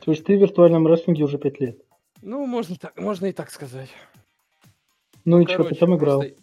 То 0.00 0.10
есть 0.10 0.24
ты 0.24 0.36
в 0.36 0.40
виртуальном 0.40 0.88
рестлинге 0.88 1.22
уже 1.22 1.38
5 1.38 1.60
лет. 1.60 1.78
Ну, 2.22 2.46
можно 2.46 2.74
так, 2.74 2.98
можно 2.98 3.26
и 3.26 3.32
так 3.32 3.50
сказать. 3.52 3.90
Ну 5.24 5.40
и 5.40 5.44
что, 5.44 5.58
Короче, 5.58 5.74
ты 5.74 5.80
там 5.80 5.94
играл? 5.96 6.20
просто- 6.22 6.41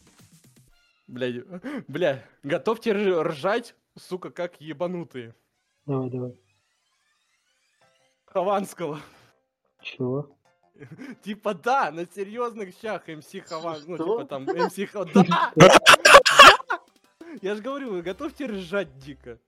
Бля, 1.13 1.43
бля, 1.87 2.23
готовьте 2.43 2.91
рж- 2.91 3.23
ржать, 3.23 3.75
сука, 3.97 4.29
как 4.29 4.61
ебанутые. 4.61 5.33
Давай, 5.87 6.09
давай. 6.11 6.35
Хованского. 8.25 8.99
Чего? 9.81 10.37
Типа 11.23 11.55
да, 11.55 11.89
на 11.89 12.05
серьезных 12.05 12.75
щах 12.79 13.07
МС 13.07 13.31
Хаван, 13.47 13.81
ну 13.87 13.97
типа 13.97 14.25
там 14.25 14.43
МС 14.43 14.75
Хаван. 14.91 15.09
Да! 15.55 15.73
Я 17.41 17.55
же 17.55 17.61
говорю, 17.63 17.91
вы 17.91 18.01
готовьте 18.03 18.45
ржать 18.45 18.99
дико. 18.99 19.39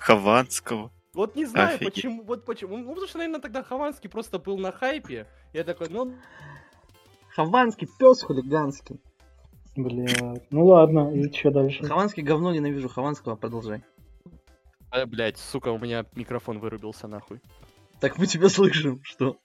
Хованского. 0.00 0.90
Вот 1.12 1.36
не 1.36 1.44
знаю, 1.44 1.74
Офигеть. 1.74 1.94
почему, 1.94 2.22
вот 2.22 2.46
почему. 2.46 2.78
Ну, 2.78 2.88
потому 2.88 3.06
что, 3.06 3.18
наверное, 3.18 3.40
тогда 3.40 3.62
Хованский 3.62 4.08
просто 4.08 4.38
был 4.38 4.56
на 4.56 4.72
хайпе. 4.72 5.26
Я 5.52 5.64
такой, 5.64 5.90
ну, 5.90 6.14
Хованский 7.34 7.88
пес 7.98 8.22
хулиганский. 8.22 8.98
Бля, 9.76 10.34
ну 10.50 10.66
ладно, 10.66 11.10
и 11.14 11.32
что 11.32 11.50
дальше? 11.50 11.84
Хованский 11.84 12.22
говно 12.22 12.52
ненавижу, 12.52 12.88
Хованского 12.88 13.36
продолжай. 13.36 13.82
а, 14.90 15.06
блядь, 15.06 15.38
сука, 15.38 15.68
у 15.72 15.78
меня 15.78 16.04
микрофон 16.14 16.58
вырубился 16.58 17.08
нахуй. 17.08 17.40
Так 18.00 18.18
мы 18.18 18.26
тебя 18.26 18.48
слышим, 18.48 19.00
что? 19.02 19.36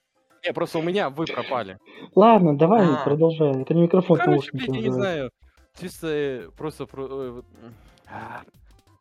Не, 0.46 0.52
просто 0.54 0.80
у 0.80 0.82
меня 0.82 1.10
вы 1.10 1.26
пропали. 1.26 1.78
Ладно, 2.16 2.58
давай, 2.58 2.86
А. 2.86 3.04
продолжай. 3.04 3.62
Это 3.62 3.74
не 3.74 3.84
микрофон, 3.84 4.18
Короче, 4.18 4.32
наушники 4.52 4.70
блядь, 4.70 4.76
я 4.76 4.82
не 4.82 4.94
знаю. 4.94 5.32
Чисто 5.80 6.08
э, 6.08 6.50
просто... 6.58 6.86
про- 6.86 7.08
э, 7.08 7.42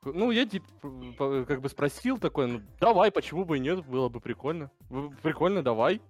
Ну, 0.04 0.30
я 0.30 0.46
типа 0.46 1.44
как 1.46 1.60
бы 1.60 1.68
спросил 1.68 2.18
такой, 2.18 2.46
ну 2.46 2.60
давай, 2.80 3.10
почему 3.10 3.44
бы 3.44 3.56
и 3.56 3.60
нет, 3.60 3.84
было 3.86 4.08
бы 4.08 4.20
прикольно. 4.20 4.70
Прикольно, 5.22 5.62
давай. 5.62 6.00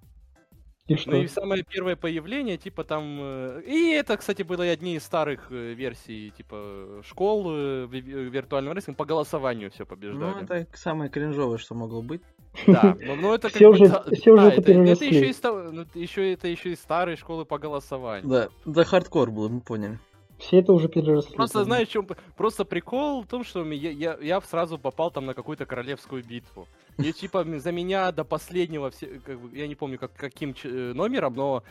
И 0.89 0.93
Ну 0.95 0.99
что? 0.99 1.17
и 1.17 1.27
самое 1.27 1.65
первое 1.65 1.97
появление, 1.97 2.57
типа 2.59 2.85
там... 2.85 3.19
э, 3.21 3.63
И 3.67 3.91
это, 3.91 4.17
кстати, 4.17 4.43
было 4.45 4.63
и 4.65 4.69
одни 4.69 4.95
из 4.95 5.03
старых 5.05 5.51
э, 5.51 5.75
версий, 5.75 6.31
типа, 6.37 7.03
школ 7.03 7.51
э, 7.51 7.87
ви- 7.87 8.01
ви- 8.01 8.31
виртуального 8.31 8.75
рестлинга. 8.75 8.97
По 8.99 9.05
голосованию 9.05 9.71
все 9.71 9.83
Ну, 9.83 9.87
побеждали. 9.87 10.45
это 10.45 10.67
самое 10.75 11.11
кринжовое, 11.11 11.59
что 11.59 11.75
могло 11.75 12.03
быть. 12.03 12.23
Да, 12.67 12.97
но, 13.07 13.17
но 13.17 13.35
это 13.35 13.49
как 13.49 13.57
Все 13.57 13.67
бы 13.69 13.73
уже- 13.75 14.17
все 14.17 14.31
уже 14.33 14.47
это 14.49 14.61
это, 14.73 15.05
еще 15.05 15.29
из 15.29 15.43
ну, 15.43 15.83
это 15.83 15.99
еще 15.99 16.33
это 16.33 16.49
еще 16.49 16.71
из 16.71 16.81
старой 16.81 17.17
школы 17.17 17.45
по 17.45 17.59
голосованию. 17.59 18.29
Да, 18.29 18.49
да 18.65 18.85
хардкор 18.85 19.31
было, 19.31 19.49
мы 19.49 19.61
поняли. 19.61 19.99
Все 20.39 20.59
это 20.61 20.73
уже 20.73 20.89
переросли. 20.89 21.35
Просто 21.35 21.65
знаешь, 21.65 21.89
чем 21.89 22.07
просто 22.37 22.65
прикол 22.65 23.23
в 23.23 23.27
том, 23.27 23.43
что 23.45 23.65
я, 23.73 23.91
я, 23.91 24.19
я 24.21 24.41
сразу 24.43 24.79
попал 24.79 25.11
там 25.11 25.25
на 25.27 25.35
какую-то 25.35 25.65
королевскую 25.67 26.23
битву. 26.23 26.67
И 26.99 27.13
типа 27.13 27.45
за 27.59 27.73
меня 27.73 28.13
до 28.13 28.25
последнего, 28.25 28.91
все, 28.91 29.07
как 29.25 29.41
бы, 29.41 29.57
я 29.57 29.67
не 29.67 29.75
помню 29.75 29.99
как, 29.99 30.13
каким 30.15 30.53
ч- 30.55 30.69
э, 30.69 30.93
номером, 30.95 31.35
но 31.35 31.63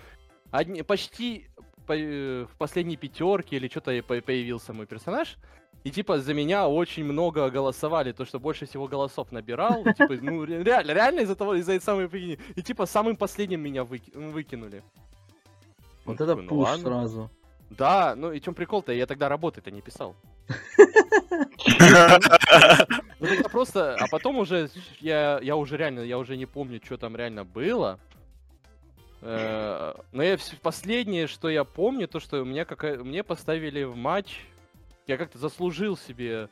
одни, 0.52 0.82
почти 0.84 1.48
по- 1.86 1.94
э, 1.98 2.46
в 2.46 2.58
последней 2.58 2.98
пятерке 2.98 3.58
или 3.58 3.68
что-то 3.68 3.92
появился 4.04 4.74
мой 4.74 4.86
персонаж. 4.88 5.38
И 5.84 5.92
типа 5.92 6.18
за 6.18 6.34
меня 6.34 6.68
очень 6.68 7.04
много 7.06 7.52
голосовали, 7.52 8.12
то 8.14 8.26
что 8.26 8.40
больше 8.40 8.66
всего 8.66 8.88
голосов 8.88 9.32
набирал. 9.32 9.84
и, 9.86 9.94
типа, 9.94 10.14
ну 10.22 10.44
ре- 10.44 10.64
реально, 10.64 10.94
реально 10.94 11.20
из-за 11.22 11.36
того, 11.36 11.54
из-за 11.54 11.74
этой 11.74 11.84
самой 11.84 12.08
фигни. 12.08 12.40
И 12.56 12.62
типа 12.64 12.88
самым 12.88 13.16
последним 13.16 13.62
меня 13.62 13.84
выки- 13.84 14.12
выкинули. 14.18 14.82
Ну, 16.06 16.14
Вот 16.14 16.16
это 16.16 16.28
такой, 16.28 16.44
ну 16.44 16.50
пуш 16.50 16.68
ладно. 16.68 16.84
сразу. 16.84 17.30
Да, 17.78 18.16
ну 18.16 18.32
и 18.32 18.40
чем 18.40 18.54
прикол-то, 18.54 18.94
я 18.94 19.06
тогда 19.06 19.30
работы-то 19.30 19.72
не 19.72 19.82
писал. 19.82 20.16
Ну 23.20 23.28
тогда 23.28 23.50
просто, 23.50 23.96
а 23.96 24.08
потом 24.08 24.38
уже 24.38 24.70
я, 25.00 25.40
я 25.42 25.56
уже 25.56 25.78
реально, 25.78 26.02
я 26.02 26.18
уже 26.18 26.38
не 26.38 26.46
помню, 26.46 26.80
что 26.84 26.98
там 26.98 27.16
реально 27.16 27.44
было. 27.44 28.00
Э, 29.22 29.96
Но 30.12 30.22
я 30.22 30.38
последнее, 30.62 31.28
что 31.28 31.50
я 31.50 31.64
помню, 31.64 32.08
то 32.08 32.20
что 32.20 32.42
у 32.42 32.46
меня 32.46 32.66
какая, 32.66 32.98
мне 32.98 33.24
поставили 33.24 33.84
в 33.84 33.96
матч, 33.96 34.42
я 35.08 35.18
как-то 35.18 35.38
заслужил 35.40 35.98
себе 35.98 36.50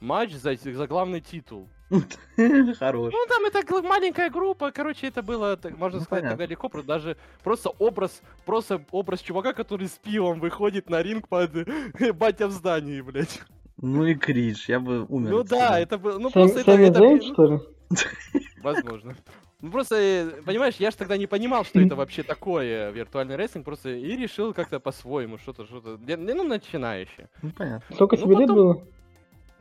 матч 0.00 0.32
за, 0.32 0.56
за 0.56 0.86
главный 0.86 1.20
титул. 1.20 1.68
Хорош. 2.78 3.12
Ну 3.12 3.26
там 3.28 3.44
это 3.46 3.82
маленькая 3.82 4.30
группа, 4.30 4.70
короче, 4.70 5.06
это 5.06 5.22
было, 5.22 5.56
так, 5.56 5.76
можно 5.78 5.98
Ну, 5.98 6.04
сказать, 6.04 6.22
понятно. 6.22 6.30
тогда 6.38 6.46
легко, 6.50 6.68
просто 6.68 6.88
даже 6.88 7.16
просто 7.42 7.70
образ, 7.78 8.22
просто 8.44 8.84
образ 8.90 9.20
чувака, 9.20 9.52
который 9.54 9.88
с 9.88 9.92
пивом 9.98 10.40
выходит 10.40 10.90
на 10.90 11.02
ринг 11.02 11.28
под 11.28 11.50
батя 12.16 12.46
в 12.48 12.50
здании, 12.52 13.00
блядь. 13.00 13.40
Ну 13.80 14.04
и 14.04 14.14
кринж, 14.14 14.68
я 14.68 14.80
бы 14.80 15.04
умер. 15.08 15.30
Ну 15.30 15.42
да, 15.44 15.80
это 15.80 15.98
было, 15.98 16.18
ну 16.18 16.30
просто 16.30 16.60
это, 16.60 16.72
это, 16.72 16.98
Зейн, 16.98 17.22
что 17.22 17.44
ли? 17.46 17.58
возможно. 18.62 19.16
Ну 19.60 19.70
просто, 19.72 19.96
э, 19.96 20.42
понимаешь, 20.44 20.74
я 20.78 20.90
же 20.90 20.96
тогда 20.96 21.16
не 21.16 21.26
понимал, 21.26 21.64
что 21.64 21.80
это 21.80 21.96
вообще 21.96 22.22
такое 22.22 22.90
виртуальный 22.90 23.36
рестлинг, 23.36 23.64
просто 23.64 23.90
и 23.90 24.14
решил 24.16 24.52
как-то 24.52 24.78
по-своему, 24.78 25.38
что-то, 25.38 25.64
что-то, 25.64 25.98
ну, 26.16 26.42
начинающее. 26.44 27.28
Ну 27.42 27.50
понятно. 27.50 27.94
Сколько 27.94 28.16
Ну, 28.16 28.24
тебе 28.26 28.36
лет 28.36 28.48
было? 28.50 28.84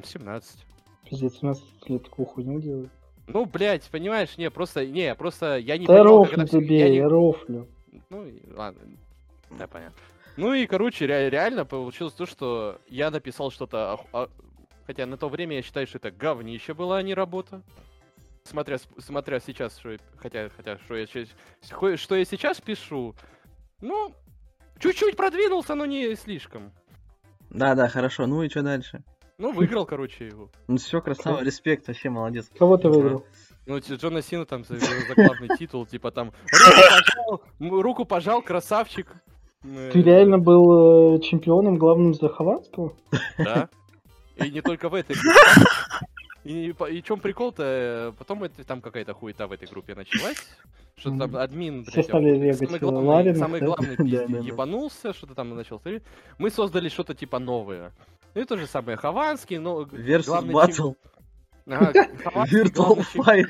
17. 0.03 0.65
Пиздец, 1.09 1.35
17 1.39 1.63
лет 1.89 2.03
такую 2.03 2.25
хуйню 2.25 2.59
делают. 2.59 2.89
Ну, 3.27 3.45
блядь, 3.45 3.83
понимаешь, 3.89 4.37
не, 4.37 4.49
просто, 4.49 4.85
не, 4.85 5.13
просто 5.15 5.57
я 5.57 5.77
не 5.77 5.85
Да 5.85 5.93
понимал, 5.95 6.17
рофлю 6.19 6.31
когда 6.35 6.45
всё- 6.47 6.61
тебе, 6.61 6.79
я 6.79 6.89
не- 6.89 6.95
я 6.97 7.09
рофлю. 7.09 7.67
Ну, 8.09 8.25
и 8.25 8.41
ладно. 8.53 8.81
Да, 9.51 9.67
понятно. 9.67 9.97
Ну 10.37 10.53
и, 10.53 10.65
короче, 10.67 11.05
ре- 11.07 11.29
реально 11.29 11.65
получилось 11.65 12.13
то, 12.13 12.25
что 12.25 12.79
я 12.89 13.09
написал 13.11 13.51
что-то... 13.51 13.93
ох- 13.95 14.05
а- 14.13 14.29
Хотя 14.85 15.05
на 15.05 15.17
то 15.17 15.27
время 15.27 15.57
я 15.57 15.61
считаю, 15.61 15.85
что 15.87 15.97
это 15.97 16.11
говнище 16.11 16.73
была, 16.73 16.97
а 16.99 17.01
не 17.01 17.13
работа. 17.13 17.61
Смотря, 18.45 18.77
смотря 18.99 19.41
сейчас, 19.41 19.77
что 19.77 19.91
я- 19.91 19.97
хотя, 20.17 20.49
хотя 20.55 20.77
что, 20.77 20.95
я, 20.95 21.05
что 21.97 22.15
я 22.15 22.23
сейчас 22.23 22.61
пишу, 22.61 23.13
ну, 23.81 24.13
чуть-чуть 24.79 25.17
продвинулся, 25.17 25.75
но 25.75 25.85
не 25.85 26.15
слишком. 26.15 26.71
Да, 27.49 27.75
да, 27.75 27.89
хорошо. 27.89 28.27
Ну 28.27 28.43
и 28.43 28.47
что 28.49 28.61
дальше? 28.63 29.03
Ну, 29.39 29.51
выиграл, 29.51 29.85
короче, 29.85 30.27
его. 30.27 30.49
Ну 30.67 30.77
все, 30.77 30.99
красава, 30.99 31.43
респект, 31.43 31.87
вообще 31.87 32.09
молодец. 32.09 32.49
Кого 32.57 32.77
ты 32.77 32.89
выиграл? 32.89 33.23
Ну, 33.67 33.77
Джона 33.79 34.21
Сина 34.21 34.45
там 34.45 34.63
за, 34.63 34.77
за 34.77 35.15
главный 35.15 35.49
титул, 35.57 35.85
типа 35.85 36.09
там 36.11 36.31
руку 36.51 36.81
пожал, 36.89 37.41
руку 37.59 38.05
пожал, 38.05 38.41
красавчик. 38.41 39.07
Ты 39.61 40.01
реально 40.01 40.39
был 40.39 41.15
э, 41.15 41.19
чемпионом 41.19 41.77
главным 41.77 42.13
за 42.13 42.29
Хованского? 42.29 42.93
Да. 43.37 43.69
И 44.37 44.49
не 44.49 44.61
только 44.61 44.87
в 44.87 44.93
этой 44.93 45.15
И, 46.43 46.73
и 46.91 47.03
чем 47.03 47.19
прикол-то, 47.19 47.63
э, 47.63 48.11
потом 48.17 48.43
это, 48.43 48.63
там 48.63 48.81
какая-то 48.81 49.13
хуета 49.13 49.47
в 49.47 49.51
этой 49.51 49.67
группе 49.67 49.95
началась. 49.95 50.37
Что 50.95 51.15
там 51.17 51.35
админ, 51.35 51.83
блядь, 51.83 52.07
самый 52.07 52.79
главный, 52.79 53.35
самый 53.35 53.59
главный 53.59 53.95
пиздец, 53.97 54.29
ебанулся, 54.45 55.13
что-то 55.13 55.35
там 55.35 55.53
начал. 55.55 55.81
Мы 56.37 56.49
создали 56.49 56.87
что-то 56.89 57.13
типа 57.13 57.39
новое. 57.39 57.91
Ну 58.35 58.41
и 58.41 58.45
то 58.45 58.57
же 58.57 58.67
самое 58.67 58.97
Хованский, 58.97 59.57
но 59.57 59.83
Versus 59.83 60.25
главный 60.25 60.53
Battle, 60.53 60.95
Ага, 61.69 62.07
Virtual 62.45 63.05
Fight. 63.13 63.47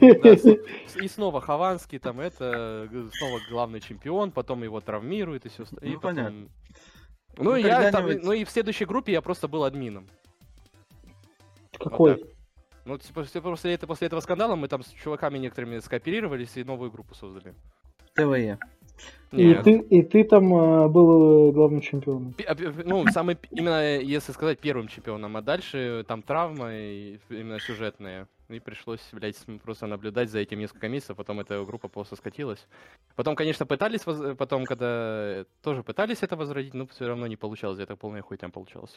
Да, 0.00 1.02
И 1.02 1.08
снова 1.08 1.40
Хованский, 1.40 1.98
там 1.98 2.20
это, 2.20 2.88
снова 2.90 3.40
главный 3.48 3.80
чемпион, 3.80 4.32
потом 4.32 4.64
его 4.64 4.80
травмируют 4.80 5.46
и 5.46 5.48
все. 5.50 5.64
Ну, 5.80 6.00
понятно. 6.00 6.48
Ну, 7.36 7.44
Ну, 7.44 7.56
и 7.56 7.62
я 7.62 7.92
там, 7.92 8.06
ну 8.06 8.32
и 8.32 8.44
в 8.44 8.50
следующей 8.50 8.86
группе 8.86 9.12
я 9.12 9.22
просто 9.22 9.46
был 9.46 9.64
админом. 9.64 10.08
Какой? 11.78 12.14
Вот 12.14 12.30
Ну, 12.84 12.98
типа, 12.98 13.24
после, 13.42 13.74
это, 13.74 13.86
после 13.86 14.06
этого 14.08 14.20
скандала 14.20 14.56
мы 14.56 14.66
там 14.66 14.82
с 14.82 14.88
чуваками 14.88 15.38
некоторыми 15.38 15.78
скооперировались 15.78 16.56
и 16.56 16.64
новую 16.64 16.90
группу 16.90 17.14
создали. 17.14 17.54
ТВЕ. 18.14 18.58
И 19.32 19.54
ты, 19.62 19.78
и 19.78 20.02
ты 20.02 20.24
там 20.24 20.52
э, 20.54 20.88
был 20.88 21.50
э, 21.50 21.52
главным 21.52 21.80
чемпионом. 21.80 22.32
Пи- 22.32 22.44
а, 22.44 22.56
Ну, 22.84 23.06
самый, 23.12 23.36
именно, 23.52 23.98
если 23.98 24.32
сказать, 24.32 24.58
первым 24.58 24.88
чемпионом, 24.88 25.36
а 25.36 25.42
дальше 25.42 26.04
там 26.08 26.22
травма 26.22 26.74
и 26.74 27.18
именно 27.28 27.60
сюжетная. 27.60 28.26
И 28.48 28.58
пришлось, 28.58 29.00
блядь, 29.12 29.36
просто 29.62 29.86
наблюдать 29.86 30.30
за 30.30 30.40
этим 30.40 30.58
несколько 30.58 30.88
месяцев, 30.88 31.16
потом 31.16 31.38
эта 31.38 31.64
группа 31.64 31.86
просто 31.86 32.16
скатилась. 32.16 32.66
Потом, 33.14 33.36
конечно, 33.36 33.64
пытались, 33.66 34.04
воз- 34.06 34.36
потом, 34.36 34.64
когда 34.64 34.86
э, 34.88 35.44
тоже 35.62 35.84
пытались 35.84 36.22
это 36.24 36.34
возродить, 36.34 36.74
но 36.74 36.86
все 36.88 37.06
равно 37.06 37.28
не 37.28 37.36
получалось, 37.36 37.78
это 37.78 37.94
полная 37.94 38.22
хуй 38.22 38.36
там 38.36 38.50
получалось. 38.50 38.96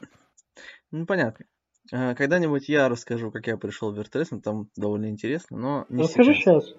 Ну 0.89 1.05
понятно. 1.05 1.45
А, 1.91 2.15
Когда-нибудь 2.15 2.67
я 2.69 2.89
расскажу, 2.89 3.29
как 3.29 3.45
я 3.45 3.57
пришел 3.57 3.91
в 3.91 3.97
Виртрестлинг, 3.97 4.43
там 4.43 4.69
довольно 4.75 5.09
интересно, 5.09 5.57
но 5.57 5.85
не 5.89 6.01
Расскажи 6.03 6.33
сейчас. 6.33 6.65
сейчас. 6.65 6.77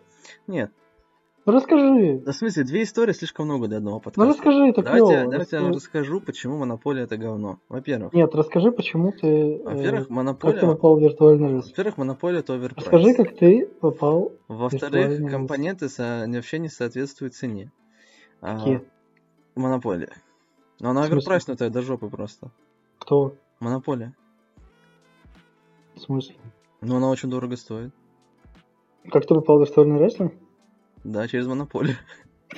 Нет, 0.49 0.73
Ну 1.47 1.52
расскажи. 1.52 2.18
да 2.24 2.32
в 2.32 2.34
смысле, 2.36 2.64
две 2.64 2.84
истории 2.84 3.12
слишком 3.12 3.44
много 3.44 3.68
для 3.68 3.76
одного 3.76 3.97
Ну 3.97 4.00
подкаста. 4.00 4.28
расскажи, 4.32 4.66
это 4.66 4.82
давайте, 4.82 5.06
клево. 5.06 5.31
давайте 5.31 5.56
я 5.56 5.62
вам 5.62 5.73
Расскажи. 5.73 6.05
расскажу, 6.05 6.20
почему 6.23 6.56
Монополия 6.58 7.02
это 7.02 7.18
говно. 7.18 7.58
Во-первых, 7.68 8.14
Нет, 8.14 8.34
расскажи, 8.34 8.73
почему 8.73 9.12
ты... 9.12 9.26
э, 9.56 9.62
во-первых, 9.62 9.98
как 10.00 10.08
ты 10.08 10.12
Монополия... 10.14 10.60
попал 10.62 10.97
в 10.97 11.02
виртуальный 11.02 11.48
рестлинг. 11.56 11.76
Во-первых, 11.76 11.98
Монополия 11.98 12.39
это 12.39 12.55
overprice. 12.55 12.86
Расскажи, 12.86 13.14
как 13.14 13.36
ты 13.36 13.66
попал... 13.66 14.32
Во-вторых, 14.48 15.31
компоненты 15.31 15.90
со- 15.90 16.24
вообще 16.26 16.58
не 16.58 16.68
соответствуют 16.68 17.34
цене. 17.34 17.70
А, 18.40 18.56
Какие? 18.58 18.82
Монополия. 19.55 20.12
Но 20.81 20.90
она 20.90 21.05
overprice 21.05 21.43
нутая 21.43 21.68
до 21.68 21.82
жопы 21.82 22.08
просто. 22.08 22.50
Кто? 22.98 23.34
Монополия. 23.60 24.14
В 25.94 26.00
смысле? 26.00 26.36
Но 26.81 26.97
она 26.97 27.10
очень 27.10 27.28
дорого 27.28 27.56
стоит. 27.58 27.92
Как 29.10 29.26
ты 29.26 29.34
попал 29.34 29.58
в 29.58 29.60
виртуальный 29.60 29.98
рестлинг? 29.98 30.32
Да, 31.05 31.28
через 31.28 31.47
монополию. 31.47 31.97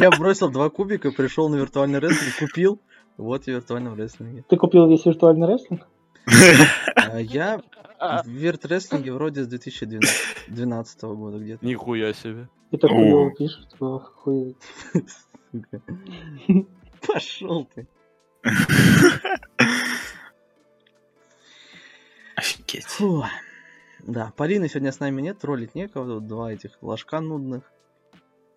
Я 0.00 0.10
бросил 0.10 0.50
два 0.50 0.70
кубика, 0.70 1.10
пришел 1.10 1.48
на 1.48 1.56
виртуальный 1.56 1.98
рестлинг, 1.98 2.36
купил. 2.38 2.80
Вот 3.18 3.46
я 3.46 3.54
в 3.54 3.56
виртуальном 3.56 3.94
рестлинге. 3.94 4.42
Ты 4.48 4.56
купил 4.56 4.88
весь 4.88 5.04
виртуальный 5.04 5.46
рестлинг? 5.46 5.86
А 6.96 7.20
Я 7.20 7.60
в 7.98 8.26
вирт 8.26 8.64
рестлинге 8.64 9.12
вроде 9.12 9.42
с 9.44 9.48
2012 9.48 11.02
года 11.02 11.38
где-то. 11.38 11.64
Нихуя 11.64 12.14
себе. 12.14 12.48
И 12.70 12.78
так 12.78 12.90
О. 12.90 12.94
хуёво 12.94 13.34
пишет. 13.34 13.68
ох, 13.80 14.14
охуеть. 14.16 14.56
Пошел 17.06 17.68
ты. 17.74 17.86
Офигеть. 22.34 22.86
Да, 24.02 24.32
Полины 24.36 24.68
сегодня 24.68 24.92
с 24.92 25.00
нами 25.00 25.22
нет, 25.22 25.38
троллить 25.38 25.74
некого, 25.74 26.06
тут 26.06 26.26
два 26.26 26.52
этих 26.52 26.72
ложка 26.82 27.20
нудных. 27.20 27.62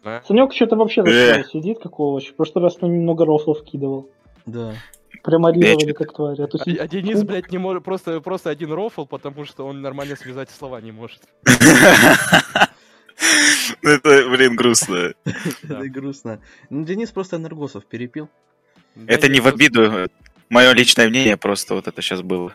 Да. 0.03 0.21
Санек 0.27 0.53
что-то 0.53 0.75
вообще 0.75 1.03
за 1.03 1.09
Э. 1.09 1.43
сидит, 1.45 1.79
как 1.81 1.99
овощ. 1.99 2.29
В 2.31 2.35
прошлый 2.35 2.63
раз 2.63 2.77
он 2.81 2.93
немного 2.93 3.25
рофлов 3.25 3.63
кидывал. 3.63 4.09
Да. 4.45 4.73
Прям 5.23 5.45
орировали, 5.45 5.93
как 5.93 6.13
тварь. 6.13 6.39
А 6.39 6.43
А, 6.45 6.57
сидит- 6.57 6.79
а 6.79 6.87
Денис, 6.87 7.23
блядь, 7.23 7.51
не 7.51 7.57
может, 7.57 7.83
просто, 7.83 8.21
просто 8.21 8.49
один 8.51 8.71
рофл, 8.73 9.05
потому 9.05 9.45
что 9.45 9.65
он 9.65 9.81
нормально 9.81 10.15
связать 10.15 10.49
слова 10.51 10.79
не 10.81 10.91
может. 10.91 11.21
Ну, 11.45 11.45
Это, 13.91 14.29
блин, 14.29 14.55
грустно. 14.55 15.13
Это 15.63 15.89
грустно. 15.89 16.39
Ну, 16.69 16.83
Денис 16.85 17.11
просто 17.11 17.37
энергосов 17.37 17.85
перепил. 17.85 18.29
Это 19.07 19.29
не 19.29 19.39
в 19.39 19.47
обиду. 19.47 20.09
Мое 20.49 20.73
личное 20.73 21.09
мнение, 21.09 21.37
просто 21.37 21.75
вот 21.75 21.87
это 21.87 22.01
сейчас 22.01 22.21
было. 22.21 22.53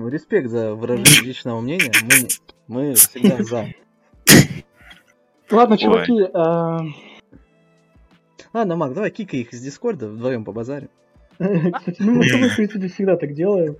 Ну, 0.00 0.08
респект 0.08 0.48
за 0.48 0.74
выражение 0.74 1.20
личного 1.22 1.60
мнения. 1.60 1.92
Мы, 2.66 2.86
мы 2.88 2.94
всегда 2.94 3.42
за. 3.42 3.66
Ладно, 5.50 5.76
чуваки, 5.76 6.22
а, 6.32 6.78
Ладно, 8.54 8.76
Мак, 8.76 8.94
давай 8.94 9.10
кикай 9.10 9.40
их 9.40 9.52
из 9.52 9.60
Дискорда, 9.60 10.08
вдвоем 10.08 10.46
по 10.46 10.52
базаре. 10.52 10.88
кстати, 11.38 11.96
ну 11.98 12.14
мы 12.14 12.24
с 12.24 12.32
тобой, 12.32 12.48
в 12.48 12.56
принципе, 12.56 12.88
всегда 12.88 13.18
так 13.18 13.34
делаем. 13.34 13.76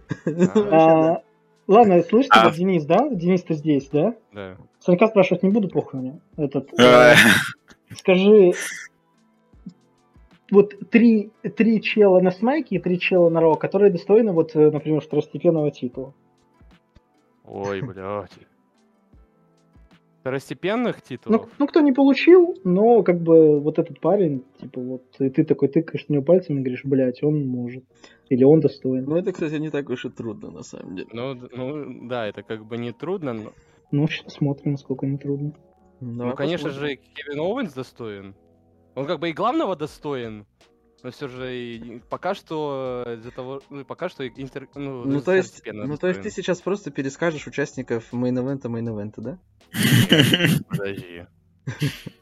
А, 0.70 1.22
Ладно, 1.66 2.02
слышите, 2.02 2.34
А. 2.34 2.50
Денис, 2.50 2.84
да? 2.84 3.08
Денис-то 3.08 3.54
здесь, 3.54 3.88
да? 3.90 4.14
Да. 4.34 4.58
Санька 4.78 5.06
спрашивать 5.06 5.42
не 5.42 5.48
буду, 5.48 5.68
похуй 5.68 6.00
мне. 6.00 6.20
Этот, 6.36 6.68
А, 6.78 7.14
э, 7.14 7.16
скажи, 7.96 8.52
вот 10.50 10.74
три, 10.90 11.30
три 11.56 11.80
чела 11.82 12.20
на 12.20 12.30
смайке 12.30 12.76
и 12.76 12.78
три 12.78 12.98
чела 12.98 13.28
на 13.30 13.40
ро, 13.40 13.54
которые 13.54 13.90
достойны, 13.92 14.32
вот, 14.32 14.54
э, 14.54 14.70
например, 14.70 15.00
второстепенного 15.00 15.70
титула. 15.70 16.14
Ой, 17.44 17.80
блядь. 17.86 18.30
Второстепенных 20.20 20.96
Ну, 20.96 21.02
титулов? 21.08 21.48
ну, 21.58 21.66
кто 21.66 21.80
не 21.80 21.92
получил, 21.92 22.54
но 22.62 23.02
как 23.02 23.20
бы 23.22 23.58
вот 23.58 23.78
этот 23.78 24.00
парень, 24.00 24.44
типа 24.60 24.80
вот, 24.80 25.02
и 25.18 25.30
ты 25.30 25.44
такой 25.44 25.68
тыкаешь 25.68 26.06
на 26.08 26.14
него 26.14 26.24
пальцем 26.24 26.58
и 26.58 26.60
говоришь, 26.60 26.84
блядь, 26.84 27.22
он 27.22 27.46
может. 27.46 27.84
Или 28.28 28.44
он 28.44 28.60
достоин. 28.60 29.04
Ну, 29.06 29.16
это, 29.16 29.32
кстати, 29.32 29.54
не 29.54 29.70
так 29.70 29.88
уж 29.88 30.04
и 30.04 30.10
трудно, 30.10 30.50
на 30.50 30.62
самом 30.62 30.94
деле. 30.94 31.08
Ну, 31.12 31.34
ну, 31.34 32.06
да, 32.08 32.26
это 32.26 32.42
как 32.42 32.66
бы 32.66 32.76
не 32.76 32.92
трудно, 32.92 33.32
но... 33.32 33.52
Ну, 33.92 34.06
сейчас 34.08 34.34
смотрим, 34.34 34.72
насколько 34.72 35.06
не 35.06 35.16
трудно. 35.16 35.52
Давай 36.00 36.30
ну, 36.30 36.36
конечно 36.36 36.68
посмотрим. 36.68 36.96
же, 36.98 37.00
Кевин 37.14 37.40
Оуэнс 37.40 37.72
достоин. 37.72 38.34
Он 39.00 39.06
как 39.06 39.18
бы 39.18 39.30
и 39.30 39.32
главного 39.32 39.76
достоин. 39.76 40.46
Но 41.02 41.10
все 41.10 41.26
же 41.28 41.56
и 41.56 42.02
пока 42.10 42.34
что 42.34 43.06
из-за 43.16 43.30
того, 43.30 43.62
ну, 43.70 43.82
пока 43.86 44.10
что 44.10 44.28
интер, 44.28 44.68
ну, 44.74 45.04
Ну, 45.06 45.22
то 45.22 45.34
есть, 45.34 45.62
ну, 45.64 45.96
то 45.96 46.08
есть 46.08 46.20
ты 46.20 46.30
сейчас 46.30 46.60
просто 46.60 46.90
перескажешь 46.90 47.46
участников 47.46 48.12
мейн-эвента, 48.12 48.68
мейн-эвента, 48.68 49.22
да? 49.22 49.38
Нет, 49.72 50.66
подожди. 50.68 51.24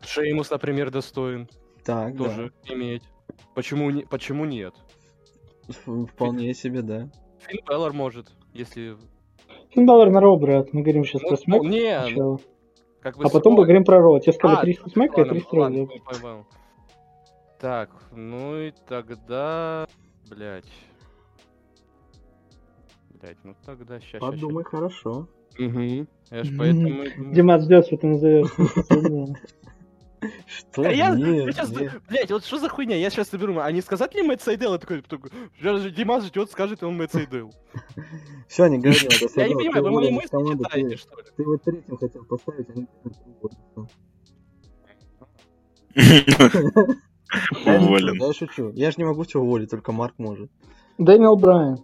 Шеймус, 0.02 0.50
например, 0.50 0.92
достоин 0.92 1.48
Так, 1.84 2.16
тоже 2.16 2.52
иметь. 2.66 3.02
Почему, 3.56 3.90
не, 3.90 4.02
почему 4.02 4.44
нет? 4.44 4.74
да. 5.66 5.74
Вполне 6.06 6.54
себе, 6.54 6.82
да. 6.82 7.10
Финн 7.40 7.60
Балор 7.68 7.92
может, 7.92 8.28
если... 8.52 8.96
Финн 9.70 9.86
Балор 9.86 10.10
на 10.10 10.20
ро, 10.20 10.36
брат. 10.36 10.72
Мы 10.72 10.82
говорим 10.82 11.04
сейчас 11.04 11.22
Ну, 11.22 11.28
про 11.30 11.36
смэк. 11.36 11.62
ну, 11.64 11.68
не. 11.68 12.38
Как 13.00 13.16
бы 13.16 13.24
А 13.24 13.28
потом 13.28 13.54
срок- 13.54 13.56
поговорим 13.62 13.84
про 13.84 14.00
ро. 14.00 14.20
Тебе 14.20 14.32
сказали 14.34 14.58
А, 14.58 14.62
300 14.62 14.90
смэка 14.90 15.14
и 15.14 15.24
Ладно, 15.24 15.32
300 15.34 15.56
ладно, 15.56 15.88
ро. 16.22 16.46
Так, 17.58 17.90
ну 18.12 18.56
и 18.56 18.72
тогда... 18.86 19.86
Блять. 20.30 20.70
Блять, 23.20 23.36
ну 23.42 23.56
тогда 23.64 23.98
сейчас. 23.98 24.20
Подумай 24.20 24.62
хорошо. 24.62 25.28
Угу. 25.58 26.06
Я 26.30 26.44
ж 26.44 26.56
поэтому... 26.56 27.04
Дима 27.34 27.58
ждет, 27.58 27.86
что 27.86 27.96
ты 27.96 28.06
назовешь. 28.06 28.48
Что? 30.46 30.82
А 30.82 30.90
я, 30.90 31.14
Нет, 31.14 31.54
сейчас, 31.54 31.70
нет. 31.70 31.92
блять, 32.08 32.30
вот 32.32 32.44
что 32.44 32.58
за 32.58 32.68
хуйня? 32.68 32.96
Я 32.96 33.08
сейчас 33.08 33.28
соберу, 33.28 33.56
а 33.60 33.70
не 33.70 33.80
сказать 33.80 34.14
ли 34.16 34.22
Мэтт 34.22 34.42
Сайдел? 34.42 34.72
Я 34.72 34.78
такой, 34.78 35.04
Димас 35.92 36.24
ждет, 36.24 36.50
скажет 36.50 36.82
он 36.82 36.96
Мэтт 36.96 37.12
Сайдел. 37.12 37.52
Все, 38.48 38.66
не 38.66 38.78
говори, 38.78 38.98
это 38.98 39.40
Я 39.40 39.48
не 39.48 39.54
понимаю, 39.54 39.84
вы 39.84 39.90
мои 39.92 40.10
мысли 40.10 40.28
читаете, 40.28 40.96
что 40.96 41.16
ли? 41.16 41.24
Ты 41.36 41.42
его 41.42 41.56
третьим 41.58 41.96
хотел 41.96 42.24
поставить, 42.24 42.68
а 42.70 42.72
не 42.72 42.86
Уволен. 47.66 48.14
Я 48.20 48.32
шучу. 48.32 48.70
Я 48.74 48.90
же 48.90 48.96
не 48.98 49.04
могу 49.04 49.24
тебя 49.24 49.40
уволить, 49.40 49.70
только 49.70 49.92
Марк 49.92 50.14
может. 50.18 50.50
Дэниел 50.98 51.36
Брайан. 51.36 51.78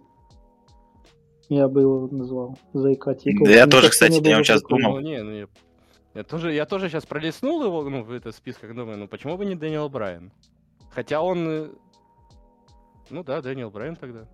Я 1.49 1.67
бы 1.67 1.81
его 1.81 2.07
назвал. 2.11 2.57
Зайка 2.73 3.13
титул. 3.13 3.45
Да 3.45 3.51
я 3.51 3.67
тоже, 3.67 3.89
кстати, 3.89 4.13
я 4.15 4.21
было 4.35 4.43
сейчас 4.43 4.63
думал. 4.63 4.93
Ну, 4.93 4.99
не, 5.01 5.21
ну, 5.21 5.31
я, 5.31 5.47
я 6.15 6.23
тоже, 6.23 6.53
я 6.53 6.65
тоже 6.65 6.89
сейчас 6.89 7.05
пролистнул 7.05 7.63
его, 7.63 7.87
ну, 7.87 8.03
в 8.03 8.11
это 8.11 8.31
списках, 8.31 8.73
думаю, 8.75 8.97
ну, 8.97 9.07
почему 9.07 9.37
бы 9.37 9.45
не 9.45 9.55
Дэниел 9.55 9.87
Брайан? 9.89 10.31
Хотя 10.89 11.21
он... 11.21 11.47
э, 11.47 11.69
Ну 13.11 13.23
да, 13.23 13.41
Дэниел 13.41 13.69
Брайан 13.69 13.95
тогда. 13.95 14.27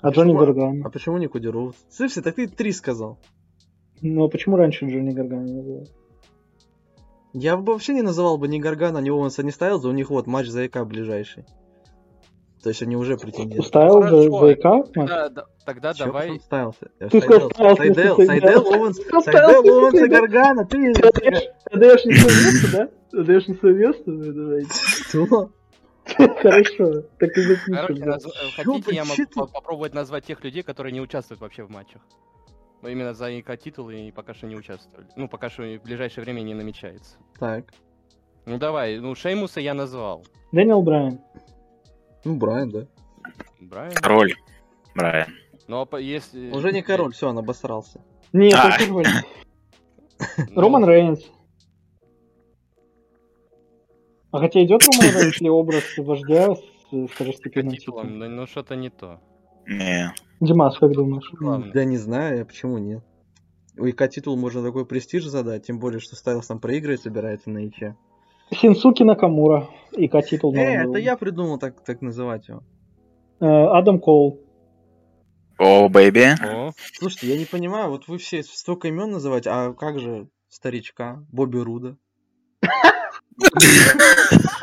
А 0.00 0.10
Джонни? 0.10 0.32
Гаргано. 0.36 0.84
А 0.84 0.90
почему 0.90 1.18
не 1.18 1.28
Кудеров? 1.28 1.76
Слышите, 1.88 2.22
так 2.22 2.34
ты 2.34 2.48
три 2.48 2.72
сказал. 2.72 3.18
Ну 4.00 4.24
а 4.24 4.28
почему 4.28 4.56
раньше 4.56 4.86
Джонни 4.86 5.12
Гаргано 5.12 5.44
не 5.44 5.52
называл? 5.52 5.86
Я 7.32 7.56
бы 7.56 7.72
вообще 7.72 7.94
не 7.94 8.02
называл 8.02 8.36
бы 8.38 8.46
ни 8.48 8.58
Гаргана, 8.58 8.98
ни 8.98 9.10
Оуэнса 9.10 9.42
не 9.42 9.50
ставил, 9.52 9.80
за 9.80 9.88
у 9.88 9.92
них 9.92 10.10
вот 10.10 10.26
матч 10.26 10.48
за 10.48 10.66
ЭК 10.66 10.84
ближайший. 10.86 11.44
То 12.62 12.68
есть 12.68 12.82
они 12.82 12.94
уже 12.96 13.16
претендуют. 13.16 13.66
Ставил 13.66 14.02
за 14.02 14.30
матч? 14.30 14.60
Тогда, 14.94 15.28
да- 15.30 15.46
тогда 15.64 15.94
Чё 15.94 16.04
давай... 16.06 16.40
Я 17.00 17.08
Ты 17.08 17.20
сказал, 17.20 17.50
что 17.50 17.76
Сайдел, 17.76 18.16
Сайдел. 18.16 18.66
Оуэнс, 18.66 18.96
Сайдел, 19.24 19.64
Оуэнс 19.66 19.94
и 19.94 19.98
ты 19.98 20.08
Гаргана, 20.08 20.64
ты... 20.66 20.92
Отдаешь 21.72 22.04
не 22.04 22.14
свое 22.14 22.36
место, 22.36 22.72
да? 23.12 23.18
Отдаешь 23.20 23.48
не 23.48 23.54
свое 23.54 23.74
место? 23.74 24.02
Ну, 24.10 24.32
давайте. 24.32 24.70
Что? 24.72 25.50
Хорошо. 26.42 27.02
Так 27.18 27.30
и 27.36 27.42
Короче, 27.42 27.54
запишем. 27.94 28.08
наз- 28.08 28.26
э, 28.26 28.62
хотите, 28.62 28.94
я 28.94 29.04
могу 29.04 29.46
попробовать 29.52 29.94
назвать 29.94 30.24
тех 30.24 30.42
людей, 30.44 30.62
которые 30.62 30.92
не 30.92 31.00
участвуют 31.00 31.40
вообще 31.40 31.64
в 31.64 31.70
матчах. 31.70 32.02
Ну, 32.82 32.88
именно 32.88 33.14
за 33.14 33.30
ИК 33.30 33.56
титулы 33.58 34.08
и 34.08 34.10
пока 34.10 34.34
что 34.34 34.46
не 34.46 34.56
участвовали. 34.56 35.06
Ну, 35.16 35.28
пока 35.28 35.48
что 35.48 35.62
в 35.62 35.82
ближайшее 35.84 36.24
время 36.24 36.40
не 36.40 36.54
намечается. 36.54 37.16
Так, 37.38 37.72
Ну, 38.44 38.58
давай, 38.58 38.98
ну, 38.98 39.14
Шеймуса 39.14 39.60
я 39.60 39.72
назвал. 39.72 40.24
Дэниел 40.50 40.82
Брайан. 40.82 41.20
ну 42.24 42.36
Брайан, 42.36 42.70
да. 42.70 42.86
Брайан. 43.60 43.94
Король. 43.94 44.34
Брайан. 44.96 45.28
Ну, 45.68 45.80
а 45.80 45.84
по- 45.86 45.96
если... 45.96 46.50
Уже 46.50 46.72
не 46.72 46.82
король, 46.82 47.12
все, 47.12 47.28
он 47.28 47.38
обосрался. 47.38 48.00
Нет, 48.32 48.54
А. 48.56 48.66
он 48.80 48.86
король. 48.86 49.06
Ну, 50.50 50.60
Роман 50.60 50.84
Рейнс. 50.84 51.20
А 54.32 54.38
хотя 54.40 54.62
идет 54.64 54.82
Роман 54.92 55.14
Рейнс 55.20 55.40
ли 55.40 55.50
образ 55.50 55.84
вождя 55.98 56.54
с 56.56 57.06
второстепенным 57.12 57.76
титулом, 57.76 58.18
да, 58.18 58.28
ну, 58.28 58.46
что-то 58.46 58.74
не 58.76 58.90
то. 58.90 59.20
Не. 59.66 60.12
Димас, 60.40 60.78
как 60.78 60.92
думаешь? 60.92 61.30
Главное. 61.32 61.72
Да 61.72 61.84
не 61.84 61.96
знаю, 61.96 62.46
почему 62.46 62.78
нет. 62.78 63.02
У 63.78 63.86
ИК 63.86 64.08
титул 64.08 64.36
можно 64.36 64.62
такой 64.62 64.84
престиж 64.84 65.24
задать, 65.24 65.66
тем 65.66 65.78
более, 65.78 66.00
что 66.00 66.16
Стайлс 66.16 66.46
там 66.46 66.58
проигрывать 66.58 67.02
собирается 67.02 67.50
на 67.50 67.66
ИЧ. 67.66 67.94
Синсуки 68.50 69.02
Накамура. 69.02 69.68
И 69.92 70.08
титул 70.08 70.54
Э, 70.54 70.88
это 70.88 70.98
я 70.98 71.16
придумал 71.16 71.58
так, 71.58 71.82
так 71.84 72.02
называть 72.02 72.48
его. 72.48 72.62
Э, 73.40 73.46
Адам 73.46 73.98
Коул. 73.98 74.40
Oh, 75.58 75.88
baby. 75.88 76.34
Слушайте, 76.94 77.28
я 77.28 77.38
не 77.38 77.44
понимаю, 77.44 77.90
вот 77.90 78.08
вы 78.08 78.18
все 78.18 78.42
столько 78.42 78.88
имен 78.88 79.10
называть, 79.10 79.46
а 79.46 79.72
как 79.72 80.00
же 80.00 80.28
старичка, 80.48 81.24
Бобби 81.30 81.58
Руда? 81.58 81.96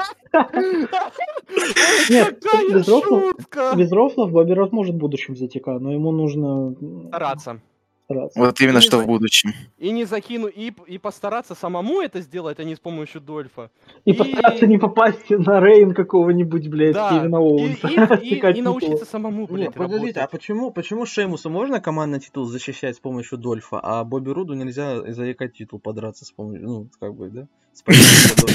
Нет, 2.09 2.39
какая 2.41 2.69
без 2.69 2.87
рофлов, 2.87 3.23
шутка! 3.37 3.73
без 3.75 3.91
рофлов 3.91 4.31
Бобби 4.31 4.53
Рот 4.53 4.71
может 4.71 4.95
в 4.95 4.97
будущем 4.97 5.35
зайти, 5.35 5.61
но 5.65 5.91
ему 5.91 6.11
нужно 6.11 6.75
Стараться. 7.07 7.61
Стараться. 8.09 8.39
Вот 8.39 8.59
именно 8.61 8.77
Не 8.77 8.81
что 8.81 8.97
в 8.97 9.03
знаю. 9.03 9.07
будущем. 9.07 9.51
И 9.77 9.91
не 9.91 10.05
закину, 10.05 10.47
и, 10.47 10.71
и 10.87 10.97
постараться 10.97 11.53
самому 11.55 12.01
это 12.01 12.21
сделать, 12.21 12.59
а 12.59 12.63
не 12.63 12.75
с 12.75 12.79
помощью 12.79 13.21
Дольфа. 13.21 13.69
И 14.05 14.11
И- 14.11 14.13
постараться 14.13 14.65
не 14.67 14.77
попасть 14.77 15.29
на 15.29 15.59
Рейн 15.59 15.93
какого-нибудь, 15.93 16.67
блядь, 16.69 16.93
Да, 16.95 17.23
и, 17.25 17.29
Оуэнса. 17.31 17.87
и- 17.87 17.91
и- 18.29 18.35
и 18.35 18.39
титул. 18.41 18.63
научиться 18.63 19.05
самому, 19.05 19.41
Нет, 19.41 19.51
блядь, 19.51 19.73
подождите, 19.75 20.19
а 20.21 20.27
почему, 20.27 20.71
почему 20.71 21.05
Шеймусу 21.05 21.49
можно 21.49 21.79
командный 21.79 22.19
титул 22.19 22.45
защищать 22.45 22.95
с 22.95 22.99
помощью 22.99 23.37
Дольфа, 23.37 23.79
а 23.81 24.03
Бобби 24.03 24.31
Руду 24.31 24.53
нельзя 24.53 24.97
из-за 25.07 25.25
ЕК 25.25 25.53
титул 25.53 25.79
подраться 25.79 26.25
с 26.25 26.31
помощью, 26.31 26.67
ну, 26.67 26.87
как 26.99 27.13
бы, 27.15 27.29
да? 27.29 27.47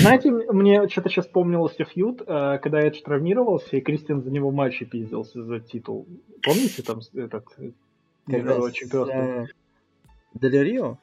Знаете, 0.01 0.31
мне 0.31 0.87
что-то 0.89 1.09
сейчас 1.09 1.27
вспомнился 1.27 1.85
фьюд, 1.85 2.23
э, 2.27 2.59
когда 2.63 2.81
Эдж 2.81 3.01
травмировался, 3.03 3.77
и 3.77 3.81
Кристиан 3.81 4.23
за 4.23 4.31
него 4.31 4.51
матчи 4.51 4.85
пиздился 4.85 5.43
за 5.45 5.61
титул. 5.61 6.07
Помните 6.43 6.83
там 6.83 6.99
этот 7.15 7.47
мирового 8.27 8.73
чемпионства? 8.73 9.47
Дель 10.35 10.63
Рио? 10.65 10.99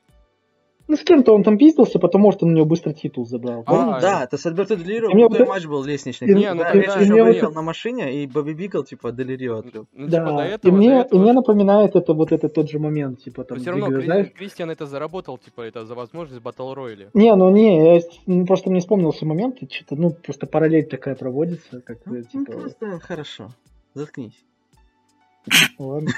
Ну, 0.88 0.98
с 0.98 1.03
кем-то 1.06 1.33
он 1.33 1.43
там 1.43 1.58
пиздился, 1.58 2.00
потому 2.00 2.33
что 2.33 2.45
он 2.45 2.51
у 2.51 2.56
него 2.56 2.66
быстро 2.66 2.91
титул 2.91 3.25
забрал. 3.25 3.64
А, 3.66 3.74
Он, 3.95 4.01
да, 4.01 4.25
это 4.25 4.38
с 4.38 4.45
Альберто 4.45 4.75
Дель 4.75 5.00
Рио 5.00 5.09
крутой 5.11 5.40
вот- 5.40 5.48
матч 5.48 5.66
был 5.66 5.85
лестничный. 5.85 6.27
и- 6.27 6.33
Не, 6.33 6.53
ну 6.53 6.59
да, 6.64 6.72
и 6.74 6.80
еще 6.80 7.14
вот- 7.14 7.22
выехал 7.27 7.51
на 7.53 7.61
машине, 7.61 8.22
и 8.24 8.27
Бобби 8.27 8.51
Бигл, 8.51 8.83
типа, 8.83 9.14
Дель 9.14 9.38
Рио 9.38 9.59
отлил. 9.59 9.88
Ну, 9.93 10.08
типа, 10.09 10.25
до 10.25 10.38
Да, 10.38 10.45
этого, 10.45 10.72
и, 10.72 10.75
мне, 10.75 10.90
до 10.90 10.95
и 10.95 11.00
этого- 11.06 11.22
мне 11.22 11.32
напоминает 11.33 11.95
это 11.95 12.14
вот 12.14 12.33
этот 12.33 12.53
тот 12.56 12.69
же 12.69 12.80
момент, 12.80 13.22
типа 13.24 13.45
там, 13.45 13.58
Но 13.58 13.61
все 13.61 13.72
равно 13.72 13.88
Кри- 13.88 14.03
знаешь, 14.06 14.32
Кристиан 14.33 14.69
это 14.69 14.85
заработал, 14.85 15.38
типа, 15.38 15.61
это 15.61 15.85
за 15.85 15.95
возможность 15.95 16.41
батл 16.43 16.74
рояли. 16.74 17.09
Не, 17.14 17.33
ну 17.35 17.50
не, 17.51 17.95
я 17.95 18.01
ну, 18.25 18.45
просто 18.45 18.69
мне 18.69 18.82
вспомнился 18.82 19.25
момент, 19.25 19.59
и 19.61 19.69
что-то, 19.74 19.95
ну, 19.95 20.09
просто 20.11 20.45
параллель 20.45 20.88
такая 20.88 21.16
проводится, 21.16 21.80
как 21.80 22.00
Ну, 22.06 22.11
бы, 22.11 22.25
ну, 22.33 22.45
типа, 22.45 22.51
просто 22.59 23.00
хорошо. 23.00 23.50
Заткнись. 23.93 24.43
Ладно. 25.78 26.11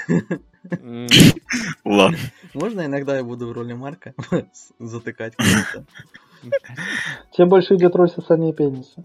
Ладно. 1.84 2.18
Можно 2.54 2.86
иногда 2.86 3.16
я 3.16 3.24
буду 3.24 3.48
в 3.48 3.52
роли 3.52 3.72
Марка 3.74 4.14
затыкать 4.78 5.34
кого-то? 5.36 5.84
Тебе 7.32 7.46
больше 7.46 7.74
идет 7.76 7.94
роль 7.96 8.10
сосания 8.10 8.52
пениса. 8.52 9.04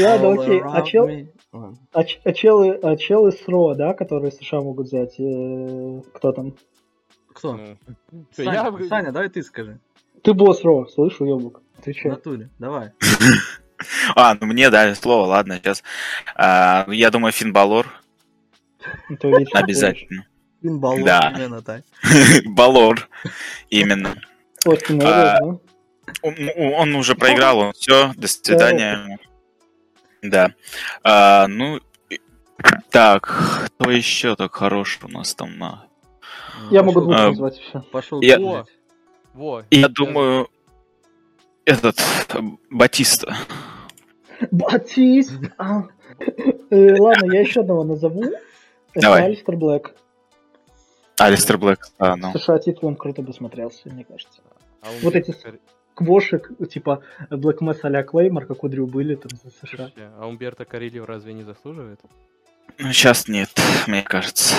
Ладно, 0.00 0.32
окей, 0.32 0.60
а 0.60 0.80
around 0.80 0.86
чел, 0.86 1.08
me. 1.08 1.28
Ладно. 1.52 1.78
а, 1.92 2.04
ч- 2.04 2.20
а 2.24 2.32
челы, 2.32 2.72
а 2.82 2.96
челы 2.96 3.32
с 3.32 3.46
Ро, 3.46 3.74
да, 3.74 3.94
которые 3.94 4.32
США 4.32 4.60
могут 4.60 4.88
взять, 4.88 5.14
э, 5.18 6.00
кто 6.12 6.32
там? 6.32 6.54
Кто? 7.32 7.54
ну, 7.56 7.76
Саня, 8.32 8.52
я- 8.52 8.88
Саня, 8.88 9.12
давай 9.12 9.28
ты 9.28 9.42
скажи. 9.42 9.78
Ты 10.22 10.34
босс 10.34 10.62
Ро, 10.64 10.86
слышь, 10.86 11.20
уебок, 11.20 11.62
В 11.76 11.78
отвечай. 11.80 12.10
натуре, 12.10 12.50
давай. 12.58 12.90
А, 14.16 14.36
ну 14.40 14.46
мне 14.46 14.70
дали 14.70 14.94
слово, 14.94 15.26
ладно, 15.26 15.58
сейчас. 15.58 15.82
А, 16.36 16.86
я 16.88 17.10
думаю, 17.10 17.32
Финн 17.32 17.52
Балор 17.52 17.86
Это 19.08 19.28
вечно 19.28 19.60
обязательно. 19.60 20.26
Пинбол, 20.62 21.04
Да. 21.04 21.32
именно 21.36 21.62
так. 21.62 21.82
Балор, 22.46 23.08
именно. 23.70 24.14
Остин 24.64 25.00
А, 25.04 25.38
Эванс, 25.40 25.60
Он, 26.22 26.34
он 26.56 26.94
уже 26.94 27.14
проиграл, 27.14 27.58
он 27.58 27.72
все, 27.72 28.12
до 28.16 28.26
свидания. 28.28 29.18
Да. 30.22 30.52
А, 31.02 31.46
ну, 31.48 31.80
так, 32.90 33.68
кто 33.76 33.90
еще 33.90 34.36
так 34.36 34.54
хорош 34.54 34.98
у 35.02 35.08
нас 35.08 35.34
там 35.34 35.58
на... 35.58 35.86
Я 36.70 36.82
могу 36.82 37.02
двух 37.02 37.14
А, 37.14 37.28
назвать 37.28 37.58
все. 37.58 37.80
Пошел 37.80 38.22
Я- 38.22 38.38
гулять. 38.38 38.66
Во. 39.34 39.64
Я 39.70 39.88
думаю, 39.88 40.48
этот, 41.66 41.98
Батиста. 42.70 43.36
Батист! 44.50 45.32
А. 45.58 45.84
Э, 46.70 46.96
Ладно, 46.98 47.32
я 47.32 47.40
еще 47.40 47.60
одного 47.60 47.84
назову. 47.84 48.24
Это 48.24 49.00
Давай. 49.00 49.24
Алистер 49.24 49.56
Блэк. 49.56 49.94
Алистер 51.18 51.58
Блэк, 51.58 51.78
а, 51.98 52.16
ну. 52.16 52.32
США 52.32 52.58
титулом 52.58 52.96
круто 52.96 53.22
бы 53.22 53.32
смотрелся, 53.32 53.90
мне 53.90 54.04
кажется. 54.04 54.40
А 54.80 54.90
он 54.90 54.96
Вот 55.02 55.14
эти 55.14 55.34
Квошек, 55.94 56.50
типа 56.68 57.02
Блэк 57.30 57.58
Мэс 57.60 57.78
а-ля 57.82 58.02
Клеймор, 58.02 58.46
как 58.46 58.64
у 58.64 58.68
Дрю 58.68 58.86
были 58.86 59.14
там 59.14 59.30
за 59.42 59.50
США. 59.50 59.68
Слушайте, 59.68 60.10
А 60.18 60.26
Умберто 60.26 60.64
Карильо 60.64 61.06
разве 61.06 61.32
не 61.34 61.44
заслуживает? 61.44 62.00
Ну, 62.78 62.92
сейчас 62.92 63.28
нет, 63.28 63.50
мне 63.86 64.02
кажется. 64.02 64.54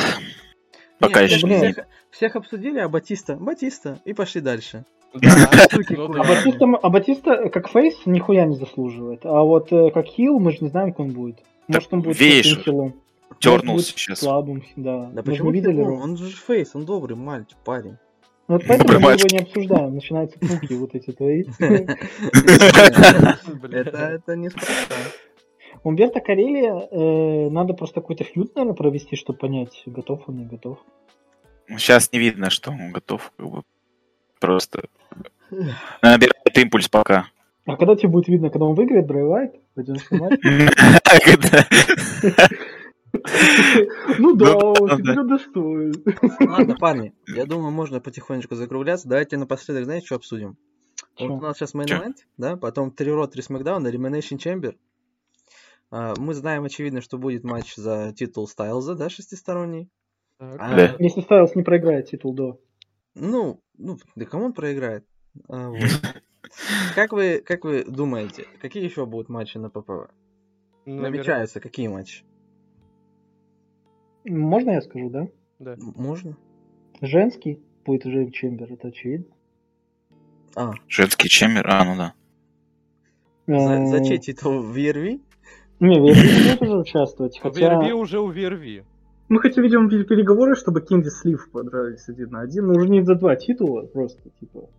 Пока 0.99 1.21
Нет, 1.21 1.31
еще 1.31 1.45
блин. 1.45 1.61
нет. 1.61 1.73
всех, 1.73 1.85
всех 2.11 2.35
обсудили, 2.37 2.79
а 2.79 2.87
Батиста, 2.87 3.35
Батиста, 3.35 3.99
и 4.05 4.13
пошли 4.13 4.39
дальше. 4.39 4.85
А. 6.15 6.23
Батиста, 6.23 6.65
а 6.81 6.89
Батиста 6.89 7.49
как 7.49 7.69
фейс 7.69 7.95
нихуя 8.05 8.45
не 8.45 8.55
заслуживает. 8.55 9.25
А 9.25 9.41
вот 9.41 9.71
э, 9.71 9.91
как 9.91 10.05
хил 10.07 10.39
мы 10.39 10.51
же 10.51 10.59
не 10.61 10.69
знаем, 10.69 10.91
как 10.91 10.99
он 11.01 11.11
будет. 11.11 11.37
Может, 11.67 11.93
он 11.93 12.01
будет 12.01 12.17
крутым 12.17 12.63
хилом. 12.63 12.93
Будет 13.41 13.85
сейчас. 13.85 14.19
Слабым, 14.19 14.63
да. 14.75 15.09
Да 15.13 15.23
почему 15.23 15.51
видели. 15.51 15.81
Он 15.81 16.17
же 16.17 16.35
фейс, 16.35 16.71
он 16.73 16.85
добрый 16.85 17.15
мальчик, 17.15 17.57
парень. 17.63 17.97
Ну, 18.47 18.55
Вот 18.55 18.63
поэтому 18.67 18.99
мы 18.99 19.13
его 19.13 19.27
не 19.31 19.39
обсуждаем. 19.39 19.95
Начинаются 19.95 20.37
пуки 20.39 20.73
вот 20.73 20.93
эти 20.93 21.11
твои. 21.11 21.43
Бля. 23.59 23.79
Это, 23.79 24.35
неспроста. 24.35 24.95
Умберто 25.83 26.19
Карелия, 26.19 26.87
э, 26.89 27.49
надо 27.49 27.73
просто 27.73 28.01
какой-то 28.01 28.23
фьюд, 28.23 28.55
наверное, 28.55 28.75
провести, 28.75 29.15
чтобы 29.15 29.39
понять, 29.39 29.83
готов 29.85 30.27
он, 30.27 30.37
не 30.37 30.45
готов. 30.45 30.79
Сейчас 31.67 32.11
не 32.11 32.19
видно, 32.19 32.49
что 32.49 32.71
он 32.71 32.91
готов, 32.91 33.31
как 34.39 34.89
Просто 35.49 35.75
набирает 36.03 36.57
импульс 36.57 36.87
пока. 36.89 37.27
А 37.65 37.77
когда 37.77 37.95
тебе 37.95 38.09
будет 38.09 38.27
видно, 38.27 38.49
когда 38.49 38.65
он 38.65 38.75
выиграет? 38.75 39.07
Пойдем 39.73 39.95
снимать? 39.97 40.39
Когда- 40.41 41.65
Ну 44.19 44.35
да, 44.35 44.45
Ну 44.53 44.87
да, 44.97 45.15
он 45.21 45.27
достоин. 45.27 45.93
Ладно, 46.47 46.75
парни, 46.75 47.13
я 47.27 47.45
думаю, 47.45 47.71
можно 47.71 47.99
потихонечку 48.01 48.55
закругляться. 48.55 49.07
Давайте 49.07 49.37
напоследок, 49.37 49.85
знаете, 49.85 50.05
что 50.05 50.15
обсудим? 50.15 50.57
Вот 51.19 51.29
у 51.31 51.39
нас 51.39 51.57
сейчас 51.57 51.73
мейн 51.73 52.13
да, 52.37 52.57
потом 52.57 52.91
три 52.91 53.11
Ро, 53.11 53.25
три 53.27 53.41
Смакдаун, 53.41 53.87
Elimination 53.87 54.37
Chamber. 54.37 54.75
А, 55.91 56.13
Мы 56.17 56.33
знаем, 56.33 56.65
очевидно, 56.65 57.01
что 57.01 57.17
будет 57.17 57.43
матч 57.43 57.75
за 57.75 58.11
титул 58.13 58.47
Стайлза, 58.47 58.95
да, 58.95 59.09
шестисторонний. 59.09 59.89
А, 60.39 60.57
Да. 60.75 60.95
Если 60.99 61.21
Стайлс 61.21 61.55
не 61.55 61.63
проиграет 61.63 62.09
титул 62.09 62.33
до. 62.33 62.59
Ну, 63.15 63.61
ну, 63.77 63.97
да 64.15 64.25
кому 64.25 64.45
он 64.45 64.53
проиграет? 64.53 65.05
А. 65.47 65.71
Как 66.95 67.11
вы, 67.11 67.41
как 67.45 67.65
вы 67.65 67.83
думаете, 67.83 68.45
какие 68.61 68.83
еще 68.83 69.05
будут 69.05 69.27
матчи 69.29 69.57
на 69.57 69.69
ППВ? 69.69 70.09
Намечаются 70.85 71.59
какие 71.59 71.87
матчи? 71.87 72.23
Можно 74.23 74.71
я 74.71 74.81
скажу, 74.81 75.09
да? 75.09 75.27
Да. 75.59 75.75
Можно? 75.77 76.37
Женский 77.01 77.59
будет 77.83 78.05
уже 78.05 78.29
Чембер, 78.31 78.71
это 78.71 78.87
очевидно. 78.87 79.33
А, 80.55 80.71
Женский 80.87 81.27
чембер, 81.27 81.67
а, 81.67 81.83
ну 81.83 81.95
да. 81.97 82.13
за, 83.47 83.85
за 83.87 83.97
Э, 83.97 84.05
чей 84.05 84.17
титул 84.19 84.61
в 84.61 84.75
ERV? 84.75 85.19
Не, 85.81 85.99
Верви 85.99 86.49
будет 86.49 86.61
уже 86.61 86.77
участвовать, 86.79 87.37
хотя... 87.39 87.59
Верви 87.59 87.91
уже 87.91 88.19
у 88.21 88.29
Верви. 88.29 88.85
Мы 89.27 89.41
хотя 89.41 89.61
ведем 89.61 89.89
пер- 89.89 90.05
переговоры, 90.05 90.55
чтобы 90.55 90.81
Кенди 90.81 91.09
Слив 91.09 91.49
подрались 91.51 92.07
один 92.07 92.29
на 92.29 92.41
один, 92.41 92.67
но 92.67 92.73
уже 92.75 92.87
не 92.89 93.01
за 93.03 93.15
два 93.15 93.35
титула, 93.35 93.81
просто, 93.85 94.29
типа. 94.39 94.69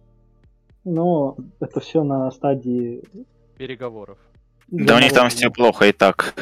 Но 0.86 1.36
это 1.60 1.80
все 1.80 2.04
на 2.04 2.30
стадии... 2.30 3.02
Переговоров. 3.58 4.18
Да 4.68 4.96
у 4.96 5.00
них 5.00 5.12
там 5.12 5.28
все 5.30 5.50
плохо 5.50 5.86
и 5.86 5.92
так. 5.92 6.34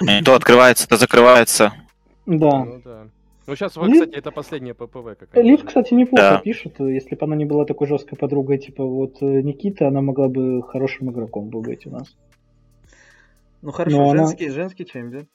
Они 0.00 0.22
то 0.22 0.34
открывается, 0.34 0.88
то 0.88 0.96
закрывается. 0.96 1.72
Да. 2.24 2.64
Ну 2.64 2.80
да. 2.82 3.06
Ну 3.46 3.54
сейчас, 3.54 3.76
Лив- 3.76 3.92
кстати, 3.92 4.14
это 4.16 4.30
последняя 4.30 4.72
ППВ 4.72 5.04
какая-то. 5.18 5.42
Лив, 5.42 5.62
кстати, 5.62 5.92
неплохо 5.92 6.22
Да. 6.30 6.38
пишет. 6.38 6.80
Если 6.80 7.14
бы 7.14 7.24
она 7.26 7.36
не 7.36 7.44
была 7.44 7.66
такой 7.66 7.86
жесткой 7.86 8.16
подругой, 8.16 8.56
типа 8.56 8.82
вот 8.82 9.18
э, 9.20 9.42
Никита, 9.42 9.88
она 9.88 10.00
могла 10.00 10.28
бы 10.28 10.62
хорошим 10.62 11.10
игроком 11.10 11.50
бы 11.50 11.60
быть 11.60 11.86
у 11.86 11.90
нас. 11.90 12.16
Ну 13.60 13.72
хорошо, 13.72 13.96
Но 13.98 14.10
она- 14.10 14.26
женский, 14.26 14.48
женский 14.48 14.86
чемпион. 14.86 15.26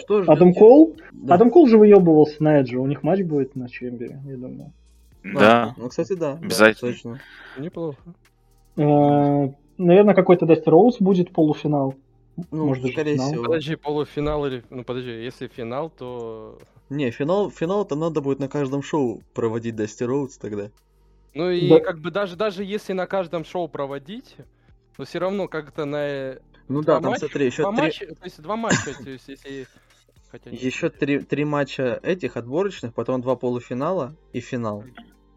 Что 0.00 0.22
ж, 0.22 0.28
Адам 0.28 0.54
Кол? 0.54 0.96
Да. 1.12 1.34
Адам 1.34 1.50
Кол 1.50 1.66
же 1.66 1.78
выебывался 1.78 2.42
на 2.42 2.60
Эджи. 2.60 2.78
У 2.78 2.86
них 2.86 3.02
матч 3.02 3.22
будет 3.22 3.54
на 3.56 3.68
Чембере, 3.68 4.20
я 4.26 4.36
думаю. 4.36 4.72
Да. 5.24 5.74
Ну, 5.76 5.88
кстати, 5.88 6.12
да. 6.14 6.34
да, 6.34 6.38
Обязательно. 6.46 6.92
точно. 6.92 7.20
Неплохо. 7.58 7.98
А, 8.78 9.50
Наверное, 9.78 10.14
какой-то 10.14 10.46
Дастер 10.46 10.72
Роуз 10.72 10.96
будет 11.00 11.32
полуфинал. 11.32 11.94
Ну, 12.50 12.66
Может, 12.66 12.86
скорее 12.92 13.14
финал. 13.14 13.28
всего. 13.28 13.44
Подожди, 13.44 13.76
полуфинал 13.76 14.46
или... 14.46 14.62
Ну 14.70 14.84
подожди, 14.84 15.10
если 15.10 15.48
финал, 15.48 15.90
то... 15.90 16.58
Не, 16.90 17.10
финал, 17.10 17.50
финал-то 17.50 17.94
надо 17.96 18.20
будет 18.20 18.38
на 18.38 18.48
каждом 18.48 18.82
шоу 18.82 19.22
проводить 19.34 19.74
Дасти 19.76 20.04
Роудс 20.04 20.36
тогда. 20.38 20.70
Ну 21.34 21.50
и 21.50 21.68
Да. 21.68 21.80
как 21.80 21.98
бы 22.00 22.10
даже, 22.10 22.36
даже 22.36 22.62
если 22.64 22.92
на 22.92 23.06
каждом 23.06 23.44
шоу 23.44 23.68
проводить, 23.68 24.36
то 24.96 25.04
все 25.04 25.18
равно 25.18 25.48
как-то 25.48 25.84
на... 25.84 26.36
Ну 26.68 26.82
два 26.82 26.96
да, 26.96 27.00
там 27.00 27.10
матча- 27.12 27.18
смотри, 27.20 27.46
еще 27.46 27.62
два 27.62 27.72
три, 27.72 27.82
матча, 27.82 28.06
то 28.06 28.24
есть 28.24 28.42
два 28.42 28.56
матча, 28.56 28.94
то 29.02 29.10
есть 29.10 29.28
если... 29.28 29.66
Хотя 30.38 30.50
нет. 30.50 30.60
еще 30.62 30.90
три, 30.90 31.18
три 31.20 31.44
матча 31.44 31.98
этих 32.02 32.36
отборочных, 32.36 32.92
потом 32.94 33.20
два 33.22 33.36
полуфинала 33.36 34.14
и 34.32 34.40
финал. 34.40 34.84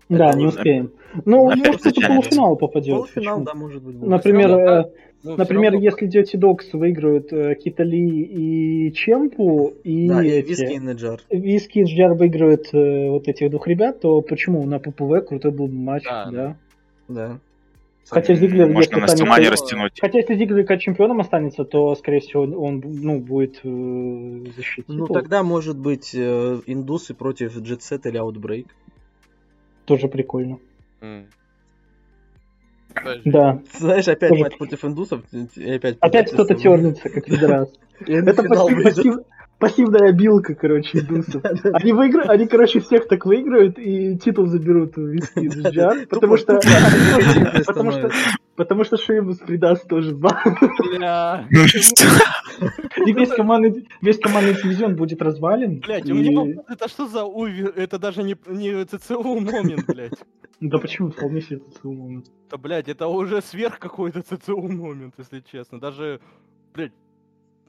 Да, 0.09 0.29
Это 0.29 0.37
не 0.39 0.45
успеем. 0.47 0.91
Ну, 1.25 1.47
Опять 1.49 1.65
может, 1.67 1.81
кто-то 1.81 2.07
полуфинал 2.07 2.55
попадет. 2.57 2.95
Полуфинал, 2.95 3.39
Почему? 3.39 3.45
да, 3.45 3.53
может 3.53 3.83
быть. 3.83 3.95
будет. 3.95 4.09
Например, 4.09 4.49
э, 4.51 4.91
Ну, 5.23 5.35
например, 5.37 5.75
если 5.75 6.07
Dirty 6.09 6.39
Dogs 6.39 6.69
выиграют 6.77 7.31
э, 7.31 7.55
Кита 7.55 7.83
Ли 7.83 8.23
и 8.23 8.91
Чемпу, 8.93 9.71
и, 9.83 10.07
Да, 10.09 10.23
и 10.23 10.29
эти- 10.29 10.47
виски 10.49 10.73
и 10.73 10.77
Неджар. 10.79 11.19
Виски 11.29 11.79
и 11.79 11.83
Джар 11.83 12.13
выиграют 12.15 12.73
э, 12.73 13.09
вот 13.09 13.27
этих 13.27 13.51
двух 13.51 13.67
ребят, 13.67 14.01
то 14.01 14.21
почему 14.21 14.65
на 14.65 14.79
ППВ 14.79 15.27
крутой 15.27 15.51
был 15.51 15.67
матч, 15.67 16.03
Да, 16.05 16.29
да. 16.31 16.57
Да. 17.07 17.39
Хотя 18.09 18.33
Зиглер, 18.33 18.67
Можно 18.67 18.79
если 18.79 18.95
на 18.95 19.07
станет 19.07 19.51
растянуть. 19.51 19.99
Хотя 19.99 20.17
если 20.17 20.35
Зиглер 20.35 20.65
как 20.65 20.79
чемпионом 20.79 21.19
останется, 21.19 21.63
то, 21.63 21.93
скорее 21.95 22.19
всего, 22.21 22.43
он 22.43 22.81
ну, 22.83 23.19
будет 23.19 23.59
э, 23.63 24.51
защитить 24.55 24.85
Ну 24.87 25.05
титул. 25.05 25.15
тогда 25.15 25.43
может 25.43 25.77
быть 25.77 26.15
э, 26.15 26.59
индусы 26.65 27.13
против 27.13 27.55
Set 27.57 28.07
или 28.09 28.19
Outbreak. 28.19 28.67
Тоже 29.85 30.07
прикольно. 30.07 30.59
Подожди. 32.93 33.29
Да. 33.29 33.61
Знаешь, 33.77 34.07
опять 34.07 34.29
Тоже- 34.29 34.43
матч 34.43 34.57
против 34.57 34.85
индусов, 34.85 35.21
и 35.31 35.71
опять... 35.71 35.97
Опять 35.99 36.31
кто-то 36.31 36.55
тернется, 36.55 37.09
как 37.09 37.27
на 37.27 37.67
Это 38.07 38.43
пассивная 39.59 40.09
обилка, 40.09 40.55
короче, 40.55 40.99
индусов. 40.99 41.43
Они, 41.73 41.91
выигра... 41.91 42.23
они, 42.23 42.47
короче, 42.47 42.79
всех 42.79 43.07
так 43.07 43.25
выиграют 43.25 43.77
и 43.77 44.17
титул 44.17 44.47
заберут 44.47 44.97
у 44.97 45.05
Виски 45.05 45.47
Джар, 45.69 46.07
потому 46.07 46.37
что... 46.37 46.59
Потому 47.65 47.91
что... 47.91 48.09
Потому 48.55 48.83
что 48.83 48.97
Шеймус 48.97 49.37
придаст 49.37 49.87
тоже 49.87 50.13
два. 50.13 50.43
Бля. 50.97 51.47
И 53.05 53.13
весь 53.13 53.29
командный, 53.29 53.87
весь 54.01 54.19
командный 54.19 54.53
дивизион 54.53 54.97
будет 54.97 55.21
развален. 55.21 55.79
Блять, 55.79 56.09
и- 56.09 56.11
у 56.11 56.15
меня 56.15 56.61
это 56.67 56.89
что 56.89 57.07
за 57.07 57.23
увер? 57.23 57.71
Это 57.77 57.97
даже 57.99 58.21
не, 58.21 58.35
не 58.47 58.83
ЦЦУ 58.83 59.39
момент, 59.39 59.85
блять. 59.87 60.11
Да 60.59 60.77
почему 60.77 61.11
вполне 61.11 61.41
себе 61.41 61.57
это 61.57 61.87
момент? 61.87 62.25
Да, 62.51 62.57
блять, 62.57 62.89
это 62.89 63.07
уже 63.07 63.41
сверх 63.41 63.79
какой-то 63.79 64.21
ЦЦУ 64.23 64.57
момент, 64.57 65.13
если 65.17 65.39
честно. 65.39 65.79
Даже, 65.79 66.19
блять, 66.73 66.91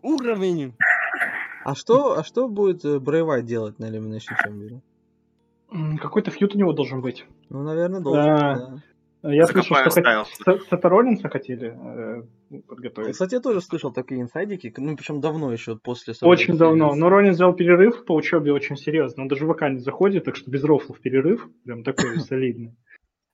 уровень. 0.03 0.75
А 1.65 1.75
что, 1.75 2.19
а 2.19 2.25
что 2.25 2.49
будет 2.49 2.85
э, 2.85 2.99
Брэй 2.99 3.23
Уайт 3.23 3.45
делать 3.45 3.79
на 3.79 3.91
Elimination 3.91 4.35
Chamber? 4.45 4.81
Какой-то 5.99 6.31
фьют 6.31 6.55
у 6.55 6.59
него 6.59 6.73
должен 6.73 7.01
быть. 7.01 7.25
Ну, 7.49 7.63
наверное, 7.63 8.01
должен. 8.01 8.25
Да. 8.25 8.83
Я 9.23 9.47
слышал, 9.47 9.77
что 9.77 9.91
Сета 9.91 10.89
Роллинса 10.89 11.29
хотели 11.29 11.77
э, 11.77 12.61
подготовить. 12.67 13.13
Кстати, 13.13 13.35
я 13.35 13.41
тоже 13.41 13.61
слышал 13.61 13.93
такие 13.93 14.23
инсайдики, 14.23 14.73
ну, 14.79 14.97
причем 14.97 15.21
давно 15.21 15.53
еще, 15.53 15.77
после... 15.77 16.15
Очень 16.23 16.57
давно. 16.57 16.95
Но 16.95 17.11
Ронин 17.11 17.33
взял 17.33 17.53
перерыв 17.53 18.07
по 18.07 18.15
учебе 18.15 18.53
очень 18.53 18.77
серьезно. 18.77 19.25
Он 19.25 19.29
даже 19.29 19.47
в 19.47 19.53
ВК 19.53 19.63
не 19.71 19.79
заходит, 19.79 20.25
так 20.25 20.37
что 20.37 20.51
без 20.51 20.65
рофлов 20.65 21.01
перерыв. 21.01 21.47
Прям 21.65 21.85
такой 21.85 22.19
солидный. 22.21 22.75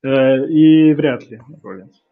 Э, 0.02 0.46
И 0.48 0.92
вряд 0.92 1.30
ли 1.30 1.40
Роллинс. 1.62 2.02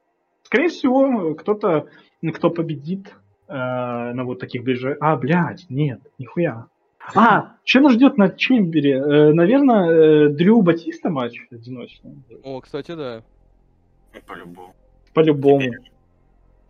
Скорее 0.45 0.69
всего, 0.69 1.35
кто-то, 1.35 1.89
кто 2.33 2.51
победит 2.51 3.09
э, 3.09 3.24
на 3.59 4.25
вот 4.25 4.41
таких 4.41 4.65
ближе... 4.65 4.97
А, 5.01 5.17
блядь, 5.17 5.67
нет, 5.69 6.01
нихуя. 6.19 6.67
А, 7.15 7.57
что 7.65 7.81
нас 7.81 7.93
ждет 7.93 8.17
на 8.17 8.31
Чембере? 8.31 8.93
Э, 8.93 9.33
Наверное, 9.33 9.91
э, 9.91 10.29
Дрю 10.31 10.63
Батиста 10.63 11.11
матч 11.11 11.39
одиночный. 11.51 12.17
О, 12.43 12.61
кстати, 12.61 12.95
да. 12.95 13.23
Ну, 14.15 14.21
По-любому. 14.27 14.75
По-любому. 15.13 15.73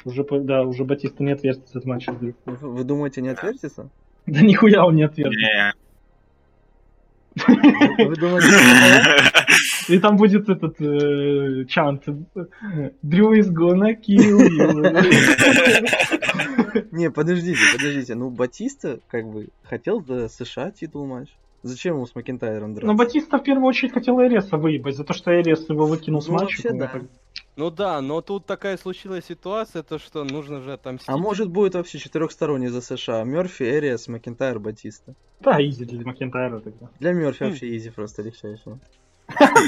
Уже, 0.05 0.25
да, 0.25 0.63
уже 0.65 0.85
Батиста 0.85 1.23
не 1.23 1.33
отвертится 1.33 1.79
от 1.79 1.85
матча 1.85 2.13
с 2.13 2.17
Дрю. 2.17 2.35
Вы, 2.45 2.85
думаете, 2.85 3.23
не 3.23 3.29
отвертится? 3.29 3.89
Да 4.27 4.41
нихуя 4.41 4.85
он 4.85 4.97
не 4.97 5.05
отвертится. 5.05 5.75
Вы 7.37 8.17
думаете, 8.17 9.31
И 9.89 9.99
там 9.99 10.17
будет 10.17 10.49
этот 10.49 10.81
э, 10.81 11.65
чант. 11.67 12.05
Дрю 13.03 13.33
is 13.35 13.51
gonna 13.53 13.95
kill 13.95 14.41
you. 14.49 15.85
Не, 16.93 17.11
подождите, 17.11 17.59
подождите. 17.77 18.15
Ну, 18.15 18.31
Батиста, 18.31 19.01
как 19.09 19.27
бы, 19.29 19.49
хотел 19.63 20.03
за 20.05 20.29
США 20.29 20.71
титул 20.71 21.07
матч. 21.07 21.29
Зачем 21.63 21.95
ему 21.97 22.07
с 22.07 22.15
Макентайром 22.15 22.75
драться? 22.75 22.87
Но 22.87 22.95
Батиста 22.95 23.39
в 23.39 23.43
первую 23.43 23.67
очередь 23.67 23.93
хотел 23.95 24.21
Эреса 24.21 24.59
выебать, 24.59 24.97
за 24.97 25.05
то, 25.05 25.15
что 25.15 25.31
Эрес 25.33 25.67
его 25.69 25.87
выкинул 25.87 26.21
с 26.21 26.29
Ну, 26.29 26.35
матча. 26.35 26.75
да. 26.75 26.87
так. 26.89 27.03
Ну 27.57 27.71
да, 27.71 28.01
но 28.03 28.21
тут 28.21 28.45
такая 28.47 28.77
случилась 28.77 29.25
ситуация, 29.27 29.83
то 29.83 29.99
что 29.99 30.25
нужно 30.25 30.61
же 30.61 30.73
отомстить. 30.73 31.09
А 31.09 31.17
может 31.17 31.49
будет 31.49 31.75
вообще 31.75 31.99
четырехсторонний 31.99 32.67
за 32.69 32.81
США? 32.83 33.25
Мерфи, 33.25 33.63
Эриас, 33.63 34.09
Макентайр, 34.09 34.59
Батиста. 34.59 35.15
Да, 35.41 35.59
easy 35.65 35.85
для 35.85 36.05
Макентайра 36.05 36.59
тогда. 36.61 36.91
Для 37.01 37.13
Мерфи 37.13 37.45
Хм. 37.45 37.47
вообще 37.47 37.77
easy 37.77 37.91
просто 37.91 38.23
легчайшего. 38.23 38.79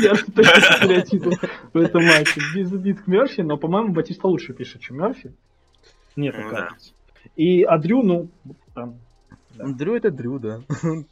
Я 0.02 0.14
же 0.14 0.26
точно 0.26 1.48
в 1.72 1.76
этом 1.78 2.04
матче. 2.04 2.40
Без 2.54 2.72
обид 2.72 3.00
к 3.00 3.06
Мерфи, 3.06 3.40
но, 3.40 3.56
по-моему, 3.56 3.92
Батиста 3.92 4.28
лучше 4.28 4.52
пишет, 4.52 4.82
чем 4.82 4.98
Мерфи. 4.98 5.32
Нет, 6.14 6.34
Ну 6.38 6.46
оказывается. 6.46 6.92
И 7.36 7.62
а 7.62 7.78
Дрю, 7.78 8.02
ну, 8.02 8.28
там, 8.74 8.98
Да. 9.56 9.66
Дрю 9.68 9.94
это 9.94 10.10
Дрю, 10.10 10.38
да. 10.38 10.60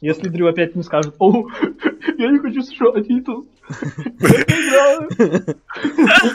если 0.01 0.29
Дрю 0.29 0.47
опять 0.47 0.75
не 0.75 0.83
скажет, 0.83 1.15
о, 1.19 1.47
я 2.17 2.31
не 2.31 2.39
хочу 2.39 2.61
США 2.61 3.01
титул. 3.01 3.47
Я 3.67 4.45
проиграю». 4.45 5.09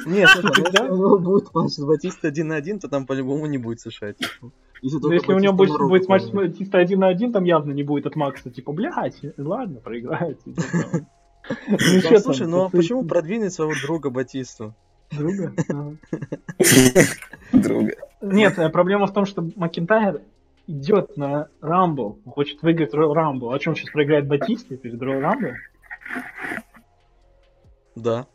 Нет, 0.06 0.28
если 0.34 0.88
у 0.88 0.96
него 0.96 1.18
будет 1.18 1.54
матч 1.54 1.72
с 1.72 1.84
Батиста 1.84 2.28
один 2.28 2.48
на 2.48 2.56
один, 2.56 2.78
то 2.78 2.88
там 2.88 3.06
по-любому 3.06 3.46
не 3.46 3.58
будет 3.58 3.80
США 3.80 4.12
титул. 4.12 4.52
Если, 4.82 4.98
Ну, 4.98 5.12
если 5.12 5.32
у 5.32 5.38
него 5.38 5.52
будет, 5.52 6.08
матч 6.08 6.22
с. 6.22 6.30
Батиста 6.30 6.78
один 6.78 7.00
на 7.00 7.08
один, 7.08 7.32
там 7.32 7.44
явно 7.44 7.72
не 7.72 7.82
будет 7.82 8.06
от 8.06 8.16
Макса, 8.16 8.50
типа, 8.50 8.72
блядь, 8.72 9.20
ладно, 9.36 9.80
проиграет. 9.80 10.40
Ну, 11.68 12.18
слушай, 12.18 12.46
ну 12.46 12.64
а 12.64 12.70
ты- 12.70 12.76
почему 12.78 13.04
продвинуть 13.04 13.52
своего 13.52 13.74
друга 13.82 14.10
Батисту? 14.10 14.74
Друга? 15.10 15.52
Друга. 17.52 17.92
Нет, 18.20 18.58
э, 18.58 18.68
проблема 18.68 19.06
в 19.06 19.12
том, 19.12 19.26
что 19.26 19.44
Макинтайр 19.56 20.20
идет 20.66 21.16
на 21.16 21.48
Рамбл, 21.60 22.18
он 22.24 22.32
хочет 22.32 22.62
выиграть 22.62 22.94
Royal 22.94 23.14
Rumble. 23.14 23.54
А 23.54 23.58
чем 23.58 23.74
сейчас 23.74 23.90
проиграет 23.90 24.26
Батисте 24.28 24.76
перед 24.76 25.00
Royal 25.00 25.20
Rumble? 25.22 25.54
Да. 27.96 28.26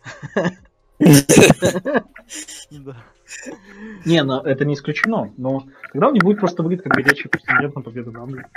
Не, 4.06 4.24
ну 4.24 4.40
это 4.42 4.66
не 4.66 4.74
исключено, 4.74 5.32
но 5.38 5.66
тогда 5.92 6.08
он 6.08 6.14
не 6.14 6.19
будет 6.19 6.40
просто 6.40 6.61
выиграть 6.64 6.84
как 6.84 6.94
горячий 6.94 7.27
претендент 7.27 7.76
на 7.76 7.82
победу 7.82 8.11
в 8.11 8.16
Рамбле. 8.16 8.48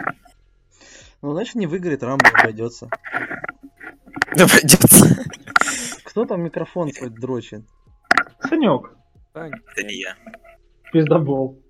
Ну, 1.23 1.33
значит, 1.33 1.55
не 1.57 1.67
выиграет, 1.67 2.03
Рамбо 2.03 2.29
обойдется. 2.33 2.89
Да 4.37 4.47
пойдется. 4.47 5.25
Кто 6.05 6.25
там 6.25 6.43
микрофон 6.43 6.93
свой 6.93 7.11
дрочит? 7.11 7.63
Санек, 8.41 8.93
Это 9.35 9.83
не 9.85 10.01
я. 10.01 10.17
пиздобол. 10.93 11.63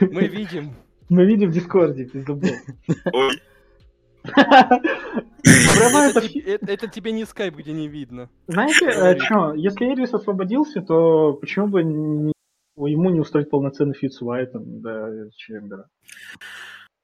Мы 0.00 0.26
видим. 0.28 0.74
Мы 1.08 1.24
видим 1.26 1.50
в 1.50 1.52
Дискорде 1.52 2.04
пиздобол. 2.04 2.50
Ой, 3.12 3.40
Это, 4.24 6.18
это 6.18 6.20
тебе- 6.28 6.54
это- 6.54 6.86
тебе 6.88 7.12
не 7.12 7.24
скайп, 7.24 7.56
где 7.56 7.72
не 7.72 7.88
видно. 7.88 8.28
Знаете, 8.46 9.18
что, 9.24 9.54
если 9.54 9.86
Эрис 9.92 10.12
освободился, 10.14 10.82
то 10.82 11.32
почему 11.34 11.68
бы 11.68 11.82
не- 11.82 12.32
ему 12.76 13.10
не 13.10 13.20
устроить 13.20 13.50
полноценный 13.50 13.94
feud 13.94 14.12
с 14.12 14.22
Уайтом 14.22 14.80
до 14.82 15.28
Chamber 15.36 15.76
а? 15.76 15.88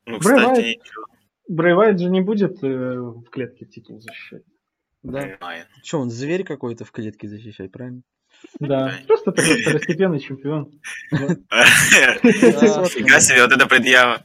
ну, 0.06 0.18
кстати, 0.18 0.78
Уайт 1.48 2.00
же 2.00 2.10
не 2.10 2.20
будет 2.20 2.62
э, 2.62 2.68
в 2.98 3.24
клетке 3.30 3.66
титул 3.66 4.00
защищать. 4.00 4.42
Да. 5.02 5.20
Понимаю. 5.20 5.64
Че, 5.82 5.98
он 5.98 6.10
зверь 6.10 6.42
какой-то 6.44 6.84
в 6.84 6.90
клетке 6.90 7.28
защищать, 7.28 7.70
правильно? 7.70 8.02
Да, 8.60 8.92
просто 9.06 9.32
такой 9.32 9.62
второстепенный 9.62 10.18
чемпион. 10.20 10.72
Фига 12.26 13.20
себе, 13.20 13.42
вот 13.42 13.52
это 13.52 13.66
предъява. 13.66 14.24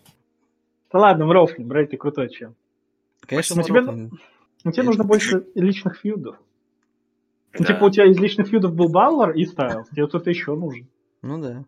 Да 0.91 0.99
ладно, 0.99 1.25
Мы 1.25 1.34
рофлим, 1.34 1.67
брат, 1.67 1.91
ты 1.91 1.97
крутой 1.97 2.29
champ. 2.29 2.55
Конечно, 3.21 3.55
Ну, 3.55 3.63
тебе- 3.63 4.71
тебе 4.71 4.83
нужно 4.83 5.03
больше 5.03 5.45
личных 5.55 5.99
feud 5.99 6.21
ов. 6.21 6.37
Ну, 7.57 7.65
типа 7.65 7.83
у 7.85 7.89
тебя 7.89 8.05
из 8.09 8.17
личных 8.17 8.47
фьюдов 8.47 8.73
был 8.75 8.89
Баллар 8.89 9.31
и 9.31 9.45
Стайлз, 9.45 9.89
тебе 9.89 10.07
кто-то 10.07 10.29
еще 10.29 10.55
нужен. 10.55 10.87
Ну 11.21 11.41
да. 11.41 11.65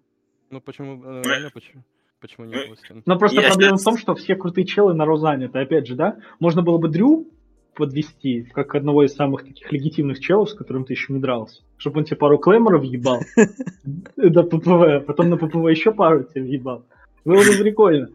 Ну 0.50 0.62
почему, 0.62 1.04
э, 1.04 1.22
реально 1.24 1.50
почему? 1.54 1.84
Почему 2.24 2.46
не 2.46 2.56
было 2.56 2.78
стен? 2.78 3.04
Но 3.06 3.20
просто 3.20 3.42
Я 3.42 3.50
проблема 3.50 3.74
щас- 3.74 3.82
в 3.82 3.84
том, 3.84 3.98
что 3.98 4.16
все 4.16 4.38
крутые 4.38 4.64
челы 4.64 4.94
на 4.94 5.04
Ро 5.04 5.18
заняты. 5.18 5.60
Опять 5.60 5.88
же, 5.88 5.96
да, 5.96 6.16
можно 6.40 6.62
было 6.62 6.78
бы 6.78 6.88
Дрю 6.88 7.28
подвести 7.76 8.44
как 8.54 8.76
одного 8.76 9.04
из 9.04 9.14
самых 9.14 9.44
таких 9.44 9.70
легитимных 9.74 10.22
челов, 10.22 10.50
с 10.50 10.54
которым 10.54 10.86
ты 10.86 10.94
еще 10.94 11.12
не 11.12 11.20
дрался. 11.20 11.64
Чтобы 11.76 12.00
он 12.00 12.06
тебе 12.06 12.16
пару 12.16 12.38
клейморов 12.38 12.86
ебал 12.86 13.20
до 14.16 14.44
ППВ, 14.44 15.06
потом 15.06 15.32
на 15.32 15.38
ППВ 15.38 15.70
еще 15.70 15.92
пару 15.92 16.24
тебе 16.24 16.44
въебал. 16.44 16.86
Было 17.26 17.40
бы 17.40 17.58
прикольно. 17.60 18.08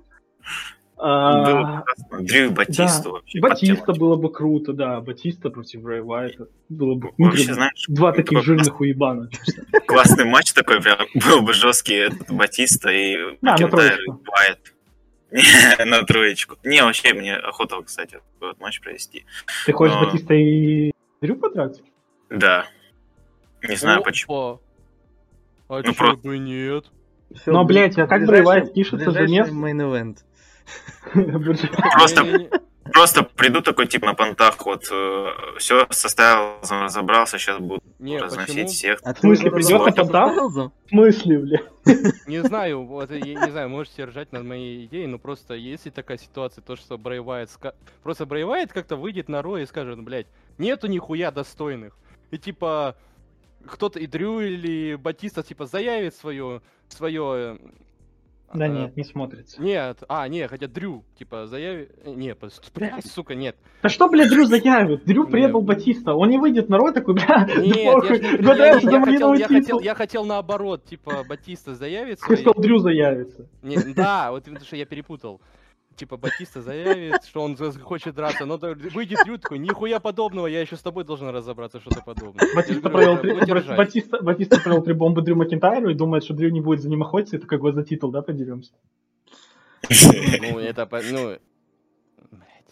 А, 1.01 1.45
Было 1.45 1.77
прекрасно. 1.87 2.27
Дрю 2.27 2.47
и 2.47 2.49
Батисту 2.49 3.11
вообще. 3.13 3.41
Батиста 3.41 3.77
подтянуть. 3.77 3.99
было 4.01 4.17
бы 4.17 4.33
круто, 4.33 4.73
да. 4.73 5.01
Батиста 5.01 5.51
против 5.51 5.85
Брэй 5.85 6.01
Уайта. 6.03 6.49
Было 6.69 6.95
бы 6.97 7.13
Вообще, 7.19 7.55
знаешь, 7.55 7.85
два 7.89 8.13
таких 8.13 8.43
жирных 8.43 8.81
уебана. 8.81 9.29
честно. 9.31 9.65
классный 9.87 10.25
матч 10.25 10.53
такой 10.53 10.81
прям 10.81 10.99
был 11.15 11.43
бы 11.43 11.53
жесткий 11.53 11.95
этот 11.95 12.31
Батиста 12.31 12.91
и 12.91 13.17
Макентайр. 13.41 13.99
Уайт. 14.09 14.75
На 15.87 16.03
троечку. 16.05 16.57
Не, 16.65 16.83
вообще, 16.83 17.13
мне 17.15 17.37
охота, 17.37 17.81
кстати, 17.83 18.21
вот 18.41 18.59
матч 18.61 18.81
провести. 18.81 19.25
Ты 19.67 19.73
хочешь 19.73 19.95
Батиста 20.01 20.35
и 20.35 20.91
Дрю 21.21 21.37
подраться? 21.37 21.83
Да. 22.31 22.67
Не 23.63 23.77
знаю, 23.77 24.03
почему. 24.03 24.61
А 25.69 25.83
Ну, 25.85 25.95
просто- 25.95 26.27
бы 26.27 26.39
нет? 26.39 26.87
Но, 27.45 27.63
блядь, 27.65 27.99
а 27.99 28.07
как 28.07 28.25
Брэй 28.27 28.43
Уайт 28.43 28.73
пишется 28.73 29.11
за 29.11 29.21
ближайший 29.21 29.53
место? 29.53 29.55
main 29.55 29.80
event. 29.80 30.17
Просто-. 31.95 32.49
Просто 32.93 33.23
приду 33.23 33.61
такой 33.61 33.87
тип 33.87 34.03
на 34.03 34.15
понтах, 34.15 34.65
вот 34.65 34.85
все 35.59 35.87
составил, 35.91 36.55
разобрался, 36.71 37.39
сейчас 37.39 37.59
буду 37.59 37.83
Не, 37.99 38.19
разносить 38.19 38.55
почему? 38.55 38.69
всех. 38.69 39.01
А 39.05 39.13
В 39.13 39.19
смысле, 39.19 39.51
придёт 39.51 39.85
на 39.85 39.93
понтах? 39.93 40.37
В 40.37 40.71
смысле, 40.89 41.39
бля? 41.39 41.59
Не 42.27 42.43
знаю, 42.43 42.85
вот 42.87 43.11
я 43.11 43.19
не 43.21 43.51
знаю, 43.51 43.69
можете 43.69 44.05
ржать 44.05 44.33
над 44.33 44.45
моей 44.45 44.87
идеей, 44.87 45.07
но 45.07 45.19
просто 45.19 45.53
если 45.55 45.91
такая 45.91 46.17
ситуация, 46.17 46.63
то 46.63 46.77
что 46.77 46.97
ска- 46.97 47.75
просто 48.03 48.25
Брэй 48.25 48.45
Уайт 48.45 48.73
как-то 48.73 48.97
выйдет 48.97 49.29
на 49.29 49.43
Ро 49.43 49.59
и 49.59 49.67
скажет, 49.67 50.03
блядь, 50.03 50.27
нету 50.57 50.87
нихуя 50.87 51.31
достойных. 51.31 51.95
И 52.31 52.39
типа 52.39 52.97
кто-то 53.67 53.99
и 53.99 54.07
Дрю 54.07 54.41
или 54.41 54.95
Батиста 54.95 55.43
типа 55.43 55.67
заявит 55.67 56.15
свое 56.15 56.63
свое 56.89 57.59
Да 58.55 58.65
А, 58.65 58.69
нет, 58.69 58.97
не 58.97 59.05
смотрится. 59.05 59.61
Нет, 59.61 60.03
а, 60.09 60.27
не, 60.29 60.49
хотя 60.49 60.69
Дрю, 60.69 61.05
типа, 61.19 61.47
заявит... 61.47 62.07
Не, 62.07 62.31
пос- 62.31 62.63
блядь, 62.75 63.07
сука, 63.13 63.35
нет. 63.35 63.57
Да 63.83 63.89
что, 63.91 64.09
блядь, 64.09 64.31
Дрю 64.31 64.45
заявит? 64.45 65.05
Дрю 65.05 65.27
Не. 65.27 65.31
предал 65.31 65.61
Батиста. 65.61 66.15
Он 66.15 66.31
не 66.31 66.39
выйдет 66.39 66.69
на 66.71 66.79
рот 66.79 66.95
такой, 66.95 67.15
бля, 67.15 67.47
Нет, 67.47 67.77
я, 67.77 68.75
не- 68.81 69.95
хотел, 69.95 70.25
наоборот, 70.25 70.85
типа, 70.85 71.25
Батиста 71.29 71.75
заявится. 71.75 72.25
И- 72.33 72.37
сказал, 72.37 72.55
Дрю 72.55 72.79
заявится. 72.79 73.47
Не, 73.63 73.77
да, 73.95 74.31
вот 74.31 74.45
потому 74.45 74.65
что 74.65 74.77
я 74.77 74.87
перепутал. 74.87 75.41
Типа 75.99 76.17
Батиста 76.17 76.63
заявит, 76.63 77.25
что 77.25 77.43
он 77.43 77.57
хочет 77.83 78.15
драться, 78.15 78.47
но 78.47 78.57
да, 78.57 78.73
выйдет 78.95 79.19
Дрю 79.25 79.37
такой, 79.37 79.59
нихуя 79.59 79.99
подобного, 79.99 80.47
я 80.47 80.61
еще 80.61 80.77
с 80.77 80.81
тобой 80.81 81.03
должен 81.03 81.29
разобраться, 81.31 81.81
что-то 81.81 82.03
подобное. 82.03 82.47
Батиста 82.55 82.89
говорю, 82.89 83.17
провел, 83.19 83.39
это. 83.39 83.75
Батиста, 83.75 84.23
Батиста 84.23 84.61
провел 84.61 84.83
три 84.83 84.95
бомбы 84.95 85.23
Дрю 85.23 85.35
Макинтайру 85.35 85.91
и 85.91 85.95
думает, 85.95 86.23
что 86.23 86.35
Дрю 86.35 86.51
не 86.51 86.61
будет 86.61 86.83
за 86.83 86.89
ним 86.89 87.03
охотиться, 87.03 87.35
и 87.37 87.41
такой, 87.41 87.59
вот 87.59 87.75
за 87.75 87.83
титул, 87.83 88.13
да, 88.13 88.23
подеремся. 88.23 88.71
Ну, 89.91 90.59
это, 90.61 90.87
по- 90.87 91.03
ну... 91.03 91.37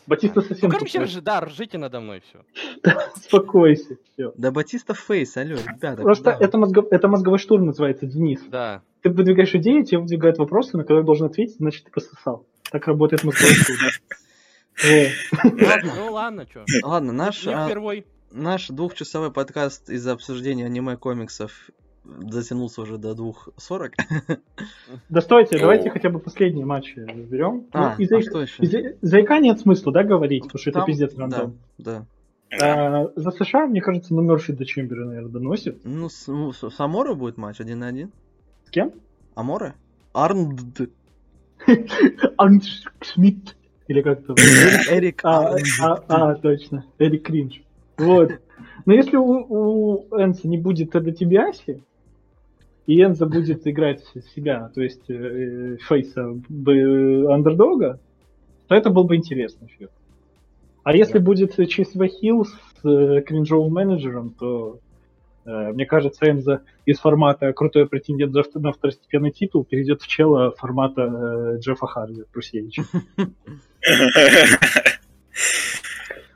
Батиста 0.06 0.40
Ну, 0.40 0.46
совсем 0.46 0.70
короче, 0.70 1.00
тупой. 1.00 1.06
ржи- 1.08 1.20
да, 1.20 1.40
ржите 1.40 1.78
надо 1.78 1.98
мной, 1.98 2.20
все. 2.28 2.44
Успокойся, 3.16 3.96
все. 4.12 4.32
Да 4.36 4.52
Батиста 4.52 4.94
фейс, 4.94 5.36
алло, 5.36 5.56
ребята. 5.56 6.02
Просто 6.02 6.30
это, 6.30 6.58
мозго- 6.58 6.86
это 6.92 7.08
мозговой 7.08 7.40
штурм 7.40 7.66
называется, 7.66 8.06
Денис. 8.06 8.40
Да. 8.48 8.82
Ты 9.02 9.10
выдвигаешь 9.10 9.52
идеи, 9.56 9.82
тебе 9.82 9.98
выдвигают 9.98 10.38
вопросы, 10.38 10.76
на 10.76 10.84
которые 10.84 11.04
должен 11.04 11.26
ответить, 11.26 11.56
значит, 11.56 11.86
ты 11.86 11.90
пососал. 11.90 12.46
Так 12.72 12.86
работает 12.86 13.24
мозговой 13.24 13.52
ну 15.96 16.12
ладно, 16.12 16.46
что. 16.50 16.64
Ладно, 16.82 17.12
наш, 17.12 17.46
а, 17.46 17.68
наш 18.30 18.68
двухчасовой 18.68 19.32
подкаст 19.32 19.88
из-за 19.88 20.12
обсуждения 20.12 20.66
аниме-комиксов 20.66 21.70
затянулся 22.04 22.82
уже 22.82 22.98
до 22.98 23.12
2.40. 23.12 23.92
Да 25.08 25.20
стойте, 25.20 25.56
О. 25.56 25.60
давайте 25.60 25.90
хотя 25.90 26.10
бы 26.10 26.18
последние 26.20 26.66
матчи 26.66 26.98
разберем. 27.00 27.66
А, 27.72 27.94
Ну, 27.96 28.02
из-за 28.04 28.16
а 28.16 28.18
их- 28.20 28.28
что 28.28 28.42
еще? 28.42 28.62
из-за- 28.62 28.96
За 29.00 29.20
ИК 29.20 29.30
нет 29.40 29.60
смысла, 29.60 29.92
да, 29.92 30.04
говорить, 30.04 30.44
потому 30.44 30.60
что 30.60 30.70
это 30.70 30.78
Там- 30.80 30.86
пиздец 30.86 31.14
Да, 31.14 31.20
рандом. 31.22 31.58
да. 31.78 32.06
А, 32.62 33.10
за 33.16 33.30
США, 33.32 33.66
мне 33.66 33.80
кажется, 33.80 34.14
на 34.14 34.20
Мерфи 34.20 34.52
до 34.52 34.64
Чембера, 34.64 35.04
наверное, 35.06 35.30
доносит. 35.30 35.80
Ну, 35.84 36.08
с, 36.08 36.26
ну, 36.28 36.52
с- 36.52 36.78
Аморо 36.80 37.14
будет 37.14 37.38
матч 37.38 37.60
один 37.60 37.80
на 37.80 37.88
один. 37.88 38.12
С 38.66 38.70
кем? 38.70 38.92
Аморе? 39.34 39.74
Арнд. 40.12 40.60
Анш 42.36 42.84
Шмидт. 43.00 43.56
Или 43.88 44.02
как 44.02 44.24
то 44.24 44.34
Эрик 44.34 45.20
А, 45.24 45.56
а, 45.80 46.04
а, 46.08 46.34
точно. 46.34 46.84
Эрик 46.98 47.24
Кринж. 47.24 47.62
Вот. 47.98 48.32
Но 48.84 48.92
если 48.92 49.16
у, 49.16 49.46
у 49.48 50.06
Энса 50.16 50.48
не 50.48 50.58
будет 50.58 50.94
Эда 50.94 51.12
Тибиаси, 51.12 51.82
и 52.86 53.02
Энза 53.02 53.26
будет 53.26 53.66
играть 53.66 54.04
себя, 54.34 54.70
то 54.74 54.80
есть 54.82 55.08
э, 55.10 55.76
Фейса 55.88 56.34
б- 56.48 57.32
андердога, 57.32 57.98
то 58.68 58.74
это 58.74 58.90
был 58.90 59.04
бы 59.04 59.16
интересный 59.16 59.68
фьюд. 59.68 59.90
А 60.84 60.94
если 60.94 61.18
будет 61.18 61.56
Чейз 61.68 61.90
Хилл 61.92 62.44
с 62.44 62.84
э, 62.84 63.22
кринжовым 63.22 63.72
менеджером, 63.72 64.30
то 64.30 64.78
э, 64.78 64.85
мне 65.46 65.86
кажется, 65.86 66.28
Энза 66.28 66.62
из 66.84 66.98
формата 66.98 67.52
крутой 67.52 67.88
претендент 67.88 68.34
на 68.54 68.72
второстепенный 68.72 69.30
титул 69.30 69.64
перейдет 69.64 70.02
в 70.02 70.08
чела 70.08 70.50
формата 70.52 71.02
э, 71.02 71.58
Джеффа 71.60 71.86
Харди 71.86 72.24
Прусевича. 72.32 72.84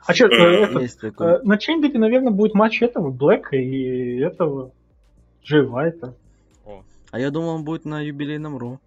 А 0.07 0.13
что. 0.13 0.25
Э, 0.25 1.39
На 1.43 1.57
Чембере, 1.57 1.97
наверное, 1.99 2.31
будет 2.31 2.53
матч 2.53 2.81
этого 2.81 3.11
Блэка 3.11 3.55
и 3.55 4.17
этого 4.19 4.71
Джей 5.43 5.63
Вайта. 5.63 6.15
А 7.11 7.19
я 7.19 7.29
думал, 7.29 7.55
он 7.55 7.63
будет 7.63 7.85
на 7.85 8.01
юбилейном 8.01 8.57
Ру. 8.57 8.79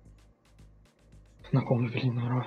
Знакомый, 1.51 1.91
блин, 1.91 2.19
урод. 2.19 2.47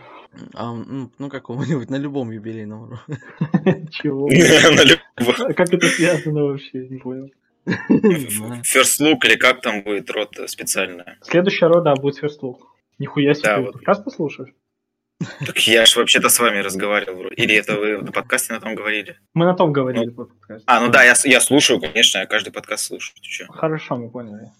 А, 0.53 0.73
ну, 0.73 1.09
ну, 1.17 1.29
какого-нибудь, 1.29 1.89
на 1.91 1.97
любом 1.97 2.31
юбилейном 2.31 2.89
Ру. 2.89 2.97
Чего? 3.91 4.27
На. 4.27 5.47
А 5.47 5.53
Как 5.53 5.73
это 5.73 5.87
связано 5.87 6.43
вообще, 6.43 6.87
не 6.87 6.97
понял. 6.97 7.29
First 7.89 8.99
look 9.01 9.19
или 9.25 9.35
как 9.35 9.61
там 9.61 9.83
будет 9.83 10.09
рот 10.11 10.35
специальная. 10.47 11.17
Следующая 11.21 11.67
рода 11.67 11.93
будет 11.95 12.23
First 12.23 12.39
Look. 12.41 12.59
Нихуя 12.99 13.33
себе, 13.33 13.43
Да, 13.49 13.55
ты 13.57 13.61
вот. 13.63 13.73
подкасты 13.73 14.09
слушаешь? 14.11 14.49
Так 15.45 15.57
я 15.67 15.85
ж 15.85 15.95
вообще-то 15.95 16.29
с 16.29 16.39
вами 16.39 16.59
разговаривал. 16.59 17.19
вроде. 17.19 17.35
Или 17.35 17.55
это 17.55 17.75
вы 17.75 17.97
на 18.01 18.11
подкасте 18.11 18.53
на 18.53 18.59
том 18.59 18.75
говорили? 18.75 19.17
Мы 19.33 19.45
на 19.45 19.53
том 19.55 19.71
говорили 19.73 20.09
подкасту. 20.11 20.63
А, 20.67 20.79
ну 20.79 20.89
да, 20.89 21.03
я, 21.03 21.15
я 21.25 21.39
слушаю, 21.41 21.79
конечно, 21.81 22.19
я 22.19 22.25
каждый 22.27 22.51
подкаст 22.53 22.85
слушаю. 22.85 23.15
Хорошо, 23.49 23.97
мы 23.97 24.09
поняли. 24.09 24.51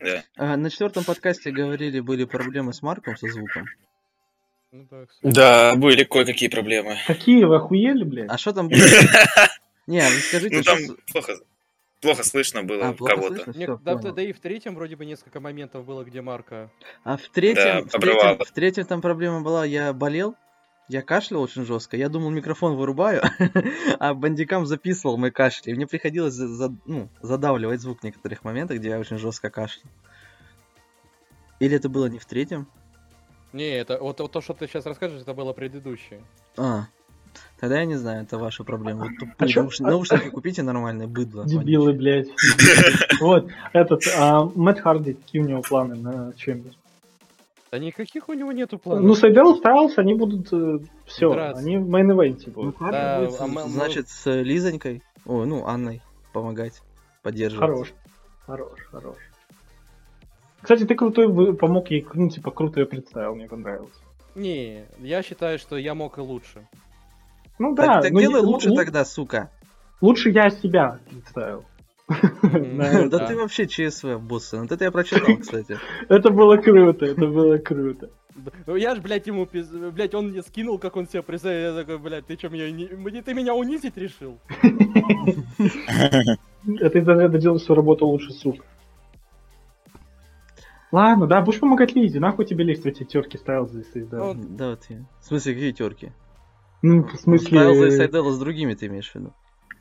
Да. 0.00 0.22
А, 0.36 0.56
на 0.56 0.68
четвертом 0.70 1.04
подкасте 1.04 1.50
говорили, 1.52 2.00
были 2.00 2.24
проблемы 2.24 2.72
с 2.72 2.82
Марком, 2.82 3.16
со 3.16 3.28
звуком. 3.28 3.66
ну 4.72 5.06
да, 5.22 5.74
были 5.76 6.02
кое-какие 6.04 6.48
проблемы. 6.48 6.96
Какие 7.06 7.44
вы 7.44 7.56
охуели, 7.56 8.02
блядь? 8.04 8.28
А 8.30 8.36
что 8.36 8.52
там 8.52 8.68
было? 8.68 8.78
Не, 9.86 10.00
вы 10.00 10.16
скажите, 10.16 10.56
Ну 10.56 10.62
там 10.62 10.78
плохо, 11.12 11.34
плохо 12.04 12.22
слышно 12.22 12.62
было 12.62 12.88
А, 12.88 12.92
плохо 12.92 13.14
кого-то. 13.16 13.44
слышно? 13.52 13.76
Да, 13.82 13.96
понял. 13.96 14.14
да 14.14 14.22
и 14.22 14.32
в 14.32 14.38
третьем 14.40 14.74
вроде 14.74 14.94
бы 14.96 15.04
несколько 15.04 15.40
моментов 15.40 15.84
было, 15.84 16.04
где 16.04 16.20
Марка... 16.22 16.70
А 17.02 17.16
в 17.16 17.28
третьем, 17.30 17.86
Да, 17.86 17.98
в, 17.98 18.00
третьем, 18.00 18.38
в 18.38 18.50
третьем 18.52 18.86
там 18.86 19.00
проблема 19.00 19.40
была, 19.40 19.64
я 19.64 19.92
болел, 19.92 20.36
я 20.88 21.02
кашлял 21.02 21.40
очень 21.42 21.64
жестко, 21.64 21.96
я 21.96 22.08
думал 22.08 22.30
микрофон 22.30 22.76
вырубаю, 22.76 23.22
а 23.98 24.14
бандикам 24.14 24.66
записывал 24.66 25.16
мой 25.16 25.30
кашель, 25.30 25.70
и 25.70 25.74
мне 25.74 25.86
приходилось 25.86 26.34
за- 26.34 26.48
за- 26.48 26.76
ну, 26.86 27.08
задавливать 27.22 27.80
звук 27.80 28.00
в 28.00 28.04
некоторых 28.04 28.44
моментах, 28.44 28.78
где 28.78 28.90
я 28.90 28.98
очень 28.98 29.18
жестко 29.18 29.50
кашлял. 29.50 29.90
Или 31.60 31.76
это 31.76 31.88
было 31.88 32.06
не 32.06 32.18
в 32.18 32.26
третьем? 32.26 32.66
Не, 33.52 33.68
это 33.78 33.98
вот, 34.00 34.20
вот 34.20 34.32
то, 34.32 34.40
что 34.40 34.52
ты 34.52 34.66
сейчас 34.66 34.84
расскажешь, 34.84 35.22
это 35.22 35.32
было 35.32 35.52
предыдущее. 35.52 36.22
А, 36.56 36.86
тогда 37.60 37.78
я 37.80 37.84
не 37.84 37.96
знаю, 37.96 38.22
это 38.22 38.38
ваша 38.38 38.64
проблема. 38.64 39.04
Вот 39.04 39.10
тупые 39.18 39.52
А 39.56 39.60
наушники, 39.60 39.88
а- 39.88 39.90
наушники 39.90 40.28
купите 40.30 40.62
нормальные, 40.62 41.08
быдло. 41.08 41.44
Дебилы, 41.44 41.92
блядь. 41.92 42.28
Вот, 43.20 43.48
этот, 43.72 44.02
а, 44.18 44.44
Мэтт 44.54 44.80
Харди, 44.80 45.14
какие 45.14 45.42
у 45.42 45.46
него 45.46 45.62
планы 45.62 45.94
на 45.94 46.32
Chamber? 46.34 46.72
Да 47.72 47.78
никаких 47.78 48.28
у 48.28 48.34
него 48.34 48.52
нету 48.52 48.78
планов. 48.78 49.04
Ну, 49.04 49.14
Сайдел 49.14 49.56
Стайлс, 49.56 49.98
они 49.98 50.14
будут 50.14 50.46
все, 51.06 51.32
Драться. 51.32 51.60
они 51.62 51.76
в 51.78 51.88
main 51.88 52.10
event 52.10 52.38
е 52.38 52.44
Ну, 52.46 52.52
будут. 52.52 52.78
Харди 52.78 52.92
Да, 52.92 53.20
будет, 53.20 53.40
а 53.40 53.46
мы- 53.46 53.62
значит, 53.62 54.08
с 54.08 54.30
Лизонькой, 54.30 55.02
ой, 55.24 55.46
ну, 55.46 55.66
Анной 55.66 56.00
помогать, 56.32 56.82
поддерживать. 57.22 57.60
Хорош, 57.68 57.94
хорош, 58.46 58.78
хорош. 58.90 59.16
Кстати, 60.60 60.84
ты 60.84 60.94
крутой 60.94 61.54
помог 61.56 61.90
ей, 61.90 62.06
ну, 62.14 62.30
типа, 62.30 62.50
круто 62.50 62.80
ее 62.80 62.86
представил, 62.86 63.34
мне 63.34 63.48
понравилось. 63.48 63.92
Не, 64.34 64.84
я 64.98 65.22
считаю, 65.22 65.58
что 65.58 65.76
я 65.76 65.94
мог 65.94 66.18
и 66.18 66.20
лучше. 66.20 66.66
Ну 67.58 67.74
Так, 67.74 67.86
да, 67.86 68.00
так 68.02 68.12
ну, 68.12 68.20
делай 68.20 68.40
я- 68.42 68.46
лучше 68.46 68.70
лу- 68.70 68.76
тогда, 68.76 69.04
сука. 69.04 69.50
Лучше 70.00 70.30
я 70.30 70.50
себя 70.50 70.98
представил. 71.08 71.64
М, 72.42 73.08
Да, 73.08 73.26
ты 73.26 73.36
вообще 73.36 73.66
ЧСВ, 73.66 74.18
босс. 74.18 74.52
Вот 74.52 74.70
это 74.72 74.84
я 74.84 74.90
прочитал, 74.90 75.36
кстати. 75.40 75.78
Это 76.08 76.30
было 76.30 76.56
круто, 76.56 77.06
это 77.06 77.26
было 77.26 77.56
круто. 77.58 78.10
Ну 78.66 78.74
я 78.74 78.96
ж, 78.96 79.00
блядь, 79.00 79.26
ему 79.28 79.46
пиз... 79.46 79.68
Блядь, 79.68 80.14
он 80.14 80.30
мне 80.30 80.42
скинул, 80.42 80.78
как 80.78 80.96
он 80.96 81.06
себя 81.08 81.22
представил. 81.22 81.74
Я 81.76 81.80
такой, 81.80 81.98
блядь, 81.98 82.26
ты 82.26 82.36
чё, 82.36 82.48
меня, 82.50 83.22
ты 83.22 83.32
меня 83.32 83.54
унизить 83.54 83.96
решил? 83.96 84.38
Это 86.80 86.98
из-за 86.98 87.12
этого 87.12 87.38
делал 87.38 87.58
всю 87.58 87.74
работу 87.74 88.06
лучше, 88.06 88.32
сука. 88.32 88.64
Ладно, 90.92 91.26
да, 91.26 91.40
будешь 91.40 91.58
помогать 91.60 91.94
Лизе, 91.94 92.20
нахуй 92.20 92.44
тебе 92.44 92.64
лезть 92.64 92.82
в 92.84 92.86
эти 92.86 93.04
терки 93.04 93.36
ставил 93.36 93.66
здесь, 93.68 93.86
да. 94.06 94.18
Ну, 94.18 94.34
Да, 94.34 94.70
вот 94.70 94.84
я. 94.88 95.04
В 95.20 95.24
смысле, 95.26 95.54
какие 95.54 95.72
терки? 95.72 96.12
Ну, 96.86 97.02
в 97.02 97.16
Стайлза 97.16 97.40
и 97.40 97.40
смысле, 97.40 97.90
Сайдела 97.92 98.30
с 98.30 98.38
другими 98.38 98.74
ты 98.74 98.86
имеешь 98.86 99.10
в 99.10 99.14
виду? 99.14 99.32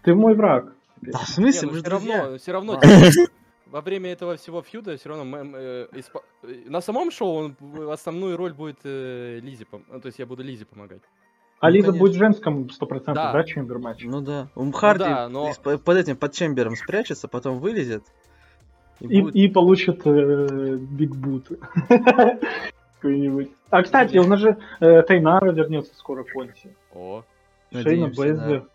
ты 0.04 0.16
мой 0.16 0.36
враг. 0.36 0.74
Да, 1.02 1.18
в 1.20 1.28
Не, 1.38 1.52
смысле, 1.52 1.68
ну 1.68 1.74
мы 1.74 1.78
же 1.78 1.84
все 1.84 1.92
равно, 1.92 2.38
все 2.38 2.52
равно, 2.54 2.76
типа, 2.80 3.32
во 3.72 3.82
время 3.82 4.12
этого 4.14 4.38
всего 4.38 4.62
фьюда 4.62 4.96
все 4.96 5.10
равно 5.10 5.26
мэм, 5.26 5.54
э, 5.56 5.88
испо- 5.92 6.22
э, 6.44 6.70
на 6.70 6.80
самом 6.80 7.12
шоу 7.12 7.34
он 7.36 7.56
в- 7.60 7.92
основную 7.92 8.38
роль 8.38 8.54
будет 8.54 8.78
э, 8.86 9.40
Лизе, 9.42 9.66
пом- 9.70 9.84
ну, 9.92 10.00
то 10.00 10.06
есть 10.08 10.20
я 10.20 10.26
буду 10.26 10.44
Лизе 10.44 10.66
помогать. 10.66 11.02
А 11.60 11.68
Ну, 11.70 11.74
Лиза 11.76 11.88
конечно. 11.88 12.00
будет 12.06 12.16
в 12.16 12.20
женском 12.20 12.68
100%, 12.70 13.14
Да. 13.16 13.34
да, 13.34 13.44
чембер 13.44 13.80
матч? 13.80 14.04
Ну 14.06 14.22
да. 14.22 14.48
У 14.56 14.72
Харди 14.72 15.04
да, 15.04 15.28
но- 15.28 15.50
из- 15.50 15.58
под 15.58 15.98
этим, 15.98 16.16
под 16.16 16.32
чембером 16.34 16.76
спрячется, 16.78 17.28
потом 17.28 17.60
вылезет. 17.60 18.04
И, 19.02 19.08
И, 19.18 19.22
будет... 19.22 19.36
и 19.36 19.48
получит 19.50 20.02
э, 20.06 20.78
Биг 20.78 21.16
Бут. 21.16 21.50
Какой-нибудь. 23.02 23.52
А, 23.70 23.84
кстати, 23.84 24.18
у 24.18 24.28
нас 24.28 24.40
же 24.40 24.58
э, 24.80 25.02
Тайнара 25.04 25.52
вернется 25.52 25.94
скоро 25.96 26.24
к 26.24 26.32
Конти. 26.32 26.74
О, 26.94 27.24
Шейна 27.72 27.84
Надеемся, 28.08 28.22
Бейзлер. 28.22 28.68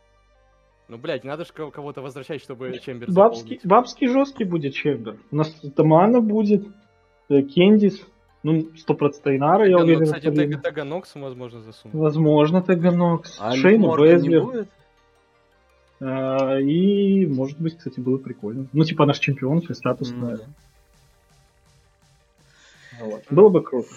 ну, 0.89 0.99
блядь, 0.99 1.25
надо 1.25 1.45
же 1.45 1.53
кого-то 1.53 2.03
возвращать, 2.03 2.43
чтобы 2.43 2.79
Чембер 2.79 3.11
Бабский, 3.13 3.61
бабский 3.65 4.09
жесткий 4.09 4.45
будет 4.45 4.75
Чембер. 4.75 5.19
У 5.31 5.37
нас 5.37 5.51
Тамана 5.77 6.21
будет, 6.21 6.67
э, 7.29 7.43
Кендис, 7.43 8.01
ну, 8.43 8.69
100% 8.77 9.23
Тайнара, 9.23 9.69
я 9.69 9.77
Ну, 9.79 9.85
уверен. 9.85 10.05
кстати, 10.05 10.27
в 10.29 10.35
Торино. 10.35 10.53
Тега 10.55 10.63
Таганокс, 10.63 11.15
возможно, 11.15 11.61
засунуть. 11.61 11.95
Возможно, 11.95 12.63
Таганокс. 12.63 13.37
А 13.41 13.53
Шейна 13.55 13.89
будет? 13.89 14.69
А, 16.01 16.59
и, 16.61 17.27
может 17.27 17.59
быть, 17.61 17.77
кстати, 17.77 17.99
было 18.01 18.19
прикольно. 18.19 18.67
Ну, 18.73 18.85
типа 18.85 19.05
наш 19.05 19.19
чемпион, 19.19 19.63
Ну, 19.69 19.75
статусная. 19.75 20.37
да. 20.39 20.45
Вот. 23.01 23.23
Было 23.31 23.49
бы 23.49 23.63
круто. 23.63 23.89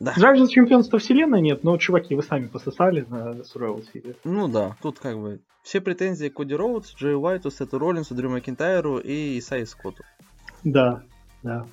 Да. 0.00 0.12
Жаль, 0.16 0.36
что 0.38 0.48
чемпионства 0.48 0.98
вселенной 0.98 1.40
нет, 1.40 1.64
но, 1.64 1.76
чуваки, 1.78 2.14
вы 2.14 2.22
сами 2.22 2.46
пососали 2.46 3.04
на 3.08 3.36
Survival 3.42 3.84
Series. 3.92 4.16
Ну 4.24 4.48
да, 4.48 4.76
тут 4.82 4.98
как 4.98 5.18
бы 5.18 5.40
все 5.62 5.80
претензии 5.80 6.28
к 6.28 6.34
Коди 6.34 6.54
Роудс, 6.54 6.94
Джей 6.94 7.14
Уайту, 7.16 7.50
Сету 7.50 7.78
Роллинсу, 7.78 8.14
Дрю 8.14 8.30
Макинтайру 8.30 8.98
и 8.98 9.38
Исаи 9.38 9.64
Скотту. 9.64 10.02
Да, 10.62 11.02
да. 11.42 11.66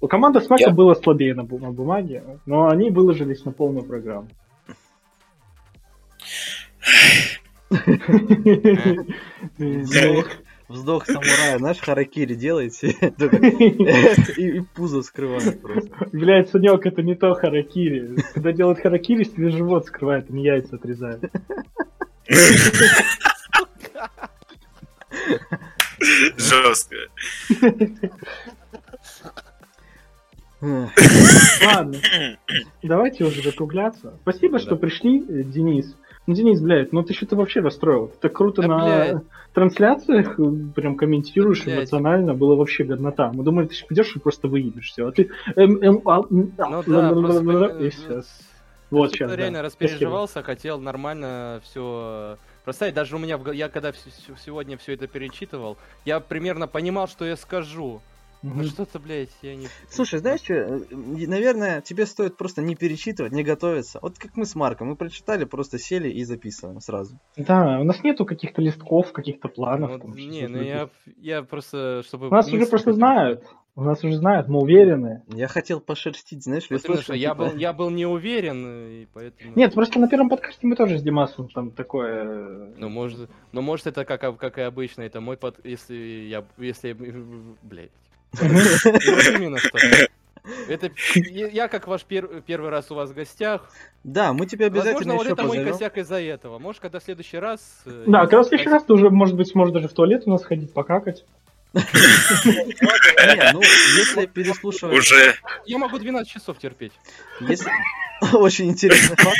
У 0.00 0.08
команды 0.08 0.40
Смака 0.40 0.64
Я- 0.64 0.70
было 0.70 0.94
слабее 0.94 1.34
на, 1.34 1.42
бу- 1.42 1.60
на 1.60 1.70
бумаге, 1.70 2.38
но 2.46 2.68
они 2.68 2.90
выложились 2.90 3.44
на 3.44 3.52
полную 3.52 3.84
программу. 3.84 4.28
Вздох, 10.68 11.06
самурая, 11.06 11.58
знаешь, 11.58 11.78
харакири 11.78 12.34
делаете 12.34 12.88
и, 14.36 14.60
пузо 14.74 15.02
скрывает 15.02 15.60
просто. 15.60 15.90
Блять, 16.12 16.48
Санек, 16.50 16.86
это 16.86 17.02
не 17.02 17.14
то 17.14 17.34
харакири. 17.34 18.16
Когда 18.32 18.52
делают 18.52 18.80
харакири, 18.80 19.24
себе 19.24 19.50
живот 19.50 19.86
скрывает, 19.86 20.26
а 20.30 20.32
не 20.32 20.44
яйца 20.44 20.76
отрезают. 20.76 21.24
Жестко. 26.36 26.96
Ладно, 30.60 31.98
давайте 32.82 33.24
уже 33.24 33.42
закругляться. 33.42 34.14
Спасибо, 34.22 34.58
что 34.58 34.76
пришли, 34.76 35.22
Денис. 35.44 35.94
Ну, 36.26 36.34
Денис, 36.34 36.60
блядь, 36.60 36.92
ну 36.92 37.02
ты 37.02 37.12
что-то 37.12 37.36
вообще 37.36 37.60
расстроил. 37.60 38.08
Ты 38.08 38.16
так 38.20 38.32
круто 38.32 38.62
Да, 38.62 38.68
на 38.68 38.78
блядь. 38.78 39.22
трансляциях 39.52 40.40
э, 40.40 40.42
прям 40.74 40.96
комментируешь 40.96 41.64
Блядь. 41.64 41.80
эмоционально, 41.80 42.32
было 42.34 42.56
вообще 42.56 42.84
годнота. 42.84 43.30
Мы 43.32 43.44
думали, 43.44 43.66
ты 43.66 43.74
придешь 43.86 44.16
и 44.16 44.18
просто 44.20 44.48
выебешь 44.48 44.86
все. 44.86 45.06
А 45.08 45.12
ты... 45.12 45.28
эм, 45.56 45.76
эм, 45.82 46.00
а, 46.08 46.20
м, 46.30 46.54
а, 46.58 46.68
Ну 46.70 46.82
да, 46.86 47.10
просто, 47.10 47.78
И 47.78 47.86
э, 47.86 47.90
все. 47.90 48.18
э, 48.18 48.22
Вот 48.90 49.10
сейчас, 49.10 49.30
да. 49.30 49.36
реально 49.36 49.60
распереживался, 49.62 50.42
хотел 50.42 50.80
нормально 50.80 51.60
все 51.62 52.38
проставить. 52.64 52.94
Даже 52.94 53.16
у 53.16 53.18
меня, 53.18 53.38
я 53.52 53.68
когда 53.68 53.92
сегодня 53.92 54.78
все 54.78 54.94
это 54.94 55.06
перечитывал, 55.06 55.76
я 56.06 56.20
примерно 56.20 56.66
понимал, 56.66 57.06
что 57.06 57.26
я 57.26 57.36
скажу. 57.36 58.00
Ну 58.44 58.62
что-то, 58.64 58.98
блядь, 58.98 59.30
я 59.40 59.56
не... 59.56 59.68
Слушай, 59.88 60.18
знаешь 60.18 60.40
что, 60.42 60.82
наверное, 60.90 61.80
тебе 61.80 62.04
стоит 62.04 62.36
просто 62.36 62.60
не 62.60 62.74
перечитывать, 62.76 63.32
не 63.32 63.42
готовиться. 63.42 63.98
Вот 64.02 64.18
как 64.18 64.36
мы 64.36 64.44
с 64.44 64.54
Марком, 64.54 64.88
мы 64.88 64.96
прочитали, 64.96 65.44
просто 65.44 65.78
сели 65.78 66.10
и 66.10 66.22
записываем 66.24 66.80
сразу. 66.80 67.18
Да, 67.38 67.78
у 67.80 67.84
нас 67.84 68.02
нету 68.04 68.26
каких-то 68.26 68.60
листков, 68.60 69.12
каких-то 69.12 69.48
планов. 69.48 69.92
Ну, 69.92 69.98
там, 69.98 70.12
не, 70.14 70.46
ну 70.46 70.60
я, 70.60 70.90
я 71.16 71.42
просто, 71.42 72.02
чтобы... 72.06 72.28
Нас 72.28 72.46
уже 72.48 72.66
просто 72.66 72.90
какие-то- 72.92 72.92
знают. 72.98 73.44
Нас 73.76 74.04
уже 74.04 74.18
знают, 74.18 74.46
мы 74.46 74.60
уверены. 74.60 75.22
Я 75.34 75.48
хотел 75.48 75.80
пошерстить, 75.80 76.44
знаешь, 76.44 76.66
Вот 76.70 76.76
листочком, 76.76 77.02
что 77.02 77.14
я 77.14 77.30
типа, 77.30 77.46
был, 77.46 77.56
я 77.56 77.72
был 77.72 77.90
не 77.90 78.06
уверен, 78.06 78.86
и 78.86 79.06
поэтому... 79.12 79.52
Нет, 79.56 79.74
просто 79.74 79.98
на 79.98 80.06
первом 80.08 80.28
подкасте 80.28 80.64
мы 80.66 80.76
тоже 80.76 80.98
с 80.98 81.02
Димасом 81.02 81.48
там 81.48 81.72
такое... 81.72 82.24
э, 82.24 82.72
Ну, 82.76 82.88
может, 82.88 83.28
ну, 83.50 83.62
может, 83.62 83.88
это 83.88 84.04
как, 84.04 84.20
как 84.38 84.58
и 84.58 84.60
обычно, 84.60 85.02
это 85.02 85.20
мой 85.20 85.36
под... 85.36 85.58
Если 85.64 85.96
я... 86.28 86.44
Если... 86.56 86.90
я- 86.90 87.54
Блядь. 87.62 87.90
Вот 88.40 89.26
именно 89.28 89.58
что. 89.58 89.78
Это 90.68 90.90
я 91.16 91.68
как 91.68 91.86
ваш 91.86 92.04
пер- 92.08 92.42
первый 92.46 92.68
раз 92.70 92.90
у 92.90 92.94
вас 92.94 93.10
в 93.10 93.14
гостях. 93.14 93.62
Да, 94.02 94.32
мы 94.34 94.44
тебя 94.46 94.66
обязательно 94.66 95.14
Возможно, 95.14 95.14
вот 95.14 95.24
еще 95.24 95.32
это 95.32 95.42
мой 95.42 95.56
позовем. 95.56 95.72
косяк 95.72 95.98
из-за 95.98 96.20
этого. 96.20 96.58
Может, 96.58 96.82
когда 96.82 97.00
в 97.00 97.02
следующий 97.02 97.38
раз... 97.38 97.60
э, 97.86 98.04
Да, 98.06 98.20
когда 98.26 98.42
в 98.42 98.46
следующий 98.48 98.68
раз 98.68 98.84
ты 98.84 98.92
уже, 98.92 99.08
может 99.08 99.36
быть, 99.36 99.48
сможешь 99.48 99.72
даже 99.72 99.88
в 99.88 99.94
туалет 99.94 100.24
у 100.26 100.30
нас 100.30 100.44
ходить, 100.44 100.72
покакать. 100.74 101.24
Не, 101.74 101.80
ну, 103.52 103.60
если 103.62 104.26
переслушивать... 104.26 104.98
Уже. 104.98 105.34
Я 105.64 105.78
могу 105.78 105.98
12 105.98 106.30
часов 106.30 106.58
терпеть. 106.58 106.92
Если... 107.40 107.70
Очень 108.32 108.70
интересный 108.70 109.16
факт, 109.16 109.38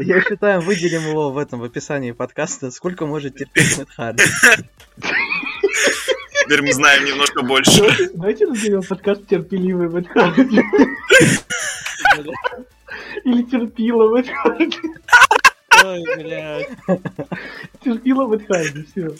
я 0.00 0.20
считаю. 0.22 0.60
Выделим 0.60 1.02
его 1.08 1.30
в 1.30 1.38
этом, 1.38 1.60
в 1.60 1.64
описании 1.64 2.12
подкаста. 2.12 2.70
Сколько 2.70 3.06
может 3.06 3.36
терпеть 3.36 3.84
Харди. 3.96 4.22
Теперь 6.52 6.66
мы 6.66 6.72
знаем 6.74 7.06
немножко 7.06 7.40
больше. 7.40 8.10
Давайте, 8.12 8.46
назовем 8.46 8.82
подкаст 8.82 9.26
терпеливый 9.26 9.88
в 9.88 9.96
Или 13.24 13.42
терпила 13.44 14.08
в 14.08 14.22
Ой, 15.82 16.04
блядь. 16.18 16.68
Терпила 17.82 18.26
в 18.26 18.38
все. 18.84 19.14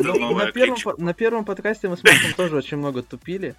Не, 0.00 0.18
ну, 0.18 0.34
на 0.34 0.50
первом, 0.52 0.76
на 0.98 1.14
первом 1.14 1.44
подкасте 1.44 1.88
мы 1.88 1.96
с 1.96 2.04
Марком 2.04 2.32
тоже 2.36 2.56
очень 2.56 2.76
много 2.78 3.02
тупили. 3.02 3.54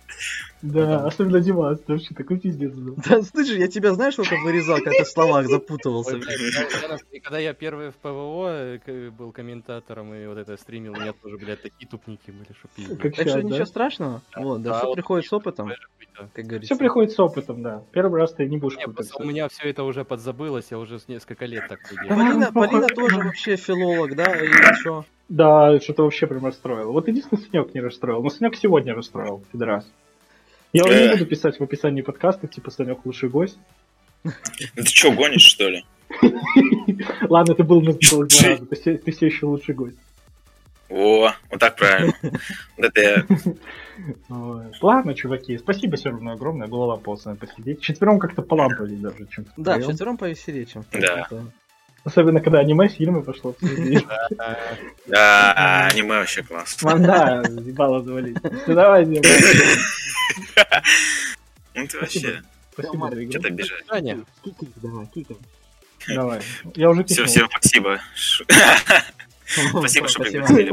Да, 0.61 1.05
особенно 1.05 1.39
Димас, 1.39 1.79
это 1.79 1.93
вообще 1.93 2.13
такой 2.15 2.39
пиздец 2.39 2.73
был. 2.73 2.95
Да, 3.07 3.21
слышишь, 3.21 3.57
я 3.57 3.67
тебя 3.67 3.93
знаешь, 3.93 4.13
сколько 4.13 4.35
вырезал, 4.43 4.77
как 4.81 4.93
ты 4.93 5.03
в 5.03 5.07
словах 5.07 5.47
запутывался. 5.49 6.17
Я- 6.17 6.97
я 7.13 7.19
когда 7.21 7.39
я 7.39 7.53
первый 7.53 7.91
в 7.91 7.95
ПВО 7.95 8.77
э, 8.85 9.09
был 9.11 9.31
комментатором 9.31 10.13
и 10.13 10.25
вот 10.25 10.37
это 10.37 10.57
стримил, 10.57 10.93
у 10.93 10.95
меня 10.95 11.13
тоже, 11.13 11.37
блядь, 11.37 11.61
такие 11.61 11.87
тупники 11.87 12.31
были, 12.31 12.47
что 12.57 12.67
пиздец. 12.75 12.97
Так 13.15 13.27
что 13.27 13.41
ничего 13.43 13.65
страшного. 13.65 14.21
Вот, 14.35 14.61
да, 14.61 14.71
Да, 14.71 14.79
все 14.79 14.93
приходит 14.93 15.25
с 15.27 15.33
опытом, 15.33 15.71
как 16.33 16.45
говорится. 16.45 16.73
Все 16.73 16.79
приходит 16.79 17.11
с 17.11 17.19
опытом, 17.19 17.61
да. 17.61 17.83
Первый 17.91 18.19
раз 18.21 18.33
ты 18.33 18.47
не 18.47 18.57
будешь 18.57 18.77
путаться. 18.83 19.15
у 19.17 19.23
меня 19.23 19.47
все 19.49 19.69
это 19.69 19.83
уже 19.83 20.05
подзабылось, 20.05 20.67
я 20.71 20.79
уже 20.79 20.99
с 20.99 21.07
несколько 21.07 21.45
лет 21.45 21.67
так 21.67 21.79
делаю. 21.91 22.51
Полина 22.51 22.87
тоже 22.95 23.17
вообще 23.17 23.55
филолог, 23.57 24.15
да, 24.15 24.25
и 24.35 24.47
что? 24.75 25.05
Да, 25.29 25.79
что-то 25.81 26.03
вообще 26.03 26.25
прям 26.27 26.45
расстроил. 26.45 26.91
Вот 26.93 27.07
единственный 27.07 27.39
Санек 27.41 27.73
не 27.73 27.81
расстроил. 27.81 28.21
Но 28.23 28.29
Санек 28.29 28.55
сегодня 28.55 28.93
расстроил, 28.95 29.43
пидорас. 29.51 29.85
Я 30.73 30.83
уже 30.83 30.93
не 30.95 31.07
Э. 31.07 31.11
буду 31.13 31.25
писать 31.25 31.59
в 31.59 31.63
описании 31.63 32.01
подкаста, 32.01 32.47
типа 32.47 32.71
Санек 32.71 33.05
лучший 33.05 33.29
гость. 33.29 33.57
Ну 34.23 34.31
Ты 34.75 34.85
что, 34.85 35.11
гонишь, 35.11 35.41
что 35.41 35.69
ли? 35.69 35.85
Ладно, 37.29 37.53
ты 37.55 37.63
был 37.63 37.81
на 37.81 37.93
два 37.93 38.19
раза, 38.21 38.65
ты 38.65 39.11
все, 39.11 39.25
еще 39.25 39.45
лучший 39.45 39.75
гость. 39.75 39.97
О, 40.89 41.29
вот 41.51 41.59
так 41.59 41.75
правильно. 41.75 42.13
Вот 42.77 42.85
это 42.85 43.01
я... 43.01 43.25
Ладно, 44.81 45.13
чуваки, 45.13 45.57
спасибо 45.57 45.97
все 45.97 46.09
равно 46.11 46.31
огромное, 46.31 46.67
было 46.67 46.85
вам 46.85 47.01
полностью 47.01 47.35
посидеть. 47.35 47.81
Четвером 47.81 48.19
как-то 48.19 48.41
поламповали 48.41 48.95
даже, 48.95 49.27
чем 49.29 49.45
Да, 49.57 49.81
четвером 49.81 50.17
повеселее, 50.17 50.65
чем 50.65 50.85
Да. 50.93 51.27
Особенно, 52.07 52.39
когда 52.39 52.59
аниме-фильмы 52.59 53.21
пошло. 53.21 53.53
Да, 55.07 55.87
аниме 55.91 56.19
вообще 56.19 56.41
класс. 56.41 56.81
Манда, 56.81 57.43
ебало 57.65 58.01
завалить. 58.01 58.37
Ну 58.65 58.73
давай, 58.73 59.05
Дима. 59.05 59.25
Ну 61.75 61.85
ты 61.85 61.99
вообще, 61.99 62.41
Спасибо 62.71 63.09
за 63.11 63.23
игру. 63.23 63.31
что-то 63.31 63.49
бежать. 63.49 63.83
Кикай, 64.41 64.69
давай, 64.77 65.05
кикай. 65.07 65.37
Давай. 66.07 66.41
Я 66.75 66.89
уже 66.91 67.03
Все, 67.03 67.25
всем 67.25 67.49
спасибо. 67.59 67.99
Спасибо, 69.45 70.07
что 70.07 70.23
пригласили. 70.23 70.71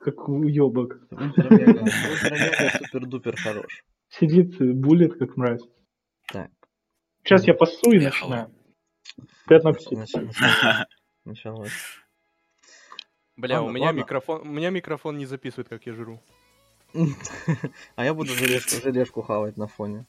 Как 0.00 0.28
уебок. 0.28 0.98
Супер-дупер 1.10 3.36
хорош. 3.36 3.84
Сидит, 4.08 4.56
булит, 4.58 5.18
как 5.18 5.36
мразь. 5.36 5.62
Так. 6.26 6.50
Сейчас 7.22 7.46
я 7.46 7.52
пасу 7.52 7.92
и 7.92 8.00
начинаю. 8.00 8.50
Приятного 9.46 9.76
аппетита. 9.76 10.88
Началось. 11.24 11.70
Бля, 13.36 13.62
у 13.62 13.70
меня 13.70 13.92
микрофон, 13.92 14.40
у 14.40 14.50
меня 14.50 14.70
микрофон 14.70 15.18
не 15.18 15.26
записывает, 15.26 15.68
как 15.68 15.84
я 15.86 15.92
жру. 15.92 16.18
А 17.94 18.04
я 18.04 18.14
буду 18.14 18.32
желешку, 18.32 18.80
желешку 18.82 19.22
хавать 19.22 19.58
на 19.58 19.66
фоне. 19.66 20.06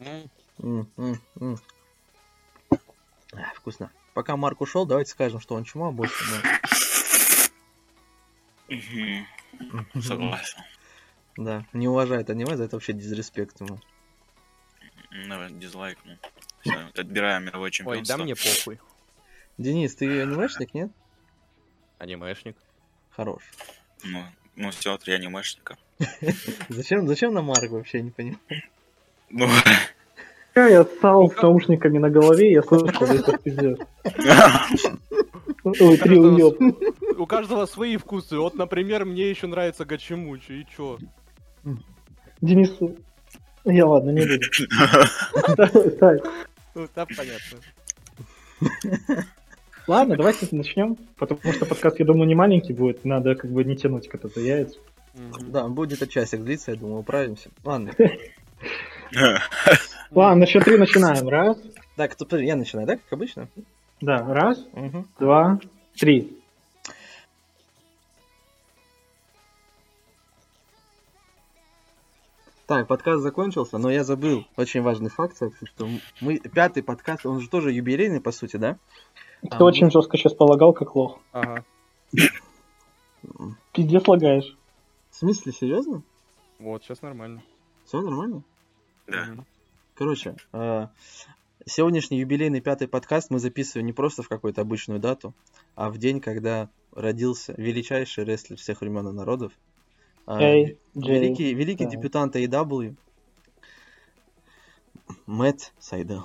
А, 0.00 0.24
Вкусно. 3.54 3.90
Пока 4.14 4.36
Марк 4.36 4.60
ушел, 4.60 4.84
давайте 4.84 5.12
скажем, 5.12 5.40
что 5.40 5.54
он 5.54 5.64
чума 5.64 5.92
больше. 5.92 6.24
Но- 8.68 10.00
Согласен. 10.02 10.58
Да, 11.36 11.64
не 11.72 11.88
уважает 11.88 12.30
аниме, 12.30 12.56
за 12.56 12.64
это 12.64 12.76
вообще 12.76 12.92
дизреспект 12.92 13.60
ему. 13.60 13.78
Давай, 15.28 15.50
дизлайк. 15.52 15.98
ну. 16.04 16.16
Всё, 16.60 17.00
отбираем 17.00 17.44
мировое 17.44 17.68
Ой, 17.68 17.70
чемпионство. 17.70 18.16
да 18.18 18.22
мне 18.24 18.34
похуй. 18.34 18.78
Денис, 19.56 19.94
ты 19.94 20.20
анимешник, 20.22 20.74
нет? 20.74 20.90
Анимешник. 21.98 22.56
Хорош. 23.10 23.42
Ну, 24.04 24.22
ну 24.56 24.70
все, 24.70 24.96
три 24.98 25.14
анимешника. 25.14 25.76
Зачем, 26.68 27.06
зачем 27.08 27.34
на 27.34 27.42
Марк 27.42 27.70
вообще, 27.70 28.02
не 28.02 28.10
понимаю. 28.10 28.38
Ну, 29.30 29.48
Я 30.54 30.84
ссал 30.84 31.30
с 31.30 31.36
наушниками 31.42 31.98
на 31.98 32.10
голове, 32.10 32.52
я 32.52 32.62
слышал 32.62 33.04
этот 33.06 33.42
пиздец. 33.42 33.78
Ой, 35.64 35.96
три 35.96 36.18
уеб. 36.18 37.18
У 37.18 37.26
каждого 37.26 37.66
свои 37.66 37.96
вкусы. 37.96 38.38
Вот, 38.38 38.54
например, 38.54 39.04
мне 39.04 39.28
еще 39.28 39.46
нравится 39.46 39.84
гачимучи, 39.84 40.52
и 40.52 40.66
чё? 40.74 40.98
Денис, 42.40 42.72
Я 43.64 43.86
ладно, 43.86 44.10
не 44.10 44.20
буду. 44.20 45.90
Ставь. 45.96 46.20
Ну, 46.74 46.88
да, 46.94 47.06
понятно. 47.06 47.58
Ладно, 49.88 50.16
давайте 50.16 50.46
начнем, 50.52 50.96
потому 51.16 51.40
что 51.52 51.66
подкаст, 51.66 51.98
я 51.98 52.04
думаю, 52.04 52.28
не 52.28 52.34
маленький 52.34 52.74
будет, 52.74 53.04
надо 53.04 53.34
как 53.34 53.50
бы 53.50 53.64
не 53.64 53.74
тянуть 53.74 54.06
кота-то 54.08 54.38
яйца. 54.40 54.78
Да, 55.40 55.66
будет 55.68 55.88
где-то 55.90 56.06
часик 56.06 56.42
длиться, 56.42 56.72
я 56.72 56.76
думаю, 56.76 57.00
управимся. 57.00 57.50
Ладно. 57.64 57.92
Ладно, 60.10 60.40
на 60.40 60.46
счет 60.46 60.64
три 60.64 60.76
начинаем. 60.76 61.26
Раз, 61.28 61.58
Так, 61.96 62.14
я 62.32 62.56
начинаю, 62.56 62.86
да, 62.86 62.96
как 62.96 63.12
обычно? 63.12 63.48
Да, 64.00 64.18
раз, 64.18 64.64
Мгм. 64.72 65.08
два, 65.18 65.60
три. 65.96 66.34
Так, 72.66 72.86
подкаст 72.86 73.22
закончился, 73.22 73.78
но 73.78 73.90
я 73.90 74.04
забыл 74.04 74.44
очень 74.56 74.82
важный 74.82 75.08
факт, 75.08 75.36
что 75.36 75.88
мы 76.20 76.38
пятый 76.38 76.82
подкаст, 76.82 77.24
он 77.24 77.40
же 77.40 77.48
тоже 77.48 77.72
юбилейный, 77.72 78.20
по 78.20 78.30
сути, 78.30 78.56
да? 78.58 78.76
Ты 79.40 79.56
А, 79.56 79.64
очень 79.64 79.90
жестко 79.90 80.18
сейчас 80.18 80.34
полагал, 80.34 80.74
как 80.74 80.94
лох. 80.94 81.18
Ага. 81.32 81.64
Пиздец 83.72 84.06
лагаешь. 84.06 84.54
В 85.10 85.14
смысле, 85.16 85.52
серьезно? 85.52 86.02
Вот, 86.58 86.82
сейчас 86.82 87.00
нормально. 87.00 87.42
Все 87.86 88.02
нормально? 88.02 88.42
Да. 89.06 89.28
Короче, 89.94 90.36
э, 90.52 90.88
сегодняшний 91.68 92.18
юбилейный 92.18 92.60
пятый 92.60 92.88
подкаст 92.88 93.30
мы 93.30 93.38
записываем 93.38 93.86
не 93.86 93.92
просто 93.92 94.22
в 94.22 94.28
какую-то 94.28 94.62
обычную 94.62 95.00
дату, 95.00 95.34
а 95.74 95.90
в 95.90 95.98
день, 95.98 96.20
когда 96.20 96.68
родился 96.94 97.54
величайший 97.56 98.24
рестлер 98.24 98.56
всех 98.56 98.80
времен 98.80 99.06
и 99.08 99.12
народов. 99.12 99.52
э, 100.26 100.38
Эй, 100.40 100.78
великий 100.94 101.54
великий 101.54 101.84
да. 101.84 101.90
дебютант 101.90 102.36
AEW 102.36 102.94
Мэтт 105.26 105.72
Сайдел. 105.78 106.24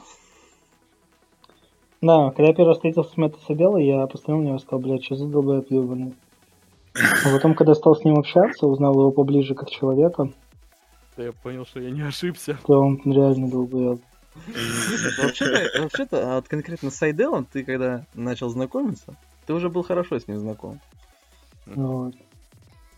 Да, 2.01 2.31
когда 2.31 2.47
я 2.49 2.53
первый 2.53 2.69
раз 2.69 2.77
встретился 2.77 3.11
с 3.11 3.17
Мэтта 3.17 3.39
Садела, 3.45 3.77
я 3.77 4.05
посмотрел 4.07 4.39
на 4.39 4.45
него 4.47 4.55
и 4.57 4.59
сказал, 4.59 4.79
блядь, 4.79 5.05
что 5.05 5.15
за 5.15 5.25
долбоеб 5.27 5.71
ебаный. 5.71 6.13
А 6.95 7.29
потом, 7.31 7.55
когда 7.55 7.73
стал 7.75 7.95
с 7.95 8.03
ним 8.03 8.19
общаться, 8.19 8.67
узнал 8.67 8.93
его 8.93 9.11
поближе 9.11 9.55
как 9.55 9.69
человека, 9.69 10.29
Да 11.15 11.23
я 11.23 11.31
понял, 11.31 11.65
что 11.65 11.79
я 11.79 11.91
не 11.91 12.01
ошибся. 12.01 12.59
то 12.67 12.79
он 12.79 13.01
реально 13.05 13.49
долбоеб. 13.49 14.01
Вообще-то, 15.19 15.81
вообще-то, 15.81 16.31
а 16.31 16.35
вот 16.35 16.47
конкретно 16.47 16.89
с 16.89 16.95
Сайделом 16.95 17.45
ты 17.45 17.63
когда 17.63 18.05
начал 18.13 18.49
знакомиться, 18.49 19.15
ты 19.45 19.53
уже 19.53 19.69
был 19.69 19.83
хорошо 19.83 20.19
с 20.19 20.27
ним 20.27 20.39
знаком. 20.39 20.79
Вот. 21.65 22.15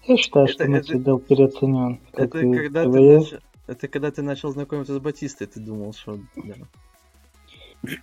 Я 0.08 0.18
считаю, 0.18 0.46
Это- 0.46 0.54
что 0.54 0.64
это- 0.64 0.88
Садел 0.88 1.20
переоценен. 1.20 2.00
Это 2.14 2.40
и 2.40 2.54
когда, 2.56 2.84
ты 2.84 2.90
нач- 2.90 3.42
это 3.68 3.88
когда 3.88 4.12
ты 4.12 4.22
начал 4.22 4.52
знакомиться 4.52 4.94
с 4.96 5.00
Батистой, 5.00 5.48
ты 5.48 5.60
думал, 5.60 5.94
что... 5.94 6.20
да. 6.36 6.54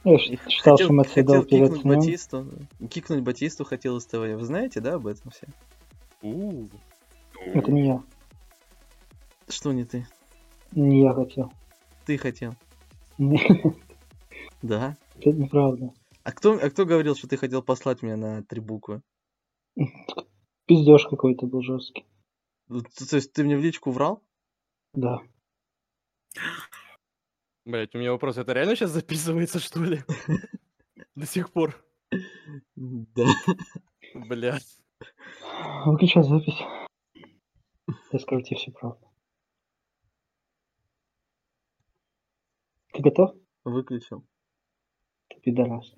Я 0.04 0.18
считал, 0.18 0.78
что 0.78 0.92
Мэтт 0.92 1.10
хотел 1.10 1.42
Садел 1.42 1.44
кикнуть 1.44 1.82
переоценен. 1.82 1.98
Батисту. 1.98 2.48
Кикнуть 2.88 3.20
Батисту 3.22 3.64
хотел 3.64 3.96
из 3.96 4.06
ТВ. 4.06 4.14
Вы 4.14 4.44
знаете, 4.44 4.80
да, 4.80 4.94
об 4.94 5.06
этом 5.06 5.30
все? 5.30 5.46
У, 6.22 6.68
Это 7.46 7.72
не 7.72 7.86
я. 7.86 8.02
Что 9.48 9.72
не 9.72 9.84
ты? 9.84 10.06
Не 10.72 11.02
я 11.02 11.12
хотел. 11.12 11.52
Ты 12.06 12.16
хотел. 12.16 12.54
Да. 14.62 14.96
Это 15.16 15.32
неправда. 15.32 15.92
А 16.22 16.32
кто, 16.32 16.52
а 16.52 16.70
кто 16.70 16.86
говорил, 16.86 17.16
что 17.16 17.26
ты 17.26 17.36
хотел 17.36 17.62
послать 17.62 18.02
меня 18.02 18.16
на 18.16 18.44
три 18.44 18.60
буквы? 18.60 19.02
Пиздеж 20.66 21.06
какой-то 21.06 21.46
был 21.46 21.62
жесткий. 21.62 22.06
Ну, 22.68 22.80
То 22.80 23.16
есть 23.16 23.32
ты 23.32 23.42
мне 23.42 23.56
в 23.56 23.60
личку 23.60 23.90
врал? 23.90 24.22
Да. 24.94 25.18
Блять, 27.64 27.94
у 27.94 27.98
меня 27.98 28.12
вопрос, 28.12 28.38
это 28.38 28.52
реально 28.52 28.76
сейчас 28.76 28.90
записывается, 28.90 29.58
что 29.58 29.82
ли? 29.82 30.00
До 31.16 31.26
сих 31.26 31.52
пор. 31.52 31.84
Да. 32.76 33.26
Блядь. 34.14 34.78
Выключай 35.84 36.22
запись. 36.22 36.60
Я 38.12 38.18
скажу 38.18 38.42
тебе 38.42 38.56
всю 38.56 38.72
правду. 38.72 39.11
Ты 42.92 43.02
готов? 43.02 43.34
Выключил. 43.64 44.24
Ты 45.28 45.40
пидорас. 45.40 45.94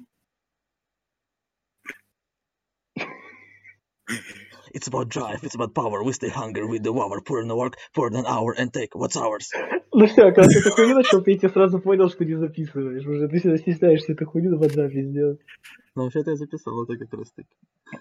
It's 4.75 4.89
about 4.89 5.09
drive, 5.09 5.45
it's 5.45 5.55
about 5.55 5.73
power. 5.73 6.03
We 6.03 6.13
stay 6.13 6.29
hungry, 6.29 6.67
we 6.67 6.81
devour, 6.81 7.21
put 7.21 7.43
in 7.43 7.49
the 7.49 7.55
work, 7.55 7.77
pour 7.95 8.09
in 8.09 8.17
an 8.17 8.27
hour 8.27 8.53
and 8.59 8.73
take 8.73 8.95
what's 8.95 9.17
ours. 9.17 9.53
Ну 9.93 10.07
все, 10.07 10.33
когда 10.33 10.49
ты 10.49 10.59
эту 10.59 10.71
хуйню 10.73 10.95
начал 10.97 11.23
петь, 11.23 11.45
я 11.45 11.49
сразу 11.49 11.79
понял, 11.79 12.11
что 12.11 12.25
не 12.25 12.35
записываешь. 12.35 13.07
Уже 13.07 13.29
ты 13.29 13.39
всегда 13.39 13.57
стесняешься 13.57 14.13
эту 14.13 14.27
хуйню 14.27 14.59
под 14.59 14.73
запись 14.73 15.07
сделать. 15.07 15.39
Но 15.95 16.03
вообще-то 16.03 16.31
я 16.33 16.37
записал 16.37 16.83
это 16.83 16.97
как 16.97 17.15
раз 17.15 17.31
таки. 17.31 17.57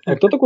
А 0.05 0.15
кто 0.15 0.29
такой 0.29 0.41